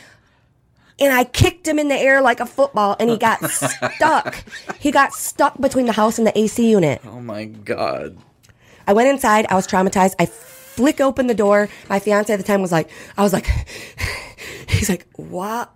and 0.99 1.13
I 1.13 1.25
kicked 1.25 1.67
him 1.67 1.79
in 1.79 1.89
the 1.89 1.97
air 1.97 2.21
like 2.23 2.41
a 2.41 2.47
football, 2.47 2.97
and 2.99 3.11
he 3.11 3.17
got 3.17 3.45
stuck. 3.51 4.45
He 4.79 4.91
got 4.91 5.13
stuck 5.13 5.61
between 5.61 5.87
the 5.87 5.93
house 5.93 6.19
and 6.19 6.27
the 6.27 6.39
AC 6.39 6.69
unit. 6.71 7.01
Oh 7.05 7.21
my 7.21 7.45
god. 7.45 8.17
I 8.87 8.93
went 8.93 9.09
inside. 9.09 9.47
I 9.49 9.55
was 9.55 9.67
traumatized. 9.67 10.15
I 10.19 10.27
flick 10.27 11.01
open 11.01 11.27
the 11.27 11.35
door. 11.35 11.69
My 11.89 11.99
fiance 11.99 12.33
at 12.33 12.37
the 12.37 12.43
time 12.43 12.61
was 12.61 12.73
like, 12.73 12.91
I 13.17 13.23
was 13.23 13.33
like, 13.33 13.47
he's 14.69 14.89
like, 14.89 15.07
what? 15.17 15.73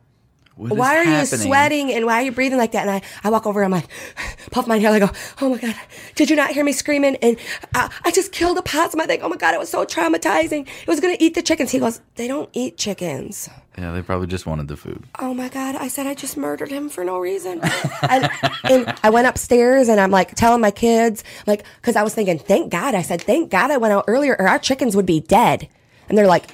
Why 0.59 0.97
are 0.97 1.05
you 1.05 1.25
sweating 1.25 1.93
and 1.93 2.05
why 2.05 2.15
are 2.15 2.23
you 2.23 2.33
breathing 2.33 2.59
like 2.59 2.73
that? 2.73 2.83
And 2.83 2.91
I, 2.91 3.03
I 3.23 3.31
walk 3.31 3.47
over, 3.47 3.63
I'm 3.63 3.71
like, 3.71 3.87
puff 4.51 4.67
my 4.67 4.79
hair, 4.79 4.91
I 4.91 4.99
go, 4.99 5.09
oh, 5.13 5.37
oh 5.43 5.49
my 5.51 5.59
God, 5.59 5.77
did 6.17 6.31
you 6.31 6.37
not 6.37 6.51
hear 6.51 6.65
me 6.65 6.73
screaming? 6.73 7.17
And 7.17 7.37
I, 7.75 7.91
I 8.05 8.11
just 8.11 8.33
killed 8.33 8.59
a 8.59 8.63
possum. 8.63 9.01
I 9.01 9.07
think, 9.07 9.23
oh 9.23 9.29
my 9.29 9.37
God, 9.37 9.55
it 9.55 9.61
was 9.61 9.69
so 9.69 9.85
traumatizing. 9.85 10.67
It 10.67 10.89
was 10.89 11.01
going 11.01 11.17
to 11.17 11.23
eat 11.23 11.35
the 11.35 11.43
chickens. 11.43 11.71
He 11.71 11.79
goes, 11.79 12.01
they 12.17 12.27
don't 12.27 12.51
eat 12.53 12.77
chickens. 12.77 13.49
Yeah, 13.77 13.93
they 13.93 14.03
probably 14.03 14.27
just 14.27 14.45
wanted 14.47 14.67
the 14.67 14.77
food. 14.77 15.05
Oh 15.21 15.33
my 15.33 15.49
God. 15.49 15.77
I 15.77 15.87
said, 15.87 16.09
I 16.09 16.15
just 16.15 16.37
murdered 16.37 16.71
him 16.71 16.89
for 16.89 17.05
no 17.05 17.19
reason. 17.19 17.61
I, 17.63 18.29
and 18.65 18.93
I 19.05 19.11
went 19.11 19.29
upstairs 19.29 19.89
and 19.89 20.01
I'm 20.01 20.11
like 20.11 20.35
telling 20.35 20.61
my 20.61 20.73
kids, 20.73 21.23
like, 21.47 21.65
because 21.77 21.95
I 21.95 22.03
was 22.03 22.13
thinking, 22.13 22.41
thank 22.41 22.73
God. 22.73 22.97
I 22.97 23.03
said, 23.03 23.23
thank 23.23 23.51
God 23.51 23.71
I 23.71 23.77
went 23.77 23.93
out 23.93 24.07
earlier 24.09 24.35
or 24.37 24.49
our 24.49 24.59
chickens 24.59 24.97
would 24.97 25.07
be 25.07 25.21
dead. 25.21 25.69
And 26.09 26.19
they're 26.19 26.27
like, 26.27 26.47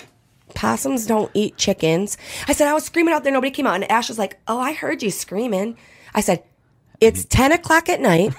possums 0.55 1.07
don't 1.07 1.31
eat 1.35 1.57
chickens. 1.57 2.17
I 2.49 2.53
said, 2.53 2.69
I 2.69 2.75
was 2.75 2.85
screaming 2.85 3.15
out 3.15 3.25
there. 3.25 3.33
Nobody 3.33 3.51
came 3.51 3.67
out. 3.67 3.75
And 3.75 3.91
Ash 3.91 4.09
was 4.09 4.19
like, 4.19 4.39
oh, 4.49 4.59
I 4.59 4.73
heard 4.73 5.03
you 5.03 5.11
screaming. 5.11 5.77
I 6.15 6.21
said, 6.21 6.43
it's 7.01 7.25
10 7.27 7.53
o'clock 7.53 7.89
at 7.89 8.01
night. 8.01 8.35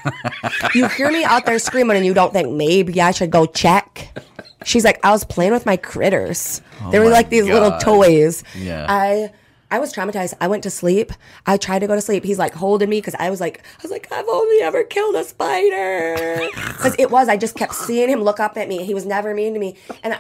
You 0.74 0.88
hear 0.88 1.12
me 1.12 1.24
out 1.24 1.46
there 1.46 1.60
screaming 1.60 1.98
and 1.98 2.06
you 2.06 2.14
don't 2.14 2.34
think 2.34 2.52
maybe 2.52 3.02
I 3.02 3.12
should 3.12 3.30
go 3.30 3.46
check. 3.46 4.18
She's 4.64 4.84
like, 4.84 5.04
I 5.06 5.12
was 5.12 5.24
playing 5.24 5.52
with 5.52 5.66
my 5.66 5.78
critters. 5.78 6.62
Oh 6.82 6.92
they 6.92 7.00
were 7.00 7.10
like 7.10 7.30
these 7.30 7.46
little 7.46 7.78
toys. 7.78 8.44
Yeah. 8.56 8.86
I 8.90 9.32
I 9.72 9.80
was 9.80 9.94
traumatized. 9.94 10.36
I 10.40 10.48
went 10.48 10.64
to 10.64 10.70
sleep. 10.70 11.12
I 11.46 11.58
tried 11.58 11.80
to 11.80 11.88
go 11.88 11.96
to 11.96 12.02
sleep. 12.02 12.24
He's 12.24 12.40
like 12.40 12.54
holding 12.54 12.90
me 12.90 13.00
because 13.00 13.16
I 13.16 13.30
was 13.30 13.42
like, 13.42 13.60
I 13.60 13.82
was 13.82 13.92
like, 13.92 14.12
I've 14.12 14.28
only 14.28 14.62
ever 14.62 14.84
killed 14.84 15.16
a 15.16 15.24
spider. 15.24 16.50
Because 16.56 16.96
it 16.98 17.12
was. 17.12 17.28
I 17.28 17.38
just 17.38 17.56
kept 17.56 17.74
seeing 17.74 18.10
him 18.10 18.22
look 18.22 18.40
up 18.40 18.58
at 18.58 18.68
me. 18.68 18.86
He 18.86 18.94
was 18.94 19.06
never 19.06 19.34
mean 19.34 19.54
to 19.54 19.60
me. 19.60 19.76
And 20.04 20.14
I, 20.14 20.20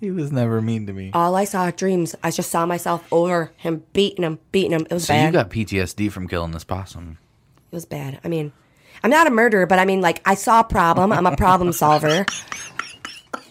He 0.00 0.10
was 0.12 0.30
never 0.30 0.60
mean 0.62 0.86
to 0.86 0.92
me. 0.92 1.10
all 1.12 1.34
I 1.34 1.44
saw 1.44 1.70
dreams. 1.72 2.14
I 2.22 2.30
just 2.30 2.50
saw 2.50 2.66
myself 2.66 3.04
over 3.10 3.50
him, 3.56 3.82
beating 3.92 4.22
him, 4.24 4.38
beating 4.52 4.72
him. 4.72 4.82
It 4.88 4.92
was 4.94 5.06
So 5.06 5.14
bad. 5.14 5.26
you 5.26 5.32
got 5.32 5.50
PTSD 5.50 6.10
from 6.12 6.28
killing 6.28 6.52
this 6.52 6.62
possum. 6.64 7.18
It 7.72 7.74
was 7.74 7.84
bad. 7.84 8.20
I 8.24 8.28
mean, 8.28 8.52
I'm 9.02 9.10
not 9.10 9.26
a 9.26 9.30
murderer, 9.30 9.66
but 9.66 9.78
I 9.80 9.84
mean, 9.84 10.00
like, 10.00 10.22
I 10.24 10.34
saw 10.34 10.60
a 10.60 10.64
problem. 10.64 11.12
I'm 11.12 11.26
a 11.26 11.36
problem 11.36 11.72
solver. 11.72 12.24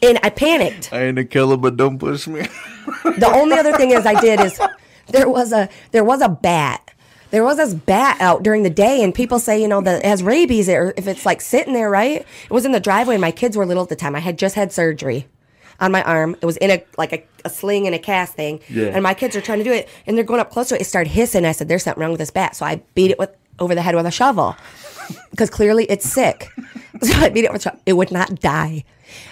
And 0.01 0.19
I 0.23 0.29
panicked. 0.29 0.93
I 0.93 1.03
ain't 1.05 1.19
a 1.19 1.25
killer, 1.25 1.57
but 1.57 1.75
don't 1.77 1.99
push 1.99 2.27
me. 2.27 2.47
The 3.03 3.29
only 3.33 3.57
other 3.57 3.73
thing 3.75 3.91
is 3.91 4.05
I 4.05 4.19
did 4.21 4.39
is 4.39 4.57
there 5.07 5.27
was 5.27 5.51
a 5.51 5.67
there 5.91 6.05
was 6.05 6.21
a 6.21 6.29
bat. 6.29 6.89
There 7.31 7.43
was 7.43 7.57
this 7.57 7.73
bat 7.73 8.21
out 8.21 8.43
during 8.43 8.63
the 8.63 8.69
day, 8.69 9.03
and 9.03 9.13
people 9.13 9.39
say, 9.39 9.61
you 9.61 9.67
know, 9.67 9.81
that 9.81 9.99
it 9.99 10.05
has 10.05 10.23
rabies, 10.23 10.69
or 10.69 10.93
if 10.95 11.05
it's 11.05 11.25
like 11.25 11.41
sitting 11.41 11.73
there, 11.73 11.89
right? 11.89 12.21
It 12.21 12.49
was 12.49 12.63
in 12.65 12.71
the 12.71 12.79
driveway, 12.79 13.15
and 13.15 13.21
my 13.21 13.31
kids 13.31 13.57
were 13.57 13.65
little 13.65 13.83
at 13.83 13.89
the 13.89 13.97
time. 13.97 14.15
I 14.15 14.19
had 14.21 14.37
just 14.37 14.55
had 14.55 14.71
surgery 14.71 15.27
on 15.79 15.91
my 15.91 16.03
arm. 16.03 16.35
It 16.41 16.45
was 16.45 16.57
in 16.57 16.71
a 16.71 16.83
like 16.97 17.13
a, 17.13 17.23
a 17.45 17.49
sling 17.49 17.85
and 17.85 17.95
a 17.95 17.99
cast 17.99 18.33
thing, 18.33 18.59
Yeah. 18.69 18.85
and 18.87 19.03
my 19.03 19.13
kids 19.13 19.35
are 19.35 19.41
trying 19.41 19.59
to 19.59 19.63
do 19.63 19.71
it, 19.73 19.87
and 20.05 20.17
they're 20.17 20.23
going 20.25 20.39
up 20.39 20.51
close 20.51 20.69
to 20.69 20.75
it. 20.75 20.81
It 20.81 20.85
started 20.85 21.09
hissing. 21.09 21.45
I 21.45 21.51
said, 21.51 21.67
"There's 21.67 21.83
something 21.83 22.01
wrong 22.01 22.11
with 22.11 22.19
this 22.19 22.31
bat," 22.31 22.55
so 22.55 22.65
I 22.65 22.81
beat 22.95 23.11
it 23.11 23.19
with 23.19 23.29
over 23.59 23.73
the 23.75 23.81
head 23.81 23.95
with 23.95 24.05
a 24.05 24.11
shovel 24.11 24.55
because 25.31 25.49
clearly 25.49 25.85
it's 25.85 26.07
sick. 26.09 26.49
So 26.99 27.13
I 27.19 27.29
beat 27.29 27.45
it 27.45 27.51
with 27.53 27.61
a 27.61 27.63
shovel. 27.65 27.79
It 27.85 27.93
would 27.93 28.11
not 28.11 28.39
die. 28.39 28.83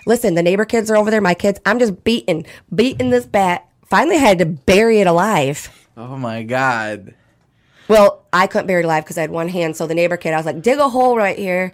Listen, 0.06 0.36
the 0.36 0.44
neighbor 0.44 0.66
kids 0.66 0.92
are 0.92 0.96
over 0.98 1.10
there. 1.10 1.20
My 1.20 1.34
kids, 1.34 1.60
I'm 1.66 1.80
just 1.80 2.04
beating, 2.04 2.46
beating 2.76 3.10
this 3.10 3.26
bat. 3.26 3.68
Finally, 3.88 4.20
had 4.20 4.38
to 4.38 4.46
bury 4.46 5.00
it 5.00 5.08
alive. 5.08 5.68
Oh 5.98 6.16
my 6.16 6.44
god. 6.44 7.16
Well, 7.88 8.24
I 8.32 8.46
couldn't 8.46 8.68
bury 8.68 8.82
it 8.84 8.86
alive 8.86 9.04
because 9.04 9.18
I 9.18 9.22
had 9.22 9.32
one 9.32 9.48
hand. 9.48 9.76
So 9.78 9.88
the 9.88 9.96
neighbor 9.96 10.16
kid, 10.16 10.34
I 10.34 10.38
was 10.38 10.46
like, 10.46 10.62
dig 10.62 10.78
a 10.78 10.90
hole 10.90 11.18
right 11.18 11.38
here. 11.40 11.74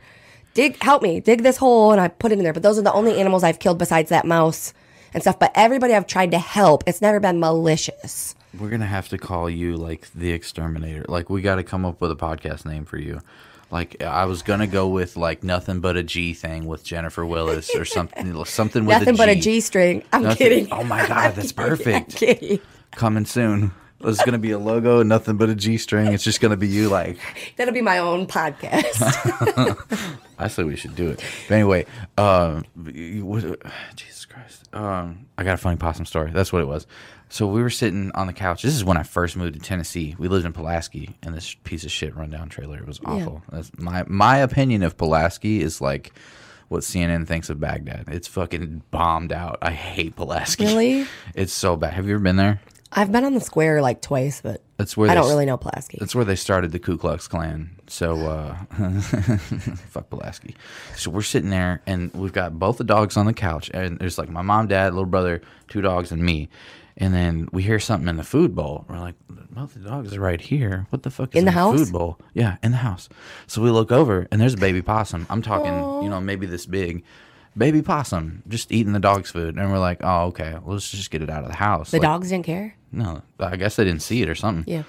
Dig, 0.53 0.81
help 0.83 1.01
me, 1.01 1.19
dig 1.19 1.43
this 1.43 1.57
hole. 1.57 1.91
And 1.91 2.01
I 2.01 2.07
put 2.07 2.31
it 2.31 2.37
in 2.37 2.43
there. 2.43 2.53
But 2.53 2.63
those 2.63 2.77
are 2.77 2.81
the 2.83 2.93
only 2.93 3.17
animals 3.19 3.43
I've 3.43 3.59
killed 3.59 3.77
besides 3.77 4.09
that 4.09 4.25
mouse 4.25 4.73
and 5.13 5.23
stuff. 5.23 5.39
But 5.39 5.51
everybody 5.55 5.93
I've 5.93 6.07
tried 6.07 6.31
to 6.31 6.39
help, 6.39 6.83
it's 6.87 7.01
never 7.01 7.19
been 7.19 7.39
malicious. 7.39 8.35
We're 8.59 8.69
gonna 8.69 8.85
have 8.85 9.07
to 9.09 9.17
call 9.17 9.49
you 9.49 9.77
like 9.77 10.11
the 10.13 10.31
exterminator. 10.31 11.05
Like 11.07 11.29
we 11.29 11.41
got 11.41 11.55
to 11.55 11.63
come 11.63 11.85
up 11.85 12.01
with 12.01 12.11
a 12.11 12.15
podcast 12.17 12.65
name 12.65 12.83
for 12.83 12.97
you. 12.97 13.21
Like 13.71 14.03
I 14.03 14.25
was 14.25 14.41
gonna 14.41 14.67
go 14.67 14.89
with 14.89 15.15
like 15.15 15.41
nothing 15.43 15.79
but 15.79 15.95
a 15.95 16.03
G 16.03 16.33
thing 16.33 16.65
with 16.65 16.83
Jennifer 16.83 17.25
Willis 17.25 17.73
or 17.73 17.85
something. 17.85 18.43
something 18.45 18.83
with 18.85 18.97
Nothing 18.99 19.15
a 19.15 19.17
but 19.17 19.29
a 19.29 19.35
G 19.35 19.61
string. 19.61 20.03
I'm 20.11 20.23
Nothing- 20.23 20.37
kidding. 20.37 20.67
Oh 20.73 20.83
my 20.83 21.07
god, 21.07 21.35
that's 21.35 21.51
perfect. 21.53 22.17
kidding. 22.17 22.59
Coming 22.91 23.23
soon. 23.25 23.71
There's 24.03 24.19
gonna 24.19 24.37
be 24.39 24.51
a 24.51 24.59
logo, 24.59 25.03
nothing 25.03 25.37
but 25.37 25.49
a 25.49 25.55
G 25.55 25.77
string. 25.77 26.13
It's 26.13 26.23
just 26.23 26.41
gonna 26.41 26.57
be 26.57 26.67
you 26.67 26.89
like 26.89 27.17
That'll 27.57 27.73
be 27.73 27.81
my 27.81 27.97
own 27.99 28.27
podcast. 28.27 29.01
I 30.39 30.47
say 30.47 30.63
we 30.63 30.75
should 30.75 30.95
do 30.95 31.09
it. 31.09 31.23
But 31.47 31.55
anyway, 31.55 31.85
um, 32.17 32.65
you- 32.91 33.25
what- 33.25 33.61
Jesus 33.95 34.25
Christ. 34.25 34.73
Um, 34.73 35.25
I 35.37 35.43
got 35.43 35.53
a 35.53 35.57
funny 35.57 35.77
possum 35.77 36.05
story. 36.05 36.31
That's 36.31 36.51
what 36.53 36.61
it 36.61 36.67
was. 36.67 36.87
So 37.29 37.47
we 37.47 37.61
were 37.61 37.69
sitting 37.69 38.11
on 38.13 38.27
the 38.27 38.33
couch. 38.33 38.61
This 38.63 38.73
is 38.75 38.83
when 38.83 38.97
I 38.97 39.03
first 39.03 39.37
moved 39.37 39.53
to 39.53 39.59
Tennessee. 39.59 40.15
We 40.17 40.27
lived 40.27 40.45
in 40.45 40.51
Pulaski, 40.53 41.15
and 41.23 41.33
this 41.33 41.53
piece 41.63 41.83
of 41.85 41.91
shit 41.91 42.15
rundown 42.15 42.49
trailer. 42.49 42.77
It 42.77 42.85
was 42.87 42.99
Yeah. 43.03 43.09
awful. 43.13 43.43
That's 43.51 43.71
my 43.77 44.03
my 44.07 44.37
opinion 44.37 44.83
of 44.83 44.97
Pulaski 44.97 45.61
is 45.61 45.79
like 45.79 46.11
what 46.67 46.83
CNN 46.83 47.27
thinks 47.27 47.49
of 47.49 47.59
Baghdad. 47.59 48.05
It's 48.07 48.27
fucking 48.27 48.81
bombed 48.91 49.31
out. 49.31 49.59
I 49.61 49.71
hate 49.71 50.15
Pulaski. 50.15 50.65
Really? 50.65 51.07
It's 51.35 51.53
so 51.53 51.75
bad. 51.75 51.93
Have 51.93 52.05
you 52.07 52.15
ever 52.15 52.23
been 52.23 52.37
there? 52.37 52.61
I've 52.93 53.11
been 53.11 53.23
on 53.23 53.33
the 53.33 53.39
square 53.39 53.81
like 53.81 54.01
twice, 54.01 54.41
but 54.41 54.61
That's 54.77 54.97
where 54.97 55.09
I 55.09 55.13
don't 55.13 55.25
s- 55.25 55.29
really 55.29 55.45
know 55.45 55.57
Pulaski. 55.57 55.97
That's 55.99 56.13
where 56.13 56.25
they 56.25 56.35
started 56.35 56.71
the 56.71 56.79
Ku 56.79 56.97
Klux 56.97 57.27
Klan. 57.27 57.69
So 57.87 58.15
uh, 58.27 58.55
fuck 59.89 60.09
Pulaski. 60.09 60.55
So 60.95 61.09
we're 61.11 61.21
sitting 61.21 61.49
there, 61.49 61.81
and 61.85 62.13
we've 62.13 62.33
got 62.33 62.57
both 62.59 62.77
the 62.77 62.83
dogs 62.83 63.17
on 63.17 63.25
the 63.25 63.33
couch, 63.33 63.69
and 63.73 63.97
there's 63.99 64.17
like 64.17 64.29
my 64.29 64.41
mom, 64.41 64.67
dad, 64.67 64.93
little 64.93 65.05
brother, 65.05 65.41
two 65.69 65.81
dogs, 65.81 66.11
and 66.11 66.21
me. 66.21 66.49
And 66.97 67.13
then 67.13 67.47
we 67.51 67.63
hear 67.63 67.79
something 67.79 68.09
in 68.09 68.17
the 68.17 68.23
food 68.23 68.53
bowl. 68.53 68.85
We're 68.87 68.99
like, 68.99 69.15
both 69.29 69.73
the 69.73 69.79
dogs 69.79 70.13
are 70.13 70.19
right 70.19 70.41
here. 70.41 70.85
What 70.89 71.03
the 71.03 71.09
fuck 71.09 71.33
is 71.33 71.39
In 71.39 71.45
the 71.45 71.51
house? 71.51 71.79
food 71.79 71.91
bowl? 71.93 72.19
Yeah, 72.33 72.57
in 72.61 72.71
the 72.71 72.77
house. 72.77 73.07
So 73.47 73.61
we 73.61 73.71
look 73.71 73.91
over, 73.91 74.27
and 74.31 74.39
there's 74.41 74.53
a 74.53 74.57
baby 74.57 74.81
possum. 74.81 75.25
I'm 75.29 75.41
talking, 75.41 75.73
you 76.03 76.09
know, 76.09 76.19
maybe 76.19 76.45
this 76.45 76.65
big. 76.65 77.03
Baby 77.57 77.81
possum 77.81 78.43
just 78.47 78.71
eating 78.71 78.93
the 78.93 78.99
dog's 78.99 79.29
food, 79.31 79.57
and 79.57 79.69
we're 79.71 79.77
like, 79.79 79.99
"Oh, 80.01 80.27
okay. 80.27 80.53
Well, 80.53 80.75
let's 80.75 80.89
just 80.89 81.11
get 81.11 81.21
it 81.21 81.29
out 81.29 81.43
of 81.43 81.49
the 81.49 81.55
house." 81.57 81.91
The 81.91 81.97
Like, 81.97 82.03
dogs 82.07 82.29
didn't 82.29 82.45
care. 82.45 82.75
no, 82.93 83.21
I 83.39 83.57
guess 83.57 83.75
they 83.75 83.83
didn't 83.83 84.01
see 84.03 84.21
it 84.21 84.29
or 84.29 84.35
something. 84.35 84.71
Yeah. 84.71 84.83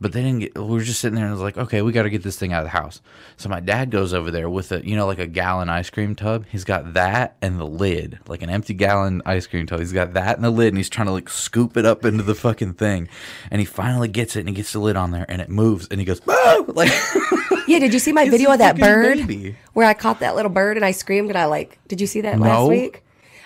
But 0.00 0.12
they 0.12 0.22
didn't 0.22 0.38
get. 0.40 0.56
We 0.56 0.64
were 0.64 0.82
just 0.82 1.00
sitting 1.00 1.16
there 1.16 1.24
and 1.24 1.30
I 1.30 1.34
was 1.34 1.42
like, 1.42 1.56
okay, 1.56 1.82
we 1.82 1.90
got 1.90 2.02
to 2.04 2.10
get 2.10 2.22
this 2.22 2.36
thing 2.38 2.52
out 2.52 2.58
of 2.60 2.66
the 2.66 2.70
house. 2.78 3.00
So 3.38 3.48
my 3.48 3.58
dad 3.60 3.90
goes 3.90 4.12
over 4.14 4.30
there 4.30 4.48
with 4.50 4.70
a, 4.70 4.86
you 4.86 4.94
know, 4.94 5.06
like 5.06 5.18
a 5.18 5.26
gallon 5.26 5.68
ice 5.68 5.88
cream 5.90 6.14
tub. 6.14 6.44
He's 6.50 6.64
got 6.64 6.92
that 6.94 7.36
and 7.42 7.58
the 7.58 7.66
lid, 7.66 8.18
like 8.28 8.42
an 8.42 8.50
empty 8.50 8.74
gallon 8.74 9.22
ice 9.26 9.46
cream 9.46 9.66
tub. 9.66 9.80
He's 9.80 9.92
got 9.94 10.12
that 10.14 10.36
and 10.36 10.44
the 10.44 10.50
lid, 10.50 10.68
and 10.68 10.76
he's 10.76 10.90
trying 10.90 11.06
to 11.06 11.12
like 11.12 11.28
scoop 11.28 11.76
it 11.76 11.86
up 11.86 12.04
into 12.04 12.22
the 12.22 12.34
fucking 12.34 12.74
thing. 12.74 13.08
And 13.50 13.58
he 13.60 13.64
finally 13.64 14.08
gets 14.08 14.36
it, 14.36 14.40
and 14.40 14.48
he 14.50 14.54
gets 14.54 14.72
the 14.72 14.78
lid 14.80 14.96
on 14.96 15.10
there, 15.12 15.26
and 15.28 15.40
it 15.40 15.48
moves, 15.48 15.88
and 15.90 15.98
he 15.98 16.04
goes, 16.04 16.20
like 16.26 16.92
Yeah, 17.66 17.78
did 17.80 17.92
you 17.92 17.98
see 17.98 18.12
my 18.12 18.28
video 18.28 18.52
of 18.52 18.58
that 18.58 18.78
bird 18.78 19.18
baby. 19.18 19.56
where 19.72 19.86
I 19.86 19.94
caught 19.94 20.20
that 20.20 20.36
little 20.36 20.50
bird 20.50 20.76
and 20.76 20.84
I 20.84 20.92
screamed 20.92 21.28
and 21.30 21.38
I 21.38 21.46
like? 21.46 21.78
Did 21.88 22.00
you 22.00 22.06
see 22.06 22.20
that 22.22 22.38
last 22.38 22.60
No. 22.60 22.68
week? 22.68 23.02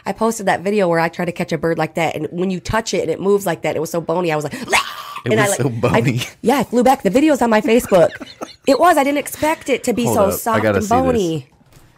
I 0.07 0.13
posted 0.13 0.47
that 0.47 0.61
video 0.63 0.89
where 0.89 0.99
I 0.99 1.09
tried 1.09 1.27
to 1.27 1.33
catch 1.33 1.53
a 1.53 1.59
bird 1.59 1.77
like 1.79 1.95
that, 1.95 2.17
and 2.17 2.27
when 2.31 2.51
you 2.51 2.59
touch 2.59 2.95
it 2.95 3.03
and 3.03 3.11
it 3.11 3.21
moves 3.21 3.45
like 3.45 3.63
that, 3.63 3.77
it 3.77 3.81
was 3.81 3.91
so 3.91 4.01
bony. 4.01 4.33
I 4.33 4.37
was 4.37 4.45
like, 4.45 4.55
It 4.55 4.69
and 5.33 5.39
I 5.39 5.49
like, 5.49 5.59
so 5.61 5.69
bony. 5.69 6.21
I, 6.21 6.29
yeah, 6.43 6.59
I 6.59 6.65
flew 6.65 6.83
back. 6.83 7.03
The 7.03 7.11
video's 7.11 7.43
on 7.43 7.51
my 7.51 7.61
Facebook. 7.61 8.09
it 8.67 8.81
was. 8.81 8.97
I 8.97 9.05
didn't 9.05 9.19
expect 9.19 9.69
it 9.69 9.85
to 9.85 9.93
be 9.93 10.05
Hold 10.05 10.17
so 10.17 10.25
up, 10.27 10.33
soft 10.41 10.65
and 10.65 10.89
bony. 10.89 11.51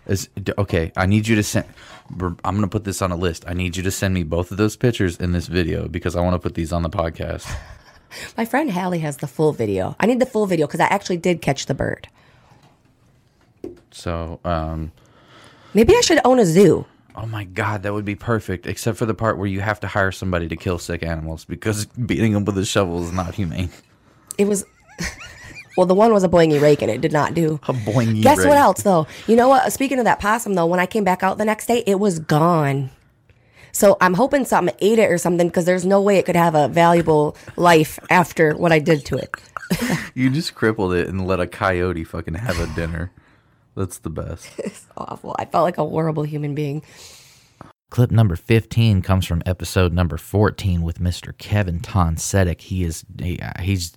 Is 0.07 0.28
okay. 0.59 0.90
I 0.97 1.07
need 1.07 1.28
you 1.28 1.36
to 1.36 1.43
send. 1.44 1.65
I'm 2.20 2.35
gonna 2.43 2.66
put 2.66 2.82
this 2.82 3.01
on 3.01 3.12
a 3.12 3.16
list. 3.16 3.44
I 3.47 3.55
need 3.55 3.77
you 3.77 3.85
to 3.85 3.90
send 3.93 4.15
me 4.15 4.24
both 4.24 4.51
of 4.51 4.57
those 4.57 4.77
pictures 4.77 5.16
in 5.19 5.31
this 5.31 5.47
video 5.47 5.86
because 5.86 6.16
I 6.16 6.20
want 6.23 6.35
to 6.35 6.40
put 6.40 6.55
these 6.57 6.73
on 6.73 6.82
the 6.82 6.90
podcast. 6.90 7.49
My 8.36 8.44
friend 8.44 8.70
Hallie 8.70 8.98
has 9.01 9.18
the 9.18 9.26
full 9.26 9.52
video. 9.52 9.97
I 10.01 10.06
need 10.06 10.20
the 10.20 10.26
full 10.26 10.47
video 10.47 10.66
because 10.66 10.80
I 10.80 10.86
actually 10.86 11.16
did 11.18 11.40
catch 11.43 11.66
the 11.66 11.74
bird. 11.74 12.09
So, 13.90 14.40
um, 14.44 14.93
Maybe 15.74 15.94
I 15.97 16.01
should 16.01 16.20
own 16.24 16.39
a 16.39 16.44
zoo. 16.47 16.84
oh 17.16 17.26
my 17.26 17.44
god, 17.44 17.82
that 17.82 17.93
would 17.94 18.05
be 18.05 18.14
perfect. 18.14 18.66
Except 18.66 18.97
for 18.98 19.06
the 19.06 19.14
part 19.14 19.39
where 19.39 19.47
you 19.47 19.60
have 19.60 19.80
to 19.80 19.86
hire 19.86 20.12
somebody 20.12 20.48
to 20.48 20.56
kill 20.56 20.78
sick 20.78 21.02
animals 21.02 21.44
because 21.44 21.86
beating 22.06 22.32
them 22.32 22.44
with 22.44 22.56
a 22.59 22.64
shovel 22.64 23.02
is 23.05 23.12
not 23.12 23.34
humane. 23.34 23.70
It 24.39 24.47
was. 24.47 24.64
Well, 25.74 25.86
the 25.86 25.94
one 25.94 26.12
was 26.12 26.22
a 26.22 26.28
boingy 26.28 26.60
rake 26.60 26.82
and 26.82 26.90
it 26.90 27.01
did 27.01 27.12
not 27.12 27.32
do. 27.32 27.59
A 27.66 27.72
boingy 27.72 28.22
Guess 28.22 28.44
what 28.44 28.59
else 28.59 28.82
though? 28.82 29.06
You 29.26 29.36
know 29.36 29.48
what? 29.48 29.72
Speaking 29.72 29.98
of 29.98 30.05
that 30.05 30.20
possum 30.20 30.52
though, 30.52 30.66
when 30.66 30.78
I 30.78 30.84
came 30.84 31.02
back 31.02 31.22
out 31.22 31.39
the 31.39 31.47
next 31.47 31.64
day, 31.64 31.82
it 31.86 31.98
was 31.98 32.18
gone. 32.18 32.90
So 33.73 33.97
I'm 34.01 34.15
hoping 34.15 34.44
something 34.44 34.74
ate 34.81 34.99
it 34.99 35.11
or 35.11 35.19
something 35.19 35.49
because 35.49 35.65
there's 35.65 35.86
no 35.86 36.01
way 36.01 36.19
it 36.19 36.27
could 36.27 36.36
have 36.36 36.55
a 36.55 36.69
valuable 36.69 37.36
life 37.57 37.99
after 38.11 38.55
what 38.55 38.70
I 38.70 38.78
did 38.78 39.05
to 39.07 39.16
it. 39.16 39.31
You 40.15 40.28
just 40.28 40.55
crippled 40.55 40.93
it 40.93 41.09
and 41.09 41.27
let 41.27 41.40
a 41.40 41.47
coyote 41.47 42.05
fucking 42.05 42.35
have 42.35 42.61
a 42.61 42.66
dinner. 42.74 43.11
That's 43.74 43.99
the 43.99 44.11
best. 44.11 44.47
It's 44.59 44.86
awful. 44.99 45.35
I 45.39 45.47
felt 45.47 45.65
like 45.65 45.78
a 45.78 45.86
horrible 45.86 46.24
human 46.24 46.55
being. 46.55 46.82
Clip 47.89 48.11
number 48.11 48.36
15 48.36 49.01
comes 49.01 49.27
from 49.27 49.43
episode 49.47 49.93
number 49.93 50.19
14 50.19 50.82
with 50.82 50.99
Mr. 50.99 51.36
Kevin 51.39 51.81
Tonsetic. 51.81 52.61
He 52.61 52.85
is, 52.85 53.05
he, 53.19 53.39
uh, 53.39 53.61
he's, 53.61 53.93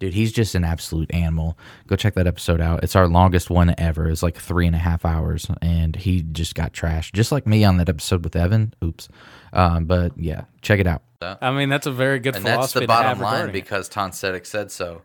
dude, 0.00 0.14
he's 0.14 0.32
just 0.32 0.56
an 0.56 0.64
absolute 0.64 1.14
animal. 1.14 1.56
Go 1.86 1.94
check 1.94 2.14
that 2.14 2.26
episode 2.26 2.60
out. 2.60 2.82
It's 2.82 2.96
our 2.96 3.06
longest 3.06 3.50
one 3.50 3.72
ever. 3.78 4.08
It's 4.08 4.22
like 4.22 4.36
three 4.36 4.66
and 4.66 4.74
a 4.74 4.78
half 4.78 5.04
hours, 5.04 5.46
and 5.62 5.94
he 5.94 6.22
just 6.22 6.56
got 6.56 6.72
trashed, 6.72 7.12
just 7.12 7.30
like 7.30 7.46
me 7.46 7.62
on 7.62 7.76
that 7.76 7.88
episode 7.88 8.24
with 8.24 8.34
Evan. 8.34 8.74
Oops. 8.82 9.08
Um, 9.52 9.84
but 9.84 10.12
yeah, 10.16 10.44
check 10.62 10.80
it 10.80 10.88
out. 10.88 11.02
I 11.22 11.52
mean, 11.52 11.68
that's 11.68 11.86
a 11.86 11.92
very 11.92 12.18
good 12.18 12.34
and 12.34 12.44
that's 12.44 12.72
philosophy 12.72 12.78
the 12.80 12.86
to 12.86 12.88
bottom 12.88 13.20
line 13.20 13.32
regarding 13.32 13.50
it. 13.50 13.52
because 13.60 13.88
Tonsetic 13.88 14.46
said 14.46 14.72
so. 14.72 15.02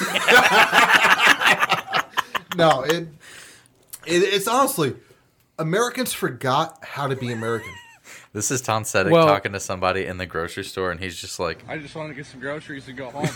no, 2.56 2.82
it, 2.82 3.06
it 4.06 4.22
it's 4.22 4.48
honestly 4.48 4.96
Americans 5.58 6.12
forgot 6.14 6.82
how 6.82 7.06
to 7.06 7.14
be 7.14 7.30
American. 7.32 7.70
This 8.32 8.50
is 8.52 8.60
Tonsetic 8.60 9.12
Well- 9.12 9.26
talking 9.26 9.52
to 9.52 9.60
somebody 9.60 10.06
in 10.06 10.16
the 10.18 10.26
grocery 10.26 10.62
store, 10.64 10.90
and 10.92 11.00
he's 11.00 11.20
just 11.20 11.40
like, 11.40 11.64
I 11.68 11.78
just 11.78 11.94
want 11.96 12.10
to 12.10 12.14
get 12.14 12.26
some 12.26 12.38
groceries 12.40 12.86
and 12.88 12.96
go 12.96 13.10
home. 13.14 13.26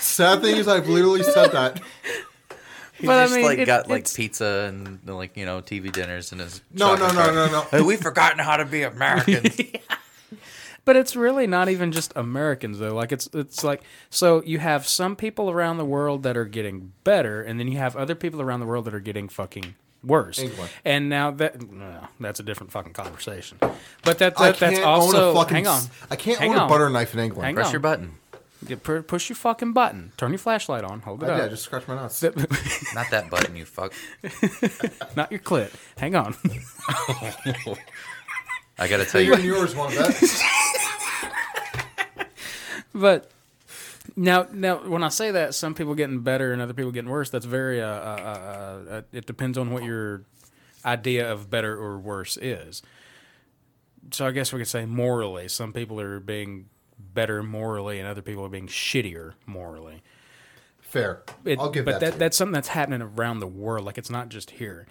Sad 0.00 0.40
thing 0.42 0.56
is, 0.56 0.68
I've 0.68 0.88
literally 0.88 1.22
said 1.22 1.48
that. 1.52 1.80
He 2.94 3.06
But 3.06 3.18
I 3.18 3.24
just 3.24 3.34
mean, 3.34 3.44
like 3.44 3.58
it- 3.58 3.66
got 3.66 3.88
like 3.88 4.12
pizza 4.12 4.66
and 4.68 4.98
like 5.06 5.36
you 5.36 5.46
know 5.46 5.60
TV 5.62 5.90
dinners 5.92 6.32
in 6.32 6.38
his. 6.38 6.60
No, 6.72 6.96
shopping 6.96 7.16
no, 7.16 7.26
no, 7.32 7.46
no, 7.46 7.66
no. 7.72 7.84
We've 7.84 8.00
forgotten 8.00 8.38
how 8.38 8.56
to 8.56 8.64
be 8.64 8.82
Americans. 8.94 9.58
But 10.84 10.96
it's 10.96 11.14
really 11.14 11.46
not 11.46 11.68
even 11.68 11.92
just 11.92 12.12
Americans 12.16 12.78
though. 12.78 12.94
Like 12.94 13.12
it's 13.12 13.28
it's 13.32 13.62
like 13.64 13.82
so 14.10 14.42
you 14.44 14.58
have 14.58 14.86
some 14.86 15.16
people 15.16 15.50
around 15.50 15.78
the 15.78 15.84
world 15.84 16.22
that 16.24 16.36
are 16.36 16.44
getting 16.44 16.92
better, 17.04 17.42
and 17.42 17.58
then 17.60 17.68
you 17.68 17.78
have 17.78 17.96
other 17.96 18.14
people 18.14 18.42
around 18.42 18.60
the 18.60 18.66
world 18.66 18.84
that 18.86 18.94
are 18.94 19.00
getting 19.00 19.28
fucking 19.28 19.74
worse. 20.04 20.38
England. 20.38 20.70
And 20.84 21.08
now 21.08 21.30
that 21.32 21.60
no, 21.70 22.06
that's 22.18 22.40
a 22.40 22.42
different 22.42 22.72
fucking 22.72 22.92
conversation. 22.92 23.58
But 23.60 24.18
that, 24.18 24.36
that 24.36 24.56
that's 24.56 24.58
can't 24.58 24.78
own 24.78 24.84
a 24.84 24.86
also 24.86 25.34
fucking 25.34 25.54
hang 25.56 25.66
on. 25.66 25.82
I 26.10 26.16
can't 26.16 26.38
Hang 26.38 26.50
own 26.54 26.58
a 26.58 26.68
butter 26.68 26.88
knife 26.90 27.14
in 27.14 27.20
England. 27.20 27.44
Hang 27.46 27.54
Press 27.54 27.66
on. 27.68 27.72
your 27.72 27.80
button. 27.80 28.14
Get, 28.66 28.82
pu- 28.82 29.00
push 29.02 29.30
your 29.30 29.36
fucking 29.36 29.72
button. 29.72 30.12
Turn 30.18 30.32
your 30.32 30.38
flashlight 30.38 30.84
on. 30.84 31.00
Hold 31.00 31.22
it 31.22 31.30
I 31.30 31.32
up. 31.32 31.36
did, 31.38 31.44
I 31.46 31.48
just 31.48 31.62
scratched 31.62 31.88
my 31.88 31.94
nuts. 31.94 32.22
Not 32.94 33.10
that 33.10 33.30
button, 33.30 33.56
you 33.56 33.64
fuck. 33.64 33.94
Not 35.16 35.30
your 35.32 35.40
clit. 35.40 35.72
Hang 35.96 36.14
on. 36.14 36.36
I 38.78 38.86
gotta 38.88 39.06
tell 39.06 39.20
you, 39.22 39.30
Bigger 39.30 39.42
than 39.42 39.46
yours, 39.46 39.74
one 39.74 39.94
bet. 39.94 40.22
but 42.94 43.30
now, 44.16 44.46
now, 44.52 44.76
when 44.88 45.02
I 45.02 45.08
say 45.08 45.30
that, 45.30 45.54
some 45.54 45.74
people 45.74 45.94
getting 45.94 46.20
better 46.20 46.52
and 46.52 46.60
other 46.62 46.74
people 46.74 46.92
getting 46.92 47.10
worse. 47.10 47.30
That's 47.30 47.46
very. 47.46 47.80
Uh, 47.80 47.86
uh, 47.86 48.80
uh, 48.88 48.90
uh, 48.90 49.02
it 49.12 49.26
depends 49.26 49.58
on 49.58 49.70
what 49.70 49.84
your 49.84 50.22
idea 50.84 51.30
of 51.30 51.50
better 51.50 51.76
or 51.76 51.98
worse 51.98 52.36
is. 52.36 52.82
So 54.12 54.26
I 54.26 54.30
guess 54.30 54.52
we 54.52 54.58
could 54.60 54.68
say 54.68 54.86
morally, 54.86 55.48
some 55.48 55.72
people 55.72 56.00
are 56.00 56.20
being 56.20 56.68
better 56.98 57.42
morally, 57.42 57.98
and 57.98 58.08
other 58.08 58.22
people 58.22 58.44
are 58.44 58.48
being 58.48 58.66
shittier 58.66 59.34
morally. 59.46 60.02
Fair. 60.80 61.22
It- 61.44 61.58
I'll 61.58 61.70
give 61.70 61.84
but 61.84 62.00
that. 62.00 62.12
that 62.12 62.18
that's 62.18 62.36
something 62.36 62.52
that's 62.52 62.68
happening 62.68 63.02
around 63.02 63.40
the 63.40 63.46
world. 63.46 63.84
Like 63.84 63.98
it's 63.98 64.10
not 64.10 64.28
just 64.28 64.52
here. 64.52 64.86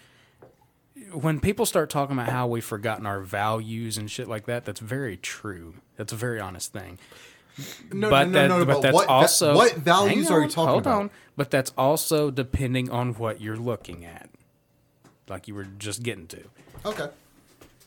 When 1.12 1.40
people 1.40 1.66
start 1.66 1.90
talking 1.90 2.16
about 2.16 2.30
how 2.30 2.48
we've 2.48 2.64
forgotten 2.64 3.06
our 3.06 3.22
values 3.22 3.98
and 3.98 4.12
shit 4.12 4.28
like 4.28 4.46
that, 4.46 4.66
that's 4.66 4.80
very 4.80 5.18
true. 5.18 5.76
That's 5.96 6.14
a 6.14 6.16
very 6.16 6.40
honest 6.40 6.72
thing. 6.72 7.00
No, 7.92 8.10
but 8.10 8.30
no, 8.30 8.32
no, 8.32 8.40
that, 8.42 8.48
no, 8.60 8.66
but 8.66 8.74
but 8.74 8.82
that's 8.82 8.94
what 8.96 9.06
va- 9.08 9.12
also 9.12 9.56
what 9.56 9.76
values 9.76 10.28
hang 10.30 10.38
are 10.38 10.42
you 10.44 10.50
talking 10.50 10.70
hold 10.70 10.82
about? 10.84 11.00
On, 11.00 11.10
but 11.36 11.52
that's 11.52 11.74
also 11.78 12.32
depending 12.32 12.90
on 12.90 13.14
what 13.16 13.42
you're 13.42 13.58
looking 13.58 14.06
at, 14.06 14.30
like 15.28 15.48
you 15.48 15.56
were 15.56 15.68
just 15.78 16.04
getting 16.04 16.28
to. 16.28 16.44
Okay. 16.86 17.08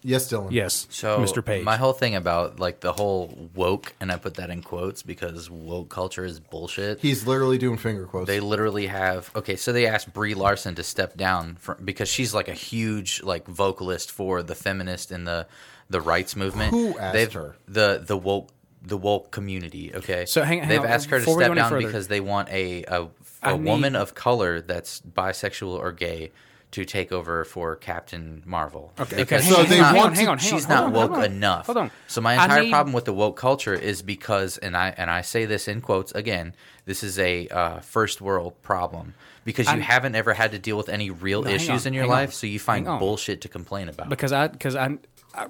Yes, 0.05 0.28
Dylan. 0.32 0.51
Yes, 0.51 0.89
So 0.90 1.20
Mr. 1.20 1.44
Page. 1.44 1.65
my 1.65 1.77
whole 1.77 1.93
thing 1.93 2.16
about 2.16 2.59
like 2.59 2.81
the 2.81 2.93
whole 2.93 3.49
woke, 3.55 3.94
and 4.01 4.11
I 4.11 4.16
put 4.16 4.35
that 4.35 4.51
in 4.51 4.61
quotes 4.61 5.03
because 5.03 5.49
woke 5.49 5.90
culture 5.90 6.24
is 6.24 6.40
bullshit. 6.40 6.99
He's 7.01 7.24
literally 7.24 7.57
doing 7.57 7.77
finger 7.78 8.05
quotes. 8.07 8.27
They 8.27 8.40
literally 8.40 8.89
have 8.89 9.31
okay. 9.36 9.55
So 9.55 9.73
they 9.73 9.86
asked 9.86 10.12
Brie 10.12 10.35
Larson 10.35 10.74
to 10.74 10.82
step 10.82 11.16
down 11.16 11.55
from, 11.55 11.85
because 11.85 12.09
she's 12.09 12.35
like 12.35 12.49
a 12.49 12.53
huge 12.55 13.23
like 13.23 13.47
vocalist 13.47 14.11
for 14.11 14.43
the 14.43 14.57
feminist 14.57 15.12
and 15.12 15.24
the 15.24 15.47
the 15.89 16.01
rights 16.01 16.35
movement. 16.35 16.70
Who 16.73 16.99
asked 16.99 17.12
They've, 17.12 17.32
her? 17.35 17.55
The 17.69 18.03
the 18.05 18.16
woke 18.16 18.49
the 18.85 18.97
woke 18.97 19.31
community. 19.31 19.93
Okay, 19.95 20.27
So 20.27 20.43
hang- 20.43 20.61
hang 20.61 20.69
they've 20.69 20.81
on, 20.81 20.87
asked 20.87 21.09
her 21.11 21.19
to 21.19 21.25
before 21.25 21.41
step 21.41 21.55
down 21.55 21.71
further- 21.71 21.87
because 21.87 22.09
they 22.09 22.21
want 22.21 22.49
a 22.51 22.85
a, 22.85 23.57
woman 23.57 23.93
need- 23.95 23.99
of 23.99 24.15
color 24.15 24.61
that's 24.61 25.01
bisexual 25.01 25.79
or 25.79 25.93
gay. 25.93 26.31
To 26.73 26.87
take 26.87 27.13
over 27.13 27.45
for 27.45 27.77
Captain 27.77 28.43
Marvel, 28.47 28.95
Okay, 28.99 29.17
because 29.17 29.45
okay, 29.53 29.61
on, 29.61 29.67
hang 29.67 29.81
on, 29.83 29.95
not, 29.95 29.95
hang 29.95 30.05
on, 30.07 30.15
hang 30.15 30.29
on, 30.29 30.39
she's 30.39 30.67
not 30.71 30.85
on, 30.85 30.93
woke 30.95 31.11
on. 31.11 31.25
enough. 31.25 31.67
Hold 31.67 31.77
on. 31.77 31.91
So 32.07 32.23
my 32.23 32.35
I 32.35 32.45
entire 32.45 32.63
need- 32.63 32.71
problem 32.71 32.95
with 32.95 33.05
the 33.05 33.13
woke 33.13 33.37
culture 33.37 33.75
is 33.75 34.01
because, 34.01 34.57
and 34.57 34.75
I 34.75 34.95
and 34.97 35.11
I 35.11 35.21
say 35.21 35.45
this 35.45 35.69
in 35.69 35.83
quotes 35.83 36.13
again, 36.13 36.55
this 36.87 37.05
is 37.05 37.19
a 37.19 37.47
uh, 37.49 37.81
first 37.81 38.23
world 38.23 38.55
problem 38.63 39.13
because 39.45 39.67
you 39.67 39.73
I'm- 39.73 39.81
haven't 39.83 40.15
ever 40.15 40.33
had 40.33 40.51
to 40.53 40.59
deal 40.59 40.79
with 40.79 40.89
any 40.89 41.11
real 41.11 41.43
No, 41.43 41.51
issues 41.51 41.85
on, 41.85 41.89
in 41.89 41.93
your 41.93 42.07
life, 42.07 42.31
on, 42.31 42.33
so 42.33 42.47
you 42.47 42.59
find 42.59 42.87
bullshit 42.87 43.43
to 43.43 43.49
complain 43.51 43.91
about. 43.91 44.09
because 44.09 44.33
I 44.33 44.49
because 44.49 44.75
I, 44.75 44.87
I 44.87 44.99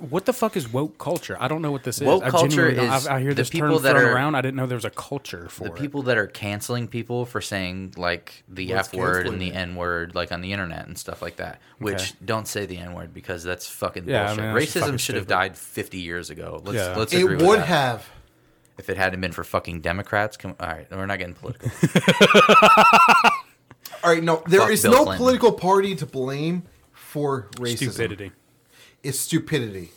what 0.09 0.27
the 0.27 0.33
fuck 0.33 0.57
is 0.57 0.73
woke 0.73 0.97
culture? 0.99 1.37
I 1.41 1.49
don't 1.49 1.61
know 1.63 1.73
what 1.73 1.83
this 1.83 2.01
is. 2.01 2.07
Woke 2.07 2.23
I 2.25 2.31
culture 2.31 2.69
genuinely 2.71 2.97
is 2.97 3.07
I, 3.07 3.17
I 3.17 3.21
hear 3.21 3.35
the 3.35 3.45
people 3.45 3.75
term 3.75 3.83
that 3.83 3.93
thrown 3.93 4.05
are- 4.05 4.15
around. 4.15 4.35
I 4.37 4.41
didn't 4.41 4.57
know 4.57 4.67
there 4.67 4.77
was 4.77 4.85
a 4.85 4.91
culture 4.91 5.49
for 5.49 5.65
the 5.65 5.73
it. 5.75 5.79
people 5.79 6.03
that 6.05 6.17
are 6.19 6.27
canceling 6.27 6.87
people 6.89 7.27
for 7.27 7.41
saying 7.41 7.95
like 7.97 8.45
the 8.49 8.73
What's 8.73 8.89
F 8.89 8.95
word 8.95 9.27
and 9.27 9.41
the? 9.41 9.53
N 9.53 9.75
word, 9.75 10.15
like 10.15 10.31
on 10.33 10.41
the 10.41 10.53
internet 10.53 10.87
and 10.87 10.97
stuff 10.97 11.21
like 11.23 11.37
that. 11.37 11.61
Which 11.79 11.95
Okay. 11.95 12.11
don't 12.25 12.47
say 12.47 12.67
the 12.67 12.79
N 12.79 12.95
word 12.95 13.13
because 13.13 13.43
that's 13.43 13.69
fucking 13.69 14.09
Yeah, 14.09 14.31
I 14.33 14.37
mean, 14.37 14.55
that's 14.55 14.67
Racism 14.73 14.81
fucking 14.81 14.97
should 14.99 15.15
have 15.17 15.27
died 15.27 15.57
fifty 15.57 15.99
years 15.99 16.31
ago. 16.31 16.61
Let's 16.65 16.77
Yeah. 16.77 16.95
let's 16.97 17.13
It 17.13 17.23
agree 17.23 17.37
with 17.37 17.47
would 17.47 17.59
that. 17.61 17.67
have. 17.67 18.09
If 18.79 18.89
it 18.89 18.97
hadn't 18.97 19.21
been 19.21 19.33
for 19.33 19.45
fucking 19.45 19.81
Democrats, 19.83 20.37
come, 20.37 20.57
all 20.59 20.67
right, 20.67 20.87
we're 20.91 21.05
not 21.07 21.19
getting 21.19 21.35
political. 21.35 21.71
All 24.05 24.11
right, 24.13 24.23
no, 24.23 24.43
there 24.49 24.61
Fuck 24.61 24.71
is 24.71 24.83
Bill 24.83 24.91
no 24.93 24.97
Clinton. 25.05 25.17
political 25.19 25.53
party 25.53 25.95
to 25.97 26.07
blame 26.07 26.65
for 26.93 27.49
racism. 27.57 27.93
Stupidity. 27.93 28.33
It's 29.03 29.19
stupidity. 29.19 29.91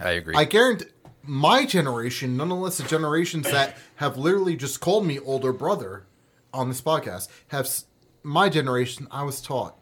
I 0.00 0.10
agree. 0.12 0.34
I 0.36 0.44
guarantee 0.44 0.86
my 1.22 1.64
generation, 1.64 2.36
nonetheless, 2.36 2.78
the 2.78 2.84
generations 2.88 3.50
that 3.50 3.76
have 3.96 4.16
literally 4.16 4.56
just 4.56 4.80
called 4.80 5.06
me 5.06 5.18
older 5.20 5.52
brother 5.52 6.04
on 6.52 6.68
this 6.68 6.80
podcast, 6.80 7.28
have 7.48 7.68
my 8.22 8.48
generation. 8.48 9.06
I 9.10 9.22
was 9.22 9.40
taught 9.40 9.78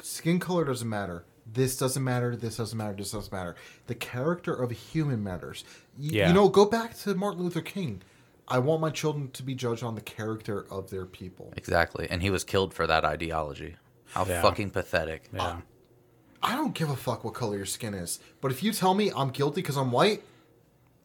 skin 0.00 0.38
color 0.38 0.64
doesn't 0.64 0.88
matter. 0.88 1.24
This 1.50 1.76
doesn't 1.76 2.02
matter. 2.02 2.36
This 2.36 2.56
doesn't 2.56 2.76
matter. 2.76 2.94
This 2.94 3.12
doesn't 3.12 3.32
matter. 3.32 3.54
The 3.86 3.94
character 3.94 4.52
of 4.54 4.70
a 4.70 4.74
human 4.74 5.22
matters. 5.22 5.64
Y- 5.98 6.08
Yeah. 6.12 6.28
You 6.28 6.34
know, 6.34 6.48
go 6.48 6.64
back 6.66 6.96
to 7.00 7.14
Martin 7.14 7.42
Luther 7.42 7.60
King. 7.60 8.02
I 8.46 8.58
want 8.58 8.80
my 8.82 8.90
children 8.90 9.30
to 9.32 9.42
be 9.42 9.54
judged 9.54 9.82
on 9.82 9.94
the 9.94 10.00
character 10.02 10.66
of 10.70 10.90
their 10.90 11.06
people. 11.06 11.52
Exactly. 11.56 12.06
And 12.10 12.20
he 12.22 12.28
was 12.30 12.44
killed 12.44 12.74
for 12.74 12.86
that 12.86 13.04
ideology. 13.04 13.76
How 14.12 14.24
Yeah. 14.26 14.42
fucking 14.42 14.70
pathetic. 14.70 15.30
Yeah. 15.32 15.60
I 16.44 16.54
don't 16.56 16.74
give 16.74 16.90
a 16.90 16.96
fuck 16.96 17.24
what 17.24 17.34
color 17.34 17.56
your 17.56 17.66
skin 17.66 17.94
is, 17.94 18.20
but 18.40 18.52
if 18.52 18.62
you 18.62 18.72
tell 18.72 18.94
me 18.94 19.10
I'm 19.16 19.30
guilty 19.30 19.62
because 19.62 19.76
I'm 19.76 19.90
white, 19.90 20.22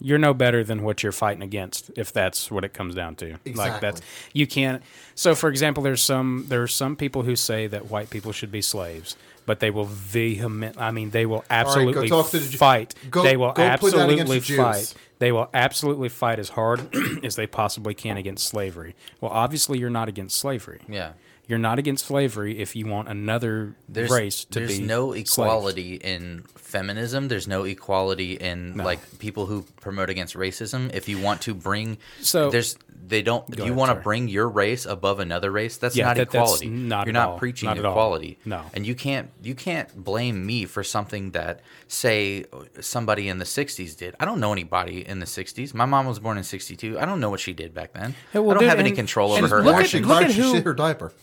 you're 0.02 0.18
no 0.18 0.34
better 0.34 0.64
than 0.64 0.82
what 0.84 1.04
you're 1.04 1.12
fighting 1.12 1.44
against 1.44 1.92
if 1.98 2.14
that's 2.14 2.50
what 2.50 2.64
it 2.64 2.74
comes 2.74 2.96
down 2.96 3.16
to 3.18 3.32
like 3.54 3.82
that's 3.82 4.00
Exactly. 4.00 4.06
you 4.34 4.48
can't 4.48 4.82
so 5.14 5.36
for 5.36 5.50
example 5.50 5.84
there's 5.84 6.02
some 6.02 6.46
there's 6.48 6.74
some 6.74 6.96
people 6.96 7.24
who 7.24 7.36
say 7.36 7.68
that 7.68 7.90
white 7.92 8.10
people 8.10 8.32
should 8.32 8.50
be 8.50 8.62
slaves 8.62 9.18
but 9.46 9.60
they 9.60 9.70
will 9.70 9.84
vehement 9.84 10.78
i 10.80 10.90
mean 10.92 11.10
they 11.10 11.26
will 11.26 11.40
right, 11.40 11.50
go 11.50 11.56
absolutely 11.56 12.08
talk 12.08 12.30
to 12.30 12.40
the 12.40 12.48
Ju- 12.50 12.58
fight 12.58 12.96
go- 13.12 13.24
they 13.24 13.36
will 13.36 13.52
go 13.52 13.76
put 13.78 13.92
that 13.92 14.10
against 14.10 14.32
absolutely 14.32 14.40
the 14.40 14.46
Jews. 14.46 14.58
fight 14.58 14.94
they 15.20 15.34
will 15.34 15.50
absolutely 15.54 16.08
fight 16.08 16.40
as 16.40 16.48
hard 16.48 16.96
as 17.26 17.36
they 17.36 17.46
possibly 17.46 17.94
can 17.94 18.16
against 18.16 18.48
slavery 18.48 18.96
well 19.20 19.32
obviously 19.34 19.80
you're 19.80 19.90
not 19.90 20.08
against 20.08 20.38
slavery 20.40 20.80
Yeah. 20.88 21.12
You're 21.50 21.58
not 21.60 21.80
against 21.80 22.06
slavery 22.06 22.60
if 22.60 22.76
you 22.76 22.86
want 22.86 23.10
another 23.10 23.76
There's, 23.90 24.12
race 24.12 24.46
to 24.46 24.60
there's 24.60 24.70
be 24.70 24.78
There's 24.78 24.88
no 24.88 25.12
slaves. 25.14 25.32
equality 25.34 25.96
in 25.96 26.46
feminism. 26.70 27.28
There's 27.28 27.48
no 27.48 27.64
equality 27.66 28.34
in 28.34 28.78
like 28.78 29.00
people 29.20 29.46
who 29.48 29.64
promote 29.82 30.10
against 30.10 30.36
racism. 30.36 30.94
If 30.94 31.10
you 31.10 31.20
want 31.20 31.42
to 31.42 31.54
bring, 31.54 31.98
So- 32.22 32.50
there's 32.50 32.78
they 33.08 33.24
don't. 33.24 33.50
Go 33.50 33.66
you 33.66 33.74
want 33.74 33.90
to 33.90 33.96
bring 33.96 34.28
your 34.28 34.48
race 34.48 34.86
above 34.86 35.20
another 35.20 35.50
race. 35.50 35.78
That's 35.78 35.96
Yeah, 35.96 36.06
not 36.06 36.18
that- 36.18 36.30
that's 36.30 36.36
equality. 36.62 36.68
not 36.68 37.08
You're 37.08 37.14
not 37.14 37.30
all. 37.30 37.38
preaching 37.40 37.66
Not 37.68 37.80
equality. 37.80 38.38
No. 38.46 38.62
and 38.76 38.86
you 38.86 38.94
can't 38.94 39.30
you 39.42 39.56
can't 39.56 39.90
blame 40.04 40.46
me 40.46 40.66
for 40.66 40.84
something 40.84 41.32
that 41.32 41.62
say 41.88 42.46
somebody 42.82 43.28
in 43.28 43.40
the 43.40 43.46
'60s 43.46 43.96
did. 43.98 44.16
I 44.20 44.26
don't 44.26 44.40
know 44.40 44.52
anybody 44.54 45.08
in 45.08 45.20
the 45.20 45.26
'60s. 45.26 45.74
My 45.74 45.86
mom 45.86 46.06
was 46.06 46.20
born 46.20 46.38
in 46.38 46.44
'62. 46.44 47.00
I 47.00 47.06
don't 47.06 47.20
know 47.20 47.32
what 47.32 47.40
she 47.40 47.52
did 47.54 47.74
back 47.74 47.94
then. 47.94 48.14
Yeah, 48.34 48.42
well, 48.42 48.52
I 48.52 48.54
don't 48.54 48.62
dude, 48.64 48.70
have 48.70 48.80
any 48.80 48.92
control 48.92 49.32
over 49.34 49.48
her. 49.48 49.64
look 49.64 49.76
at- 49.78 49.94
look 50.06 50.22
at 50.22 50.32
who- 50.32 50.54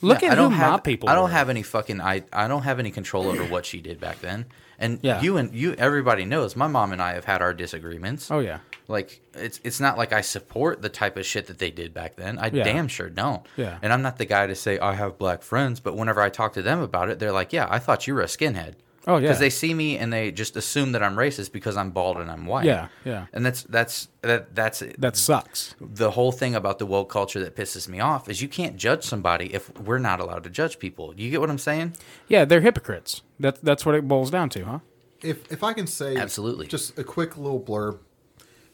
Look 0.03 0.23
Yeah, 0.23 0.29
at 0.29 0.33
I 0.33 0.35
don't 0.35 0.51
who 0.53 0.57
have, 0.59 0.73
my 0.73 0.81
people 0.81 1.09
I 1.09 1.15
don't 1.15 1.25
were. 1.25 1.29
have 1.31 1.49
any 1.49 1.63
fucking 1.63 2.01
I 2.01 2.25
I 2.33 2.49
don't 2.49 2.63
have 2.63 2.81
any 2.81 2.91
control 2.91 3.29
over 3.29 3.45
what 3.45 3.65
she 3.65 3.81
did 3.81 4.01
back 4.01 4.21
then. 4.21 4.47
And 4.79 4.99
Yeah. 5.03 5.21
you 5.23 5.37
and 5.37 5.55
you 5.55 5.75
everybody 5.79 6.25
knows 6.25 6.55
my 6.57 6.67
mom 6.67 6.93
and 6.93 7.01
I 7.01 7.15
have 7.15 7.25
had 7.25 7.41
our 7.43 7.55
disagreements. 7.55 8.31
Oh, 8.31 8.41
yeah. 8.41 8.59
Like 8.89 9.21
it's 9.35 9.59
it's 9.65 9.81
not 9.81 9.97
like 9.99 10.13
I 10.13 10.21
support 10.21 10.83
the 10.83 10.89
type 10.89 11.17
of 11.17 11.27
shit 11.27 11.47
that 11.49 11.59
they 11.59 11.71
did 11.71 11.93
back 11.95 12.17
then. 12.17 12.39
I 12.39 12.51
Yeah. 12.53 12.63
damn 12.65 12.87
sure 12.89 13.09
don't. 13.09 13.45
Yeah. 13.57 13.79
And 13.83 13.93
I'm 13.93 14.03
not 14.03 14.19
the 14.19 14.27
guy 14.27 14.47
to 14.47 14.55
say 14.55 14.79
I 14.79 14.95
have 14.95 15.19
black 15.19 15.43
friends, 15.43 15.81
but 15.81 15.97
whenever 15.97 16.21
I 16.21 16.29
talk 16.29 16.53
to 16.55 16.63
them 16.63 16.81
about 16.81 17.09
it, 17.09 17.19
they're 17.19 17.33
like, 17.33 17.53
"Yeah, 17.53 17.67
I 17.71 17.79
thought 17.79 18.07
you 18.07 18.15
were 18.15 18.23
a 18.23 18.27
skinhead." 18.27 18.75
Oh, 19.09 19.17
yeah. 19.19 19.21
Because 19.23 19.39
they 19.39 19.51
see 19.51 19.73
me 19.73 19.97
and 19.99 20.13
they 20.13 20.33
just 20.33 20.57
assume 20.57 20.91
that 20.93 21.03
I'm 21.03 21.15
racist 21.15 21.53
because 21.53 21.77
I'm 21.77 21.91
bald 21.93 22.17
and 22.17 22.29
I'm 22.31 22.45
white. 22.45 22.65
Yeah, 22.65 22.89
yeah. 23.05 23.27
And 23.33 23.47
that's 23.47 23.63
that's 23.63 24.09
that 24.23 24.55
that's 24.55 24.83
That 24.99 25.17
sucks. 25.17 25.77
the 25.81 26.11
whole 26.11 26.33
thing 26.33 26.57
about 26.57 26.79
the 26.81 26.87
woke 26.87 27.09
culture 27.09 27.39
that 27.41 27.55
pisses 27.55 27.87
me 27.89 28.01
off 28.01 28.29
is 28.29 28.43
you 28.43 28.49
can't 28.49 28.77
judge 28.77 29.05
somebody 29.05 29.55
if 29.55 29.71
we're 29.79 29.99
not 29.99 30.19
allowed 30.19 30.43
to 30.45 30.51
judge 30.51 30.79
people. 30.81 31.15
You 31.17 31.31
get 31.31 31.41
what 31.41 31.51
I'm 31.51 31.59
saying? 31.59 31.95
Yeah, 32.27 32.45
they're 32.45 32.63
hypocrites. 32.63 33.23
That 33.39 33.63
that's 33.63 33.87
what 33.87 33.95
it 33.95 34.09
boils 34.09 34.31
down 34.31 34.49
to, 34.51 34.65
huh? 34.65 34.79
If 35.23 35.51
if 35.53 35.63
I 35.63 35.73
can 35.73 35.87
say 35.87 36.17
Absolutely. 36.17 36.67
just 36.67 36.99
a 36.99 37.05
quick 37.05 37.37
little 37.37 37.61
blurb. 37.61 37.99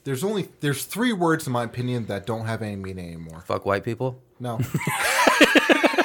There's 0.04 0.24
only 0.24 0.48
there's 0.60 0.84
three 0.84 1.12
words 1.12 1.46
in 1.46 1.52
my 1.52 1.62
opinion 1.64 2.06
that 2.06 2.26
don't 2.26 2.46
have 2.46 2.62
any 2.62 2.74
meaning 2.76 3.06
anymore. 3.09 3.42
Fuck 3.46 3.66
white 3.66 3.84
people. 3.84 4.20
No. 4.40 4.59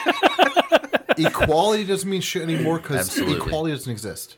equality 1.26 1.84
doesn't 1.86 2.10
mean 2.10 2.22
shit 2.22 2.42
anymore 2.42 2.80
because 2.80 3.18
equality 3.18 3.74
doesn't 3.74 3.92
exist. 3.92 4.38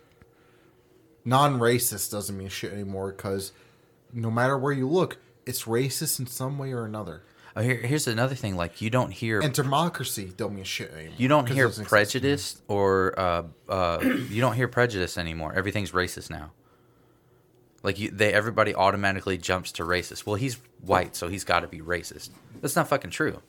Non-racist 1.25 2.11
doesn't 2.11 2.37
mean 2.37 2.49
shit 2.49 2.71
anymore 2.71 3.11
because 3.11 3.51
no 4.13 4.31
matter 4.31 4.57
where 4.57 4.73
you 4.73 4.87
look, 4.87 5.17
it's 5.45 5.63
racist 5.63 6.19
in 6.19 6.27
some 6.27 6.57
way 6.57 6.71
or 6.71 6.85
another. 6.85 7.23
Oh, 7.55 7.61
here, 7.61 7.75
here's 7.75 8.07
another 8.07 8.35
thing. 8.35 8.55
Like 8.55 8.81
you 8.81 8.89
don't 8.89 9.11
hear 9.11 9.39
And 9.39 9.53
democracy 9.53 10.31
don't 10.35 10.55
mean 10.55 10.63
shit 10.63 10.91
anymore. 10.93 11.15
you 11.17 11.27
don't 11.27 11.49
hear 11.49 11.67
exist. 11.67 11.89
prejudice 11.89 12.61
or 12.67 13.19
uh, 13.19 13.43
uh, 13.67 13.99
you 14.01 14.39
don't 14.39 14.53
hear 14.55 14.67
prejudice 14.67 15.17
anymore. 15.17 15.53
Everything's 15.55 15.91
racist 15.91 16.29
now. 16.29 16.51
Like 17.83 17.99
you, 17.99 18.11
they 18.11 18.33
everybody 18.33 18.75
automatically 18.75 19.37
jumps 19.37 19.71
to 19.73 19.83
racist. 19.83 20.25
Well, 20.25 20.35
he's 20.35 20.57
white, 20.81 21.15
so 21.15 21.27
he's 21.27 21.43
got 21.43 21.61
to 21.61 21.67
be 21.67 21.79
racist. 21.79 22.29
That's 22.61 22.75
not 22.75 22.87
fucking 22.87 23.11
true. 23.11 23.41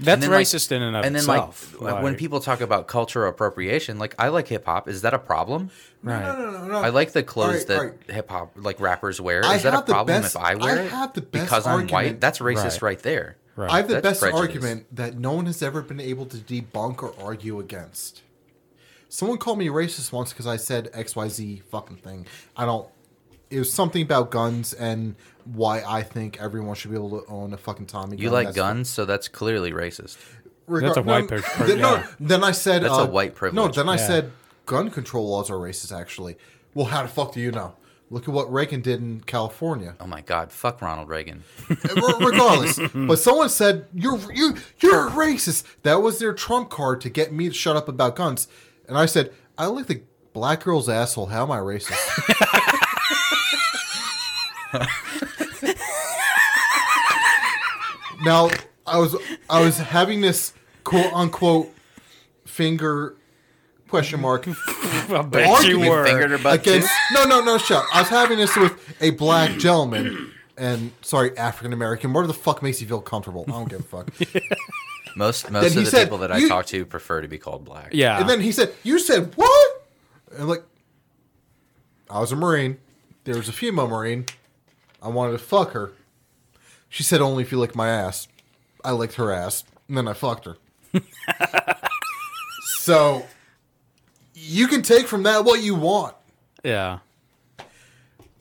That's 0.00 0.14
And 0.14 0.22
then, 0.24 0.30
like- 0.32 0.46
racist 0.46 0.72
in 0.72 0.82
and 0.82 0.96
of 0.96 1.04
and 1.04 1.14
then, 1.14 1.20
itself. 1.20 1.80
like, 1.80 2.02
when 2.02 2.16
people 2.16 2.40
talk 2.40 2.60
about 2.60 2.88
cultural 2.88 3.30
appropriation, 3.30 3.98
like 4.00 4.14
I 4.18 4.28
like 4.28 4.48
hip 4.48 4.64
hop. 4.66 4.88
Is 4.88 5.02
that 5.02 5.14
a 5.14 5.18
problem? 5.20 5.70
No, 6.02 6.18
no, 6.18 6.34
no, 6.50 6.50
no, 6.62 6.66
no. 6.66 6.78
I 6.80 6.88
like 6.88 7.12
the 7.12 7.22
clothes 7.22 7.46
Alright, 7.62 7.66
that 7.68 7.78
alright. 7.78 8.10
hip 8.10 8.28
hop 8.30 8.52
like 8.56 8.80
rappers 8.80 9.20
wear. 9.20 9.40
Is 9.40 9.46
I 9.46 9.58
that 9.58 9.74
a 9.74 9.82
problem 9.82 10.22
best- 10.22 10.34
if 10.34 10.42
I 10.42 10.56
wear 10.56 10.78
I 10.80 10.82
it? 10.82 10.90
have 10.90 11.12
the 11.14 11.20
best 11.20 11.44
because 11.44 11.66
I'm 11.66 11.82
white. 11.86 11.92
argument- 11.94 12.20
That's 12.20 12.38
racist 12.40 12.64
Right. 12.64 12.82
right, 12.82 12.98
there. 13.02 13.36
I 13.56 13.76
have 13.76 13.86
the 13.88 13.94
That's 13.94 14.02
best 14.02 14.20
prejudice. 14.20 14.40
argument 14.40 14.86
that 14.96 15.16
no 15.16 15.32
one 15.32 15.46
has 15.46 15.62
ever 15.62 15.80
been 15.80 16.00
able 16.00 16.26
to 16.26 16.38
debunk 16.38 17.00
or 17.04 17.14
argue 17.24 17.60
against. 17.60 18.22
Someone 19.08 19.38
called 19.38 19.58
me 19.58 19.68
racist 19.68 20.10
once 20.10 20.32
because 20.32 20.48
I 20.48 20.56
said 20.56 20.90
XYZ 20.92 21.62
fucking 21.70 21.98
thing. 21.98 22.26
I 22.56 22.66
don't. 22.66 22.88
It 23.50 23.58
was 23.58 23.72
something 23.72 24.02
about 24.02 24.30
guns 24.30 24.72
and 24.72 25.14
why 25.44 25.82
I 25.86 26.02
think 26.02 26.40
everyone 26.40 26.74
should 26.74 26.90
be 26.90 26.96
able 26.96 27.20
to 27.20 27.26
own 27.30 27.52
a 27.52 27.56
fucking 27.56 27.86
Tommy 27.86 28.16
gun. 28.16 28.22
You 28.22 28.30
like 28.30 28.46
That's- 28.48 28.56
guns, 28.56 28.88
so 28.88 29.04
that's 29.04 29.28
clearly 29.28 29.72
racist. 29.72 30.16
Regar- 30.68 30.80
That's 30.82 30.96
a 30.96 31.02
white 31.02 31.30
no, 31.30 31.40
person. 31.42 31.66
th- 31.66 31.78
no, 31.78 32.02
then 32.18 32.42
I 32.42 32.52
said 32.52 32.82
That's 32.84 32.94
a 32.94 33.02
uh, 33.02 33.06
white 33.06 33.32
No, 33.32 33.36
privilege. 33.38 33.76
then 33.76 33.88
I 33.88 33.96
Yeah. 33.96 34.06
said 34.06 34.32
gun 34.64 34.90
control 34.90 35.28
laws 35.28 35.50
are 35.50 35.56
racist. 35.58 35.94
Actually, 35.94 36.36
well, 36.72 36.86
how 36.86 37.02
the 37.02 37.08
fuck 37.08 37.34
do 37.34 37.40
you 37.40 37.50
know? 37.52 37.74
Look 38.10 38.22
at 38.28 38.30
what 38.34 38.50
Reagan 38.50 38.80
did 38.80 39.00
in 39.00 39.20
California. 39.26 39.94
Oh 40.00 40.06
my 40.06 40.22
God! 40.22 40.50
Fuck 40.52 40.80
Ronald 40.80 41.08
Reagan. 41.10 41.44
Re- 41.68 41.76
regardless. 42.20 42.78
but 42.94 43.18
someone 43.18 43.50
said 43.50 43.86
you're 43.92 44.18
you 44.32 44.54
you're 44.80 45.08
a 45.08 45.10
racist. 45.10 45.64
That 45.82 46.00
was 46.00 46.18
their 46.18 46.32
trump 46.32 46.70
card 46.70 47.02
to 47.02 47.10
get 47.10 47.30
me 47.32 47.48
to 47.48 47.54
shut 47.54 47.76
up 47.76 47.86
about 47.88 48.16
guns. 48.16 48.48
And 48.88 48.96
I 48.96 49.04
said, 49.06 49.32
I 49.58 49.66
like 49.66 49.86
the 49.86 50.00
black 50.32 50.64
girl's 50.64 50.88
asshole. 50.88 51.26
How 51.26 51.42
am 51.42 51.50
I 51.50 51.58
racist? 51.58 51.98
now 58.24 58.48
I 58.86 58.98
was 58.98 59.16
I 59.48 59.62
was 59.62 59.78
having 59.78 60.20
this 60.20 60.52
quote 60.84 61.12
unquote 61.12 61.72
finger 62.44 63.14
question 63.88 64.20
mark 64.20 64.46
I 64.68 65.22
bet 65.22 65.66
you 65.66 65.80
were. 65.80 66.04
fingered 66.06 66.30
her 66.30 66.38
butt 66.38 66.60
against 66.60 66.88
no 67.12 67.24
no 67.24 67.40
no 67.42 67.58
shut. 67.58 67.84
I 67.92 68.00
was 68.00 68.08
having 68.08 68.38
this 68.38 68.56
with 68.56 68.72
a 69.00 69.10
black 69.10 69.58
gentleman 69.58 70.32
and 70.56 70.92
sorry 71.02 71.36
African 71.36 71.72
American. 71.72 72.12
What 72.12 72.26
the 72.26 72.34
fuck 72.34 72.62
makes 72.62 72.80
you 72.80 72.86
feel 72.86 73.00
comfortable? 73.00 73.44
I 73.48 73.52
don't 73.52 73.68
give 73.68 73.80
a 73.80 73.82
fuck. 73.82 74.08
Most 75.16 75.44
Then 75.44 75.52
most 75.52 75.72
he 75.74 75.78
of 75.78 75.84
the 75.84 75.90
said, 75.92 76.04
people 76.06 76.18
that 76.18 76.32
I 76.32 76.38
"You- 76.38 76.48
talk 76.48 76.66
to 76.66 76.84
prefer 76.84 77.20
to 77.20 77.28
be 77.28 77.38
called 77.38 77.64
black. 77.64 77.90
Yeah. 77.92 78.18
And 78.18 78.28
then 78.28 78.40
he 78.40 78.50
said, 78.50 78.74
"You 78.82 78.98
said 78.98 79.32
what?" 79.36 79.86
And 80.36 80.48
like, 80.48 80.64
I 82.10 82.18
was 82.18 82.32
a 82.32 82.36
marine. 82.36 82.78
There 83.22 83.36
was 83.36 83.48
a 83.48 83.52
female 83.52 83.86
marine. 83.86 84.26
I 85.04 85.08
wanted 85.08 85.32
to 85.32 85.38
fuck 85.38 85.72
her. 85.72 85.92
She 86.88 87.02
said, 87.02 87.20
"Only 87.20 87.42
if 87.42 87.52
you 87.52 87.58
lick 87.58 87.74
my 87.76 87.88
ass." 87.88 88.26
I 88.84 88.92
licked 88.92 89.14
her 89.14 89.30
ass, 89.32 89.64
and 89.88 89.96
then 89.96 90.08
I 90.08 90.12
fucked 90.14 90.46
her. 90.46 90.56
so 92.78 93.24
you 94.34 94.66
can 94.68 94.82
take 94.82 95.06
from 95.06 95.22
that 95.24 95.44
what 95.44 95.62
you 95.62 95.74
want. 95.74 96.14
yeah. 96.62 96.98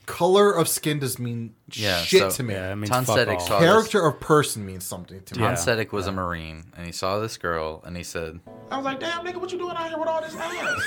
Color 0.06 0.52
of 0.52 0.68
skin 0.68 1.00
does 1.00 1.18
mean 1.18 1.56
Yeah, 1.72 2.02
shit 2.02 2.20
so- 2.24 2.30
to 2.32 2.44
me. 2.44 2.54
Yeah, 2.56 2.74
it 2.74 2.76
means 2.76 2.90
Ton 2.90 3.06
fuck 3.06 3.18
Sedek 3.20 3.36
all. 3.36 3.40
saw 3.40 3.60
this. 3.60 3.70
Character 3.70 4.06
of 4.06 4.20
person 4.20 4.66
means 4.66 4.84
something 4.84 5.22
to 5.24 5.36
me. 5.36 5.40
Ton 5.42 5.52
Yeah. 5.54 5.58
Sedek 5.58 5.94
was 5.94 6.08
a 6.08 6.12
marine, 6.12 6.66
and 6.76 6.86
he 6.86 6.92
saw 6.92 7.20
this 7.20 7.38
girl, 7.38 7.82
and 7.86 7.96
he 7.96 8.04
said, 8.04 8.42
I 8.70 8.76
was 8.76 8.84
like, 8.84 9.00
damn, 9.00 9.26
nigga, 9.26 9.38
what 9.38 9.50
you 9.54 9.58
doing 9.58 9.78
out 9.78 9.88
here 9.88 9.98
with 9.98 10.10
all 10.10 10.22
this 10.22 10.36
ass? 10.36 10.82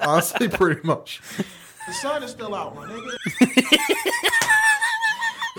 Honestly, 0.00 0.48
pretty 0.48 0.80
much. 0.82 1.20
The 1.86 1.92
sun 1.92 2.22
is 2.22 2.30
still 2.30 2.54
out, 2.54 2.74
my 2.74 2.86
nigga. 2.86 3.16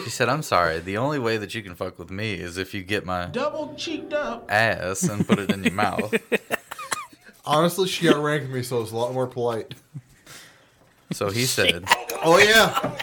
"She 0.04 0.10
said, 0.10 0.30
I'm 0.30 0.42
sorry. 0.42 0.80
The 0.80 0.98
only 0.98 1.20
way 1.20 1.38
that 1.38 1.54
you 1.54 1.62
can 1.62 1.76
fuck 1.76 2.00
with 2.00 2.10
me 2.10 2.34
is 2.34 2.58
if 2.58 2.74
you 2.74 2.82
get 2.84 3.06
my 3.06 3.26
Double 3.28 3.74
cheeked 3.76 4.14
up. 4.14 4.50
ass 4.52 5.04
and 5.04 5.28
put 5.28 5.40
it 5.40 5.52
in 5.52 5.64
your 5.64 5.74
mouth." 5.74 6.14
Honestly, 7.46 7.88
she 7.88 8.08
outranked 8.08 8.50
me, 8.50 8.62
so 8.64 8.82
it's 8.82 8.92
a 8.92 8.96
lot 8.96 9.14
more 9.14 9.28
polite. 9.28 9.74
So 11.12 11.30
he 11.30 11.46
said, 11.46 11.84
Oh 12.24 12.38
yeah. 12.38 12.96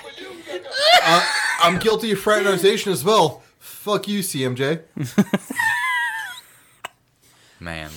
Uh, 1.02 1.26
I'm 1.60 1.78
guilty 1.78 2.12
of 2.12 2.20
fraternization 2.20 2.92
as 2.92 3.04
well. 3.04 3.42
Fuck 3.58 4.06
you, 4.08 4.20
CMJ. 4.20 4.80
"Man, 7.60 7.90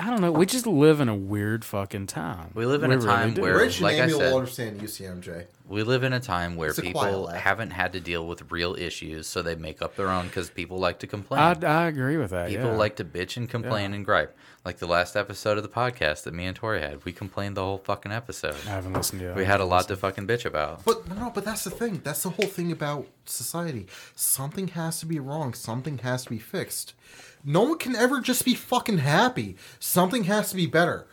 I 0.00 0.08
don't 0.08 0.22
know. 0.22 0.32
We 0.32 0.46
just 0.46 0.66
live 0.66 1.00
in 1.00 1.08
a 1.08 1.14
weird 1.14 1.64
fucking 1.64 2.06
time. 2.06 2.52
We 2.54 2.64
live 2.64 2.82
in 2.82 2.90
a 2.90 2.98
time 2.98 3.34
do. 3.34 3.42
where- 3.42 3.56
Rich 3.58 3.76
and 3.76 3.82
like 3.84 3.98
I 4.00 4.08
said- 4.08 4.16
will 4.32 4.38
understand 4.38 4.80
UCMJ. 4.80 5.44
We 5.68 5.82
live 5.84 6.02
in 6.02 6.12
a 6.12 6.18
time 6.18 6.56
where 6.56 6.70
a 6.70 6.74
people 6.74 7.28
haven't 7.28 7.70
had 7.70 7.92
to 7.92 8.00
deal 8.00 8.26
with 8.26 8.50
real 8.50 8.74
issues, 8.74 9.28
so 9.28 9.40
they 9.42 9.54
make 9.54 9.82
up 9.82 9.94
their 9.96 10.08
own 10.08 10.26
because 10.26 10.50
people 10.50 10.78
like 10.78 10.98
to 11.00 11.06
complain." 11.06 11.40
I, 11.40 11.84
I 11.84 11.86
agree 11.86 12.16
with 12.16 12.30
that. 12.30 12.48
People 12.48 12.70
yeah. 12.70 12.76
like 12.76 12.96
to 12.96 13.04
bitch 13.04 13.36
and 13.36 13.48
complain 13.48 13.90
Yeah. 13.90 13.96
and 13.96 14.04
gripe. 14.04 14.36
Like 14.64 14.78
the 14.78 14.86
last 14.86 15.16
episode 15.16 15.58
of 15.58 15.62
the 15.62 15.68
podcast 15.68 16.24
that 16.24 16.34
me 16.34 16.46
and 16.46 16.56
Tori 16.56 16.80
had, 16.80 17.04
we 17.04 17.12
complained 17.12 17.56
the 17.56 17.62
whole 17.62 17.78
fucking 17.78 18.10
episode. 18.12 18.56
I 18.66 18.70
haven't 18.70 18.94
listened 18.94 19.20
to 19.20 19.30
it. 19.30 19.36
We 19.36 19.44
had 19.44 19.60
a 19.60 19.64
lot 19.64 19.86
to 19.88 19.96
fucking 19.96 20.26
bitch 20.26 20.44
about. 20.44 20.84
But 20.84 21.08
no, 21.08 21.30
but 21.32 21.44
that's 21.44 21.64
the 21.64 21.70
thing. 21.70 22.00
That's 22.02 22.22
the 22.24 22.30
whole 22.30 22.46
thing 22.48 22.72
about 22.72 23.06
society. 23.24 23.86
Something 24.16 24.68
has 24.68 24.98
to 25.00 25.06
be 25.06 25.20
wrong. 25.20 25.54
Something 25.54 25.98
has 25.98 26.24
to 26.24 26.30
be 26.30 26.38
fixed. 26.38 26.94
No 27.44 27.62
one 27.62 27.78
can 27.78 27.96
ever 27.96 28.20
just 28.20 28.44
be 28.44 28.54
fucking 28.54 28.98
happy. 28.98 29.56
Something 29.78 30.24
has 30.24 30.50
to 30.50 30.56
be 30.56 30.66
better. 30.66 31.06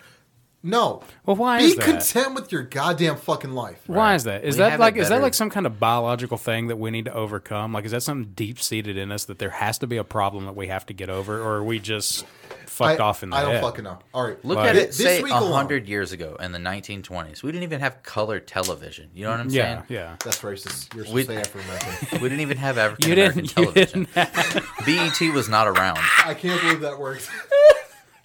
No. 0.67 1.01
Well, 1.25 1.35
why 1.35 1.59
be 1.59 1.65
is 1.65 1.75
that? 1.77 1.85
content 1.85 2.35
with 2.35 2.51
your 2.51 2.63
goddamn 2.63 3.15
fucking 3.17 3.51
life. 3.53 3.81
Why 3.87 4.15
is 4.15 4.25
that? 4.25 4.43
Is 4.43 4.55
We 4.55 4.59
that 4.59 4.71
have 4.71 4.79
like 4.79 4.95
is 4.97 5.07
that 5.09 5.15
better. 5.15 5.23
like 5.23 5.33
some 5.33 5.49
kind 5.49 5.65
of 5.65 5.79
biological 5.79 6.37
thing 6.37 6.67
that 6.67 6.77
we 6.77 6.91
need 6.91 7.05
to 7.05 7.13
overcome? 7.13 7.73
Like 7.73 7.85
is 7.85 7.91
that 7.91 8.03
something 8.03 8.33
deep 8.35 8.59
seated 8.59 8.97
in 8.97 9.11
us 9.11 9.25
that 9.25 9.39
there 9.39 9.49
has 9.49 9.77
to 9.79 9.87
be 9.87 9.97
a 9.97 10.03
problem 10.03 10.45
that 10.45 10.55
we 10.55 10.67
have 10.67 10.85
to 10.87 10.93
get 10.93 11.09
over, 11.09 11.39
or 11.41 11.55
are 11.57 11.63
we 11.63 11.79
just 11.79 12.25
fucked 12.65 12.99
off 12.99 13.23
in 13.23 13.31
the 13.31 13.35
I 13.37 13.41
don't 13.41 13.53
head. 13.53 13.61
fucking 13.63 13.83
know. 13.85 13.97
All 14.13 14.23
right, 14.27 14.37
Look 14.45 14.57
Like- 14.57 14.69
at 14.69 14.75
it. 14.75 14.87
This 14.89 14.97
Say 14.97 15.23
week 15.23 15.33
a 15.33 15.37
alone- 15.39 15.53
hundred 15.53 15.87
years 15.87 16.11
ago 16.11 16.35
in 16.39 16.51
the 16.51 16.59
1920s, 16.59 17.41
we 17.41 17.51
didn't 17.51 17.63
even 17.63 17.79
have 17.79 18.03
color 18.03 18.39
television. 18.39 19.09
You 19.15 19.23
know 19.25 19.31
what 19.31 19.39
I'm 19.39 19.49
Yeah, 19.49 19.63
saying? 19.63 19.83
yeah. 19.89 20.15
That's 20.23 20.39
racist. 20.41 20.93
You're 20.93 21.05
We- 21.11 21.23
supposed 21.23 21.27
to 21.29 21.33
say 21.33 21.39
African 21.39 21.69
American. 21.69 22.19
We 22.21 22.29
didn't 22.29 22.41
even 22.41 22.57
have 22.57 22.77
African 22.77 23.07
You 23.07 23.13
American 23.13 23.45
didn't. 23.45 23.57
You 23.57 23.71
television. 23.71 24.07
didn't. 24.13 24.65
BET 25.19 25.33
was 25.33 25.49
not 25.49 25.67
around. 25.67 25.97
I 26.23 26.33
can't 26.35 26.61
believe 26.61 26.81
that 26.81 26.99
worked. 26.99 27.29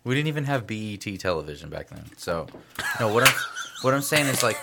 We 0.05 0.15
didn't 0.15 0.29
even 0.29 0.45
have 0.45 0.67
BET 0.67 1.07
television 1.21 1.71
back 1.71 1.89
then. 1.89 2.05
So, 2.17 2.47
no, 3.01 3.13
what 3.13 3.27
I'm 3.29 3.35
what 3.83 3.95
I'm 3.95 4.03
saying 4.03 4.27
is 4.27 4.43
like 4.43 4.57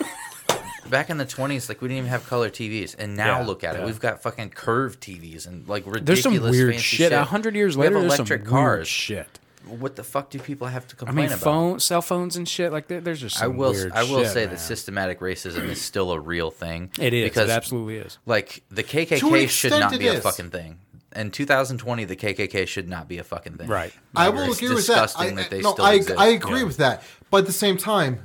back 0.89 1.09
in 1.09 1.17
the 1.17 1.25
20s, 1.25 1.69
like 1.69 1.81
we 1.81 1.87
didn't 1.87 1.99
even 1.99 2.09
have 2.09 2.25
color 2.27 2.49
TVs, 2.49 2.95
and 2.97 3.15
now 3.15 3.39
Yeah, 3.39 3.45
look 3.45 3.63
at 3.63 3.75
it, 3.75 3.79
yeah. 3.79 3.85
we've 3.85 3.99
got 3.99 4.21
fucking 4.21 4.49
curved 4.49 4.99
TVs 5.01 5.47
and 5.47 5.67
like 5.67 5.85
ridiculous. 5.85 6.05
There's 6.05 6.21
some 6.23 6.51
weird 6.51 6.71
fancy 6.73 6.83
shit. 6.97 7.11
A 7.11 7.23
hundred 7.23 7.55
years 7.55 7.77
We 7.77 7.85
have 7.85 7.93
later, 7.93 8.01
there's 8.01 8.15
some 8.17 8.25
electric 8.25 8.41
weird 8.41 8.49
cars. 8.49 8.87
shit. 8.87 9.39
What 9.65 9.95
the 9.97 10.03
fuck 10.03 10.29
do 10.31 10.39
people 10.39 10.67
have 10.67 10.87
to 10.87 10.95
I 10.95 10.97
complain 10.99 11.15
mean, 11.17 11.25
about? 11.27 11.39
phone, 11.39 11.79
cell 11.79 12.01
phones, 12.01 12.35
and 12.37 12.47
shit 12.47 12.71
like 12.71 12.87
that. 12.87 13.03
There's 13.03 13.21
just 13.21 13.37
I 13.37 13.41
some 13.41 13.57
will. 13.57 13.71
Weird 13.73 13.91
I 13.91 14.03
will 14.03 14.23
shit, 14.23 14.29
say 14.31 14.41
man. 14.45 14.55
that 14.55 14.59
systematic 14.59 15.19
racism 15.19 15.65
is 15.65 15.79
still 15.79 16.11
a 16.11 16.19
real 16.19 16.49
thing. 16.49 16.89
It 16.97 17.13
is. 17.13 17.25
It 17.27 17.33
because 17.33 17.49
absolutely 17.49 17.97
is. 17.97 18.17
Like 18.25 18.63
the 18.71 18.81
To 18.83 18.97
an 18.99 19.05
KKK 19.05 19.19
should 19.19 19.33
extent 19.73 19.79
not 19.81 19.93
it 19.93 19.99
be 19.99 20.07
a 20.07 20.13
is. 20.13 20.23
fucking 20.23 20.49
thing. 20.49 20.79
In 21.15 21.31
2020, 21.31 22.05
the 22.05 22.15
KKK 22.15 22.67
should 22.67 22.87
not 22.87 23.07
be 23.07 23.17
a 23.17 23.23
fucking 23.23 23.57
thing. 23.57 23.67
Right. 23.67 23.91
I 24.15 24.29
will 24.29 24.43
It's 24.43 24.57
agree 24.61 24.75
with 24.75 24.85
that. 24.87 24.93
disgusting 25.07 25.39
I, 25.39 25.41
that 25.41 25.49
they 25.49 25.61
no, 25.61 25.71
still 25.73 25.85
I, 25.85 25.93
exist. 25.93 26.19
I 26.19 26.27
agree 26.27 26.63
with 26.63 26.77
that. 26.77 27.01
But 27.31 27.39
at 27.39 27.45
the 27.47 27.51
same 27.53 27.77
time, 27.77 28.19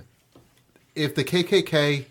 if 0.95 1.15
the 1.15 1.25
KKK 1.25 2.05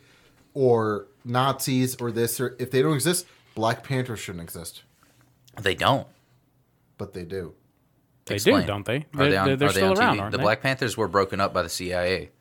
or 0.56 1.06
Nazis 1.24 1.95
or 2.02 2.11
this 2.11 2.40
or 2.40 2.56
if 2.60 2.72
they 2.72 2.82
don't 2.82 2.95
exist, 2.95 3.26
Black 3.56 3.84
Panther 3.84 4.18
shouldn't 4.18 4.43
exist. 4.43 4.84
They 5.61 5.76
don't. 5.76 6.08
But 6.98 7.14
they 7.14 7.24
do. 7.24 7.53
They 8.26 8.35
Explain. 8.35 8.61
do, 8.61 8.68
don't 8.68 8.85
they? 8.85 8.95
Are 8.98 9.03
They're, 9.14 9.30
they 9.30 9.38
on, 9.38 9.48
they're, 9.48 9.56
they're 9.58 9.69
are 9.69 9.72
they 9.74 9.80
still 9.80 9.92
on 9.92 9.98
around, 10.00 10.18
TV? 10.18 10.22
aren't 10.22 10.32
The 10.32 10.38
they? 10.38 10.43
Black 10.43 10.61
Panthers 10.61 10.98
were 10.98 11.08
broken 11.08 11.40
up 11.40 11.53
by 11.53 11.61
the 11.61 11.69
CIA. 11.69 12.32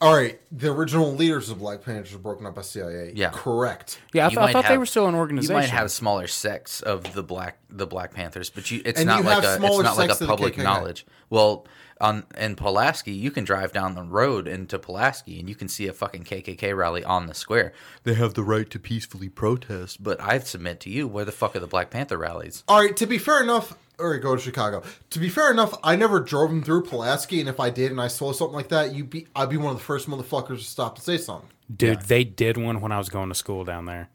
All 0.00 0.14
right, 0.14 0.40
the 0.52 0.72
original 0.72 1.12
leaders 1.12 1.50
of 1.50 1.58
Black 1.58 1.82
Panthers 1.82 2.12
were 2.12 2.20
broken 2.20 2.46
up 2.46 2.54
by 2.54 2.62
CIA. 2.62 3.12
Yeah. 3.16 3.30
correct. 3.32 4.00
Yeah, 4.12 4.26
I, 4.26 4.28
th- 4.28 4.38
I 4.38 4.42
might 4.42 4.52
thought 4.52 4.68
they 4.68 4.78
were 4.78 4.86
still 4.86 5.08
an 5.08 5.16
organization. 5.16 5.56
You 5.56 5.60
might 5.60 5.70
have 5.70 5.90
smaller 5.90 6.28
sects 6.28 6.80
of 6.80 7.14
the 7.14 7.22
black 7.24 7.58
the 7.68 7.86
Black 7.86 8.14
Panthers, 8.14 8.48
but 8.48 8.70
you, 8.70 8.80
it's 8.84 9.00
And 9.00 9.08
not 9.08 9.18
you 9.18 9.24
like 9.24 9.42
a 9.42 9.54
it's 9.54 9.62
not 9.82 9.96
like 9.96 10.08
sects 10.10 10.20
a 10.20 10.24
of 10.24 10.28
the 10.28 10.36
public 10.36 10.56
knowledge. 10.56 11.04
Well, 11.30 11.66
on 12.00 12.26
in 12.36 12.54
Pulaski, 12.54 13.12
you 13.12 13.32
can 13.32 13.42
drive 13.42 13.72
down 13.72 13.96
the 13.96 14.02
road 14.02 14.46
into 14.46 14.78
Pulaski 14.78 15.40
and 15.40 15.48
you 15.48 15.56
can 15.56 15.68
see 15.68 15.88
a 15.88 15.92
fucking 15.92 16.22
KKK 16.22 16.76
rally 16.76 17.02
on 17.02 17.26
the 17.26 17.34
square. 17.34 17.72
They 18.04 18.14
have 18.14 18.34
the 18.34 18.44
right 18.44 18.70
to 18.70 18.78
peacefully 18.78 19.28
protest, 19.28 20.00
but 20.02 20.20
I 20.20 20.38
submit 20.38 20.78
to 20.80 20.90
you, 20.90 21.08
where 21.08 21.24
the 21.24 21.32
fuck 21.32 21.56
are 21.56 21.60
the 21.60 21.66
Black 21.66 21.90
Panther 21.90 22.18
rallies? 22.18 22.62
All 22.68 22.80
right, 22.80 22.96
to 22.96 23.06
be 23.06 23.18
fair 23.18 23.42
enough, 23.42 23.76
or 23.98 24.18
go 24.18 24.36
to 24.36 24.40
Chicago. 24.40 24.82
To 25.10 25.18
be 25.18 25.28
fair 25.28 25.50
enough, 25.50 25.74
I 25.82 25.96
never 25.96 26.20
drove 26.20 26.50
them 26.50 26.62
through 26.62 26.84
Pulaski, 26.84 27.40
and 27.40 27.48
if 27.48 27.60
I 27.60 27.70
did 27.70 27.90
and 27.90 28.00
I 28.00 28.08
saw 28.08 28.32
something 28.32 28.54
like 28.54 28.68
that, 28.68 28.94
you 28.94 29.04
be 29.04 29.26
I'd 29.34 29.50
be 29.50 29.56
one 29.56 29.72
of 29.72 29.78
the 29.78 29.84
first 29.84 30.08
motherfuckers 30.08 30.58
to 30.58 30.64
stop 30.64 30.96
and 30.96 31.04
say 31.04 31.18
something. 31.18 31.48
Dude, 31.74 32.02
they 32.02 32.24
did 32.24 32.56
one 32.56 32.80
when 32.80 32.92
I 32.92 32.98
was 32.98 33.08
going 33.08 33.28
to 33.28 33.34
school 33.34 33.64
down 33.64 33.84
there. 33.84 34.08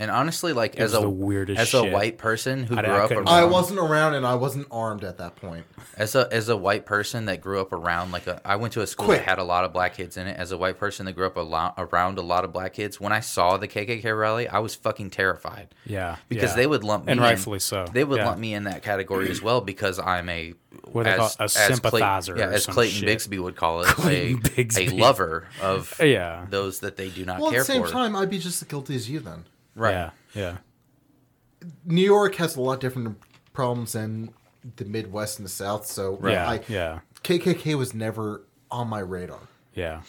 And 0.00 0.10
honestly, 0.10 0.52
like 0.54 0.74
It 0.76 0.80
as 0.80 0.94
a 0.94 1.00
the 1.00 1.10
weirdest 1.10 1.60
as 1.60 1.68
shit. 1.68 1.86
a 1.88 1.92
white 1.92 2.16
person 2.16 2.64
who 2.64 2.76
I- 2.76 2.82
grew 2.82 2.92
I 2.94 2.98
up 3.04 3.10
around, 3.10 3.28
I 3.28 3.44
wasn't 3.44 3.78
around 3.78 4.14
and 4.14 4.26
I 4.26 4.34
wasn't 4.34 4.66
armed 4.70 5.04
at 5.04 5.18
that 5.18 5.36
point. 5.36 5.66
As 5.96 6.14
a 6.14 6.26
as 6.32 6.48
a 6.48 6.56
white 6.56 6.86
person 6.86 7.26
that 7.26 7.42
grew 7.42 7.60
up 7.60 7.70
around 7.72 8.10
like 8.10 8.26
a, 8.26 8.40
I 8.42 8.56
went 8.56 8.72
to 8.72 8.80
a 8.80 8.86
school 8.86 9.04
Quick. 9.06 9.18
that 9.20 9.28
had 9.28 9.38
a 9.38 9.44
lot 9.44 9.64
of 9.64 9.72
black 9.74 9.94
kids 9.96 10.16
in 10.16 10.26
it. 10.26 10.38
As 10.38 10.52
a 10.52 10.56
white 10.58 10.78
person 10.78 11.04
that 11.06 11.12
grew 11.12 11.26
up 11.26 11.36
a 11.36 11.40
lot, 11.42 11.74
around 11.76 12.16
a 12.18 12.22
lot 12.22 12.44
of 12.44 12.52
black 12.52 12.72
kids, 12.72 12.98
when 12.98 13.12
I 13.12 13.20
saw 13.20 13.58
the 13.58 13.68
KKK 13.68 14.18
rally, 14.18 14.48
I 14.48 14.58
was 14.60 14.74
fucking 14.74 15.10
terrified. 15.10 15.74
Yeah, 15.84 16.16
because 16.30 16.52
yeah. 16.52 16.56
they 16.56 16.66
would 16.66 16.82
lump 16.82 17.04
me 17.04 17.12
And 17.12 17.20
in- 17.20 17.24
rightfully 17.24 17.58
so, 17.58 17.84
They 17.92 18.02
would 18.02 18.18
yeah. 18.20 18.26
lump 18.28 18.38
me 18.40 18.54
in 18.54 18.64
that 18.64 18.82
category 18.82 19.30
as 19.30 19.42
well 19.42 19.60
because 19.60 19.98
I'm 19.98 20.30
a 20.30 20.54
What 20.92 21.02
they 21.04 21.14
call 21.16 21.26
a 21.26 21.48
Clay- 21.48 21.48
sympathizer 21.48 22.38
yeah, 22.38 22.46
or 22.46 22.52
as 22.54 22.64
some 22.64 22.72
Clayton 22.74 23.00
shit. 23.00 23.08
Bigsby 23.18 23.38
would 23.42 23.56
call 23.56 23.82
it, 23.82 23.88
a, 23.98 24.38
a 24.78 24.88
lover 24.96 25.46
of 25.60 25.94
Yeah. 26.02 26.46
those 26.48 26.78
that 26.80 26.96
they 26.96 27.10
do 27.10 27.26
not 27.26 27.38
care 27.38 27.40
for. 27.40 27.46
At 27.48 27.50
care 27.52 27.60
the 27.60 27.64
same 27.66 27.82
for. 27.82 27.90
time, 27.90 28.16
I'd 28.16 28.30
be 28.30 28.38
just 28.38 28.62
as 28.62 28.66
guilty 28.68 28.94
as 28.96 29.10
you 29.10 29.20
then. 29.20 29.44
Right. 29.80 29.92
Yeah, 29.92 30.10
yeah. 30.34 30.56
New 31.84 32.02
York 32.04 32.34
has 32.36 32.56
a 32.56 32.60
lot 32.60 32.80
different 32.80 33.18
problems 33.52 33.92
than 33.92 34.30
the 34.76 34.84
Midwest 34.84 35.38
and 35.38 35.46
the 35.46 35.50
South, 35.50 35.86
so 35.86 36.18
Yeah, 36.22 36.48
I, 36.48 36.60
yeah. 36.68 37.00
KKK 37.24 37.76
was 37.76 37.94
never 37.94 38.42
on 38.70 38.88
my 38.88 39.00
radar. 39.00 39.40
Yeah. 39.74 40.02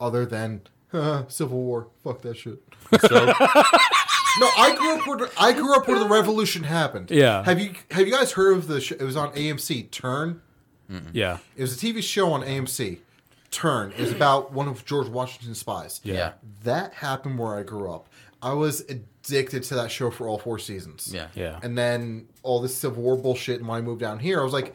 Other 0.00 0.24
than 0.26 0.62
uh, 0.92 1.24
Civil 1.28 1.58
War, 1.60 1.88
fuck 2.02 2.22
that 2.22 2.36
shit. 2.36 2.58
So, 3.00 3.26
no, 3.26 4.48
I 4.56 4.74
grew 4.78 4.98
up 4.98 5.06
where 5.06 5.28
I 5.38 5.52
grew 5.52 5.74
up 5.76 5.86
where 5.88 5.98
the 5.98 6.08
revolution 6.08 6.64
happened. 6.64 7.10
Yeah. 7.10 7.44
Have 7.44 7.60
you 7.60 7.74
have 7.90 8.06
you 8.06 8.12
guys 8.12 8.32
heard 8.32 8.56
of 8.56 8.66
the? 8.68 8.80
Sh- 8.80 8.92
it 8.92 9.02
was 9.02 9.16
on 9.16 9.32
AMC. 9.32 9.90
Turn. 9.90 10.40
Yeah. 11.12 11.38
It 11.56 11.60
was 11.62 11.82
a 11.82 11.86
TV 11.86 12.02
show 12.02 12.32
on 12.32 12.42
AMC. 12.42 13.00
Turn 13.50 13.92
is 13.92 14.10
about 14.12 14.52
one 14.52 14.68
of 14.68 14.84
George 14.86 15.08
Washington's 15.08 15.58
spies. 15.58 16.00
Yeah. 16.02 16.32
That 16.64 16.94
happened 16.94 17.38
where 17.38 17.58
I 17.58 17.62
grew 17.62 17.90
up. 17.92 18.08
I 18.40 18.52
was 18.52 18.84
addicted 19.28 19.62
to 19.64 19.74
that 19.76 19.90
show 19.90 20.10
for 20.10 20.28
all 20.28 20.38
four 20.38 20.58
seasons. 20.58 21.10
Yeah. 21.12 21.28
Yeah. 21.34 21.58
And 21.62 21.76
then 21.76 22.28
all 22.42 22.60
this 22.60 22.76
Civil 22.76 23.02
War 23.02 23.16
bullshit. 23.16 23.60
And 23.60 23.68
when 23.68 23.78
I 23.78 23.80
moved 23.80 24.00
down 24.00 24.18
here, 24.18 24.40
I 24.40 24.44
was 24.44 24.52
like, 24.52 24.74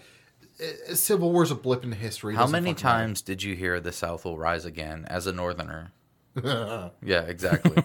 eh, 0.60 0.94
Civil 0.94 1.32
War's 1.32 1.52
a 1.52 1.56
blip 1.56 1.84
in 1.84 1.92
history. 1.92 2.34
It 2.34 2.38
How 2.38 2.48
many 2.48 2.72
fucking 2.72 2.86
matter. 2.86 2.98
times 3.00 3.22
did 3.22 3.44
you 3.44 3.56
hear 3.56 3.80
the 3.80 3.92
South 3.92 4.26
will 4.26 4.38
rise 4.38 4.66
again 4.66 5.06
as 5.08 5.28
a 5.28 5.32
Northerner? 5.34 5.92
yeah, 6.44 7.22
exactly. 7.28 7.84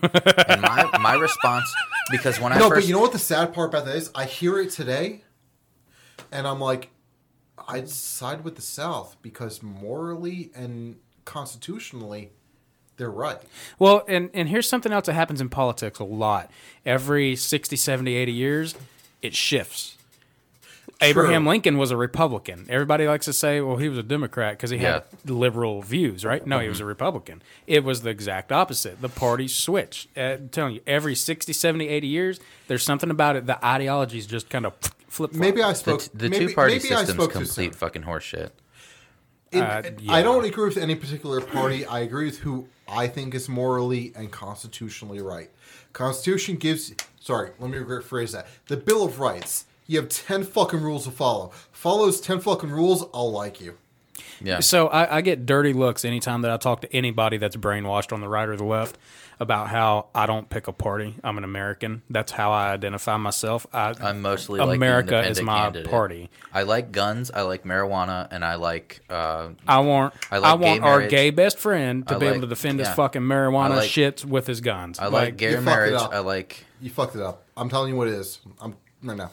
and 0.48 0.62
my 0.62 0.88
my 0.98 1.12
response 1.14 1.70
because 2.10 2.40
when 2.40 2.50
I 2.50 2.58
no, 2.58 2.70
first 2.70 2.86
but 2.86 2.88
you 2.88 2.94
know 2.94 3.00
what 3.00 3.12
the 3.12 3.18
sad 3.18 3.52
part 3.52 3.68
about 3.68 3.84
that 3.84 3.97
is? 3.97 4.10
I 4.14 4.24
hear 4.24 4.58
it 4.58 4.70
today, 4.70 5.22
and 6.32 6.47
I'm 6.47 6.58
like, 6.58 6.88
I'd 7.66 7.90
side 7.90 8.44
with 8.44 8.56
the 8.56 8.62
South 8.62 9.16
because 9.20 9.62
morally 9.62 10.50
and 10.55 10.97
constitutionally, 11.26 12.30
they're 12.99 13.10
right. 13.10 13.39
Well, 13.78 14.05
and, 14.07 14.28
and 14.35 14.49
here's 14.49 14.68
something 14.68 14.93
else 14.93 15.07
that 15.07 15.15
happens 15.15 15.41
in 15.41 15.49
politics 15.49 15.99
a 15.99 16.05
lot. 16.05 16.51
Every 16.85 17.35
60, 17.36 17.77
70, 17.77 18.15
80 18.15 18.33
years, 18.33 18.75
it 19.23 19.35
shifts. 19.35 19.94
Abraham 21.01 21.47
Lincoln 21.47 21.78
was 21.78 21.93
a 21.93 21.97
Republican. 21.97 22.67
Everybody 22.68 23.07
likes 23.07 23.27
to 23.27 23.33
say, 23.33 23.60
well, 23.60 23.77
he 23.77 23.89
was 23.89 23.99
a 23.99 24.02
Democrat 24.02 24.55
because 24.55 24.70
he 24.70 24.78
had 24.78 25.05
liberal 25.25 25.81
views, 25.81 26.25
right? 26.25 26.44
No, 26.44 26.59
he 26.59 26.68
was 26.68 26.81
a 26.81 26.85
Republican. 26.85 27.41
It 27.68 27.85
was 27.85 28.02
the 28.02 28.10
exact 28.10 28.51
opposite. 28.51 29.01
The 29.01 29.09
parties 29.09 29.55
switched. 29.55 30.09
Uh, 30.17 30.20
I'm 30.20 30.49
telling 30.49 30.75
you, 30.75 30.81
every 30.89 31.15
60, 31.15 31.52
70, 31.52 31.86
80 31.86 32.07
years, 32.09 32.41
there's 32.67 32.83
something 32.83 33.10
about 33.10 33.36
it. 33.36 33.47
The 33.47 33.65
ideologies 33.65 34.27
just 34.27 34.51
kind 34.51 34.67
of 34.67 34.75
flip 35.07 35.33
Maybe 35.35 35.62
I 35.62 35.68
the, 35.68 35.75
spoke. 35.77 36.02
the 36.15 36.31
maybe, 36.31 36.49
two 36.49 36.55
party 36.55 36.75
maybe 36.75 36.93
I 36.93 37.05
system's 37.05 37.28
complete 37.28 37.77
fucking 37.77 38.02
horseshit. 38.02 38.51
It- 39.52 39.62
Uh, 39.62 39.83
I 40.09 40.23
don't 40.23 40.44
agree 40.44 40.65
with 40.67 40.77
any 40.77 40.97
particular 40.97 41.41
party. 41.41 41.86
I 41.86 42.01
agree 42.01 42.25
with 42.27 42.39
who 42.41 42.67
I 42.89 43.07
think 43.07 43.34
is 43.34 43.49
morally 43.49 44.12
and 44.17 44.31
constitutionally 44.31 45.20
right. 45.20 45.50
Constitution 45.92 46.57
gives. 46.57 46.94
Sorry, 47.20 47.50
let 47.58 47.70
me 47.70 47.78
rephrase 47.78 48.33
that. 48.33 48.47
The 48.67 48.76
Bill 48.76 49.05
of 49.05 49.20
Rights. 49.20 49.67
You 49.86 50.00
have 50.00 50.08
ten 50.08 50.44
fucking 50.44 50.83
rules 50.83 51.05
to 51.05 51.10
follow. 51.10 51.50
Follow 51.73 52.07
those 52.07 52.20
ten 52.20 52.41
fucking 52.41 52.70
rules. 52.70 53.05
I'll 53.15 53.33
like 53.33 53.60
you. 53.60 53.78
Yeah. 54.41 54.60
So 54.60 54.89
I, 54.89 55.18
I 55.18 55.20
get 55.20 55.47
dirty 55.47 55.73
looks 55.73 56.05
anytime 56.05 56.42
that 56.42 56.50
I 56.50 56.57
talk 56.57 56.81
to 56.83 56.92
anybody 56.94 57.36
that's 57.39 57.57
brainwashed 57.57 58.12
on 58.12 58.20
the 58.20 58.28
right 58.28 58.49
or 58.49 58.57
the 58.57 58.65
left 58.65 58.99
about 59.41 59.68
how 59.68 60.08
I 60.15 60.26
don't 60.26 60.49
pick 60.50 60.67
a 60.68 60.73
party. 60.73 61.15
I'm 61.23 61.39
an 61.39 61.44
American. 61.44 62.02
That's 62.10 62.33
how 62.33 62.50
I 62.52 62.73
identify 62.73 63.17
myself. 63.17 63.67
I, 63.73 63.94
I'm 64.00 64.20
mostly 64.23 64.60
like 64.60 64.76
America 64.76 65.20
is 65.26 65.41
my 65.41 65.58
candidate. 65.58 65.91
party. 65.91 66.31
I 66.52 66.62
like 66.62 66.91
guns. 66.92 67.31
I 67.31 67.42
like 67.42 67.65
marijuana, 67.65 68.28
and 68.31 68.44
I 68.44 68.57
like. 68.57 69.00
Uh, 69.08 69.50
I 69.67 69.78
want 69.81 70.15
I 70.31 70.36
I, 70.39 70.55
want 70.55 70.62
gay 70.62 70.78
our 70.81 70.97
marriage. 70.99 71.10
gay 71.10 71.31
best 71.31 71.58
friend 71.58 72.07
to 72.08 72.17
I 72.17 72.18
be 72.18 72.26
like- 72.26 72.34
able 72.36 72.42
to 72.42 72.49
defend 72.49 72.78
his 72.81 72.89
fucking 72.89 73.23
marijuana 73.23 73.70
I 73.73 73.76
like- 73.76 73.91
shits 73.91 74.25
with 74.25 74.47
his 74.47 74.60
guns. 74.60 74.99
I 74.99 75.07
like 75.07 75.36
gay 75.36 75.50
You 75.50 75.55
fucked 75.57 75.65
marriage. 75.67 75.94
I 76.00 76.18
like. 76.20 76.65
You 76.81 76.91
fucked 76.91 77.17
it 77.17 77.23
up. 77.23 77.44
I'm 77.57 77.68
telling 77.68 77.91
you 77.92 77.97
what 77.97 78.08
it 78.08 78.15
is. 78.15 78.41
I'm 78.60 78.76
right 79.02 79.17
now. 79.17 79.31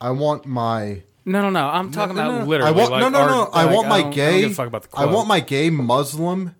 I 0.00 0.10
want 0.12 0.46
my. 0.46 1.02
No, 1.26 1.42
no, 1.42 1.50
no. 1.50 1.66
I'm 1.68 1.92
talking 1.92 2.16
No, 2.16 2.24
no, 2.24 2.30
about 2.30 2.40
no. 2.44 2.46
literally. 2.48 2.72
I 2.72 2.76
want 2.76 2.90
like 2.92 3.00
no, 3.02 3.08
no, 3.10 3.18
our- 3.18 3.28
no. 3.28 3.50
I 3.52 3.64
like, 3.64 3.74
want 3.76 3.88
my 3.88 3.98
I 3.98 4.10
gay. 4.10 4.40
give 4.40 4.52
a 4.52 4.54
fuck 4.54 4.66
about 4.68 4.82
the 4.82 4.88
I 4.98 5.04
want 5.04 5.28
my 5.28 5.40
gay 5.40 5.68
Muslim 5.70 6.54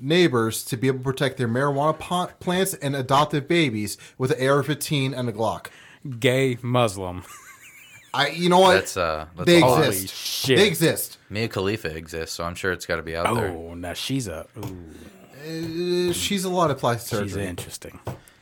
neighbors 0.00 0.64
to 0.64 0.76
be 0.76 0.86
able 0.88 0.98
to 0.98 1.04
protect 1.04 1.36
their 1.38 1.48
marijuana 1.48 1.98
po- 1.98 2.30
plants 2.40 2.74
and 2.74 2.94
adoptive 2.96 3.46
babies 3.48 3.96
with 4.18 4.30
an 4.32 4.46
AR-15 4.48 5.16
and 5.18 5.28
a 5.28 5.32
Glock. 5.32 5.66
gay 6.18 6.58
Muslim. 6.62 7.22
I, 8.12 8.28
you 8.30 8.48
know 8.48 8.58
what? 8.58 8.74
That's 8.74 8.96
uh. 8.96 9.26
That's 9.36 9.46
they 9.46 9.60
all- 9.62 9.80
exist. 9.82 10.14
shit. 10.14 10.58
They 10.58 10.66
exist. 10.66 11.18
Mia 11.28 11.48
Khalifa 11.48 11.94
exists, 11.96 12.34
so 12.34 12.42
I'm 12.44 12.56
sure 12.56 12.72
it's 12.72 12.84
got 12.86 12.96
to 12.96 13.02
be 13.02 13.14
out 13.14 13.32
there. 13.36 13.50
Oh, 13.50 13.74
now 13.74 13.92
she's 13.92 14.26
a. 14.26 14.46
Ooh, 14.58 16.10
Uh, 16.10 16.12
she's 16.12 16.44
a 16.44 16.48
lot 16.50 16.70
of 16.72 16.78
plastic 16.78 17.08
surgery. 17.08 17.28
she's 17.28 17.36
interesting. 17.36 18.00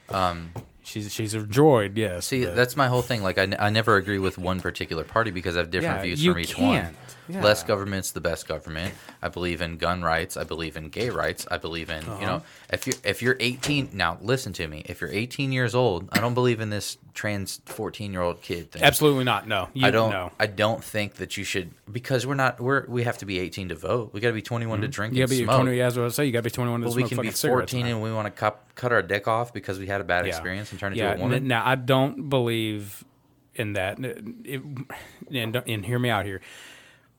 Um, 0.09 0.53
She's 0.89 1.12
she's 1.12 1.34
a 1.34 1.41
droid. 1.41 1.97
Yes. 1.97 2.26
see, 2.26 2.44
but- 2.44 2.57
that's 2.57 2.76
my 2.76 2.89
whole 2.89 3.02
thing. 3.02 3.23
Like, 3.23 3.36
I, 3.39 3.42
n- 3.42 3.57
I 3.58 3.68
never 3.70 3.97
agree 3.97 4.18
with 4.18 4.39
one 4.39 4.60
particular 4.60 5.05
party 5.05 5.31
because 5.31 5.55
I 5.57 5.60
have 5.60 5.70
different 5.70 5.97
Yeah, 5.99 6.15
views 6.15 6.25
from 6.25 6.39
each 6.39 6.55
can't. 6.55 6.94
one. 7.28 7.42
Less 7.42 7.62
government's 7.62 8.12
the 8.12 8.23
best 8.23 8.49
government. 8.49 8.94
I 9.20 9.28
believe 9.28 9.60
in 9.60 9.76
gun 9.76 10.02
rights. 10.02 10.39
I 10.39 10.44
believe 10.44 10.78
in 10.78 10.89
gay 10.89 11.10
rights. 11.10 11.47
I 11.50 11.58
believe 11.58 11.91
in 11.91 12.02
you 12.07 12.10
Uh-huh. 12.12 12.25
know 12.26 12.42
if 12.73 12.86
you 12.86 12.94
if 13.05 13.20
you're 13.20 13.36
18 13.39 13.91
now 13.92 14.17
listen 14.23 14.55
to 14.55 14.67
me. 14.67 14.83
If 14.86 15.02
you're 15.02 15.12
18 15.12 15.52
years 15.52 15.75
old, 15.75 16.08
I 16.12 16.20
don't 16.20 16.33
believe 16.33 16.58
in 16.60 16.70
this 16.70 16.97
trans 17.19 17.61
14 17.67 18.13
year 18.13 18.23
old 18.23 18.41
kid 18.43 18.71
thing. 18.71 18.81
Absolutely 18.83 19.25
not. 19.25 19.49
No. 19.49 19.69
You, 19.75 19.87
I 19.89 19.91
don't. 19.91 20.11
No. 20.11 20.31
I 20.39 20.47
don't 20.47 20.85
think 20.85 21.15
that 21.15 21.37
you 21.37 21.43
should 21.43 21.73
because 21.91 22.25
we're 22.25 22.37
not. 22.37 22.61
We're 22.61 22.87
we 22.87 23.03
have 23.03 23.19
to 23.19 23.27
be 23.27 23.41
18 23.41 23.71
to 23.71 23.75
vote. 23.75 24.11
We 24.13 24.21
got 24.21 24.29
to 24.29 24.35
be 24.35 24.41
21 24.43 24.83
to 24.83 24.87
Mhm. 24.87 24.91
drink 24.93 25.15
You 25.15 25.23
and 25.23 25.29
gotta 25.31 25.39
be 25.41 25.45
smoke. 25.45 25.63
20 25.63 25.81
as 25.81 25.99
I 25.99 26.01
was 26.03 26.15
say, 26.15 26.27
you 26.27 26.33
gotta 26.33 26.45
be 26.45 26.51
21 26.51 26.81
to 26.81 26.87
But 26.87 26.93
smoke 26.93 27.03
we 27.03 27.09
can 27.09 27.21
be 27.23 27.31
14 27.31 27.87
and 27.87 28.01
we 28.01 28.13
want 28.13 28.27
to 28.27 28.31
cut 28.31 28.63
cut 28.77 28.93
our 28.93 29.03
dick 29.03 29.27
off 29.27 29.53
because 29.53 29.81
we 29.81 29.89
had 29.89 30.01
a 30.01 30.05
bad 30.05 30.25
Yeah. 30.27 30.31
experience 30.31 30.71
and 30.71 30.79
turn 30.79 30.95
yeah, 30.95 31.11
into 31.11 31.19
a 31.21 31.23
woman. 31.25 31.49
Now 31.49 31.67
I 31.67 31.75
don't 31.75 32.29
believe 32.29 33.03
in 33.57 33.73
that. 33.73 33.99
It- 33.99 34.63
and, 35.33 35.57
and 35.67 35.85
hear 35.85 35.99
me 35.99 36.11
out 36.11 36.25
here. 36.25 36.41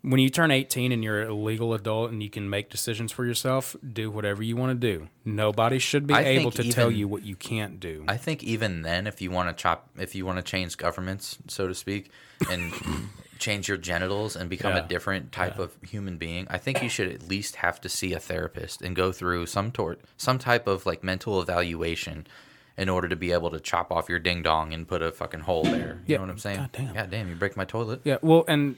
When 0.02 0.22
you 0.22 0.30
turn 0.30 0.50
18 0.50 0.94
and 0.94 1.04
you're 1.04 1.24
a 1.24 1.34
legal 1.34 1.74
adult 1.74 2.12
and 2.12 2.24
you 2.24 2.30
can 2.30 2.50
make 2.50 2.70
decisions 2.70 3.12
for 3.12 3.26
yourself, 3.26 3.76
do 3.94 4.10
whatever 4.10 4.42
you 4.42 4.56
want 4.56 4.80
to 4.80 4.88
do. 4.98 5.10
Nobody 5.26 5.78
should 5.78 6.08
be 6.08 6.14
I 6.14 6.22
able 6.22 6.52
to 6.52 6.64
tell 6.72 6.90
you 6.90 7.08
what 7.08 7.24
you 7.24 7.36
can't 7.36 7.82
do. 7.82 8.06
I 8.08 8.16
think 8.16 8.42
even 8.42 8.82
then, 8.84 9.08
if 9.08 9.22
you 9.22 9.30
want 9.30 9.50
to 9.50 9.62
chop, 9.62 9.90
if 9.98 10.16
you 10.16 10.26
want 10.26 10.38
to 10.38 10.42
change 10.42 10.78
governments, 10.78 11.38
so 11.48 11.68
to 11.68 11.76
speak, 11.76 12.12
and 12.50 12.72
change 13.40 13.68
your 13.68 13.78
genitals 13.78 14.38
and 14.38 14.50
become 14.50 14.74
Yeah. 14.74 14.86
a 14.86 14.88
different 14.88 15.34
type 15.34 15.60
of 15.60 15.76
human 15.82 16.18
being, 16.18 16.48
I 16.50 16.58
think 16.60 16.82
you 16.82 16.88
should 16.90 17.12
at 17.12 17.28
least 17.28 17.58
have 17.58 17.82
to 17.82 17.90
see 17.90 18.14
a 18.14 18.20
therapist 18.20 18.82
and 18.82 18.96
go 18.96 19.12
through 19.12 19.48
some 19.48 19.70
tort, 19.70 20.00
some 20.16 20.40
type 20.40 20.66
of 20.66 20.86
like 20.86 21.04
mental 21.04 21.42
evaluation 21.42 22.26
in 22.78 22.88
order 22.88 23.10
to 23.10 23.16
be 23.18 23.34
able 23.34 23.50
to 23.50 23.60
chop 23.60 23.92
off 23.92 24.08
your 24.08 24.20
ding 24.20 24.42
dong 24.44 24.72
and 24.74 24.88
put 24.88 25.02
a 25.02 25.12
fucking 25.12 25.42
hole 25.42 25.64
there. 25.64 26.00
You 26.06 26.14
Yeah. 26.14 26.18
know 26.18 26.24
what 26.24 26.30
I'm 26.30 26.38
saying? 26.38 26.58
God 26.60 26.70
damn. 26.72 26.94
God 26.94 27.12
damn, 27.12 27.28
you 27.30 27.36
break 27.36 27.58
my 27.58 27.66
toilet. 27.66 28.00
Yeah, 28.06 28.18
well, 28.22 28.46
and 28.48 28.78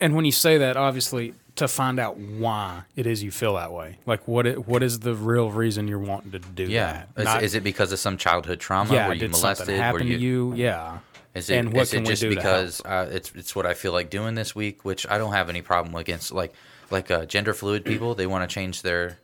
and 0.00 0.14
when 0.14 0.24
you 0.24 0.32
say 0.32 0.58
that, 0.58 0.76
obviously, 0.76 1.34
to 1.56 1.68
find 1.68 2.00
out 2.00 2.16
why 2.16 2.82
it 2.96 3.06
is 3.06 3.22
you 3.22 3.30
feel 3.30 3.54
that 3.54 3.72
way, 3.72 3.98
like 4.06 4.26
what 4.26 4.46
it, 4.46 4.66
what 4.66 4.82
is 4.82 5.00
the 5.00 5.14
real 5.14 5.50
reason 5.50 5.86
you're 5.86 5.98
wanting 5.98 6.32
to 6.32 6.38
do 6.40 6.64
Yeah. 6.64 7.04
that? 7.14 7.20
Is, 7.20 7.24
Not- 7.24 7.42
is 7.42 7.54
it 7.54 7.62
because 7.62 7.92
of 7.92 7.98
some 7.98 8.16
childhood 8.16 8.58
trauma? 8.60 8.92
Yeah, 8.92 9.08
Were 9.08 9.14
you 9.14 9.20
did 9.20 9.30
molested? 9.30 9.66
something 9.66 9.76
happen 9.80 10.08
Were 10.08 10.14
to 10.14 10.18
you? 10.20 10.54
Yeah. 10.54 10.98
Is 11.34 11.50
it, 11.50 11.58
And 11.58 11.72
what 11.72 11.82
is 11.82 11.90
can 11.90 11.98
it 12.00 12.02
we 12.02 12.08
just 12.08 12.22
do 12.22 12.28
because 12.30 12.80
uh, 12.84 13.08
it's 13.10 13.32
it's 13.34 13.56
what 13.56 13.66
I 13.66 13.74
feel 13.74 13.92
like 13.92 14.08
doing 14.10 14.34
this 14.36 14.54
week, 14.54 14.84
which 14.84 15.04
I 15.08 15.18
don't 15.18 15.32
have 15.32 15.48
any 15.48 15.62
problem 15.62 15.94
against. 15.96 16.30
Like 16.32 16.52
like 16.90 17.10
uh, 17.10 17.24
gender 17.26 17.54
fluid 17.54 17.84
people, 17.84 18.14
they 18.14 18.26
want 18.26 18.48
to 18.48 18.52
change 18.54 18.82
their 18.82 19.18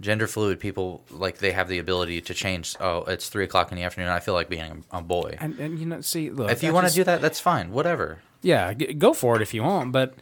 gender 0.00 0.26
fluid 0.28 0.60
people. 0.60 1.02
Like 1.10 1.38
they 1.38 1.50
have 1.52 1.68
the 1.68 1.78
ability 1.78 2.20
to 2.20 2.34
change. 2.34 2.76
Oh, 2.80 3.02
it's 3.02 3.28
three 3.28 3.42
o'clock 3.44 3.72
in 3.72 3.76
the 3.76 3.82
afternoon. 3.84 4.10
I 4.10 4.20
feel 4.20 4.34
like 4.34 4.48
being 4.48 4.84
a, 4.92 4.98
a 4.98 5.02
boy. 5.02 5.36
And, 5.40 5.58
and 5.58 5.78
you 5.78 5.86
know, 5.86 6.00
see, 6.02 6.30
look, 6.30 6.50
if 6.52 6.62
you 6.62 6.72
want 6.72 6.86
to 6.88 6.94
do 6.94 7.02
that, 7.04 7.20
that's 7.20 7.40
fine. 7.40 7.72
Whatever. 7.72 8.18
Yeah, 8.42 8.72
g- 8.74 8.94
go 8.94 9.12
for 9.12 9.36
it 9.36 9.42
if 9.42 9.52
you 9.54 9.62
want, 9.62 9.92
but 9.92 10.14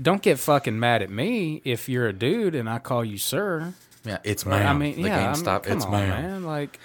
don't 0.00 0.22
get 0.22 0.38
fucking 0.38 0.78
mad 0.78 1.02
at 1.02 1.10
me 1.10 1.60
if 1.64 1.88
you're 1.88 2.08
a 2.08 2.12
dude 2.12 2.54
and 2.54 2.68
I 2.68 2.78
call 2.78 3.04
you 3.04 3.18
sir. 3.18 3.74
Yeah, 4.04 4.18
it's 4.24 4.46
I 4.46 4.72
mean, 4.72 4.96
The 4.96 5.02
yeah, 5.08 5.16
I 5.30 5.32
mean, 5.34 5.44
GameStop, 5.44 5.62
come 5.64 5.76
it's 5.76 5.84
on, 5.84 5.90
ma'am. 5.92 6.08
man. 6.08 6.44
Like, 6.44 6.78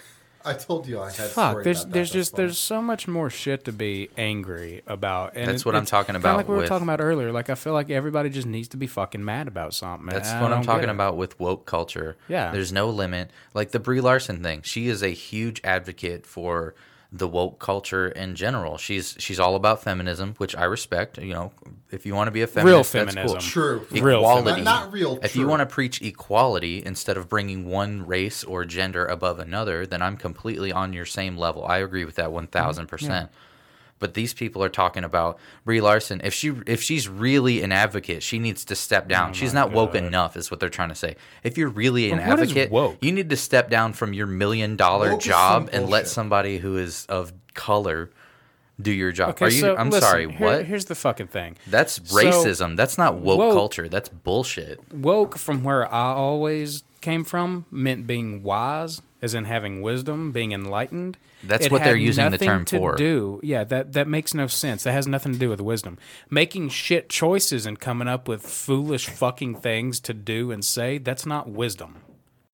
I 0.43 0.53
told 0.53 0.85
you 0.87 0.99
I 0.99 1.05
had. 1.05 1.29
fuck. 1.29 1.63
There's 1.63 1.83
about 1.83 1.93
there's 1.93 2.09
That's 2.09 2.11
just 2.11 2.31
funny. 2.33 2.43
there's 2.43 2.57
so 2.59 2.81
much 2.81 3.07
more 3.07 3.29
shit 3.31 3.63
to 3.65 3.71
be 3.71 4.09
angry 4.17 4.83
about. 4.85 5.35
And 5.35 5.47
That's 5.47 5.61
it- 5.61 5.65
what 5.65 5.75
I'm 5.75 5.85
talking 5.85 6.15
about 6.15 6.35
Like 6.37 6.47
we 6.49 6.53
were 6.55 6.61
with- 6.61 6.69
talking 6.69 6.85
about 6.85 6.99
earlier. 7.01 7.31
Like 7.31 7.49
I 7.49 7.55
feel 7.55 7.73
like 7.73 7.89
everybody 7.89 8.29
just 8.29 8.45
needs 8.45 8.67
to 8.69 8.77
be 8.77 8.85
fucking 8.85 9.23
mad 9.23 9.47
about 9.47 9.73
something. 9.73 10.07
That's 10.07 10.29
I 10.29 10.41
what 10.41 10.51
I'm 10.51 10.63
talking 10.63 10.89
about 10.89 11.15
with 11.17 11.39
woke 11.39 11.65
culture. 11.65 12.17
Yeah. 12.27 12.51
There's 12.51 12.71
no 12.73 12.89
limit. 12.89 13.31
Like 13.55 13.71
the 13.71 13.79
Brie 13.79 14.01
Larson 14.01 14.43
thing, 14.43 14.61
she 14.63 14.87
is 14.87 15.01
a 15.01 15.09
huge 15.09 15.61
advocate 15.63 16.27
for 16.27 16.75
the 17.17 17.27
woke 17.27 17.59
culture 17.59 18.09
in 18.09 18.35
general. 18.35 18.77
She's 18.77 19.15
she's 19.19 19.39
all 19.39 19.55
about 19.55 19.81
feminism, 19.81 20.35
which 20.37 20.55
I 20.55 20.65
respect. 20.65 21.17
You 21.17 21.33
know, 21.33 21.51
if 21.89 22.05
you 22.05 22.13
want 22.13 22.27
to 22.27 22.31
be 22.31 22.41
a 22.41 22.47
feminist, 22.47 22.91
that's 22.91 23.13
feminism. 23.13 23.39
cool. 23.39 23.47
True. 23.47 23.87
Real 23.91 24.19
Equality. 24.19 24.61
Not- 24.61 24.83
not 24.83 24.91
real, 24.93 25.19
If 25.23 25.35
you 25.35 25.47
want 25.47 25.61
to 25.61 25.65
preach 25.65 26.01
equality 26.01 26.83
instead 26.85 27.15
of 27.15 27.29
bringing 27.29 27.65
one 27.69 28.05
race 28.05 28.43
or 28.43 28.65
gender 28.65 29.05
above 29.05 29.39
another, 29.39 29.85
then 29.85 30.01
I'm 30.01 30.17
completely 30.17 30.71
on 30.73 30.91
your 30.91 31.05
same 31.05 31.37
level. 31.37 31.65
I 31.65 31.77
agree 31.77 32.03
with 32.03 32.15
that 32.15 32.31
one 32.31 32.47
thousand 32.47 32.87
percent. 32.87 33.29
But 34.05 34.13
these 34.13 34.35
people 34.35 34.63
are 34.63 34.69
talking 34.69 35.03
about 35.03 35.39
Brie 35.63 35.81
Larson. 35.81 36.21
If 36.23 36.31
she 36.31 36.53
if 36.67 36.79
she's 36.79 37.09
really 37.09 37.63
an 37.63 37.71
advocate, 37.71 38.21
she 38.21 38.37
needs 38.37 38.63
to 38.65 38.75
step 38.75 39.05
oh 39.05 39.09
down. 39.09 39.33
she's 39.33 39.51
not 39.51 39.71
woke 39.71 39.95
enough, 39.95 40.37
is 40.37 40.51
what 40.51 40.59
they're 40.59 40.69
trying 40.69 40.89
to 40.89 40.95
say. 40.95 41.15
If 41.43 41.57
you're 41.57 41.69
really 41.69 42.11
an 42.11 42.19
But 42.19 42.39
advocate, 42.39 42.69
woke? 42.69 42.97
you 43.01 43.11
need 43.11 43.31
to 43.31 43.35
step 43.35 43.71
down 43.71 43.93
from 43.93 44.13
your 44.13 44.27
million 44.27 44.75
dollar 44.75 45.13
Woke 45.13 45.21
job 45.21 45.69
and 45.73 45.89
let 45.89 46.07
somebody 46.07 46.59
who 46.59 46.77
is 46.77 47.07
of 47.09 47.33
color 47.55 48.11
do 48.79 48.91
your 48.91 49.11
job. 49.11 49.29
Okay, 49.31 49.45
are 49.45 49.49
you? 49.49 49.59
so 49.61 49.75
I'm 49.75 49.89
listen, 49.89 50.07
sorry. 50.07 50.29
here- 50.31 50.39
what? 50.47 50.65
Here's 50.65 50.85
the 50.85 50.93
fucking 50.93 51.27
thing. 51.27 51.57
That's 51.65 51.93
So, 52.07 52.15
racism. 52.17 52.75
That's 52.77 52.99
not 52.99 53.15
woke, 53.15 53.39
woke- 53.39 53.53
culture. 53.55 53.89
That's 53.89 54.09
bullshit. 54.09 54.81
woke 54.93 55.35
from 55.39 55.63
where 55.63 55.91
I 55.91 56.13
always 56.13 56.83
came 57.05 57.23
from 57.23 57.65
meant 57.69 58.07
being 58.07 58.41
wise, 58.41 59.03
as 59.21 59.35
in 59.35 59.45
having 59.45 59.83
wisdom, 59.83 60.31
being 60.31 60.53
enlightened. 60.53 61.19
That's 61.43 61.67
It 61.67 61.71
what 61.71 61.83
they're 61.83 61.95
using 61.95 62.31
the 62.31 62.39
term 62.39 62.65
to 62.65 62.77
for. 62.79 62.95
Do 62.95 63.39
yeah, 63.43 63.63
that 63.63 63.93
that 63.93 64.07
makes 64.07 64.33
no 64.33 64.47
sense. 64.47 64.83
That 64.83 64.93
has 64.93 65.07
nothing 65.07 65.33
to 65.33 65.37
do 65.37 65.49
with 65.49 65.61
wisdom. 65.61 65.99
Making 66.31 66.69
shit 66.69 67.07
choices 67.09 67.67
and 67.67 67.79
coming 67.79 68.07
up 68.07 68.27
with 68.27 68.41
foolish 68.41 69.07
fucking 69.07 69.57
things 69.61 69.99
to 70.01 70.15
do 70.15 70.51
and 70.51 70.65
say 70.65 70.97
that's 70.97 71.27
not 71.27 71.47
wisdom. 71.47 72.01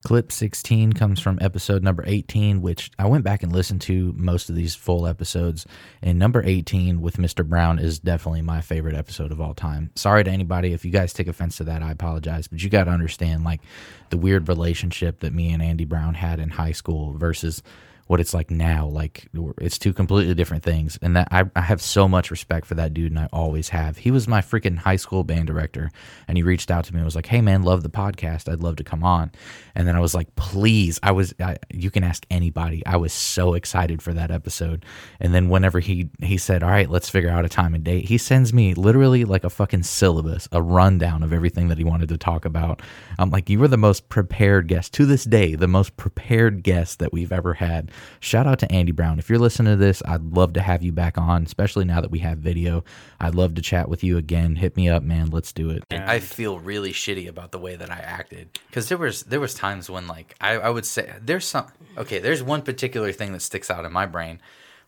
Clip 0.03 0.31
16 0.31 0.93
comes 0.93 1.19
from 1.19 1.37
episode 1.41 1.83
number 1.83 2.03
18, 2.07 2.61
which 2.61 2.89
I 2.97 3.05
went 3.05 3.23
back 3.23 3.43
and 3.43 3.53
listened 3.53 3.81
to 3.81 4.13
most 4.17 4.49
of 4.49 4.55
these 4.55 4.73
full 4.73 5.05
episodes. 5.05 5.67
And 6.01 6.17
number 6.17 6.41
18 6.43 7.01
with 7.01 7.17
Mr. 7.17 7.47
Brown 7.47 7.77
is 7.77 7.99
definitely 7.99 8.41
my 8.41 8.61
favorite 8.61 8.95
episode 8.95 9.31
of 9.31 9.39
all 9.39 9.53
time. 9.53 9.91
Sorry 9.95 10.23
to 10.23 10.31
anybody 10.31 10.73
if 10.73 10.83
you 10.83 10.91
guys 10.91 11.13
take 11.13 11.27
offense 11.27 11.57
to 11.57 11.65
that. 11.65 11.83
I 11.83 11.91
apologize. 11.91 12.47
But 12.47 12.63
you 12.63 12.69
got 12.69 12.85
to 12.85 12.91
understand, 12.91 13.43
like, 13.43 13.61
the 14.09 14.17
weird 14.17 14.47
relationship 14.47 15.19
that 15.19 15.33
me 15.33 15.51
and 15.51 15.61
Andy 15.61 15.85
Brown 15.85 16.15
had 16.15 16.39
in 16.39 16.49
high 16.49 16.71
school 16.71 17.13
versus 17.13 17.61
what 18.11 18.19
it's 18.19 18.33
like 18.33 18.51
now. 18.51 18.87
Like, 18.87 19.29
it's 19.61 19.79
two 19.79 19.93
completely 19.93 20.35
different 20.35 20.63
things. 20.63 20.99
And 21.01 21.15
that 21.15 21.29
I, 21.31 21.45
I 21.55 21.61
have 21.61 21.81
so 21.81 22.09
much 22.09 22.29
respect 22.29 22.65
for 22.65 22.75
that 22.75 22.93
dude, 22.93 23.13
and 23.13 23.17
I 23.17 23.29
always 23.31 23.69
have. 23.69 23.95
He 23.95 24.11
was 24.11 24.27
my 24.27 24.41
freaking 24.41 24.77
high 24.77 24.97
school 24.97 25.23
band 25.23 25.47
director, 25.47 25.89
and 26.27 26.37
he 26.37 26.43
reached 26.43 26.69
out 26.69 26.83
to 26.83 26.93
me 26.93 26.97
and 26.97 27.05
was 27.05 27.15
like, 27.15 27.27
hey, 27.27 27.39
man, 27.39 27.63
love 27.63 27.83
the 27.83 27.89
podcast. 27.89 28.51
I'd 28.51 28.59
love 28.59 28.75
to 28.75 28.83
come 28.83 29.01
on. 29.01 29.31
And 29.75 29.87
then 29.87 29.95
I 29.95 30.01
was 30.01 30.13
like, 30.13 30.35
please. 30.35 30.99
I 31.01 31.11
was, 31.11 31.33
I, 31.39 31.55
you 31.69 31.89
can 31.89 32.03
ask 32.03 32.25
anybody. 32.29 32.85
I 32.85 32.97
was 32.97 33.13
so 33.13 33.53
excited 33.53 34.01
for 34.01 34.11
that 34.11 34.29
episode. 34.29 34.85
And 35.21 35.33
then 35.33 35.47
whenever 35.47 35.79
he, 35.79 36.09
he 36.21 36.37
said, 36.37 36.63
all 36.63 36.69
right, 36.69 36.89
let's 36.89 37.09
figure 37.09 37.29
out 37.29 37.45
a 37.45 37.49
time 37.49 37.73
and 37.73 37.83
date, 37.85 38.09
he 38.09 38.17
sends 38.17 38.51
me 38.51 38.73
literally 38.73 39.23
like 39.23 39.45
a 39.45 39.49
fucking 39.49 39.83
syllabus, 39.83 40.49
a 40.51 40.61
rundown 40.61 41.23
of 41.23 41.31
everything 41.31 41.69
that 41.69 41.77
he 41.77 41.85
wanted 41.85 42.09
to 42.09 42.17
talk 42.17 42.43
about. 42.43 42.81
I'm 43.17 43.29
like, 43.29 43.49
you 43.49 43.57
were 43.57 43.69
the 43.69 43.77
most 43.77 44.09
prepared 44.09 44.67
guest 44.67 44.93
to 44.95 45.05
this 45.05 45.23
day, 45.23 45.55
the 45.55 45.69
most 45.69 45.95
prepared 45.95 46.61
guest 46.61 46.99
that 46.99 47.13
we've 47.13 47.31
ever 47.31 47.53
had. 47.53 47.89
Shout 48.19 48.47
out 48.47 48.59
to 48.59 48.71
Andy 48.71 48.91
Brown. 48.91 49.19
If 49.19 49.29
you're 49.29 49.39
listening 49.39 49.73
to 49.73 49.77
this, 49.77 50.01
I'd 50.05 50.33
love 50.33 50.53
to 50.53 50.61
have 50.61 50.83
you 50.83 50.91
back 50.91 51.17
on, 51.17 51.43
especially 51.43 51.85
now 51.85 52.01
that 52.01 52.11
we 52.11 52.19
have 52.19 52.37
video. 52.37 52.83
I'd 53.19 53.35
love 53.35 53.55
to 53.55 53.61
chat 53.61 53.89
with 53.89 54.03
you 54.03 54.17
again. 54.17 54.55
Hit 54.55 54.75
me 54.75 54.89
up, 54.89 55.03
man. 55.03 55.29
Let's 55.29 55.51
do 55.51 55.69
it. 55.69 55.83
I 55.91 56.19
feel 56.19 56.59
really 56.59 56.91
shitty 56.91 57.27
about 57.27 57.51
the 57.51 57.59
way 57.59 57.75
that 57.75 57.89
I 57.91 57.99
acted 57.99 58.59
because 58.67 58.89
there 58.89 58.97
was 58.97 59.23
there 59.23 59.39
was 59.39 59.53
times 59.53 59.89
when 59.89 60.07
like 60.07 60.35
I, 60.41 60.53
I 60.57 60.69
would 60.69 60.85
say 60.85 61.13
there's 61.21 61.45
some 61.45 61.67
okay 61.97 62.19
there's 62.19 62.43
one 62.43 62.61
particular 62.61 63.11
thing 63.11 63.31
that 63.33 63.41
sticks 63.41 63.69
out 63.69 63.85
in 63.85 63.91
my 63.91 64.05
brain 64.05 64.39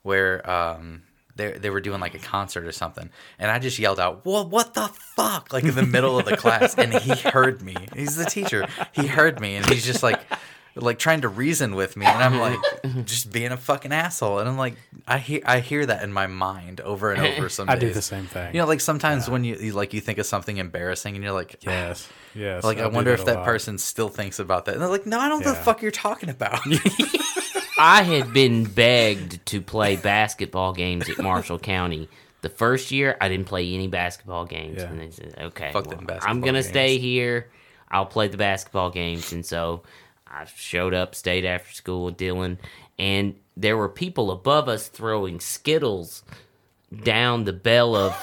where 0.02 0.48
um 0.50 1.04
they 1.36 1.54
they 1.54 1.70
were 1.70 1.82
doing 1.82 2.00
like 2.00 2.14
a 2.14 2.20
concert 2.20 2.66
or 2.66 2.72
something 2.72 3.10
and 3.40 3.50
I 3.50 3.60
just 3.60 3.80
yelled 3.80 4.00
out 4.00 4.26
well 4.26 4.48
what 4.48 4.74
the 4.74 4.88
fuck 4.88 5.52
like 5.52 5.64
in 5.64 5.76
the 5.76 5.86
middle 5.86 6.20
of 6.20 6.26
the 6.26 6.38
class 6.38 6.76
and 6.76 6.94
he 6.94 7.16
heard 7.30 7.62
me 7.62 7.76
he's 7.96 8.16
the 8.16 8.26
teacher 8.26 8.68
he 8.92 9.08
heard 9.08 9.40
me 9.40 9.56
and 9.56 9.68
he's 9.68 9.86
just 9.86 10.04
like 10.04 10.22
like 10.76 10.98
trying 10.98 11.22
to 11.22 11.28
reason 11.28 11.76
with 11.76 11.96
me 11.96 12.06
and 12.06 12.24
I'm 12.24 12.40
like 12.40 12.60
mm-hmm. 12.84 13.04
just 13.04 13.32
being 13.32 13.52
a 13.52 13.58
fucking 13.58 13.92
asshole 13.92 14.40
and 14.40 14.50
I'm 14.50 14.58
like 14.58 14.76
I 15.08 15.20
hear 15.20 15.42
I 15.46 15.60
hear 15.60 15.86
that 15.86 16.04
in 16.04 16.12
my 16.12 16.28
mind 16.28 16.82
over 16.82 17.12
and 17.12 17.22
over 17.22 17.50
some 17.50 17.70
I 17.70 17.76
do 17.76 17.92
the 17.94 18.02
same 18.02 18.26
thing. 18.26 18.54
you 18.56 18.62
know 18.62 18.68
like 18.68 18.82
sometimes 18.82 19.30
when 19.30 19.44
you, 19.44 19.56
you 19.56 19.74
like 19.74 19.94
you 19.94 20.02
think 20.02 20.18
of 20.18 20.26
something 20.26 20.58
embarrassing 20.58 21.16
and 21.16 21.24
you're 21.24 21.34
like 21.34 21.56
ah. 21.68 21.70
Yes, 21.70 22.10
yes, 22.34 22.64
like 22.64 22.80
I 22.80 22.84
I, 22.84 22.88
wonder 22.88 23.12
that 23.12 23.20
if 23.20 23.26
that 23.26 23.38
lot. 23.38 23.46
person 23.46 23.78
still 23.78 24.10
thinks 24.10 24.40
about 24.40 24.66
that 24.66 24.74
and 24.74 24.82
they're 24.82 24.90
like 24.90 25.06
no 25.06 25.20
I 25.20 25.30
don't 25.30 25.42
know 25.42 25.52
what 25.52 25.58
the 25.58 25.64
fuck 25.64 25.82
you're 25.82 25.92
talking 25.92 26.30
about 26.30 26.62
I 27.78 28.04
had 28.04 28.34
been 28.34 28.66
begged 28.66 29.46
to 29.48 29.62
play 29.62 29.96
basketball 29.96 30.74
games 30.74 31.10
at 31.10 31.18
Marshall 31.18 31.60
County. 31.60 32.08
The 32.42 32.50
first 32.50 32.92
year, 32.92 33.18
I 33.20 33.30
didn't 33.30 33.48
play 33.48 33.74
any 33.74 33.88
basketball 33.88 34.46
games, 34.46 34.82
and 34.82 35.00
they 35.00 35.10
said, 35.12 35.36
"Okay, 35.40 35.72
well, 35.74 35.86
I'm 36.22 36.42
gonna 36.42 36.62
games. 36.62 36.68
stay 36.68 36.98
here. 36.98 37.50
I'll 37.90 38.06
play 38.06 38.28
the 38.28 38.38
basketball 38.38 38.90
games." 38.90 39.32
And 39.32 39.46
so 39.46 39.84
I 40.34 40.46
showed 40.46 40.94
up, 40.94 41.14
stayed 41.16 41.46
after 41.46 41.72
school 41.74 42.06
with 42.06 42.18
Dylan, 42.18 42.58
and 42.98 43.36
there 43.56 43.78
were 43.78 43.90
people 43.90 44.32
above 44.32 44.68
us 44.68 44.88
throwing 44.88 45.40
skittles 45.40 46.24
down 47.04 47.44
the 47.44 47.54
bell 47.54 47.96
of 47.96 48.16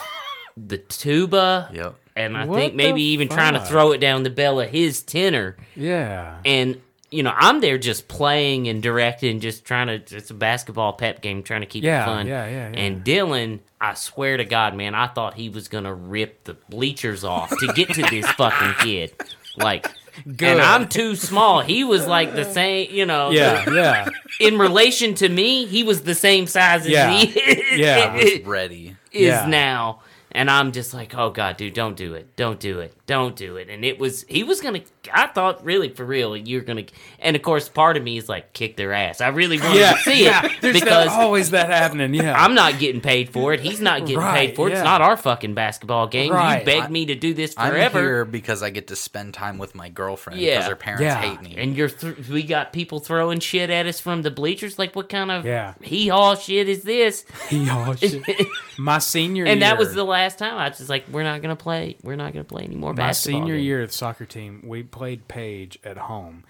the 0.56 0.78
tuba. 0.78 1.70
Yep. 1.72 1.94
And 2.16 2.36
I 2.36 2.44
What 2.44 2.56
think 2.58 2.74
maybe 2.74 3.00
the 3.00 3.06
even 3.08 3.28
trying 3.28 3.55
to 3.55 3.60
throw 3.64 3.92
it 3.92 3.98
down 3.98 4.24
the 4.24 4.30
bell 4.30 4.60
of 4.60 4.68
his 4.68 5.02
tenor. 5.02 5.56
Yeah. 5.76 6.39
And 6.44 6.80
you 7.10 7.24
know, 7.24 7.32
I'm 7.34 7.60
there 7.60 7.76
just 7.76 8.06
playing 8.06 8.68
and 8.68 8.80
directing, 8.82 9.40
just 9.40 9.64
trying 9.64 9.86
to. 9.89 10.16
It's 10.16 10.30
a 10.30 10.34
basketball 10.34 10.92
pep 10.92 11.20
game, 11.22 11.42
trying 11.42 11.62
to 11.62 11.66
keep 11.66 11.82
Yeah, 11.82 12.02
it 12.02 12.06
fun. 12.06 12.26
yeah, 12.28 12.47
yeah, 12.47 12.70
yeah. 12.70 12.78
And 12.78 13.05
Dylan, 13.05 13.60
I 13.80 13.94
swear 13.94 14.36
to 14.36 14.44
God, 14.44 14.76
man, 14.76 14.94
I 14.94 15.08
thought 15.08 15.34
he 15.34 15.48
was 15.48 15.66
gonna 15.66 15.92
rip 15.94 16.44
the 16.44 16.55
bleachers 16.55 17.24
off 17.24 17.50
to 17.50 17.72
get 17.74 17.89
to 17.94 18.02
this 18.02 18.30
fucking 18.32 18.74
kid. 18.84 19.12
Like, 19.56 19.89
Good. 20.24 20.42
and 20.49 20.60
I'm 20.60 20.89
too 20.89 21.16
small. 21.16 21.60
He 21.60 21.84
was 21.84 22.07
like 22.07 22.34
the 22.34 22.44
same, 22.44 22.90
you 22.92 23.07
know. 23.07 23.31
Yeah, 23.31 23.68
yeah. 23.73 24.08
in 24.40 24.58
relation 24.58 25.15
to 25.16 25.28
me, 25.28 25.66
he 25.66 25.82
was 25.82 26.02
the 26.02 26.15
same 26.15 26.47
size 26.47 26.82
as 26.82 26.89
Yeah. 26.89 27.10
he 27.12 27.81
Yeah. 27.81 28.12
I 28.12 28.16
was 28.16 28.40
ready. 28.47 28.97
is 29.12 29.23
Yeah. 29.28 29.47
now. 29.47 30.00
And 30.33 30.49
I'm 30.50 30.70
just 30.73 30.94
like, 30.94 31.15
oh 31.17 31.31
god, 31.31 31.57
dude, 31.57 31.75
don't 31.75 31.97
do 31.97 32.15
it, 32.15 32.36
don't 32.36 32.60
do 32.60 32.78
it, 32.81 32.94
don't 33.07 33.34
do 33.34 33.57
it. 33.57 33.68
And 33.68 33.84
it 33.84 33.99
was 33.99 34.25
he 34.28 34.44
was 34.44 34.60
gonna. 34.60 34.83
I 35.12 35.26
thought 35.26 35.65
really 35.65 35.89
for 35.89 36.05
real, 36.05 36.36
you're 36.36 36.60
gonna. 36.60 36.84
And 37.18 37.34
of 37.34 37.42
course, 37.42 37.68
part 37.68 37.97
of 37.97 38.02
me 38.05 38.17
is 38.17 38.28
like, 38.28 38.52
kick 38.52 38.76
their 38.76 38.92
ass. 38.92 39.20
I 39.20 39.28
really 39.28 39.59
want 39.59 39.75
Yeah, 39.76 39.92
to 39.94 39.99
see 39.99 40.25
yeah. 40.25 40.44
it 40.47 40.52
There's 40.60 40.75
that- 40.75 40.84
because 40.84 41.09
always 41.09 41.50
that 41.50 41.68
happening. 41.68 42.15
Yeah, 42.15 42.41
I'm 42.41 42.55
not 42.55 42.78
getting 42.78 43.00
paid 43.00 43.31
for 43.31 43.52
it. 43.52 43.59
He's 43.60 43.81
not 43.81 44.00
getting 44.02 44.18
Right, 44.18 44.49
paid 44.50 44.57
for 44.57 44.68
it. 44.68 44.73
yeah. 44.73 44.76
It's 44.78 44.84
not 44.84 45.00
our 45.02 45.17
fucking 45.17 45.55
basketball 45.55 46.07
game. 46.07 46.33
Right. 46.33 46.60
You 46.60 46.65
begged 46.67 46.84
I- 46.86 46.89
me 46.91 47.07
to 47.07 47.17
do 47.17 47.34
this 47.34 47.55
I'm 47.57 47.73
forever. 47.73 47.99
here 48.00 48.25
because 48.25 48.62
I 48.62 48.70
get 48.70 48.86
to 48.89 48.97
spend 48.97 49.34
time 49.34 49.59
with 49.59 49.75
my 49.75 49.89
girlfriend 49.89 50.39
Yeah, 50.41 50.50
because 50.50 50.65
Yeah, 50.65 50.68
her 50.70 50.76
parents 50.76 51.15
hate 51.26 51.42
me. 51.42 51.57
And 51.60 51.76
you're 51.76 51.89
th- 51.89 52.28
we 52.28 52.44
got 52.44 52.73
people 52.73 53.00
throwing 53.00 53.41
shit 53.41 53.68
at 53.70 53.86
us 53.86 53.99
from 53.99 54.23
the 54.23 54.31
bleachers. 54.31 54.78
Like, 54.78 54.94
what 54.94 55.09
kind 55.09 55.33
of 55.33 55.44
Yeah. 55.44 55.75
hee 55.83 56.07
haw 56.07 56.36
shit 56.36 56.68
is 56.68 56.84
this? 56.84 57.25
Hee 57.49 57.65
haw 57.65 57.94
shit. 57.97 58.23
My 58.78 58.99
senior 58.99 59.44
year. 59.44 59.52
and 59.52 59.62
that 59.62 59.76
was 59.76 59.92
the 59.94 60.05
last 60.05 60.19
time 60.39 60.55
I 60.57 60.68
was 60.68 60.78
just 60.78 60.90
like, 60.90 61.07
we're 61.10 61.23
not 61.23 61.42
gonna 61.42 61.57
play. 61.57 61.97
We're 62.02 62.16
not 62.16 62.32
gonna 62.32 62.44
play 62.44 62.65
anymore 62.65 62.92
My 62.92 63.08
basketball. 63.08 63.40
senior 63.40 63.55
games. 63.55 63.65
year 63.66 63.82
of 63.82 63.89
the 63.89 63.94
soccer 63.94 64.24
team, 64.26 64.62
we 64.66 64.82
played 64.82 65.26
Page 65.28 65.78
at 65.84 65.97
home, 65.97 66.44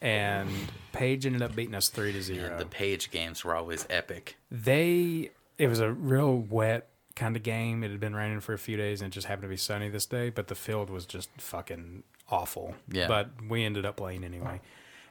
and 0.00 0.48
Page 0.92 1.26
ended 1.26 1.42
up 1.42 1.54
beating 1.54 1.74
us 1.74 1.88
three 1.88 2.12
to 2.12 2.22
zero. 2.22 2.58
the 2.58 2.66
Page 2.66 3.10
games 3.10 3.44
were 3.44 3.54
always 3.54 3.86
epic. 3.90 4.36
They 4.50 5.30
it 5.58 5.68
was 5.68 5.80
a 5.80 5.90
real 5.92 6.36
wet 6.36 6.88
kind 7.14 7.34
of 7.36 7.42
game. 7.42 7.82
It 7.82 7.90
had 7.90 8.00
been 8.00 8.14
raining 8.14 8.40
for 8.40 8.52
a 8.52 8.58
few 8.58 8.76
days, 8.76 9.00
and 9.00 9.10
it 9.10 9.14
just 9.14 9.26
happened 9.26 9.42
to 9.44 9.48
be 9.48 9.56
sunny 9.56 9.88
this 9.88 10.06
day. 10.06 10.28
But 10.30 10.48
the 10.48 10.54
field 10.54 10.90
was 10.90 11.06
just 11.06 11.30
fucking 11.38 12.02
awful. 12.30 12.74
Yeah. 12.90 13.08
But 13.08 13.30
we 13.48 13.64
ended 13.64 13.86
up 13.86 13.96
playing 13.96 14.22
anyway. 14.24 14.60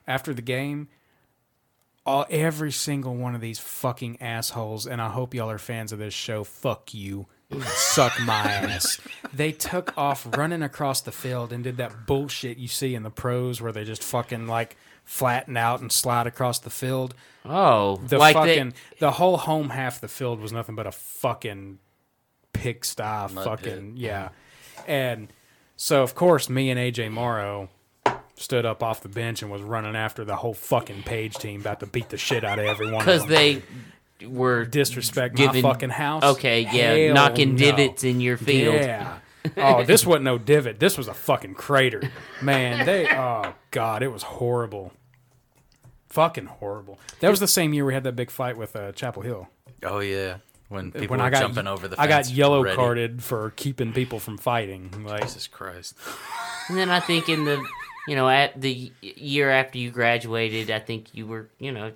After 0.08 0.32
the 0.34 0.44
game, 0.44 0.88
all 2.06 2.28
every 2.30 2.72
single 2.72 3.16
one 3.16 3.34
of 3.34 3.42
these 3.42 3.58
fucking 3.58 4.22
assholes, 4.22 4.86
and 4.86 5.02
I 5.02 5.10
hope 5.10 5.34
y'all 5.34 5.50
are 5.50 5.58
fans 5.58 5.92
of 5.92 5.98
this 5.98 6.14
show. 6.14 6.44
Fuck 6.44 6.94
you. 6.94 7.26
Suck 7.64 8.20
my 8.22 8.34
ass. 8.34 9.00
They 9.34 9.52
took 9.52 9.96
off 9.98 10.26
running 10.38 10.62
across 10.64 11.02
the 11.02 11.12
field 11.12 11.54
and 11.54 11.64
did 11.64 11.78
that 11.78 12.06
bullshit 12.08 12.58
you 12.58 12.68
see 12.68 12.96
in 12.96 13.04
the 13.04 13.10
pros 13.12 13.62
where 13.62 13.72
they 13.72 13.84
just 13.84 14.04
fucking 14.04 14.48
like 14.48 14.76
flatten 15.04 15.56
out 15.56 15.80
and 15.82 15.92
slide 15.92 16.26
across 16.28 16.60
the 16.60 16.70
field. 16.72 17.14
Oh, 17.46 17.98
the 17.98 18.18
like 18.18 18.36
they- 18.36 18.56
fucking 18.58 18.74
the 19.00 19.12
whole 19.12 19.38
home 19.38 19.70
half 19.70 19.96
of 19.96 20.02
the 20.02 20.08
field 20.08 20.40
was 20.40 20.52
nothing 20.52 20.76
but 20.76 20.88
a 20.88 20.92
fucking 20.92 21.78
pigsty. 22.54 23.04
Fucking 23.04 23.94
yeah, 23.98 24.30
and 24.88 25.28
so 25.76 26.02
of 26.02 26.16
course 26.16 26.50
me 26.50 26.72
and 26.72 26.80
AJ 26.80 27.12
Morrow 27.12 27.70
stood 28.38 28.66
up 28.66 28.82
off 28.84 29.02
the 29.02 29.10
bench 29.10 29.42
and 29.42 29.52
was 29.52 29.62
running 29.62 29.96
after 29.96 30.26
the 30.26 30.36
whole 30.36 30.54
fucking 30.54 31.04
page 31.04 31.36
team, 31.36 31.62
about 31.62 31.80
to 31.82 31.86
beat 31.86 32.10
the 32.10 32.18
shit 32.18 32.44
out 32.44 32.60
of 32.60 32.66
everyone 32.66 33.00
because 33.00 33.26
they 33.28 33.62
were 34.26 34.66
disrespect 34.66 35.36
giving- 35.36 35.62
my 35.62 35.72
fucking 35.74 35.90
house. 35.90 36.24
Okay, 36.24 36.62
yeah, 36.62 36.94
Hell 36.94 37.14
knocking 37.14 37.52
no. 37.52 37.58
divots 37.58 38.04
in 38.04 38.22
your 38.22 38.38
field. 38.38 38.76
Yeah. 38.76 39.20
oh, 39.58 39.84
this 39.84 40.06
wasn't 40.06 40.26
no 40.26 40.38
divot. 40.38 40.80
This 40.80 40.98
was 40.98 41.08
a 41.08 41.14
fucking 41.14 41.54
crater. 41.56 42.02
Man, 42.42 42.86
they 42.86 43.08
oh 43.12 43.54
god, 43.72 44.02
it 44.04 44.12
was 44.12 44.24
horrible. 44.24 44.92
Fucking 46.10 46.46
horrible. 46.46 47.00
That 47.20 47.30
was 47.30 47.40
the 47.40 47.48
same 47.48 47.74
year 47.74 47.86
we 47.86 47.94
had 47.94 48.04
that 48.06 48.16
big 48.16 48.32
fight 48.32 48.58
with 48.58 48.76
uh, 48.76 48.92
Chapel 48.94 49.22
Hill. 49.22 49.50
Oh 49.84 50.00
yeah, 50.00 50.38
when 50.70 50.92
people 50.92 51.10
when 51.10 51.20
were 51.20 51.26
I 51.26 51.30
got 51.30 51.42
jumping 51.42 51.68
over 51.68 51.88
the 51.88 52.00
I 52.00 52.08
got 52.08 52.30
yellow 52.30 52.64
ready. 52.64 52.76
carded 52.76 53.22
for 53.24 53.52
keeping 53.52 53.92
people 53.94 54.20
from 54.20 54.38
fighting. 54.38 54.92
Like 55.06 55.24
Jesus 55.24 55.48
Christ. 55.48 55.96
And 56.70 56.78
then 56.78 56.90
I 56.90 57.00
think 57.02 57.28
in 57.30 57.44
the, 57.46 57.64
you 58.08 58.16
know, 58.16 58.28
at 58.30 58.60
the 58.60 58.92
year 59.02 59.52
after 59.52 59.78
you 59.78 59.92
graduated, 59.92 60.72
I 60.72 60.80
think 60.80 61.14
you 61.14 61.28
were, 61.28 61.50
you 61.60 61.72
know, 61.72 61.92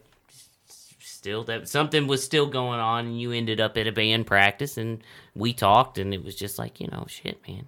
still 1.19 1.43
that 1.43 1.67
something 1.67 2.07
was 2.07 2.23
still 2.23 2.47
going 2.47 2.79
on, 2.79 3.05
and 3.05 3.21
you 3.21 3.31
ended 3.33 3.59
up 3.59 3.77
at 3.77 3.85
a 3.87 3.91
band 3.91 4.25
practice, 4.25 4.77
and 4.77 5.03
we 5.35 5.53
talked, 5.53 5.97
and 5.97 6.13
it 6.13 6.23
was 6.23 6.35
just 6.35 6.57
like, 6.57 6.79
you 6.79 6.87
know, 6.87 7.05
shit, 7.07 7.37
man. 7.47 7.65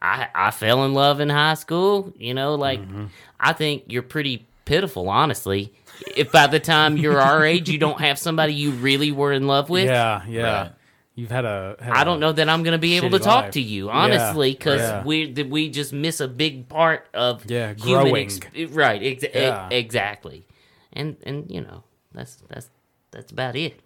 I 0.00 0.28
I 0.34 0.50
fell 0.50 0.84
in 0.84 0.92
love 0.92 1.20
in 1.20 1.30
high 1.30 1.54
school, 1.54 2.12
you 2.18 2.34
know, 2.34 2.54
like 2.54 2.80
mm-hmm. 2.80 3.06
I 3.40 3.54
think 3.54 3.84
you're 3.88 4.02
pretty 4.02 4.46
pitiful, 4.66 5.08
honestly. 5.08 5.72
If 6.14 6.30
by 6.30 6.46
the 6.46 6.60
time 6.60 6.96
you're 6.98 7.20
our 7.20 7.44
age, 7.44 7.70
you 7.70 7.78
don't 7.78 8.00
have 8.00 8.18
somebody 8.18 8.52
you 8.52 8.72
really 8.72 9.10
were 9.10 9.32
in 9.32 9.46
love 9.46 9.70
with, 9.70 9.86
Yeah, 9.86 10.22
yeah. 10.28 10.68
You've 11.16 11.30
had 11.30 11.44
a. 11.44 11.76
had 11.80 11.92
I 11.92 12.02
a 12.02 12.04
don't 12.04 12.18
know 12.20 12.32
that 12.32 12.48
I'm 12.48 12.64
going 12.64 12.72
to 12.72 12.78
be 12.78 12.96
able 12.96 13.10
to 13.10 13.20
talk 13.20 13.44
life. 13.44 13.52
to 13.52 13.60
you 13.60 13.88
honestly 13.88 14.52
because 14.52 14.80
yeah. 14.80 15.04
we 15.04 15.32
we 15.32 15.70
just 15.70 15.92
miss 15.92 16.20
a 16.20 16.28
big 16.28 16.68
part 16.68 17.06
of 17.14 17.48
Yeah, 17.48 17.72
growing. 17.72 18.16
ex- 18.26 18.40
right 18.70 19.00
ex- 19.02 19.24
e- 19.24 19.76
exactly 19.76 20.44
and 20.92 21.16
and 21.24 21.50
you 21.50 21.60
know 21.60 21.84
that's 22.14 22.36
that's 22.48 22.70
that's 23.10 23.30
about 23.32 23.56
it 23.56 23.78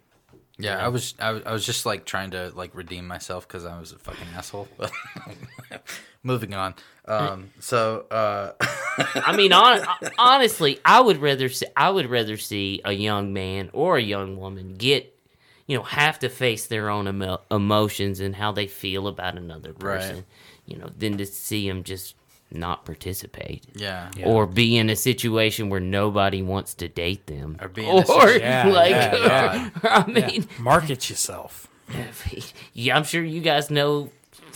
Yeah, 0.57 0.83
I 0.83 0.89
was 0.89 1.13
I, 1.19 1.31
was- 1.31 1.43
I 1.45 1.51
was 1.53 1.65
just 1.65 1.85
like 1.85 2.05
trying 2.05 2.31
to 2.31 2.51
like 2.55 2.75
redeem 2.75 3.07
myself 3.07 3.47
because 3.47 3.65
I 3.65 3.79
was 3.79 3.91
a 3.93 3.97
fucking 3.99 4.27
asshole. 4.35 4.67
Moving 6.23 6.53
on. 6.53 6.75
Um, 7.05 7.49
so 7.59 8.05
uh, 8.11 8.51
I 9.15 9.35
mean 9.35 9.51
hon- 9.51 9.85
honestly 10.17 10.79
I 10.85 10.99
would 10.99 11.17
rather 11.17 11.47
see, 11.49 11.65
I 11.75 11.89
would 11.89 12.07
rather 12.09 12.37
see 12.37 12.81
a 12.85 12.91
young 12.91 13.31
man 13.33 13.69
or 13.73 13.97
a 13.97 14.01
young 14.01 14.37
woman 14.37 14.73
get 14.75 15.15
you 15.65 15.77
know 15.77 15.83
have 15.83 16.19
to 16.19 16.29
face 16.29 16.67
their 16.67 16.89
own 16.89 17.07
emo- 17.07 17.41
emotions 17.49 18.19
and 18.19 18.35
how 18.35 18.51
they 18.51 18.67
feel 18.67 19.07
about 19.07 19.37
another 19.37 19.73
person 19.73 20.15
Right. 20.17 20.25
you 20.65 20.77
know 20.77 20.89
than 20.95 21.17
to 21.17 21.25
see 21.25 21.67
them 21.67 21.83
just 21.83 22.15
not 22.51 22.85
participate 22.85 23.63
Yeah. 23.75 24.09
Yeah. 24.17 24.27
or 24.27 24.45
be 24.47 24.77
in 24.77 24.89
a 24.89 24.95
situation 24.95 25.69
where 25.69 25.79
nobody 25.79 26.41
wants 26.41 26.73
to 26.75 26.87
date 26.87 27.27
them 27.27 27.57
Or 27.61 27.67
be 27.67 27.83
in 27.83 27.89
a 27.89 27.93
or 28.11 28.27
situ- 28.29 28.39
Yeah, 28.41 28.67
like 28.67 28.91
yeah, 28.91 29.15
yeah. 29.15 29.69
I 29.83 30.05
Yeah. 30.07 30.27
mean 30.27 30.47
market 30.59 31.09
yourself. 31.09 31.67
yeah, 32.73 32.95
I'm 32.97 33.03
sure 33.03 33.23
you 33.23 33.41
guys 33.41 33.69
know 33.69 34.09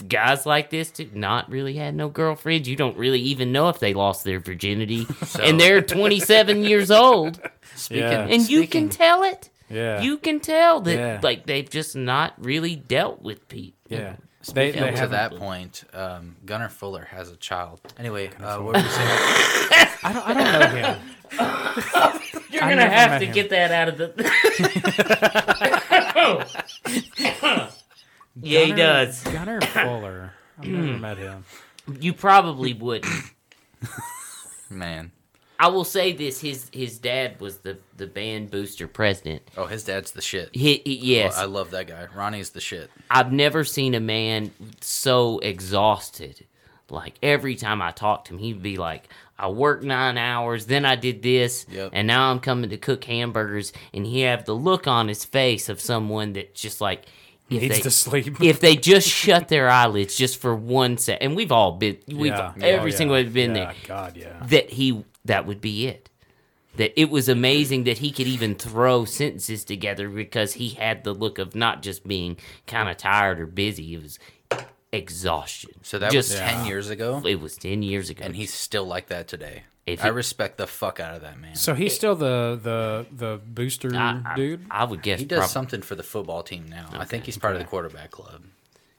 guys 0.08 0.44
like 0.46 0.70
this 0.70 0.90
too. 0.90 1.08
Not 1.14 1.48
really 1.50 1.74
had 1.74 1.94
no 1.94 2.08
girlfriends. 2.08 2.68
You 2.68 2.76
don't 2.76 2.96
really 2.96 3.20
even 3.20 3.52
know 3.52 3.68
if 3.68 3.78
they 3.78 3.94
lost 3.94 4.24
their 4.24 4.40
virginity, 4.40 5.06
and 5.40 5.58
they're 5.60 5.80
27 5.82 6.64
years 6.64 6.90
old. 6.90 7.40
Speaking- 7.76 8.02
Yeah. 8.04 8.26
and 8.28 8.48
you 8.48 8.66
can 8.66 8.88
tell 8.88 9.22
it. 9.22 9.50
Yeah. 9.70 10.02
you 10.02 10.18
can 10.18 10.40
tell 10.40 10.80
that 10.82 10.94
Yeah. 10.94 11.20
like 11.22 11.46
they've 11.46 11.68
just 11.68 11.96
not 11.96 12.34
really 12.38 12.76
dealt 12.76 13.22
with 13.22 13.48
Pete. 13.48 13.74
Yeah. 13.88 14.16
Speaking 14.44 14.80
They- 14.82 14.86
they 14.90 14.92
to 14.92 14.96
haven't- 14.98 15.10
that 15.32 15.36
point, 15.38 15.84
um, 15.94 16.36
Gunnar 16.44 16.68
Fuller 16.68 17.04
has 17.10 17.30
a 17.30 17.36
child. 17.36 17.80
Anyway, 17.98 18.28
uh, 18.40 18.58
what 18.58 18.74
were 18.74 18.80
you 18.80 18.88
saying? 18.88 19.08
I 20.04 20.12
don't. 20.12 20.26
I 20.28 20.34
don't 20.34 20.52
know 20.52 20.66
him. 20.68 21.00
You're 22.50 22.62
I 22.62 22.68
gonna 22.70 22.88
have 22.88 23.20
to 23.20 23.26
him. 23.26 23.32
get 23.34 23.50
that 23.50 23.72
out 23.72 23.88
of 23.88 23.96
the. 23.98 24.12
yeah, 28.40 28.64
he 28.64 28.72
does. 28.72 29.22
Gunnar 29.24 29.60
Fuller. 29.62 30.32
I've 30.58 30.66
never 30.68 30.98
met 30.98 31.18
him. 31.18 31.44
You 32.00 32.12
probably 32.12 32.72
wouldn't. 32.74 33.12
Man. 34.70 35.12
I 35.64 35.68
will 35.68 35.84
say 35.84 36.12
this: 36.12 36.40
his 36.40 36.68
his 36.72 36.98
dad 36.98 37.40
was 37.40 37.58
the 37.58 37.78
the 37.96 38.06
band 38.06 38.50
booster 38.50 38.86
president. 38.86 39.42
Oh, 39.56 39.66
his 39.66 39.84
dad's 39.84 40.10
the 40.10 40.20
shit. 40.22 40.50
He, 40.52 40.82
he- 40.84 41.14
yes, 41.16 41.34
Well, 41.34 41.42
I 41.42 41.46
love 41.46 41.70
that 41.70 41.86
guy. 41.86 42.06
Ronnie's 42.14 42.50
the 42.50 42.60
shit. 42.60 42.90
I've 43.10 43.32
never 43.32 43.64
seen 43.64 43.94
a 43.94 44.00
man 44.00 44.50
so 44.80 45.38
exhausted. 45.38 46.44
Like 46.90 47.14
every 47.22 47.54
time 47.56 47.80
I 47.80 47.90
talked 47.92 48.26
to 48.28 48.34
him, 48.34 48.38
he'd 48.40 48.62
be 48.62 48.76
like, 48.76 49.08
"I 49.38 49.48
worked 49.48 49.84
nine 49.84 50.18
hours, 50.18 50.66
then 50.66 50.84
I 50.84 50.96
did 50.96 51.22
this, 51.22 51.64
and 51.92 52.06
now 52.06 52.30
I'm 52.30 52.40
coming 52.40 52.68
to 52.70 52.76
cook 52.76 53.04
hamburgers." 53.04 53.72
And 53.94 54.04
he 54.06 54.20
have 54.20 54.44
the 54.44 54.54
look 54.54 54.86
on 54.86 55.08
his 55.08 55.24
face 55.24 55.68
of 55.70 55.80
someone 55.80 56.34
that 56.34 56.54
just 56.54 56.82
like 56.82 57.06
if 57.50 57.62
Needs 57.62 57.76
they, 57.76 57.80
to 57.82 57.90
sleep. 57.90 58.40
if 58.42 58.60
they 58.60 58.76
just 58.76 59.08
shut 59.08 59.48
their 59.48 59.68
eyelids 59.70 60.14
just 60.16 60.40
for 60.40 60.54
one 60.54 60.98
sec, 60.98 61.18
and 61.22 61.34
we've 61.36 61.52
all 61.52 61.72
been, 61.72 61.96
we've 62.06 62.26
Yeah. 62.32 62.52
every 62.60 62.90
Oh, 62.90 62.92
yeah. 62.92 62.96
single 62.96 63.16
oh, 63.16 63.22
one 63.22 63.32
been 63.32 63.54
Yeah, 63.54 63.64
there. 63.64 63.74
God, 63.86 64.16
yeah. 64.16 64.46
That 64.46 64.70
he 64.70 65.04
that 65.24 65.46
would 65.46 65.60
be 65.60 65.86
it. 65.86 66.10
That 66.76 66.98
it 67.00 67.08
was 67.08 67.28
amazing 67.28 67.84
that 67.84 67.98
he 67.98 68.10
could 68.10 68.26
even 68.26 68.56
throw 68.56 69.04
sentences 69.04 69.64
together 69.64 70.08
because 70.08 70.54
he 70.54 70.70
had 70.70 71.04
the 71.04 71.12
look 71.12 71.38
of 71.38 71.54
not 71.54 71.82
just 71.82 72.06
being 72.06 72.36
kind 72.66 72.88
of 72.88 72.96
tired 72.96 73.38
or 73.40 73.46
busy. 73.46 73.94
It 73.94 74.02
was 74.02 74.18
exhaustion. 74.92 75.70
So 75.82 75.98
that 75.98 76.12
Just- 76.12 76.30
was 76.30 76.38
ten 76.40 76.66
years 76.66 76.90
ago. 76.90 77.22
It 77.24 77.40
was 77.40 77.56
ten 77.56 77.82
years 77.82 78.10
ago, 78.10 78.24
and 78.24 78.34
he's 78.36 78.52
still 78.52 78.84
like 78.86 79.08
that 79.08 79.28
today. 79.28 79.64
If 79.86 80.00
I 80.02 80.04
he- 80.04 80.10
respect 80.12 80.56
the 80.56 80.66
fuck 80.66 80.98
out 80.98 81.14
of 81.14 81.20
that 81.22 81.38
man. 81.38 81.56
So 81.56 81.74
he's 81.74 81.94
still 81.94 82.14
the 82.16 82.58
the 82.62 83.06
the 83.14 83.40
booster 83.44 83.94
I- 83.94 84.20
I- 84.24 84.34
dude. 84.36 84.66
I 84.70 84.84
would 84.84 85.02
guess 85.02 85.20
he 85.20 85.26
does 85.26 85.38
prob- 85.40 85.50
something 85.50 85.82
for 85.82 85.94
the 85.94 86.02
football 86.02 86.42
team 86.42 86.66
now. 86.68 86.88
I 86.92 87.04
think 87.04 87.24
he's 87.24 87.36
part 87.38 87.54
of 87.54 87.60
the 87.60 87.66
quarterback 87.66 88.10
club. 88.10 88.42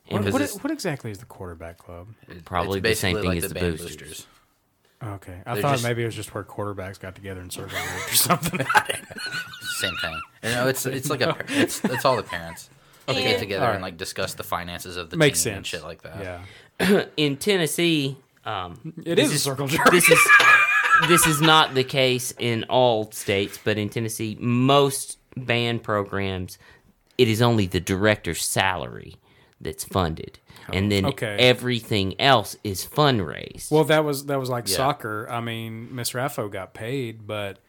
What, 0.09 0.23
what, 0.31 0.49
what 0.61 0.71
exactly 0.71 1.09
is 1.09 1.17
the 1.17 1.25
quarterback 1.25 1.79
club? 1.79 2.09
Probably 2.45 2.79
the 2.79 2.93
same 2.93 3.15
thing 3.17 3.25
like 3.25 3.37
as 3.39 3.47
the 3.49 3.55
band 3.55 3.79
boosters. 3.79 4.27
Okay, 5.05 5.37
I 5.45 5.53
They're 5.53 5.61
thought 5.61 5.71
just- 5.73 5.83
maybe 5.83 6.01
it 6.03 6.05
was 6.07 6.15
just 6.15 6.33
where 6.33 6.43
quarterbacks 6.43 6.99
got 6.99 7.13
together 7.15 7.39
and 7.41 7.51
circle 7.53 7.77
jerked 7.77 8.11
or 8.11 8.15
something. 8.15 8.59
Same 9.77 9.93
thing. 10.01 10.21
You 10.43 10.49
know, 10.49 10.67
it's 10.67 10.85
it's 10.85 11.09
like 11.09 11.21
a 11.21 11.35
it's 11.49 11.83
it's 11.85 12.05
all 12.05 12.15
the 12.15 12.23
parents. 12.23 12.69
They 13.07 13.21
get 13.21 13.37
together 13.39 13.61
Alright. 13.63 13.75
and 13.75 13.83
like 13.83 13.97
discuss 13.97 14.33
the 14.33 14.43
finances 14.43 14.97
of 14.97 15.11
the 15.11 15.17
Makes 15.17 15.43
team 15.43 15.53
and 15.53 15.57
sense. 15.65 15.67
shit 15.67 15.83
like 15.83 16.01
that. 16.01 16.43
Yeah. 16.79 17.05
in 17.17 17.37
Tennessee. 17.37 18.17
Um, 18.45 18.93
It 19.05 19.15
this 19.15 19.29
is 19.29 19.35
a 19.35 19.39
circle 19.39 19.67
jerk. 19.67 19.91
This 19.91 20.09
is 20.09 20.19
this 21.07 21.27
is 21.27 21.39
not 21.41 21.75
the 21.75 21.83
case 21.83 22.33
in 22.39 22.63
all 22.69 23.11
states, 23.11 23.59
but 23.63 23.77
in 23.77 23.89
Tennessee, 23.89 24.37
most 24.39 25.17
band 25.37 25.83
programs, 25.83 26.57
it 27.17 27.27
is 27.27 27.41
only 27.41 27.65
the 27.67 27.79
director's 27.79 28.43
salary 28.43 29.15
that's 29.61 29.83
funded, 29.85 30.39
and 30.71 30.87
oh, 30.87 30.89
then 30.89 31.05
Okay. 31.05 31.35
everything 31.39 32.19
else 32.19 32.57
is 32.63 32.85
fundraised. 32.85 33.71
Well, 33.71 33.83
that 33.85 34.03
was 34.03 34.25
that 34.25 34.39
was 34.39 34.49
like 34.49 34.67
Yeah. 34.67 34.75
soccer. 34.75 35.27
I 35.29 35.39
mean, 35.39 35.93
Miss 35.95 36.11
Raffo 36.11 36.51
got 36.51 36.73
paid, 36.73 37.25
but 37.25 37.59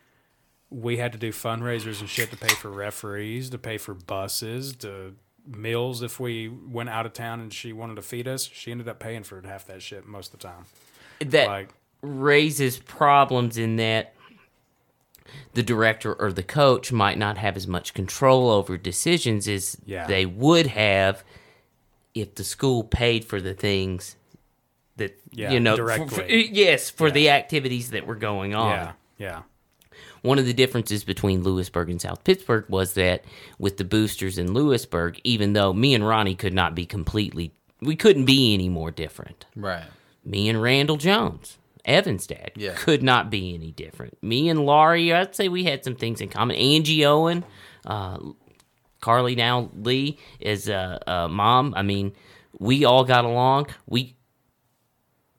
we 0.68 0.96
had 0.96 1.12
to 1.12 1.18
do 1.18 1.30
fundraisers 1.30 2.00
and 2.00 2.08
shit 2.08 2.30
to 2.30 2.36
pay 2.36 2.52
for 2.54 2.70
referees, 2.70 3.50
to 3.50 3.58
pay 3.58 3.78
for 3.78 3.94
buses, 3.94 4.74
to 4.76 5.14
meals 5.46 6.02
if 6.02 6.18
we 6.18 6.48
went 6.48 6.88
out 6.88 7.06
of 7.06 7.12
town 7.12 7.38
and 7.40 7.54
she 7.54 7.72
wanted 7.72 7.94
to 7.94 8.02
feed 8.02 8.26
us. 8.26 8.50
She 8.52 8.72
ended 8.72 8.88
up 8.88 8.98
paying 8.98 9.22
for 9.22 9.40
half 9.46 9.64
that 9.68 9.80
shit 9.80 10.04
most 10.06 10.32
of 10.34 10.40
the 10.40 10.48
time. 10.48 10.64
that 11.20 11.46
Like- 11.46 11.70
raises 12.02 12.78
problems 12.78 13.56
in 13.56 13.76
that 13.76 14.12
the 15.54 15.62
director 15.62 16.12
or 16.14 16.32
the 16.32 16.42
coach 16.42 16.92
might 16.92 17.16
not 17.18 17.38
have 17.38 17.56
as 17.56 17.66
much 17.66 17.94
control 17.94 18.50
over 18.50 18.76
decisions 18.76 19.48
as 19.48 19.76
Yeah. 19.86 20.06
they 20.06 20.26
would 20.26 20.66
have 20.68 21.24
if 22.16 22.34
the 22.34 22.44
school 22.44 22.82
paid 22.82 23.24
for 23.24 23.40
the 23.40 23.54
things 23.54 24.16
that 24.96 25.20
Yeah, 25.30 25.52
you 25.52 25.60
know 25.60 25.72
f- 25.72 25.76
directly. 25.76 26.44
f- 26.44 26.50
yes 26.50 26.90
for 26.90 27.10
the 27.10 27.30
activities 27.30 27.90
that 27.90 28.06
were 28.06 28.14
going 28.14 28.54
on 28.54 28.70
Yeah, 28.70 28.92
yeah. 29.18 29.42
one 30.22 30.38
of 30.38 30.46
the 30.46 30.54
differences 30.54 31.04
between 31.04 31.42
Lewisburg 31.42 31.90
and 31.90 32.00
South 32.00 32.24
Pittsburg 32.24 32.64
was 32.68 32.94
that 32.94 33.24
with 33.58 33.76
the 33.76 33.84
boosters 33.84 34.38
in 34.38 34.54
Lewisburg, 34.54 35.20
even 35.24 35.52
though 35.52 35.72
me 35.72 35.94
and 35.94 36.06
Ronnie 36.06 36.34
could 36.34 36.54
not 36.54 36.74
be 36.74 36.86
completely, 36.86 37.52
we 37.80 37.94
couldn't 37.94 38.24
be 38.24 38.54
any 38.54 38.68
more 38.70 38.90
different. 38.90 39.44
Right. 39.54 39.84
Me 40.24 40.48
and 40.48 40.60
Randall 40.62 40.96
Jones, 40.96 41.58
Evan's 41.84 42.26
dad, 42.26 42.52
Yeah. 42.56 42.74
could 42.74 43.02
not 43.02 43.30
be 43.30 43.54
any 43.54 43.70
different. 43.72 44.20
Me 44.22 44.48
and 44.48 44.64
Laurie, 44.66 45.12
I'd 45.12 45.36
say 45.36 45.48
we 45.48 45.64
had 45.64 45.84
some 45.84 45.94
things 45.94 46.20
in 46.22 46.30
common. 46.30 46.56
Angie 46.56 47.04
Owen, 47.04 47.44
uh, 47.84 48.18
Carly 49.00 49.34
now 49.36 49.70
Lee 49.74 50.18
is 50.40 50.68
a 50.68 51.00
uh, 51.06 51.10
uh, 51.24 51.28
mom. 51.28 51.74
I 51.76 51.82
mean, 51.82 52.12
we 52.58 52.84
all 52.84 53.04
got 53.04 53.24
along. 53.24 53.66
We 53.86 54.16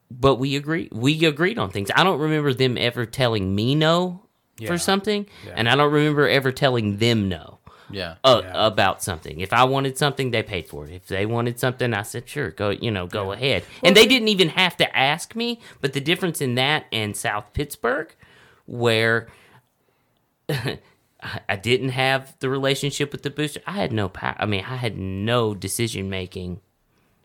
but 0.10 0.36
we 0.36 0.56
agree 0.56 0.90
we 0.92 1.26
agreed 1.26 1.58
on 1.58 1.70
things. 1.70 1.90
I 1.96 2.04
don't 2.04 2.20
remember 2.20 2.54
them 2.54 2.78
ever 2.78 3.06
telling 3.06 3.54
me 3.56 3.76
no 3.76 4.24
Yeah. 4.60 4.68
for 4.70 4.78
something, 4.78 5.26
Yeah. 5.46 5.54
and 5.58 5.68
I 5.70 5.76
don't 5.76 5.92
remember 5.92 6.28
ever 6.28 6.52
telling 6.52 6.98
them 6.98 7.28
no. 7.30 7.60
Yeah. 7.90 8.16
Uh, 8.22 8.42
about 8.54 9.02
something. 9.02 9.40
If 9.40 9.54
I 9.54 9.64
wanted 9.64 9.98
something, 9.98 10.32
they 10.32 10.44
paid 10.44 10.68
for 10.68 10.86
it. 10.86 10.92
If 10.92 11.08
they 11.08 11.26
wanted 11.26 11.58
something, 11.58 11.94
I 11.94 12.02
said, 12.02 12.28
"Sure, 12.28 12.52
go, 12.52 12.70
you 12.72 12.92
know, 12.92 13.08
go 13.08 13.32
ahead." 13.32 13.64
And 13.82 13.96
they 13.96 14.06
didn't 14.06 14.28
even 14.28 14.50
have 14.50 14.76
to 14.78 14.98
ask 14.98 15.36
me, 15.38 15.62
but 15.80 15.94
the 15.94 16.02
difference 16.02 16.42
in 16.42 16.56
that 16.56 16.86
and 16.92 17.16
South 17.16 17.54
Pittsburg 17.54 18.14
where 18.66 19.28
I 21.22 21.40
I 21.50 21.56
didn't 21.56 21.90
have 21.90 22.36
the 22.40 22.50
relationship 22.50 23.12
with 23.12 23.24
the 23.24 23.30
booster. 23.30 23.62
I 23.66 23.72
had 23.74 23.92
no 23.92 24.10
power. 24.10 24.36
I 24.40 24.46
mean, 24.46 24.64
I 24.64 24.76
had 24.76 24.98
no 24.98 25.54
decision 25.56 26.10
making 26.10 26.62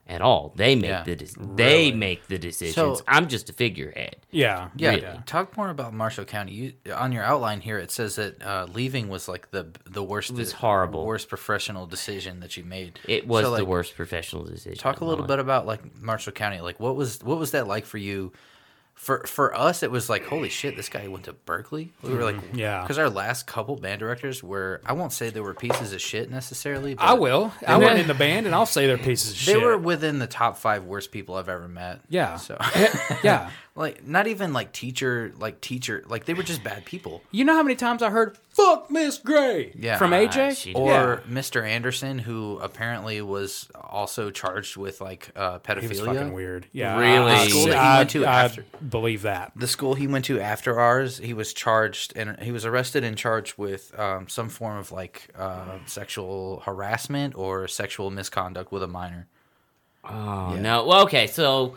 at 0.08 0.20
all. 0.20 0.52
They 0.56 0.74
make 0.74 0.90
Yeah. 0.90 1.02
the 1.04 1.16
dec- 1.16 1.56
they 1.56 1.92
make 1.92 2.26
the 2.26 2.36
decisions. 2.36 2.74
So- 2.74 3.04
I'm 3.06 3.28
just 3.28 3.48
a 3.48 3.52
figurehead. 3.52 4.16
Yeah, 4.30 4.68
Yeah, 4.76 4.90
Really. 4.90 5.18
talk 5.26 5.56
more 5.56 5.70
about 5.70 5.94
Marshall 5.94 6.24
County. 6.24 6.52
You, 6.52 6.72
on 6.92 7.12
your 7.12 7.22
outline 7.22 7.60
here, 7.60 7.78
it 7.78 7.90
says 7.92 8.16
that 8.16 8.42
uh, 8.42 8.66
leaving 8.74 9.08
was 9.08 9.28
like 9.28 9.50
the 9.52 9.68
the 9.84 10.02
worst. 10.02 10.30
It 10.30 10.36
was 10.36 10.52
horrible. 10.52 11.06
Worst 11.06 11.28
professional 11.28 11.86
decision 11.86 12.40
that 12.40 12.56
you 12.56 12.64
made. 12.64 12.98
It 13.06 13.26
was 13.28 13.44
So, 13.44 13.50
the 13.52 13.58
like, 13.58 13.68
worst 13.68 13.94
professional 13.94 14.42
decision. 14.44 14.76
Talk 14.78 15.00
a 15.00 15.04
little 15.04 15.24
bit 15.24 15.38
about 15.38 15.66
like 15.66 16.00
Marshall 16.02 16.32
County. 16.32 16.60
Like, 16.60 16.80
what 16.80 16.96
was 16.96 17.22
what 17.22 17.38
was 17.38 17.52
that 17.52 17.66
like 17.68 17.86
for 17.86 17.98
you? 17.98 18.32
For 19.02 19.24
for 19.26 19.52
us, 19.58 19.82
it 19.82 19.90
was 19.90 20.08
like, 20.08 20.24
holy 20.26 20.48
shit, 20.48 20.76
this 20.76 20.88
guy 20.88 21.08
went 21.08 21.24
to 21.24 21.32
Berkeley. 21.32 21.92
We 22.02 22.14
were 22.14 22.22
like, 22.22 22.36
Mhm. 22.36 22.56
Yeah. 22.56 22.82
because 22.82 22.98
our 22.98 23.10
last 23.10 23.48
couple 23.48 23.74
band 23.74 23.98
directors 23.98 24.44
were, 24.44 24.80
I 24.86 24.92
won't 24.92 25.12
say 25.12 25.28
they 25.30 25.40
were 25.40 25.54
pieces 25.54 25.92
of 25.92 26.00
shit 26.00 26.30
necessarily. 26.30 26.94
But 26.94 27.02
I 27.02 27.14
will. 27.14 27.52
I 27.66 27.78
went 27.78 27.98
in 27.98 28.06
the 28.06 28.14
band 28.14 28.46
and 28.46 28.54
I'll 28.54 28.64
say 28.64 28.86
they're 28.86 28.96
pieces 28.96 29.32
of 29.32 29.36
shit. 29.38 29.54
They 29.54 29.60
shit. 29.60 29.66
were 29.66 29.76
within 29.76 30.20
the 30.20 30.28
top 30.28 30.56
five 30.56 30.84
worst 30.84 31.10
people 31.10 31.34
I've 31.34 31.48
ever 31.48 31.66
met. 31.66 31.98
Yeah. 32.10 32.36
So 32.36 32.56
Yeah. 33.24 33.50
like 33.74 34.06
not 34.06 34.28
even 34.28 34.52
like 34.52 34.70
teacher, 34.70 35.32
like 35.36 35.60
teacher, 35.60 36.04
like 36.06 36.24
they 36.26 36.34
were 36.34 36.44
just 36.44 36.62
bad 36.62 36.84
people. 36.84 37.22
You 37.32 37.44
know 37.44 37.54
how 37.54 37.64
many 37.64 37.74
times 37.74 38.02
I 38.04 38.10
heard 38.10 38.38
"fuck 38.52 38.90
Miss 38.90 39.18
Gray" 39.18 39.72
Yeah, 39.74 39.98
from 39.98 40.12
AJ? 40.12 40.72
or 40.74 41.22
Yeah. 41.26 41.32
Mr. 41.34 41.66
Anderson, 41.66 42.18
who 42.18 42.58
apparently 42.62 43.20
was 43.22 43.68
also 43.74 44.30
charged 44.30 44.76
with 44.76 45.00
like 45.00 45.30
uh, 45.36 45.58
pedophilia. 45.60 45.80
He 45.82 45.88
was 45.88 46.00
fucking 46.00 46.32
weird. 46.32 46.66
Yeah, 46.72 46.98
really. 46.98 47.32
I- 47.32 47.44
The 47.44 47.50
school 47.50 47.66
that 47.66 47.82
he 47.92 47.98
went 47.98 48.10
to 48.10 48.26
I 48.26 48.44
after 48.44 48.64
believe 48.88 49.22
that. 49.22 49.52
the 49.56 49.66
school 49.66 49.94
he 49.94 50.06
went 50.06 50.24
to 50.26 50.40
after 50.40 50.78
ours, 50.80 51.18
he 51.18 51.34
was 51.34 51.52
charged 51.52 52.12
and 52.16 52.38
he 52.40 52.52
was 52.52 52.64
arrested 52.64 53.04
and 53.04 53.16
charged 53.16 53.58
with 53.58 53.98
um, 53.98 54.28
some 54.28 54.48
form 54.48 54.76
of 54.78 54.92
like 54.92 55.28
uh, 55.38 55.78
sexual 55.86 56.60
harassment 56.66 57.34
or 57.36 57.68
sexual 57.68 58.10
misconduct 58.10 58.70
with 58.72 58.82
a 58.82 58.88
minor. 58.88 59.26
Oh 60.04 60.56
no. 60.56 60.84
Well, 60.84 61.02
okay, 61.02 61.26
so, 61.28 61.76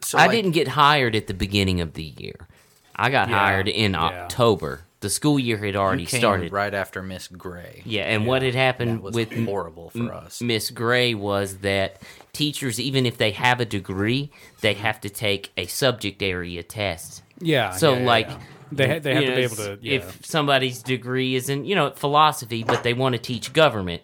So, 0.00 0.18
I 0.18 0.22
like- 0.26 0.32
didn't 0.32 0.50
get 0.52 0.68
hired 0.68 1.14
at 1.14 1.26
the 1.28 1.34
beginning 1.34 1.80
of 1.80 1.94
the 1.94 2.02
year. 2.02 2.48
I 2.96 3.10
got 3.10 3.28
Yeah, 3.28 3.38
hired 3.38 3.68
in 3.68 3.92
yeah. 3.92 4.02
October. 4.04 4.82
The 5.04 5.10
school 5.10 5.38
year 5.38 5.58
had 5.58 5.76
already 5.76 6.06
came 6.06 6.20
started. 6.20 6.50
right 6.50 6.72
after 6.72 7.02
Miss 7.02 7.28
Gray. 7.28 7.82
Yeah, 7.84 8.04
and 8.04 8.26
what 8.26 8.40
had 8.40 8.54
happened 8.54 9.02
was 9.02 9.14
with 9.14 9.30
horrible 9.44 9.90
for 9.90 10.14
us. 10.14 10.40
Miss 10.40 10.70
Gray 10.70 11.12
was 11.12 11.58
that 11.58 12.00
teachers, 12.32 12.80
even 12.80 13.04
if 13.04 13.18
they 13.18 13.32
have 13.32 13.60
a 13.60 13.66
degree, 13.66 14.30
they 14.62 14.72
have 14.72 15.02
to 15.02 15.10
take 15.10 15.52
a 15.58 15.66
subject 15.66 16.22
area 16.22 16.62
test. 16.62 17.22
Yeah, 17.38 17.72
So 17.72 17.92
yeah, 17.92 17.98
yeah, 18.00 18.06
like. 18.06 18.28
yeah. 18.28 18.38
They 18.72 18.88
ha- 18.88 18.98
they 18.98 19.14
have 19.14 19.22
you 19.24 19.28
to 19.30 19.36
be 19.36 19.42
able 19.42 19.56
to- 19.56 19.78
yeah. 19.82 19.96
If 19.96 20.24
somebody's 20.24 20.82
degree 20.82 21.34
is 21.34 21.50
in, 21.50 21.66
you 21.66 21.74
know, 21.74 21.90
philosophy, 21.90 22.64
but 22.64 22.82
they 22.82 22.94
want 22.94 23.12
to 23.14 23.20
teach 23.20 23.52
government, 23.52 24.00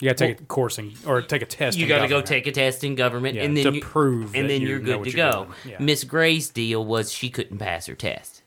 You 0.00 0.08
got 0.08 0.16
to 0.16 0.26
take 0.28 0.40
a 0.40 0.44
course 0.44 0.78
in, 0.78 0.94
or 1.06 1.20
take 1.20 1.42
a 1.42 1.44
test. 1.44 1.76
you 1.76 1.86
got 1.86 2.00
to 2.00 2.08
go 2.08 2.22
take 2.22 2.46
a 2.46 2.52
test 2.52 2.82
in 2.82 2.94
government, 2.94 3.34
Yeah, 3.36 3.42
and 3.44 3.54
then 3.54 3.64
to 3.66 3.74
you, 3.74 3.82
prove 3.82 4.34
and 4.34 4.44
that 4.46 4.48
then 4.48 4.62
you 4.62 4.68
you're 4.68 4.78
good 4.80 5.04
to 5.04 5.10
you're 5.10 5.16
go. 5.32 5.44
doing. 5.44 5.54
Yeah. 5.68 5.76
Miss 5.80 6.04
Gray's 6.04 6.48
deal 6.48 6.82
was 6.82 7.12
she 7.12 7.28
couldn't 7.28 7.58
pass 7.58 7.86
her 7.86 7.94
test. 7.94 8.39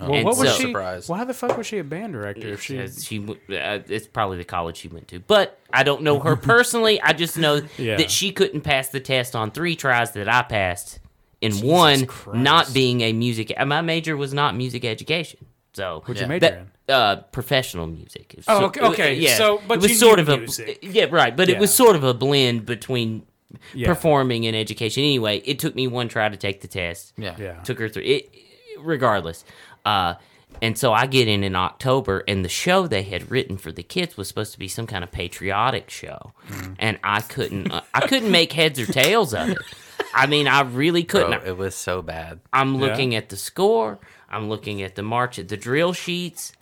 Well, 0.00 0.12
And 0.14 0.24
what 0.24 0.36
was 0.36 0.56
so- 0.56 0.58
she? 0.58 0.72
Why 1.10 1.24
the 1.24 1.34
fuck 1.34 1.56
was 1.56 1.66
she 1.66 1.78
a 1.78 1.84
band 1.84 2.12
director? 2.12 2.48
If 2.48 2.62
she, 2.62 2.86
she, 2.88 3.18
uh, 3.26 3.80
it's 3.88 4.06
probably 4.06 4.36
the 4.38 4.44
college 4.44 4.76
she 4.76 4.88
went 4.88 5.08
to, 5.08 5.20
but 5.20 5.58
I 5.72 5.82
don't 5.82 6.02
know 6.02 6.18
her 6.20 6.36
personally. 6.54 7.00
I 7.00 7.12
just 7.12 7.38
know 7.38 7.62
Yeah. 7.78 7.96
that 7.96 8.10
she 8.10 8.32
couldn't 8.32 8.60
pass 8.62 8.88
the 8.88 9.00
test 9.00 9.34
on 9.34 9.50
three 9.50 9.76
tries 9.76 10.12
that 10.12 10.28
I 10.28 10.42
passed, 10.42 10.98
in 11.40 11.52
Jesus 11.52 11.64
one 11.64 12.06
Christ. 12.06 12.38
not 12.38 12.74
being 12.74 13.00
a 13.00 13.12
music. 13.12 13.52
uh, 13.56 13.64
My 13.64 13.80
major 13.80 14.16
was 14.16 14.34
not 14.34 14.54
music 14.56 14.84
education, 14.84 15.40
so 15.72 16.02
What'd 16.04 16.20
you 16.20 16.26
major 16.28 16.66
that, 16.86 16.92
Uh, 16.94 17.16
professional 17.32 17.86
music. 17.86 18.34
Oh, 18.48 18.66
okay- 18.66 18.80
okay, 18.80 19.14
yeah. 19.14 19.36
so- 19.36 19.62
but 19.68 19.74
it 19.78 19.82
was 19.82 19.90
you 19.92 19.96
sort 19.96 20.18
of 20.18 20.28
a 20.28 20.46
yeah, 20.82 21.06
right. 21.10 21.36
But 21.36 21.48
it 21.48 21.58
was 21.58 21.72
sort 21.72 21.96
of 21.96 22.04
a 22.04 22.12
blend 22.14 22.66
between. 22.66 23.22
Yeah. 23.72 23.86
Performing 23.86 24.44
and 24.46 24.54
education. 24.54 25.02
Anyway, 25.02 25.38
it 25.46 25.58
took 25.58 25.74
me 25.74 25.86
one 25.86 26.08
try 26.08 26.28
to 26.28 26.36
take 26.36 26.60
the 26.60 26.68
test. 26.68 27.14
Yeah. 27.16 27.34
Yeah. 27.38 27.54
Took 27.62 27.78
her 27.78 27.88
through 27.88 28.02
it. 28.04 28.28
Regardless, 28.78 29.42
uh, 29.88 30.14
and 30.60 30.76
so 30.76 30.92
I 30.92 31.06
get 31.06 31.28
in 31.28 31.44
in 31.44 31.54
October, 31.54 32.24
and 32.26 32.44
the 32.44 32.48
show 32.48 32.86
they 32.88 33.02
had 33.04 33.30
written 33.30 33.56
for 33.58 33.70
the 33.70 33.82
kids 33.82 34.16
was 34.16 34.26
supposed 34.28 34.52
to 34.52 34.58
be 34.58 34.66
some 34.68 34.86
kind 34.86 35.04
of 35.04 35.10
patriotic 35.12 35.88
show, 35.90 36.32
Mm-hmm. 36.48 36.72
and 36.78 36.98
I 37.04 37.20
couldn't. 37.20 37.70
Uh, 37.70 37.82
I 37.94 38.00
couldn't 38.08 38.30
make 38.32 38.52
heads 38.52 38.78
or 38.80 38.86
tails 38.86 39.34
of 39.34 39.48
it. 39.50 39.58
I 40.14 40.26
mean, 40.26 40.48
I 40.48 40.62
really 40.62 41.04
couldn't. 41.04 41.40
Bro, 41.42 41.48
it 41.48 41.56
was 41.56 41.74
so 41.74 42.02
bad. 42.02 42.40
I'm 42.52 42.74
Yeah. 42.74 42.80
looking 42.86 43.14
at 43.14 43.28
the 43.28 43.36
score. 43.36 43.98
I'm 44.30 44.48
looking 44.48 44.82
at 44.82 44.94
the 44.94 45.02
march 45.02 45.38
at 45.38 45.48
the 45.48 45.56
drill 45.56 45.92
sheets. 45.92 46.52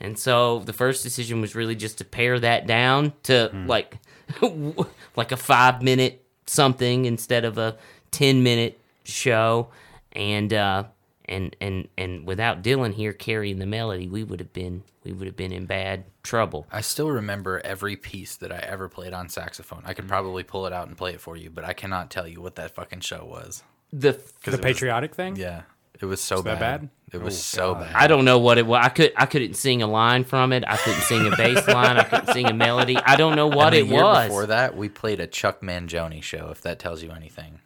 And 0.00 0.18
so 0.18 0.60
the 0.60 0.72
first 0.72 1.02
decision 1.04 1.40
was 1.40 1.54
really 1.54 1.76
just 1.76 1.98
to 1.98 2.04
pare 2.04 2.38
that 2.40 2.66
down 2.66 3.12
to 3.24 3.48
Hmm. 3.52 3.66
like 3.68 3.98
like 5.16 5.30
a 5.32 5.36
5 5.36 5.82
minute 5.82 6.24
something 6.46 7.04
instead 7.04 7.44
of 7.44 7.58
a 7.58 7.76
10 8.12 8.42
minute 8.42 8.78
show 9.04 9.68
and 10.12 10.52
uh 10.52 10.84
and 11.32 11.56
and 11.60 11.88
and 11.98 12.26
without 12.26 12.62
Dylan 12.62 12.94
here 12.94 13.12
carrying 13.12 13.58
the 13.58 13.66
melody, 13.66 14.06
we 14.08 14.22
would 14.22 14.38
have 14.40 14.52
been 14.52 14.84
we 15.04 15.12
would 15.12 15.26
have 15.26 15.36
been 15.36 15.52
in 15.52 15.66
bad 15.66 16.04
trouble. 16.22 16.66
I 16.70 16.80
still 16.82 17.10
remember 17.10 17.60
every 17.64 17.96
piece 17.96 18.36
that 18.36 18.52
I 18.52 18.58
ever 18.58 18.88
played 18.88 19.12
on 19.12 19.28
saxophone. 19.28 19.82
I 19.84 19.94
could 19.94 20.04
mm-hmm. 20.04 20.10
probably 20.10 20.42
pull 20.44 20.66
it 20.66 20.72
out 20.72 20.86
and 20.88 20.96
play 20.96 21.12
it 21.14 21.20
for 21.20 21.36
you, 21.36 21.50
but 21.50 21.64
I 21.64 21.72
cannot 21.72 22.10
tell 22.10 22.28
you 22.28 22.40
what 22.40 22.54
that 22.56 22.70
fucking 22.74 23.00
show 23.00 23.24
was. 23.24 23.64
The 23.92 24.12
'Cause 24.12 24.22
the 24.44 24.50
it 24.52 24.56
was- 24.58 24.60
patriotic 24.60 25.14
thing. 25.14 25.36
Yeah, 25.36 25.62
it 26.00 26.06
was 26.06 26.20
so 26.20 26.36
Was 26.36 26.44
that 26.44 26.60
bad. 26.60 26.80
bad? 26.82 26.90
It 27.12 27.18
oh, 27.18 27.24
was 27.24 27.34
Oh, 27.34 27.56
so 27.58 27.74
God. 27.74 27.80
bad. 27.80 27.96
I 27.96 28.06
don't 28.06 28.24
know 28.24 28.38
what 28.38 28.56
it 28.58 28.66
was. 28.66 28.80
I 28.84 28.88
could 28.88 29.12
I 29.16 29.26
couldn't 29.26 29.54
sing 29.54 29.82
a 29.82 29.86
line 29.86 30.24
from 30.24 30.52
it. 30.52 30.64
I 30.66 30.76
couldn't 30.76 31.02
sing 31.02 31.26
a 31.30 31.36
bass 31.36 31.66
line. 31.78 31.96
I 31.98 32.04
couldn't 32.04 32.32
sing 32.32 32.46
a 32.46 32.54
melody. 32.54 32.96
I 32.96 33.16
don't 33.16 33.36
know 33.36 33.48
what 33.48 33.74
And 33.74 33.76
it 33.76 33.88
the 33.88 33.94
year 33.94 34.02
was. 34.04 34.28
Before 34.28 34.46
that, 34.46 34.76
we 34.76 34.88
played 34.88 35.20
a 35.20 35.26
Chuck 35.26 35.60
Mangione 35.60 36.22
show. 36.22 36.48
If 36.50 36.62
that 36.62 36.78
tells 36.78 37.02
you 37.02 37.10
anything, 37.10 37.60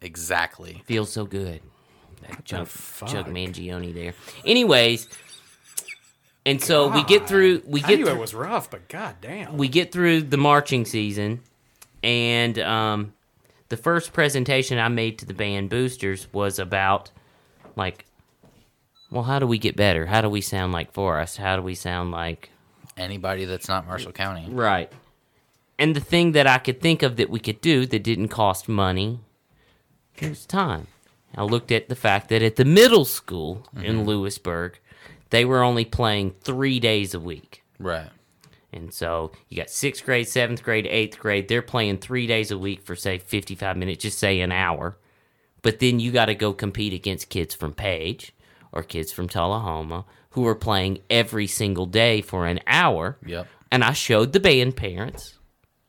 exactly. 0.00 0.82
Feels 0.86 1.12
so 1.12 1.24
good. 1.24 1.60
That 2.30 2.44
Chuck, 2.44 2.66
fuck? 2.66 3.08
Chuck 3.08 3.26
Mangione 3.26 3.94
there. 3.94 4.14
Anyways, 4.44 5.08
and 6.46 6.62
so 6.62 6.88
we 6.88 7.04
get 7.04 7.26
through. 7.26 7.62
We 7.66 7.80
get. 7.80 7.86
I 7.86 7.90
get 7.90 7.98
knew 7.98 8.06
through, 8.06 8.14
it 8.14 8.20
was 8.20 8.34
rough, 8.34 8.70
but 8.70 8.88
god 8.88 9.16
damn. 9.20 9.56
we 9.56 9.68
get 9.68 9.92
through 9.92 10.22
the 10.22 10.36
marching 10.38 10.84
season, 10.84 11.40
and 12.02 12.58
um, 12.58 13.12
the 13.68 13.76
first 13.76 14.12
presentation 14.12 14.78
I 14.78 14.88
made 14.88 15.18
to 15.18 15.26
the 15.26 15.34
band 15.34 15.70
boosters 15.70 16.32
was 16.32 16.58
about 16.58 17.10
like 17.76 18.06
well, 19.10 19.24
how 19.24 19.38
do 19.38 19.46
we 19.46 19.58
get 19.58 19.76
better? 19.76 20.06
How 20.06 20.20
do 20.20 20.28
we 20.28 20.40
sound 20.40 20.72
like 20.72 20.92
Forrest? 20.92 21.36
How 21.36 21.56
do 21.56 21.62
we 21.62 21.74
sound 21.74 22.12
like 22.12 22.50
Anybody 22.96 23.46
that's 23.46 23.66
not 23.66 23.86
Marshall 23.86 24.12
County. 24.12 24.46
Right. 24.50 24.92
And 25.78 25.96
the 25.96 26.00
thing 26.00 26.32
that 26.32 26.46
I 26.46 26.58
could 26.58 26.80
think 26.80 27.02
of 27.02 27.16
that 27.16 27.30
we 27.30 27.40
could 27.40 27.62
do 27.62 27.86
that 27.86 28.02
didn't 28.02 28.28
cost 28.28 28.68
money 28.68 29.20
was 30.20 30.44
time. 30.44 30.86
I 31.34 31.44
looked 31.44 31.70
at 31.70 31.88
the 31.88 31.94
fact 31.94 32.28
that 32.28 32.42
at 32.42 32.56
the 32.56 32.64
middle 32.64 33.04
school 33.04 33.66
in 33.76 33.82
mm-hmm. 33.82 34.02
Lewisburg, 34.02 34.78
they 35.30 35.44
were 35.44 35.62
only 35.62 35.84
playing 35.84 36.34
three 36.40 36.80
days 36.80 37.14
a 37.14 37.20
week. 37.20 37.62
Right. 37.78 38.10
And 38.72 38.92
so 38.92 39.32
you 39.48 39.56
got 39.56 39.70
sixth 39.70 40.04
grade, 40.04 40.28
seventh 40.28 40.62
grade, 40.62 40.86
eighth 40.86 41.18
grade. 41.18 41.48
They're 41.48 41.62
playing 41.62 41.98
three 41.98 42.26
days 42.26 42.50
a 42.50 42.58
week 42.58 42.82
for, 42.82 42.94
say, 42.94 43.18
55 43.18 43.76
minutes, 43.76 44.02
just 44.02 44.18
say 44.18 44.40
an 44.40 44.52
hour. 44.52 44.96
But 45.62 45.78
then 45.78 46.00
you 46.00 46.12
got 46.12 46.26
to 46.26 46.34
go 46.34 46.52
compete 46.52 46.92
against 46.92 47.28
kids 47.28 47.54
from 47.54 47.74
Page 47.74 48.32
or 48.72 48.82
kids 48.82 49.12
from 49.12 49.28
Tullahoma 49.28 50.04
who 50.30 50.46
are 50.46 50.54
playing 50.54 51.00
every 51.10 51.46
single 51.46 51.86
day 51.86 52.20
for 52.20 52.46
an 52.46 52.60
hour. 52.66 53.18
Yep. 53.26 53.48
And 53.72 53.84
I 53.84 53.92
showed 53.92 54.32
the 54.32 54.40
band 54.40 54.76
parents. 54.76 55.36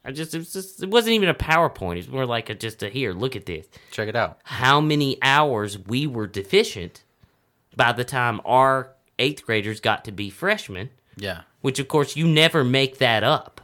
I 0.03 0.11
just 0.11 0.33
it, 0.33 0.39
was 0.39 0.53
just, 0.53 0.81
it 0.81 0.89
wasn't 0.89 1.13
even 1.13 1.29
a 1.29 1.33
PowerPoint. 1.33 1.93
It 1.93 1.97
was 1.97 2.09
more 2.09 2.25
like 2.25 2.49
a, 2.49 2.55
just 2.55 2.81
a 2.81 2.89
here, 2.89 3.13
look 3.13 3.35
at 3.35 3.45
this. 3.45 3.67
Check 3.91 4.07
it 4.07 4.15
out. 4.15 4.39
How 4.43 4.81
many 4.81 5.17
hours 5.21 5.77
we 5.77 6.07
were 6.07 6.27
deficient 6.27 7.03
by 7.75 7.91
the 7.91 8.03
time 8.03 8.41
our 8.45 8.93
eighth 9.21 9.45
graders 9.45 9.79
got 9.79 10.03
to 10.05 10.11
be 10.11 10.29
freshmen. 10.29 10.89
Yeah. 11.15 11.41
Which 11.61 11.79
of 11.79 11.87
course 11.87 12.15
you 12.15 12.27
never 12.27 12.63
make 12.63 12.97
that 12.97 13.23
up. 13.23 13.60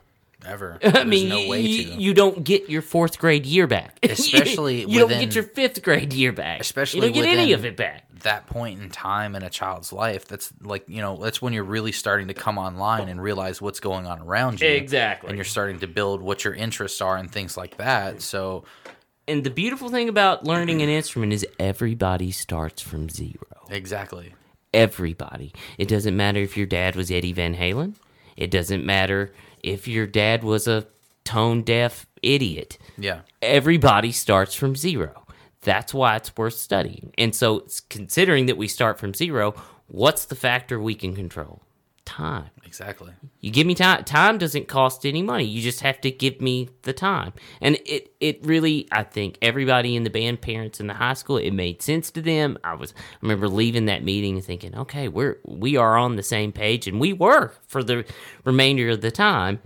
Ever. 0.47 0.79
I 0.83 0.89
There's 0.89 1.05
mean, 1.05 1.29
no 1.29 1.37
you, 1.39 1.49
way 1.49 1.61
to. 1.63 1.83
you 2.01 2.13
don't 2.13 2.43
get 2.43 2.69
your 2.69 2.81
fourth 2.81 3.19
grade 3.19 3.45
year 3.45 3.67
back. 3.67 3.99
Especially 4.03 4.85
you, 4.85 4.99
don't 4.99 5.09
get 5.09 5.35
your 5.35 5.43
fifth 5.43 5.83
grade 5.83 6.13
year 6.13 6.31
back. 6.31 6.61
Especially 6.61 7.07
you 7.07 7.13
don't 7.13 7.23
get 7.23 7.37
any 7.37 7.53
of 7.53 7.65
it 7.65 7.75
back. 7.75 8.05
That 8.23 8.47
point 8.47 8.81
in 8.81 8.89
time 8.89 9.35
in 9.35 9.43
a 9.43 9.49
child's 9.49 9.93
life, 9.93 10.25
that's 10.27 10.51
like 10.61 10.85
you 10.87 11.01
know, 11.01 11.17
that's 11.17 11.41
when 11.41 11.53
you're 11.53 11.63
really 11.63 11.91
starting 11.91 12.29
to 12.29 12.33
come 12.33 12.57
online 12.57 13.09
and 13.09 13.21
realize 13.21 13.61
what's 13.61 13.79
going 13.79 14.07
on 14.07 14.21
around 14.21 14.59
you. 14.61 14.67
Exactly. 14.67 15.29
And 15.29 15.37
you're 15.37 15.45
starting 15.45 15.79
to 15.79 15.87
build 15.87 16.21
what 16.21 16.43
your 16.43 16.53
interests 16.53 16.99
are 17.01 17.15
and 17.17 17.29
things 17.31 17.55
like 17.57 17.77
that. 17.77 18.21
So, 18.21 18.63
And 19.27 19.43
the 19.43 19.49
beautiful 19.51 19.89
thing 19.89 20.09
about 20.09 20.45
learning 20.45 20.81
an 20.81 20.89
instrument 20.89 21.33
is 21.33 21.45
everybody 21.59 22.31
starts 22.31 22.81
from 22.81 23.09
zero. 23.09 23.65
exactly. 23.69 24.33
Everybody. 24.73 25.53
It 25.77 25.87
doesn't 25.87 26.15
matter 26.15 26.39
if 26.39 26.57
your 26.57 26.65
dad 26.67 26.95
was 26.95 27.09
Eddie 27.09 27.33
Van 27.33 27.55
Halen. 27.55 27.95
It 28.35 28.51
doesn't 28.51 28.85
matter 28.85 29.31
if 29.63 29.87
your 29.87 30.07
dad 30.07 30.43
was 30.43 30.67
a 30.67 30.87
tone 31.23 31.61
deaf 31.61 32.07
idiot. 32.23 32.77
Yeah. 32.97 33.21
Everybody 33.41 34.11
starts 34.11 34.55
from 34.55 34.75
zero. 34.75 35.25
That's 35.61 35.93
why 35.93 36.15
it's 36.15 36.35
worth 36.37 36.53
studying. 36.53 37.13
And 37.17 37.35
so, 37.35 37.67
considering 37.89 38.45
that 38.45 38.57
we 38.57 38.67
start 38.67 38.99
from 38.99 39.13
zero, 39.13 39.53
what's 39.87 40.25
the 40.25 40.35
factor 40.35 40.79
we 40.79 40.95
can 40.95 41.15
control? 41.15 41.61
Time. 42.05 42.49
Exactly. 42.67 43.11
You 43.39 43.49
give 43.49 43.65
me 43.65 43.73
time. 43.73 44.03
Time 44.03 44.37
doesn't 44.37 44.67
cost 44.67 45.05
any 45.05 45.21
money. 45.21 45.45
You 45.45 45.61
just 45.61 45.79
have 45.79 46.01
to 46.01 46.11
give 46.11 46.41
me 46.41 46.69
the 46.83 46.93
time. 46.93 47.31
And 47.61 47.77
it 47.85 48.13
it 48.19 48.45
really, 48.45 48.87
I 48.91 49.03
think 49.03 49.37
everybody 49.41 49.95
in 49.95 50.03
the 50.03 50.09
band, 50.09 50.41
parents 50.41 50.79
in 50.81 50.87
the 50.87 50.93
high 50.93 51.13
school, 51.13 51.37
it 51.37 51.51
made 51.51 51.81
sense 51.81 52.11
to 52.11 52.21
them. 52.21 52.57
I 52.63 52.73
was 52.75 52.93
I 52.97 53.17
remember 53.21 53.47
leaving 53.47 53.85
that 53.85 54.03
meeting 54.03 54.35
and 54.35 54.43
thinking, 54.43 54.75
okay, 54.75 55.07
we're 55.07 55.39
we 55.45 55.77
are 55.77 55.97
on 55.97 56.17
the 56.17 56.23
same 56.23 56.51
page, 56.51 56.87
and 56.87 56.99
we 56.99 57.13
were 57.13 57.53
for 57.67 57.83
the 57.83 58.05
remainder 58.43 58.89
of 58.89 59.01
the 59.01 59.11
time. 59.11 59.59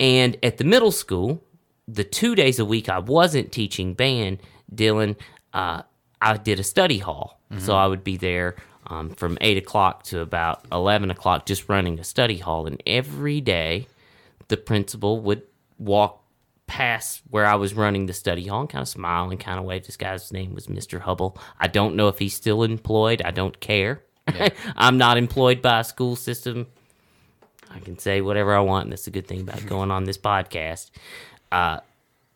And 0.00 0.36
at 0.42 0.56
the 0.56 0.64
middle 0.64 0.92
school, 0.92 1.42
the 1.86 2.04
two 2.04 2.34
days 2.34 2.58
a 2.58 2.64
week 2.64 2.88
I 2.88 2.98
wasn't 2.98 3.52
teaching 3.52 3.94
band, 3.94 4.38
Dylan, 4.74 5.16
uh, 5.52 5.82
I 6.20 6.36
did 6.38 6.58
a 6.58 6.64
study 6.64 6.98
hall. 6.98 7.38
So 7.58 7.72
Mhm. 7.72 7.76
I 7.76 7.86
would 7.86 8.02
be 8.02 8.16
there 8.16 8.56
um, 8.86 9.10
from 9.10 9.38
8 9.40 9.56
o'clock 9.56 10.02
to 10.04 10.20
about 10.20 10.64
11 10.70 11.10
o'clock 11.10 11.46
just 11.46 11.68
running 11.68 11.98
a 11.98 12.04
study 12.04 12.38
hall. 12.38 12.66
And 12.66 12.82
every 12.86 13.40
day, 13.40 13.86
the 14.48 14.56
principal 14.56 15.20
would 15.20 15.42
walk 15.78 16.22
past 16.66 17.22
where 17.30 17.46
I 17.46 17.54
was 17.56 17.74
running 17.74 18.06
the 18.06 18.12
study 18.12 18.46
hall 18.46 18.60
and 18.60 18.70
kind 18.70 18.82
of 18.82 18.88
smile 18.88 19.30
and 19.30 19.38
kind 19.38 19.58
of 19.58 19.64
wave. 19.64 19.86
This 19.86 19.96
guy's 19.96 20.32
name 20.32 20.54
was 20.54 20.66
Mr. 20.66 21.00
Hubble. 21.00 21.38
I 21.58 21.66
don't 21.68 21.96
know 21.96 22.08
if 22.08 22.18
he's 22.18 22.34
still 22.34 22.62
employed. 22.62 23.22
I 23.22 23.30
don't 23.30 23.58
care. 23.60 24.02
I'm 24.76 24.98
not 24.98 25.18
employed 25.18 25.60
by 25.60 25.80
a 25.80 25.84
school 25.84 26.16
system. 26.16 26.66
I 27.70 27.80
can 27.80 27.98
say 27.98 28.20
whatever 28.20 28.54
I 28.54 28.60
want, 28.60 28.84
and 28.84 28.92
that's 28.92 29.04
the 29.04 29.10
good 29.10 29.26
thing 29.26 29.40
about 29.40 29.66
going 29.66 29.90
on 29.90 30.04
this 30.04 30.18
podcast. 30.18 30.90
Uh, 31.50 31.80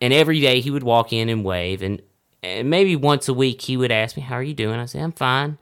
and 0.01 0.13
every 0.13 0.41
day 0.41 0.61
he 0.61 0.71
would 0.71 0.83
walk 0.83 1.13
in 1.13 1.29
and 1.29 1.45
wave, 1.45 1.83
and, 1.83 2.03
and 2.43 2.69
maybe 2.69 2.97
once 2.97 3.29
a 3.29 3.35
week 3.35 3.63
he 3.63 3.77
would 3.77 3.93
ask 3.93 4.17
me, 4.17 4.23
"How 4.23 4.35
are 4.35 4.43
you 4.43 4.55
doing?" 4.55 4.79
I 4.79 4.87
say, 4.87 5.01
"I'm 5.01 5.13
fine." 5.13 5.59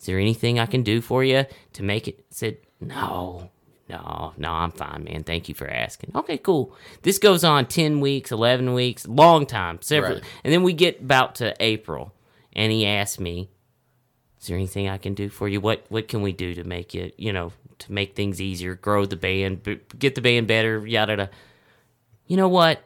Is 0.00 0.06
there 0.06 0.18
anything 0.18 0.58
I 0.58 0.66
can 0.66 0.82
do 0.82 1.00
for 1.00 1.24
you 1.24 1.44
to 1.72 1.82
make 1.82 2.06
it? 2.08 2.20
I 2.20 2.24
said, 2.30 2.58
"No, 2.80 3.50
no, 3.88 4.32
no, 4.36 4.50
I'm 4.52 4.70
fine, 4.70 5.04
man. 5.04 5.24
Thank 5.24 5.48
you 5.48 5.54
for 5.54 5.68
asking." 5.68 6.12
Okay, 6.14 6.38
cool. 6.38 6.72
This 7.02 7.18
goes 7.18 7.42
on 7.44 7.66
ten 7.66 8.00
weeks, 8.00 8.30
eleven 8.30 8.74
weeks, 8.74 9.06
long 9.08 9.46
time, 9.46 9.78
several, 9.82 10.14
Right. 10.14 10.22
and 10.44 10.52
then 10.52 10.62
we 10.62 10.72
get 10.72 11.00
about 11.00 11.34
to 11.36 11.54
April, 11.60 12.12
and 12.52 12.70
he 12.70 12.86
asked 12.86 13.18
me, 13.18 13.48
is 14.40 14.46
there 14.46 14.56
anything 14.56 14.88
I 14.88 14.98
can 14.98 15.14
do 15.14 15.28
for 15.28 15.48
you? 15.48 15.60
What 15.60 15.84
what 15.88 16.06
can 16.06 16.22
we 16.22 16.30
do 16.32 16.54
to 16.54 16.62
make 16.64 16.94
it, 16.94 17.14
you 17.18 17.32
know, 17.32 17.52
to 17.80 17.92
make 17.92 18.14
things 18.14 18.40
easier, 18.40 18.76
grow 18.76 19.04
the 19.04 19.16
band, 19.16 19.64
b- 19.64 19.80
get 19.98 20.14
the 20.14 20.20
band 20.20 20.46
better, 20.46 20.86
yada 20.86 21.12
yada. 21.12 21.30
You 22.28 22.36
know 22.36 22.48
what? 22.48 22.82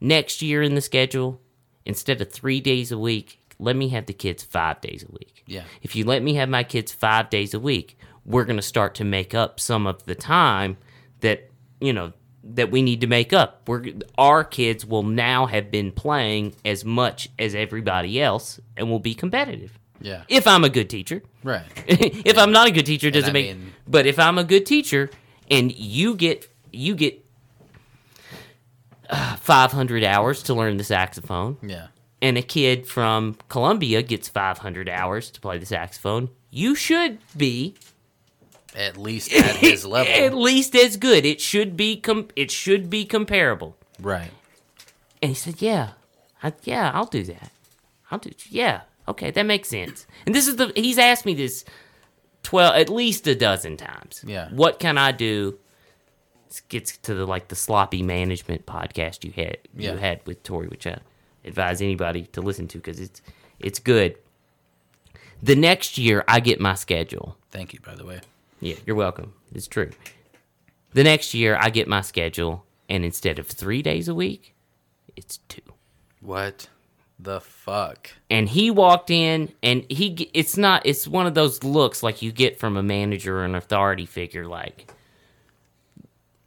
Next 0.00 0.40
year 0.40 0.62
in 0.62 0.74
the 0.74 0.80
schedule, 0.80 1.38
instead 1.84 2.20
of 2.22 2.30
three 2.30 2.60
days 2.60 2.90
a 2.90 2.98
week, 2.98 3.39
let 3.60 3.76
me 3.76 3.88
have 3.90 4.06
the 4.06 4.12
kids 4.12 4.42
five 4.42 4.80
days 4.80 5.04
a 5.08 5.12
week. 5.12 5.42
Yeah. 5.46 5.62
If 5.82 5.94
you 5.94 6.04
let 6.04 6.22
me 6.22 6.34
have 6.34 6.48
my 6.48 6.64
kids 6.64 6.92
five 6.92 7.30
days 7.30 7.54
a 7.54 7.60
week, 7.60 7.98
we're 8.24 8.44
gonna 8.44 8.62
start 8.62 8.94
to 8.96 9.04
make 9.04 9.34
up 9.34 9.60
some 9.60 9.86
of 9.86 10.04
the 10.04 10.14
time 10.14 10.76
that 11.20 11.50
you 11.80 11.92
know 11.92 12.12
that 12.42 12.70
we 12.70 12.80
need 12.82 13.00
to 13.02 13.06
make 13.06 13.32
up. 13.32 13.68
We're 13.68 13.84
our 14.16 14.44
kids 14.44 14.84
will 14.86 15.02
now 15.02 15.46
have 15.46 15.70
been 15.70 15.92
playing 15.92 16.54
as 16.64 16.84
much 16.84 17.28
as 17.38 17.54
everybody 17.54 18.20
else 18.20 18.58
and 18.76 18.88
will 18.90 18.98
be 19.00 19.14
competitive. 19.14 19.78
Yeah. 20.00 20.22
If 20.28 20.46
I'm 20.46 20.64
a 20.64 20.70
good 20.70 20.88
teacher. 20.88 21.22
Right. 21.44 21.64
if 21.86 22.38
I'm 22.38 22.52
not 22.52 22.66
a 22.68 22.70
good 22.70 22.86
teacher, 22.86 23.10
doesn't 23.10 23.32
make. 23.34 23.56
mean- 23.56 23.72
but 23.86 24.06
if 24.06 24.18
I'm 24.18 24.38
a 24.38 24.44
good 24.44 24.64
teacher, 24.64 25.10
and 25.50 25.70
you 25.76 26.14
get 26.14 26.48
you 26.72 26.94
get 26.94 27.22
uh, 29.10 29.36
500 29.36 30.04
hours 30.04 30.42
to 30.44 30.54
learn 30.54 30.76
the 30.76 30.84
saxophone, 30.84 31.56
Yeah. 31.62 31.88
And 32.22 32.36
a 32.38 32.42
kid 32.42 32.86
from 32.86 33.36
Columbia 33.48 34.02
gets 34.02 34.28
500 34.28 34.88
hours 34.88 35.30
to 35.30 35.40
play 35.40 35.58
the 35.58 35.66
saxophone, 35.66 36.28
you 36.50 36.74
should 36.74 37.18
be 37.36 37.74
At 38.74 38.96
least 38.96 39.32
at 39.32 39.56
his 39.56 39.84
level. 39.96 40.12
at 40.12 40.34
least 40.34 40.74
as 40.76 40.96
good. 40.96 41.24
It 41.24 41.40
should 41.40 41.76
be 41.76 41.96
com- 41.96 42.28
it 42.36 42.50
should 42.50 42.90
be 42.90 43.04
comparable. 43.04 43.76
Right. 44.00 44.30
And 45.22 45.30
he 45.30 45.34
said, 45.34 45.60
"Yeah, 45.60 45.90
I, 46.42 46.52
yeah, 46.64 46.90
I'll 46.94 47.04
do 47.06 47.22
that. 47.24 47.50
I'll 48.10 48.18
do. 48.18 48.30
Yeah, 48.48 48.82
okay, 49.08 49.30
that 49.30 49.42
makes 49.44 49.68
sense." 49.68 50.06
And 50.26 50.34
this 50.34 50.48
is 50.48 50.56
the 50.56 50.72
he's 50.74 50.98
asked 50.98 51.26
me 51.26 51.34
this 51.34 51.64
twelve 52.42 52.74
at 52.76 52.88
least 52.88 53.26
a 53.26 53.34
dozen 53.34 53.76
times. 53.76 54.24
Yeah. 54.26 54.48
What 54.50 54.78
can 54.78 54.96
I 54.98 55.12
do? 55.12 55.58
This 56.48 56.60
gets 56.60 56.96
to 56.98 57.14
the 57.14 57.26
like 57.26 57.48
the 57.48 57.54
sloppy 57.56 58.02
management 58.02 58.66
podcast 58.66 59.24
you 59.24 59.32
had 59.32 59.58
Yeah. 59.76 59.92
you 59.92 59.98
had 59.98 60.20
with 60.26 60.42
Tori, 60.42 60.68
which 60.68 60.86
I 60.86 60.98
advise 61.44 61.80
anybody 61.80 62.24
to 62.32 62.40
listen 62.40 62.68
to 62.68 62.78
because 62.78 63.00
it's 63.00 63.22
it's 63.58 63.78
good. 63.78 64.16
The 65.42 65.56
next 65.56 65.96
year, 65.96 66.24
I 66.28 66.40
get 66.40 66.60
my 66.60 66.74
schedule. 66.74 67.36
Thank 67.50 67.72
you, 67.72 67.80
by 67.80 67.94
the 67.94 68.04
way. 68.04 68.20
Yeah, 68.60 68.76
you're 68.86 68.96
welcome. 68.96 69.32
It's 69.54 69.66
true. 69.66 69.90
The 70.92 71.04
next 71.04 71.32
year, 71.34 71.56
I 71.58 71.70
get 71.70 71.88
my 71.88 72.02
schedule, 72.02 72.64
and 72.88 73.04
instead 73.04 73.38
of 73.38 73.46
three 73.46 73.80
days 73.80 74.08
a 74.08 74.14
week, 74.14 74.54
it's 75.16 75.38
two. 75.48 75.62
What 76.20 76.68
the 77.18 77.40
fuck? 77.40 78.10
And 78.28 78.48
he 78.48 78.70
walked 78.70 79.10
in, 79.10 79.52
and 79.62 79.86
he 79.88 80.30
it's 80.34 80.56
not 80.56 80.82
it's 80.84 81.08
one 81.08 81.26
of 81.26 81.34
those 81.34 81.64
looks 81.64 82.02
like 82.02 82.22
you 82.22 82.32
get 82.32 82.58
from 82.58 82.76
a 82.76 82.82
manager 82.82 83.38
or 83.38 83.44
an 83.44 83.54
authority 83.54 84.06
figure, 84.06 84.46
like 84.46 84.92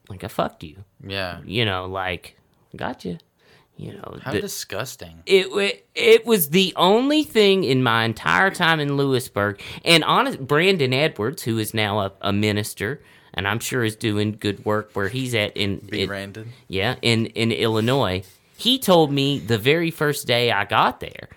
like 0.10 0.24
I 0.24 0.28
fucked 0.28 0.64
you. 0.64 0.84
Yeah. 1.06 1.40
You 1.46 1.66
know, 1.66 1.86
like 1.86 2.38
got 2.76 3.06
you. 3.84 3.94
Know, 3.94 4.18
How 4.22 4.32
the- 4.32 4.42
disgusting. 4.42 5.22
it, 5.26 5.52
wa- 5.52 5.78
it 5.96 6.26
was 6.26 6.50
the 6.50 6.74
only 6.76 7.24
thing 7.24 7.64
in 7.64 7.84
my 7.84 8.04
entire 8.06 8.50
time 8.52 8.80
in 8.80 8.98
Lewisburg. 8.98 9.62
And 9.86 10.04
honest, 10.04 10.40
Brandon 10.40 10.94
Edwards, 10.94 11.44
who 11.44 11.58
is 11.60 11.74
now 11.74 12.00
a, 12.00 12.12
a 12.22 12.34
minister, 12.34 13.02
and 13.34 13.48
I'm 13.48 13.60
sure 13.60 13.84
is 13.84 13.96
doing 13.96 14.38
good 14.40 14.64
work 14.66 14.92
where 14.94 15.10
he's 15.10 15.34
at 15.36 15.56
in, 15.58 15.88
in- 15.92 16.08
Brandon? 16.08 16.54
yeah, 16.68 16.96
in 17.02 17.28
in 17.28 17.52
Illinois. 17.52 18.24
He 18.56 18.80
told 18.80 19.12
me 19.12 19.40
the 19.40 19.58
very 19.58 19.92
first 19.92 20.26
day 20.28 20.52
I 20.52 20.64
got 20.66 21.00
there, 21.00 21.30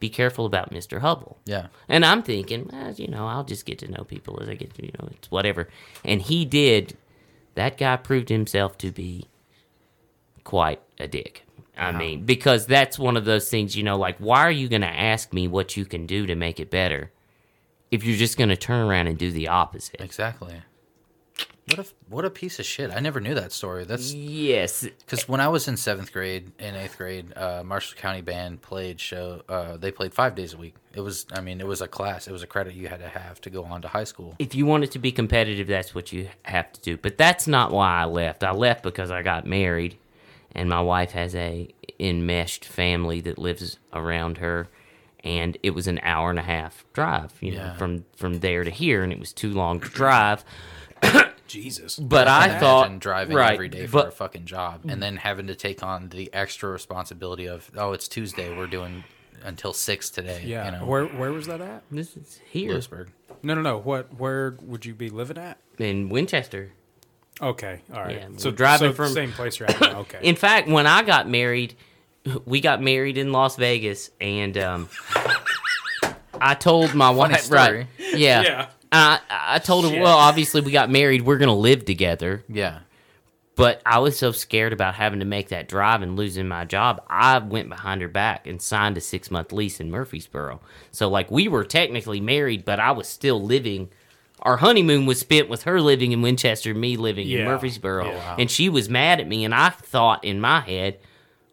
be 0.00 0.10
careful 0.10 0.44
about 0.44 0.70
Mr. 0.70 1.00
Hubble. 1.00 1.38
Yeah. 1.46 1.68
And 1.88 2.04
I'm 2.04 2.22
thinking, 2.22 2.68
well, 2.70 2.92
you 2.92 3.06
know, 3.08 3.26
I'll 3.26 3.44
just 3.44 3.64
get 3.64 3.78
to 3.78 3.90
know 3.90 4.04
people 4.04 4.38
as 4.42 4.48
I 4.50 4.54
get 4.54 4.74
to, 4.74 4.84
you 4.84 4.92
know, 5.00 5.08
it's 5.12 5.30
whatever. 5.30 5.68
And 6.04 6.20
he 6.20 6.44
did. 6.44 6.96
That 7.54 7.78
guy 7.78 7.96
proved 7.96 8.28
himself 8.28 8.76
to 8.78 8.90
be 8.90 9.28
quite 10.42 10.80
a 10.98 11.06
dick. 11.06 11.44
I 11.76 11.92
mean, 11.92 12.24
because 12.24 12.66
that's 12.66 12.98
one 12.98 13.16
of 13.16 13.24
those 13.24 13.48
things, 13.48 13.76
you 13.76 13.82
know, 13.82 13.96
like, 13.96 14.18
why 14.18 14.40
are 14.40 14.50
you 14.50 14.68
going 14.68 14.82
to 14.82 14.86
ask 14.86 15.32
me 15.32 15.48
what 15.48 15.76
you 15.76 15.84
can 15.84 16.06
do 16.06 16.26
to 16.26 16.34
make 16.34 16.60
it 16.60 16.70
better 16.70 17.10
if 17.94 18.04
you're 18.04 18.16
just 18.16 18.36
going 18.36 18.48
to 18.48 18.56
turn 18.56 18.86
around 18.86 19.06
and 19.06 19.16
do 19.16 19.30
the 19.30 19.48
opposite. 19.48 20.00
Exactly. 20.00 20.62
What 21.68 21.78
a 21.78 21.86
what 22.10 22.24
a 22.26 22.30
piece 22.30 22.58
of 22.58 22.66
shit! 22.66 22.90
I 22.94 23.00
never 23.00 23.20
knew 23.20 23.34
that 23.34 23.50
story. 23.50 23.84
That's 23.84 24.12
yes. 24.12 24.82
Because 24.82 25.26
when 25.26 25.40
I 25.40 25.48
was 25.48 25.66
in 25.66 25.78
seventh 25.78 26.12
grade 26.12 26.52
and 26.58 26.76
eighth 26.76 26.98
grade, 26.98 27.32
uh, 27.34 27.62
Marshall 27.64 27.96
County 27.96 28.20
band 28.20 28.60
played 28.60 29.00
show. 29.00 29.40
Uh, 29.48 29.78
they 29.78 29.90
played 29.90 30.12
five 30.12 30.34
days 30.34 30.52
a 30.52 30.58
week. 30.58 30.74
It 30.92 31.00
was, 31.00 31.24
I 31.32 31.40
mean, 31.40 31.62
it 31.62 31.66
was 31.66 31.80
a 31.80 31.88
class. 31.88 32.28
It 32.28 32.32
was 32.32 32.42
a 32.42 32.46
credit 32.46 32.74
you 32.74 32.88
had 32.88 33.00
to 33.00 33.08
have 33.08 33.40
to 33.40 33.50
go 33.50 33.64
on 33.64 33.80
to 33.80 33.88
high 33.88 34.04
school. 34.04 34.36
If 34.38 34.54
you 34.54 34.66
want 34.66 34.84
it 34.84 34.90
to 34.90 34.98
be 34.98 35.10
competitive, 35.10 35.66
that's 35.66 35.94
what 35.94 36.12
you 36.12 36.28
have 36.42 36.70
to 36.74 36.80
do. 36.82 36.98
But 36.98 37.16
that's 37.16 37.46
not 37.46 37.72
why 37.72 38.02
I 38.02 38.04
left. 38.04 38.44
I 38.44 38.52
left 38.52 38.82
because 38.82 39.10
I 39.10 39.22
got 39.22 39.46
married, 39.46 39.96
and 40.54 40.68
my 40.68 40.80
wife 40.80 41.12
has 41.12 41.34
a 41.34 41.68
enmeshed 41.98 42.64
family 42.64 43.20
that 43.22 43.38
lives 43.38 43.78
around 43.92 44.38
her, 44.38 44.68
and 45.22 45.56
it 45.62 45.70
was 45.70 45.86
an 45.86 46.00
hour 46.02 46.30
and 46.30 46.38
a 46.38 46.42
half 46.42 46.84
drive, 46.92 47.32
you 47.40 47.52
know, 47.52 47.74
from 47.78 48.04
from 48.16 48.40
there 48.40 48.64
to 48.64 48.70
here, 48.70 49.02
and 49.02 49.12
it 49.12 49.18
was 49.18 49.32
too 49.32 49.50
long 49.52 49.80
to 49.80 49.88
drive. 49.88 50.44
Jesus. 51.46 51.96
But 51.96 52.26
I 52.26 52.56
I 52.56 52.58
thought 52.58 52.98
driving 53.00 53.36
right, 53.36 53.52
every 53.54 53.68
day 53.68 53.86
for 53.86 53.92
but- 53.92 54.08
a 54.08 54.10
fucking 54.12 54.46
job, 54.46 54.80
and 54.88 55.02
then 55.02 55.16
having 55.16 55.46
to 55.48 55.54
take 55.54 55.82
on 55.82 56.08
the 56.08 56.32
extra 56.32 56.70
responsibility 56.70 57.46
of, 57.46 57.70
oh, 57.76 57.92
it's 57.92 58.08
Tuesday. 58.08 58.54
We're 58.56 58.66
doing 58.66 59.04
until 59.42 59.72
six 59.74 60.08
today. 60.10 60.42
Yeah. 60.44 60.64
You 60.64 60.78
know, 60.78 60.86
Where 60.86 61.04
where 61.06 61.32
was 61.32 61.46
that 61.46 61.60
at? 61.60 61.82
This 61.90 62.16
is 62.16 62.40
here. 62.48 62.70
Lewisburg. 62.70 63.10
No, 63.42 63.54
no, 63.54 63.60
no. 63.60 63.78
What? 63.78 64.18
Where 64.18 64.56
would 64.62 64.86
you 64.86 64.94
be 64.94 65.10
living 65.10 65.36
at? 65.38 65.58
in 65.78 66.08
Winchester. 66.08 66.72
Okay. 67.42 67.80
All 67.92 68.00
right. 68.02 68.16
Yeah, 68.16 68.28
so 68.36 68.50
driving 68.50 68.90
so 68.90 68.94
from 68.94 69.12
same 69.12 69.32
place 69.32 69.58
you're 69.58 69.68
now, 69.80 69.98
Okay. 70.00 70.20
In 70.22 70.36
fact, 70.36 70.68
when 70.68 70.86
I 70.86 71.02
got 71.02 71.28
married, 71.28 71.74
we 72.44 72.60
got 72.60 72.80
married 72.80 73.18
in 73.18 73.32
Las 73.32 73.56
Vegas, 73.56 74.10
and 74.20 74.56
um, 74.56 74.88
I 76.40 76.54
told 76.54 76.94
my 76.94 77.06
Funny 77.08 77.18
wife, 77.34 77.40
story. 77.42 77.58
right? 77.60 77.86
Yeah, 78.14 78.42
Yeah. 78.42 78.66
I 78.92 79.18
I 79.28 79.58
told 79.58 79.84
her, 79.90 80.00
well, 80.00 80.16
obviously 80.16 80.60
we 80.60 80.70
got 80.70 80.90
married, 80.90 81.22
we're 81.22 81.38
gonna 81.38 81.54
live 81.54 81.84
together. 81.84 82.44
Yeah. 82.48 82.80
But 83.56 83.80
I 83.86 83.98
was 84.00 84.18
so 84.18 84.32
scared 84.32 84.72
about 84.72 84.94
having 84.96 85.20
to 85.20 85.24
make 85.24 85.48
that 85.50 85.68
drive 85.68 86.02
and 86.02 86.16
losing 86.16 86.48
my 86.48 86.64
job, 86.64 87.02
I 87.08 87.38
went 87.38 87.68
behind 87.68 88.02
her 88.02 88.08
back 88.08 88.46
and 88.48 88.60
signed 88.60 88.96
a 88.96 89.00
six 89.00 89.30
month 89.30 89.52
lease 89.52 89.80
in 89.80 89.90
Murfreesboro. 89.90 90.60
So 90.92 91.08
like 91.08 91.30
we 91.30 91.46
were 91.48 91.64
technically 91.64 92.20
married, 92.20 92.64
but 92.64 92.78
I 92.80 92.92
was 92.92 93.08
still 93.08 93.42
living. 93.42 93.90
Our 94.44 94.58
honeymoon 94.58 95.06
was 95.06 95.18
spent 95.20 95.48
with 95.48 95.62
her 95.62 95.80
living 95.80 96.12
in 96.12 96.20
Winchester, 96.22 96.74
me 96.74 96.96
living 96.98 97.28
in 97.30 97.44
Murfreesboro, 97.46 98.06
Yeah. 98.12 98.36
and 98.38 98.50
she 98.50 98.68
was 98.68 98.88
mad 98.90 99.18
at 99.20 99.26
me. 99.26 99.44
And 99.44 99.54
I 99.54 99.70
thought 99.70 100.22
in 100.24 100.38
my 100.40 100.60
head, 100.60 100.98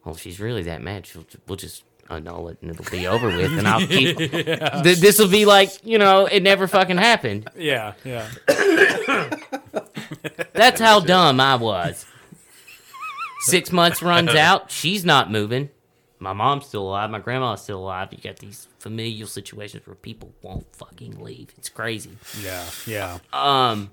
well, 0.03 0.15
if 0.15 0.21
she's 0.21 0.39
really 0.41 0.63
that 0.63 0.81
mad, 0.81 1.05
she'll, 1.07 1.25
we'll 1.47 1.55
just 1.55 1.83
annul 2.09 2.49
it 2.49 2.57
and 2.61 2.69
it'll 2.71 2.91
be 2.91 3.07
over 3.07 3.27
with, 3.27 3.57
and 3.57 3.65
I'll 3.67 3.87
keep. 3.87 4.19
Yeah. 4.33 4.81
Th- 4.81 4.97
this 4.99 5.17
will 5.19 5.29
be 5.29 5.45
like 5.45 5.69
you 5.85 5.97
know, 5.97 6.25
it 6.25 6.43
never 6.43 6.67
fucking 6.67 6.97
happened. 6.97 7.49
yeah. 7.55 7.93
Yeah. 8.03 8.27
That's 10.53 10.79
how 10.81 10.99
dumb 10.99 11.39
I 11.39 11.55
was. 11.55 12.05
Six 13.41 13.71
months 13.71 14.01
runs 14.01 14.29
out. 14.35 14.69
She's 14.69 15.03
not 15.05 15.31
moving. 15.31 15.69
My 16.19 16.33
mom's 16.33 16.67
still 16.67 16.83
alive. 16.83 17.09
My 17.09 17.19
grandma's 17.19 17.61
still 17.61 17.79
alive. 17.79 18.09
You 18.11 18.19
got 18.21 18.37
these 18.37 18.67
familial 18.82 19.27
situations 19.27 19.85
where 19.85 19.95
people 19.95 20.34
won't 20.42 20.66
fucking 20.76 21.19
leave. 21.24 21.50
It's 21.58 21.69
crazy. 21.69 22.18
Yeah. 22.43 22.66
Yeah. 22.88 23.19
Um, 23.32 23.92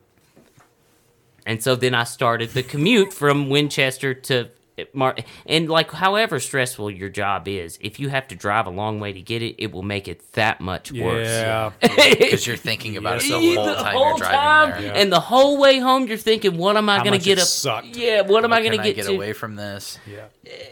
and 1.46 1.62
so 1.62 1.76
then 1.76 1.94
I 1.94 2.04
started 2.04 2.50
the 2.50 2.62
commute 2.62 3.12
from 3.12 3.48
Winchester 3.48 4.14
to 4.14 4.48
Mar- 4.92 5.16
and 5.44 5.68
like 5.68 5.90
however 5.90 6.38
stressful 6.38 6.90
your 6.92 7.08
job 7.08 7.48
is, 7.48 7.78
if 7.80 7.98
you 7.98 8.10
have 8.10 8.28
to 8.28 8.36
drive 8.36 8.66
a 8.66 8.70
long 8.70 9.00
way 9.00 9.12
to 9.12 9.20
get 9.20 9.42
it, 9.42 9.56
it 9.58 9.72
will 9.72 9.82
make 9.82 10.06
it 10.06 10.32
that 10.34 10.60
much 10.60 10.92
worse. 10.92 11.26
Yeah. 11.26 11.72
Because 11.80 12.46
you're 12.46 12.56
thinking 12.56 12.96
about 12.96 13.16
it 13.24 13.28
the 13.28 13.40
Yeah, 13.40 13.54
whole 13.56 13.66
the 13.66 13.74
time 13.74 13.94
whole 13.96 14.08
you're 14.10 14.18
driving 14.18 14.74
time, 14.74 14.82
there. 14.82 14.94
And 14.96 15.12
the 15.12 15.18
whole 15.20 15.58
way 15.58 15.78
home, 15.80 16.06
you're 16.06 16.16
thinking, 16.16 16.56
"What 16.58 16.76
am 16.76 16.88
I 16.88 17.02
going 17.02 17.18
to 17.18 17.24
get 17.24 17.38
up? 17.40 17.46
sucked. 17.46 17.96
Yeah, 17.96 18.20
what 18.22 18.44
am 18.44 18.52
I 18.52 18.60
going 18.60 18.76
to 18.76 18.82
get 18.84 18.94
get 18.96 19.06
to? 19.06 19.14
away 19.14 19.32
from 19.32 19.56
this? 19.56 19.98
Yeah. 20.06 20.26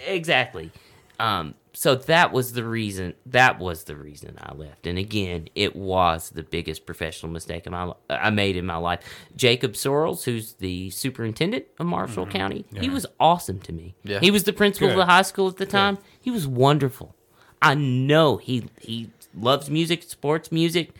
Exactly. 0.07 0.71
Um, 1.19 1.55
so 1.79 1.95
that 1.95 2.33
was 2.33 2.55
the 2.55 2.65
reason. 2.65 3.13
That 3.27 3.59
was 3.59 3.85
the 3.85 3.97
reason 3.97 4.39
I 4.41 4.55
left. 4.55 4.87
And 4.87 4.97
again, 4.99 5.49
it 5.55 5.77
was 5.77 6.31
the 6.31 6.43
biggest 6.43 6.87
professional 6.87 7.31
mistake 7.31 7.69
my, 7.71 7.93
I 8.09 8.31
made 8.31 8.57
in 8.57 8.65
my 8.65 8.77
life. 8.79 9.01
Jacob 9.37 9.73
Sorrells, 9.75 10.25
who's 10.25 10.55
the 10.55 10.89
superintendent 10.89 11.67
of 11.79 11.85
Marshall 11.85 12.27
County, 12.27 12.65
he 12.71 12.77
Mm-hmm. 12.77 12.85
Yeah. 12.85 12.93
was 12.95 13.07
awesome 13.21 13.61
to 13.61 13.73
me. 13.75 13.95
Yeah. 14.05 14.21
He 14.21 14.31
was 14.31 14.45
the 14.45 14.55
principal 14.55 14.89
of 14.89 14.97
the 14.97 15.05
high 15.05 15.21
school 15.21 15.49
at 15.49 15.59
the 15.59 15.67
time. 15.67 15.99
He 16.19 16.31
was 16.31 16.47
wonderful. 16.49 17.15
I 17.61 17.75
know 17.75 18.39
he 18.39 18.69
he 18.81 19.11
loves 19.35 19.69
music, 19.69 20.03
sports 20.05 20.51
music. 20.51 20.95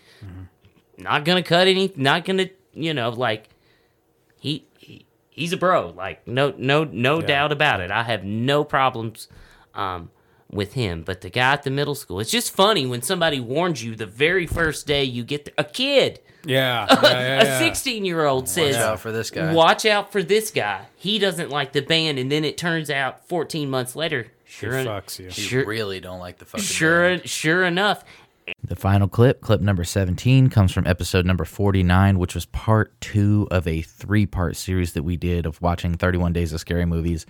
Not 0.99 1.25
gonna 1.25 1.43
cut 1.43 1.69
any. 1.69 1.93
Not 1.97 2.25
gonna 2.27 2.51
you 2.75 2.93
know 2.93 3.09
like 3.11 3.49
he, 4.41 4.67
he 4.79 5.07
he's 5.31 5.53
a 5.53 5.57
bro. 5.57 5.89
Like 5.97 6.27
no 6.29 6.53
no 6.59 6.85
no 6.85 7.21
Yeah. 7.21 7.27
doubt 7.27 7.53
about 7.53 7.81
it. 7.81 7.91
I 7.91 8.03
have 8.03 8.25
no 8.25 8.63
problems 8.65 9.29
um, 9.75 10.11
with 10.57 10.73
him. 10.73 11.03
But 11.03 11.21
the 11.21 11.31
guy 11.31 11.53
at 11.53 11.63
the 11.63 11.71
middle 11.71 11.95
school, 11.95 12.19
it's 12.19 12.31
just 12.31 12.53
funny 12.53 12.87
when 12.87 13.03
somebody 13.03 13.39
warns 13.39 13.85
you 13.85 13.95
the 13.95 14.07
very 14.07 14.47
first 14.47 14.87
day 14.87 15.05
you 15.05 15.23
get 15.23 15.45
there. 15.45 15.55
A 15.59 15.65
kid, 15.65 16.19
Yeah. 16.45 16.87
yeah, 17.03 17.11
yeah, 17.11 17.43
a 17.43 17.59
sixteen-year-old 17.59 18.49
says, 18.49 18.75
Watch 18.77 18.83
out 18.85 19.01
for 19.01 19.13
this 19.13 19.31
guy." 19.31 19.53
Watch 19.55 19.87
out 19.87 20.11
for 20.13 20.23
this 20.23 20.51
guy. 20.51 20.87
He 20.97 21.19
doesn't 21.19 21.51
like 21.51 21.73
the 21.73 21.83
band." 21.83 22.19
And 22.19 22.33
then 22.33 22.45
it 22.45 22.57
turns 22.59 22.91
out, 22.91 23.29
fourteen 23.29 23.71
months 23.71 23.95
later, 23.95 24.27
sure, 24.45 24.75
en- 24.75 24.87
fucks 24.87 25.19
you. 25.19 25.27
You 25.27 25.31
Sure, 25.31 25.65
really 25.67 26.01
don't 26.01 26.19
like 26.21 26.39
the 26.39 26.45
fucking 26.45 26.65
sure, 26.65 27.19
sure 27.25 27.65
enough, 27.65 28.05
The 28.63 28.77
final 28.77 29.09
clip, 29.09 29.41
clip 29.41 29.61
number 29.61 29.83
17, 29.83 30.51
comes 30.51 30.71
from 30.73 30.87
episode 30.87 31.27
number 31.27 31.45
49, 31.45 32.17
which 32.19 32.35
was 32.37 32.47
part 32.47 32.99
two 33.01 33.49
of 33.51 33.67
a 33.67 33.83
three 33.83 34.25
part 34.27 34.55
series 34.57 34.93
that 34.93 35.03
we 35.03 35.17
did 35.17 35.47
of 35.47 35.61
watching 35.61 35.95
31 35.97 36.33
Days 36.33 36.53
of 36.53 36.61
Scary 36.61 36.85
Movies. 36.87 37.27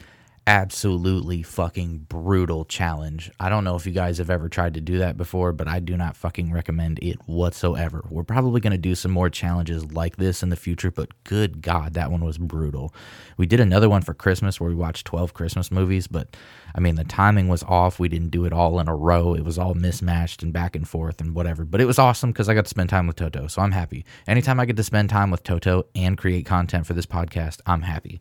Absolutely 0.48 1.42
fucking 1.42 2.06
brutal 2.08 2.64
challenge. 2.64 3.32
I 3.40 3.48
don't 3.48 3.64
know 3.64 3.74
if 3.74 3.84
you 3.84 3.90
guys 3.90 4.18
have 4.18 4.30
ever 4.30 4.48
tried 4.48 4.74
to 4.74 4.80
do 4.80 4.98
that 4.98 5.16
before, 5.16 5.52
but 5.52 5.66
I 5.66 5.80
do 5.80 5.96
not 5.96 6.16
fucking 6.16 6.52
recommend 6.52 7.00
it 7.02 7.16
whatsoever. 7.26 8.04
We're 8.10 8.22
probably 8.22 8.60
going 8.60 8.70
to 8.70 8.78
do 8.78 8.94
some 8.94 9.10
more 9.10 9.28
challenges 9.28 9.90
like 9.90 10.18
this 10.18 10.44
in 10.44 10.50
the 10.50 10.54
future, 10.56 10.92
but 10.92 11.10
good 11.24 11.62
God, 11.62 11.94
that 11.94 12.12
one 12.12 12.24
was 12.24 12.38
brutal. 12.38 12.94
We 13.36 13.46
did 13.46 13.58
another 13.58 13.88
one 13.88 14.02
for 14.02 14.14
Christmas 14.14 14.60
where 14.60 14.70
we 14.70 14.76
watched 14.76 15.04
12 15.08 15.34
Christmas 15.34 15.72
movies, 15.72 16.06
but 16.06 16.36
I 16.76 16.78
mean, 16.80 16.94
the 16.94 17.02
timing 17.02 17.48
was 17.48 17.64
off. 17.64 17.98
We 17.98 18.08
didn't 18.08 18.30
do 18.30 18.44
it 18.44 18.52
all 18.52 18.78
in 18.78 18.86
a 18.86 18.94
row. 18.94 19.34
It 19.34 19.44
was 19.44 19.58
all 19.58 19.74
mismatched 19.74 20.44
and 20.44 20.52
back 20.52 20.76
and 20.76 20.86
forth 20.86 21.20
and 21.20 21.34
whatever. 21.34 21.64
But 21.64 21.80
it 21.80 21.86
was 21.86 21.98
awesome 21.98 22.30
because 22.30 22.48
I 22.48 22.54
got 22.54 22.66
to 22.66 22.70
spend 22.70 22.88
time 22.88 23.08
with 23.08 23.16
Toto. 23.16 23.48
So 23.48 23.62
I'm 23.62 23.72
happy. 23.72 24.04
Anytime 24.28 24.60
I 24.60 24.66
get 24.66 24.76
to 24.76 24.84
spend 24.84 25.10
time 25.10 25.32
with 25.32 25.42
Toto 25.42 25.86
and 25.96 26.16
create 26.16 26.46
content 26.46 26.86
for 26.86 26.94
this 26.94 27.06
podcast, 27.06 27.62
I'm 27.66 27.82
happy. 27.82 28.20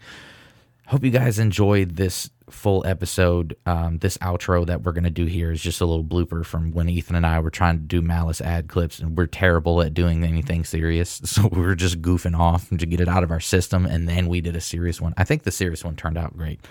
Hope 0.88 1.04
you 1.04 1.10
guys 1.10 1.40
enjoyed 1.40 1.96
this 1.96 2.30
full 2.50 2.86
episode. 2.86 3.56
Um, 3.66 3.98
this 3.98 4.20
outro 4.20 4.68
that 4.68 4.84
we're 4.84 4.92
going 4.92 5.06
to 5.06 5.10
do 5.10 5.26
here 5.26 5.52
is 5.52 5.60
just 5.60 5.82
a 5.82 5.86
little 5.86 6.04
blooper 6.04 6.46
from 6.46 6.72
when 6.74 6.90
Ethan 6.90 7.16
and 7.16 7.26
I 7.26 7.40
were 7.40 7.50
trying 7.50 7.78
to 7.78 7.84
do 7.84 8.04
malice 8.04 8.40
ad 8.40 8.68
clips, 8.68 9.00
and 9.00 9.18
we're 9.18 9.26
terrible 9.26 9.82
at 9.82 9.96
doing 9.96 10.24
anything 10.24 10.64
serious. 10.64 11.22
So 11.36 11.48
we 11.48 11.62
were 11.62 11.76
just 11.76 12.02
goofing 12.02 12.38
off 12.38 12.70
to 12.70 12.86
get 12.86 13.02
it 13.02 13.08
out 13.10 13.24
of 13.24 13.32
our 13.32 13.40
system, 13.40 13.86
and 13.86 14.08
then 14.08 14.28
we 14.28 14.42
did 14.42 14.56
a 14.56 14.62
serious 14.62 15.02
one. 15.02 15.14
I 15.18 15.24
think 15.24 15.44
the 15.44 15.52
serious 15.52 15.84
one 15.84 15.96
turned 15.96 16.18
out 16.18 16.38
great. 16.38 16.62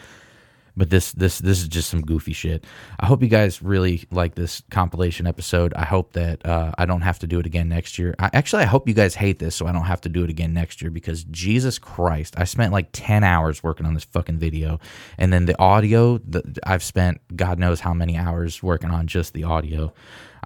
But 0.77 0.91
this 0.91 1.13
this 1.13 1.39
this 1.39 1.63
is 1.63 1.69
just 1.69 1.89
some 1.89 2.03
goofy 2.03 2.33
shit. 2.33 2.65
I 2.99 3.07
hope 3.07 3.23
you 3.23 3.29
guys 3.29 3.63
really 3.63 4.05
like 4.11 4.35
this 4.35 4.63
compilation 4.71 5.27
episode. 5.27 5.73
I 5.75 5.85
hope 5.85 6.15
that 6.15 6.45
uh, 6.45 6.73
I 6.77 6.85
don't 6.85 7.03
have 7.03 7.21
to 7.21 7.27
do 7.27 7.39
it 7.39 7.47
again 7.47 7.69
next 7.69 7.99
year. 7.99 8.15
I, 8.19 8.31
actually, 8.33 8.63
I 8.63 8.67
hope 8.67 8.89
you 8.89 8.95
guys 8.95 9.15
hate 9.15 9.39
this 9.39 9.55
so 9.55 9.67
I 9.67 9.73
don't 9.73 9.85
have 9.85 10.01
to 10.03 10.09
do 10.09 10.25
it 10.25 10.31
again 10.31 10.53
next 10.53 10.83
year 10.83 10.91
because 10.91 11.25
Jesus 11.25 11.79
Christ, 11.79 12.35
I 12.37 12.45
spent 12.45 12.73
like 12.73 12.89
ten 12.93 13.23
hours 13.23 13.63
working 13.63 13.87
on 13.87 13.95
this 13.95 14.05
fucking 14.05 14.39
video, 14.39 14.81
and 15.17 15.33
then 15.33 15.47
the 15.47 15.59
audio. 15.61 16.19
The, 16.19 16.59
I've 16.65 16.83
spent 16.83 17.21
God 17.37 17.59
knows 17.59 17.81
how 17.81 17.95
many 17.95 18.17
hours 18.17 18.63
working 18.63 18.91
on 18.91 19.07
just 19.07 19.33
the 19.33 19.45
audio. 19.45 19.93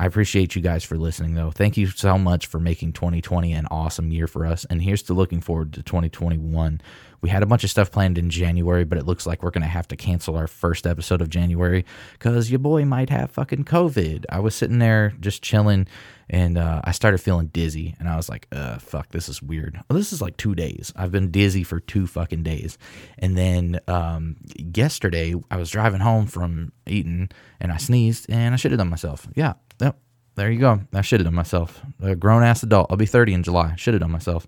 I 0.00 0.06
appreciate 0.06 0.54
you 0.54 0.62
guys 0.62 0.84
for 0.84 0.96
listening, 0.96 1.34
though. 1.34 1.50
Thank 1.50 1.76
you 1.76 1.88
so 1.88 2.16
much 2.16 2.46
for 2.46 2.60
making 2.60 2.92
2020 2.92 3.52
an 3.52 3.66
awesome 3.68 4.12
year 4.12 4.28
for 4.28 4.46
us. 4.46 4.64
And 4.70 4.80
here's 4.80 5.02
to 5.04 5.14
looking 5.14 5.40
forward 5.40 5.72
to 5.72 5.82
2021. 5.82 6.80
We 7.20 7.28
had 7.28 7.42
a 7.42 7.46
bunch 7.46 7.64
of 7.64 7.70
stuff 7.70 7.90
planned 7.90 8.18
in 8.18 8.30
January, 8.30 8.84
but 8.84 8.98
it 8.98 9.06
looks 9.06 9.26
like 9.26 9.42
we're 9.42 9.50
going 9.50 9.62
to 9.62 9.68
have 9.68 9.88
to 9.88 9.96
cancel 9.96 10.36
our 10.36 10.46
first 10.46 10.86
episode 10.86 11.20
of 11.20 11.28
January 11.28 11.84
because 12.12 12.50
your 12.50 12.60
boy 12.60 12.84
might 12.84 13.10
have 13.10 13.30
fucking 13.30 13.64
COVID. 13.64 14.24
I 14.28 14.40
was 14.40 14.54
sitting 14.54 14.78
there 14.78 15.14
just 15.20 15.42
chilling 15.42 15.88
and 16.30 16.58
uh, 16.58 16.80
I 16.84 16.92
started 16.92 17.18
feeling 17.18 17.48
dizzy 17.48 17.96
and 17.98 18.08
I 18.08 18.16
was 18.16 18.28
like, 18.28 18.46
uh, 18.52 18.78
fuck, 18.78 19.08
this 19.10 19.28
is 19.28 19.42
weird. 19.42 19.80
Well, 19.88 19.98
this 19.98 20.12
is 20.12 20.22
like 20.22 20.36
two 20.36 20.54
days. 20.54 20.92
I've 20.94 21.12
been 21.12 21.30
dizzy 21.30 21.64
for 21.64 21.80
two 21.80 22.06
fucking 22.06 22.42
days. 22.42 22.78
And 23.18 23.36
then 23.36 23.80
um, 23.88 24.36
yesterday, 24.56 25.34
I 25.50 25.56
was 25.56 25.70
driving 25.70 26.00
home 26.00 26.26
from 26.26 26.72
eating 26.86 27.30
and 27.60 27.72
I 27.72 27.78
sneezed 27.78 28.26
and 28.30 28.54
I 28.54 28.56
shitted 28.58 28.80
on 28.80 28.88
myself. 28.88 29.26
Yeah, 29.34 29.54
yep. 29.80 29.98
There 30.36 30.52
you 30.52 30.60
go. 30.60 30.80
I 30.92 31.00
shitted 31.00 31.26
on 31.26 31.34
myself. 31.34 31.82
A 32.00 32.14
grown 32.14 32.44
ass 32.44 32.62
adult. 32.62 32.86
I'll 32.90 32.96
be 32.96 33.06
30 33.06 33.34
in 33.34 33.42
July. 33.42 33.74
Shitted 33.76 34.04
on 34.04 34.12
myself. 34.12 34.46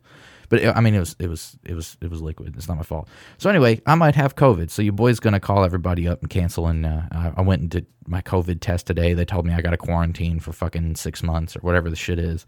But 0.50 0.60
it, 0.60 0.76
I 0.76 0.80
mean, 0.80 0.94
it 0.94 0.98
was 0.98 1.16
it 1.18 1.28
was 1.30 1.56
it 1.64 1.74
was 1.74 1.96
it 2.02 2.10
was 2.10 2.20
liquid. 2.20 2.54
It's 2.56 2.68
not 2.68 2.76
my 2.76 2.82
fault. 2.82 3.08
So 3.38 3.48
anyway, 3.48 3.80
I 3.86 3.94
might 3.94 4.14
have 4.16 4.34
COVID. 4.36 4.68
So 4.68 4.82
your 4.82 4.92
boy's 4.92 5.18
gonna 5.20 5.40
call 5.40 5.64
everybody 5.64 6.06
up 6.06 6.20
and 6.20 6.28
cancel. 6.28 6.66
And 6.66 6.84
uh, 6.84 7.02
I, 7.36 7.40
went 7.40 7.62
and 7.62 7.70
did 7.70 7.86
my 8.06 8.20
COVID 8.20 8.60
test 8.60 8.86
today. 8.86 9.14
They 9.14 9.24
told 9.24 9.46
me 9.46 9.54
I 9.54 9.62
got 9.62 9.70
to 9.70 9.76
quarantine 9.78 10.40
for 10.40 10.52
fucking 10.52 10.96
six 10.96 11.22
months 11.22 11.56
or 11.56 11.60
whatever 11.60 11.88
the 11.88 11.96
shit 11.96 12.18
is. 12.18 12.44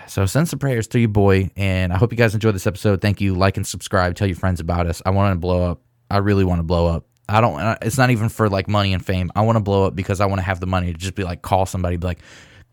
So 0.08 0.24
send 0.24 0.48
some 0.48 0.60
prayers 0.60 0.86
to 0.88 1.00
your 1.00 1.08
boy, 1.08 1.50
and 1.56 1.92
I 1.92 1.96
hope 1.98 2.12
you 2.12 2.16
guys 2.16 2.32
enjoyed 2.32 2.54
this 2.54 2.66
episode. 2.68 3.00
Thank 3.00 3.20
you. 3.20 3.34
Like 3.34 3.56
and 3.56 3.66
subscribe. 3.66 4.14
Tell 4.14 4.28
your 4.28 4.36
friends 4.36 4.60
about 4.60 4.86
us. 4.86 5.02
I 5.04 5.10
want 5.10 5.34
to 5.34 5.38
blow 5.38 5.68
up. 5.68 5.82
I 6.08 6.18
really 6.18 6.44
want 6.44 6.60
to 6.60 6.62
blow 6.62 6.86
up. 6.86 7.06
I 7.28 7.40
don't. 7.40 7.58
uh, 7.60 7.76
It's 7.82 7.98
not 7.98 8.10
even 8.10 8.28
for 8.28 8.48
like 8.48 8.68
money 8.68 8.92
and 8.92 9.04
fame. 9.04 9.32
I 9.34 9.40
want 9.40 9.56
to 9.56 9.60
blow 9.60 9.84
up 9.84 9.96
because 9.96 10.20
I 10.20 10.26
want 10.26 10.38
to 10.38 10.44
have 10.44 10.60
the 10.60 10.66
money 10.68 10.92
to 10.92 10.98
just 10.98 11.16
be 11.16 11.24
like 11.24 11.42
call 11.42 11.66
somebody, 11.66 11.96
be 11.96 12.06
like, 12.06 12.20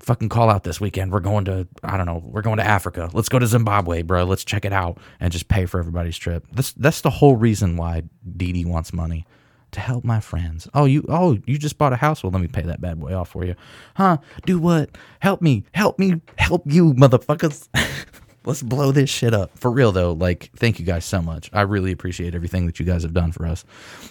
fucking 0.04 0.30
call 0.30 0.50
out 0.50 0.64
this 0.64 0.80
weekend. 0.80 1.12
We're 1.12 1.20
going 1.20 1.46
to 1.46 1.68
I 1.84 1.98
don't 1.98 2.06
know. 2.06 2.22
We're 2.24 2.42
going 2.42 2.58
to 2.58 2.64
Africa. 2.64 3.10
Let's 3.14 3.30
go 3.30 3.40
to 3.40 3.48
Zimbabwe, 3.48 4.02
bro. 4.02 4.24
Let's 4.24 4.44
check 4.44 4.66
it 4.66 4.74
out 4.74 4.98
and 5.20 5.32
just 5.32 5.48
pay 5.48 5.66
for 5.66 5.80
everybody's 5.80 6.18
trip. 6.18 6.46
That's 6.52 6.74
that's 6.74 7.02
the 7.02 7.10
whole 7.10 7.36
reason 7.36 7.78
why 7.78 8.04
Dee 8.38 8.66
wants 8.66 8.94
money 8.94 9.26
to 9.72 9.80
help 9.80 10.04
my 10.04 10.20
friends. 10.20 10.68
Oh, 10.74 10.86
you 10.86 11.06
oh, 11.10 11.40
you 11.46 11.58
just 11.58 11.78
bought 11.78 11.94
a 11.94 11.98
house? 11.98 12.24
Well, 12.24 12.32
let 12.32 12.42
me 12.42 12.48
pay 12.48 12.62
that 12.64 12.82
bad 12.82 13.00
boy 13.00 13.14
off 13.14 13.30
for 13.30 13.44
you. 13.44 13.56
Huh? 13.96 14.18
Do 14.46 14.60
what? 14.60 14.92
Help 15.20 15.42
me. 15.42 15.64
Help 15.74 16.00
me. 16.00 16.22
Help 16.38 16.64
you, 16.66 16.94
motherfuckers. 16.94 17.68
Let's 18.46 18.62
blow 18.62 18.92
this 18.92 19.10
shit 19.10 19.34
up. 19.34 19.58
For 19.58 19.72
real 19.72 19.92
though, 19.92 20.12
like 20.12 20.52
thank 20.56 20.80
you 20.80 20.86
guys 20.86 21.06
so 21.06 21.22
much. 21.22 21.50
I 21.54 21.62
really 21.62 21.92
appreciate 21.92 22.36
everything 22.36 22.66
that 22.66 22.80
you 22.80 22.86
guys 22.86 23.04
have 23.04 23.14
done 23.14 23.32
for 23.32 23.46
us. 23.46 23.64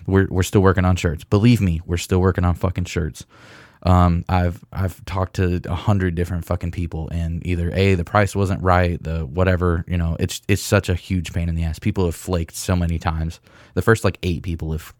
We're 0.07 0.27
we're 0.29 0.43
still 0.43 0.62
working 0.62 0.85
on 0.85 0.97
shirts. 0.97 1.25
Believe 1.25 1.61
me, 1.61 1.83
we're 1.85 1.99
still 1.99 2.21
working 2.21 2.45
on 2.45 2.55
fucking 2.55 2.87
shirts. 2.87 3.27
Um, 3.85 4.25
I've 4.28 4.65
I've 4.73 5.05
talked 5.05 5.35
to 5.36 5.61
a 5.65 5.75
hundred 5.75 6.15
different 6.15 6.44
fucking 6.44 6.70
people, 6.70 7.09
and 7.11 7.44
either 7.47 7.70
a 7.73 7.94
the 7.94 8.05
price 8.05 8.36
wasn't 8.36 8.62
right, 8.62 9.02
the 9.02 9.27
whatever 9.27 9.85
you 9.89 9.97
know, 9.99 10.17
it's 10.20 10.41
it's 10.49 10.62
such 10.62 10.89
a 10.89 10.94
huge 10.94 11.33
pain 11.33 11.49
in 11.49 11.55
the 11.55 11.65
ass. 11.65 11.78
People 11.78 12.05
have 12.05 12.15
flaked 12.15 12.55
so 12.55 12.77
many 12.77 12.99
times. 12.99 13.41
The 13.75 13.83
first 13.83 14.05
like 14.05 14.19
eight 14.23 14.43
people 14.43 14.73
have 14.73 14.94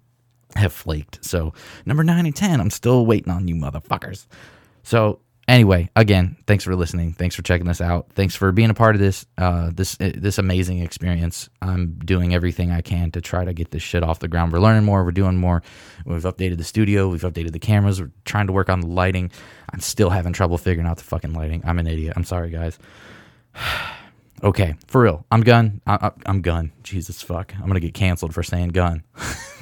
have 0.57 0.73
flaked. 0.73 1.25
So 1.25 1.53
number 1.87 2.03
nine 2.03 2.27
and 2.27 2.35
ten, 2.35 2.61
I'm 2.61 2.71
still 2.71 3.07
waiting 3.07 3.33
on 3.33 3.47
you, 3.47 3.55
motherfuckers. 3.55 4.27
So 4.83 5.21
anyway, 5.49 5.91
again, 5.97 6.37
thanks 6.47 6.65
for 6.65 6.75
listening. 6.75 7.13
Thanks 7.13 7.35
for 7.35 7.43
checking 7.43 7.67
this 7.67 7.81
out. 7.81 8.11
Thanks 8.15 8.35
for 8.35 8.53
being 8.53 8.71
a 8.71 8.75
part 8.75 8.95
of 8.95 9.01
this 9.01 9.27
uh, 9.39 9.71
this 9.73 9.97
this 9.97 10.39
amazing 10.39 10.81
experience. 10.81 11.49
I'm 11.61 11.99
doing 12.05 12.35
everything 12.35 12.71
I 12.71 12.81
can 12.81 13.11
to 13.13 13.21
try 13.21 13.45
to 13.45 13.53
get 13.53 13.71
this 13.71 13.83
shit 13.83 14.03
off 14.03 14.21
the 14.21 14.29
ground. 14.29 14.53
We're 14.53 14.61
learning 14.61 14.85
more. 14.85 15.05
We're 15.05 15.13
doing 15.13 15.37
more. 15.37 15.63
We've 16.05 16.23
updated 16.23 16.59
the 16.59 16.65
studio. 16.65 17.09
We've 17.09 17.23
updated 17.23 17.53
the 17.53 17.59
cameras. 17.59 18.01
We're 18.01 18.11
trying 18.25 18.47
to 18.47 18.53
work 18.53 18.69
on 18.69 18.81
the 18.81 18.89
lighting. 18.89 19.31
I'm 19.73 19.81
still 19.81 20.11
having 20.11 20.33
trouble 20.33 20.59
figuring 20.59 20.89
out 20.89 20.99
the 20.99 21.05
fucking 21.05 21.33
lighting. 21.33 21.63
I'm 21.65 21.79
an 21.79 21.87
idiot. 21.87 22.15
I'm 22.17 22.25
sorry, 22.25 22.51
guys. 22.51 22.79
okay, 24.43 24.75
for 24.87 25.03
real. 25.03 25.27
I'm 25.31 25.43
gun. 25.43 25.81
I, 25.87 25.95
I, 25.95 26.11
I'm 26.27 26.43
gun. 26.43 26.73
Jesus 26.83 27.23
fuck. 27.23 27.55
I'm 27.57 27.67
gonna 27.67 27.81
get 27.81 27.95
canceled 27.95 28.35
for 28.35 28.43
saying 28.43 28.69
gun. 28.71 29.03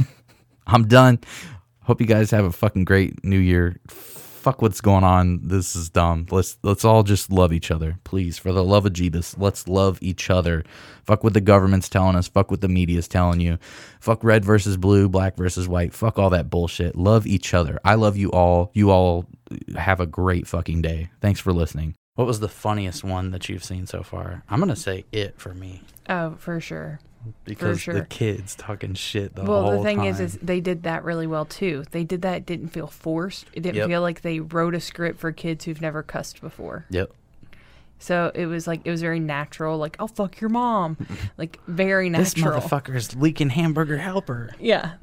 I'm 0.67 0.87
done. 0.87 1.19
Hope 1.83 2.01
you 2.01 2.07
guys 2.07 2.31
have 2.31 2.45
a 2.45 2.53
fucking 2.53 2.85
great 2.85 3.25
new 3.25 3.39
year. 3.39 3.81
Fuck 4.41 4.63
what's 4.63 4.81
going 4.81 5.05
on. 5.05 5.47
This 5.49 5.77
is 5.77 5.91
dumb. 5.91 6.25
Let's 6.31 6.57
let's 6.63 6.83
all 6.83 7.03
just 7.03 7.31
love 7.31 7.53
each 7.53 7.71
other, 7.71 7.99
please. 8.05 8.39
For 8.39 8.53
the 8.53 8.65
love 8.65 8.87
of 8.87 8.95
Jeebus, 8.95 9.35
let's 9.39 9.69
love 9.69 9.99
each 10.01 10.31
other. 10.31 10.65
Fuck 11.05 11.23
what 11.23 11.35
the 11.35 11.43
government's 11.43 11.91
telling 11.91 12.17
us. 12.17 12.27
Fuck 12.27 12.51
what 12.51 12.63
the 12.63 12.69
media's 12.69 13.07
telling 13.07 13.41
you. 13.41 13.59
Fuck 14.01 14.25
red 14.25 14.43
versus 14.43 14.79
blue, 14.79 15.11
black 15.11 15.37
versus 15.37 15.69
white. 15.69 15.93
Fuck 15.93 16.19
all 16.19 16.31
that 16.31 16.49
bullshit. 16.49 16.97
Love 16.97 17.27
each 17.27 17.53
other. 17.53 17.79
I 17.85 17.97
love 17.97 18.17
you 18.17 18.31
all. 18.31 18.71
You 18.73 18.91
all 18.91 19.27
have 19.77 20.01
a 20.01 20.07
great 20.07 20.47
fucking 20.47 20.81
day. 20.81 21.11
Thanks 21.21 21.41
for 21.41 21.53
listening. 21.53 21.95
What 22.15 22.27
was 22.27 22.41
the 22.41 22.49
funniest 22.49 23.05
one 23.05 23.33
that 23.33 23.49
you've 23.51 23.65
seen 23.65 23.87
so 23.87 24.03
far? 24.03 24.43
I'm 24.49 24.59
gonna 24.59 24.75
say 24.75 25.05
it 25.13 25.39
for 25.39 25.53
me 25.53 25.83
Oh, 26.09 26.35
for 26.39 26.61
sure. 26.61 26.99
Because 27.45 27.81
sure. 27.81 27.95
the 27.95 28.05
kids 28.05 28.55
talking 28.55 28.95
shit 28.95 29.35
the 29.35 29.45
well, 29.45 29.63
whole 29.63 29.79
the 29.79 29.83
thing 29.85 29.99
time. 29.99 30.07
is, 30.07 30.21
is 30.21 30.39
they 30.43 30.61
did 30.61 30.83
that 30.85 31.05
really 31.05 31.27
well 31.27 31.45
too. 31.45 31.85
They 31.91 32.05
did 32.05 32.23
that. 32.23 32.37
It 32.39 32.47
didn't 32.47 32.69
feel 32.69 32.87
forced. 32.87 33.47
It 33.53 33.61
didn't 33.61 33.77
Yep. 33.77 33.89
feel 33.89 34.01
like 34.03 34.21
they 34.23 34.41
wrote 34.41 34.75
a 34.75 34.81
script 34.81 35.19
for 35.21 35.31
kids 35.33 35.65
who've 35.65 35.81
never 35.81 36.03
cussed 36.03 36.41
before. 36.41 36.87
Yep. 36.91 37.13
So 38.03 38.33
it 38.35 38.47
was 38.47 38.67
like 38.67 38.81
it 38.85 38.91
was 38.91 39.03
very 39.03 39.21
natural. 39.21 39.77
Like, 39.77 39.97
I'll 40.01 40.09
fuck 40.09 40.41
your 40.41 40.49
mom. 40.49 40.97
like 41.37 41.59
very 41.67 42.09
natural. 42.09 42.25
This 42.55 42.65
motherfucker's 42.65 43.15
leaking 43.15 43.51
hamburger 43.51 43.99
helper. 43.99 44.51
Yeah. 44.59 44.93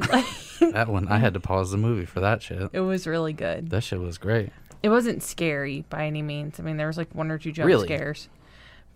that 0.59 0.87
one, 0.87 1.07
I 1.07 1.17
had 1.19 1.35
to 1.35 1.39
pause 1.39 1.69
the 1.69 1.77
movie 1.77 2.05
for 2.05 2.19
that 2.21 2.41
shit. 2.41 2.69
it 2.73 2.79
was 2.79 3.05
really 3.05 3.33
good. 3.33 3.69
That 3.69 3.81
shit 3.83 3.99
was 3.99 4.17
great. 4.17 4.49
It 4.81 4.89
wasn't 4.89 5.21
scary 5.21 5.85
by 5.89 6.05
any 6.07 6.21
means. 6.23 6.59
I 6.59 6.63
mean, 6.63 6.77
there 6.77 6.87
was 6.87 6.97
like 6.97 7.13
one 7.13 7.29
or 7.29 7.37
two 7.37 7.51
jump 7.51 7.67
Really? 7.67 7.85
scares, 7.87 8.29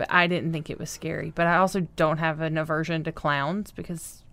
but 0.02 0.12
I 0.12 0.26
didn't 0.26 0.52
think 0.52 0.72
it 0.72 0.80
was 0.80 0.90
scary. 0.90 1.32
But 1.36 1.46
I 1.46 1.58
also 1.58 1.82
don't 1.96 2.18
have 2.18 2.42
an 2.42 2.58
aversion 2.58 3.04
to 3.04 3.12
clowns 3.12 3.70
because 3.70 4.24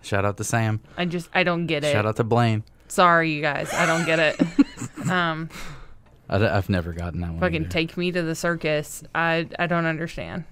Shout 0.00 0.24
out 0.24 0.36
to 0.36 0.44
Sam. 0.44 0.78
I 0.96 1.06
just 1.06 1.28
I 1.34 1.42
don't 1.42 1.66
get 1.66 1.82
it. 1.82 1.90
Shout 1.90 2.06
out 2.06 2.14
to 2.18 2.22
Blaine. 2.24 2.62
Sorry, 2.86 3.32
you 3.32 3.42
guys, 3.42 3.74
I 3.74 3.86
don't 3.86 4.06
get 4.06 4.20
it. 4.20 5.10
um, 5.10 5.50
I, 6.28 6.38
have 6.38 6.68
never 6.68 6.92
gotten 6.92 7.20
that 7.22 7.32
one. 7.32 7.40
fucking 7.40 7.62
either. 7.62 7.68
take 7.68 7.96
me 7.96 8.12
to 8.12 8.22
the 8.22 8.36
circus. 8.36 9.02
I 9.12 9.48
I 9.58 9.66
don't 9.66 9.86
understand. 9.86 10.44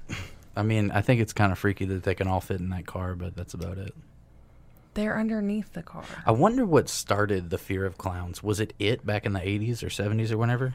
I 0.56 0.64
mean, 0.64 0.90
I 0.90 1.00
think 1.00 1.20
it's 1.20 1.32
kind 1.32 1.52
of 1.52 1.60
freaky 1.60 1.84
that 1.84 2.02
they 2.02 2.16
can 2.16 2.26
all 2.26 2.40
fit 2.40 2.58
in 2.58 2.70
that 2.70 2.86
car, 2.86 3.14
but 3.14 3.36
that's 3.36 3.54
about 3.54 3.78
it. 3.78 3.94
They're 4.94 5.16
underneath 5.16 5.74
the 5.74 5.84
car. 5.84 6.02
I 6.26 6.32
wonder 6.32 6.66
what 6.66 6.88
started 6.88 7.50
the 7.50 7.58
fear 7.58 7.86
of 7.86 7.98
clowns. 7.98 8.42
Was 8.42 8.58
it 8.58 8.74
it 8.80 9.06
back 9.06 9.24
in 9.26 9.32
the 9.32 9.38
80s 9.38 9.84
or 9.84 9.90
70s 9.90 10.32
or 10.32 10.38
whenever? 10.38 10.74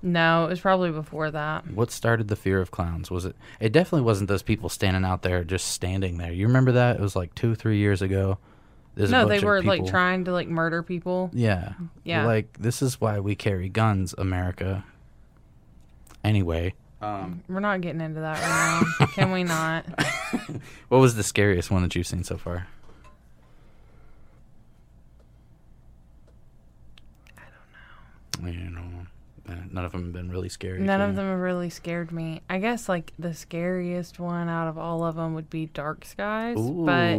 No, 0.00 0.44
it 0.44 0.50
was 0.50 0.60
probably 0.60 0.90
before 0.90 1.30
that. 1.30 1.68
What 1.70 1.90
started 1.90 2.28
the 2.28 2.36
fear 2.36 2.60
of 2.60 2.70
clowns? 2.70 3.10
Was 3.10 3.24
it? 3.24 3.34
It 3.58 3.72
definitely 3.72 4.04
wasn't 4.04 4.28
those 4.28 4.42
people 4.42 4.68
standing 4.68 5.04
out 5.04 5.22
there 5.22 5.42
just 5.42 5.68
standing 5.68 6.18
there. 6.18 6.32
You 6.32 6.46
remember 6.46 6.72
that? 6.72 6.96
It 6.96 7.02
was 7.02 7.16
like 7.16 7.34
two, 7.34 7.54
three 7.54 7.78
years 7.78 8.00
ago. 8.00 8.38
There's 8.94 9.10
no, 9.10 9.26
they 9.26 9.40
were 9.40 9.62
like 9.62 9.86
trying 9.86 10.24
to 10.24 10.32
like 10.32 10.48
murder 10.48 10.82
people. 10.82 11.30
Yeah. 11.32 11.72
Yeah. 12.04 12.26
Like 12.26 12.58
this 12.58 12.82
is 12.82 13.00
why 13.00 13.20
we 13.20 13.34
carry 13.34 13.68
guns, 13.68 14.14
America. 14.18 14.84
Anyway, 16.24 16.74
um, 17.00 17.44
We're 17.48 17.60
not 17.60 17.80
getting 17.80 18.00
into 18.00 18.20
that 18.20 18.40
right 18.40 18.84
now. 19.00 19.06
Can 19.14 19.30
we 19.30 19.44
not? 19.44 19.84
what 20.88 20.98
was 20.98 21.14
the 21.14 21.22
scariest 21.22 21.70
one 21.70 21.82
that 21.82 21.94
you've 21.94 22.06
seen 22.06 22.24
so 22.24 22.36
far? 22.36 22.66
I 27.36 27.42
don't 28.40 28.44
know. 28.44 28.50
You 28.50 28.70
know, 28.70 28.87
none 29.70 29.84
of 29.84 29.92
them 29.92 30.04
have 30.04 30.12
been 30.12 30.30
really 30.30 30.48
scary. 30.48 30.80
None 30.80 31.00
of 31.00 31.16
them 31.16 31.28
have 31.28 31.38
really 31.38 31.70
scared 31.70 32.12
me. 32.12 32.42
I 32.48 32.58
guess 32.58 32.88
like 32.88 33.12
the 33.18 33.34
scariest 33.34 34.18
one 34.18 34.48
out 34.48 34.68
of 34.68 34.76
all 34.78 35.04
of 35.04 35.16
them 35.16 35.34
would 35.34 35.48
be 35.50 35.66
Dark 35.66 36.04
Skies, 36.04 36.56
but 36.58 37.14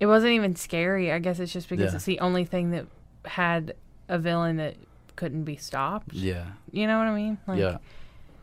it 0.00 0.06
wasn't 0.06 0.32
even 0.32 0.56
scary. 0.56 1.12
I 1.12 1.18
guess 1.18 1.38
it's 1.38 1.52
just 1.52 1.68
because 1.68 1.92
Yeah. 1.92 1.96
it's 1.96 2.04
the 2.04 2.20
only 2.20 2.44
thing 2.44 2.70
that 2.72 2.86
had 3.24 3.74
a 4.08 4.18
villain 4.18 4.56
that 4.58 4.76
couldn't 5.16 5.44
be 5.44 5.56
stopped. 5.56 6.12
Yeah. 6.12 6.44
You 6.70 6.86
know 6.86 6.98
what 6.98 7.06
I 7.08 7.14
mean? 7.14 7.38
Like, 7.46 7.58
Yeah. 7.58 7.78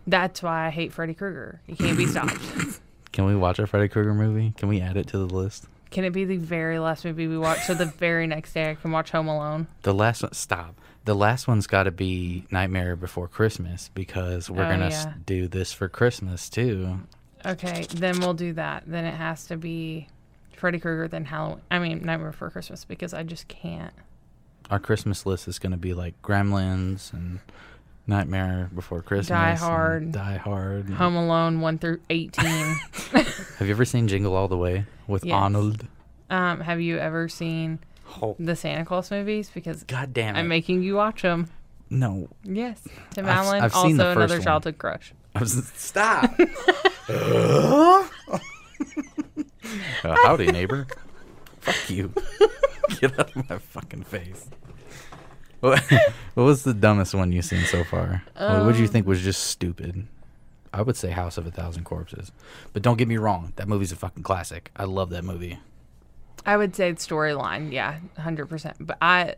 That's 0.05 0.43
why 0.43 0.67
I 0.67 0.69
hate 0.69 0.91
Freddy 0.91 1.13
Krueger. 1.13 1.61
He 1.65 1.75
can't 1.75 1.97
be 1.97 2.05
stopped. 2.05 2.37
Can 3.13 3.25
we 3.25 3.35
watch 3.35 3.59
a 3.59 3.67
Freddy 3.67 3.87
Krueger 3.87 4.13
movie? 4.13 4.53
Can 4.57 4.67
we 4.67 4.81
add 4.81 4.97
it 4.97 5.07
to 5.07 5.17
the 5.17 5.25
list? 5.33 5.67
Can 5.91 6.03
it 6.03 6.09
be 6.09 6.25
the 6.25 6.37
very 6.37 6.79
last 6.79 7.05
movie 7.05 7.27
we 7.27 7.37
watch 7.37 7.59
so 7.65 7.75
the 7.75 7.85
very 7.85 8.25
next 8.25 8.53
day 8.53 8.71
I 8.71 8.75
can 8.75 8.91
watch 8.91 9.11
Home 9.11 9.27
Alone? 9.27 9.67
The 9.83 9.93
last 9.93 10.23
one, 10.23 10.33
stop. 10.33 10.75
The 11.05 11.13
last 11.15 11.47
one's 11.47 11.67
got 11.67 11.83
to 11.83 11.91
be 11.91 12.45
Nightmare 12.49 12.95
Before 12.95 13.27
Christmas 13.27 13.89
because 13.93 14.49
we're 14.49 14.65
Oh, 14.65 14.69
gonna 14.69 14.89
yeah. 14.89 15.13
do 15.25 15.47
this 15.47 15.73
for 15.73 15.89
Christmas 15.89 16.49
too. 16.49 17.01
Okay, 17.45 17.85
then 17.93 18.19
we'll 18.21 18.33
do 18.33 18.53
that. 18.53 18.83
Then 18.87 19.03
it 19.03 19.15
has 19.15 19.45
to 19.47 19.57
be 19.57 20.07
Freddy 20.55 20.79
Krueger, 20.79 21.09
then 21.09 21.25
Halloween. 21.25 21.61
I 21.69 21.79
mean, 21.79 22.01
Nightmare 22.03 22.31
Before 22.31 22.49
Christmas 22.49 22.85
because 22.85 23.13
I 23.13 23.23
just 23.23 23.49
can't. 23.49 23.93
Our 24.71 24.79
Christmas 24.79 25.25
list 25.25 25.47
is 25.49 25.59
gonna 25.59 25.75
be 25.77 25.93
like 25.93 26.21
Gremlins 26.21 27.11
and 27.11 27.39
Nightmare 28.07 28.69
Before 28.73 29.01
Christmas, 29.01 29.27
Die 29.27 29.55
Hard. 29.55 30.11
Die 30.13 30.37
Hard. 30.37 30.89
Home 30.91 31.15
Alone 31.17 31.59
1 31.59 31.77
through 31.79 31.99
18. 32.09 32.45
Have 33.13 33.67
you 33.67 33.71
ever 33.71 33.83
seen 33.85 34.07
Jingle 34.07 34.35
All 34.35 34.47
the 34.47 34.57
Way 34.57 34.85
with 35.07 35.25
Yes. 35.25 35.35
Arnold? 35.35 35.85
um, 36.29 36.61
have 36.61 36.79
you 36.81 36.97
ever 36.97 37.27
seen 37.27 37.77
The 38.39 38.55
Santa 38.55 38.85
Claus 38.85 39.11
movies? 39.11 39.49
Because 39.53 39.83
God 39.83 40.13
damn 40.13 40.35
it. 40.35 40.39
I'm 40.39 40.47
making 40.47 40.83
you 40.83 40.95
watch 40.95 41.21
them. 41.21 41.49
No. 41.89 42.29
Yes. 42.43 42.81
Tim 43.11 43.25
I've 43.25 43.31
Allen, 43.31 43.61
I've 43.63 43.73
also 43.75 43.87
seen 43.87 43.97
the 43.97 44.09
another 44.11 44.27
first 44.27 44.33
one. 44.39 44.41
childhood 44.43 44.77
crush. 44.77 45.13
I 45.35 45.39
was 45.39 45.65
stop. 45.75 46.31
Uh, 50.03 50.15
howdy, 50.23 50.51
neighbor. 50.51 50.85
Fuck 51.61 51.89
you. 51.89 52.13
Get 52.99 53.17
out 53.19 53.35
of 53.35 53.49
my 53.49 53.57
fucking 53.57 54.03
face. 54.03 54.47
What, 55.61 55.81
what 56.33 56.43
was 56.43 56.63
the 56.63 56.73
dumbest 56.73 57.15
one 57.15 57.31
you've 57.31 57.45
seen 57.45 57.63
so 57.65 57.83
far? 57.85 58.21
what 58.35 58.65
would 58.65 58.75
you 58.75 58.83
Um, 58.85 58.89
think 58.91 59.07
was 59.07 59.21
just 59.21 59.45
stupid? 59.45 60.05
I 60.73 60.81
would 60.81 60.97
say 60.97 61.11
House 61.11 61.37
of 61.37 61.47
a 61.47 61.51
Thousand 61.51 61.85
Corpses. 61.85 62.31
But 62.73 62.81
don't 62.81 62.97
get 62.97 63.07
me 63.07 63.17
wrong, 63.17 63.53
that 63.55 63.67
movie's 63.69 63.91
a 63.93 63.95
fucking 63.95 64.23
classic. 64.23 64.71
I 64.75 64.83
love 64.83 65.09
that 65.11 65.23
movie. 65.23 65.59
I 66.45 66.57
would 66.57 66.75
say 66.75 66.91
the 66.91 66.97
storyline, 66.97 67.71
yeah, 67.71 67.99
100%. 68.17 68.75
But 68.79 68.97
I. 69.01 69.35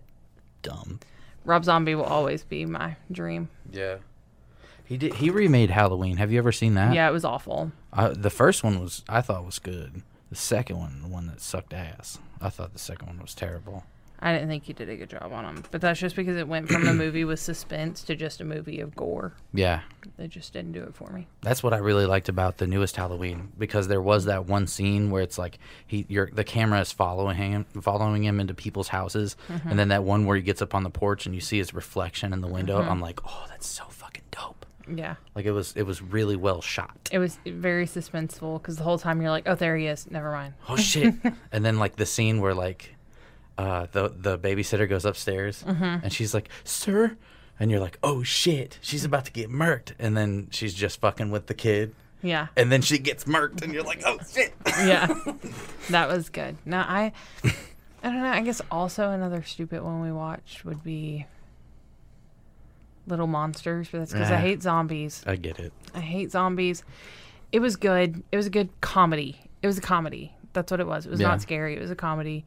Dumb. 0.61 0.99
Rob 1.43 1.63
Zombie 1.63 1.95
will 1.95 2.03
always 2.03 2.43
be 2.43 2.65
my 2.65 2.95
dream. 3.11 3.49
Yeah. 3.71 3.97
He 4.83 4.97
did. 4.97 5.15
He 5.15 5.29
remade 5.29 5.69
Halloween. 5.71 6.17
Have 6.17 6.31
you 6.31 6.37
ever 6.37 6.51
seen 6.51 6.75
that? 6.75 6.93
Yeah, 6.93 7.09
it 7.09 7.11
was 7.11 7.25
awful. 7.25 7.71
I, 7.91 8.09
the 8.09 8.29
first 8.29 8.63
one 8.63 8.79
was 8.79 9.03
I 9.09 9.21
thought 9.21 9.45
was 9.45 9.59
good. 9.59 10.03
The 10.29 10.35
second 10.35 10.77
one, 10.77 11.01
the 11.01 11.07
one 11.07 11.27
that 11.27 11.41
sucked 11.41 11.73
ass, 11.73 12.19
I 12.41 12.49
thought 12.49 12.73
the 12.73 12.79
second 12.79 13.07
one 13.07 13.19
was 13.19 13.33
terrible. 13.33 13.83
I 14.19 14.33
didn't 14.33 14.47
think 14.47 14.67
you 14.67 14.73
did 14.73 14.89
a 14.89 14.95
good 14.95 15.09
job 15.09 15.31
on 15.33 15.43
them, 15.43 15.63
but 15.71 15.81
that's 15.81 15.99
just 15.99 16.15
because 16.15 16.37
it 16.37 16.47
went 16.47 16.69
from 16.69 16.87
a 16.87 16.93
movie 17.03 17.25
with 17.25 17.39
suspense 17.39 18.01
to 18.03 18.15
just 18.15 18.41
a 18.41 18.45
movie 18.45 18.79
of 18.79 18.95
gore. 18.95 19.33
Yeah. 19.53 19.81
They 20.17 20.27
just 20.27 20.53
didn't 20.53 20.71
do 20.71 20.81
it 20.83 20.95
for 20.95 21.09
me. 21.11 21.27
That's 21.41 21.61
what 21.61 21.73
I 21.73 21.77
really 21.77 22.05
liked 22.05 22.29
about 22.29 22.57
the 22.57 22.67
newest 22.67 22.95
Halloween 22.95 23.51
because 23.57 23.87
there 23.87 24.01
was 24.01 24.25
that 24.25 24.45
one 24.45 24.67
scene 24.67 25.11
where 25.11 25.21
it's 25.21 25.37
like 25.37 25.59
he, 25.85 26.05
you're, 26.09 26.29
the 26.31 26.43
camera 26.43 26.79
is 26.81 26.91
following 26.91 27.35
him, 27.37 27.65
following 27.81 28.23
him 28.23 28.39
into 28.39 28.53
people's 28.53 28.87
houses, 28.87 29.35
Mhm. 29.49 29.71
and 29.71 29.79
then 29.79 29.89
that 29.89 30.03
one 30.03 30.25
where 30.25 30.37
he 30.37 30.41
gets 30.41 30.61
up 30.61 30.73
on 30.73 30.83
the 30.83 30.89
porch 30.89 31.25
and 31.25 31.35
you 31.35 31.41
see 31.41 31.57
his 31.57 31.73
reflection 31.73 32.31
in 32.33 32.41
the 32.41 32.47
window. 32.47 32.81
Mhm. 32.81 32.89
I'm 32.89 33.01
like, 33.01 33.19
oh, 33.25 33.45
that's 33.49 33.67
so 33.67 33.83
fucking 33.89 34.23
dope. 34.31 34.65
Yeah. 34.87 35.15
Like 35.35 35.45
it 35.45 35.51
was, 35.51 35.73
it 35.75 35.83
was 35.83 36.01
really 36.01 36.35
well 36.35 36.61
shot. 36.61 37.09
It 37.11 37.19
was 37.19 37.37
very 37.45 37.85
suspenseful 37.85 38.61
because 38.61 38.77
the 38.77 38.83
whole 38.83 38.99
time 38.99 39.21
you're 39.21 39.31
like, 39.31 39.47
oh, 39.47 39.55
there 39.55 39.75
he 39.75 39.87
is. 39.87 40.09
Never 40.09 40.31
mind. 40.31 40.53
Oh 40.69 40.77
shit! 40.77 41.13
and 41.51 41.65
then 41.65 41.79
like 41.79 41.95
the 41.97 42.05
scene 42.05 42.39
where 42.39 42.53
like, 42.53 42.94
uh, 43.57 43.87
the 43.91 44.09
the 44.09 44.37
babysitter 44.37 44.87
goes 44.87 45.05
upstairs 45.05 45.63
Mhm. 45.65 46.03
and 46.03 46.11
she's 46.13 46.33
like, 46.33 46.49
"Sir," 46.63 47.17
and 47.59 47.71
you're 47.71 47.79
like, 47.79 47.97
"Oh 48.03 48.21
shit, 48.23 48.79
she's 48.81 49.05
about 49.05 49.25
to 49.25 49.31
get 49.31 49.49
murked," 49.49 49.93
and 49.99 50.15
then 50.17 50.47
she's 50.51 50.73
just 50.73 50.99
fucking 50.99 51.31
with 51.31 51.47
the 51.47 51.53
kid. 51.53 51.93
Yeah. 52.21 52.47
And 52.57 52.71
then 52.71 52.81
she 52.81 52.97
gets 52.97 53.25
murked, 53.25 53.61
and 53.61 53.73
you're 53.73 53.83
like, 53.83 54.01
"Oh 54.05 54.17
shit." 54.33 54.53
yeah, 54.67 55.07
that 55.89 56.07
was 56.09 56.29
good. 56.29 56.57
No, 56.65 56.77
I, 56.79 57.11
I 57.43 57.51
don't 58.03 58.21
know. 58.21 58.29
I 58.31 58.41
guess 58.41 58.61
also 58.71 59.11
another 59.11 59.43
stupid 59.43 59.81
one 59.83 60.01
we 60.01 60.11
watched 60.11 60.65
would 60.65 60.83
be 60.83 61.25
Little 63.07 63.27
Monsters, 63.27 63.89
but 63.91 63.99
that's 63.99 64.13
because 64.13 64.31
I 64.31 64.35
Ah. 64.35 64.39
hate 64.39 64.63
zombies. 64.63 65.23
I 65.27 65.35
get 65.35 65.59
it. 65.59 65.71
I 65.93 65.99
hate 65.99 66.31
zombies. 66.31 66.83
It 67.51 67.59
was 67.59 67.75
good. 67.75 68.23
It 68.31 68.37
was 68.37 68.47
a 68.47 68.49
good 68.49 68.69
comedy. 68.81 69.39
It 69.61 69.67
was 69.67 69.77
a 69.77 69.81
comedy. 69.81 70.33
That's 70.53 70.71
what 70.71 70.79
it 70.79 70.87
was. 70.87 71.05
It 71.05 71.11
was 71.11 71.19
Yeah. 71.19 71.27
not 71.27 71.41
scary. 71.41 71.75
It 71.75 71.81
was 71.81 71.91
a 71.91 71.95
comedy. 71.95 72.43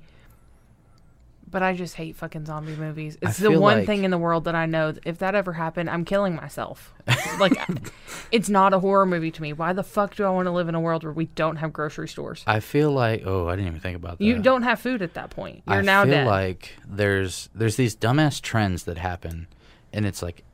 But 1.50 1.62
I 1.62 1.72
just 1.74 1.94
hate 1.94 2.14
fucking 2.16 2.44
zombie 2.46 2.76
movies. 2.76 3.16
It's 3.22 3.38
the 3.38 3.58
one 3.58 3.78
like- 3.78 3.86
thing 3.86 4.04
in 4.04 4.10
the 4.10 4.18
world 4.18 4.44
that 4.44 4.54
I 4.54 4.66
know 4.66 4.92
that 4.92 5.02
if 5.06 5.18
that 5.18 5.34
ever 5.34 5.54
happened, 5.54 5.88
I'm 5.88 6.04
killing 6.04 6.34
myself. 6.34 6.92
like, 7.40 7.52
it's 8.32 8.48
not 8.48 8.74
a 8.74 8.78
horror 8.80 9.06
movie 9.06 9.30
to 9.30 9.40
me. 9.42 9.52
Why 9.52 9.72
the 9.72 9.82
fuck 9.82 10.14
do 10.16 10.24
I 10.24 10.30
want 10.30 10.46
to 10.46 10.50
live 10.50 10.68
in 10.68 10.74
a 10.74 10.80
world 10.80 11.04
where 11.04 11.12
we 11.12 11.26
don't 11.26 11.56
have 11.56 11.72
grocery 11.72 12.08
stores? 12.08 12.42
I 12.46 12.60
feel 12.60 12.90
like, 12.90 13.22
oh, 13.24 13.48
I 13.48 13.56
didn't 13.56 13.68
even 13.68 13.80
think 13.80 13.96
about 13.96 14.18
that. 14.18 14.24
You 14.24 14.40
don't 14.40 14.62
have 14.62 14.78
food 14.80 15.00
at 15.00 15.14
that 15.14 15.30
point. 15.30 15.62
You're 15.66 15.76
I 15.76 15.80
now 15.80 16.04
feel 16.04 16.12
dead. 16.12 16.26
like 16.26 16.74
there's 16.86 17.48
there's 17.54 17.76
these 17.76 17.96
dumbass 17.96 18.40
trends 18.42 18.84
that 18.84 18.98
happen, 18.98 19.46
and 19.92 20.04
it's 20.04 20.22
like 20.22 20.44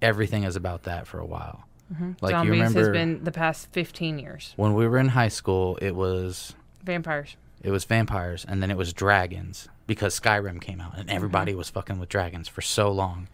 everything 0.00 0.44
is 0.44 0.56
about 0.56 0.84
that 0.84 1.06
for 1.06 1.18
a 1.18 1.26
while. 1.26 1.64
Mhm. 1.92 2.16
Like 2.22 2.32
Zombies 2.32 2.46
you 2.46 2.52
remember 2.52 2.80
has 2.80 2.88
been 2.88 3.24
the 3.24 3.32
past 3.32 3.68
15 3.72 4.18
years. 4.18 4.52
when 4.56 4.74
we 4.74 4.86
were 4.86 4.98
in 4.98 5.08
high 5.08 5.28
school, 5.28 5.76
it 5.82 5.94
was 5.94 6.54
Vampires. 6.84 7.36
it 7.62 7.70
was 7.70 7.84
vampires, 7.84 8.44
and 8.48 8.62
then 8.62 8.70
it 8.70 8.76
was 8.76 8.92
dragons 8.92 9.68
because 9.88 10.18
Skyrim 10.20 10.60
came 10.60 10.80
out, 10.80 10.92
Mm-hmm. 10.92 11.00
and 11.00 11.10
everybody 11.10 11.54
was 11.56 11.68
fucking 11.70 11.98
with 11.98 12.08
dragons 12.08 12.46
for 12.46 12.60
so 12.60 12.92
long, 12.92 13.26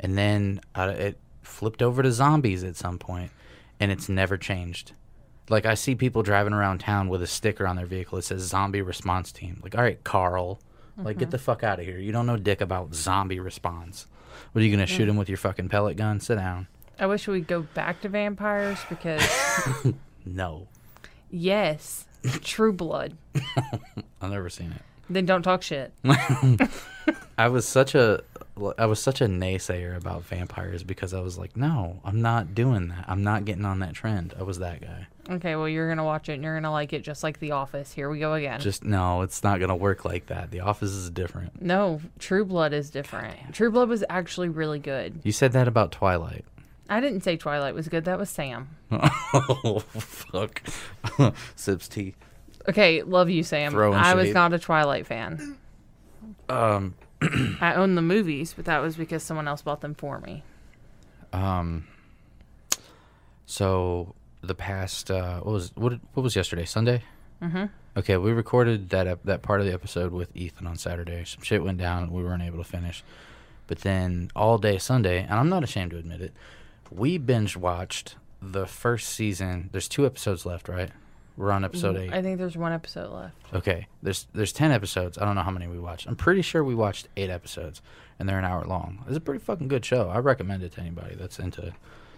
and 0.00 0.18
then 0.18 0.60
uh, 0.74 0.92
it 0.96 1.18
flipped 1.42 1.80
over 1.82 2.02
to 2.02 2.10
zombies 2.10 2.64
at 2.64 2.74
some 2.74 2.98
point, 2.98 3.30
and 3.78 3.92
it's 3.92 4.08
never 4.08 4.36
changed. 4.36 4.92
Like 5.48 5.66
I 5.66 5.74
see 5.74 5.94
people 5.94 6.22
driving 6.22 6.52
around 6.52 6.78
town 6.80 7.08
with 7.08 7.22
a 7.22 7.26
sticker 7.28 7.66
on 7.66 7.76
their 7.76 7.86
vehicle 7.86 8.16
that 8.16 8.22
says 8.22 8.42
"Zombie 8.42 8.82
Response 8.82 9.30
Team." 9.32 9.60
Like, 9.62 9.76
all 9.76 9.82
right, 9.82 10.02
Carl, 10.04 10.60
like 10.96 11.18
get 11.18 11.28
Mhm. 11.28 11.32
the 11.32 11.38
fuck 11.38 11.62
out 11.64 11.78
of 11.80 11.84
here. 11.86 11.98
You 11.98 12.12
don't 12.12 12.26
know 12.26 12.36
dick 12.36 12.60
about 12.60 12.94
zombie 12.94 13.40
response. 13.40 14.06
What 14.52 14.62
are 14.62 14.64
you 14.64 14.70
gonna 14.70 14.86
shoot 14.86 15.06
Mm. 15.06 15.10
him 15.10 15.16
with 15.16 15.28
your 15.28 15.38
fucking 15.38 15.68
pellet 15.68 15.96
gun? 15.96 16.18
Sit 16.20 16.36
down. 16.36 16.66
I 17.00 17.06
wish 17.06 17.26
we'd 17.26 17.46
go 17.48 17.62
back 17.74 18.00
to 18.02 18.08
vampires 18.08 18.78
because, 18.88 19.26
No, 20.24 20.68
yes, 21.30 22.04
True 22.42 22.72
Blood. 22.72 23.16
I've 24.20 24.30
never 24.30 24.50
seen 24.50 24.72
it. 24.72 24.82
Then 25.10 25.26
don't 25.26 25.42
talk 25.42 25.62
shit. 25.62 25.92
I 27.38 27.48
was 27.48 27.66
such 27.66 27.94
a 27.94 28.22
I 28.78 28.86
was 28.86 29.02
such 29.02 29.20
a 29.22 29.26
naysayer 29.26 29.96
about 29.96 30.22
vampires 30.22 30.84
because 30.84 31.14
I 31.14 31.20
was 31.20 31.38
like, 31.38 31.56
no, 31.56 31.98
I'm 32.04 32.20
not 32.20 32.54
doing 32.54 32.88
that. 32.88 33.06
I'm 33.08 33.24
not 33.24 33.46
getting 33.46 33.64
on 33.64 33.78
that 33.78 33.94
trend. 33.94 34.34
I 34.38 34.42
was 34.42 34.58
that 34.58 34.82
guy. 34.82 35.06
Okay, 35.30 35.56
well, 35.56 35.68
you're 35.68 35.86
going 35.86 35.96
to 35.96 36.04
watch 36.04 36.28
it 36.28 36.34
and 36.34 36.42
you're 36.42 36.52
going 36.52 36.64
to 36.64 36.70
like 36.70 36.92
it 36.92 37.02
just 37.02 37.22
like 37.22 37.38
The 37.38 37.52
Office. 37.52 37.92
Here 37.92 38.10
we 38.10 38.18
go 38.18 38.34
again. 38.34 38.60
Just 38.60 38.84
no, 38.84 39.22
it's 39.22 39.42
not 39.42 39.60
gonna 39.60 39.76
work 39.76 40.04
like 40.04 40.26
that. 40.26 40.50
The 40.50 40.60
Office 40.60 40.90
is 40.90 41.08
different. 41.10 41.60
no, 41.62 42.00
True 42.18 42.44
Blood 42.44 42.72
is 42.72 42.90
different. 42.90 43.34
True 43.52 43.70
Blood 43.70 43.88
was 43.88 44.04
actually 44.10 44.48
really 44.48 44.78
good. 44.78 45.20
You 45.22 45.32
said 45.32 45.52
that 45.52 45.66
about 45.66 45.90
Twilight. 45.92 46.44
I 46.88 47.00
didn't 47.00 47.22
say 47.22 47.36
Twilight 47.36 47.74
was 47.74 47.88
good. 47.88 48.04
That 48.04 48.18
was 48.18 48.28
Sam. 48.28 48.68
oh 48.92 49.78
fuck, 49.88 50.62
sips 51.54 51.88
tea. 51.88 52.14
Okay, 52.70 53.02
love 53.02 53.28
you, 53.30 53.42
Sam. 53.42 53.72
Throwing 53.72 53.98
I 53.98 54.14
was 54.14 54.26
shade. 54.26 54.34
not 54.34 54.52
a 54.52 54.58
Twilight 54.58 55.06
fan. 55.06 55.56
Um, 56.48 56.94
I 57.60 57.74
own 57.74 57.94
the 57.96 58.02
movies, 58.02 58.54
but 58.54 58.64
that 58.64 58.78
was 58.80 58.96
because 58.96 59.22
someone 59.22 59.46
else 59.48 59.62
bought 59.62 59.80
them 59.82 59.94
for 59.94 60.18
me. 60.20 60.42
um. 61.32 61.86
So 63.46 64.14
the 64.42 64.54
past 64.54 65.10
uh, 65.10 65.40
what 65.40 65.52
was 65.52 65.72
what 65.74 65.92
what 66.14 66.22
was 66.22 66.36
yesterday? 66.36 66.64
Sunday. 66.64 67.02
Mhm. 67.42 67.70
Okay, 67.96 68.16
we 68.16 68.32
recorded 68.32 68.90
that 68.90 69.06
ep- 69.06 69.22
that 69.24 69.42
part 69.42 69.60
of 69.60 69.66
the 69.66 69.72
episode 69.72 70.12
with 70.12 70.30
Ethan 70.36 70.66
on 70.66 70.76
Saturday. 70.76 71.24
Some 71.24 71.42
shit 71.42 71.62
went 71.62 71.78
down, 71.78 72.12
we 72.12 72.22
weren't 72.22 72.42
able 72.42 72.58
to 72.58 72.64
finish. 72.64 73.02
But 73.66 73.78
then 73.80 74.30
all 74.36 74.58
day 74.58 74.78
Sunday, 74.78 75.22
and 75.22 75.32
I'm 75.34 75.48
not 75.48 75.62
ashamed 75.64 75.90
to 75.92 75.96
admit 75.98 76.20
it, 76.20 76.32
we 76.90 77.18
binge 77.18 77.56
watched 77.56 78.16
the 78.42 78.66
first 78.66 79.08
season. 79.08 79.70
There's 79.72 79.88
two 79.88 80.06
episodes 80.06 80.44
left, 80.46 80.68
right? 80.68 80.90
We're 81.40 81.52
on 81.52 81.64
episode 81.64 81.96
eight. 81.96 82.12
I 82.12 82.20
think 82.20 82.36
there's 82.36 82.56
one 82.58 82.72
episode 82.72 83.10
left. 83.10 83.34
Okay, 83.54 83.86
there's 84.02 84.26
there's 84.34 84.52
ten 84.52 84.72
episodes. 84.72 85.16
I 85.16 85.24
don't 85.24 85.34
know 85.36 85.42
how 85.42 85.50
many 85.50 85.66
we 85.68 85.78
watched. 85.78 86.06
I'm 86.06 86.14
pretty 86.14 86.42
sure 86.42 86.62
we 86.62 86.74
watched 86.74 87.08
eight 87.16 87.30
episodes, 87.30 87.80
and 88.18 88.28
they're 88.28 88.38
an 88.38 88.44
hour 88.44 88.62
long. 88.66 89.02
It's 89.08 89.16
a 89.16 89.20
pretty 89.20 89.42
fucking 89.42 89.68
good 89.68 89.82
show. 89.84 90.10
I 90.10 90.18
recommend 90.18 90.62
it 90.62 90.72
to 90.72 90.80
anybody 90.82 91.14
that's 91.14 91.38
into 91.38 91.72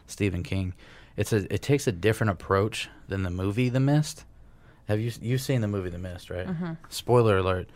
Stephen 0.08 0.42
King. 0.42 0.74
It's 1.16 1.32
a 1.32 1.52
it 1.54 1.62
takes 1.62 1.86
a 1.86 1.92
different 1.92 2.32
approach 2.32 2.88
than 3.06 3.22
the 3.22 3.30
movie 3.30 3.68
The 3.68 3.78
Mist. 3.78 4.24
Have 4.88 4.98
you 4.98 5.12
you've 5.20 5.40
seen 5.40 5.60
the 5.60 5.68
movie 5.68 5.90
The 5.90 5.98
Mist, 5.98 6.28
right? 6.28 6.48
Mhm. 6.48 6.76
Spoiler 6.88 7.38
alert: 7.38 7.68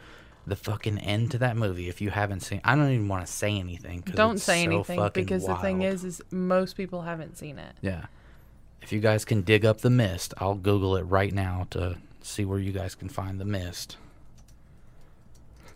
the 0.49 0.57
fucking 0.57 0.99
end 0.99 1.31
to 1.31 1.39
that 1.39 1.57
movie. 1.57 1.89
If 1.89 2.01
you 2.01 2.11
haven't 2.11 2.41
seen, 2.41 2.61
I 2.65 2.75
don't 2.75 2.91
even 2.91 3.07
want 3.07 3.25
to 3.25 3.33
say 3.33 3.57
anything. 3.57 4.03
'cause 4.03 4.17
Don't 4.17 4.39
say 4.41 4.65
so 4.65 4.71
anything 4.73 4.99
fucking 4.99 5.25
because 5.25 5.47
the 5.47 5.55
thing 5.57 5.79
wild. 5.79 5.95
is, 5.95 6.03
is 6.05 6.23
most 6.33 6.77
people 6.77 7.03
haven't 7.03 7.39
seen 7.39 7.61
it. 7.61 7.77
Yeah. 7.83 8.07
If 8.83 8.93
you 8.93 9.01
guys 9.01 9.25
can 9.25 9.43
dig 9.43 9.65
up 9.65 9.81
the 9.81 9.91
mist, 9.91 10.33
I'll 10.39 10.55
Google 10.55 10.97
it 10.97 11.03
right 11.03 11.33
now 11.33 11.67
to 11.71 11.97
see 12.23 12.45
where 12.45 12.59
you 12.59 12.73
guys 12.73 12.95
can 12.95 13.09
find 13.09 13.41
the 13.41 13.45
mist. 13.45 13.97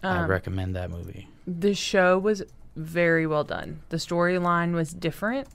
I 0.03 0.19
Um, 0.19 0.31
recommend 0.31 0.75
that 0.77 0.91
movie. 0.91 1.29
The 1.47 1.75
show 1.75 2.19
was 2.19 2.43
very 2.77 3.27
well 3.27 3.45
done. 3.45 3.81
The 3.89 3.97
storyline 3.99 4.73
was 4.73 4.93
different, 4.93 5.49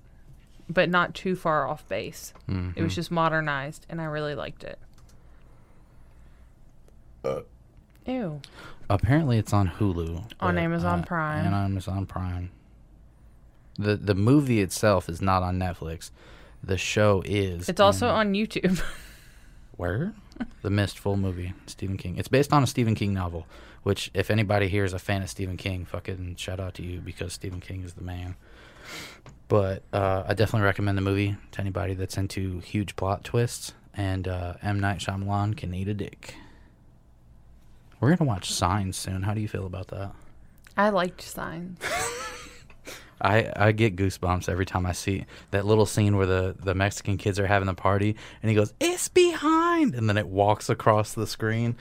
but 0.69 0.89
not 0.89 1.15
too 1.15 1.35
far 1.35 1.67
off 1.67 1.87
base. 1.87 2.33
It 2.47 2.51
Mhm. 2.51 2.81
was 2.83 2.93
just 2.95 3.09
modernized, 3.11 3.85
and 3.89 4.01
I 4.01 4.05
really 4.05 4.35
liked 4.35 4.63
it. 4.63 4.79
Ew. 8.05 8.41
Apparently, 8.89 9.39
it's 9.39 9.51
on 9.51 9.67
Hulu 9.67 10.17
On 10.39 10.55
but, 10.55 10.57
Amazon 10.57 10.99
uh, 10.99 11.05
Prime. 11.05 11.45
And 11.45 11.55
on 11.55 11.65
Amazon 11.65 12.05
Prime. 12.05 12.51
the 13.79 13.95
The 13.95 14.13
movie 14.15 14.61
itself 14.61 15.09
is 15.09 15.21
not 15.21 15.41
on 15.41 15.57
Netflix. 15.57 16.11
The 16.65 16.77
show 16.77 17.21
is. 17.23 17.69
It's 17.69 17.79
also 17.79 18.09
on 18.09 18.33
YouTube. 18.33 18.81
Where? 19.77 20.13
The 20.63 20.69
Mist 20.71 20.97
full 20.97 21.15
movie, 21.15 21.53
Stephen 21.67 21.95
King. 21.95 22.17
It's 22.17 22.27
based 22.27 22.51
on 22.51 22.63
a 22.63 22.67
Stephen 22.67 22.95
King 22.95 23.13
novel, 23.13 23.45
which 23.83 24.09
if 24.13 24.31
anybody 24.31 24.67
here 24.67 24.83
is 24.83 24.93
a 24.93 24.99
fan 24.99 25.21
of 25.21 25.29
Stephen 25.29 25.57
King, 25.57 25.85
fucking 25.85 26.37
shout 26.37 26.59
out 26.59 26.73
to 26.75 26.83
you 26.83 27.01
because 27.01 27.33
Stephen 27.33 27.61
King 27.61 27.83
is 27.83 27.93
the 27.93 28.01
man. 28.01 28.35
But 29.47 29.83
uh, 29.93 30.23
I 30.27 30.33
definitely 30.33 30.65
recommend 30.65 30.97
the 30.97 31.03
movie 31.03 31.37
to 31.51 31.61
anybody 31.61 31.93
that's 31.93 32.17
into 32.17 32.59
huge 32.61 32.95
plot 32.95 33.23
twists. 33.23 33.73
And 33.93 34.27
uh, 34.27 34.55
M 34.61 34.79
Night 34.79 34.99
Shyamalan 34.99 35.55
can 35.55 35.73
eat 35.73 35.87
a 35.87 35.93
dick. 35.93 36.35
We're 37.99 38.13
gonna 38.15 38.27
watch 38.27 38.51
Signs 38.51 38.97
soon. 38.97 39.21
How 39.23 39.33
do 39.33 39.39
you 39.39 39.47
feel 39.47 39.65
about 39.65 39.87
that? 39.89 40.11
I 40.75 40.89
liked 40.89 41.21
Signs. 41.21 41.79
I, 43.21 43.51
I 43.55 43.71
get 43.71 43.95
goosebumps 43.95 44.49
every 44.49 44.65
time 44.65 44.85
I 44.85 44.91
see 44.91 45.25
that 45.51 45.65
little 45.65 45.85
scene 45.85 46.17
where 46.17 46.25
the, 46.25 46.55
the 46.59 46.75
Mexican 46.75 47.17
kids 47.17 47.39
are 47.39 47.47
having 47.47 47.67
the 47.67 47.73
party 47.73 48.15
and 48.41 48.49
he 48.49 48.55
goes, 48.55 48.73
It's 48.79 49.07
behind 49.07 49.95
and 49.95 50.09
then 50.09 50.17
it 50.17 50.27
walks 50.27 50.69
across 50.69 51.13
the 51.13 51.27
screen. 51.27 51.75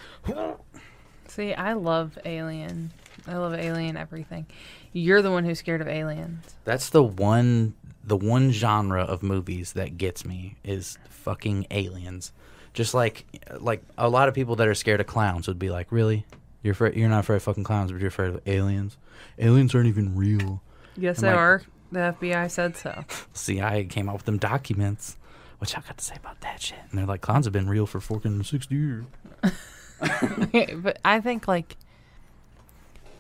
See, 1.29 1.53
I 1.53 1.73
love 1.73 2.17
Alien. 2.25 2.93
I 3.27 3.37
love 3.37 3.55
Alien 3.55 3.97
everything. 3.97 4.47
You're 4.93 5.23
the 5.23 5.31
one 5.31 5.45
who's 5.45 5.59
scared 5.59 5.81
of 5.81 5.89
aliens. 5.89 6.55
That's 6.65 6.91
the 6.91 7.03
one 7.03 7.75
the 8.07 8.17
one 8.17 8.53
genre 8.53 9.03
of 9.03 9.23
movies 9.23 9.73
that 9.73 9.97
gets 9.97 10.25
me 10.25 10.57
is 10.63 10.99
fucking 11.09 11.67
aliens. 11.71 12.33
Just 12.75 12.95
like 12.95 13.25
like 13.59 13.83
a 13.99 14.09
lot 14.09 14.29
of 14.29 14.35
people 14.35 14.57
that 14.57 14.69
are 14.69 14.75
scared 14.75 15.01
of 15.01 15.07
clowns 15.07 15.49
would 15.49 15.59
be 15.59 15.71
like, 15.71 15.91
Really? 15.91 16.25
You're 16.63 16.73
afraid 16.73 16.95
you're 16.95 17.09
not 17.09 17.21
afraid 17.21 17.37
of 17.37 17.43
fucking 17.43 17.65
clowns, 17.65 17.91
but 17.91 18.01
you're 18.01 18.09
afraid 18.09 18.29
of 18.29 18.41
aliens? 18.47 18.97
Aliens 19.39 19.75
aren't 19.75 19.89
even 19.89 20.15
real. 20.17 20.63
Yes, 20.97 21.19
I'm 21.19 21.23
they 21.23 21.29
like, 21.29 21.39
are. 21.39 21.63
The 21.93 22.17
FBI 22.21 22.51
said 22.51 22.77
so. 22.77 23.05
CIA 23.33 23.85
came 23.85 24.09
out 24.09 24.17
with 24.17 24.25
them 24.25 24.39
documents. 24.39 25.17
What 25.59 25.73
y'all 25.73 25.83
got 25.87 25.99
to 25.99 26.05
say 26.05 26.17
about 26.17 26.41
that 26.41 26.61
shit? 26.61 26.79
And 26.91 26.99
they're 26.99 27.07
like, 27.07 27.21
clowns 27.21 27.47
have 27.47 27.53
been 27.53 27.69
real 27.69 27.87
for 27.87 28.01
fucking 28.01 28.43
60 28.43 28.75
years. 28.75 29.05
but 30.83 30.99
I 31.05 31.21
think 31.21 31.47
like 31.47 31.77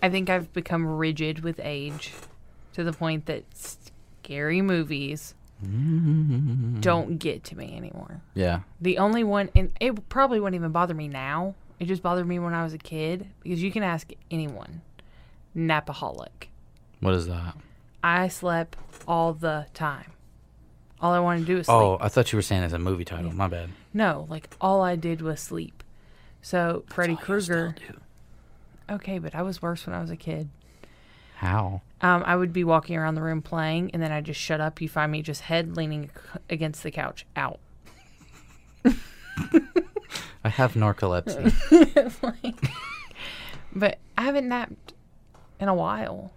I 0.02 0.10
think 0.10 0.28
I've 0.28 0.52
become 0.52 0.86
rigid 0.86 1.40
with 1.40 1.58
age 1.62 2.12
to 2.74 2.84
the 2.84 2.92
point 2.92 3.24
that 3.24 3.44
scary 3.54 4.60
movies 4.60 5.34
mm-hmm. 5.64 6.80
don't 6.80 7.18
get 7.18 7.44
to 7.44 7.56
me 7.56 7.74
anymore. 7.74 8.20
Yeah. 8.34 8.60
The 8.80 8.98
only 8.98 9.24
one, 9.24 9.48
and 9.54 9.72
it 9.80 10.08
probably 10.10 10.40
wouldn't 10.40 10.60
even 10.60 10.72
bother 10.72 10.92
me 10.92 11.08
now. 11.08 11.54
It 11.80 11.86
just 11.86 12.02
bothered 12.02 12.26
me 12.26 12.38
when 12.38 12.52
I 12.52 12.64
was 12.64 12.74
a 12.74 12.78
kid 12.78 13.28
because 13.42 13.62
you 13.62 13.72
can 13.72 13.82
ask 13.82 14.10
anyone. 14.30 14.82
Napaholic. 15.56 16.48
What 17.00 17.14
is 17.14 17.26
that? 17.26 17.56
I 18.02 18.28
slept 18.28 18.76
all 19.08 19.32
the 19.32 19.66
time. 19.74 20.12
All 21.00 21.12
I 21.12 21.20
wanted 21.20 21.40
to 21.40 21.46
do 21.46 21.56
was 21.56 21.66
sleep. 21.66 21.74
Oh, 21.76 21.98
I 22.00 22.08
thought 22.08 22.32
you 22.32 22.36
were 22.38 22.42
saying 22.42 22.62
it's 22.62 22.72
a 22.74 22.78
movie 22.78 23.04
title. 23.04 23.32
My 23.32 23.48
bad. 23.48 23.70
No, 23.92 24.26
like 24.30 24.48
all 24.60 24.80
I 24.82 24.96
did 24.96 25.20
was 25.20 25.40
sleep. 25.40 25.82
So 26.42 26.84
Freddy 26.88 27.16
Krueger. 27.16 27.74
Okay, 28.90 29.18
but 29.18 29.34
I 29.34 29.42
was 29.42 29.60
worse 29.62 29.86
when 29.86 29.94
I 29.94 30.00
was 30.00 30.10
a 30.10 30.16
kid. 30.16 30.48
How? 31.36 31.82
Um, 32.00 32.22
I 32.26 32.36
would 32.36 32.52
be 32.52 32.64
walking 32.64 32.96
around 32.96 33.14
the 33.16 33.22
room 33.22 33.42
playing, 33.42 33.90
and 33.92 34.02
then 34.02 34.12
I 34.12 34.20
just 34.20 34.40
shut 34.40 34.60
up. 34.60 34.80
You 34.80 34.88
find 34.88 35.10
me 35.10 35.22
just 35.22 35.42
head 35.42 35.76
leaning 35.76 36.10
against 36.50 36.82
the 36.82 36.90
couch, 36.90 37.26
out. 37.34 37.58
I 40.44 40.48
have 40.50 40.74
narcolepsy. 40.74 41.52
Like- 42.22 42.70
but 43.74 43.98
I 44.16 44.22
haven't 44.22 44.48
napped 44.48 44.92
in 45.58 45.68
a 45.68 45.74
while. 45.74 46.30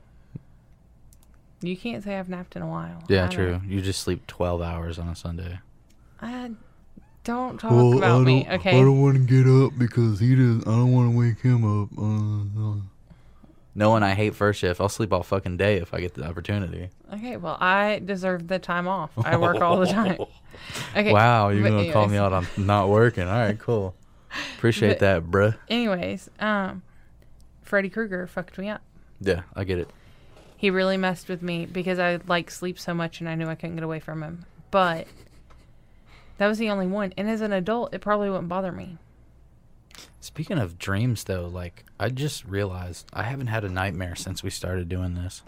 You 1.61 1.75
can't 1.75 2.03
say 2.03 2.17
I've 2.19 2.29
napped 2.29 2.55
in 2.55 2.61
a 2.61 2.67
while. 2.67 3.03
yeah, 3.07 3.25
I 3.25 3.27
true. 3.27 3.51
don't- 3.53 3.69
You 3.69 3.81
just 3.81 4.01
sleep 4.01 4.27
12 4.27 4.61
hours 4.61 4.99
on 4.99 5.07
a 5.07 5.15
Sunday. 5.15 5.59
I 6.21 6.51
don't 7.23 7.59
talk 7.59 7.71
Well, 7.71 7.97
about 7.97 8.21
I 8.21 8.23
me, 8.23 8.43
don't- 8.43 8.53
okay? 8.55 8.77
I 8.77 8.81
don't 8.81 9.01
want 9.01 9.15
to 9.15 9.21
get 9.23 9.47
up 9.49 9.77
because 9.77 10.19
he 10.19 10.35
does. 10.35 10.61
I 10.61 10.71
don't 10.71 10.91
want 10.91 11.11
to 11.11 11.17
wake 11.17 11.39
him 11.41 11.63
up. 11.83 11.89
Uh, 11.97 12.61
uh. 12.61 12.75
Knowing 13.75 14.01
I 14.01 14.15
hate 14.15 14.33
first 14.33 14.59
shift, 14.61 14.81
I'll 14.81 14.89
sleep 14.89 15.13
all 15.13 15.21
fucking 15.23 15.57
day 15.57 15.77
if 15.77 15.93
I 15.93 15.99
get 15.99 16.15
the 16.15 16.25
opportunity. 16.27 16.89
Okay, 17.13 17.37
well, 17.37 17.57
I 17.59 18.01
deserve 18.03 18.47
the 18.47 18.57
time 18.59 18.87
off. 18.87 19.11
I 19.23 19.37
work 19.37 19.61
all 19.61 19.77
the 19.77 19.85
time. 19.85 20.17
Okay. 20.95 21.13
Wow, 21.13 21.49
you're 21.49 21.61
gonna 21.67 21.91
call 21.91 22.07
me 22.07 22.17
anyways. 22.17 22.19
out 22.19 22.33
on 22.33 22.47
not 22.57 22.89
working. 22.89 23.27
All 23.27 23.37
right, 23.37 23.57
cool. 23.59 23.93
Appreciate 24.55 24.89
But 24.89 24.99
that, 24.99 25.23
bruh. 25.25 25.55
Anyways, 25.69 26.29
um, 26.39 26.81
Freddy 27.61 27.89
Krueger 27.89 28.25
fucked 28.25 28.57
me 28.57 28.67
up. 28.69 28.81
Yeah, 29.21 29.41
I 29.55 29.63
get 29.63 29.77
it. 29.77 29.89
He 30.57 30.69
really 30.71 30.97
messed 30.97 31.29
with 31.29 31.41
me 31.41 31.65
because 31.65 31.99
I 31.99 32.19
like 32.27 32.49
sleep 32.49 32.79
so 32.79 32.93
much 32.93 33.19
and 33.19 33.29
I 33.29 33.35
knew 33.35 33.47
I 33.47 33.55
couldn't 33.55 33.75
get 33.75 33.83
away 33.83 33.99
from 33.99 34.23
him. 34.23 34.45
But 34.71 35.07
that 36.39 36.47
was 36.47 36.57
the 36.57 36.69
only 36.69 36.87
one. 36.87 37.13
And 37.15 37.29
as 37.29 37.41
an 37.41 37.53
adult, 37.53 37.93
it 37.93 38.01
probably 38.01 38.29
wouldn't 38.29 38.49
bother 38.49 38.71
me. 38.71 38.97
Speaking 40.19 40.57
of 40.57 40.79
dreams, 40.79 41.23
though, 41.23 41.47
like 41.47 41.85
I 41.99 42.09
just 42.09 42.43
realized 42.45 43.07
I 43.13 43.23
haven't 43.23 43.47
had 43.47 43.63
a 43.63 43.69
nightmare 43.69 44.15
since 44.15 44.43
we 44.43 44.49
started 44.49 44.89
doing 44.89 45.13
this. 45.13 45.43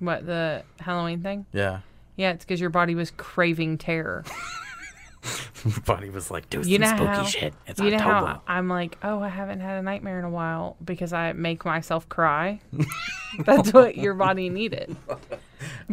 What 0.00 0.26
the 0.26 0.64
Halloween 0.80 1.22
thing? 1.22 1.46
Yeah, 1.52 1.80
Yeah, 2.16 2.32
it's 2.32 2.44
because 2.44 2.60
your 2.60 2.70
body 2.70 2.94
was 2.94 3.12
craving 3.12 3.78
terror. 3.78 4.24
my 5.64 5.78
body 5.86 6.10
was 6.10 6.30
like, 6.30 6.50
"Do 6.50 6.58
you 6.58 6.76
some 6.76 6.80
know 6.80 6.86
spooky 6.88 7.04
how, 7.06 7.24
shit." 7.24 7.54
It's 7.66 7.80
you 7.80 7.90
know 7.90 7.96
October. 7.96 8.26
how 8.26 8.42
I'm 8.46 8.68
like, 8.68 8.98
oh, 9.02 9.20
I 9.20 9.28
haven't 9.28 9.60
had 9.60 9.78
a 9.78 9.82
nightmare 9.82 10.18
in 10.18 10.24
a 10.24 10.30
while 10.30 10.76
because 10.84 11.12
I 11.12 11.32
make 11.32 11.64
myself 11.64 12.08
cry. 12.08 12.60
That's 13.44 13.72
what 13.72 13.96
your 13.96 14.14
body 14.14 14.48
needed. 14.48 14.96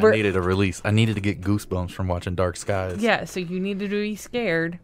I 0.02 0.12
needed 0.12 0.36
a 0.36 0.42
release. 0.42 0.82
I 0.84 0.92
needed 0.92 1.16
to 1.16 1.22
get 1.22 1.42
goosebumps 1.42 1.92
from 1.92 2.08
watching 2.08 2.34
Dark 2.36 2.58
Skies. 2.58 2.98
Yeah, 3.02 3.26
so 3.26 3.40
you 3.40 3.60
needed 3.60 3.92
to 3.92 4.02
be 4.02 4.16
scared, 4.16 4.80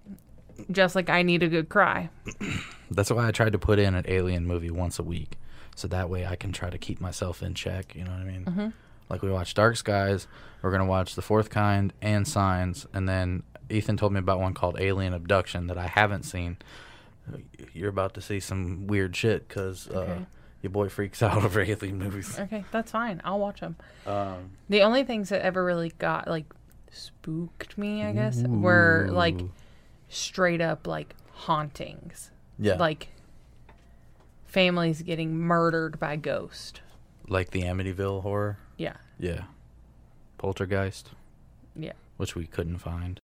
just 0.70 0.96
like 0.96 1.10
I 1.10 1.24
need 1.24 1.42
a 1.42 1.48
good 1.48 1.70
cry. 1.70 2.10
That's 2.92 3.10
why 3.10 3.28
I 3.28 3.32
tried 3.32 3.54
to 3.54 3.60
put 3.60 3.80
in 3.80 3.96
an 3.96 4.06
alien 4.08 4.46
movie 4.46 4.70
once 4.70 5.00
a 5.00 5.04
week, 5.04 5.38
so 5.76 5.88
that 5.88 6.08
way 6.10 6.26
I 6.28 6.36
can 6.36 6.52
try 6.52 6.70
to 6.70 6.78
keep 6.78 7.02
myself 7.02 7.42
in 7.42 7.56
check. 7.56 7.96
You 7.96 8.04
know 8.04 8.12
what 8.12 8.20
I 8.22 8.26
mean? 8.26 8.46
Mhm. 8.46 8.74
Like 9.10 9.24
we 9.24 9.32
watched 9.32 9.56
Dark 9.58 9.76
Skies. 9.78 10.28
We're 10.62 10.72
gonna 10.72 10.86
watch 10.86 11.16
The 11.16 11.22
Fourth 11.24 11.50
Kind 11.50 11.94
and 12.02 12.28
Signs, 12.28 12.86
and 12.94 13.10
then 13.10 13.42
Ethan 13.70 13.98
told 13.98 14.14
me 14.14 14.20
about 14.20 14.40
one 14.40 14.54
called 14.54 14.78
Alien 14.80 15.14
Abduction 15.14 15.68
that 15.68 15.78
I 15.78 15.88
haven't 15.88 16.24
seen. 16.24 16.58
You're 17.74 17.90
about 17.90 18.14
to 18.16 18.22
see 18.22 18.40
some 18.40 18.88
weird 18.88 19.16
shit 19.16 19.48
because 19.48 19.88
uh, 19.90 20.20
your 20.62 20.70
boy 20.70 20.90
freaks 20.90 21.22
out 21.24 21.44
over 21.44 21.62
alien 21.62 21.98
movies. 21.98 22.40
Okay, 22.40 22.64
that's 22.72 22.92
fine. 22.92 23.22
I'll 23.24 23.40
watch 23.40 23.62
them. 23.62 23.76
Um, 24.06 24.52
the 24.70 24.82
only 24.82 25.04
things 25.04 25.30
that 25.30 25.42
ever 25.42 25.64
really 25.64 25.92
got 25.98 26.28
like 26.28 26.46
spooked 26.92 27.78
me, 27.78 28.04
I 28.04 28.12
guess, 28.12 28.42
were 28.42 29.08
like 29.12 29.40
straight 30.10 30.62
up 30.62 30.88
like 30.88 31.16
hauntings. 31.32 32.32
Yeah. 32.60 32.76
Like 32.76 33.10
families 34.46 35.02
getting 35.02 35.38
murdered 35.38 36.00
by 36.00 36.16
ghost. 36.16 36.82
Like 37.28 37.52
the 37.52 37.64
Amityville 37.64 38.22
horror. 38.22 38.58
Yeah. 38.78 38.98
Yeah. 39.20 39.44
Poltergeist. 40.38 41.12
Yeah. 41.76 41.94
Which 42.18 42.36
we 42.36 42.46
couldn't 42.46 42.78
find. 42.78 43.20